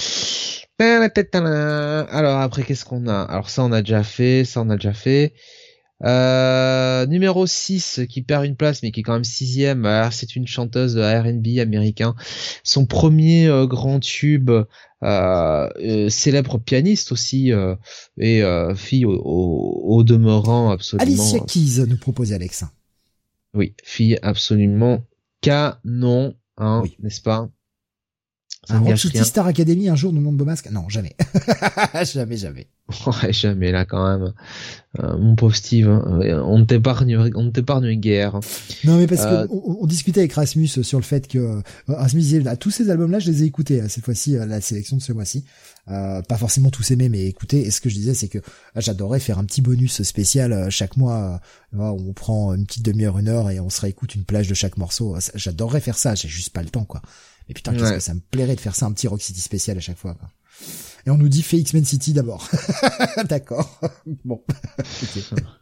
Alors 0.79 2.41
après, 2.41 2.63
qu'est-ce 2.63 2.83
qu'on 2.83 3.07
a? 3.07 3.21
Alors 3.21 3.49
ça, 3.49 3.63
on 3.63 3.71
a 3.71 3.81
déjà 3.81 4.03
fait, 4.03 4.43
ça, 4.43 4.61
on 4.61 4.69
a 4.69 4.75
déjà 4.75 4.93
fait. 4.93 5.33
Euh, 6.05 7.05
numéro 7.07 7.45
6 7.45 8.01
qui 8.07 8.21
perd 8.21 8.45
une 8.45 8.55
place 8.55 8.81
mais 8.83 8.91
qui 8.91 9.01
est 9.01 9.03
quand 9.03 9.13
même 9.13 9.23
sixième. 9.23 9.87
C'est 10.11 10.35
une 10.35 10.47
chanteuse 10.47 10.95
de 10.95 11.01
R&B 11.01 11.59
américain. 11.59 12.15
Son 12.63 12.85
premier 12.85 13.47
euh, 13.47 13.65
grand 13.65 13.99
tube, 13.99 14.49
euh, 14.49 14.65
euh, 15.03 16.09
célèbre 16.09 16.57
pianiste 16.57 17.13
aussi 17.13 17.51
et 18.17 18.43
fille 18.75 19.05
au, 19.05 19.13
au, 19.13 20.03
demeurant 20.03 20.71
absolument. 20.71 21.23
Alicia 21.23 21.39
Keys 21.39 21.85
nous 21.87 21.97
propose 21.97 22.33
Alex. 22.33 22.65
Oui, 23.53 23.73
fille 23.83 24.19
absolument 24.21 25.01
canon, 25.41 26.35
hein, 26.57 26.83
n'est-ce 26.99 27.21
pas? 27.21 27.49
Un 28.67 28.79
Rock 28.79 28.97
Star 28.97 29.47
Academy 29.47 29.89
un 29.89 29.95
jour 29.95 30.11
nous 30.13 30.19
demande 30.19 30.41
masque 30.43 30.69
Non, 30.71 30.89
jamais. 30.89 31.15
jamais, 32.03 32.37
jamais. 32.37 32.67
Ouais, 33.05 33.31
jamais 33.31 33.71
là 33.71 33.85
quand 33.85 34.05
même. 34.05 34.33
Euh, 34.99 35.17
mon 35.17 35.35
pauvre 35.35 35.55
Steve, 35.55 35.87
hein, 35.87 36.19
on 36.43 36.59
ne 36.59 36.65
t'épargne, 36.65 37.15
on 37.35 37.43
ne 37.43 37.49
t'épargne 37.51 37.93
guerre. 37.93 38.39
Non 38.83 38.97
mais 38.97 39.07
parce 39.07 39.21
que 39.21 39.27
euh, 39.27 39.47
on, 39.49 39.85
discutait 39.85 40.21
avec 40.21 40.33
Rasmus 40.33 40.67
sur 40.67 40.97
le 40.97 41.03
fait 41.03 41.27
que 41.27 41.37
euh, 41.37 41.61
Rasmus 41.87 42.21
disait 42.21 42.43
ah, 42.47 42.55
tous 42.57 42.71
ces 42.71 42.89
albums-là, 42.89 43.19
je 43.19 43.29
les 43.29 43.43
ai 43.43 43.45
écoutés 43.45 43.87
cette 43.87 44.03
fois-ci, 44.03 44.33
la 44.33 44.59
sélection 44.61 44.97
de 44.97 45.01
ce 45.01 45.13
mois-ci. 45.13 45.45
pas 45.85 46.37
forcément 46.37 46.69
tous 46.69 46.91
aimés, 46.91 47.09
mais 47.09 47.25
écoutez. 47.25 47.61
Et 47.61 47.71
ce 47.71 47.81
que 47.81 47.89
je 47.89 47.95
disais, 47.95 48.13
c'est 48.13 48.27
que 48.27 48.39
j'adorerais 48.75 49.19
faire 49.19 49.39
un 49.39 49.45
petit 49.45 49.61
bonus 49.61 50.01
spécial 50.03 50.69
chaque 50.69 50.97
mois. 50.97 51.39
on 51.73 52.13
prend 52.13 52.53
une 52.53 52.65
petite 52.65 52.83
demi-heure, 52.83 53.19
une 53.19 53.29
heure 53.29 53.49
et 53.49 53.59
on 53.59 53.69
se 53.69 53.81
réécoute 53.81 54.15
une 54.15 54.23
plage 54.23 54.47
de 54.47 54.53
chaque 54.53 54.77
morceau. 54.77 55.15
J'adorerais 55.35 55.81
faire 55.81 55.97
ça. 55.97 56.15
J'ai 56.15 56.27
juste 56.27 56.51
pas 56.51 56.63
le 56.63 56.69
temps, 56.69 56.85
quoi. 56.85 57.01
Mais 57.49 57.55
putain, 57.55 57.73
qu'est-ce 57.73 57.93
que 57.93 57.99
ça 57.99 58.13
me 58.13 58.21
plairait 58.21 58.55
de 58.55 58.61
faire 58.61 58.75
ça 58.75 58.85
un 58.85 58.93
petit 58.93 59.07
Rock 59.07 59.21
City 59.21 59.41
spécial 59.41 59.75
à 59.75 59.81
chaque 59.81 59.97
fois. 59.97 60.13
Quoi. 60.13 60.29
Et 61.05 61.09
on 61.09 61.17
nous 61.17 61.29
dit 61.29 61.41
fait 61.41 61.57
X-Men 61.57 61.83
City 61.83 62.13
d'abord. 62.13 62.47
D'accord. 63.27 63.81
bon. 64.23 64.43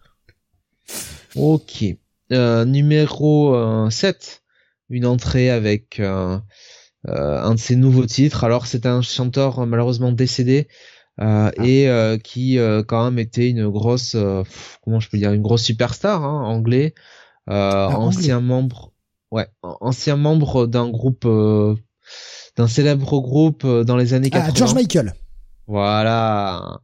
ok. 1.35 1.85
Euh, 2.33 2.66
numéro 2.66 3.90
7. 3.90 4.16
Euh, 4.16 4.95
Une 4.95 5.06
entrée 5.06 5.49
avec 5.49 6.01
euh, 6.01 6.38
euh, 7.07 7.41
un 7.41 7.56
de 7.56 7.59
ses 7.59 7.77
nouveaux 7.77 8.06
titres. 8.06 8.43
Alors 8.43 8.67
c'est 8.67 8.85
un 8.85 9.01
chanteur 9.01 9.66
malheureusement 9.66 10.11
décédé. 10.11 10.67
Ah. 11.19 11.51
et 11.64 11.90
qui 12.24 12.59
quand 12.88 13.06
même 13.06 13.17
était 13.17 13.49
une 13.49 13.67
grosse 13.69 14.16
comment 14.83 14.99
je 14.99 15.09
peux 15.09 15.17
dire 15.17 15.33
une 15.33 15.41
grosse 15.41 15.64
superstar 15.64 16.24
hein, 16.24 16.43
anglais 16.43 16.93
ah, 17.48 17.90
ancien 17.95 18.40
membre 18.40 18.93
Ouais, 19.31 19.47
ancien 19.61 20.15
membre 20.15 20.67
d'un 20.67 20.89
groupe, 20.89 21.25
euh, 21.25 21.75
d'un 22.56 22.67
célèbre 22.67 23.19
groupe 23.19 23.65
euh, 23.65 23.83
dans 23.83 23.97
les 23.97 24.14
années 24.14 24.30
80. 24.30 24.51
Ah, 24.51 24.57
George 24.57 24.73
Michael. 24.73 25.14
Voilà. 25.67 26.80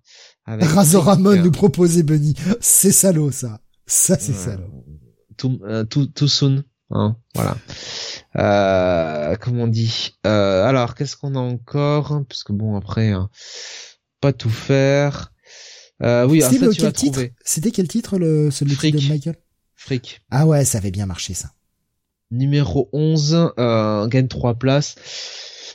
Razor 0.45 1.05
Ramon 1.05 1.41
nous 1.41 1.51
proposait 1.51 2.03
Bunny. 2.03 2.35
C'est 2.59 2.91
salaud, 2.91 3.31
ça. 3.31 3.61
Ça, 3.85 4.17
c'est 4.19 4.33
salaud. 4.33 4.83
Tout, 5.37 5.59
euh, 5.63 5.85
soon. 6.27 6.63
Hein, 6.91 7.17
voilà. 7.33 7.57
Euh, 8.35 9.35
comment 9.39 9.63
on 9.63 9.67
dit 9.67 10.15
euh, 10.27 10.65
Alors, 10.65 10.95
qu'est-ce 10.95 11.15
qu'on 11.15 11.35
a 11.35 11.39
encore 11.39 12.23
Parce 12.27 12.43
que 12.43 12.53
bon, 12.53 12.75
après, 12.75 13.11
hein, 13.11 13.29
pas 14.21 14.33
tout 14.33 14.49
faire. 14.49 15.31
Euh, 16.01 16.27
oui, 16.27 16.41
C'était 16.41 16.57
alors 16.57 16.73
ça, 16.73 16.77
tu 16.77 16.81
vas 16.83 16.91
titre. 16.91 17.21
C'était 17.43 17.71
quel 17.71 17.87
titre 17.87 18.17
le 18.17 18.51
celui 18.51 18.75
Frick. 18.75 18.95
de 18.95 19.07
Michael? 19.07 19.35
Frick. 19.75 20.21
Ah 20.29 20.45
ouais, 20.45 20.65
ça 20.65 20.79
avait 20.79 20.91
bien 20.91 21.05
marché 21.05 21.33
ça. 21.33 21.51
Numéro 22.33 22.89
11, 22.93 23.51
euh, 23.57 24.07
gagne 24.07 24.27
3 24.27 24.55
places. 24.55 24.95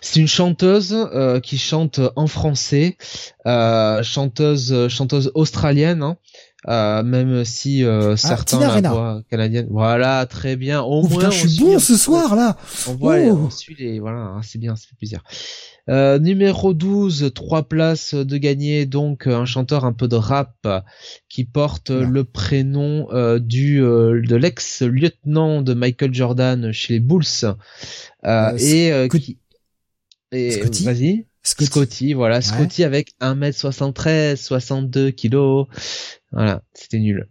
C'est 0.01 0.21
une 0.21 0.29
chanteuse 0.29 0.93
euh, 0.95 1.41
qui 1.41 1.59
chante 1.59 2.01
en 2.15 2.27
français, 2.29 2.97
euh, 3.47 4.03
chanteuse 4.03 4.87
chanteuse 4.89 5.33
australienne, 5.35 6.03
hein, 6.05 6.17
euh, 6.69 7.03
même 7.03 7.45
si 7.45 7.83
euh, 7.85 8.15
certains 8.17 8.59
Ah, 8.59 8.61
Tina 8.61 8.67
la 8.67 8.73
Arena. 8.73 8.91
voient 8.91 9.23
canadienne. 9.31 9.67
Voilà, 9.71 10.25
très 10.27 10.55
bien. 10.57 10.83
Au 10.83 11.01
Oh 11.03 11.09
moins, 11.09 11.11
putain, 11.19 11.31
je 11.31 11.49
suis 11.49 11.59
bon 11.59 11.79
ce 11.81 11.97
soir 11.97 12.37
là. 12.37 12.57
On 12.89 12.95
voit, 12.95 13.17
Oh. 13.19 13.47
on 13.47 13.51
suit 13.51 13.75
les, 13.79 13.99
voilà, 13.99 14.19
hein, 14.19 14.41
c'est 14.45 14.59
bien, 14.59 14.77
ça 14.77 14.87
fait 14.89 14.97
plaisir. 14.97 15.23
Euh, 15.89 16.19
numéro 16.19 16.75
12, 16.75 17.33
trois 17.35 17.63
places 17.69 18.15
de 18.15 18.37
gagner, 18.37 18.85
donc 18.85 19.27
euh, 19.27 19.35
un 19.37 19.47
chanteur 19.47 19.85
un 19.85 19.93
peu 19.95 20.07
de 20.07 20.17
rap 20.17 20.55
euh, 20.67 20.81
qui 21.31 21.45
porte 21.45 21.91
euh, 21.91 22.05
le 22.05 22.25
prénom 22.25 23.09
euh, 23.13 23.39
du 23.39 23.83
euh, 23.83 24.21
de 24.21 24.37
l'ex-lieutenant 24.37 25.63
de 25.63 25.73
Michael 25.75 26.13
Jordan 26.15 26.73
chez 26.73 26.95
les 26.95 27.01
Bulls 27.01 27.25
et 28.25 28.93
euh, 28.93 29.09
qui 29.09 29.39
et 30.31 30.51
Scotty 30.51 30.85
vas-y 30.85 31.27
Scotty. 31.43 31.67
Scotty, 31.71 32.13
voilà 32.13 32.43
Scotty 32.43 32.85
avec 32.85 33.13
1m73 33.23 34.37
62 34.37 35.11
kilos 35.13 35.67
voilà 36.33 36.63
c'était 36.75 36.99
nul 36.99 37.29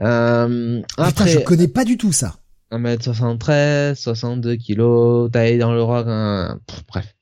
euh, 0.00 0.80
Putain, 0.80 1.04
après 1.04 1.28
je 1.28 1.38
connais 1.40 1.68
pas 1.68 1.84
du 1.84 1.98
tout 1.98 2.12
ça. 2.12 2.36
1m73, 2.70 3.94
62 3.94 4.56
kilos, 4.56 5.30
taillé 5.30 5.56
dans 5.56 5.72
le 5.72 5.82
rock, 5.82 6.04
hein, 6.06 6.60
pff, 6.66 6.82
bref. 6.86 7.14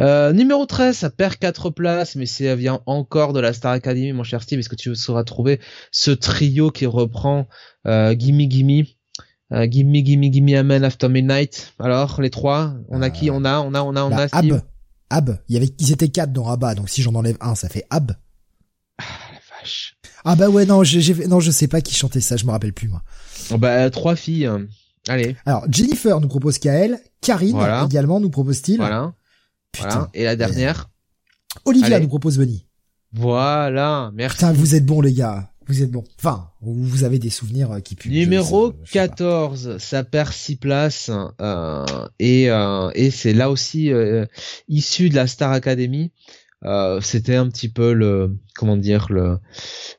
Euh, 0.00 0.32
numéro 0.32 0.66
13, 0.66 0.96
ça 0.96 1.10
perd 1.10 1.36
4 1.36 1.70
places, 1.70 2.16
mais 2.16 2.26
ça 2.26 2.54
vient 2.56 2.80
encore 2.86 3.32
de 3.32 3.40
la 3.40 3.52
Star 3.52 3.72
Academy, 3.72 4.12
mon 4.12 4.24
cher 4.24 4.42
Steve. 4.42 4.58
Est-ce 4.58 4.68
que 4.68 4.74
tu 4.76 4.94
sauras 4.96 5.24
trouver 5.24 5.60
ce 5.92 6.10
trio 6.10 6.70
qui 6.70 6.86
reprend 6.86 7.46
euh, 7.86 8.14
Gimme 8.18 8.48
Gimme 8.50 8.84
euh, 9.52 9.66
Gimme 9.66 9.92
Gimme 10.04 10.30
Gimme 10.32 10.54
Amen 10.56 10.82
After 10.84 11.08
Midnight? 11.08 11.72
Alors, 11.78 12.20
les 12.20 12.30
trois, 12.30 12.74
on 12.88 13.02
a 13.02 13.10
qui? 13.10 13.30
On 13.30 13.44
a, 13.44 13.60
on 13.60 13.74
a, 13.74 13.82
on 13.82 13.94
a, 13.96 14.02
on 14.04 14.10
Bah, 14.10 14.22
a 14.22 14.28
Steve 14.28 14.54
Ab. 14.54 14.62
Ab. 15.10 15.38
Il 15.48 15.54
y 15.54 15.56
avait, 15.58 15.70
ils 15.78 15.92
étaient 15.92 16.08
quatre 16.08 16.32
dans 16.32 16.48
Abba, 16.48 16.74
donc 16.74 16.88
si 16.88 17.02
j'en 17.02 17.14
enlève 17.14 17.36
un, 17.40 17.54
ça 17.54 17.68
fait 17.68 17.84
Ab. 17.90 18.12
Ah, 18.98 19.02
la 19.32 19.38
vache. 19.60 19.96
Ah 20.24 20.36
bah 20.36 20.48
ouais, 20.48 20.64
non, 20.66 20.82
j'ai, 20.82 21.26
non, 21.26 21.38
je 21.40 21.50
sais 21.50 21.68
pas 21.68 21.80
qui 21.82 21.94
chantait 21.94 22.20
ça, 22.20 22.36
je 22.36 22.46
me 22.46 22.50
rappelle 22.50 22.72
plus 22.72 22.88
moi. 22.88 23.02
Bon, 23.50 23.58
bah, 23.58 23.90
trois 23.90 24.16
filles. 24.16 24.50
Allez, 25.06 25.36
Alors, 25.44 25.64
Jennifer 25.70 26.18
nous 26.20 26.28
propose 26.28 26.58
Kael, 26.58 26.98
Karine 27.20 27.52
Voilà. 27.56 27.84
également 27.84 28.20
nous 28.20 28.30
propose-t-il? 28.30 28.78
voilà. 28.78 29.12
Voilà. 29.78 30.10
Et 30.14 30.24
la 30.24 30.36
dernière 30.36 30.88
Olivia 31.64 31.96
Allez. 31.96 32.04
nous 32.04 32.08
propose 32.08 32.38
Bunny. 32.38 32.66
Voilà, 33.12 34.10
merci. 34.14 34.36
Putain, 34.38 34.52
vous 34.52 34.74
êtes 34.74 34.84
bons 34.84 35.00
les 35.00 35.12
gars, 35.12 35.48
vous 35.68 35.82
êtes 35.82 35.90
bons. 35.90 36.02
Enfin, 36.18 36.50
vous 36.60 37.04
avez 37.04 37.18
des 37.20 37.30
souvenirs 37.30 37.70
euh, 37.70 37.80
qui 37.80 37.94
puent. 37.94 38.10
Numéro 38.10 38.72
je- 38.72 38.86
je 38.86 38.92
sais 38.92 38.98
pas. 38.98 39.08
14, 39.08 39.78
ça 39.78 40.02
perd 40.02 40.32
6 40.32 40.56
places 40.56 41.10
euh, 41.40 41.84
et, 42.18 42.50
euh, 42.50 42.90
et 42.94 43.10
c'est 43.12 43.32
là 43.32 43.50
aussi 43.50 43.92
euh, 43.92 44.26
issu 44.68 45.10
de 45.10 45.14
la 45.14 45.26
Star 45.28 45.52
Academy. 45.52 46.10
C'était 47.02 47.36
un 47.36 47.48
petit 47.50 47.68
peu 47.68 47.92
le 47.92 48.36
comment 48.56 48.76
dire 48.78 49.06
le 49.10 49.38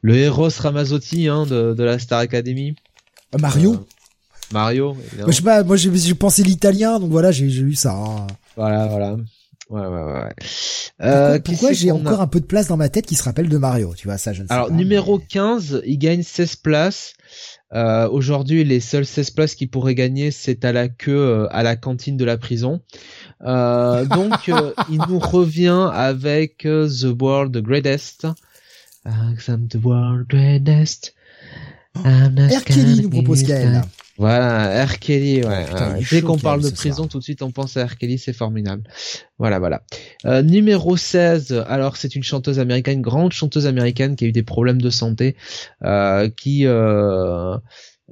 le 0.02 0.16
Eros 0.18 0.50
Ramazzotti 0.58 1.28
hein, 1.28 1.46
de, 1.46 1.74
de 1.76 1.84
la 1.84 2.00
Star 2.00 2.20
Academy. 2.20 2.76
Mario. 3.40 3.86
Mario. 4.52 4.96
Moi, 5.18 5.26
je 5.28 5.32
sais 5.32 5.42
pas, 5.44 5.64
moi 5.64 5.76
j'ai, 5.78 6.14
pensé 6.16 6.42
l'italien, 6.44 7.00
donc 7.00 7.12
voilà, 7.12 7.32
j'ai, 7.32 7.50
j'ai 7.50 7.62
eu 7.62 7.76
ça. 7.76 7.94
hein. 7.94 8.26
Voilà 8.56 8.88
voilà. 8.88 9.18
Ouais 9.70 9.82
ouais 9.82 9.88
ouais. 9.88 10.30
Pourquoi, 10.98 11.08
Euh, 11.08 11.40
pourquoi 11.40 11.74
j'ai 11.74 11.90
qu'on 11.90 11.98
a 12.06 12.10
encore 12.10 12.22
un 12.22 12.28
peu 12.28 12.40
de 12.40 12.46
place 12.46 12.68
dans 12.68 12.78
ma 12.78 12.90
tête 12.90 13.06
qui 13.08 13.16
se 13.16 13.24
rappelle 13.24 13.50
de 13.50 13.58
Mario, 13.58 13.94
tu 13.98 14.08
vois 14.08 14.18
ça, 14.18 14.32
je 14.32 14.44
ne 14.44 14.48
sais 14.48 14.54
Alors 14.54 14.68
pas. 14.68 14.74
numéro 14.74 15.18
mais- 15.18 15.26
15, 15.28 15.82
il 15.86 15.98
gagne 15.98 16.22
16 16.24 16.56
places. 16.56 17.14
Euh, 17.74 18.08
Aujourd'hui, 18.10 18.64
les 18.64 18.80
seules 18.80 19.06
16 19.08 19.32
places 19.32 19.56
qu'il 19.56 19.70
pourrait 19.70 19.96
gagner, 19.96 20.30
c'est 20.32 20.64
à 20.66 20.72
la 20.72 20.88
queue 20.88 21.18
euh, 21.18 21.48
à 21.52 21.64
la 21.64 21.76
cantine 21.76 22.16
de 22.16 22.24
la 22.24 22.38
prison. 22.38 22.82
Euh, 23.42 24.06
donc, 24.06 24.50
euh, 24.50 24.72
il 24.90 25.00
nous 25.10 25.20
revient 25.20 25.90
avec 25.92 26.66
euh, 26.66 26.88
The 26.88 27.20
World 27.20 27.58
Greatest. 27.58 28.28
I'm 29.06 29.68
the 29.68 29.76
world 29.84 30.28
greatest. 30.30 31.14
I'm 32.04 32.38
R. 32.40 32.64
Kelly 32.64 33.02
nous 33.04 33.10
propose 33.10 33.44
kind. 33.44 33.82
Voilà, 34.18 34.86
R. 34.86 35.00
Kelly, 35.00 35.44
ouais. 35.44 35.66
putain, 35.66 35.98
Dès 36.10 36.22
qu'on 36.22 36.38
parle 36.38 36.62
de 36.62 36.70
prison, 36.70 36.96
soir. 36.98 37.10
tout 37.10 37.20
de 37.20 37.24
suite 37.24 37.42
on 37.42 37.52
pense 37.52 37.76
à 37.76 37.86
R. 37.86 37.98
Kelly, 37.98 38.18
c'est 38.18 38.34
formidable. 38.34 38.84
Voilà, 39.40 39.60
voilà. 39.60 39.82
Euh, 40.26 40.42
numéro 40.42 40.96
16, 40.96 41.66
alors 41.68 41.98
c'est 41.98 42.16
une 42.16 42.24
chanteuse 42.24 42.60
américaine, 42.60 43.02
grande 43.02 43.34
chanteuse 43.34 43.68
américaine 43.68 44.16
qui 44.16 44.24
a 44.24 44.28
eu 44.28 44.32
des 44.32 44.44
problèmes 44.44 44.82
de 44.82 44.90
santé, 44.90 45.36
euh, 45.84 46.30
qui 46.30 46.66
euh, 46.66 47.58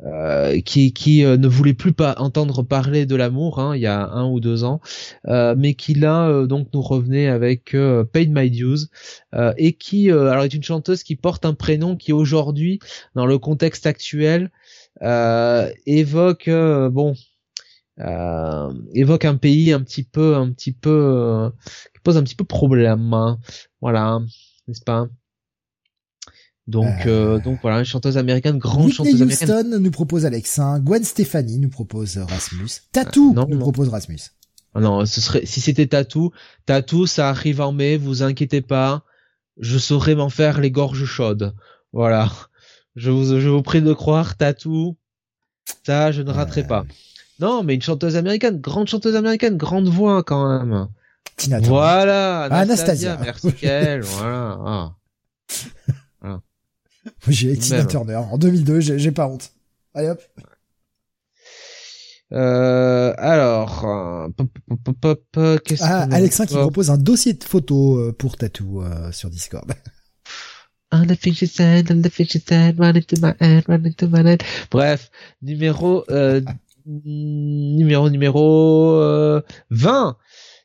euh, 0.04 0.60
qui 0.62 0.92
qui 0.92 1.24
euh, 1.24 1.38
ne 1.38 1.48
voulait 1.48 1.76
plus 1.76 1.94
pas 1.94 2.16
entendre 2.18 2.64
parler 2.64 3.06
de 3.06 3.16
l'amour, 3.16 3.60
hein, 3.60 3.76
il 3.76 3.82
y 3.82 3.86
a 3.88 4.08
un 4.10 4.28
ou 4.28 4.40
deux 4.40 4.64
ans, 4.64 4.82
euh, 5.28 5.54
mais 5.58 5.76
qui 5.76 5.94
là 5.94 6.28
euh, 6.28 6.48
donc 6.48 6.68
nous 6.74 6.82
revenait 6.82 7.28
avec 7.28 7.76
euh, 7.76 8.04
Paid 8.04 8.32
My 8.34 8.50
Dues 8.50 8.88
euh, 9.36 9.54
et 9.58 9.74
qui 9.74 10.12
euh, 10.12 10.32
alors 10.32 10.44
est 10.46 10.54
une 10.54 10.64
chanteuse 10.64 11.04
qui 11.04 11.16
porte 11.16 11.46
un 11.46 11.54
prénom 11.54 11.96
qui 11.96 12.12
aujourd'hui 12.12 12.80
dans 13.16 13.28
le 13.28 13.38
contexte 13.38 13.86
actuel 13.86 14.50
évoque 15.02 16.48
euh, 16.48 16.90
bon 16.90 17.14
euh, 18.00 18.74
évoque 18.94 19.26
un 19.26 19.36
pays 19.36 19.72
un 19.72 19.82
petit 19.82 20.04
peu 20.04 20.36
un 20.36 20.52
petit 20.52 20.72
peu 20.72 20.90
euh, 20.90 21.50
qui 21.94 22.00
pose 22.04 22.18
un 22.18 22.24
petit 22.24 22.36
peu 22.36 22.44
problème 22.46 23.14
hein. 23.14 23.38
voilà 23.82 24.20
n'est-ce 24.68 24.82
pas? 24.84 25.08
Donc 26.66 27.06
Euh, 27.06 27.36
euh, 27.36 27.40
donc 27.40 27.60
voilà 27.62 27.80
une 27.80 27.86
chanteuse 27.86 28.18
américaine 28.18 28.58
grande 28.58 28.86
Whitney 28.86 28.94
chanteuse 29.12 29.22
américaine 29.22 29.50
Houston 29.50 29.80
nous 29.80 29.92
propose 29.92 30.26
Alexin, 30.26 30.80
Gwen 30.80 31.04
Stefani 31.04 31.60
nous 31.60 31.70
propose 31.70 32.18
Rasmus, 32.18 32.70
Tattoo 32.94 33.32
Ah, 33.32 33.36
non, 33.36 33.46
nous 33.50 33.56
non. 33.56 33.60
propose 33.62 33.90
Rasmus. 33.90 34.20
Ah 34.74 34.80
non 34.80 35.06
ce 35.06 35.20
serait 35.22 35.46
si 35.46 35.60
c'était 35.62 35.88
Tatou 35.88 36.32
Tatou 36.66 37.06
ça 37.06 37.30
arrive 37.30 37.60
en 37.62 37.74
mai 37.74 37.98
vous 37.98 38.24
inquiétez 38.24 38.62
pas 38.62 39.04
je 39.60 39.78
saurais 39.78 40.16
m'en 40.16 40.30
faire 40.30 40.60
les 40.62 40.72
gorges 40.72 41.06
chaudes 41.06 41.54
voilà 41.92 42.32
je 42.96 43.12
vous 43.12 43.40
je 43.40 43.50
vous 43.50 43.62
prie 43.62 43.82
de 43.82 43.94
croire 43.94 44.36
Tatou 44.38 44.96
ça 45.86 46.12
je 46.12 46.22
ne 46.22 46.32
raterai 46.32 46.66
pas 46.66 46.86
non 47.40 47.64
mais 47.64 47.76
une 47.76 47.82
chanteuse 47.82 48.16
américaine 48.16 48.60
grande 48.60 48.88
chanteuse 48.88 49.16
américaine 49.16 49.58
grande 49.58 49.88
voix 49.88 50.24
quand 50.24 50.48
même 50.60 50.88
Tina. 51.36 51.60
Voilà, 51.62 52.44
Ah, 52.44 52.60
Anastasia, 52.60 53.14
Anastasia. 53.14 53.18
merci 53.20 53.54
qu'elle, 53.60 54.02
voilà. 54.02 54.94
Ah. 56.22 56.40
J'ai 57.28 57.48
avec 57.50 57.60
Tina 57.60 57.78
Même. 57.80 57.88
Turner 57.88 58.16
en 58.16 58.38
2002, 58.38 58.80
j'ai 58.82 59.00
j'ai 59.00 59.12
pas 59.12 59.28
honte. 59.28 59.52
Allez 59.96 60.10
hop. 60.10 60.22
Euh, 62.34 63.14
alors, 63.18 63.86
euh, 63.86 65.58
qu'est-ce 65.66 65.84
Ah, 65.84 66.08
Alexin 66.12 66.46
qui 66.46 66.56
propose 66.56 66.90
un 66.90 66.98
dossier 66.98 67.34
de 67.34 67.44
photos 67.44 67.98
euh, 68.00 68.12
pour 68.12 68.38
Tattoo 68.38 68.82
euh, 68.84 69.12
sur 69.12 69.30
Discord. 69.30 69.72
I'm 70.94 71.08
the 71.08 71.16
fish 71.16 71.44
said, 71.50 71.90
I'm 71.90 72.02
the 72.04 72.10
fish 72.12 72.38
said, 72.46 72.80
run 72.80 72.96
into 72.96 73.16
my 73.20 73.34
head, 73.40 73.64
run 73.68 73.86
into 73.86 74.08
my 74.08 74.22
head. 74.22 74.44
Bref, 74.70 75.10
numéro, 75.42 76.04
euh, 76.12 76.40
numéro, 76.86 78.10
numéro, 78.10 78.94
euh, 79.02 79.42
20. 79.72 80.18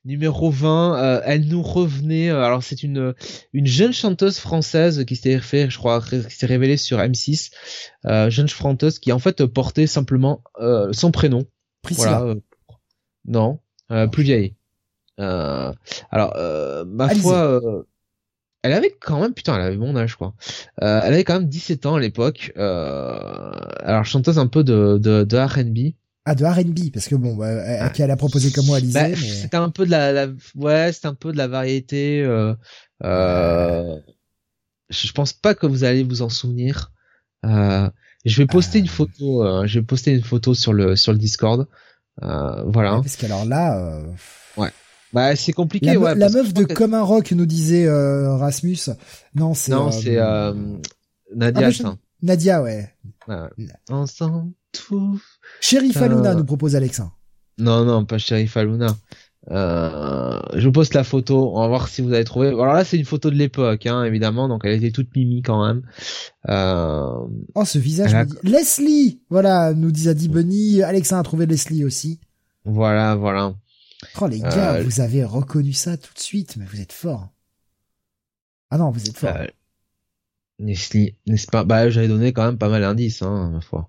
Numéro 0.04 0.50
20, 0.50 0.96
euh, 0.96 1.20
elle 1.24 1.48
nous 1.48 1.62
revenait, 1.62 2.30
euh, 2.30 2.42
alors 2.42 2.62
c'est 2.62 2.82
une, 2.82 3.14
une 3.52 3.66
jeune 3.66 3.92
chanteuse 3.92 4.38
française 4.38 5.04
qui 5.04 5.16
s'est 5.16 5.38
fait, 5.40 5.68
je 5.68 5.76
crois, 5.76 6.00
qui 6.00 6.22
s'est 6.34 6.46
révélée 6.46 6.76
sur 6.76 6.98
M6, 6.98 7.50
euh, 8.06 8.30
jeune 8.30 8.48
chanteuse 8.48 9.00
qui 9.00 9.12
en 9.12 9.18
fait 9.18 9.44
portait 9.46 9.86
simplement, 9.86 10.42
euh, 10.60 10.92
son 10.92 11.10
prénom. 11.10 11.44
Priscilla. 11.82 12.18
Voilà. 12.20 12.24
euh, 12.32 12.34
non, 13.26 13.60
euh, 13.90 14.06
plus 14.06 14.22
vieille. 14.22 14.54
Euh, 15.20 15.72
alors, 16.10 16.34
euh, 16.36 16.84
ma 16.86 17.06
Alizée. 17.06 17.22
foi, 17.22 17.60
euh, 17.62 17.82
elle 18.68 18.74
avait 18.74 18.94
quand 19.00 19.20
même, 19.20 19.34
putain, 19.34 19.54
elle 19.56 19.62
avait 19.62 19.76
mon 19.76 19.96
âge, 19.96 20.16
quoi. 20.16 20.34
Euh, 20.82 21.00
elle 21.02 21.14
avait 21.14 21.24
quand 21.24 21.34
même 21.34 21.48
17 21.48 21.86
ans 21.86 21.94
à 21.96 22.00
l'époque. 22.00 22.52
Euh, 22.56 23.50
alors, 23.80 24.04
chanteuse 24.04 24.38
un 24.38 24.46
peu 24.46 24.64
de, 24.64 24.98
de, 24.98 25.24
de 25.24 25.36
R&B. 25.36 25.94
Ah, 26.24 26.34
de 26.34 26.44
R&B, 26.44 26.92
parce 26.92 27.08
que 27.08 27.14
bon, 27.14 27.36
bah, 27.36 27.48
elle, 27.48 27.78
Ah. 27.80 27.88
qu'elle 27.88 28.10
a 28.10 28.16
proposé 28.16 28.50
comme 28.52 28.66
moi, 28.66 28.76
Alizé, 28.76 29.00
Bah, 29.00 29.08
mais... 29.08 29.16
C'était 29.16 29.56
un 29.56 29.70
peu 29.70 29.86
de 29.86 29.90
la, 29.90 30.12
la 30.12 30.26
ouais, 30.56 30.92
c'était 30.92 31.06
un 31.08 31.14
peu 31.14 31.32
de 31.32 31.38
la 31.38 31.48
variété. 31.48 32.22
Euh, 32.22 32.54
euh, 33.04 33.96
je 34.90 35.12
pense 35.12 35.32
pas 35.32 35.54
que 35.54 35.66
vous 35.66 35.84
allez 35.84 36.02
vous 36.02 36.20
en 36.22 36.28
souvenir. 36.28 36.92
Euh, 37.46 37.88
je 38.24 38.42
vais 38.42 38.46
poster 38.46 38.78
une 38.78 38.88
photo. 38.88 39.66
je 39.66 39.78
vais 39.78 39.84
poster 39.86 40.12
une 40.12 40.22
photo 40.22 40.52
sur 40.54 40.72
le 40.74 40.96
sur 40.96 41.12
le 41.12 41.18
Discord. 41.18 41.66
Voilà. 42.20 42.96
Ouais, 42.96 43.02
parce 43.02 43.16
qu'alors 43.16 43.44
là, 43.44 44.02
Bah, 45.12 45.34
c'est 45.36 45.52
compliqué. 45.52 45.86
la, 45.86 45.94
me- 45.94 45.98
ouais, 46.00 46.14
la 46.14 46.28
meuf 46.28 46.52
de 46.52 46.64
que- 46.64 46.74
Comme 46.74 46.94
un 46.94 47.02
rock 47.02 47.32
nous 47.32 47.46
disait 47.46 47.86
euh, 47.86 48.36
Rasmus. 48.36 48.78
Non, 49.34 49.54
c'est... 49.54 49.72
Non, 49.72 49.88
euh, 49.88 49.90
c'est 49.90 50.18
euh, 50.18 50.52
Nadia. 51.34 51.66
Ah, 51.68 51.70
je-. 51.70 51.82
Nadia, 52.22 52.62
ouais. 52.62 52.92
Ouais, 53.26 53.36
ouais. 53.58 53.66
Ensemble, 53.90 54.52
tout. 54.72 55.20
Sheriff 55.60 55.96
Aluna 55.98 56.34
nous 56.34 56.44
propose 56.44 56.74
Alexin. 56.76 57.12
Non, 57.58 57.84
non, 57.84 58.04
pas 58.04 58.18
Sheriff 58.18 58.56
Aluna. 58.56 58.96
Je 59.50 60.64
vous 60.64 60.72
poste 60.72 60.94
la 60.94 61.04
photo, 61.04 61.52
on 61.56 61.60
va 61.60 61.68
voir 61.68 61.88
si 61.88 62.02
vous 62.02 62.12
avez 62.12 62.24
trouvé. 62.24 62.48
Alors 62.48 62.66
là, 62.74 62.84
c'est 62.84 62.98
une 62.98 63.04
photo 63.04 63.30
de 63.30 63.34
l'époque, 63.36 63.86
hein, 63.86 64.04
évidemment, 64.04 64.48
donc 64.48 64.62
elle 64.64 64.74
était 64.74 64.90
toute 64.90 65.14
mimi 65.16 65.42
quand 65.42 65.66
même. 65.66 65.82
Oh, 67.54 67.64
ce 67.64 67.78
visage. 67.78 68.12
A- 68.14 68.24
dit- 68.24 68.34
Leslie, 68.42 69.20
voilà, 69.30 69.72
nous 69.74 69.90
dit 69.92 70.08
Adi 70.08 70.28
Bunny. 70.28 70.82
Alexa 70.82 71.18
a 71.18 71.22
trouvé 71.22 71.46
Leslie 71.46 71.84
aussi. 71.84 72.20
Voilà, 72.64 73.14
voilà. 73.14 73.54
Oh 74.20 74.26
les 74.26 74.40
gars, 74.40 74.74
Euh, 74.74 74.82
vous 74.82 75.00
avez 75.00 75.24
reconnu 75.24 75.72
ça 75.72 75.96
tout 75.96 76.12
de 76.14 76.18
suite, 76.18 76.56
mais 76.56 76.64
vous 76.64 76.80
êtes 76.80 76.92
fort. 76.92 77.28
Ah 78.70 78.78
non, 78.78 78.90
vous 78.90 79.06
êtes 79.06 79.16
fort. 79.16 79.34
Euh, 79.36 79.46
Leslie, 80.58 81.14
n'est-ce 81.26 81.46
pas? 81.46 81.64
Bah, 81.64 81.88
j'avais 81.90 82.08
donné 82.08 82.32
quand 82.32 82.44
même 82.44 82.58
pas 82.58 82.68
mal 82.68 82.82
d'indices, 82.82 83.22
hein, 83.22 83.50
ma 83.52 83.60
foi. 83.60 83.88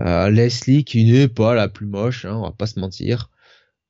Euh, 0.00 0.28
Leslie, 0.30 0.84
qui 0.84 1.04
n'est 1.10 1.28
pas 1.28 1.54
la 1.54 1.68
plus 1.68 1.86
moche, 1.86 2.24
hein, 2.24 2.34
on 2.36 2.42
va 2.42 2.52
pas 2.52 2.66
se 2.66 2.78
mentir. 2.78 3.30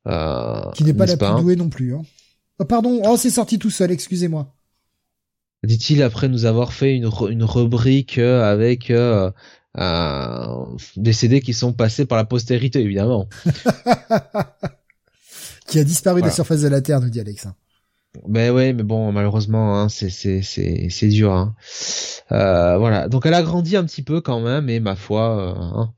Qui 0.05 0.85
n'est 0.85 0.95
pas 0.95 1.07
la 1.07 1.17
plus 1.17 1.43
douée 1.43 1.57
non 1.57 1.69
plus. 1.71 1.95
Hein. 1.95 2.03
Oh, 2.59 2.65
pardon, 2.65 3.01
oh 3.05 3.17
c'est 3.17 3.31
sorti 3.31 3.59
tout 3.59 3.71
seul, 3.71 3.91
excusez-moi. 3.91 4.55
Dit-il 5.65 6.03
après 6.03 6.29
nous 6.29 6.45
avoir 6.45 6.73
fait 6.75 6.95
une, 6.95 7.11
une 7.31 7.43
rubrique 7.43 8.19
avec 8.19 8.93
des 10.97 11.13
CD 11.13 11.41
qui 11.41 11.55
sont 11.55 11.73
passés 11.73 12.05
par 12.05 12.19
la 12.19 12.25
postérité, 12.25 12.81
évidemment. 12.81 13.29
qui 15.67 15.79
a 15.79 15.85
disparu 15.85 16.21
de 16.21 16.27
la 16.27 16.33
surface 16.33 16.63
de 16.63 16.69
la 16.69 16.81
Terre, 16.81 17.01
nous 17.01 17.11
dit 17.11 17.21
Alexa. 17.21 17.55
Ben 18.29 18.53
ouais, 18.53 18.73
mais 18.73 18.85
bon, 18.85 19.11
malheureusement, 19.11 19.77
hein, 19.77 19.89
c'est 19.89 20.11
c'est 20.11 20.41
c'est 20.43 20.89
c'est 20.89 21.09
dur. 21.09 21.33
Hein. 21.33 21.57
Euh, 22.31 22.79
voilà. 22.79 23.09
Donc 23.09 23.27
elle 23.27 23.35
a 23.35 23.43
grandi 23.43 23.77
un 23.77 23.85
petit 23.85 24.03
peu 24.03 24.21
quand 24.21 24.41
même, 24.41 24.69
et 24.69 24.79
ma 24.79 24.95
foi, 24.95 25.37
euh, 25.41 25.55
hein, 25.59 25.93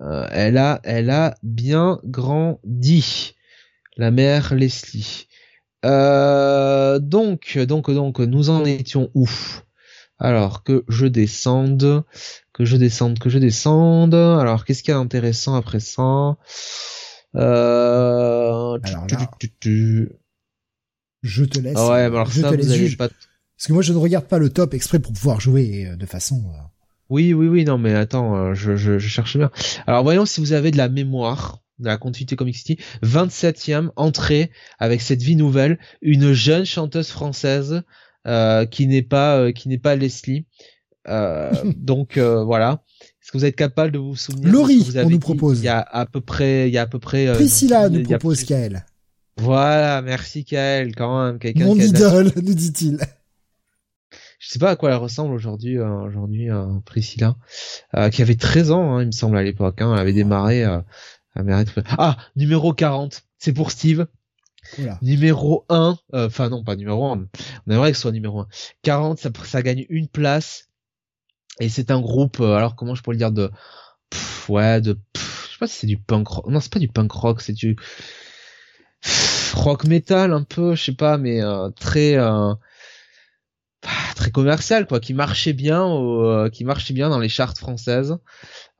euh, 0.00 0.26
elle 0.32 0.58
a 0.58 0.80
elle 0.82 1.10
a 1.10 1.36
bien 1.42 2.00
grandi. 2.04 3.36
La 3.96 4.10
mère 4.10 4.54
Leslie. 4.54 5.28
Euh, 5.84 6.98
donc 6.98 7.58
donc 7.58 7.90
donc 7.90 8.18
nous 8.18 8.50
en 8.50 8.64
étions 8.64 9.10
où? 9.14 9.28
Alors 10.18 10.64
que 10.64 10.84
je 10.88 11.06
descende, 11.06 12.04
que 12.52 12.64
je 12.64 12.76
descende, 12.76 13.18
que 13.18 13.30
je 13.30 13.38
descende. 13.38 14.14
Alors 14.14 14.64
qu'est-ce 14.64 14.82
qu'il 14.82 14.92
y 14.92 14.96
a 14.96 15.00
d'intéressant 15.00 15.54
après 15.54 15.80
ça? 15.80 16.36
Euh... 17.36 18.78
Alors 18.82 19.06
là- 19.10 19.30
tu- 19.38 19.48
tu- 19.48 19.54
tu- 19.60 20.08
Je 21.22 21.44
te 21.44 21.58
laisse. 21.58 21.76
ah 21.76 21.88
ouais, 21.88 22.08
mais 22.10 22.16
alors 22.16 22.30
je 22.30 22.40
ça, 22.40 22.48
te 22.50 22.54
vous 22.54 22.60
laisse 22.60 22.70
allez 22.70 22.86
juge. 22.86 22.96
pas... 22.96 23.08
Parce 23.08 23.66
que 23.66 23.72
moi, 23.72 23.82
je 23.82 23.92
ne 23.92 23.98
regarde 23.98 24.26
pas 24.26 24.38
le 24.38 24.48
top 24.50 24.72
exprès 24.74 24.98
pour 24.98 25.12
pouvoir 25.12 25.40
jouer 25.40 25.86
euh, 25.86 25.96
de 25.96 26.06
façon. 26.06 26.42
euh, 26.54 26.58
Oui, 27.10 27.34
oui, 27.34 27.46
oui, 27.48 27.64
non, 27.64 27.76
mais 27.78 27.94
attends, 27.94 28.36
euh, 28.36 28.54
je, 28.54 28.74
je, 28.76 28.98
je 28.98 29.08
cherche 29.08 29.36
bien. 29.36 29.50
Alors, 29.86 30.02
voyons 30.02 30.24
si 30.26 30.40
vous 30.40 30.52
avez 30.54 30.70
de 30.70 30.78
la 30.78 30.88
mémoire 30.88 31.58
de 31.78 31.86
la 31.86 31.96
continuité 31.96 32.36
Comic 32.36 32.56
City. 32.56 32.78
27e 33.02 33.90
entrée 33.96 34.50
avec 34.78 35.00
cette 35.00 35.22
vie 35.22 35.36
nouvelle, 35.36 35.78
une 36.02 36.32
jeune 36.32 36.64
chanteuse 36.66 37.08
française 37.08 37.82
euh, 38.26 38.66
qui 38.66 38.86
n'est 38.86 39.00
pas 39.02 39.38
euh, 39.38 39.52
qui 39.52 39.68
n'est 39.70 39.78
pas 39.78 39.96
Leslie. 39.96 40.46
Euh, 41.08 41.50
donc 41.76 42.18
voilà. 42.18 42.82
Est-ce 43.30 43.34
que 43.34 43.38
vous 43.38 43.44
êtes 43.44 43.54
capable 43.54 43.92
de 43.92 43.98
vous 44.00 44.16
souvenir 44.16 44.50
Laurie, 44.50 44.82
vous 44.82 44.96
avez 44.96 45.06
on 45.06 45.10
nous 45.10 45.20
propose. 45.20 45.60
Il 45.60 45.66
y 45.66 45.68
a 45.68 45.78
à 45.78 46.04
peu 46.04 46.20
près, 46.20 46.68
il 46.68 46.74
y 46.74 46.78
a 46.78 46.82
à 46.82 46.86
peu 46.88 46.98
près. 46.98 47.28
euh, 47.28 47.34
Priscilla 47.34 47.86
il 47.86 47.92
nous 47.98 48.02
propose 48.02 48.42
Kael. 48.42 48.84
Voilà, 49.36 50.02
merci 50.02 50.44
Kael, 50.44 50.96
quand 50.96 51.24
même, 51.24 51.38
quelqu'un 51.38 51.66
Mon 51.66 51.76
idole, 51.76 52.32
nous 52.42 52.54
dit-il. 52.54 52.98
je 54.40 54.48
sais 54.48 54.58
pas 54.58 54.70
à 54.70 54.74
quoi 54.74 54.90
elle 54.90 54.96
ressemble 54.96 55.32
aujourd'hui 55.32 55.78
euh, 55.78 55.88
aujourd'hui 55.88 56.50
euh, 56.50 56.66
Priscilla 56.84 57.36
euh, 57.94 58.08
qui 58.10 58.20
avait 58.22 58.34
13 58.34 58.72
ans 58.72 58.96
hein, 58.96 59.02
il 59.02 59.06
me 59.06 59.12
semble 59.12 59.36
à 59.38 59.44
l'époque 59.44 59.80
hein, 59.80 59.92
elle 59.94 60.00
avait 60.00 60.12
démarré 60.12 60.64
euh, 60.64 60.80
ah 61.98 62.16
numéro 62.34 62.74
40 62.74 63.22
c'est 63.38 63.52
pour 63.52 63.70
Steve 63.70 64.08
numéro 65.02 65.64
1 65.68 65.96
euh, 66.14 66.26
enfin 66.26 66.48
non 66.48 66.64
pas 66.64 66.74
numéro 66.74 67.06
1 67.06 67.26
on 67.66 67.70
aimerait 67.70 67.92
que 67.92 67.96
ce 67.96 68.02
soit 68.02 68.12
numéro 68.12 68.40
1 68.40 68.48
40 68.82 69.18
ça, 69.20 69.30
ça 69.44 69.62
gagne 69.62 69.86
une 69.88 70.08
place 70.08 70.69
et 71.60 71.68
c'est 71.68 71.90
un 71.90 72.00
groupe 72.00 72.40
euh, 72.40 72.54
alors 72.56 72.74
comment 72.74 72.94
je 72.94 73.02
pourrais 73.02 73.14
le 73.14 73.18
dire 73.18 73.32
de 73.32 73.50
pff, 74.10 74.48
ouais 74.48 74.80
de 74.80 74.94
pff, 75.12 75.46
je 75.46 75.52
sais 75.52 75.58
pas 75.60 75.66
si 75.66 75.76
c'est 75.78 75.86
du 75.86 75.98
punk 75.98 76.26
rock 76.26 76.46
non 76.48 76.58
c'est 76.60 76.72
pas 76.72 76.78
du 76.80 76.88
punk 76.88 77.12
rock 77.12 77.40
c'est 77.40 77.52
du 77.52 77.76
pff, 79.02 79.54
rock 79.54 79.84
metal 79.84 80.32
un 80.32 80.42
peu 80.42 80.74
je 80.74 80.82
sais 80.84 80.94
pas 80.94 81.18
mais 81.18 81.42
euh, 81.42 81.70
très 81.70 82.16
euh, 82.16 82.54
ah, 83.86 84.14
très 84.14 84.30
commercial 84.30 84.86
quoi 84.86 85.00
qui 85.00 85.14
marchait 85.14 85.52
bien 85.54 85.82
au, 85.84 86.24
euh, 86.24 86.48
qui 86.50 86.64
marchait 86.64 86.92
bien 86.94 87.08
dans 87.08 87.18
les 87.18 87.28
charts 87.30 87.56
françaises 87.56 88.16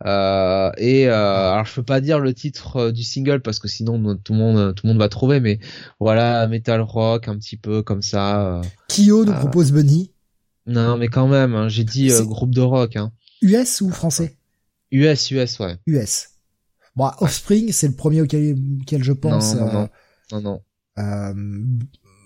euh, 0.05 0.70
et 0.78 1.09
euh, 1.09 1.52
alors 1.52 1.65
je 1.67 1.75
peux 1.75 1.83
pas 1.83 2.00
dire 2.00 2.18
le 2.18 2.34
titre 2.34 2.76
euh, 2.76 2.92
du 2.92 3.02
single 3.02 3.41
parce 3.41 3.59
que 3.59 3.68
sinon 3.68 3.99
no- 3.99 4.15
tout 4.15 4.33
le 4.33 4.39
monde 4.39 4.75
tout 4.75 4.86
le 4.86 4.92
monde 4.92 4.99
va 5.00 5.09
trouver 5.09 5.41
mais 5.41 5.59
voilà 6.00 6.47
metal 6.49 6.81
rock 6.81 7.28
un 7.28 7.36
petit 7.36 7.57
peu 7.57 7.83
comme 7.83 8.02
ça 8.02 8.41
euh. 8.59 8.62
Kyo 8.89 9.25
nous 9.25 9.33
propose 9.34 9.73
Bunny. 9.73 10.10
Non 10.67 10.97
mais 10.97 11.09
quand 11.09 11.27
même 11.27 11.55
hein, 11.55 11.69
j'ai 11.69 11.85
dit 11.85 12.11
euh, 12.13 12.25
groupe 12.25 12.55
de 12.55 12.61
rock 12.61 12.97
hein. 12.97 13.13
US 13.43 13.81
ou 13.81 13.91
français? 13.91 14.37
US 14.93 15.31
US 15.31 15.59
ouais 15.61 15.77
US. 15.87 16.29
Bon, 16.97 17.11
Offspring, 17.21 17.71
c'est 17.73 17.87
le 17.89 17.95
premier 17.95 18.21
auquel, 18.21 18.57
auquel 18.83 19.03
je 19.05 19.13
pense. 19.13 19.55
non, 19.55 19.69
euh, 19.69 19.73
non, 19.73 19.89
non 20.33 20.41
non 20.41 20.63
euh, 20.99 21.65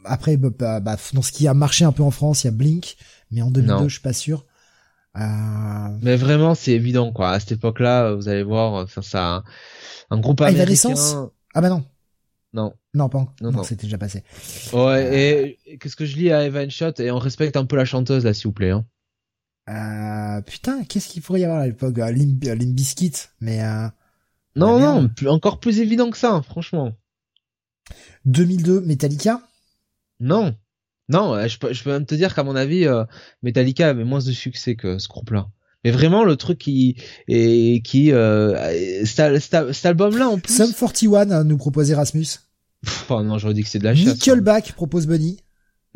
après, 0.07 0.37
bah, 0.37 0.49
bah, 0.59 0.81
bah, 0.81 0.97
dans 1.13 1.23
ce 1.23 1.31
qui 1.33 1.47
a 1.47 1.55
marché 1.55 1.85
un 1.85 1.93
peu 1.93 2.03
en 2.03 2.11
France, 2.11 2.45
il 2.45 2.47
y 2.47 2.49
a 2.49 2.53
Blink, 2.53 2.97
mais 3.31 3.43
en 3.43 3.51
2002, 3.51 3.73
Non. 3.75 3.89
je 3.89 3.93
suis 3.95 4.03
pas 4.03 4.13
sûr. 4.15 4.47
Euh, 5.17 5.21
mais 6.03 6.17
vraiment 6.17 6.57
c'est 6.57 6.73
évident 6.73 7.13
quoi 7.13 7.31
à 7.31 7.39
cette 7.39 7.53
époque 7.53 7.79
là 7.79 8.13
vous 8.15 8.29
allez 8.29 8.43
voir 8.43 8.73
enfin 8.83 9.01
ça 9.01 9.45
un 10.11 10.19
groupe 10.19 10.41
Ah, 10.41 10.47
américain 10.47 10.65
Evanescence 10.65 11.15
Ah 11.55 11.61
bah 11.61 11.69
non, 11.69 11.85
non 12.53 12.73
non, 12.95 13.09
pas 13.09 13.19
en- 13.19 13.35
Non, 13.41 13.51
non, 13.53 13.63
c'était 13.63 13.87
déjà 13.87 13.99
passé. 13.99 14.23
ouais 14.73 15.19
et, 15.19 15.59
et 15.67 15.79
qu'est-ce 15.79 15.97
que 15.97 16.05
je 16.05 16.17
lis 16.17 16.31
à 16.33 16.45
Evan 16.45 16.71
Shot 16.71 16.93
et 16.99 17.11
on 17.11 17.19
respecte 17.19 17.57
un 17.57 17.65
peu 17.67 17.77
la 17.77 17.85
chanteuse 17.85 18.25
là 18.25 18.33
s'il 18.35 18.47
vous 18.47 18.53
plaît 18.53 18.71
hein. 18.71 18.87
Euh, 19.69 20.43
putain, 20.43 20.85
qu'est-ce 20.85 21.09
qu'il 21.09 21.23
pourrait 21.23 21.41
y 21.41 21.45
avoir 21.45 21.61
à 21.61 21.67
l'époque 21.67 21.99
euh, 21.99 22.13
Limp, 22.13 22.45
euh, 22.45 22.55
Limp 22.55 22.75
Bizkit, 22.75 23.13
mais 23.41 23.63
euh, 23.65 23.89
non 24.57 24.79
non 24.79 25.09
plus, 25.09 25.29
encore 25.29 25.59
plus 25.59 25.81
évident 25.81 26.11
que 26.11 26.19
ça 26.19 26.43
franchement 26.43 26.93
2002, 28.27 28.81
Metallica? 28.83 29.41
Non, 30.21 30.55
non, 31.09 31.35
euh, 31.35 31.49
je 31.49 31.59
peux, 31.59 31.73
je 31.73 31.83
peux 31.83 31.91
même 31.91 32.07
te 32.07 32.15
dire 32.15 32.35
qu'à 32.35 32.43
mon 32.45 32.57
avis, 32.57 32.87
euh, 32.87 33.05
Metallica 33.43 33.89
avait 33.89 34.05
moins 34.05 34.21
de 34.21 34.33
succès 34.33 34.77
que 34.77 34.99
ce 34.99 35.09
groupe-là. 35.09 35.49
Mais 35.85 35.91
vraiment, 35.91 36.25
le 36.25 36.37
truc 36.37 36.59
qui 36.59 36.97
et 37.29 37.83
qui 37.83 38.11
euh, 38.13 39.05
cet, 39.05 39.85
album-là 39.85 40.29
en 40.29 40.39
plus. 40.39 40.55
Sum 40.57 40.73
41 40.73 41.31
euh, 41.31 41.45
nous 41.45 41.59
propose 41.59 41.91
Erasmus. 41.91 42.27
Pff, 42.85 43.11
oh 43.11 43.23
non, 43.23 43.39
j'aurais 43.39 43.55
dit 43.55 43.63
que 43.63 43.69
c'est 43.69 43.79
de 43.79 43.85
la 43.85 43.95
chasse. 43.95 44.07
Nickelback 44.15 44.73
propose 44.73 45.07
Bunny. 45.07 45.39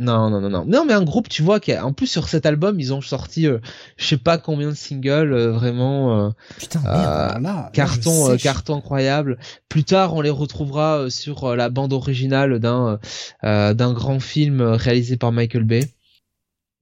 Non, 0.00 0.30
non, 0.30 0.40
non, 0.40 0.48
non. 0.48 0.64
Non, 0.64 0.84
mais 0.84 0.92
un 0.92 1.02
groupe, 1.02 1.28
tu 1.28 1.42
vois, 1.42 1.58
qui 1.58 1.72
a- 1.72 1.84
en 1.84 1.92
plus 1.92 2.06
sur 2.06 2.28
cet 2.28 2.46
album, 2.46 2.78
ils 2.78 2.94
ont 2.94 3.00
sorti, 3.00 3.48
euh, 3.48 3.58
je 3.96 4.06
sais 4.06 4.16
pas 4.16 4.38
combien 4.38 4.68
de 4.68 4.74
singles, 4.74 5.32
euh, 5.32 5.50
vraiment. 5.50 6.26
euh, 6.26 6.30
Putain, 6.56 6.80
merde, 6.82 6.94
Euh, 6.96 7.38
là, 7.40 7.70
carton 7.72 8.36
carton 8.36 8.76
incroyable 8.76 9.38
plus 9.68 9.82
tard 9.82 10.14
on 10.14 10.20
les 10.20 10.30
retrouvera 10.30 11.10
sur 11.10 11.56
la 11.56 11.68
bande 11.68 11.92
originale 11.92 12.60
d'un 12.60 13.00
d'un 13.42 13.92
grand 13.92 14.20
film 14.20 14.60
réalisé 14.62 15.16
par 15.16 15.32
Michael 15.32 15.64
Bay 15.64 15.84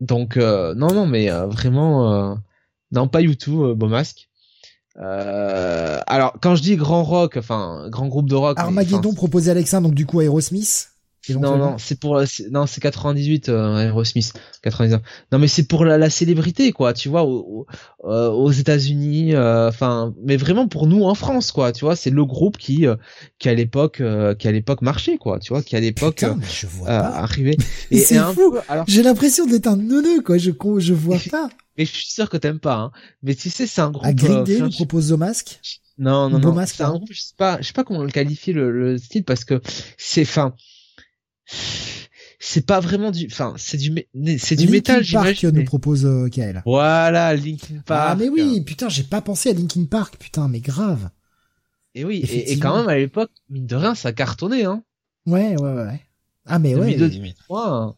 donc 0.00 0.36
non 0.36 0.74
non 0.92 1.06
mais 1.06 1.30
vraiment 1.30 2.36
non 2.92 3.08
pas 3.08 3.20
YouTube 3.22 3.60
euh, 3.60 3.74
Beau 3.74 3.88
Masque 3.88 4.28
Euh, 4.98 6.00
alors 6.06 6.34
quand 6.40 6.54
je 6.54 6.62
dis 6.62 6.76
grand 6.76 7.02
rock 7.04 7.36
enfin 7.38 7.88
grand 7.90 8.08
groupe 8.08 8.28
de 8.28 8.34
rock 8.34 8.56
mais, 8.56 8.62
Armageddon 8.64 9.10
enfin, 9.10 9.14
proposé 9.14 9.50
Alexa, 9.50 9.80
donc 9.80 9.94
du 9.94 10.06
coup 10.06 10.20
Aerosmith. 10.22 10.88
non 11.28 11.58
non 11.58 11.76
c'est 11.78 11.98
pour 12.00 12.22
non 12.50 12.66
c'est 12.66 12.80
98 12.80 13.48
euh, 13.48 13.76
Aerosmith 13.88 14.32
99 14.62 15.02
non 15.32 15.38
mais 15.38 15.48
c'est 15.48 15.64
pour 15.64 15.84
la, 15.84 15.98
la 15.98 16.08
célébrité 16.08 16.70
quoi 16.72 16.92
tu 16.94 17.08
vois 17.08 17.24
au- 17.24 17.66
au- 18.04 18.08
euh, 18.10 18.30
aux 18.30 18.52
États-Unis 18.52 19.34
euh, 19.34 19.68
enfin 19.68 20.14
mais 20.24 20.36
vraiment 20.36 20.66
pour 20.68 20.86
nous 20.86 21.02
en 21.02 21.14
France 21.14 21.50
quoi 21.52 21.72
tu 21.72 21.84
vois 21.84 21.96
c'est 21.96 22.10
le 22.10 22.24
groupe 22.24 22.56
qui 22.56 22.86
euh, 22.86 22.94
qui 23.38 23.48
à 23.48 23.54
l'époque 23.54 24.00
euh, 24.00 24.34
qui 24.34 24.46
à 24.48 24.52
l'époque 24.52 24.82
marchait 24.82 25.18
quoi 25.18 25.38
tu 25.40 25.52
vois 25.52 25.62
qui 25.62 25.74
à 25.76 25.80
l'époque 25.80 26.24
mais 26.38 26.86
arrivait 26.88 27.56
Mais 27.90 27.98
c'est 27.98 28.16
un 28.18 28.32
fou. 28.32 28.52
peu- 28.52 28.60
alors 28.68 28.84
J'ai 28.88 29.02
l'impression 29.02 29.46
d'être 29.46 29.66
un 29.66 29.76
neuneu, 29.76 30.22
quoi. 30.24 30.38
Je, 30.38 30.52
je 30.78 30.94
vois 30.94 31.18
pas. 31.30 31.48
Mais 31.76 31.84
je 31.84 31.92
suis 31.92 32.06
sûr 32.06 32.28
que 32.28 32.36
t'aimes 32.36 32.60
pas 32.60 32.76
hein 32.76 32.90
mais 33.22 33.34
tu 33.34 33.50
sais 33.50 33.66
c'est 33.66 33.80
un 33.80 33.90
groupe 33.90 34.06
À 34.06 34.12
Green 34.12 34.38
euh, 34.38 34.44
Day 34.44 34.60
nous 34.60 34.70
propose 34.70 35.08
The 35.08 35.12
Mask. 35.12 35.60
non 35.98 36.28
non 36.30 36.38
non 36.38 36.64
c'est 36.66 36.82
un 36.82 36.90
groupe 36.90 37.12
je 37.12 37.20
sais 37.20 37.34
pas 37.36 37.58
je 37.60 37.66
sais 37.66 37.72
pas 37.72 37.84
comment 37.84 38.02
le 38.02 38.10
qualifier 38.10 38.52
le, 38.52 38.70
le 38.70 38.98
style 38.98 39.24
parce 39.24 39.44
que 39.44 39.60
c'est 39.96 40.24
fin 40.24 40.54
c'est 42.38 42.64
pas 42.66 42.80
vraiment 42.80 43.10
du 43.10 43.26
enfin 43.30 43.54
c'est 43.56 43.76
du 43.76 43.92
c'est 44.38 44.56
du 44.56 44.66
Linkin 44.66 44.98
métal 44.98 45.04
Park 45.12 45.42
nous 45.44 45.64
propose 45.64 46.06
euh, 46.06 46.28
Kael. 46.28 46.62
Voilà, 46.64 47.34
Linkin 47.34 47.82
Park. 47.84 48.08
Ah 48.12 48.16
mais 48.16 48.28
oui, 48.28 48.60
putain, 48.60 48.88
j'ai 48.88 49.02
pas 49.02 49.20
pensé 49.20 49.50
à 49.50 49.52
Linkin 49.52 49.84
Park, 49.84 50.16
putain, 50.18 50.48
mais 50.48 50.60
grave. 50.60 51.10
Et 51.94 52.04
oui, 52.04 52.20
et, 52.28 52.58
quand 52.58 52.76
même 52.76 52.88
à 52.88 52.96
l'époque, 52.96 53.30
mine 53.48 53.66
de 53.66 53.74
rien, 53.74 53.94
ça 53.94 54.12
cartonnait, 54.12 54.64
hein. 54.64 54.82
Ouais, 55.24 55.56
ouais, 55.58 55.72
ouais. 55.72 56.00
Ah 56.44 56.58
mais 56.58 56.74
ouais, 56.74 56.94
2002, 56.94 57.08
2003. 57.08 57.96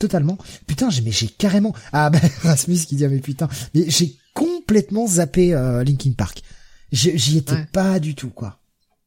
Totalement. 0.00 0.36
Putain, 0.66 0.90
j'ai 0.90 1.02
mais 1.02 1.12
j'ai 1.12 1.28
carrément. 1.28 1.72
Ah 1.92 2.10
bah 2.10 2.18
Rasmus 2.42 2.78
qui 2.88 2.96
dit 2.96 3.04
ah, 3.04 3.08
mais 3.08 3.20
putain, 3.20 3.48
mais 3.74 3.88
j'ai 3.88 4.16
complètement 4.34 5.06
zappé 5.06 5.54
euh, 5.54 5.84
Linkin 5.84 6.12
Park. 6.16 6.42
J'y 6.90 7.36
étais 7.38 7.52
Ouais. 7.52 7.66
pas 7.72 8.00
du 8.00 8.16
tout 8.16 8.30
quoi. 8.30 8.56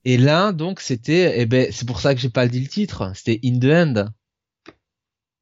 Et 0.06 0.18
là, 0.18 0.52
donc, 0.52 0.80
c'était, 0.82 1.40
eh 1.40 1.46
ben, 1.46 1.68
c'est 1.72 1.86
pour 1.88 2.00
ça 2.02 2.14
que 2.14 2.20
j'ai 2.22 2.30
pas 2.30 2.48
dit 2.48 2.60
le 2.60 2.68
titre. 2.68 3.12
C'était 3.16 3.40
In 3.46 3.58
the 3.60 3.66
End. 3.66 4.06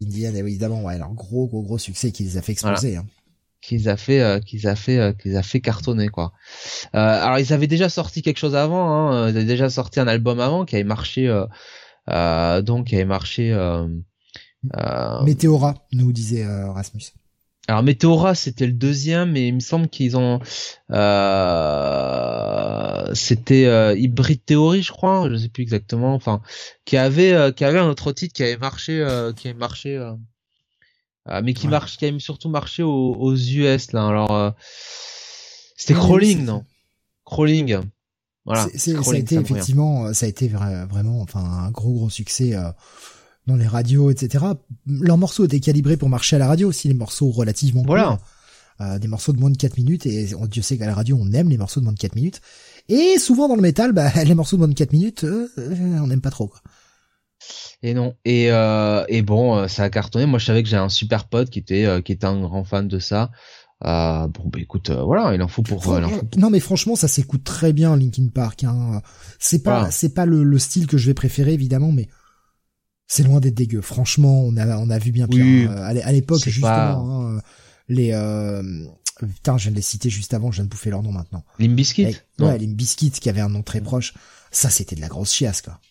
In 0.03 0.09
the 0.09 0.25
End, 0.31 0.35
évidemment, 0.35 0.83
ouais, 0.83 0.95
alors 0.95 1.13
gros, 1.13 1.47
gros, 1.47 1.61
gros 1.63 1.77
succès 1.80 2.11
qui 2.11 2.23
les 2.23 2.38
a 2.38 2.41
fait 2.41 2.51
exploser. 2.53 2.95
Hein. 2.97 3.05
Qu'ils 3.61 3.89
a 3.89 3.97
fait, 3.97 4.21
euh, 4.21 4.39
qu'ils 4.39 4.67
a 4.67 4.75
fait, 4.75 4.97
euh, 4.97 5.13
qu'ils 5.13 5.35
a 5.38 5.43
fait 5.43 5.61
cartonner 5.61 6.09
quoi. 6.09 6.31
Euh, 6.95 6.97
alors 6.99 7.38
ils 7.39 7.53
avaient 7.53 7.67
déjà 7.67 7.89
sorti 7.89 8.21
quelque 8.23 8.38
chose 8.39 8.55
avant. 8.55 8.89
Hein. 8.91 9.30
Ils 9.30 9.38
avaient 9.38 9.45
déjà 9.45 9.69
sorti 9.69 9.99
un 9.99 10.07
album 10.07 10.39
avant 10.39 10.65
qui 10.65 10.75
avait 10.75 10.83
marché, 10.83 11.27
euh, 12.09 12.61
donc 12.63 12.88
qui 12.88 12.95
avait 12.95 13.05
marché. 13.05 13.51
Météora, 15.23 15.75
nous 15.91 16.11
disait 16.11 16.45
Rasmus. 16.45 17.14
Alors 17.67 17.83
Meteora 17.83 18.33
c'était 18.35 18.65
le 18.65 18.73
deuxième, 18.73 19.33
mais 19.33 19.48
il 19.48 19.53
me 19.56 19.59
semble 19.59 19.88
qu'ils 19.88 20.17
ont 20.17 20.40
euh, 20.91 22.22
c'était 23.14 23.65
euh, 23.65 23.95
Hybrid 23.95 24.43
Theory, 24.45 24.81
je 24.81 24.91
crois, 24.91 25.30
je 25.30 25.35
sais 25.38 25.49
plus 25.49 25.61
exactement. 25.64 26.15
Enfin, 26.15 26.41
qui 26.85 26.98
avait 26.98 27.33
euh, 27.33 27.51
qui 27.51 27.64
avait 27.64 27.80
un 27.80 27.88
autre 27.88 28.11
titre 28.14 28.33
qui 28.33 28.43
avait 28.43 28.57
marché, 28.57 28.99
euh, 28.99 29.31
qui 29.31 29.48
avait 29.48 29.57
marché, 29.57 29.95
euh, 29.95 30.15
mais 31.43 31.53
qui 31.53 31.67
marche, 31.67 31.98
qui 31.98 32.06
avait 32.06 32.19
surtout 32.19 32.49
marché 32.49 32.81
aux, 32.83 33.15
aux 33.15 33.35
US 33.35 33.91
là. 33.93 34.07
Alors 34.07 34.53
c'était 35.77 35.93
Crawling, 35.93 36.43
non? 36.43 36.65
Crawling. 37.25 37.77
Voilà. 38.43 38.67
C'est, 38.75 39.01
ça 39.03 39.11
a 39.11 39.15
été 39.17 39.35
effectivement, 39.35 40.11
ça 40.14 40.25
a 40.25 40.30
été 40.30 40.48
vraiment, 40.48 41.22
enfin 41.22 41.43
un 41.43 41.69
gros 41.69 41.93
gros 41.93 42.09
succès 42.09 42.56
dans 43.51 43.57
les 43.57 43.67
radios, 43.67 44.09
etc. 44.11 44.45
Leurs 44.88 45.17
morceaux 45.17 45.45
étaient 45.45 45.59
calibrés 45.59 45.97
pour 45.97 46.09
marcher 46.09 46.35
à 46.35 46.39
la 46.39 46.47
radio 46.47 46.69
aussi, 46.69 46.88
les 46.88 46.93
morceaux 46.93 47.30
relativement 47.30 47.83
voilà. 47.85 48.19
Euh, 48.80 48.97
des 48.97 49.07
morceaux 49.07 49.31
de 49.31 49.39
moins 49.39 49.51
de 49.51 49.57
4 49.57 49.77
minutes, 49.77 50.07
et 50.07 50.33
on, 50.33 50.47
Dieu 50.47 50.63
sait 50.63 50.75
qu'à 50.77 50.88
la 50.88 50.95
radio, 50.95 51.15
on 51.19 51.31
aime 51.33 51.49
les 51.49 51.57
morceaux 51.57 51.80
de 51.80 51.85
moins 51.85 51.93
de 51.93 51.99
4 51.99 52.15
minutes. 52.15 52.41
Et 52.89 53.19
souvent 53.19 53.47
dans 53.47 53.55
le 53.55 53.61
métal, 53.61 53.91
bah, 53.91 54.11
les 54.25 54.33
morceaux 54.33 54.55
de 54.55 54.61
moins 54.61 54.69
de 54.69 54.73
4 54.73 54.91
minutes, 54.91 55.23
euh, 55.23 55.47
on 55.57 56.07
n'aime 56.07 56.21
pas 56.21 56.31
trop. 56.31 56.47
Quoi. 56.47 56.61
Et 57.83 57.93
non. 57.93 58.15
Et, 58.25 58.51
euh, 58.51 59.03
et 59.07 59.21
bon, 59.21 59.67
ça 59.67 59.83
a 59.83 59.89
cartonné. 59.89 60.25
Moi, 60.25 60.39
je 60.39 60.45
savais 60.45 60.63
que 60.63 60.69
j'ai 60.69 60.77
un 60.77 60.89
super 60.89 61.25
pote 61.25 61.49
qui 61.49 61.59
était 61.59 61.88
qui 62.03 62.11
était 62.11 62.25
un 62.25 62.39
grand 62.41 62.63
fan 62.63 62.88
de 62.88 62.99
ça. 62.99 63.31
Euh, 63.83 64.27
bon, 64.27 64.43
bah 64.45 64.59
écoute, 64.59 64.91
voilà, 64.91 65.33
il 65.33 65.41
en 65.41 65.47
faut 65.47 65.63
pour. 65.63 65.99
non, 66.38 66.49
mais 66.49 66.59
franchement, 66.59 66.95
ça 66.95 67.07
s'écoute 67.07 67.43
très 67.43 67.73
bien, 67.73 67.95
Linkin 67.95 68.27
Park. 68.33 68.63
Hein. 68.63 69.01
C'est 69.39 69.63
pas, 69.63 69.89
c'est 69.89 70.13
pas 70.13 70.25
le, 70.25 70.43
le, 70.43 70.59
style 70.59 70.85
que 70.85 70.97
je 70.97 71.07
vais 71.07 71.15
préférer 71.15 71.53
évidemment, 71.53 71.91
mais 71.91 72.07
c'est 73.11 73.23
loin 73.23 73.41
d'être 73.41 73.56
dégueu. 73.56 73.81
Franchement, 73.81 74.41
on 74.45 74.56
a 74.56 74.77
on 74.77 74.90
a 74.90 74.98
vu 74.98 75.11
bien 75.11 75.27
pire. 75.27 75.69
Hein. 75.69 75.98
à 76.01 76.11
l'époque 76.14 76.48
justement, 76.48 77.27
hein, 77.27 77.41
les 77.90 78.11
euh... 78.14 78.64
putain, 79.19 79.57
je 79.57 79.64
viens 79.64 79.72
de 79.72 79.75
les 79.75 79.81
citer 79.81 80.09
juste 80.09 80.33
avant, 80.33 80.49
je 80.49 80.57
viens 80.57 80.64
de 80.64 80.69
bouffer 80.69 80.91
leur 80.91 81.03
nom 81.03 81.11
maintenant. 81.11 81.43
Limbiskit. 81.59 82.15
Ouais, 82.40 82.57
Limbiskit 82.57 83.11
qui 83.11 83.30
avait 83.30 83.41
un 83.41 83.49
nom 83.49 83.64
très 83.64 83.81
proche. 83.81 84.14
Ça, 84.51 84.69
c'était 84.69 84.95
de 84.95 85.01
la 85.01 85.09
grosse 85.09 85.33
chiasse 85.33 85.61
quoi. 85.61 85.81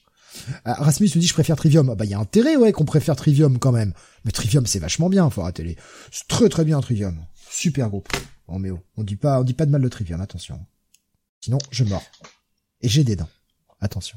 Euh, 0.66 0.72
Rasmus 0.72 1.10
me 1.14 1.20
dit 1.20 1.26
je 1.26 1.34
préfère 1.34 1.56
Trivium. 1.56 1.90
Ah, 1.90 1.94
bah 1.94 2.06
il 2.06 2.10
y 2.10 2.14
a 2.14 2.18
intérêt 2.18 2.56
ouais 2.56 2.72
qu'on 2.72 2.86
préfère 2.86 3.16
Trivium 3.16 3.58
quand 3.58 3.72
même. 3.72 3.92
Mais 4.24 4.30
Trivium 4.30 4.64
c'est 4.64 4.78
vachement 4.78 5.10
bien, 5.10 5.28
faut 5.28 5.42
arrêter 5.42 5.62
les. 5.62 5.76
C'est 6.10 6.26
très 6.26 6.48
très 6.48 6.64
bien 6.64 6.80
Trivium. 6.80 7.18
Super 7.50 7.90
groupe. 7.90 8.08
Oh 8.48 8.58
mais 8.58 8.70
oh, 8.70 8.80
on 8.96 9.04
dit 9.04 9.16
pas 9.16 9.40
on 9.40 9.44
dit 9.44 9.54
pas 9.54 9.66
de 9.66 9.70
mal 9.70 9.82
de 9.82 9.88
Trivium, 9.88 10.22
attention. 10.22 10.58
Sinon 11.42 11.58
je 11.70 11.84
mors. 11.84 12.04
Et 12.80 12.88
j'ai 12.88 13.04
des 13.04 13.16
dents. 13.16 13.28
Attention. 13.78 14.16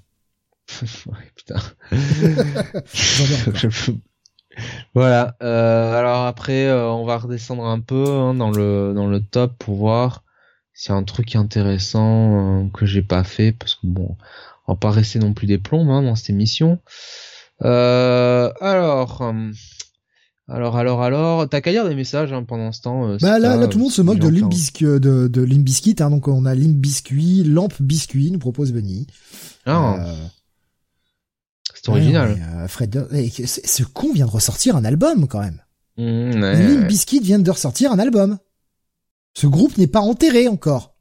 putain. 1.35 1.61
voilà. 4.93 5.35
Euh, 5.42 5.93
alors 5.93 6.25
après, 6.25 6.67
euh, 6.67 6.90
on 6.90 7.06
va 7.06 7.17
redescendre 7.17 7.66
un 7.66 7.80
peu 7.80 8.08
hein, 8.08 8.33
dans 8.33 8.51
le 8.51 8.93
dans 8.95 9.08
le 9.08 9.22
top 9.22 9.58
pour 9.58 9.75
voir 9.75 10.24
s'il 10.74 10.92
y 10.92 10.95
a 10.95 10.98
un 10.98 11.03
truc 11.03 11.35
intéressant 11.35 12.64
euh, 12.64 12.69
que 12.74 12.85
j'ai 12.85 13.03
pas 13.03 13.24
fait 13.24 13.51
parce 13.51 13.75
que 13.75 13.82
bon, 13.83 14.17
on 14.67 14.74
va 14.74 14.77
pas 14.77 14.92
rester 14.92 15.19
non 15.19 15.33
plus 15.33 15.48
des 15.48 15.59
plombs 15.59 15.90
hein, 15.90 16.01
dans 16.01 16.16
cette 16.16 16.30
émission. 16.30 16.80
alors. 17.61 19.33
Alors, 20.50 20.75
alors, 20.75 21.01
alors, 21.01 21.48
t'as 21.48 21.61
qu'à 21.61 21.72
lire 21.72 21.88
des 21.88 21.95
messages 21.95 22.33
hein, 22.33 22.43
pendant 22.43 22.74
ce 22.74 22.82
temps. 22.82 23.16
bah 23.22 23.40
là, 23.40 23.56
là, 23.56 23.67
tout 23.69 23.77
le 23.77 23.85
monde 23.85 23.93
se 23.93 24.01
moque 24.01 24.19
de 24.19 24.27
Limbiskit, 24.27 24.83
de, 24.83 25.30
de 25.30 25.42
Limbiskit. 25.42 25.95
Hein, 26.01 26.09
donc 26.09 26.27
on 26.27 26.45
a 26.45 26.53
Limbiscuit, 26.53 27.45
Lampe 27.45 27.82
Biscuit, 27.82 28.30
nous 28.30 28.40
propose 28.40 28.74
Benny. 28.74 29.08
Ah. 29.66 30.06
C'est 31.84 31.92
original. 31.92 32.38
Euh, 32.40 32.68
Fred, 32.68 33.08
ce 33.45 33.84
con 33.84 34.14
vient 34.14 34.26
de 34.26 34.32
ressortir 34.32 34.76
un 34.76 34.86
album 34.86 35.28
quand 35.28 35.42
même. 35.42 35.62
Mmh, 35.98 36.42
ouais, 36.42 36.86
Biscuit 36.86 37.20
vient 37.20 37.40
de 37.40 37.52
ressortir 37.52 37.92
un 37.92 38.00
album. 38.00 38.38
Ce 39.36 39.48
groupe 39.48 39.78
n'est 39.78 39.88
pas 39.88 40.00
enterré 40.00 40.48
encore. 40.48 40.95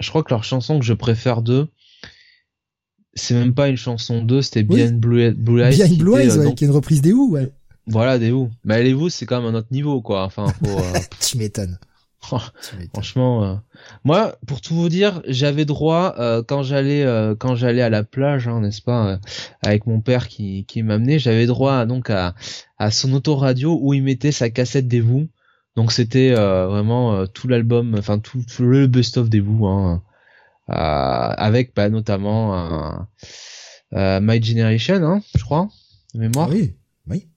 Je 0.00 0.08
crois 0.10 0.22
que 0.22 0.30
leur 0.30 0.44
chanson 0.44 0.78
que 0.78 0.84
je 0.84 0.92
préfère 0.92 1.42
d'eux, 1.42 1.68
c'est 3.14 3.34
même 3.34 3.54
pas 3.54 3.68
une 3.68 3.76
chanson 3.76 4.22
d'eux, 4.22 4.42
c'était 4.42 4.62
Bien 4.62 4.92
Blue, 4.92 5.32
Blue 5.32 5.62
Eyes. 5.62 5.74
Bien 5.74 5.96
Blue 5.96 6.14
Eyes, 6.14 6.38
euh, 6.38 6.52
qui 6.52 6.64
est 6.64 6.68
une 6.68 6.72
reprise 6.72 7.02
des 7.02 7.12
Who, 7.12 7.30
ouais. 7.30 7.50
Voilà, 7.86 8.18
des 8.18 8.30
Who. 8.30 8.50
Mais 8.64 8.82
les 8.82 8.94
Who, 8.94 9.08
c'est 9.08 9.26
quand 9.26 9.42
même 9.42 9.52
un 9.54 9.58
autre 9.58 9.68
niveau, 9.72 10.00
quoi. 10.00 10.24
Enfin, 10.24 10.46
faut, 10.62 10.78
euh, 10.78 10.98
tu 11.20 11.38
m'étonnes. 11.38 11.78
franchement, 12.92 13.44
euh, 13.44 13.54
moi, 14.04 14.36
pour 14.46 14.60
tout 14.60 14.74
vous 14.74 14.88
dire, 14.88 15.22
j'avais 15.26 15.64
droit 15.64 16.14
euh, 16.18 16.42
quand 16.42 16.62
j'allais 16.62 17.04
euh, 17.04 17.34
quand 17.34 17.54
j'allais 17.54 17.82
à 17.82 17.90
la 17.90 18.02
plage, 18.04 18.48
hein, 18.48 18.60
n'est-ce 18.60 18.82
pas, 18.82 19.18
avec 19.62 19.86
mon 19.86 20.00
père 20.00 20.28
qui 20.28 20.64
qui 20.66 20.82
m'amenait, 20.82 21.18
j'avais 21.18 21.46
droit 21.46 21.86
donc 21.86 22.10
à 22.10 22.34
à 22.78 22.90
son 22.90 23.12
autoradio 23.12 23.78
où 23.80 23.94
il 23.94 24.02
mettait 24.02 24.32
sa 24.32 24.50
cassette 24.50 24.88
des 24.88 25.00
vous. 25.00 25.28
Donc 25.76 25.92
c'était 25.92 26.32
vraiment 26.32 27.26
tout 27.28 27.46
l'album, 27.46 27.94
enfin 27.96 28.18
tout, 28.18 28.42
le 28.58 28.88
best-of 28.88 29.30
des 29.30 29.38
vous, 29.38 29.66
hein, 29.66 30.02
avec 30.66 31.72
bah, 31.76 31.88
notamment 31.88 33.06
My 33.92 34.42
Generation, 34.42 35.04
hein, 35.04 35.20
je 35.36 35.44
crois, 35.44 35.68
de 36.14 36.20
mémoire. 36.20 36.48
oui, 36.50 36.74
oui. 37.06 37.28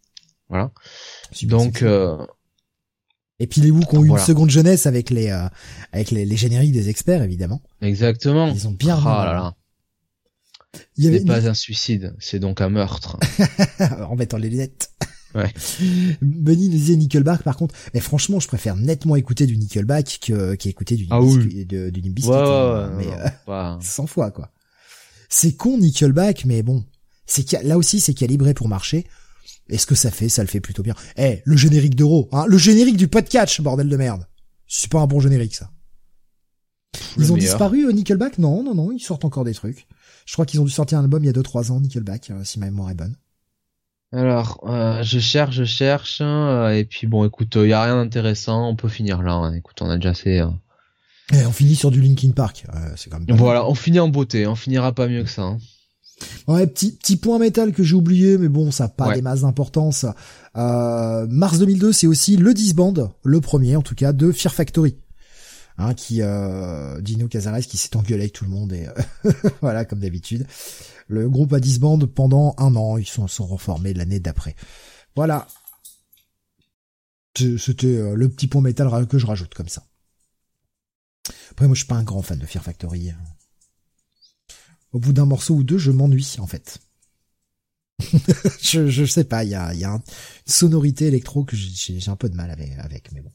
Voilà. 0.50 0.72
Donc 1.44 1.84
et 3.42 3.48
puis 3.48 3.60
les 3.60 3.72
Who 3.72 3.80
qui 3.80 3.98
ont 3.98 4.04
eu 4.04 4.10
une 4.10 4.20
seconde 4.20 4.52
jeunesse 4.52 4.86
avec 4.86 5.10
les 5.10 5.30
euh, 5.30 5.48
avec 5.92 6.12
les, 6.12 6.26
les, 6.26 6.38
génériques 6.38 6.74
des 6.74 6.90
experts 6.90 7.24
évidemment. 7.24 7.60
Exactement. 7.82 8.54
Ils 8.54 8.68
ont 8.68 8.72
bien. 8.72 9.02
Ah 9.04 9.26
là 9.26 9.34
là. 9.34 9.56
Il 10.96 11.06
y 11.06 11.08
avait... 11.08 11.22
pas 11.22 11.50
un 11.50 11.56
suicide, 11.56 12.16
c'est 12.20 12.38
donc 12.38 12.62
un 12.62 12.70
meurtre. 12.70 13.18
en 14.08 14.16
mettant 14.16 14.38
les 14.38 14.50
lunettes. 14.50 14.92
Ouais. 15.34 15.52
Benny 16.22 16.68
nous 16.68 16.78
disait 16.78 16.96
Nickelback 16.96 17.42
par 17.42 17.58
contre. 17.58 17.74
Mais 17.96 18.00
franchement, 18.00 18.40
je 18.40 18.48
préfère 18.48 18.76
nettement 18.76 19.16
écouter 19.16 19.48
du 19.48 19.58
Nickelback 19.58 20.20
que 20.22 20.54
qu'écouter 20.54 20.96
du 20.96 21.08
ah 21.10 21.20
oui. 21.20 21.66
de, 21.66 21.90
du 21.90 22.02
Limp 22.02 22.20
ouais, 22.20 22.28
ouais, 22.28 22.90
mais 22.96 23.08
euh, 23.52 23.80
100 23.82 24.06
fois 24.08 24.30
quoi. 24.30 24.52
C'est 25.30 25.56
con 25.56 25.80
Nickelback, 25.80 26.46
mais 26.46 26.62
bon, 26.62 26.86
c'est 27.26 27.64
là 27.64 27.80
aussi 27.80 28.02
c'est 28.02 28.14
calibré 28.14 28.54
pour 28.54 28.68
marcher. 28.68 29.08
Et 29.72 29.78
ce 29.78 29.86
que 29.86 29.96
ça 29.96 30.12
fait, 30.12 30.30
ça 30.30 30.44
le 30.44 30.50
fait 30.50 30.60
plutôt 30.60 30.84
bien? 30.84 30.94
Eh, 31.18 31.42
le 31.46 31.56
générique 31.56 31.96
d'Euro, 31.96 32.30
hein, 32.34 32.46
le 32.48 32.58
générique 32.58 32.98
du 32.98 33.08
podcast, 33.08 33.60
bordel 33.62 33.88
de 33.88 33.98
merde. 33.98 34.28
C'est 34.68 34.92
pas 34.92 35.00
un 35.00 35.08
bon 35.08 35.20
générique, 35.20 35.56
ça. 35.56 35.72
Ils 37.18 37.32
ont 37.32 37.38
disparu, 37.38 37.88
euh, 37.88 37.92
Nickelback? 37.92 38.38
Non, 38.38 38.64
non, 38.64 38.76
non, 38.76 38.92
ils 38.92 39.00
sortent 39.00 39.26
encore 39.26 39.46
des 39.46 39.54
trucs. 39.54 39.88
Je 40.26 40.34
crois 40.34 40.46
qu'ils 40.46 40.60
ont 40.60 40.66
dû 40.66 40.72
sortir 40.72 41.00
un 41.00 41.04
album 41.04 41.24
il 41.24 41.28
y 41.28 41.30
a 41.30 41.34
2-3 41.34 41.72
ans, 41.72 41.80
Nickelback, 41.80 42.32
euh, 42.32 42.44
si 42.44 42.60
ma 42.60 42.66
mémoire 42.66 42.90
est 42.90 42.96
bonne. 42.96 43.16
Alors, 44.14 44.60
euh, 44.68 45.02
je 45.04 45.20
cherche, 45.20 45.56
je 45.56 45.64
cherche, 45.64 46.20
hein, 46.20 46.70
et 46.72 46.84
puis 46.84 47.08
bon, 47.08 47.26
écoute, 47.26 47.56
il 47.56 47.68
y 47.68 47.74
a 47.74 47.82
rien 47.82 47.96
d'intéressant, 47.96 48.68
on 48.68 48.76
peut 48.76 48.90
finir 48.90 49.22
là. 49.22 49.34
Hein. 49.34 49.54
Écoute, 49.54 49.78
on 49.82 49.90
a 49.90 49.96
déjà 49.96 50.14
fait. 50.14 50.42
Eh, 51.32 51.46
on 51.46 51.52
finit 51.54 51.78
sur 51.78 51.92
du 51.92 52.02
Linkin 52.02 52.32
Park, 52.32 52.66
c'est 52.98 53.10
quand 53.10 53.20
même. 53.20 53.38
Voilà, 53.38 53.66
on 53.70 53.74
finit 53.74 54.02
en 54.02 54.10
beauté, 54.10 54.48
on 54.48 54.56
finira 54.56 54.92
pas 54.92 55.08
mieux 55.08 55.24
que 55.24 55.30
ça. 55.30 55.44
Hein. 55.44 55.60
Ouais, 56.48 56.66
petit 56.68 56.92
petit 56.92 57.18
point 57.18 57.40
métal 57.40 57.72
que 57.72 57.84
j'ai 57.84 57.96
oublié, 57.96 58.38
mais 58.38 58.50
bon, 58.50 58.72
ça 58.72 58.86
n'a 58.86 58.90
pas 58.90 59.14
des 59.14 59.22
masses 59.22 59.42
d'importance. 59.42 60.06
Euh, 60.56 61.28
mars 61.30 61.60
2002, 61.60 61.92
c'est 61.92 62.08
aussi 62.08 62.38
le 62.38 62.54
disband, 62.54 63.14
le 63.24 63.42
premier 63.42 63.76
en 63.76 63.82
tout 63.82 63.96
cas, 63.96 64.12
de 64.14 64.32
Fear 64.32 64.54
Factory. 64.54 64.96
Hein, 65.78 65.94
qui 65.94 66.22
euh, 66.22 67.00
Dino 67.02 67.28
Cazares 67.28 67.62
qui 67.62 67.78
s'est 67.78 67.96
engueulé 67.96 68.24
avec 68.24 68.34
tout 68.34 68.44
le 68.44 68.52
monde 68.52 68.74
et 68.74 68.88
euh, 68.88 69.32
voilà 69.62 69.86
comme 69.86 70.00
d'habitude. 70.00 70.46
Le 71.08 71.30
groupe 71.30 71.54
a 71.54 71.60
disband 71.60 71.98
pendant 72.06 72.54
un 72.58 72.76
an, 72.76 72.98
ils 72.98 73.08
sont, 73.08 73.28
sont 73.28 73.48
reformés 73.48 73.94
l'année 73.94 74.20
d'après. 74.20 74.56
Voilà. 75.16 75.48
C'était 77.36 77.88
euh, 77.88 78.16
le 78.16 78.30
petit 78.30 78.48
point 78.48 78.62
métal 78.62 79.08
que 79.08 79.18
je 79.18 79.26
rajoute 79.26 79.54
comme 79.54 79.70
ça. 79.70 79.84
Après 81.52 81.68
moi 81.68 81.74
je 81.74 81.80
suis 81.80 81.88
pas 81.88 81.96
un 81.96 82.04
grand 82.04 82.22
fan 82.22 82.38
de 82.38 82.46
Fear 82.46 82.64
Factory. 82.64 83.14
Au 84.94 85.00
bout 85.00 85.14
d'un 85.14 85.26
morceau 85.26 85.56
ou 85.56 85.64
deux, 85.64 85.78
je 85.78 85.92
m'ennuie 85.92 86.36
en 86.40 86.48
fait. 86.48 86.80
je, 88.62 88.88
je 88.88 89.06
sais 89.06 89.24
pas, 89.24 89.44
il 89.44 89.52
y 89.52 89.56
a, 89.56 89.74
y 89.74 89.84
a 89.84 89.92
une 89.92 90.02
sonorité 90.46 91.06
électro 91.06 91.44
que 91.44 91.56
j'ai 91.56 92.10
un 92.10 92.16
peu 92.16 92.30
de 92.30 92.36
mal 92.36 92.52
avec, 92.52 92.72
avec 92.80 93.12
mais 93.12 93.22
bon. 93.22 93.32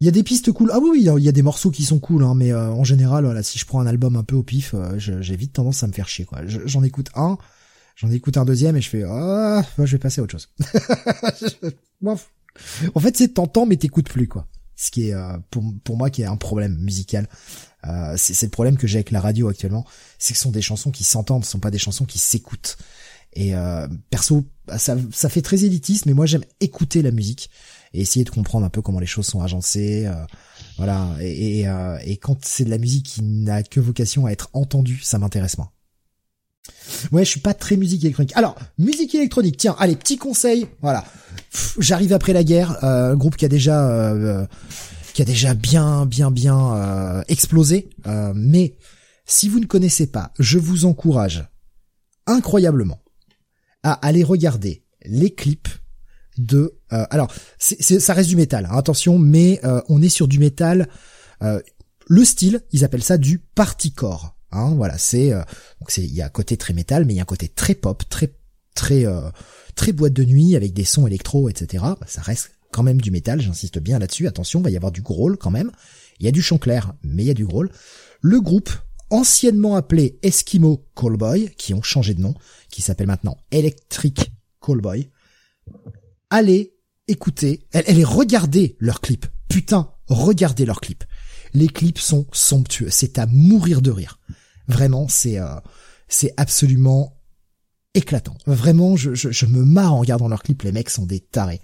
Il 0.00 0.04
y 0.04 0.08
a 0.08 0.12
des 0.12 0.22
pistes 0.22 0.52
cool. 0.52 0.70
Ah 0.72 0.78
oui, 0.80 1.00
il 1.00 1.24
y 1.24 1.28
a 1.28 1.32
des 1.32 1.42
morceaux 1.42 1.72
qui 1.72 1.84
sont 1.84 1.98
cool, 1.98 2.22
hein, 2.22 2.34
mais 2.36 2.52
euh, 2.52 2.70
en 2.70 2.84
général, 2.84 3.24
voilà, 3.24 3.42
si 3.42 3.58
je 3.58 3.66
prends 3.66 3.80
un 3.80 3.86
album 3.86 4.14
un 4.14 4.22
peu 4.22 4.36
au 4.36 4.44
pif, 4.44 4.74
euh, 4.74 4.96
j'ai 4.96 5.36
vite 5.36 5.54
tendance 5.54 5.82
à 5.82 5.88
me 5.88 5.92
faire 5.92 6.08
chier, 6.08 6.24
quoi. 6.24 6.42
J'en 6.46 6.84
écoute 6.84 7.10
un, 7.16 7.36
j'en 7.96 8.08
écoute 8.12 8.36
un 8.36 8.44
deuxième 8.44 8.76
et 8.76 8.80
je 8.80 8.88
fais, 8.88 9.02
ah, 9.02 9.64
je 9.76 9.84
vais 9.84 9.98
passer 9.98 10.20
à 10.20 10.24
autre 10.24 10.38
chose. 10.38 10.50
en 12.94 13.00
fait, 13.00 13.16
c'est 13.16 13.34
tentant, 13.34 13.66
mais 13.66 13.76
t'écoutes 13.76 14.08
plus, 14.08 14.28
quoi. 14.28 14.46
Ce 14.76 14.92
qui 14.92 15.08
est, 15.08 15.14
euh, 15.14 15.36
pour, 15.50 15.64
pour 15.82 15.96
moi, 15.96 16.10
qui 16.10 16.22
est 16.22 16.26
un 16.26 16.36
problème 16.36 16.76
musical 16.78 17.28
Euh, 17.86 18.14
c'est 18.16 18.42
le 18.42 18.50
problème 18.50 18.76
que 18.76 18.86
j'ai 18.86 18.98
avec 18.98 19.10
la 19.10 19.20
radio 19.20 19.48
actuellement, 19.48 19.84
c'est 20.18 20.32
que 20.32 20.38
ce 20.38 20.42
sont 20.44 20.50
des 20.50 20.62
chansons 20.62 20.90
qui 20.90 21.04
s'entendent, 21.04 21.44
ce 21.44 21.50
sont 21.52 21.60
pas 21.60 21.70
des 21.70 21.78
chansons 21.78 22.04
qui 22.04 22.18
s'écoutent. 22.18 22.76
Et 23.34 23.54
euh, 23.54 23.86
perso, 24.10 24.44
bah, 24.66 24.78
ça, 24.78 24.96
ça 25.12 25.28
fait 25.28 25.42
très 25.42 25.64
élitiste, 25.64 26.06
mais 26.06 26.12
moi 26.12 26.26
j'aime 26.26 26.44
écouter 26.60 27.02
la 27.02 27.10
musique 27.10 27.50
et 27.94 28.00
essayer 28.00 28.24
de 28.24 28.30
comprendre 28.30 28.66
un 28.66 28.70
peu 28.70 28.82
comment 28.82 28.98
les 28.98 29.06
choses 29.06 29.26
sont 29.26 29.40
agencées. 29.40 30.06
Euh, 30.06 30.14
voilà. 30.76 31.08
Et, 31.20 31.60
et, 31.60 31.68
euh, 31.68 31.98
et 32.04 32.16
quand 32.16 32.44
c'est 32.44 32.64
de 32.64 32.70
la 32.70 32.78
musique 32.78 33.06
qui 33.06 33.22
n'a 33.22 33.62
que 33.62 33.80
vocation 33.80 34.26
à 34.26 34.30
être 34.30 34.50
entendue, 34.54 35.00
ça 35.02 35.18
m'intéresse 35.18 35.56
moins. 35.58 35.70
Ouais, 37.12 37.24
je 37.24 37.30
suis 37.30 37.40
pas 37.40 37.54
très 37.54 37.76
musique 37.76 38.04
électronique. 38.04 38.32
Alors, 38.36 38.56
musique 38.78 39.14
électronique, 39.14 39.56
tiens, 39.56 39.76
allez, 39.78 39.96
petit 39.96 40.16
conseil, 40.16 40.66
voilà. 40.80 41.04
J'arrive 41.78 42.12
après 42.12 42.32
la 42.32 42.44
guerre, 42.44 42.82
euh, 42.84 43.14
groupe 43.14 43.36
qui 43.36 43.44
a 43.44 43.48
déjà 43.48 43.88
euh, 43.88 44.46
qui 45.18 45.22
a 45.22 45.24
déjà 45.24 45.52
bien 45.52 46.06
bien 46.06 46.30
bien 46.30 46.76
euh, 46.76 47.22
explosé, 47.26 47.90
euh, 48.06 48.32
mais 48.36 48.76
si 49.26 49.48
vous 49.48 49.58
ne 49.58 49.66
connaissez 49.66 50.06
pas, 50.06 50.32
je 50.38 50.60
vous 50.60 50.84
encourage 50.84 51.44
incroyablement 52.28 53.02
à 53.82 53.94
aller 53.94 54.22
regarder 54.22 54.84
les 55.04 55.34
clips 55.34 55.70
de 56.36 56.78
euh, 56.92 57.04
alors 57.10 57.34
c'est, 57.58 57.98
ça 57.98 58.14
reste 58.14 58.28
du 58.28 58.36
métal, 58.36 58.66
hein, 58.70 58.78
attention, 58.78 59.18
mais 59.18 59.60
on 59.88 60.00
est 60.02 60.08
sur 60.08 60.28
du 60.28 60.38
métal 60.38 60.88
le 61.40 62.24
style, 62.24 62.62
ils 62.70 62.84
appellent 62.84 63.02
ça 63.02 63.18
du 63.18 63.40
partycore. 63.40 64.36
Hein, 64.52 64.76
voilà, 64.76 64.98
c'est 64.98 65.32
c'est 65.88 66.04
il 66.04 66.14
y 66.14 66.22
a 66.22 66.26
un 66.26 66.28
côté 66.28 66.56
très 66.56 66.74
métal, 66.74 67.06
mais 67.06 67.14
il 67.14 67.16
y 67.16 67.20
a 67.20 67.22
un 67.22 67.26
côté 67.26 67.48
très 67.48 67.74
pop, 67.74 68.04
très 68.08 68.36
très 68.76 69.04
très 69.74 69.90
boîte 69.90 70.12
de 70.12 70.24
nuit 70.24 70.54
avec 70.54 70.74
des 70.74 70.84
sons 70.84 71.08
électro, 71.08 71.48
etc. 71.48 71.84
Ça 72.06 72.22
reste 72.22 72.52
quand 72.72 72.82
même 72.82 73.00
du 73.00 73.10
métal, 73.10 73.40
j'insiste 73.40 73.78
bien 73.78 73.98
là-dessus. 73.98 74.26
Attention, 74.26 74.60
il 74.60 74.64
va 74.64 74.70
y 74.70 74.76
avoir 74.76 74.92
du 74.92 75.02
growl 75.02 75.36
quand 75.36 75.50
même. 75.50 75.70
Il 76.20 76.26
y 76.26 76.28
a 76.28 76.32
du 76.32 76.42
chant 76.42 76.58
clair, 76.58 76.94
mais 77.02 77.22
il 77.22 77.26
y 77.26 77.30
a 77.30 77.34
du 77.34 77.46
growl. 77.46 77.70
Le 78.20 78.40
groupe 78.40 78.70
anciennement 79.10 79.76
appelé 79.76 80.18
Eskimo 80.22 80.86
Callboy, 80.94 81.50
qui 81.56 81.74
ont 81.74 81.82
changé 81.82 82.14
de 82.14 82.20
nom, 82.20 82.34
qui 82.70 82.82
s'appelle 82.82 83.06
maintenant 83.06 83.38
Electric 83.50 84.32
Callboy. 84.60 85.10
Allez 86.30 86.74
écouter, 87.06 87.66
allez 87.72 88.04
regarder 88.04 88.76
leurs 88.80 89.00
clips. 89.00 89.26
Putain, 89.48 89.92
regardez 90.06 90.66
leurs 90.66 90.80
clips. 90.80 91.04
Les 91.54 91.68
clips 91.68 91.98
sont 91.98 92.26
somptueux, 92.32 92.90
c'est 92.90 93.18
à 93.18 93.26
mourir 93.26 93.80
de 93.80 93.90
rire. 93.90 94.20
Vraiment, 94.66 95.08
c'est 95.08 95.38
euh, 95.38 95.56
c'est 96.08 96.34
absolument 96.36 97.18
éclatant. 97.94 98.36
Vraiment, 98.46 98.96
je, 98.96 99.14
je, 99.14 99.30
je, 99.30 99.46
me 99.46 99.64
marre 99.64 99.94
en 99.94 100.00
regardant 100.00 100.28
leurs 100.28 100.42
clips. 100.42 100.62
Les 100.62 100.72
mecs 100.72 100.90
sont 100.90 101.06
des 101.06 101.20
tarés. 101.20 101.60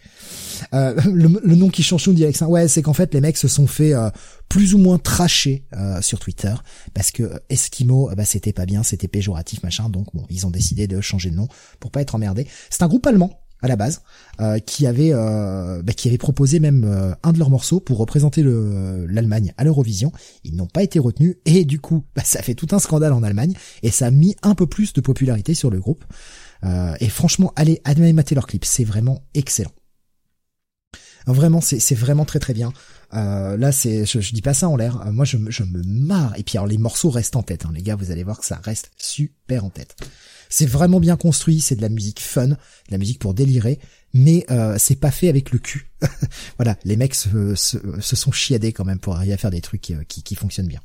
Euh, 0.73 0.95
le, 1.05 1.55
nom 1.55 1.69
qui 1.69 1.83
change 1.83 2.07
nous 2.09 2.15
dit 2.15 2.27
ouais, 2.47 2.69
c'est 2.69 2.83
qu'en 2.83 2.93
fait 2.93 3.13
les 3.15 3.21
mecs 3.21 3.37
se 3.37 3.49
sont 3.49 3.67
fait 3.67 3.95
euh, 3.95 4.11
plus 4.49 4.75
ou 4.75 4.79
moins 4.79 4.99
tracher 4.99 5.65
euh, 5.75 6.01
sur 6.01 6.19
Twitter 6.19 6.55
parce 6.95 7.11
que 7.11 7.41
Eskimo, 7.51 8.11
bah 8.17 8.25
c'était 8.25 8.53
pas 8.53 8.67
bien, 8.67 8.83
c'était 8.83 9.09
péjoratif 9.09 9.63
machin. 9.63 9.89
Donc 9.89 10.09
ils 10.31 10.47
ont 10.47 10.51
décidé 10.51 10.87
de 10.87 11.01
changer 11.01 11.31
de 11.31 11.37
nom 11.37 11.49
pour 11.81 11.91
pas 11.91 12.01
être 12.01 12.15
emmerdés. 12.15 12.47
C'est 12.71 12.83
un 12.83 12.89
groupe 12.89 13.07
allemand 13.07 13.41
à 13.61 13.69
la 13.69 13.77
base, 13.77 14.03
qui 14.67 14.87
avait 14.87 15.11
bah, 15.13 15.93
qui 15.97 16.09
avait 16.09 16.19
proposé 16.19 16.61
même 16.61 17.17
un 17.23 17.33
de 17.33 17.39
leurs 17.39 17.49
morceaux 17.49 17.81
pour 17.81 17.97
représenter 17.97 18.43
l'Allemagne 18.45 19.55
à 19.57 19.65
l'Eurovision. 19.65 20.13
Ils 20.45 20.55
n'ont 20.55 20.67
pas 20.67 20.83
été 20.83 20.99
retenus 20.99 21.37
et 21.47 21.65
du 21.65 21.81
coup, 21.81 22.05
bah, 22.17 22.23
ça 22.27 22.43
fait 22.43 22.55
tout 22.55 22.69
un 22.73 22.79
scandale 22.79 23.15
en 23.15 23.23
Allemagne 23.23 23.55
et 23.83 23.91
ça 23.91 24.07
a 24.07 24.11
mis 24.11 24.37
un 24.43 24.55
peu 24.55 24.67
plus 24.67 24.93
de 24.93 25.01
popularité 25.01 25.55
sur 25.55 25.71
le 25.71 25.81
groupe. 25.81 26.05
et 27.01 27.09
franchement, 27.09 27.55
allez, 27.57 27.81
allez 27.85 28.13
mater 28.13 28.35
leur 28.35 28.47
clip, 28.47 28.67
c'est 28.67 28.85
vraiment 28.85 29.23
excellent. 29.33 29.73
Vraiment, 31.27 31.61
c'est 31.61 31.95
vraiment 31.95 32.25
très 32.25 32.39
très 32.39 32.55
bien. 32.55 32.73
là, 33.13 33.73
c'est, 33.73 34.05
je, 34.05 34.33
dis 34.33 34.43
pas 34.43 34.55
ça 34.55 34.69
en 34.69 34.77
l'air. 34.77 35.05
moi, 35.13 35.25
je, 35.25 35.39
je, 35.49 35.63
me 35.65 35.83
marre. 35.83 36.39
Et 36.39 36.43
puis, 36.43 36.59
alors, 36.59 36.67
les 36.67 36.79
morceaux 36.79 37.11
restent 37.11 37.37
en 37.37 37.43
tête. 37.43 37.65
Hein, 37.67 37.73
les 37.75 37.83
gars, 37.83 37.97
vous 37.97 38.11
allez 38.11 38.25
voir 38.25 38.39
que 38.39 38.47
ça 38.47 38.61
reste 38.63 38.91
super 38.99 39.65
en 39.65 39.71
tête. 39.71 39.97
C'est 40.49 40.67
vraiment 40.67 41.01
bien 41.01 41.17
construit, 41.17 41.61
c'est 41.61 41.75
de 41.75 41.83
la 41.83 41.89
musique 41.89 42.21
fun, 42.21 42.49
de 42.49 42.57
la 42.91 42.99
musique 42.99 43.19
pour 43.19 43.35
délirer, 43.35 43.81
mais 44.13 44.47
euh, 44.51 44.77
c'est 44.79 44.95
pas 44.95 45.11
fait 45.11 45.29
avec 45.29 45.51
le 45.51 45.59
cul. 45.59 45.91
voilà, 46.59 46.79
les 46.85 46.97
mecs 46.97 47.17
se, 47.17 47.57
se, 47.57 48.17
sont 48.17 48.31
chiadés 48.31 48.73
quand 48.73 48.85
même 48.85 49.01
pour 49.01 49.17
arriver 49.17 49.33
à 49.33 49.37
faire 49.37 49.51
des 49.51 49.61
trucs 49.61 49.81
qui, 49.81 49.95
qui, 50.07 50.35
fonctionnent 50.37 50.69
bien. 50.69 50.81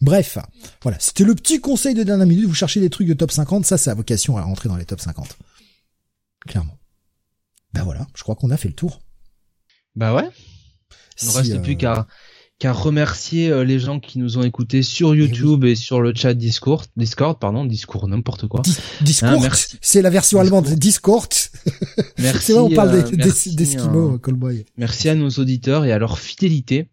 Bref, 0.00 0.38
voilà, 0.82 0.98
c'était 0.98 1.24
le 1.24 1.34
petit 1.34 1.60
conseil 1.60 1.94
de 1.94 2.02
dernière 2.02 2.26
minute, 2.26 2.46
vous 2.46 2.54
cherchez 2.54 2.80
des 2.80 2.88
trucs 2.90 3.06
de 3.06 3.12
top 3.12 3.30
50, 3.30 3.66
ça, 3.66 3.76
ça 3.76 3.90
a 3.90 3.94
vocation 3.94 4.38
à 4.38 4.42
rentrer 4.42 4.70
dans 4.70 4.76
les 4.76 4.86
top 4.86 5.00
50. 5.00 5.36
Clairement. 6.46 6.78
Ben 7.72 7.84
voilà, 7.84 8.06
je 8.14 8.22
crois 8.22 8.34
qu'on 8.34 8.50
a 8.50 8.56
fait 8.56 8.68
le 8.68 8.74
tour. 8.74 9.00
Bah 9.94 10.14
ouais. 10.14 10.28
Il 11.22 11.28
ne 11.28 11.32
reste 11.32 11.62
plus 11.62 11.72
euh, 11.72 11.76
qu'à 11.76 12.06
qu'à 12.62 12.72
remercier 12.72 13.50
euh, 13.50 13.64
les 13.64 13.80
gens 13.80 13.98
qui 13.98 14.20
nous 14.20 14.38
ont 14.38 14.42
écoutés 14.42 14.82
sur 14.82 15.14
eh 15.14 15.18
YouTube 15.18 15.64
et, 15.64 15.74
sur 15.74 16.00
le 16.00 16.12
chat 16.14 16.32
Discord, 16.32 16.86
Discord, 16.96 17.36
pardon, 17.40 17.64
Discord, 17.64 18.08
n'importe 18.08 18.46
quoi. 18.46 18.62
Discord, 19.00 19.44
hein, 19.44 19.48
c'est 19.80 20.00
la 20.00 20.10
version 20.10 20.38
allemande, 20.38 20.68
Discord. 20.68 21.28
Merci. 22.18 22.44
c'est 22.44 22.52
vrai, 22.52 22.62
on 22.62 22.70
parle 22.70 22.94
euh, 22.94 23.56
d'Eskimo, 23.56 24.16
Callboy. 24.18 24.64
Merci 24.76 25.08
à 25.08 25.16
nos 25.16 25.30
auditeurs 25.30 25.84
et 25.84 25.90
à 25.90 25.98
leur 25.98 26.20
fidélité. 26.20 26.88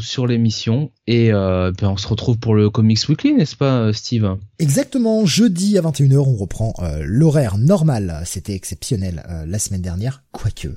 Sur 0.00 0.26
l'émission 0.26 0.90
et 1.06 1.32
euh, 1.32 1.72
ben 1.78 1.88
on 1.88 1.96
se 1.96 2.06
retrouve 2.08 2.38
pour 2.38 2.54
le 2.54 2.70
Comics 2.70 3.08
Weekly, 3.08 3.34
n'est-ce 3.34 3.56
pas, 3.56 3.92
Steve? 3.92 4.36
Exactement. 4.58 5.24
Jeudi 5.26 5.78
à 5.78 5.82
21h, 5.82 6.18
on 6.18 6.36
reprend 6.36 6.74
l'horaire 7.02 7.58
normal. 7.58 8.22
C'était 8.24 8.54
exceptionnel 8.54 9.24
la 9.46 9.58
semaine 9.58 9.82
dernière, 9.82 10.22
quoique 10.32 10.68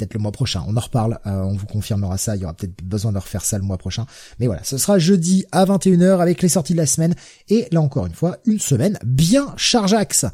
peut-être 0.00 0.14
le 0.14 0.20
mois 0.20 0.32
prochain. 0.32 0.64
On 0.66 0.76
en 0.76 0.80
reparle, 0.80 1.18
euh, 1.26 1.42
on 1.42 1.54
vous 1.54 1.66
confirmera 1.66 2.18
ça. 2.18 2.36
Il 2.36 2.42
y 2.42 2.44
aura 2.44 2.54
peut-être 2.54 2.82
besoin 2.82 3.12
de 3.12 3.18
refaire 3.18 3.44
ça 3.44 3.58
le 3.58 3.64
mois 3.64 3.78
prochain. 3.78 4.06
Mais 4.38 4.46
voilà, 4.46 4.64
ce 4.64 4.78
sera 4.78 4.98
jeudi 4.98 5.44
à 5.52 5.64
21h 5.64 6.20
avec 6.20 6.42
les 6.42 6.48
sorties 6.48 6.72
de 6.72 6.78
la 6.78 6.86
semaine. 6.86 7.14
Et 7.48 7.68
là 7.70 7.80
encore 7.80 8.06
une 8.06 8.14
fois, 8.14 8.38
une 8.46 8.58
semaine 8.58 8.98
bien 9.04 9.52
chargeax. 9.56 10.26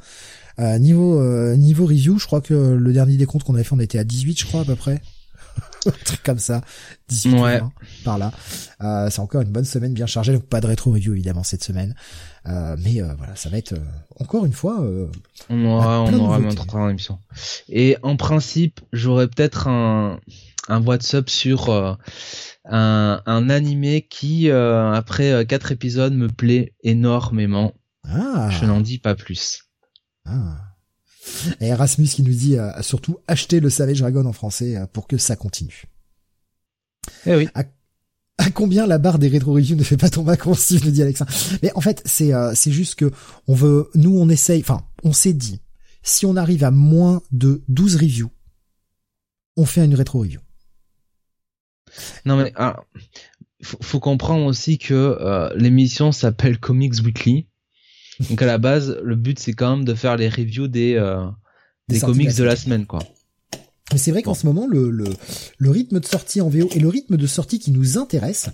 Euh, 0.58 0.78
niveau 0.78 1.20
euh, 1.20 1.54
niveau 1.56 1.84
review, 1.84 2.18
je 2.18 2.26
crois 2.26 2.40
que 2.40 2.54
le 2.54 2.92
dernier 2.92 3.16
décompte 3.16 3.44
qu'on 3.44 3.54
avait 3.54 3.64
fait, 3.64 3.74
on 3.74 3.80
était 3.80 3.98
à 3.98 4.04
18, 4.04 4.40
je 4.40 4.46
crois 4.46 4.60
à 4.60 4.64
peu 4.64 4.76
près. 4.76 5.02
un 5.86 5.90
truc 6.04 6.22
comme 6.22 6.38
ça, 6.38 6.62
18 7.08 7.34
ouais. 7.40 7.60
par 8.04 8.18
là. 8.18 8.32
Euh, 8.82 9.08
c'est 9.10 9.20
encore 9.20 9.42
une 9.42 9.50
bonne 9.50 9.64
semaine 9.64 9.94
bien 9.94 10.06
chargée, 10.06 10.32
donc 10.32 10.44
pas 10.44 10.60
de 10.60 10.66
rétro 10.66 10.92
review 10.92 11.12
évidemment 11.12 11.42
cette 11.42 11.64
semaine. 11.64 11.94
Euh, 12.46 12.76
mais 12.82 13.02
euh, 13.02 13.14
voilà, 13.16 13.34
ça 13.36 13.48
va 13.48 13.58
être 13.58 13.74
encore 14.20 14.44
une 14.44 14.52
fois. 14.52 14.84
on 15.48 15.64
aura, 15.64 16.02
on 16.02 16.12
aura 16.14 16.38
notre 16.38 16.90
émission. 16.90 17.18
Et 17.68 17.96
en 18.02 18.16
principe, 18.16 18.80
j'aurais 18.92 19.28
peut-être 19.28 19.68
un 19.68 20.20
un 20.68 20.82
WhatsApp 20.82 21.30
sur 21.30 21.70
un, 21.70 23.22
un 23.24 23.50
animé 23.50 24.02
qui 24.02 24.50
après 24.50 25.46
quatre 25.46 25.72
épisodes 25.72 26.14
me 26.14 26.28
plaît 26.28 26.74
énormément. 26.82 27.72
Ah. 28.08 28.50
Je 28.50 28.64
n'en 28.64 28.80
dis 28.80 28.98
pas 28.98 29.14
plus. 29.14 29.64
Ah. 30.24 30.65
Et 31.60 31.68
Erasmus 31.68 32.06
qui 32.06 32.22
nous 32.22 32.32
dit 32.32 32.56
euh, 32.56 32.70
surtout 32.82 33.18
acheter 33.26 33.60
le 33.60 33.70
Savage 33.70 34.00
Dragon 34.00 34.24
en 34.26 34.32
français 34.32 34.76
euh, 34.76 34.86
pour 34.86 35.06
que 35.06 35.18
ça 35.18 35.36
continue. 35.36 35.84
Eh 37.26 37.34
oui. 37.34 37.48
À, 37.54 37.64
combien 38.50 38.86
la 38.86 38.98
barre 38.98 39.18
des 39.18 39.28
rétro 39.28 39.54
reviews 39.54 39.76
ne 39.76 39.82
fait 39.82 39.96
pas 39.96 40.10
tomber 40.10 40.32
à 40.32 40.54
Steve 40.54 40.84
nous 40.84 40.90
dit 40.90 41.02
Alexa? 41.02 41.26
Mais 41.62 41.72
en 41.74 41.80
fait, 41.80 42.02
c'est 42.04 42.32
euh, 42.32 42.52
c'est 42.54 42.72
juste 42.72 42.96
que 42.96 43.10
on 43.48 43.54
veut 43.54 43.90
nous 43.94 44.16
on 44.18 44.28
essaye 44.28 44.60
enfin, 44.60 44.86
on 45.02 45.12
s'est 45.12 45.32
dit 45.32 45.60
si 46.02 46.26
on 46.26 46.36
arrive 46.36 46.62
à 46.62 46.70
moins 46.70 47.22
de 47.32 47.62
12 47.68 47.96
reviews, 47.96 48.30
on 49.56 49.64
fait 49.64 49.84
une 49.84 49.94
rétro 49.94 50.20
review. 50.20 50.40
Non 52.24 52.36
mais 52.36 52.52
ah, 52.56 52.84
faut, 53.62 53.78
faut, 53.80 54.00
comprendre 54.00 54.44
aussi 54.44 54.78
que 54.78 55.50
l'émission 55.56 56.12
s'appelle 56.12 56.58
Comics 56.60 57.00
Weekly 57.02 57.48
donc 58.20 58.40
à 58.42 58.46
la 58.46 58.58
base, 58.58 58.98
le 59.02 59.16
but 59.16 59.38
c'est 59.38 59.52
quand 59.52 59.76
même 59.76 59.84
de 59.84 59.94
faire 59.94 60.16
les 60.16 60.28
reviews 60.28 60.68
des 60.68 60.94
euh, 60.94 61.26
des, 61.88 62.00
comics 62.00 62.34
de 62.34 62.44
la 62.44 62.56
semaine, 62.56 62.86
quoi. 62.86 63.00
Mais 63.92 63.98
c'est 63.98 64.10
vrai 64.10 64.22
qu'en 64.22 64.34
ce 64.34 64.46
moment, 64.46 64.66
le, 64.66 64.90
le, 64.90 65.04
le 65.58 65.70
rythme 65.70 66.00
de 66.00 66.06
sortie 66.06 66.40
en 66.40 66.48
VO 66.48 66.68
et 66.74 66.80
le 66.80 66.88
rythme 66.88 67.16
de 67.16 67.26
sortie 67.26 67.60
qui 67.60 67.70
nous 67.70 67.98
intéresse 67.98 68.50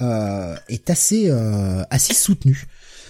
euh, 0.00 0.54
est 0.68 0.88
assez 0.88 1.30
euh, 1.30 1.82
assez 1.90 2.14
soutenu. 2.14 2.66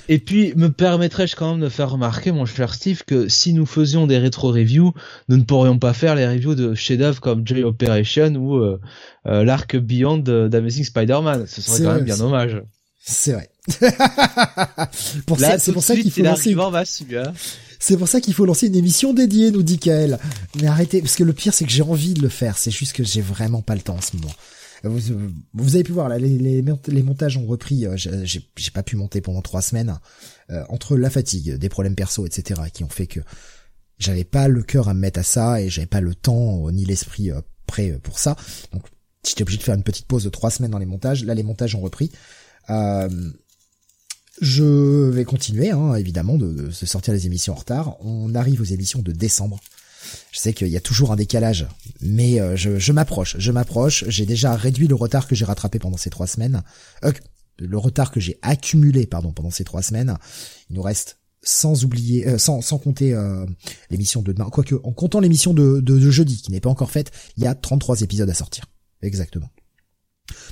Et 0.09 0.19
puis, 0.19 0.53
me 0.57 0.71
permettrais-je 0.71 1.37
quand 1.37 1.53
même 1.53 1.61
de 1.61 1.69
faire 1.69 1.91
remarquer, 1.91 2.33
mon 2.33 2.45
cher 2.45 2.75
Steve, 2.75 3.05
que 3.05 3.29
si 3.29 3.53
nous 3.53 3.67
faisions 3.67 4.09
des 4.09 4.19
rétro-reviews, 4.19 4.93
nous 5.29 5.37
ne 5.37 5.45
pourrions 5.45 5.79
pas 5.79 5.93
faire 5.93 6.17
les 6.17 6.27
reviews 6.27 6.57
de 6.57 6.75
chefs-d'œuvre 6.75 7.21
comme 7.21 7.47
Joy 7.47 7.63
Operation 7.63 8.35
ou 8.35 8.57
euh, 8.57 8.81
euh 9.27 9.45
l'arc 9.45 9.77
Beyond 9.77 10.19
d'Amazing 10.19 10.83
Spider-Man. 10.83 11.47
Ce 11.47 11.63
serait 11.63 11.85
quand 11.85 11.95
même 11.95 12.05
bien 12.05 12.17
dommage. 12.17 12.61
C'est 13.01 13.35
vrai. 13.35 13.50
pour 15.27 15.39
ça, 15.39 15.59
c'est 15.59 15.73
pour 15.73 15.83
ça 15.83 15.95
qu'il 15.95 16.11
faut 16.11 16.23
lancer. 16.23 16.55
C'est 17.79 17.97
pour 17.97 18.09
ça 18.09 18.21
qu'il 18.21 18.35
faut 18.35 18.45
lancer 18.45 18.67
une 18.67 18.77
émission 18.77 19.15
dédiée, 19.15 19.51
nous 19.51 19.63
dit 19.63 19.79
Kael. 19.79 20.19
Mais 20.61 20.67
arrêtez, 20.67 21.01
parce 21.01 21.17
que 21.17 21.25
le 21.25 21.33
pire, 21.33 21.55
c'est 21.55 21.65
que 21.65 21.71
j'ai 21.71 21.83
envie 21.83 22.15
de 22.15 22.23
le 22.23 22.29
faire. 22.29 22.59
C'est 22.59 22.71
juste 22.71 22.93
que 22.93 23.05
j'ai 23.05 23.23
vraiment 23.23 23.63
pas 23.63 23.75
le 23.75 23.81
temps 23.81 23.97
en 23.97 24.01
ce 24.01 24.17
moment. 24.17 24.33
Vous, 24.83 25.15
vous 25.53 25.75
avez 25.75 25.85
pu 25.85 25.93
voir 25.93 26.09
là, 26.09 26.19
les, 26.19 26.39
les, 26.39 26.63
les 26.63 27.03
montages 27.03 27.37
ont 27.37 27.47
repris. 27.47 27.87
Euh, 27.87 27.97
j'ai 27.97 28.71
pas 28.73 28.83
pu 28.83 28.97
monter 28.97 29.21
pendant 29.21 29.43
trois 29.43 29.63
semaines 29.63 29.99
euh, 30.51 30.63
entre 30.69 30.97
la 30.97 31.11
fatigue, 31.11 31.55
des 31.55 31.69
problèmes 31.69 31.95
perso, 31.95 32.27
etc., 32.27 32.61
qui 32.73 32.83
ont 32.85 32.89
fait 32.89 33.07
que 33.07 33.21
j'avais 33.99 34.25
pas 34.25 34.49
le 34.49 34.63
cœur 34.63 34.89
à 34.89 34.95
me 34.95 35.01
mettre 35.01 35.21
à 35.21 35.23
ça 35.23 35.61
et 35.61 35.69
j'avais 35.69 35.87
pas 35.87 36.01
le 36.01 36.15
temps 36.15 36.71
ni 36.71 36.87
l'esprit 36.87 37.31
euh, 37.31 37.41
prêt 37.67 37.99
pour 38.03 38.19
ça. 38.19 38.37
Donc 38.73 38.85
j'étais 39.27 39.43
obligé 39.43 39.59
de 39.59 39.63
faire 39.63 39.75
une 39.75 39.83
petite 39.83 40.07
pause 40.07 40.25
de 40.25 40.31
trois 40.31 40.51
semaines 40.51 40.71
dans 40.71 40.79
les 40.79 40.87
montages. 40.87 41.25
Là, 41.25 41.35
les 41.35 41.43
montages 41.43 41.75
ont 41.75 41.81
repris. 41.81 42.11
Euh, 42.71 43.09
je 44.41 45.11
vais 45.11 45.25
continuer, 45.25 45.71
hein, 45.71 45.95
évidemment, 45.95 46.37
de, 46.37 46.53
de, 46.53 46.71
sortir 46.71 47.15
les 47.15 47.27
émissions 47.27 47.53
en 47.53 47.57
retard. 47.57 47.97
On 48.05 48.35
arrive 48.35 48.61
aux 48.61 48.65
émissions 48.65 49.03
de 49.03 49.13
décembre. 49.13 49.61
Je 50.33 50.39
sais 50.39 50.55
qu'il 50.55 50.69
y 50.69 50.77
a 50.77 50.81
toujours 50.81 51.13
un 51.13 51.17
décalage, 51.17 51.67
mais 52.01 52.41
euh, 52.41 52.57
je, 52.57 52.79
je 52.79 52.93
m'approche, 52.93 53.37
je 53.39 53.53
m'approche. 53.53 54.05
J'ai 54.09 54.27
déjà 54.27 54.57
réduit 54.57 54.89
le 54.89 54.95
retard 54.95 55.27
que 55.27 55.35
j'ai 55.35 55.45
rattrapé 55.45 55.79
pendant 55.79 55.99
ces 55.99 56.11
trois 56.11 56.27
semaines. 56.27 56.63
Euh, 57.05 57.13
le 57.59 57.79
retard 57.79 58.11
que 58.11 58.21
j'ai 58.21 58.39
accumulé, 58.43 59.07
pardon, 59.07 59.33
pendant 59.33 59.51
ces 59.51 59.65
trois 59.65 59.83
semaines. 59.83 60.17
Il 60.71 60.77
nous 60.77 60.83
reste 60.83 61.19
sans 61.43 61.85
oublier, 61.85 62.27
euh, 62.29 62.39
sans, 62.39 62.61
sans 62.61 62.79
compter 62.79 63.15
euh, 63.15 63.47
l'émission 63.91 64.23
de 64.23 64.33
demain, 64.33 64.51
quoique 64.51 64.75
en 64.85 64.93
comptant 64.93 65.21
l'émission 65.21 65.55
de, 65.55 65.81
de, 65.81 65.99
de, 65.99 66.11
jeudi 66.11 66.43
qui 66.43 66.53
n'est 66.53 66.61
pas 66.61 66.71
encore 66.71 66.91
faite, 66.91 67.13
il 67.37 67.45
y 67.45 67.47
a 67.47 67.55
33 67.55 68.03
épisodes 68.03 68.29
à 68.29 68.35
sortir. 68.35 68.65
Exactement. 69.03 69.49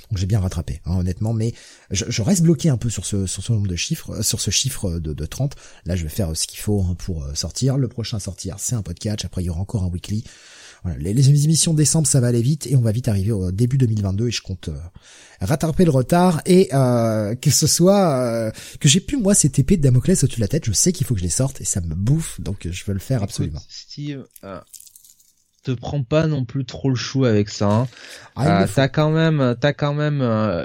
Donc 0.09 0.17
j'ai 0.17 0.25
bien 0.25 0.39
rattrapé, 0.39 0.81
hein, 0.85 0.97
honnêtement, 0.97 1.33
mais 1.33 1.53
je, 1.91 2.05
je, 2.07 2.21
reste 2.21 2.43
bloqué 2.43 2.69
un 2.69 2.77
peu 2.77 2.89
sur 2.89 3.05
ce, 3.05 3.25
sur 3.25 3.43
ce 3.43 3.51
nombre 3.51 3.67
de 3.67 3.75
chiffres, 3.75 4.11
euh, 4.11 4.21
sur 4.21 4.39
ce 4.39 4.51
chiffre 4.51 4.99
de, 4.99 5.13
de 5.13 5.25
30. 5.25 5.55
Là, 5.85 5.95
je 5.95 6.03
vais 6.03 6.09
faire 6.09 6.35
ce 6.35 6.47
qu'il 6.47 6.59
faut 6.59 6.81
hein, 6.81 6.95
pour 6.97 7.25
sortir. 7.35 7.77
Le 7.77 7.87
prochain 7.87 8.17
à 8.17 8.19
sortir, 8.19 8.55
c'est 8.59 8.75
un 8.75 8.81
podcast. 8.81 9.25
Après, 9.25 9.41
il 9.43 9.45
y 9.45 9.49
aura 9.49 9.61
encore 9.61 9.83
un 9.83 9.89
weekly. 9.89 10.23
Voilà, 10.83 10.97
les, 10.97 11.13
les, 11.13 11.29
émissions 11.29 11.73
de 11.73 11.77
décembre, 11.77 12.07
ça 12.07 12.21
va 12.21 12.27
aller 12.27 12.41
vite 12.41 12.67
et 12.67 12.75
on 12.75 12.81
va 12.81 12.91
vite 12.91 13.09
arriver 13.09 13.31
au 13.31 13.51
début 13.51 13.77
2022 13.77 14.27
et 14.27 14.31
je 14.31 14.41
compte 14.41 14.69
euh, 14.69 14.77
rattraper 15.41 15.83
le 15.83 15.91
retard 15.91 16.41
et 16.45 16.69
euh, 16.73 17.35
que 17.35 17.51
ce 17.51 17.67
soit 17.67 18.11
euh, 18.11 18.51
que 18.79 18.87
j'ai 18.87 19.01
pu 19.01 19.17
moi 19.17 19.33
cette 19.33 19.59
épée 19.59 19.75
de 19.75 19.81
Damoclès 19.81 20.23
au-dessus 20.23 20.37
de 20.37 20.41
la 20.41 20.47
tête. 20.47 20.65
Je 20.65 20.71
sais 20.71 20.93
qu'il 20.93 21.05
faut 21.05 21.15
que 21.15 21.19
je 21.19 21.25
les 21.25 21.29
sorte 21.29 21.59
et 21.59 21.65
ça 21.65 21.81
me 21.81 21.95
bouffe 21.95 22.39
donc 22.39 22.67
je 22.69 22.85
veux 22.85 22.93
le 22.93 22.99
faire 22.99 23.23
absolument. 23.23 23.61
Steve, 23.67 24.25
te 25.61 25.71
prends 25.71 26.03
pas 26.03 26.27
non 26.27 26.45
plus 26.45 26.65
trop 26.65 26.89
le 26.89 26.95
chou 26.95 27.25
avec 27.25 27.49
ça. 27.49 27.69
Hein. 27.69 27.87
Ah, 28.35 28.65
t'as 28.73 28.87
quand 28.87 29.11
même, 29.11 29.55
t'as 29.59 29.73
quand 29.73 29.93
même 29.93 30.23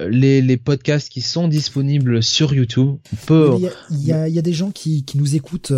les, 0.08 0.42
les 0.42 0.56
podcasts 0.56 1.08
qui 1.08 1.22
sont 1.22 1.48
disponibles 1.48 2.22
sur 2.22 2.54
YouTube. 2.54 2.96
Il 3.30 3.60
y, 3.60 3.66
a, 3.66 3.72
il, 3.90 4.06
y 4.06 4.12
a, 4.12 4.28
y 4.28 4.38
a, 4.38 4.42
des 4.42 4.52
gens 4.52 4.70
qui, 4.70 5.04
qui 5.04 5.18
nous 5.18 5.34
écoutent. 5.34 5.72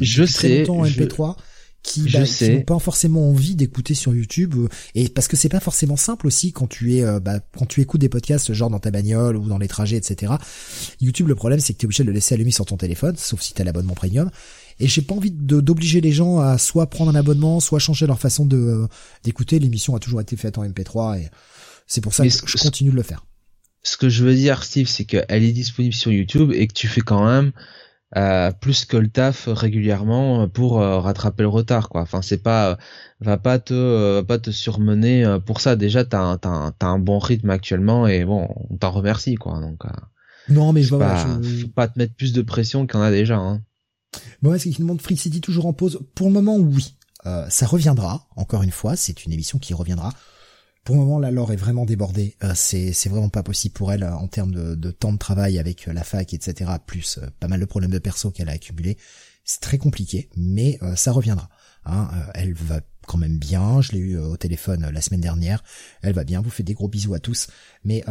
je 0.00 0.24
sais. 0.24 0.60
Longtemps 0.60 0.80
en 0.80 0.86
MP3 0.86 1.36
qui, 1.82 2.02
bah, 2.10 2.20
n'ont 2.48 2.62
pas 2.62 2.78
forcément 2.78 3.28
envie 3.30 3.54
d'écouter 3.54 3.94
sur 3.94 4.14
YouTube 4.14 4.54
euh, 4.56 4.68
et 4.94 5.08
parce 5.08 5.28
que 5.28 5.36
c'est 5.36 5.48
pas 5.48 5.60
forcément 5.60 5.96
simple 5.96 6.26
aussi 6.26 6.52
quand 6.52 6.66
tu 6.66 6.96
es 6.96 7.04
euh, 7.04 7.20
bah, 7.20 7.40
quand 7.56 7.66
tu 7.66 7.80
écoutes 7.80 8.00
des 8.00 8.08
podcasts 8.08 8.52
genre 8.52 8.70
dans 8.70 8.80
ta 8.80 8.90
bagnole 8.90 9.36
ou 9.36 9.48
dans 9.48 9.58
les 9.58 9.68
trajets 9.68 9.96
etc. 9.96 10.32
YouTube 11.00 11.28
le 11.28 11.34
problème 11.34 11.60
c'est 11.60 11.72
que 11.72 11.78
tu 11.78 11.84
es 11.84 11.86
obligé 11.86 12.02
de 12.02 12.08
le 12.08 12.14
laisser 12.14 12.34
allumé 12.34 12.50
sur 12.50 12.66
ton 12.66 12.76
téléphone 12.76 13.16
sauf 13.16 13.40
si 13.40 13.54
tu 13.54 13.62
as 13.62 13.64
l'abonnement 13.64 13.94
premium 13.94 14.30
et 14.80 14.86
j'ai 14.86 15.02
pas 15.02 15.14
envie 15.14 15.30
d'obliger 15.30 16.00
les 16.00 16.12
gens 16.12 16.38
à 16.40 16.58
soit 16.58 16.88
prendre 16.88 17.10
un 17.10 17.14
abonnement 17.14 17.60
soit 17.60 17.78
changer 17.78 18.06
leur 18.06 18.18
façon 18.18 18.46
de 18.46 18.56
euh, 18.56 18.86
d'écouter 19.24 19.58
l'émission 19.58 19.94
a 19.96 19.98
toujours 19.98 20.20
été 20.20 20.36
faite 20.36 20.58
en 20.58 20.64
MP3 20.64 21.20
et 21.20 21.30
c'est 21.86 22.00
pour 22.00 22.14
ça 22.14 22.24
que 22.24 22.30
je 22.30 22.56
continue 22.58 22.90
de 22.90 22.96
le 22.96 23.02
faire. 23.02 23.24
Ce 23.82 23.96
que 23.96 24.08
je 24.08 24.24
veux 24.24 24.34
dire 24.34 24.64
Steve 24.64 24.88
c'est 24.88 25.04
qu'elle 25.04 25.44
est 25.44 25.52
disponible 25.52 25.94
sur 25.94 26.12
YouTube 26.12 26.52
et 26.54 26.66
que 26.66 26.74
tu 26.74 26.88
fais 26.88 27.00
quand 27.00 27.24
même 27.24 27.52
euh, 28.16 28.50
plus 28.52 28.84
que 28.84 28.96
le 28.96 29.08
taf 29.08 29.48
régulièrement 29.48 30.48
pour 30.48 30.80
euh, 30.80 30.98
rattraper 30.98 31.42
le 31.42 31.48
retard 31.48 31.88
quoi 31.90 32.00
enfin 32.00 32.22
c'est 32.22 32.42
pas 32.42 32.78
va 33.20 33.36
pas 33.36 33.58
te 33.58 34.14
va 34.14 34.24
pas 34.24 34.38
te 34.38 34.50
surmener 34.50 35.38
pour 35.44 35.60
ça 35.60 35.76
déjà 35.76 36.04
t'as 36.04 36.20
un, 36.20 36.38
t'as 36.38 36.72
as 36.80 36.86
un 36.86 36.98
bon 36.98 37.18
rythme 37.18 37.50
actuellement 37.50 38.06
et 38.06 38.24
bon 38.24 38.48
on 38.70 38.76
t'en 38.76 38.90
remercie 38.90 39.34
quoi 39.34 39.60
donc 39.60 39.82
non 40.48 40.72
mais 40.72 40.82
je 40.82 40.88
vois 40.90 41.00
pas, 41.00 41.26
faut 41.42 41.68
pas 41.68 41.88
te 41.88 41.98
mettre 41.98 42.14
plus 42.14 42.32
de 42.32 42.42
pression 42.42 42.86
qu'il 42.86 42.98
y 42.98 43.02
en 43.02 43.04
a 43.04 43.10
déjà 43.10 43.36
hein. 43.36 43.60
Bon 44.42 44.54
est-ce 44.54 44.64
qu'il 44.64 44.78
demande 44.78 45.00
Free 45.00 45.16
City 45.16 45.40
toujours 45.40 45.66
en 45.66 45.72
pause 45.72 46.00
pour 46.14 46.28
le 46.28 46.32
moment 46.32 46.56
oui 46.56 46.94
euh, 47.26 47.48
ça 47.50 47.66
reviendra 47.66 48.28
encore 48.36 48.62
une 48.62 48.70
fois 48.70 48.96
c'est 48.96 49.24
une 49.24 49.32
émission 49.32 49.58
qui 49.58 49.74
reviendra 49.74 50.12
pour 50.88 50.96
le 50.96 51.02
moment, 51.02 51.18
la 51.18 51.30
Laure 51.30 51.52
est 51.52 51.56
vraiment 51.56 51.84
débordée. 51.84 52.34
Euh, 52.42 52.52
c'est 52.54 53.10
vraiment 53.10 53.28
pas 53.28 53.42
possible 53.42 53.74
pour 53.74 53.92
elle 53.92 54.04
euh, 54.04 54.14
en 54.14 54.26
termes 54.26 54.52
de, 54.52 54.74
de, 54.74 54.90
temps 54.90 55.12
de 55.12 55.18
travail 55.18 55.58
avec 55.58 55.86
euh, 55.86 55.92
la 55.92 56.02
fac, 56.02 56.32
etc. 56.32 56.70
Plus 56.86 57.20
pas 57.40 57.46
mal 57.46 57.60
de 57.60 57.66
problèmes 57.66 57.90
de 57.90 57.98
perso 57.98 58.30
qu'elle 58.30 58.48
a 58.48 58.52
accumulés. 58.52 58.96
C'est 59.44 59.60
très 59.60 59.76
compliqué, 59.76 60.30
mais 60.34 60.78
ça 60.94 61.12
reviendra. 61.12 61.50
Hein. 61.84 62.08
elle 62.34 62.54
va 62.54 62.80
quand 63.06 63.18
même 63.18 63.38
bien. 63.38 63.82
Je 63.82 63.92
l'ai 63.92 63.98
eu 63.98 64.18
au 64.18 64.38
téléphone 64.38 64.90
la 64.90 65.00
semaine 65.02 65.20
dernière. 65.20 65.62
Elle 66.00 66.14
va 66.14 66.24
bien. 66.24 66.40
Vous 66.40 66.48
faites 66.48 66.66
des 66.66 66.74
gros 66.74 66.88
bisous 66.88 67.12
à 67.14 67.18
tous. 67.18 67.48
Mais 67.84 68.04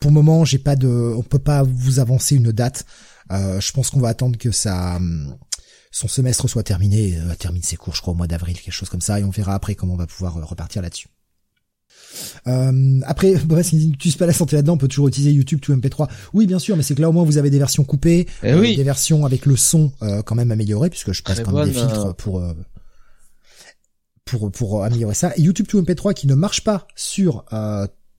pour 0.00 0.10
le 0.10 0.14
moment, 0.14 0.44
j'ai 0.44 0.58
pas 0.58 0.74
de, 0.74 1.14
on 1.16 1.22
peut 1.22 1.38
pas 1.38 1.62
vous 1.62 2.00
avancer 2.00 2.34
une 2.34 2.50
date. 2.50 2.84
Je 3.30 3.72
pense 3.72 3.90
qu'on 3.90 4.00
va 4.00 4.08
attendre 4.08 4.38
que 4.38 4.50
ça 4.50 4.96
hum, 4.96 5.36
son 5.90 6.08
semestre 6.08 6.48
soit 6.48 6.62
terminé, 6.62 7.18
termine 7.38 7.62
ses 7.62 7.76
cours, 7.76 7.94
je 7.94 8.00
crois 8.00 8.14
au 8.14 8.16
mois 8.16 8.26
d'avril, 8.26 8.58
quelque 8.58 8.72
chose 8.72 8.88
comme 8.88 9.00
ça, 9.00 9.20
et 9.20 9.24
on 9.24 9.30
verra 9.30 9.54
après 9.54 9.74
comment 9.74 9.94
on 9.94 9.98
va 9.98 10.06
pouvoir 10.06 10.34
repartir 10.34 10.82
là-dessus. 10.82 11.08
Euh, 12.46 13.00
après, 13.04 13.34
bref, 13.44 13.66
si 13.66 13.78
tu 13.78 13.86
n'utilises 13.86 14.16
pas 14.16 14.26
la 14.26 14.32
santé 14.32 14.56
là-dedans, 14.56 14.74
on 14.74 14.78
peut 14.78 14.88
toujours 14.88 15.08
utiliser 15.08 15.32
YouTube 15.32 15.60
to 15.60 15.74
MP3. 15.74 16.08
Oui, 16.32 16.46
bien 16.46 16.58
sûr, 16.58 16.76
mais 16.76 16.82
c'est 16.82 16.94
que 16.94 17.00
là 17.00 17.08
au 17.08 17.12
moins 17.12 17.24
vous 17.24 17.38
avez 17.38 17.50
des 17.50 17.58
versions 17.58 17.84
coupées, 17.84 18.26
eh 18.42 18.52
euh, 18.52 18.60
des 18.60 18.82
versions 18.82 19.24
avec 19.24 19.46
le 19.46 19.56
son 19.56 19.92
euh, 20.02 20.22
quand 20.22 20.34
même 20.34 20.50
amélioré, 20.50 20.90
puisque 20.90 21.12
je 21.12 21.22
passe 21.22 21.40
quand 21.40 21.52
même 21.52 21.66
des 21.66 21.74
filtres 21.74 22.14
pour 22.16 22.42
pour 24.24 24.50
pour 24.50 24.84
améliorer 24.84 25.14
ça. 25.14 25.32
Et 25.36 25.42
YouTube 25.42 25.66
to 25.66 25.80
MP3 25.80 26.14
qui 26.14 26.26
ne 26.26 26.34
marche 26.34 26.62
pas 26.62 26.86
sur 26.94 27.44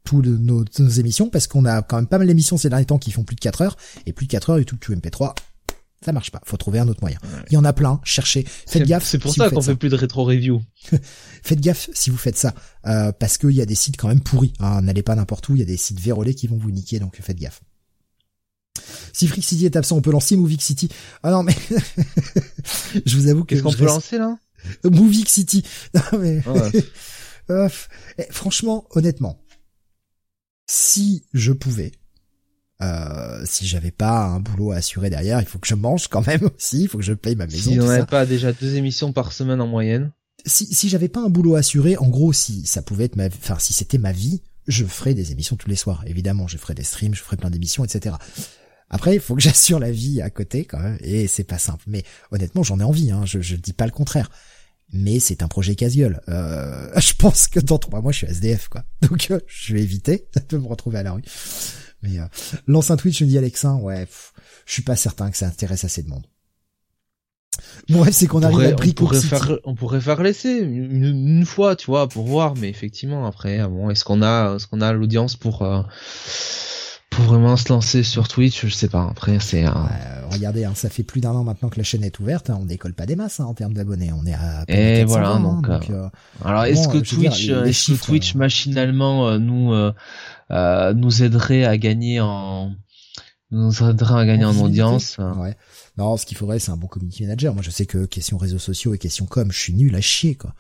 toutes 0.03 0.25
nos, 0.25 0.65
nos, 0.79 0.89
émissions, 0.89 1.29
parce 1.29 1.47
qu'on 1.47 1.65
a 1.65 1.81
quand 1.81 1.97
même 1.97 2.07
pas 2.07 2.17
mal 2.17 2.27
d'émissions 2.27 2.57
ces 2.57 2.69
derniers 2.69 2.85
temps 2.85 2.97
qui 2.97 3.11
font 3.11 3.23
plus 3.23 3.35
de 3.35 3.41
4 3.41 3.61
heures, 3.61 3.77
et 4.05 4.13
plus 4.13 4.25
de 4.25 4.31
4 4.31 4.49
heures 4.51 4.57
YouTube 4.59 4.79
to 4.79 4.93
MP3, 4.93 5.33
ça 6.03 6.11
marche 6.11 6.31
pas. 6.31 6.41
Faut 6.45 6.57
trouver 6.57 6.79
un 6.79 6.87
autre 6.87 6.99
moyen. 7.01 7.17
Il 7.49 7.53
y 7.53 7.57
en 7.57 7.63
a 7.63 7.73
plein. 7.73 8.01
Cherchez. 8.03 8.45
Faites 8.67 8.85
gaffe. 8.85 9.05
C'est 9.05 9.19
pour 9.19 9.33
ça 9.33 9.49
qu'on 9.49 9.61
fait 9.61 9.75
plus 9.75 9.89
de 9.89 9.95
rétro 9.95 10.25
review. 10.25 10.61
faites 11.43 11.61
gaffe 11.61 11.89
si 11.93 12.09
vous 12.09 12.17
faites 12.17 12.37
ça, 12.37 12.53
euh, 12.85 13.11
parce 13.11 13.37
qu'il 13.37 13.51
y 13.51 13.61
a 13.61 13.65
des 13.65 13.75
sites 13.75 13.97
quand 13.97 14.09
même 14.09 14.21
pourris. 14.21 14.53
Hein. 14.59 14.81
N'allez 14.81 15.03
pas 15.03 15.15
n'importe 15.15 15.47
où. 15.49 15.55
Il 15.55 15.59
y 15.59 15.63
a 15.63 15.65
des 15.65 15.77
sites 15.77 15.99
vérolés 15.99 16.35
qui 16.35 16.47
vont 16.47 16.57
vous 16.57 16.71
niquer, 16.71 16.99
donc 16.99 17.19
faites 17.21 17.39
gaffe. 17.39 17.61
Si 19.13 19.27
Freak 19.27 19.45
City 19.45 19.65
est 19.65 19.75
absent, 19.75 19.95
on 19.95 20.01
peut 20.01 20.11
lancer 20.11 20.35
Movie 20.35 20.59
City. 20.59 20.89
Ah 21.21 21.31
non 21.31 21.43
mais 21.43 21.55
je 23.05 23.15
vous 23.15 23.27
avoue 23.27 23.43
que 23.43 23.49
qu'est-ce 23.49 23.63
qu'on 23.63 23.71
peut 23.71 23.85
lancer 23.85 24.17
là? 24.17 24.37
Movie 24.83 25.25
City. 25.27 25.63
Non 25.93 26.19
mais 26.19 26.41
euh, 27.49 27.69
eh, 28.17 28.25
franchement, 28.31 28.87
honnêtement, 28.91 29.42
si 30.67 31.25
je 31.33 31.51
pouvais, 31.51 31.91
euh, 32.81 33.43
si 33.45 33.67
j'avais 33.67 33.91
pas 33.91 34.25
un 34.25 34.39
boulot 34.39 34.71
à 34.71 34.77
assurer 34.77 35.09
derrière, 35.09 35.39
il 35.39 35.45
faut 35.45 35.59
que 35.59 35.67
je 35.67 35.75
mange 35.75 36.07
quand 36.07 36.25
même 36.25 36.49
aussi, 36.55 36.83
il 36.83 36.87
faut 36.87 36.97
que 36.97 37.03
je 37.03 37.13
paye 37.13 37.35
ma 37.35 37.47
maison. 37.47 37.71
Si 37.71 37.79
on 37.79 37.85
n'avait 37.85 38.05
pas 38.05 38.25
déjà 38.25 38.51
deux 38.51 38.75
émissions 38.75 39.13
par 39.13 39.31
semaine 39.31 39.61
en 39.61 39.67
moyenne. 39.67 40.11
Si, 40.45 40.73
si 40.73 40.89
j'avais 40.89 41.07
pas 41.07 41.21
un 41.21 41.29
boulot 41.29 41.55
à 41.55 41.59
assurer, 41.59 41.95
en 41.97 42.09
gros, 42.09 42.33
si 42.33 42.65
ça 42.65 42.81
pouvait 42.81 43.05
être 43.05 43.15
ma, 43.15 43.27
enfin, 43.27 43.57
si 43.59 43.71
c'était 43.71 43.97
ma 43.97 44.11
vie, 44.11 44.41
je 44.67 44.85
ferais 44.85 45.13
des 45.13 45.31
émissions 45.31 45.55
tous 45.55 45.69
les 45.69 45.75
soirs. 45.75 46.03
Évidemment, 46.07 46.47
je 46.47 46.57
ferais 46.57 46.73
des 46.73 46.83
streams, 46.83 47.13
je 47.13 47.21
ferais 47.21 47.37
plein 47.37 47.49
d'émissions, 47.49 47.85
etc. 47.85 48.15
Après, 48.89 49.15
il 49.15 49.21
faut 49.21 49.35
que 49.35 49.41
j'assure 49.43 49.79
la 49.79 49.91
vie 49.91 50.21
à 50.21 50.29
côté 50.29 50.65
quand 50.65 50.79
même, 50.79 50.97
et 51.01 51.27
c'est 51.27 51.43
pas 51.43 51.59
simple. 51.59 51.83
Mais 51.87 52.03
honnêtement, 52.31 52.63
j'en 52.63 52.79
ai 52.79 52.83
envie, 52.83 53.11
hein, 53.11 53.25
je, 53.25 53.39
je 53.39 53.55
dis 53.55 53.73
pas 53.73 53.85
le 53.85 53.91
contraire. 53.91 54.29
Mais 54.93 55.19
c'est 55.19 55.41
un 55.41 55.47
projet 55.47 55.75
casse-gueule. 55.75 56.21
Euh, 56.29 56.89
je 56.99 57.13
pense 57.13 57.47
que 57.47 57.59
dans 57.59 57.79
trois 57.79 58.01
mois, 58.01 58.11
je 58.11 58.19
suis 58.19 58.27
SDF, 58.27 58.69
quoi. 58.69 58.83
Donc, 59.01 59.29
euh, 59.31 59.39
je 59.47 59.73
vais 59.73 59.81
éviter 59.81 60.27
de 60.49 60.57
me 60.57 60.67
retrouver 60.67 60.99
à 60.99 61.03
la 61.03 61.13
rue. 61.13 61.23
Mais 62.03 62.19
euh, 62.19 62.25
lance 62.67 62.91
un 62.91 62.97
Twitch, 62.97 63.21
me 63.21 63.27
dit 63.27 63.37
Alexin, 63.37 63.75
ouais, 63.77 64.07
je 64.65 64.73
suis 64.73 64.83
pas 64.83 64.95
certain 64.95 65.31
que 65.31 65.37
ça 65.37 65.47
intéresse 65.47 65.83
assez 65.83 66.03
de 66.03 66.09
monde. 66.09 66.25
Bon, 67.89 68.05
c'est 68.11 68.27
qu'on 68.27 68.41
arrive 68.41 68.59
à 68.59 68.75
on 68.75 68.91
pourrait 68.93 69.21
faire, 69.21 69.59
on 69.63 69.75
pourrait 69.75 70.01
faire 70.01 70.23
laisser 70.23 70.49
une, 70.49 71.45
fois, 71.45 71.75
tu 71.75 71.85
vois, 71.87 72.07
pour 72.07 72.25
voir, 72.25 72.55
mais 72.55 72.69
effectivement, 72.69 73.27
après, 73.27 73.59
bon, 73.67 73.89
est-ce 73.89 74.03
qu'on 74.03 74.21
a, 74.21 74.55
est-ce 74.55 74.67
qu'on 74.67 74.81
a 74.81 74.91
l'audience 74.91 75.35
pour, 75.35 75.61
euh, 75.61 75.81
pour 77.15 77.25
vraiment 77.25 77.55
se 77.57 77.69
lancer 77.69 78.03
sur 78.03 78.27
Twitch, 78.27 78.65
je 78.65 78.73
sais 78.73 78.87
pas. 78.87 79.07
Après, 79.09 79.39
c'est. 79.39 79.65
Euh... 79.65 79.71
regardez, 80.31 80.65
hein, 80.65 80.73
ça 80.75 80.89
fait 80.89 81.03
plus 81.03 81.21
d'un 81.21 81.31
an 81.31 81.43
maintenant 81.43 81.69
que 81.69 81.77
la 81.77 81.83
chaîne 81.83 82.03
est 82.03 82.19
ouverte. 82.19 82.49
Hein, 82.49 82.57
on 82.59 82.65
décolle 82.65 82.93
pas 82.93 83.05
des 83.05 83.15
masses 83.15 83.39
hein, 83.39 83.45
en 83.45 83.53
termes 83.53 83.73
d'abonnés. 83.73 84.11
On 84.13 84.25
est 84.25 84.33
à. 84.33 84.63
Et 84.67 85.03
voilà. 85.05 85.37
donc, 85.37 85.69
euh, 85.69 85.79
euh, 85.89 86.09
alors, 86.43 86.65
est-ce 86.65 86.87
que 86.87 86.97
Twitch, 86.97 87.49
est-ce 87.49 87.91
que 87.93 88.05
Twitch 88.05 88.35
machinalement 88.35 89.37
nous 89.39 89.73
nous 90.49 91.23
aiderait 91.23 91.65
à 91.65 91.77
gagner 91.77 92.19
en 92.19 92.71
nous 93.51 93.83
aiderait 93.83 94.21
à 94.21 94.25
gagner 94.25 94.45
en, 94.45 94.57
audience 94.57 95.17
Ouais. 95.37 95.55
Non, 95.97 96.17
ce 96.17 96.25
qu'il 96.25 96.37
faudrait, 96.37 96.57
c'est 96.57 96.71
un 96.71 96.77
bon 96.77 96.87
community 96.87 97.23
manager. 97.23 97.53
Moi, 97.53 97.61
je 97.61 97.69
sais 97.69 97.85
que 97.85 98.05
question 98.05 98.37
réseaux 98.37 98.57
sociaux 98.57 98.95
et 98.95 98.97
question 98.97 99.27
com, 99.27 99.51
je 99.51 99.59
suis 99.59 99.73
nul 99.73 99.95
à 99.95 100.01
chier, 100.01 100.35
quoi. 100.35 100.55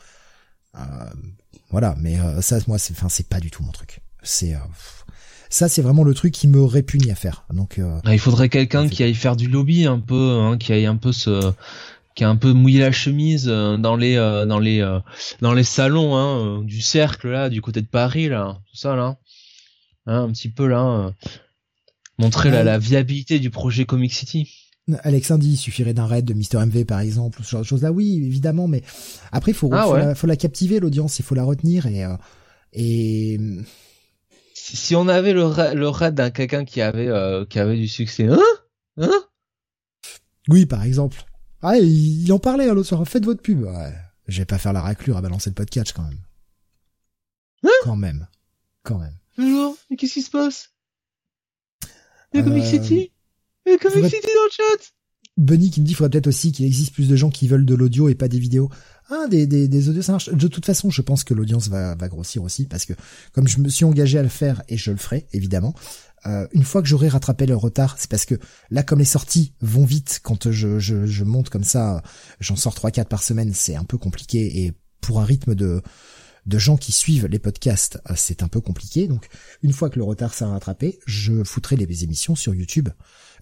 voilà, 1.71 1.95
mais 1.99 2.17
ça, 2.41 2.59
moi, 2.67 2.77
c'est, 2.77 2.93
enfin, 2.93 3.09
c'est 3.09 3.27
pas 3.27 3.39
du 3.39 3.49
tout 3.49 3.63
mon 3.63 3.71
truc. 3.71 4.01
C'est 4.21 4.55
ça, 5.53 5.69
c'est 5.69 5.83
vraiment 5.83 6.03
le 6.03 6.15
truc 6.15 6.33
qui 6.33 6.47
me 6.47 6.63
répugne 6.63 7.11
à 7.11 7.15
faire. 7.15 7.45
Donc, 7.53 7.77
euh, 7.77 7.99
il 8.11 8.17
faudrait 8.17 8.49
quelqu'un 8.49 8.89
qui 8.89 9.03
aille 9.03 9.13
faire 9.13 9.35
du 9.35 9.47
lobby 9.47 9.85
un 9.85 9.99
peu, 9.99 10.39
hein, 10.39 10.57
qui 10.57 10.73
aille 10.73 10.87
un 10.87 10.95
peu 10.95 11.11
se 11.11 11.53
qui 12.15 12.23
a 12.23 12.29
un 12.29 12.35
peu 12.35 12.53
mouillé 12.53 12.79
la 12.79 12.91
chemise 12.91 13.47
euh, 13.47 13.77
dans 13.77 13.95
les 13.95 14.15
euh, 14.15 14.47
dans 14.47 14.57
les 14.57 14.81
dans 15.41 15.53
les 15.53 15.63
salons 15.63 16.15
hein, 16.15 16.63
du 16.63 16.81
cercle 16.81 17.29
là 17.29 17.49
du 17.49 17.61
côté 17.61 17.81
de 17.81 17.87
Paris 17.87 18.29
là 18.29 18.57
tout 18.71 18.77
ça 18.77 18.95
là. 18.95 19.17
Hein, 20.07 20.23
un 20.23 20.31
petit 20.31 20.49
peu 20.49 20.65
là 20.65 21.13
montrer 22.17 22.49
la, 22.49 22.63
la, 22.63 22.79
viabilité 22.79 23.37
du 23.39 23.51
projet 23.51 23.85
Comic 23.85 24.11
City. 24.11 24.49
Alex 25.03 25.31
dit 25.33 25.51
il 25.51 25.57
suffirait 25.57 25.93
d'un 25.93 26.07
raid 26.07 26.25
de 26.25 26.33
Mister 26.33 26.57
MV 26.57 26.85
par 26.85 26.99
exemple 26.99 27.43
ce 27.43 27.51
genre 27.51 27.61
de 27.61 27.65
choses 27.67 27.83
là 27.83 27.91
oui 27.91 28.23
évidemment 28.25 28.67
mais 28.67 28.81
après 29.31 29.51
il 29.51 29.55
faut, 29.55 29.69
ah 29.71 29.83
faut, 29.83 29.97
la, 29.97 30.15
faut, 30.15 30.27
la, 30.27 30.35
captiver 30.35 30.79
l'audience 30.79 31.19
il 31.19 31.23
faut 31.23 31.35
la 31.35 31.43
retenir 31.43 31.85
et 31.85 32.03
et 32.73 33.39
si, 34.63 34.95
on 34.95 35.07
avait 35.07 35.33
le, 35.33 35.73
le 35.73 35.89
raid 35.89 36.15
d'un 36.15 36.31
quelqu'un 36.31 36.63
qui 36.63 36.81
avait 36.81 37.09
euh, 37.09 37.45
qui 37.45 37.59
avait 37.59 37.75
du 37.75 37.87
succès, 37.87 38.27
hein, 38.27 38.39
hein? 38.97 39.23
Oui, 40.47 40.65
par 40.65 40.83
exemple. 40.83 41.25
Ah, 41.61 41.77
il, 41.77 42.31
en 42.31 42.39
parlait 42.39 42.67
l'autre 42.67 42.87
soir. 42.87 43.05
Faites 43.07 43.25
votre 43.25 43.41
pub. 43.41 43.63
Ouais. 43.63 43.93
Je 44.27 44.39
vais 44.39 44.45
pas 44.45 44.57
faire 44.57 44.73
la 44.73 44.81
raclure 44.81 45.17
à 45.17 45.21
balancer 45.21 45.49
le 45.49 45.55
podcast 45.55 45.93
quand 45.93 46.03
même. 46.03 46.19
Hein? 47.63 47.69
Quand 47.83 47.95
même. 47.95 48.27
Quand 48.83 48.99
même. 48.99 49.17
Alors, 49.37 49.75
mais 49.89 49.97
qu'est-ce 49.97 50.13
qui 50.13 50.21
se 50.21 50.31
passe? 50.31 50.71
Il 52.33 52.39
y 52.39 52.39
a 52.39 52.43
Comic 52.43 52.65
City? 52.65 53.11
Il 53.65 53.71
y 53.71 53.75
a 53.75 53.77
Comic 53.77 54.05
City 54.05 54.27
dans 54.27 54.43
le 54.43 54.51
chat? 54.51 54.93
Bunny 55.37 55.71
qui 55.71 55.81
me 55.81 55.85
dit 55.85 55.91
qu'il 55.91 55.97
faudrait 55.97 56.11
peut-être 56.11 56.27
aussi 56.27 56.51
qu'il 56.51 56.65
existe 56.65 56.93
plus 56.93 57.09
de 57.09 57.15
gens 57.15 57.29
qui 57.29 57.47
veulent 57.47 57.65
de 57.65 57.75
l'audio 57.75 58.07
et 58.07 58.15
pas 58.15 58.27
des 58.27 58.39
vidéos. 58.39 58.69
Ah, 59.09 59.27
des, 59.29 59.47
des, 59.47 59.67
des 59.67 59.89
audios, 59.89 60.01
ça 60.01 60.13
marche. 60.13 60.29
De 60.29 60.47
toute 60.47 60.65
façon, 60.65 60.89
je 60.89 61.01
pense 61.01 61.23
que 61.23 61.33
l'audience 61.33 61.67
va, 61.67 61.95
va 61.95 62.07
grossir 62.07 62.43
aussi 62.43 62.65
parce 62.65 62.85
que 62.85 62.93
comme 63.33 63.47
je 63.47 63.59
me 63.59 63.69
suis 63.69 63.85
engagé 63.85 64.17
à 64.17 64.23
le 64.23 64.29
faire 64.29 64.61
et 64.69 64.77
je 64.77 64.91
le 64.91 64.97
ferai, 64.97 65.27
évidemment, 65.33 65.73
euh, 66.25 66.47
une 66.53 66.63
fois 66.63 66.81
que 66.81 66.87
j'aurai 66.87 67.09
rattrapé 67.09 67.45
le 67.45 67.55
retard, 67.55 67.97
c'est 67.99 68.09
parce 68.09 68.25
que 68.25 68.35
là, 68.69 68.83
comme 68.83 68.99
les 68.99 69.05
sorties 69.05 69.53
vont 69.61 69.85
vite, 69.85 70.21
quand 70.23 70.51
je, 70.51 70.79
je, 70.79 71.05
je 71.05 71.23
monte 71.23 71.49
comme 71.49 71.65
ça, 71.65 72.01
j'en 72.39 72.55
sors 72.55 72.73
3-4 72.73 73.05
par 73.05 73.23
semaine, 73.23 73.51
c'est 73.53 73.75
un 73.75 73.83
peu 73.83 73.97
compliqué 73.97 74.63
et 74.63 74.73
pour 75.01 75.19
un 75.19 75.25
rythme 75.25 75.53
de 75.53 75.81
de 76.45 76.57
gens 76.57 76.77
qui 76.77 76.91
suivent 76.91 77.27
les 77.27 77.39
podcasts, 77.39 77.99
euh, 78.09 78.13
c'est 78.15 78.43
un 78.43 78.47
peu 78.47 78.61
compliqué. 78.61 79.07
Donc, 79.07 79.27
une 79.61 79.73
fois 79.73 79.89
que 79.89 79.97
le 79.97 80.03
retard 80.03 80.33
sera 80.33 80.51
rattrapé, 80.51 80.99
je 81.05 81.43
foutrai 81.43 81.75
les 81.75 82.03
émissions 82.03 82.35
sur 82.35 82.53
YouTube 82.53 82.89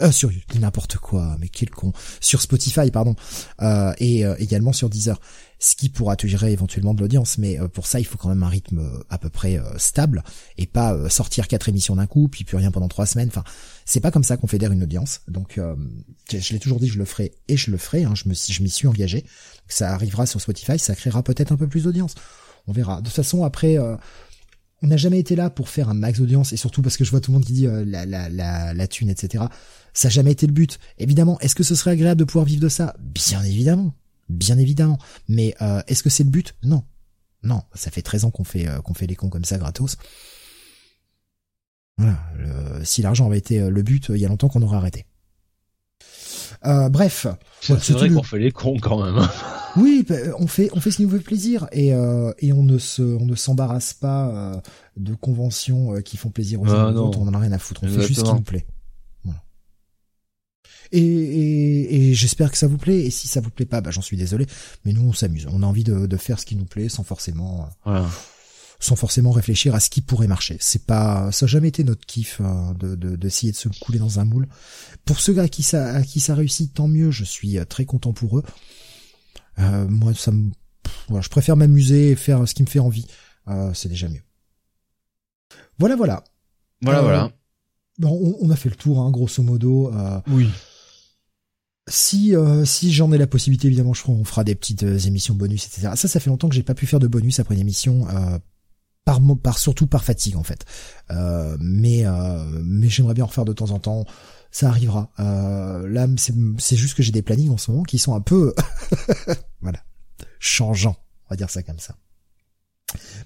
euh, 0.01 0.11
sur 0.11 0.31
n'importe 0.59 0.97
quoi, 0.97 1.37
mais 1.39 1.47
quel 1.47 1.69
con, 1.69 1.93
sur 2.19 2.41
Spotify 2.41 2.91
pardon, 2.91 3.15
euh, 3.61 3.93
et 3.99 4.25
euh, 4.25 4.35
également 4.39 4.73
sur 4.73 4.89
Deezer, 4.89 5.19
ce 5.59 5.75
qui 5.75 5.89
pourra 5.89 6.15
gérer 6.23 6.51
éventuellement 6.51 6.93
de 6.93 7.01
l'audience, 7.01 7.37
mais 7.37 7.59
euh, 7.59 7.67
pour 7.67 7.85
ça 7.85 7.99
il 7.99 8.05
faut 8.05 8.17
quand 8.17 8.29
même 8.29 8.41
un 8.43 8.49
rythme 8.49 8.81
à 9.09 9.17
peu 9.17 9.29
près 9.29 9.59
stable 9.77 10.23
et 10.57 10.65
pas 10.65 11.09
sortir 11.09 11.47
quatre 11.47 11.69
émissions 11.69 11.95
d'un 11.95 12.07
coup 12.07 12.27
puis 12.27 12.43
plus 12.43 12.57
rien 12.57 12.71
pendant 12.71 12.87
trois 12.87 13.05
semaines. 13.05 13.27
Enfin, 13.27 13.43
c'est 13.85 13.99
pas 13.99 14.11
comme 14.11 14.23
ça 14.23 14.37
qu'on 14.37 14.47
fédère 14.47 14.71
une 14.71 14.83
audience. 14.83 15.21
Donc 15.27 15.59
je 16.31 16.53
l'ai 16.53 16.59
toujours 16.59 16.79
dit, 16.79 16.87
je 16.87 16.97
le 16.97 17.05
ferai 17.05 17.33
et 17.47 17.57
je 17.57 17.71
le 17.71 17.77
ferai. 17.77 18.03
Hein, 18.03 18.13
je 18.15 18.27
me 18.27 18.33
je 18.33 18.63
m'y 18.63 18.69
suis 18.69 18.87
engagé. 18.87 19.25
Ça 19.67 19.93
arrivera 19.93 20.25
sur 20.25 20.41
Spotify, 20.41 20.79
ça 20.79 20.95
créera 20.95 21.23
peut-être 21.23 21.51
un 21.51 21.57
peu 21.57 21.67
plus 21.67 21.83
d'audience. 21.83 22.15
On 22.67 22.71
verra. 22.71 23.01
De 23.01 23.05
toute 23.07 23.15
façon 23.15 23.43
après 23.43 23.77
on 24.83 24.87
n'a 24.87 24.97
jamais 24.97 25.19
été 25.19 25.35
là 25.35 25.49
pour 25.49 25.69
faire 25.69 25.89
un 25.89 25.93
max 25.93 26.19
d'audience 26.19 26.53
et 26.53 26.57
surtout 26.57 26.81
parce 26.81 26.97
que 26.97 27.03
je 27.03 27.11
vois 27.11 27.21
tout 27.21 27.31
le 27.31 27.35
monde 27.35 27.45
qui 27.45 27.53
dit 27.53 27.67
la, 27.67 28.05
la, 28.05 28.29
la, 28.29 28.73
la 28.73 28.87
thune, 28.87 29.09
etc. 29.09 29.45
Ça 29.93 30.07
n'a 30.07 30.11
jamais 30.11 30.31
été 30.31 30.47
le 30.47 30.53
but. 30.53 30.79
Évidemment, 30.97 31.39
est-ce 31.39 31.55
que 31.55 31.63
ce 31.63 31.75
serait 31.75 31.91
agréable 31.91 32.19
de 32.19 32.23
pouvoir 32.25 32.45
vivre 32.45 32.61
de 32.61 32.69
ça? 32.69 32.95
Bien 32.99 33.43
évidemment. 33.43 33.93
Bien 34.29 34.57
évidemment. 34.57 34.97
Mais 35.27 35.55
euh, 35.61 35.81
est-ce 35.87 36.03
que 36.03 36.09
c'est 36.09 36.23
le 36.23 36.29
but? 36.29 36.55
Non. 36.63 36.83
Non, 37.43 37.63
ça 37.73 37.91
fait 37.91 38.01
13 38.01 38.25
ans 38.25 38.31
qu'on 38.31 38.43
fait 38.43 38.67
euh, 38.67 38.79
qu'on 38.81 38.93
fait 38.93 39.07
les 39.07 39.15
cons 39.15 39.29
comme 39.29 39.45
ça 39.45 39.57
gratos. 39.57 39.97
Voilà, 41.97 42.17
si 42.83 43.01
l'argent 43.01 43.27
avait 43.27 43.37
été 43.37 43.59
euh, 43.59 43.69
le 43.69 43.83
but, 43.83 44.09
il 44.09 44.17
y 44.17 44.25
a 44.25 44.29
longtemps 44.29 44.47
qu'on 44.47 44.61
aurait 44.63 44.77
arrêté. 44.77 45.05
bref. 46.63 47.27
C'est 47.61 47.89
vrai 47.91 48.09
qu'on 48.09 48.23
fait 48.23 48.39
les 48.39 48.51
cons 48.51 48.77
quand 48.79 49.03
même. 49.03 49.27
Oui, 49.77 50.05
bah, 50.07 50.15
on 50.39 50.47
fait 50.47 50.69
on 50.73 50.79
fait 50.79 50.91
ce 50.91 50.97
qui 50.97 51.03
nous 51.03 51.09
fait 51.09 51.19
plaisir 51.19 51.67
et 51.71 51.89
et 52.39 52.53
on 52.53 52.63
ne 52.63 52.77
se 52.77 53.01
on 53.01 53.25
ne 53.25 53.35
s'embarrasse 53.35 53.93
pas 53.93 54.61
de 54.97 55.13
conventions 55.15 56.01
qui 56.01 56.17
font 56.17 56.29
plaisir 56.29 56.61
aux 56.61 56.69
ah, 56.69 56.91
autres. 56.91 57.19
On 57.19 57.27
en 57.27 57.33
a 57.33 57.39
rien 57.39 57.51
à 57.51 57.59
foutre. 57.59 57.83
On 57.83 57.87
fait 57.87 58.07
juste 58.07 58.21
ce 58.21 58.25
qui 58.25 58.33
nous 58.33 58.41
plaît. 58.41 58.65
Et, 60.91 60.99
et, 60.99 62.09
et 62.09 62.13
j'espère 62.13 62.51
que 62.51 62.57
ça 62.57 62.67
vous 62.67 62.77
plaît. 62.77 62.99
Et 62.99 63.11
si 63.11 63.27
ça 63.27 63.41
vous 63.41 63.49
plaît 63.49 63.65
pas, 63.65 63.81
bah, 63.81 63.91
j'en 63.91 64.01
suis 64.01 64.17
désolé. 64.17 64.45
Mais 64.85 64.93
nous, 64.93 65.07
on 65.07 65.13
s'amuse. 65.13 65.47
On 65.49 65.63
a 65.63 65.65
envie 65.65 65.83
de, 65.83 66.05
de, 66.05 66.17
faire 66.17 66.39
ce 66.39 66.45
qui 66.45 66.55
nous 66.55 66.65
plaît 66.65 66.89
sans 66.89 67.03
forcément, 67.03 67.69
voilà. 67.85 68.07
sans 68.79 68.95
forcément 68.95 69.31
réfléchir 69.31 69.73
à 69.73 69.79
ce 69.79 69.89
qui 69.89 70.01
pourrait 70.01 70.27
marcher. 70.27 70.57
C'est 70.59 70.85
pas, 70.85 71.31
ça 71.31 71.45
a 71.45 71.47
jamais 71.47 71.69
été 71.69 71.83
notre 71.83 72.05
kiff 72.05 72.41
hein, 72.41 72.75
de 72.79 72.95
d'essayer 73.15 73.51
de, 73.51 73.57
se 73.57 73.69
couler 73.69 73.99
dans 73.99 74.19
un 74.19 74.25
moule. 74.25 74.47
Pour 75.05 75.19
ceux 75.19 75.37
à 75.39 75.47
qui 75.47 75.63
ça, 75.63 75.93
à 75.93 76.03
qui 76.03 76.19
ça 76.19 76.35
réussit, 76.35 76.73
tant 76.73 76.87
mieux. 76.87 77.11
Je 77.11 77.23
suis 77.23 77.57
euh, 77.57 77.65
très 77.65 77.85
content 77.85 78.11
pour 78.11 78.39
eux. 78.39 78.43
Euh, 79.61 79.87
moi, 79.87 80.13
ça 80.13 80.31
me, 80.31 80.51
voilà, 81.07 81.21
je 81.21 81.29
préfère 81.29 81.55
m'amuser 81.55 82.11
et 82.11 82.15
faire 82.15 82.47
ce 82.47 82.53
qui 82.53 82.63
me 82.63 82.67
fait 82.67 82.79
envie. 82.79 83.05
Euh, 83.47 83.73
c'est 83.73 83.89
déjà 83.89 84.07
mieux. 84.07 84.23
Voilà, 85.79 85.95
voilà. 85.95 86.23
Voilà, 86.81 86.99
euh, 86.99 87.03
voilà. 87.03 87.31
Bon, 87.99 88.09
on, 88.09 88.47
on, 88.47 88.49
a 88.49 88.55
fait 88.55 88.69
le 88.69 88.75
tour, 88.75 88.99
hein, 88.99 89.11
grosso 89.11 89.43
modo. 89.43 89.93
Euh, 89.93 90.21
oui 90.27 90.49
si 91.87 92.35
euh, 92.35 92.63
si 92.63 92.91
j'en 92.91 93.11
ai 93.11 93.17
la 93.17 93.27
possibilité 93.27 93.67
évidemment 93.67 93.93
je 93.93 94.03
on 94.07 94.23
fera 94.23 94.43
des 94.43 94.55
petites 94.55 94.83
euh, 94.83 94.97
émissions 94.99 95.33
bonus 95.33 95.65
etc 95.65 95.93
ça 95.95 96.07
ça 96.07 96.19
fait 96.19 96.29
longtemps 96.29 96.47
que 96.47 96.55
j'ai 96.55 96.63
pas 96.63 96.75
pu 96.75 96.85
faire 96.85 96.99
de 96.99 97.07
bonus 97.07 97.39
après 97.39 97.55
une 97.55 97.61
émission 97.61 98.07
euh, 98.09 98.37
par 99.03 99.19
par 99.41 99.57
surtout 99.57 99.87
par 99.87 100.03
fatigue 100.03 100.35
en 100.35 100.43
fait 100.43 100.65
mais 101.59 102.05
mais 102.63 102.87
j'aimerais 102.87 103.13
bien 103.13 103.23
en 103.23 103.27
refaire 103.27 103.45
de 103.45 103.53
temps 103.53 103.71
en 103.71 103.79
temps 103.79 104.05
ça 104.51 104.69
arrivera 104.69 105.09
là 105.17 106.07
c'est 106.17 106.75
juste 106.75 106.95
que 106.95 107.03
j'ai 107.03 107.11
des 107.11 107.21
plannings 107.21 107.49
en 107.49 107.57
ce 107.57 107.71
moment 107.71 107.83
qui 107.83 107.99
sont 107.99 108.15
un 108.15 108.21
peu 108.21 108.53
voilà 109.61 109.79
changeants 110.39 110.97
on 111.25 111.29
va 111.33 111.35
dire 111.35 111.49
ça 111.49 111.63
comme 111.63 111.79
ça 111.79 111.95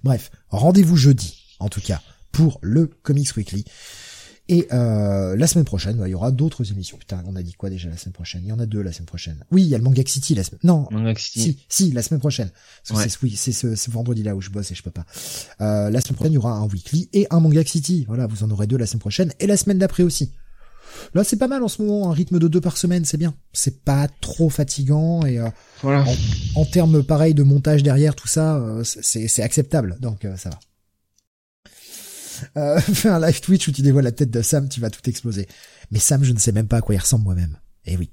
bref 0.03 0.31
rendez-vous 0.49 0.97
jeudi 0.97 1.57
en 1.59 1.69
tout 1.69 1.81
cas 1.81 2.01
pour 2.31 2.59
le 2.61 2.87
Comics 2.87 3.35
Weekly 3.35 3.65
et 4.47 4.67
euh, 4.71 5.35
la 5.35 5.47
semaine 5.47 5.65
prochaine, 5.65 5.97
bah, 5.97 6.07
il 6.07 6.11
y 6.11 6.15
aura 6.15 6.31
d'autres 6.31 6.71
émissions. 6.71 6.97
Putain, 6.97 7.23
on 7.25 7.35
a 7.35 7.41
dit 7.41 7.53
quoi 7.53 7.71
déjà 7.71 7.89
la 7.89 7.97
semaine 7.97 8.13
prochaine? 8.13 8.41
Il 8.43 8.49
y 8.49 8.51
en 8.51 8.59
a 8.59 8.67
deux 8.67 8.81
la 8.81 8.91
semaine 8.91 9.07
prochaine. 9.07 9.43
Oui, 9.49 9.63
il 9.63 9.67
y 9.67 9.75
a 9.75 9.79
le 9.79 9.83
Manga 9.83 10.03
City 10.05 10.35
la 10.35 10.43
semaine. 10.43 10.59
Non, 10.63 10.87
Manga 10.91 11.15
City. 11.15 11.41
Si, 11.41 11.85
si, 11.87 11.91
la 11.91 12.03
semaine 12.03 12.19
prochaine. 12.19 12.51
c'est 12.83 12.93
oui, 13.23 13.35
c'est 13.35 13.51
ce, 13.51 13.89
vendredi 13.89 14.21
là 14.21 14.35
où 14.35 14.41
je 14.41 14.51
bosse 14.51 14.71
et 14.71 14.75
je 14.75 14.83
peux 14.83 14.91
pas. 14.91 15.05
Euh, 15.61 15.89
la 15.89 15.99
semaine 15.99 16.15
prochaine, 16.15 16.33
il 16.33 16.35
y 16.35 16.39
aura 16.39 16.51
un 16.51 16.67
weekly 16.67 17.09
et 17.13 17.25
un 17.31 17.39
Manga 17.39 17.65
City. 17.65 18.05
Voilà, 18.07 18.27
vous 18.27 18.43
en 18.43 18.51
aurez 18.51 18.67
deux 18.67 18.77
la 18.77 18.85
semaine 18.85 18.99
prochaine 18.99 19.33
et 19.39 19.47
la 19.47 19.57
semaine 19.57 19.79
d'après 19.79 20.03
aussi. 20.03 20.31
Là, 21.13 21.23
c'est 21.23 21.37
pas 21.37 21.47
mal 21.47 21.63
en 21.63 21.67
ce 21.67 21.81
moment, 21.81 22.09
un 22.09 22.13
rythme 22.13 22.39
de 22.39 22.47
deux 22.47 22.61
par 22.61 22.77
semaine, 22.77 23.05
c'est 23.05 23.17
bien. 23.17 23.33
C'est 23.53 23.83
pas 23.83 24.07
trop 24.21 24.49
fatigant 24.49 25.25
et 25.25 25.39
euh, 25.39 25.49
voilà. 25.81 26.05
en, 26.55 26.65
termes 26.65 27.03
pareil 27.03 27.33
de 27.33 27.43
montage 27.43 27.83
derrière, 27.83 28.15
tout 28.15 28.27
ça, 28.27 28.57
euh, 28.57 28.83
c'est 28.83 29.43
acceptable. 29.43 29.97
Donc 29.99 30.25
euh, 30.25 30.35
ça 30.37 30.49
va 30.49 30.59
euh, 32.57 32.79
fais 32.93 33.09
un 33.09 33.19
live 33.19 33.41
Twitch 33.41 33.67
où 33.67 33.71
tu 33.71 33.81
dévoiles 33.81 34.03
la 34.03 34.11
tête 34.11 34.31
de 34.31 34.41
Sam, 34.41 34.69
tu 34.69 34.79
vas 34.79 34.89
tout 34.89 35.07
exploser. 35.09 35.47
Mais 35.91 35.99
Sam, 35.99 36.23
je 36.23 36.33
ne 36.33 36.39
sais 36.39 36.51
même 36.51 36.67
pas 36.67 36.77
à 36.77 36.81
quoi 36.81 36.95
il 36.95 36.99
ressemble 36.99 37.23
moi-même. 37.23 37.57
Eh 37.85 37.97
oui. 37.97 38.09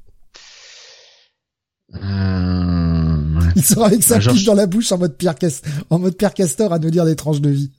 Euh. 1.95 3.41
Il 3.55 3.65
sera 3.65 3.87
avec 3.87 4.03
sa 4.03 4.17
ah, 4.17 4.33
dans 4.47 4.55
la 4.55 4.67
bouche 4.67 4.93
en 4.93 4.99
mode 4.99 5.17
Pierre, 5.17 5.35
en 5.91 5.99
mode 5.99 6.17
Pierre 6.17 6.35
Castor 6.35 6.73
à 6.73 6.79
nous 6.79 6.91
dire 6.91 7.05
des 7.05 7.17
tranches 7.17 7.41
de 7.41 7.51
vie. 7.51 7.71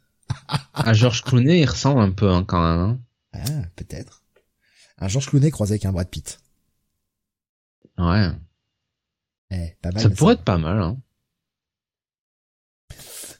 à 0.74 0.94
Georges 0.94 1.24
Clooney, 1.24 1.62
il 1.62 1.66
ressemble 1.66 2.02
un 2.02 2.12
peu 2.12 2.30
hein, 2.30 2.44
quand 2.48 2.62
même. 2.62 2.80
Hein. 2.80 3.00
Ah, 3.34 3.66
peut-être. 3.76 4.23
Un 5.04 5.10
Georges 5.10 5.28
Clooney 5.28 5.52
croisé 5.52 5.74
avec 5.74 5.84
un 5.84 5.92
Brad 5.92 6.08
Pitt. 6.08 6.40
Ouais. 7.98 8.30
Eh, 9.52 9.76
pas 9.82 9.92
mal, 9.92 10.02
ça 10.02 10.10
pourrait 10.10 10.36
être 10.36 10.46
pas 10.46 10.58
mal. 10.58 10.82
Hein. 10.82 10.98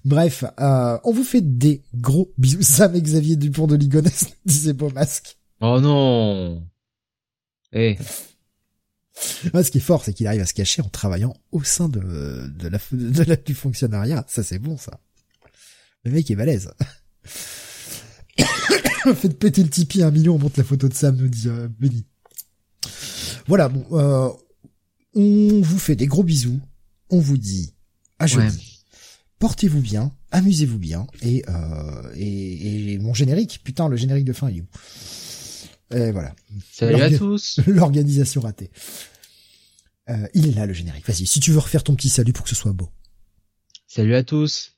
Bref, 0.04 0.44
euh, 0.60 1.00
on 1.06 1.14
vous 1.14 1.24
fait 1.24 1.40
des 1.40 1.82
gros 1.96 2.34
bisous. 2.38 2.62
Sam 2.62 2.94
et 2.98 3.02
Xavier 3.02 3.38
Dupont 3.38 3.68
de 3.68 3.78
Ligonnès, 3.78 4.26
disait 4.46 4.74
Beau 4.74 4.90
Masque. 4.90 5.38
Oh 5.62 5.80
non 5.80 6.68
Eh 7.72 7.98
ce 9.16 9.72
qui 9.72 9.78
est 9.78 9.82
fort, 9.82 10.04
c'est 10.04 10.14
qu'il 10.14 10.28
arrive 10.28 10.42
à 10.42 10.46
se 10.46 10.54
cacher 10.54 10.82
en 10.82 10.90
travaillant 10.90 11.34
au 11.52 11.64
sein 11.64 11.88
de, 11.88 12.02
de, 12.48 12.68
la, 12.68 12.80
de 12.92 13.24
la, 13.24 13.36
du 13.38 13.54
fonctionnariat. 13.54 14.26
Ça, 14.28 14.44
c'est 14.44 14.60
bon, 14.60 14.76
ça. 14.76 15.00
Le 16.04 16.12
mec 16.12 16.30
est 16.30 16.36
balèze. 16.36 16.74
Faites 19.16 19.38
péter 19.38 19.64
le 19.64 19.70
Tipeee 19.70 20.04
à 20.04 20.08
un 20.08 20.12
million, 20.12 20.36
on 20.36 20.40
montre 20.40 20.60
la 20.60 20.64
photo 20.64 20.88
de 20.88 20.94
Sam, 20.94 21.16
nous 21.16 21.28
dit 21.28 21.48
euh, 21.48 21.68
Benny. 21.80 22.06
Voilà, 23.48 23.70
bon, 23.70 23.86
euh, 23.92 24.30
on 25.16 25.62
vous 25.62 25.80
fait 25.80 25.96
des 25.96 26.08
gros 26.08 26.24
bisous. 26.24 26.60
On 27.10 27.20
vous 27.20 27.38
dit 27.38 27.74
à 28.20 28.28
jeudi 28.28 28.74
portez-vous 29.44 29.82
bien, 29.82 30.14
amusez-vous 30.32 30.80
bien, 30.80 31.06
et, 31.22 31.44
euh, 31.50 32.14
et, 32.16 32.94
et, 32.94 32.98
mon 32.98 33.14
générique, 33.14 33.60
putain, 33.62 33.90
le 33.90 33.98
générique 33.98 34.24
de 34.24 34.32
fin, 34.32 34.50
il 34.50 34.60
est 34.60 34.62
où 34.62 35.98
Et 35.98 36.12
voilà. 36.14 36.34
Salut 36.72 37.02
à 37.02 37.12
tous. 37.12 37.60
L'organisation 37.68 38.40
ratée. 38.40 38.72
Euh, 40.10 40.28
il 40.34 40.48
est 40.48 40.54
là, 40.54 40.66
le 40.66 40.72
générique. 40.72 41.06
Vas-y, 41.06 41.26
si 41.26 41.42
tu 41.42 41.52
veux 41.52 41.60
refaire 41.60 41.84
ton 41.84 41.94
petit 41.94 42.08
salut 42.08 42.32
pour 42.32 42.46
que 42.46 42.50
ce 42.50 42.56
soit 42.56 42.72
beau. 42.72 42.90
Salut 43.86 44.16
à 44.16 44.24
tous. 44.24 44.73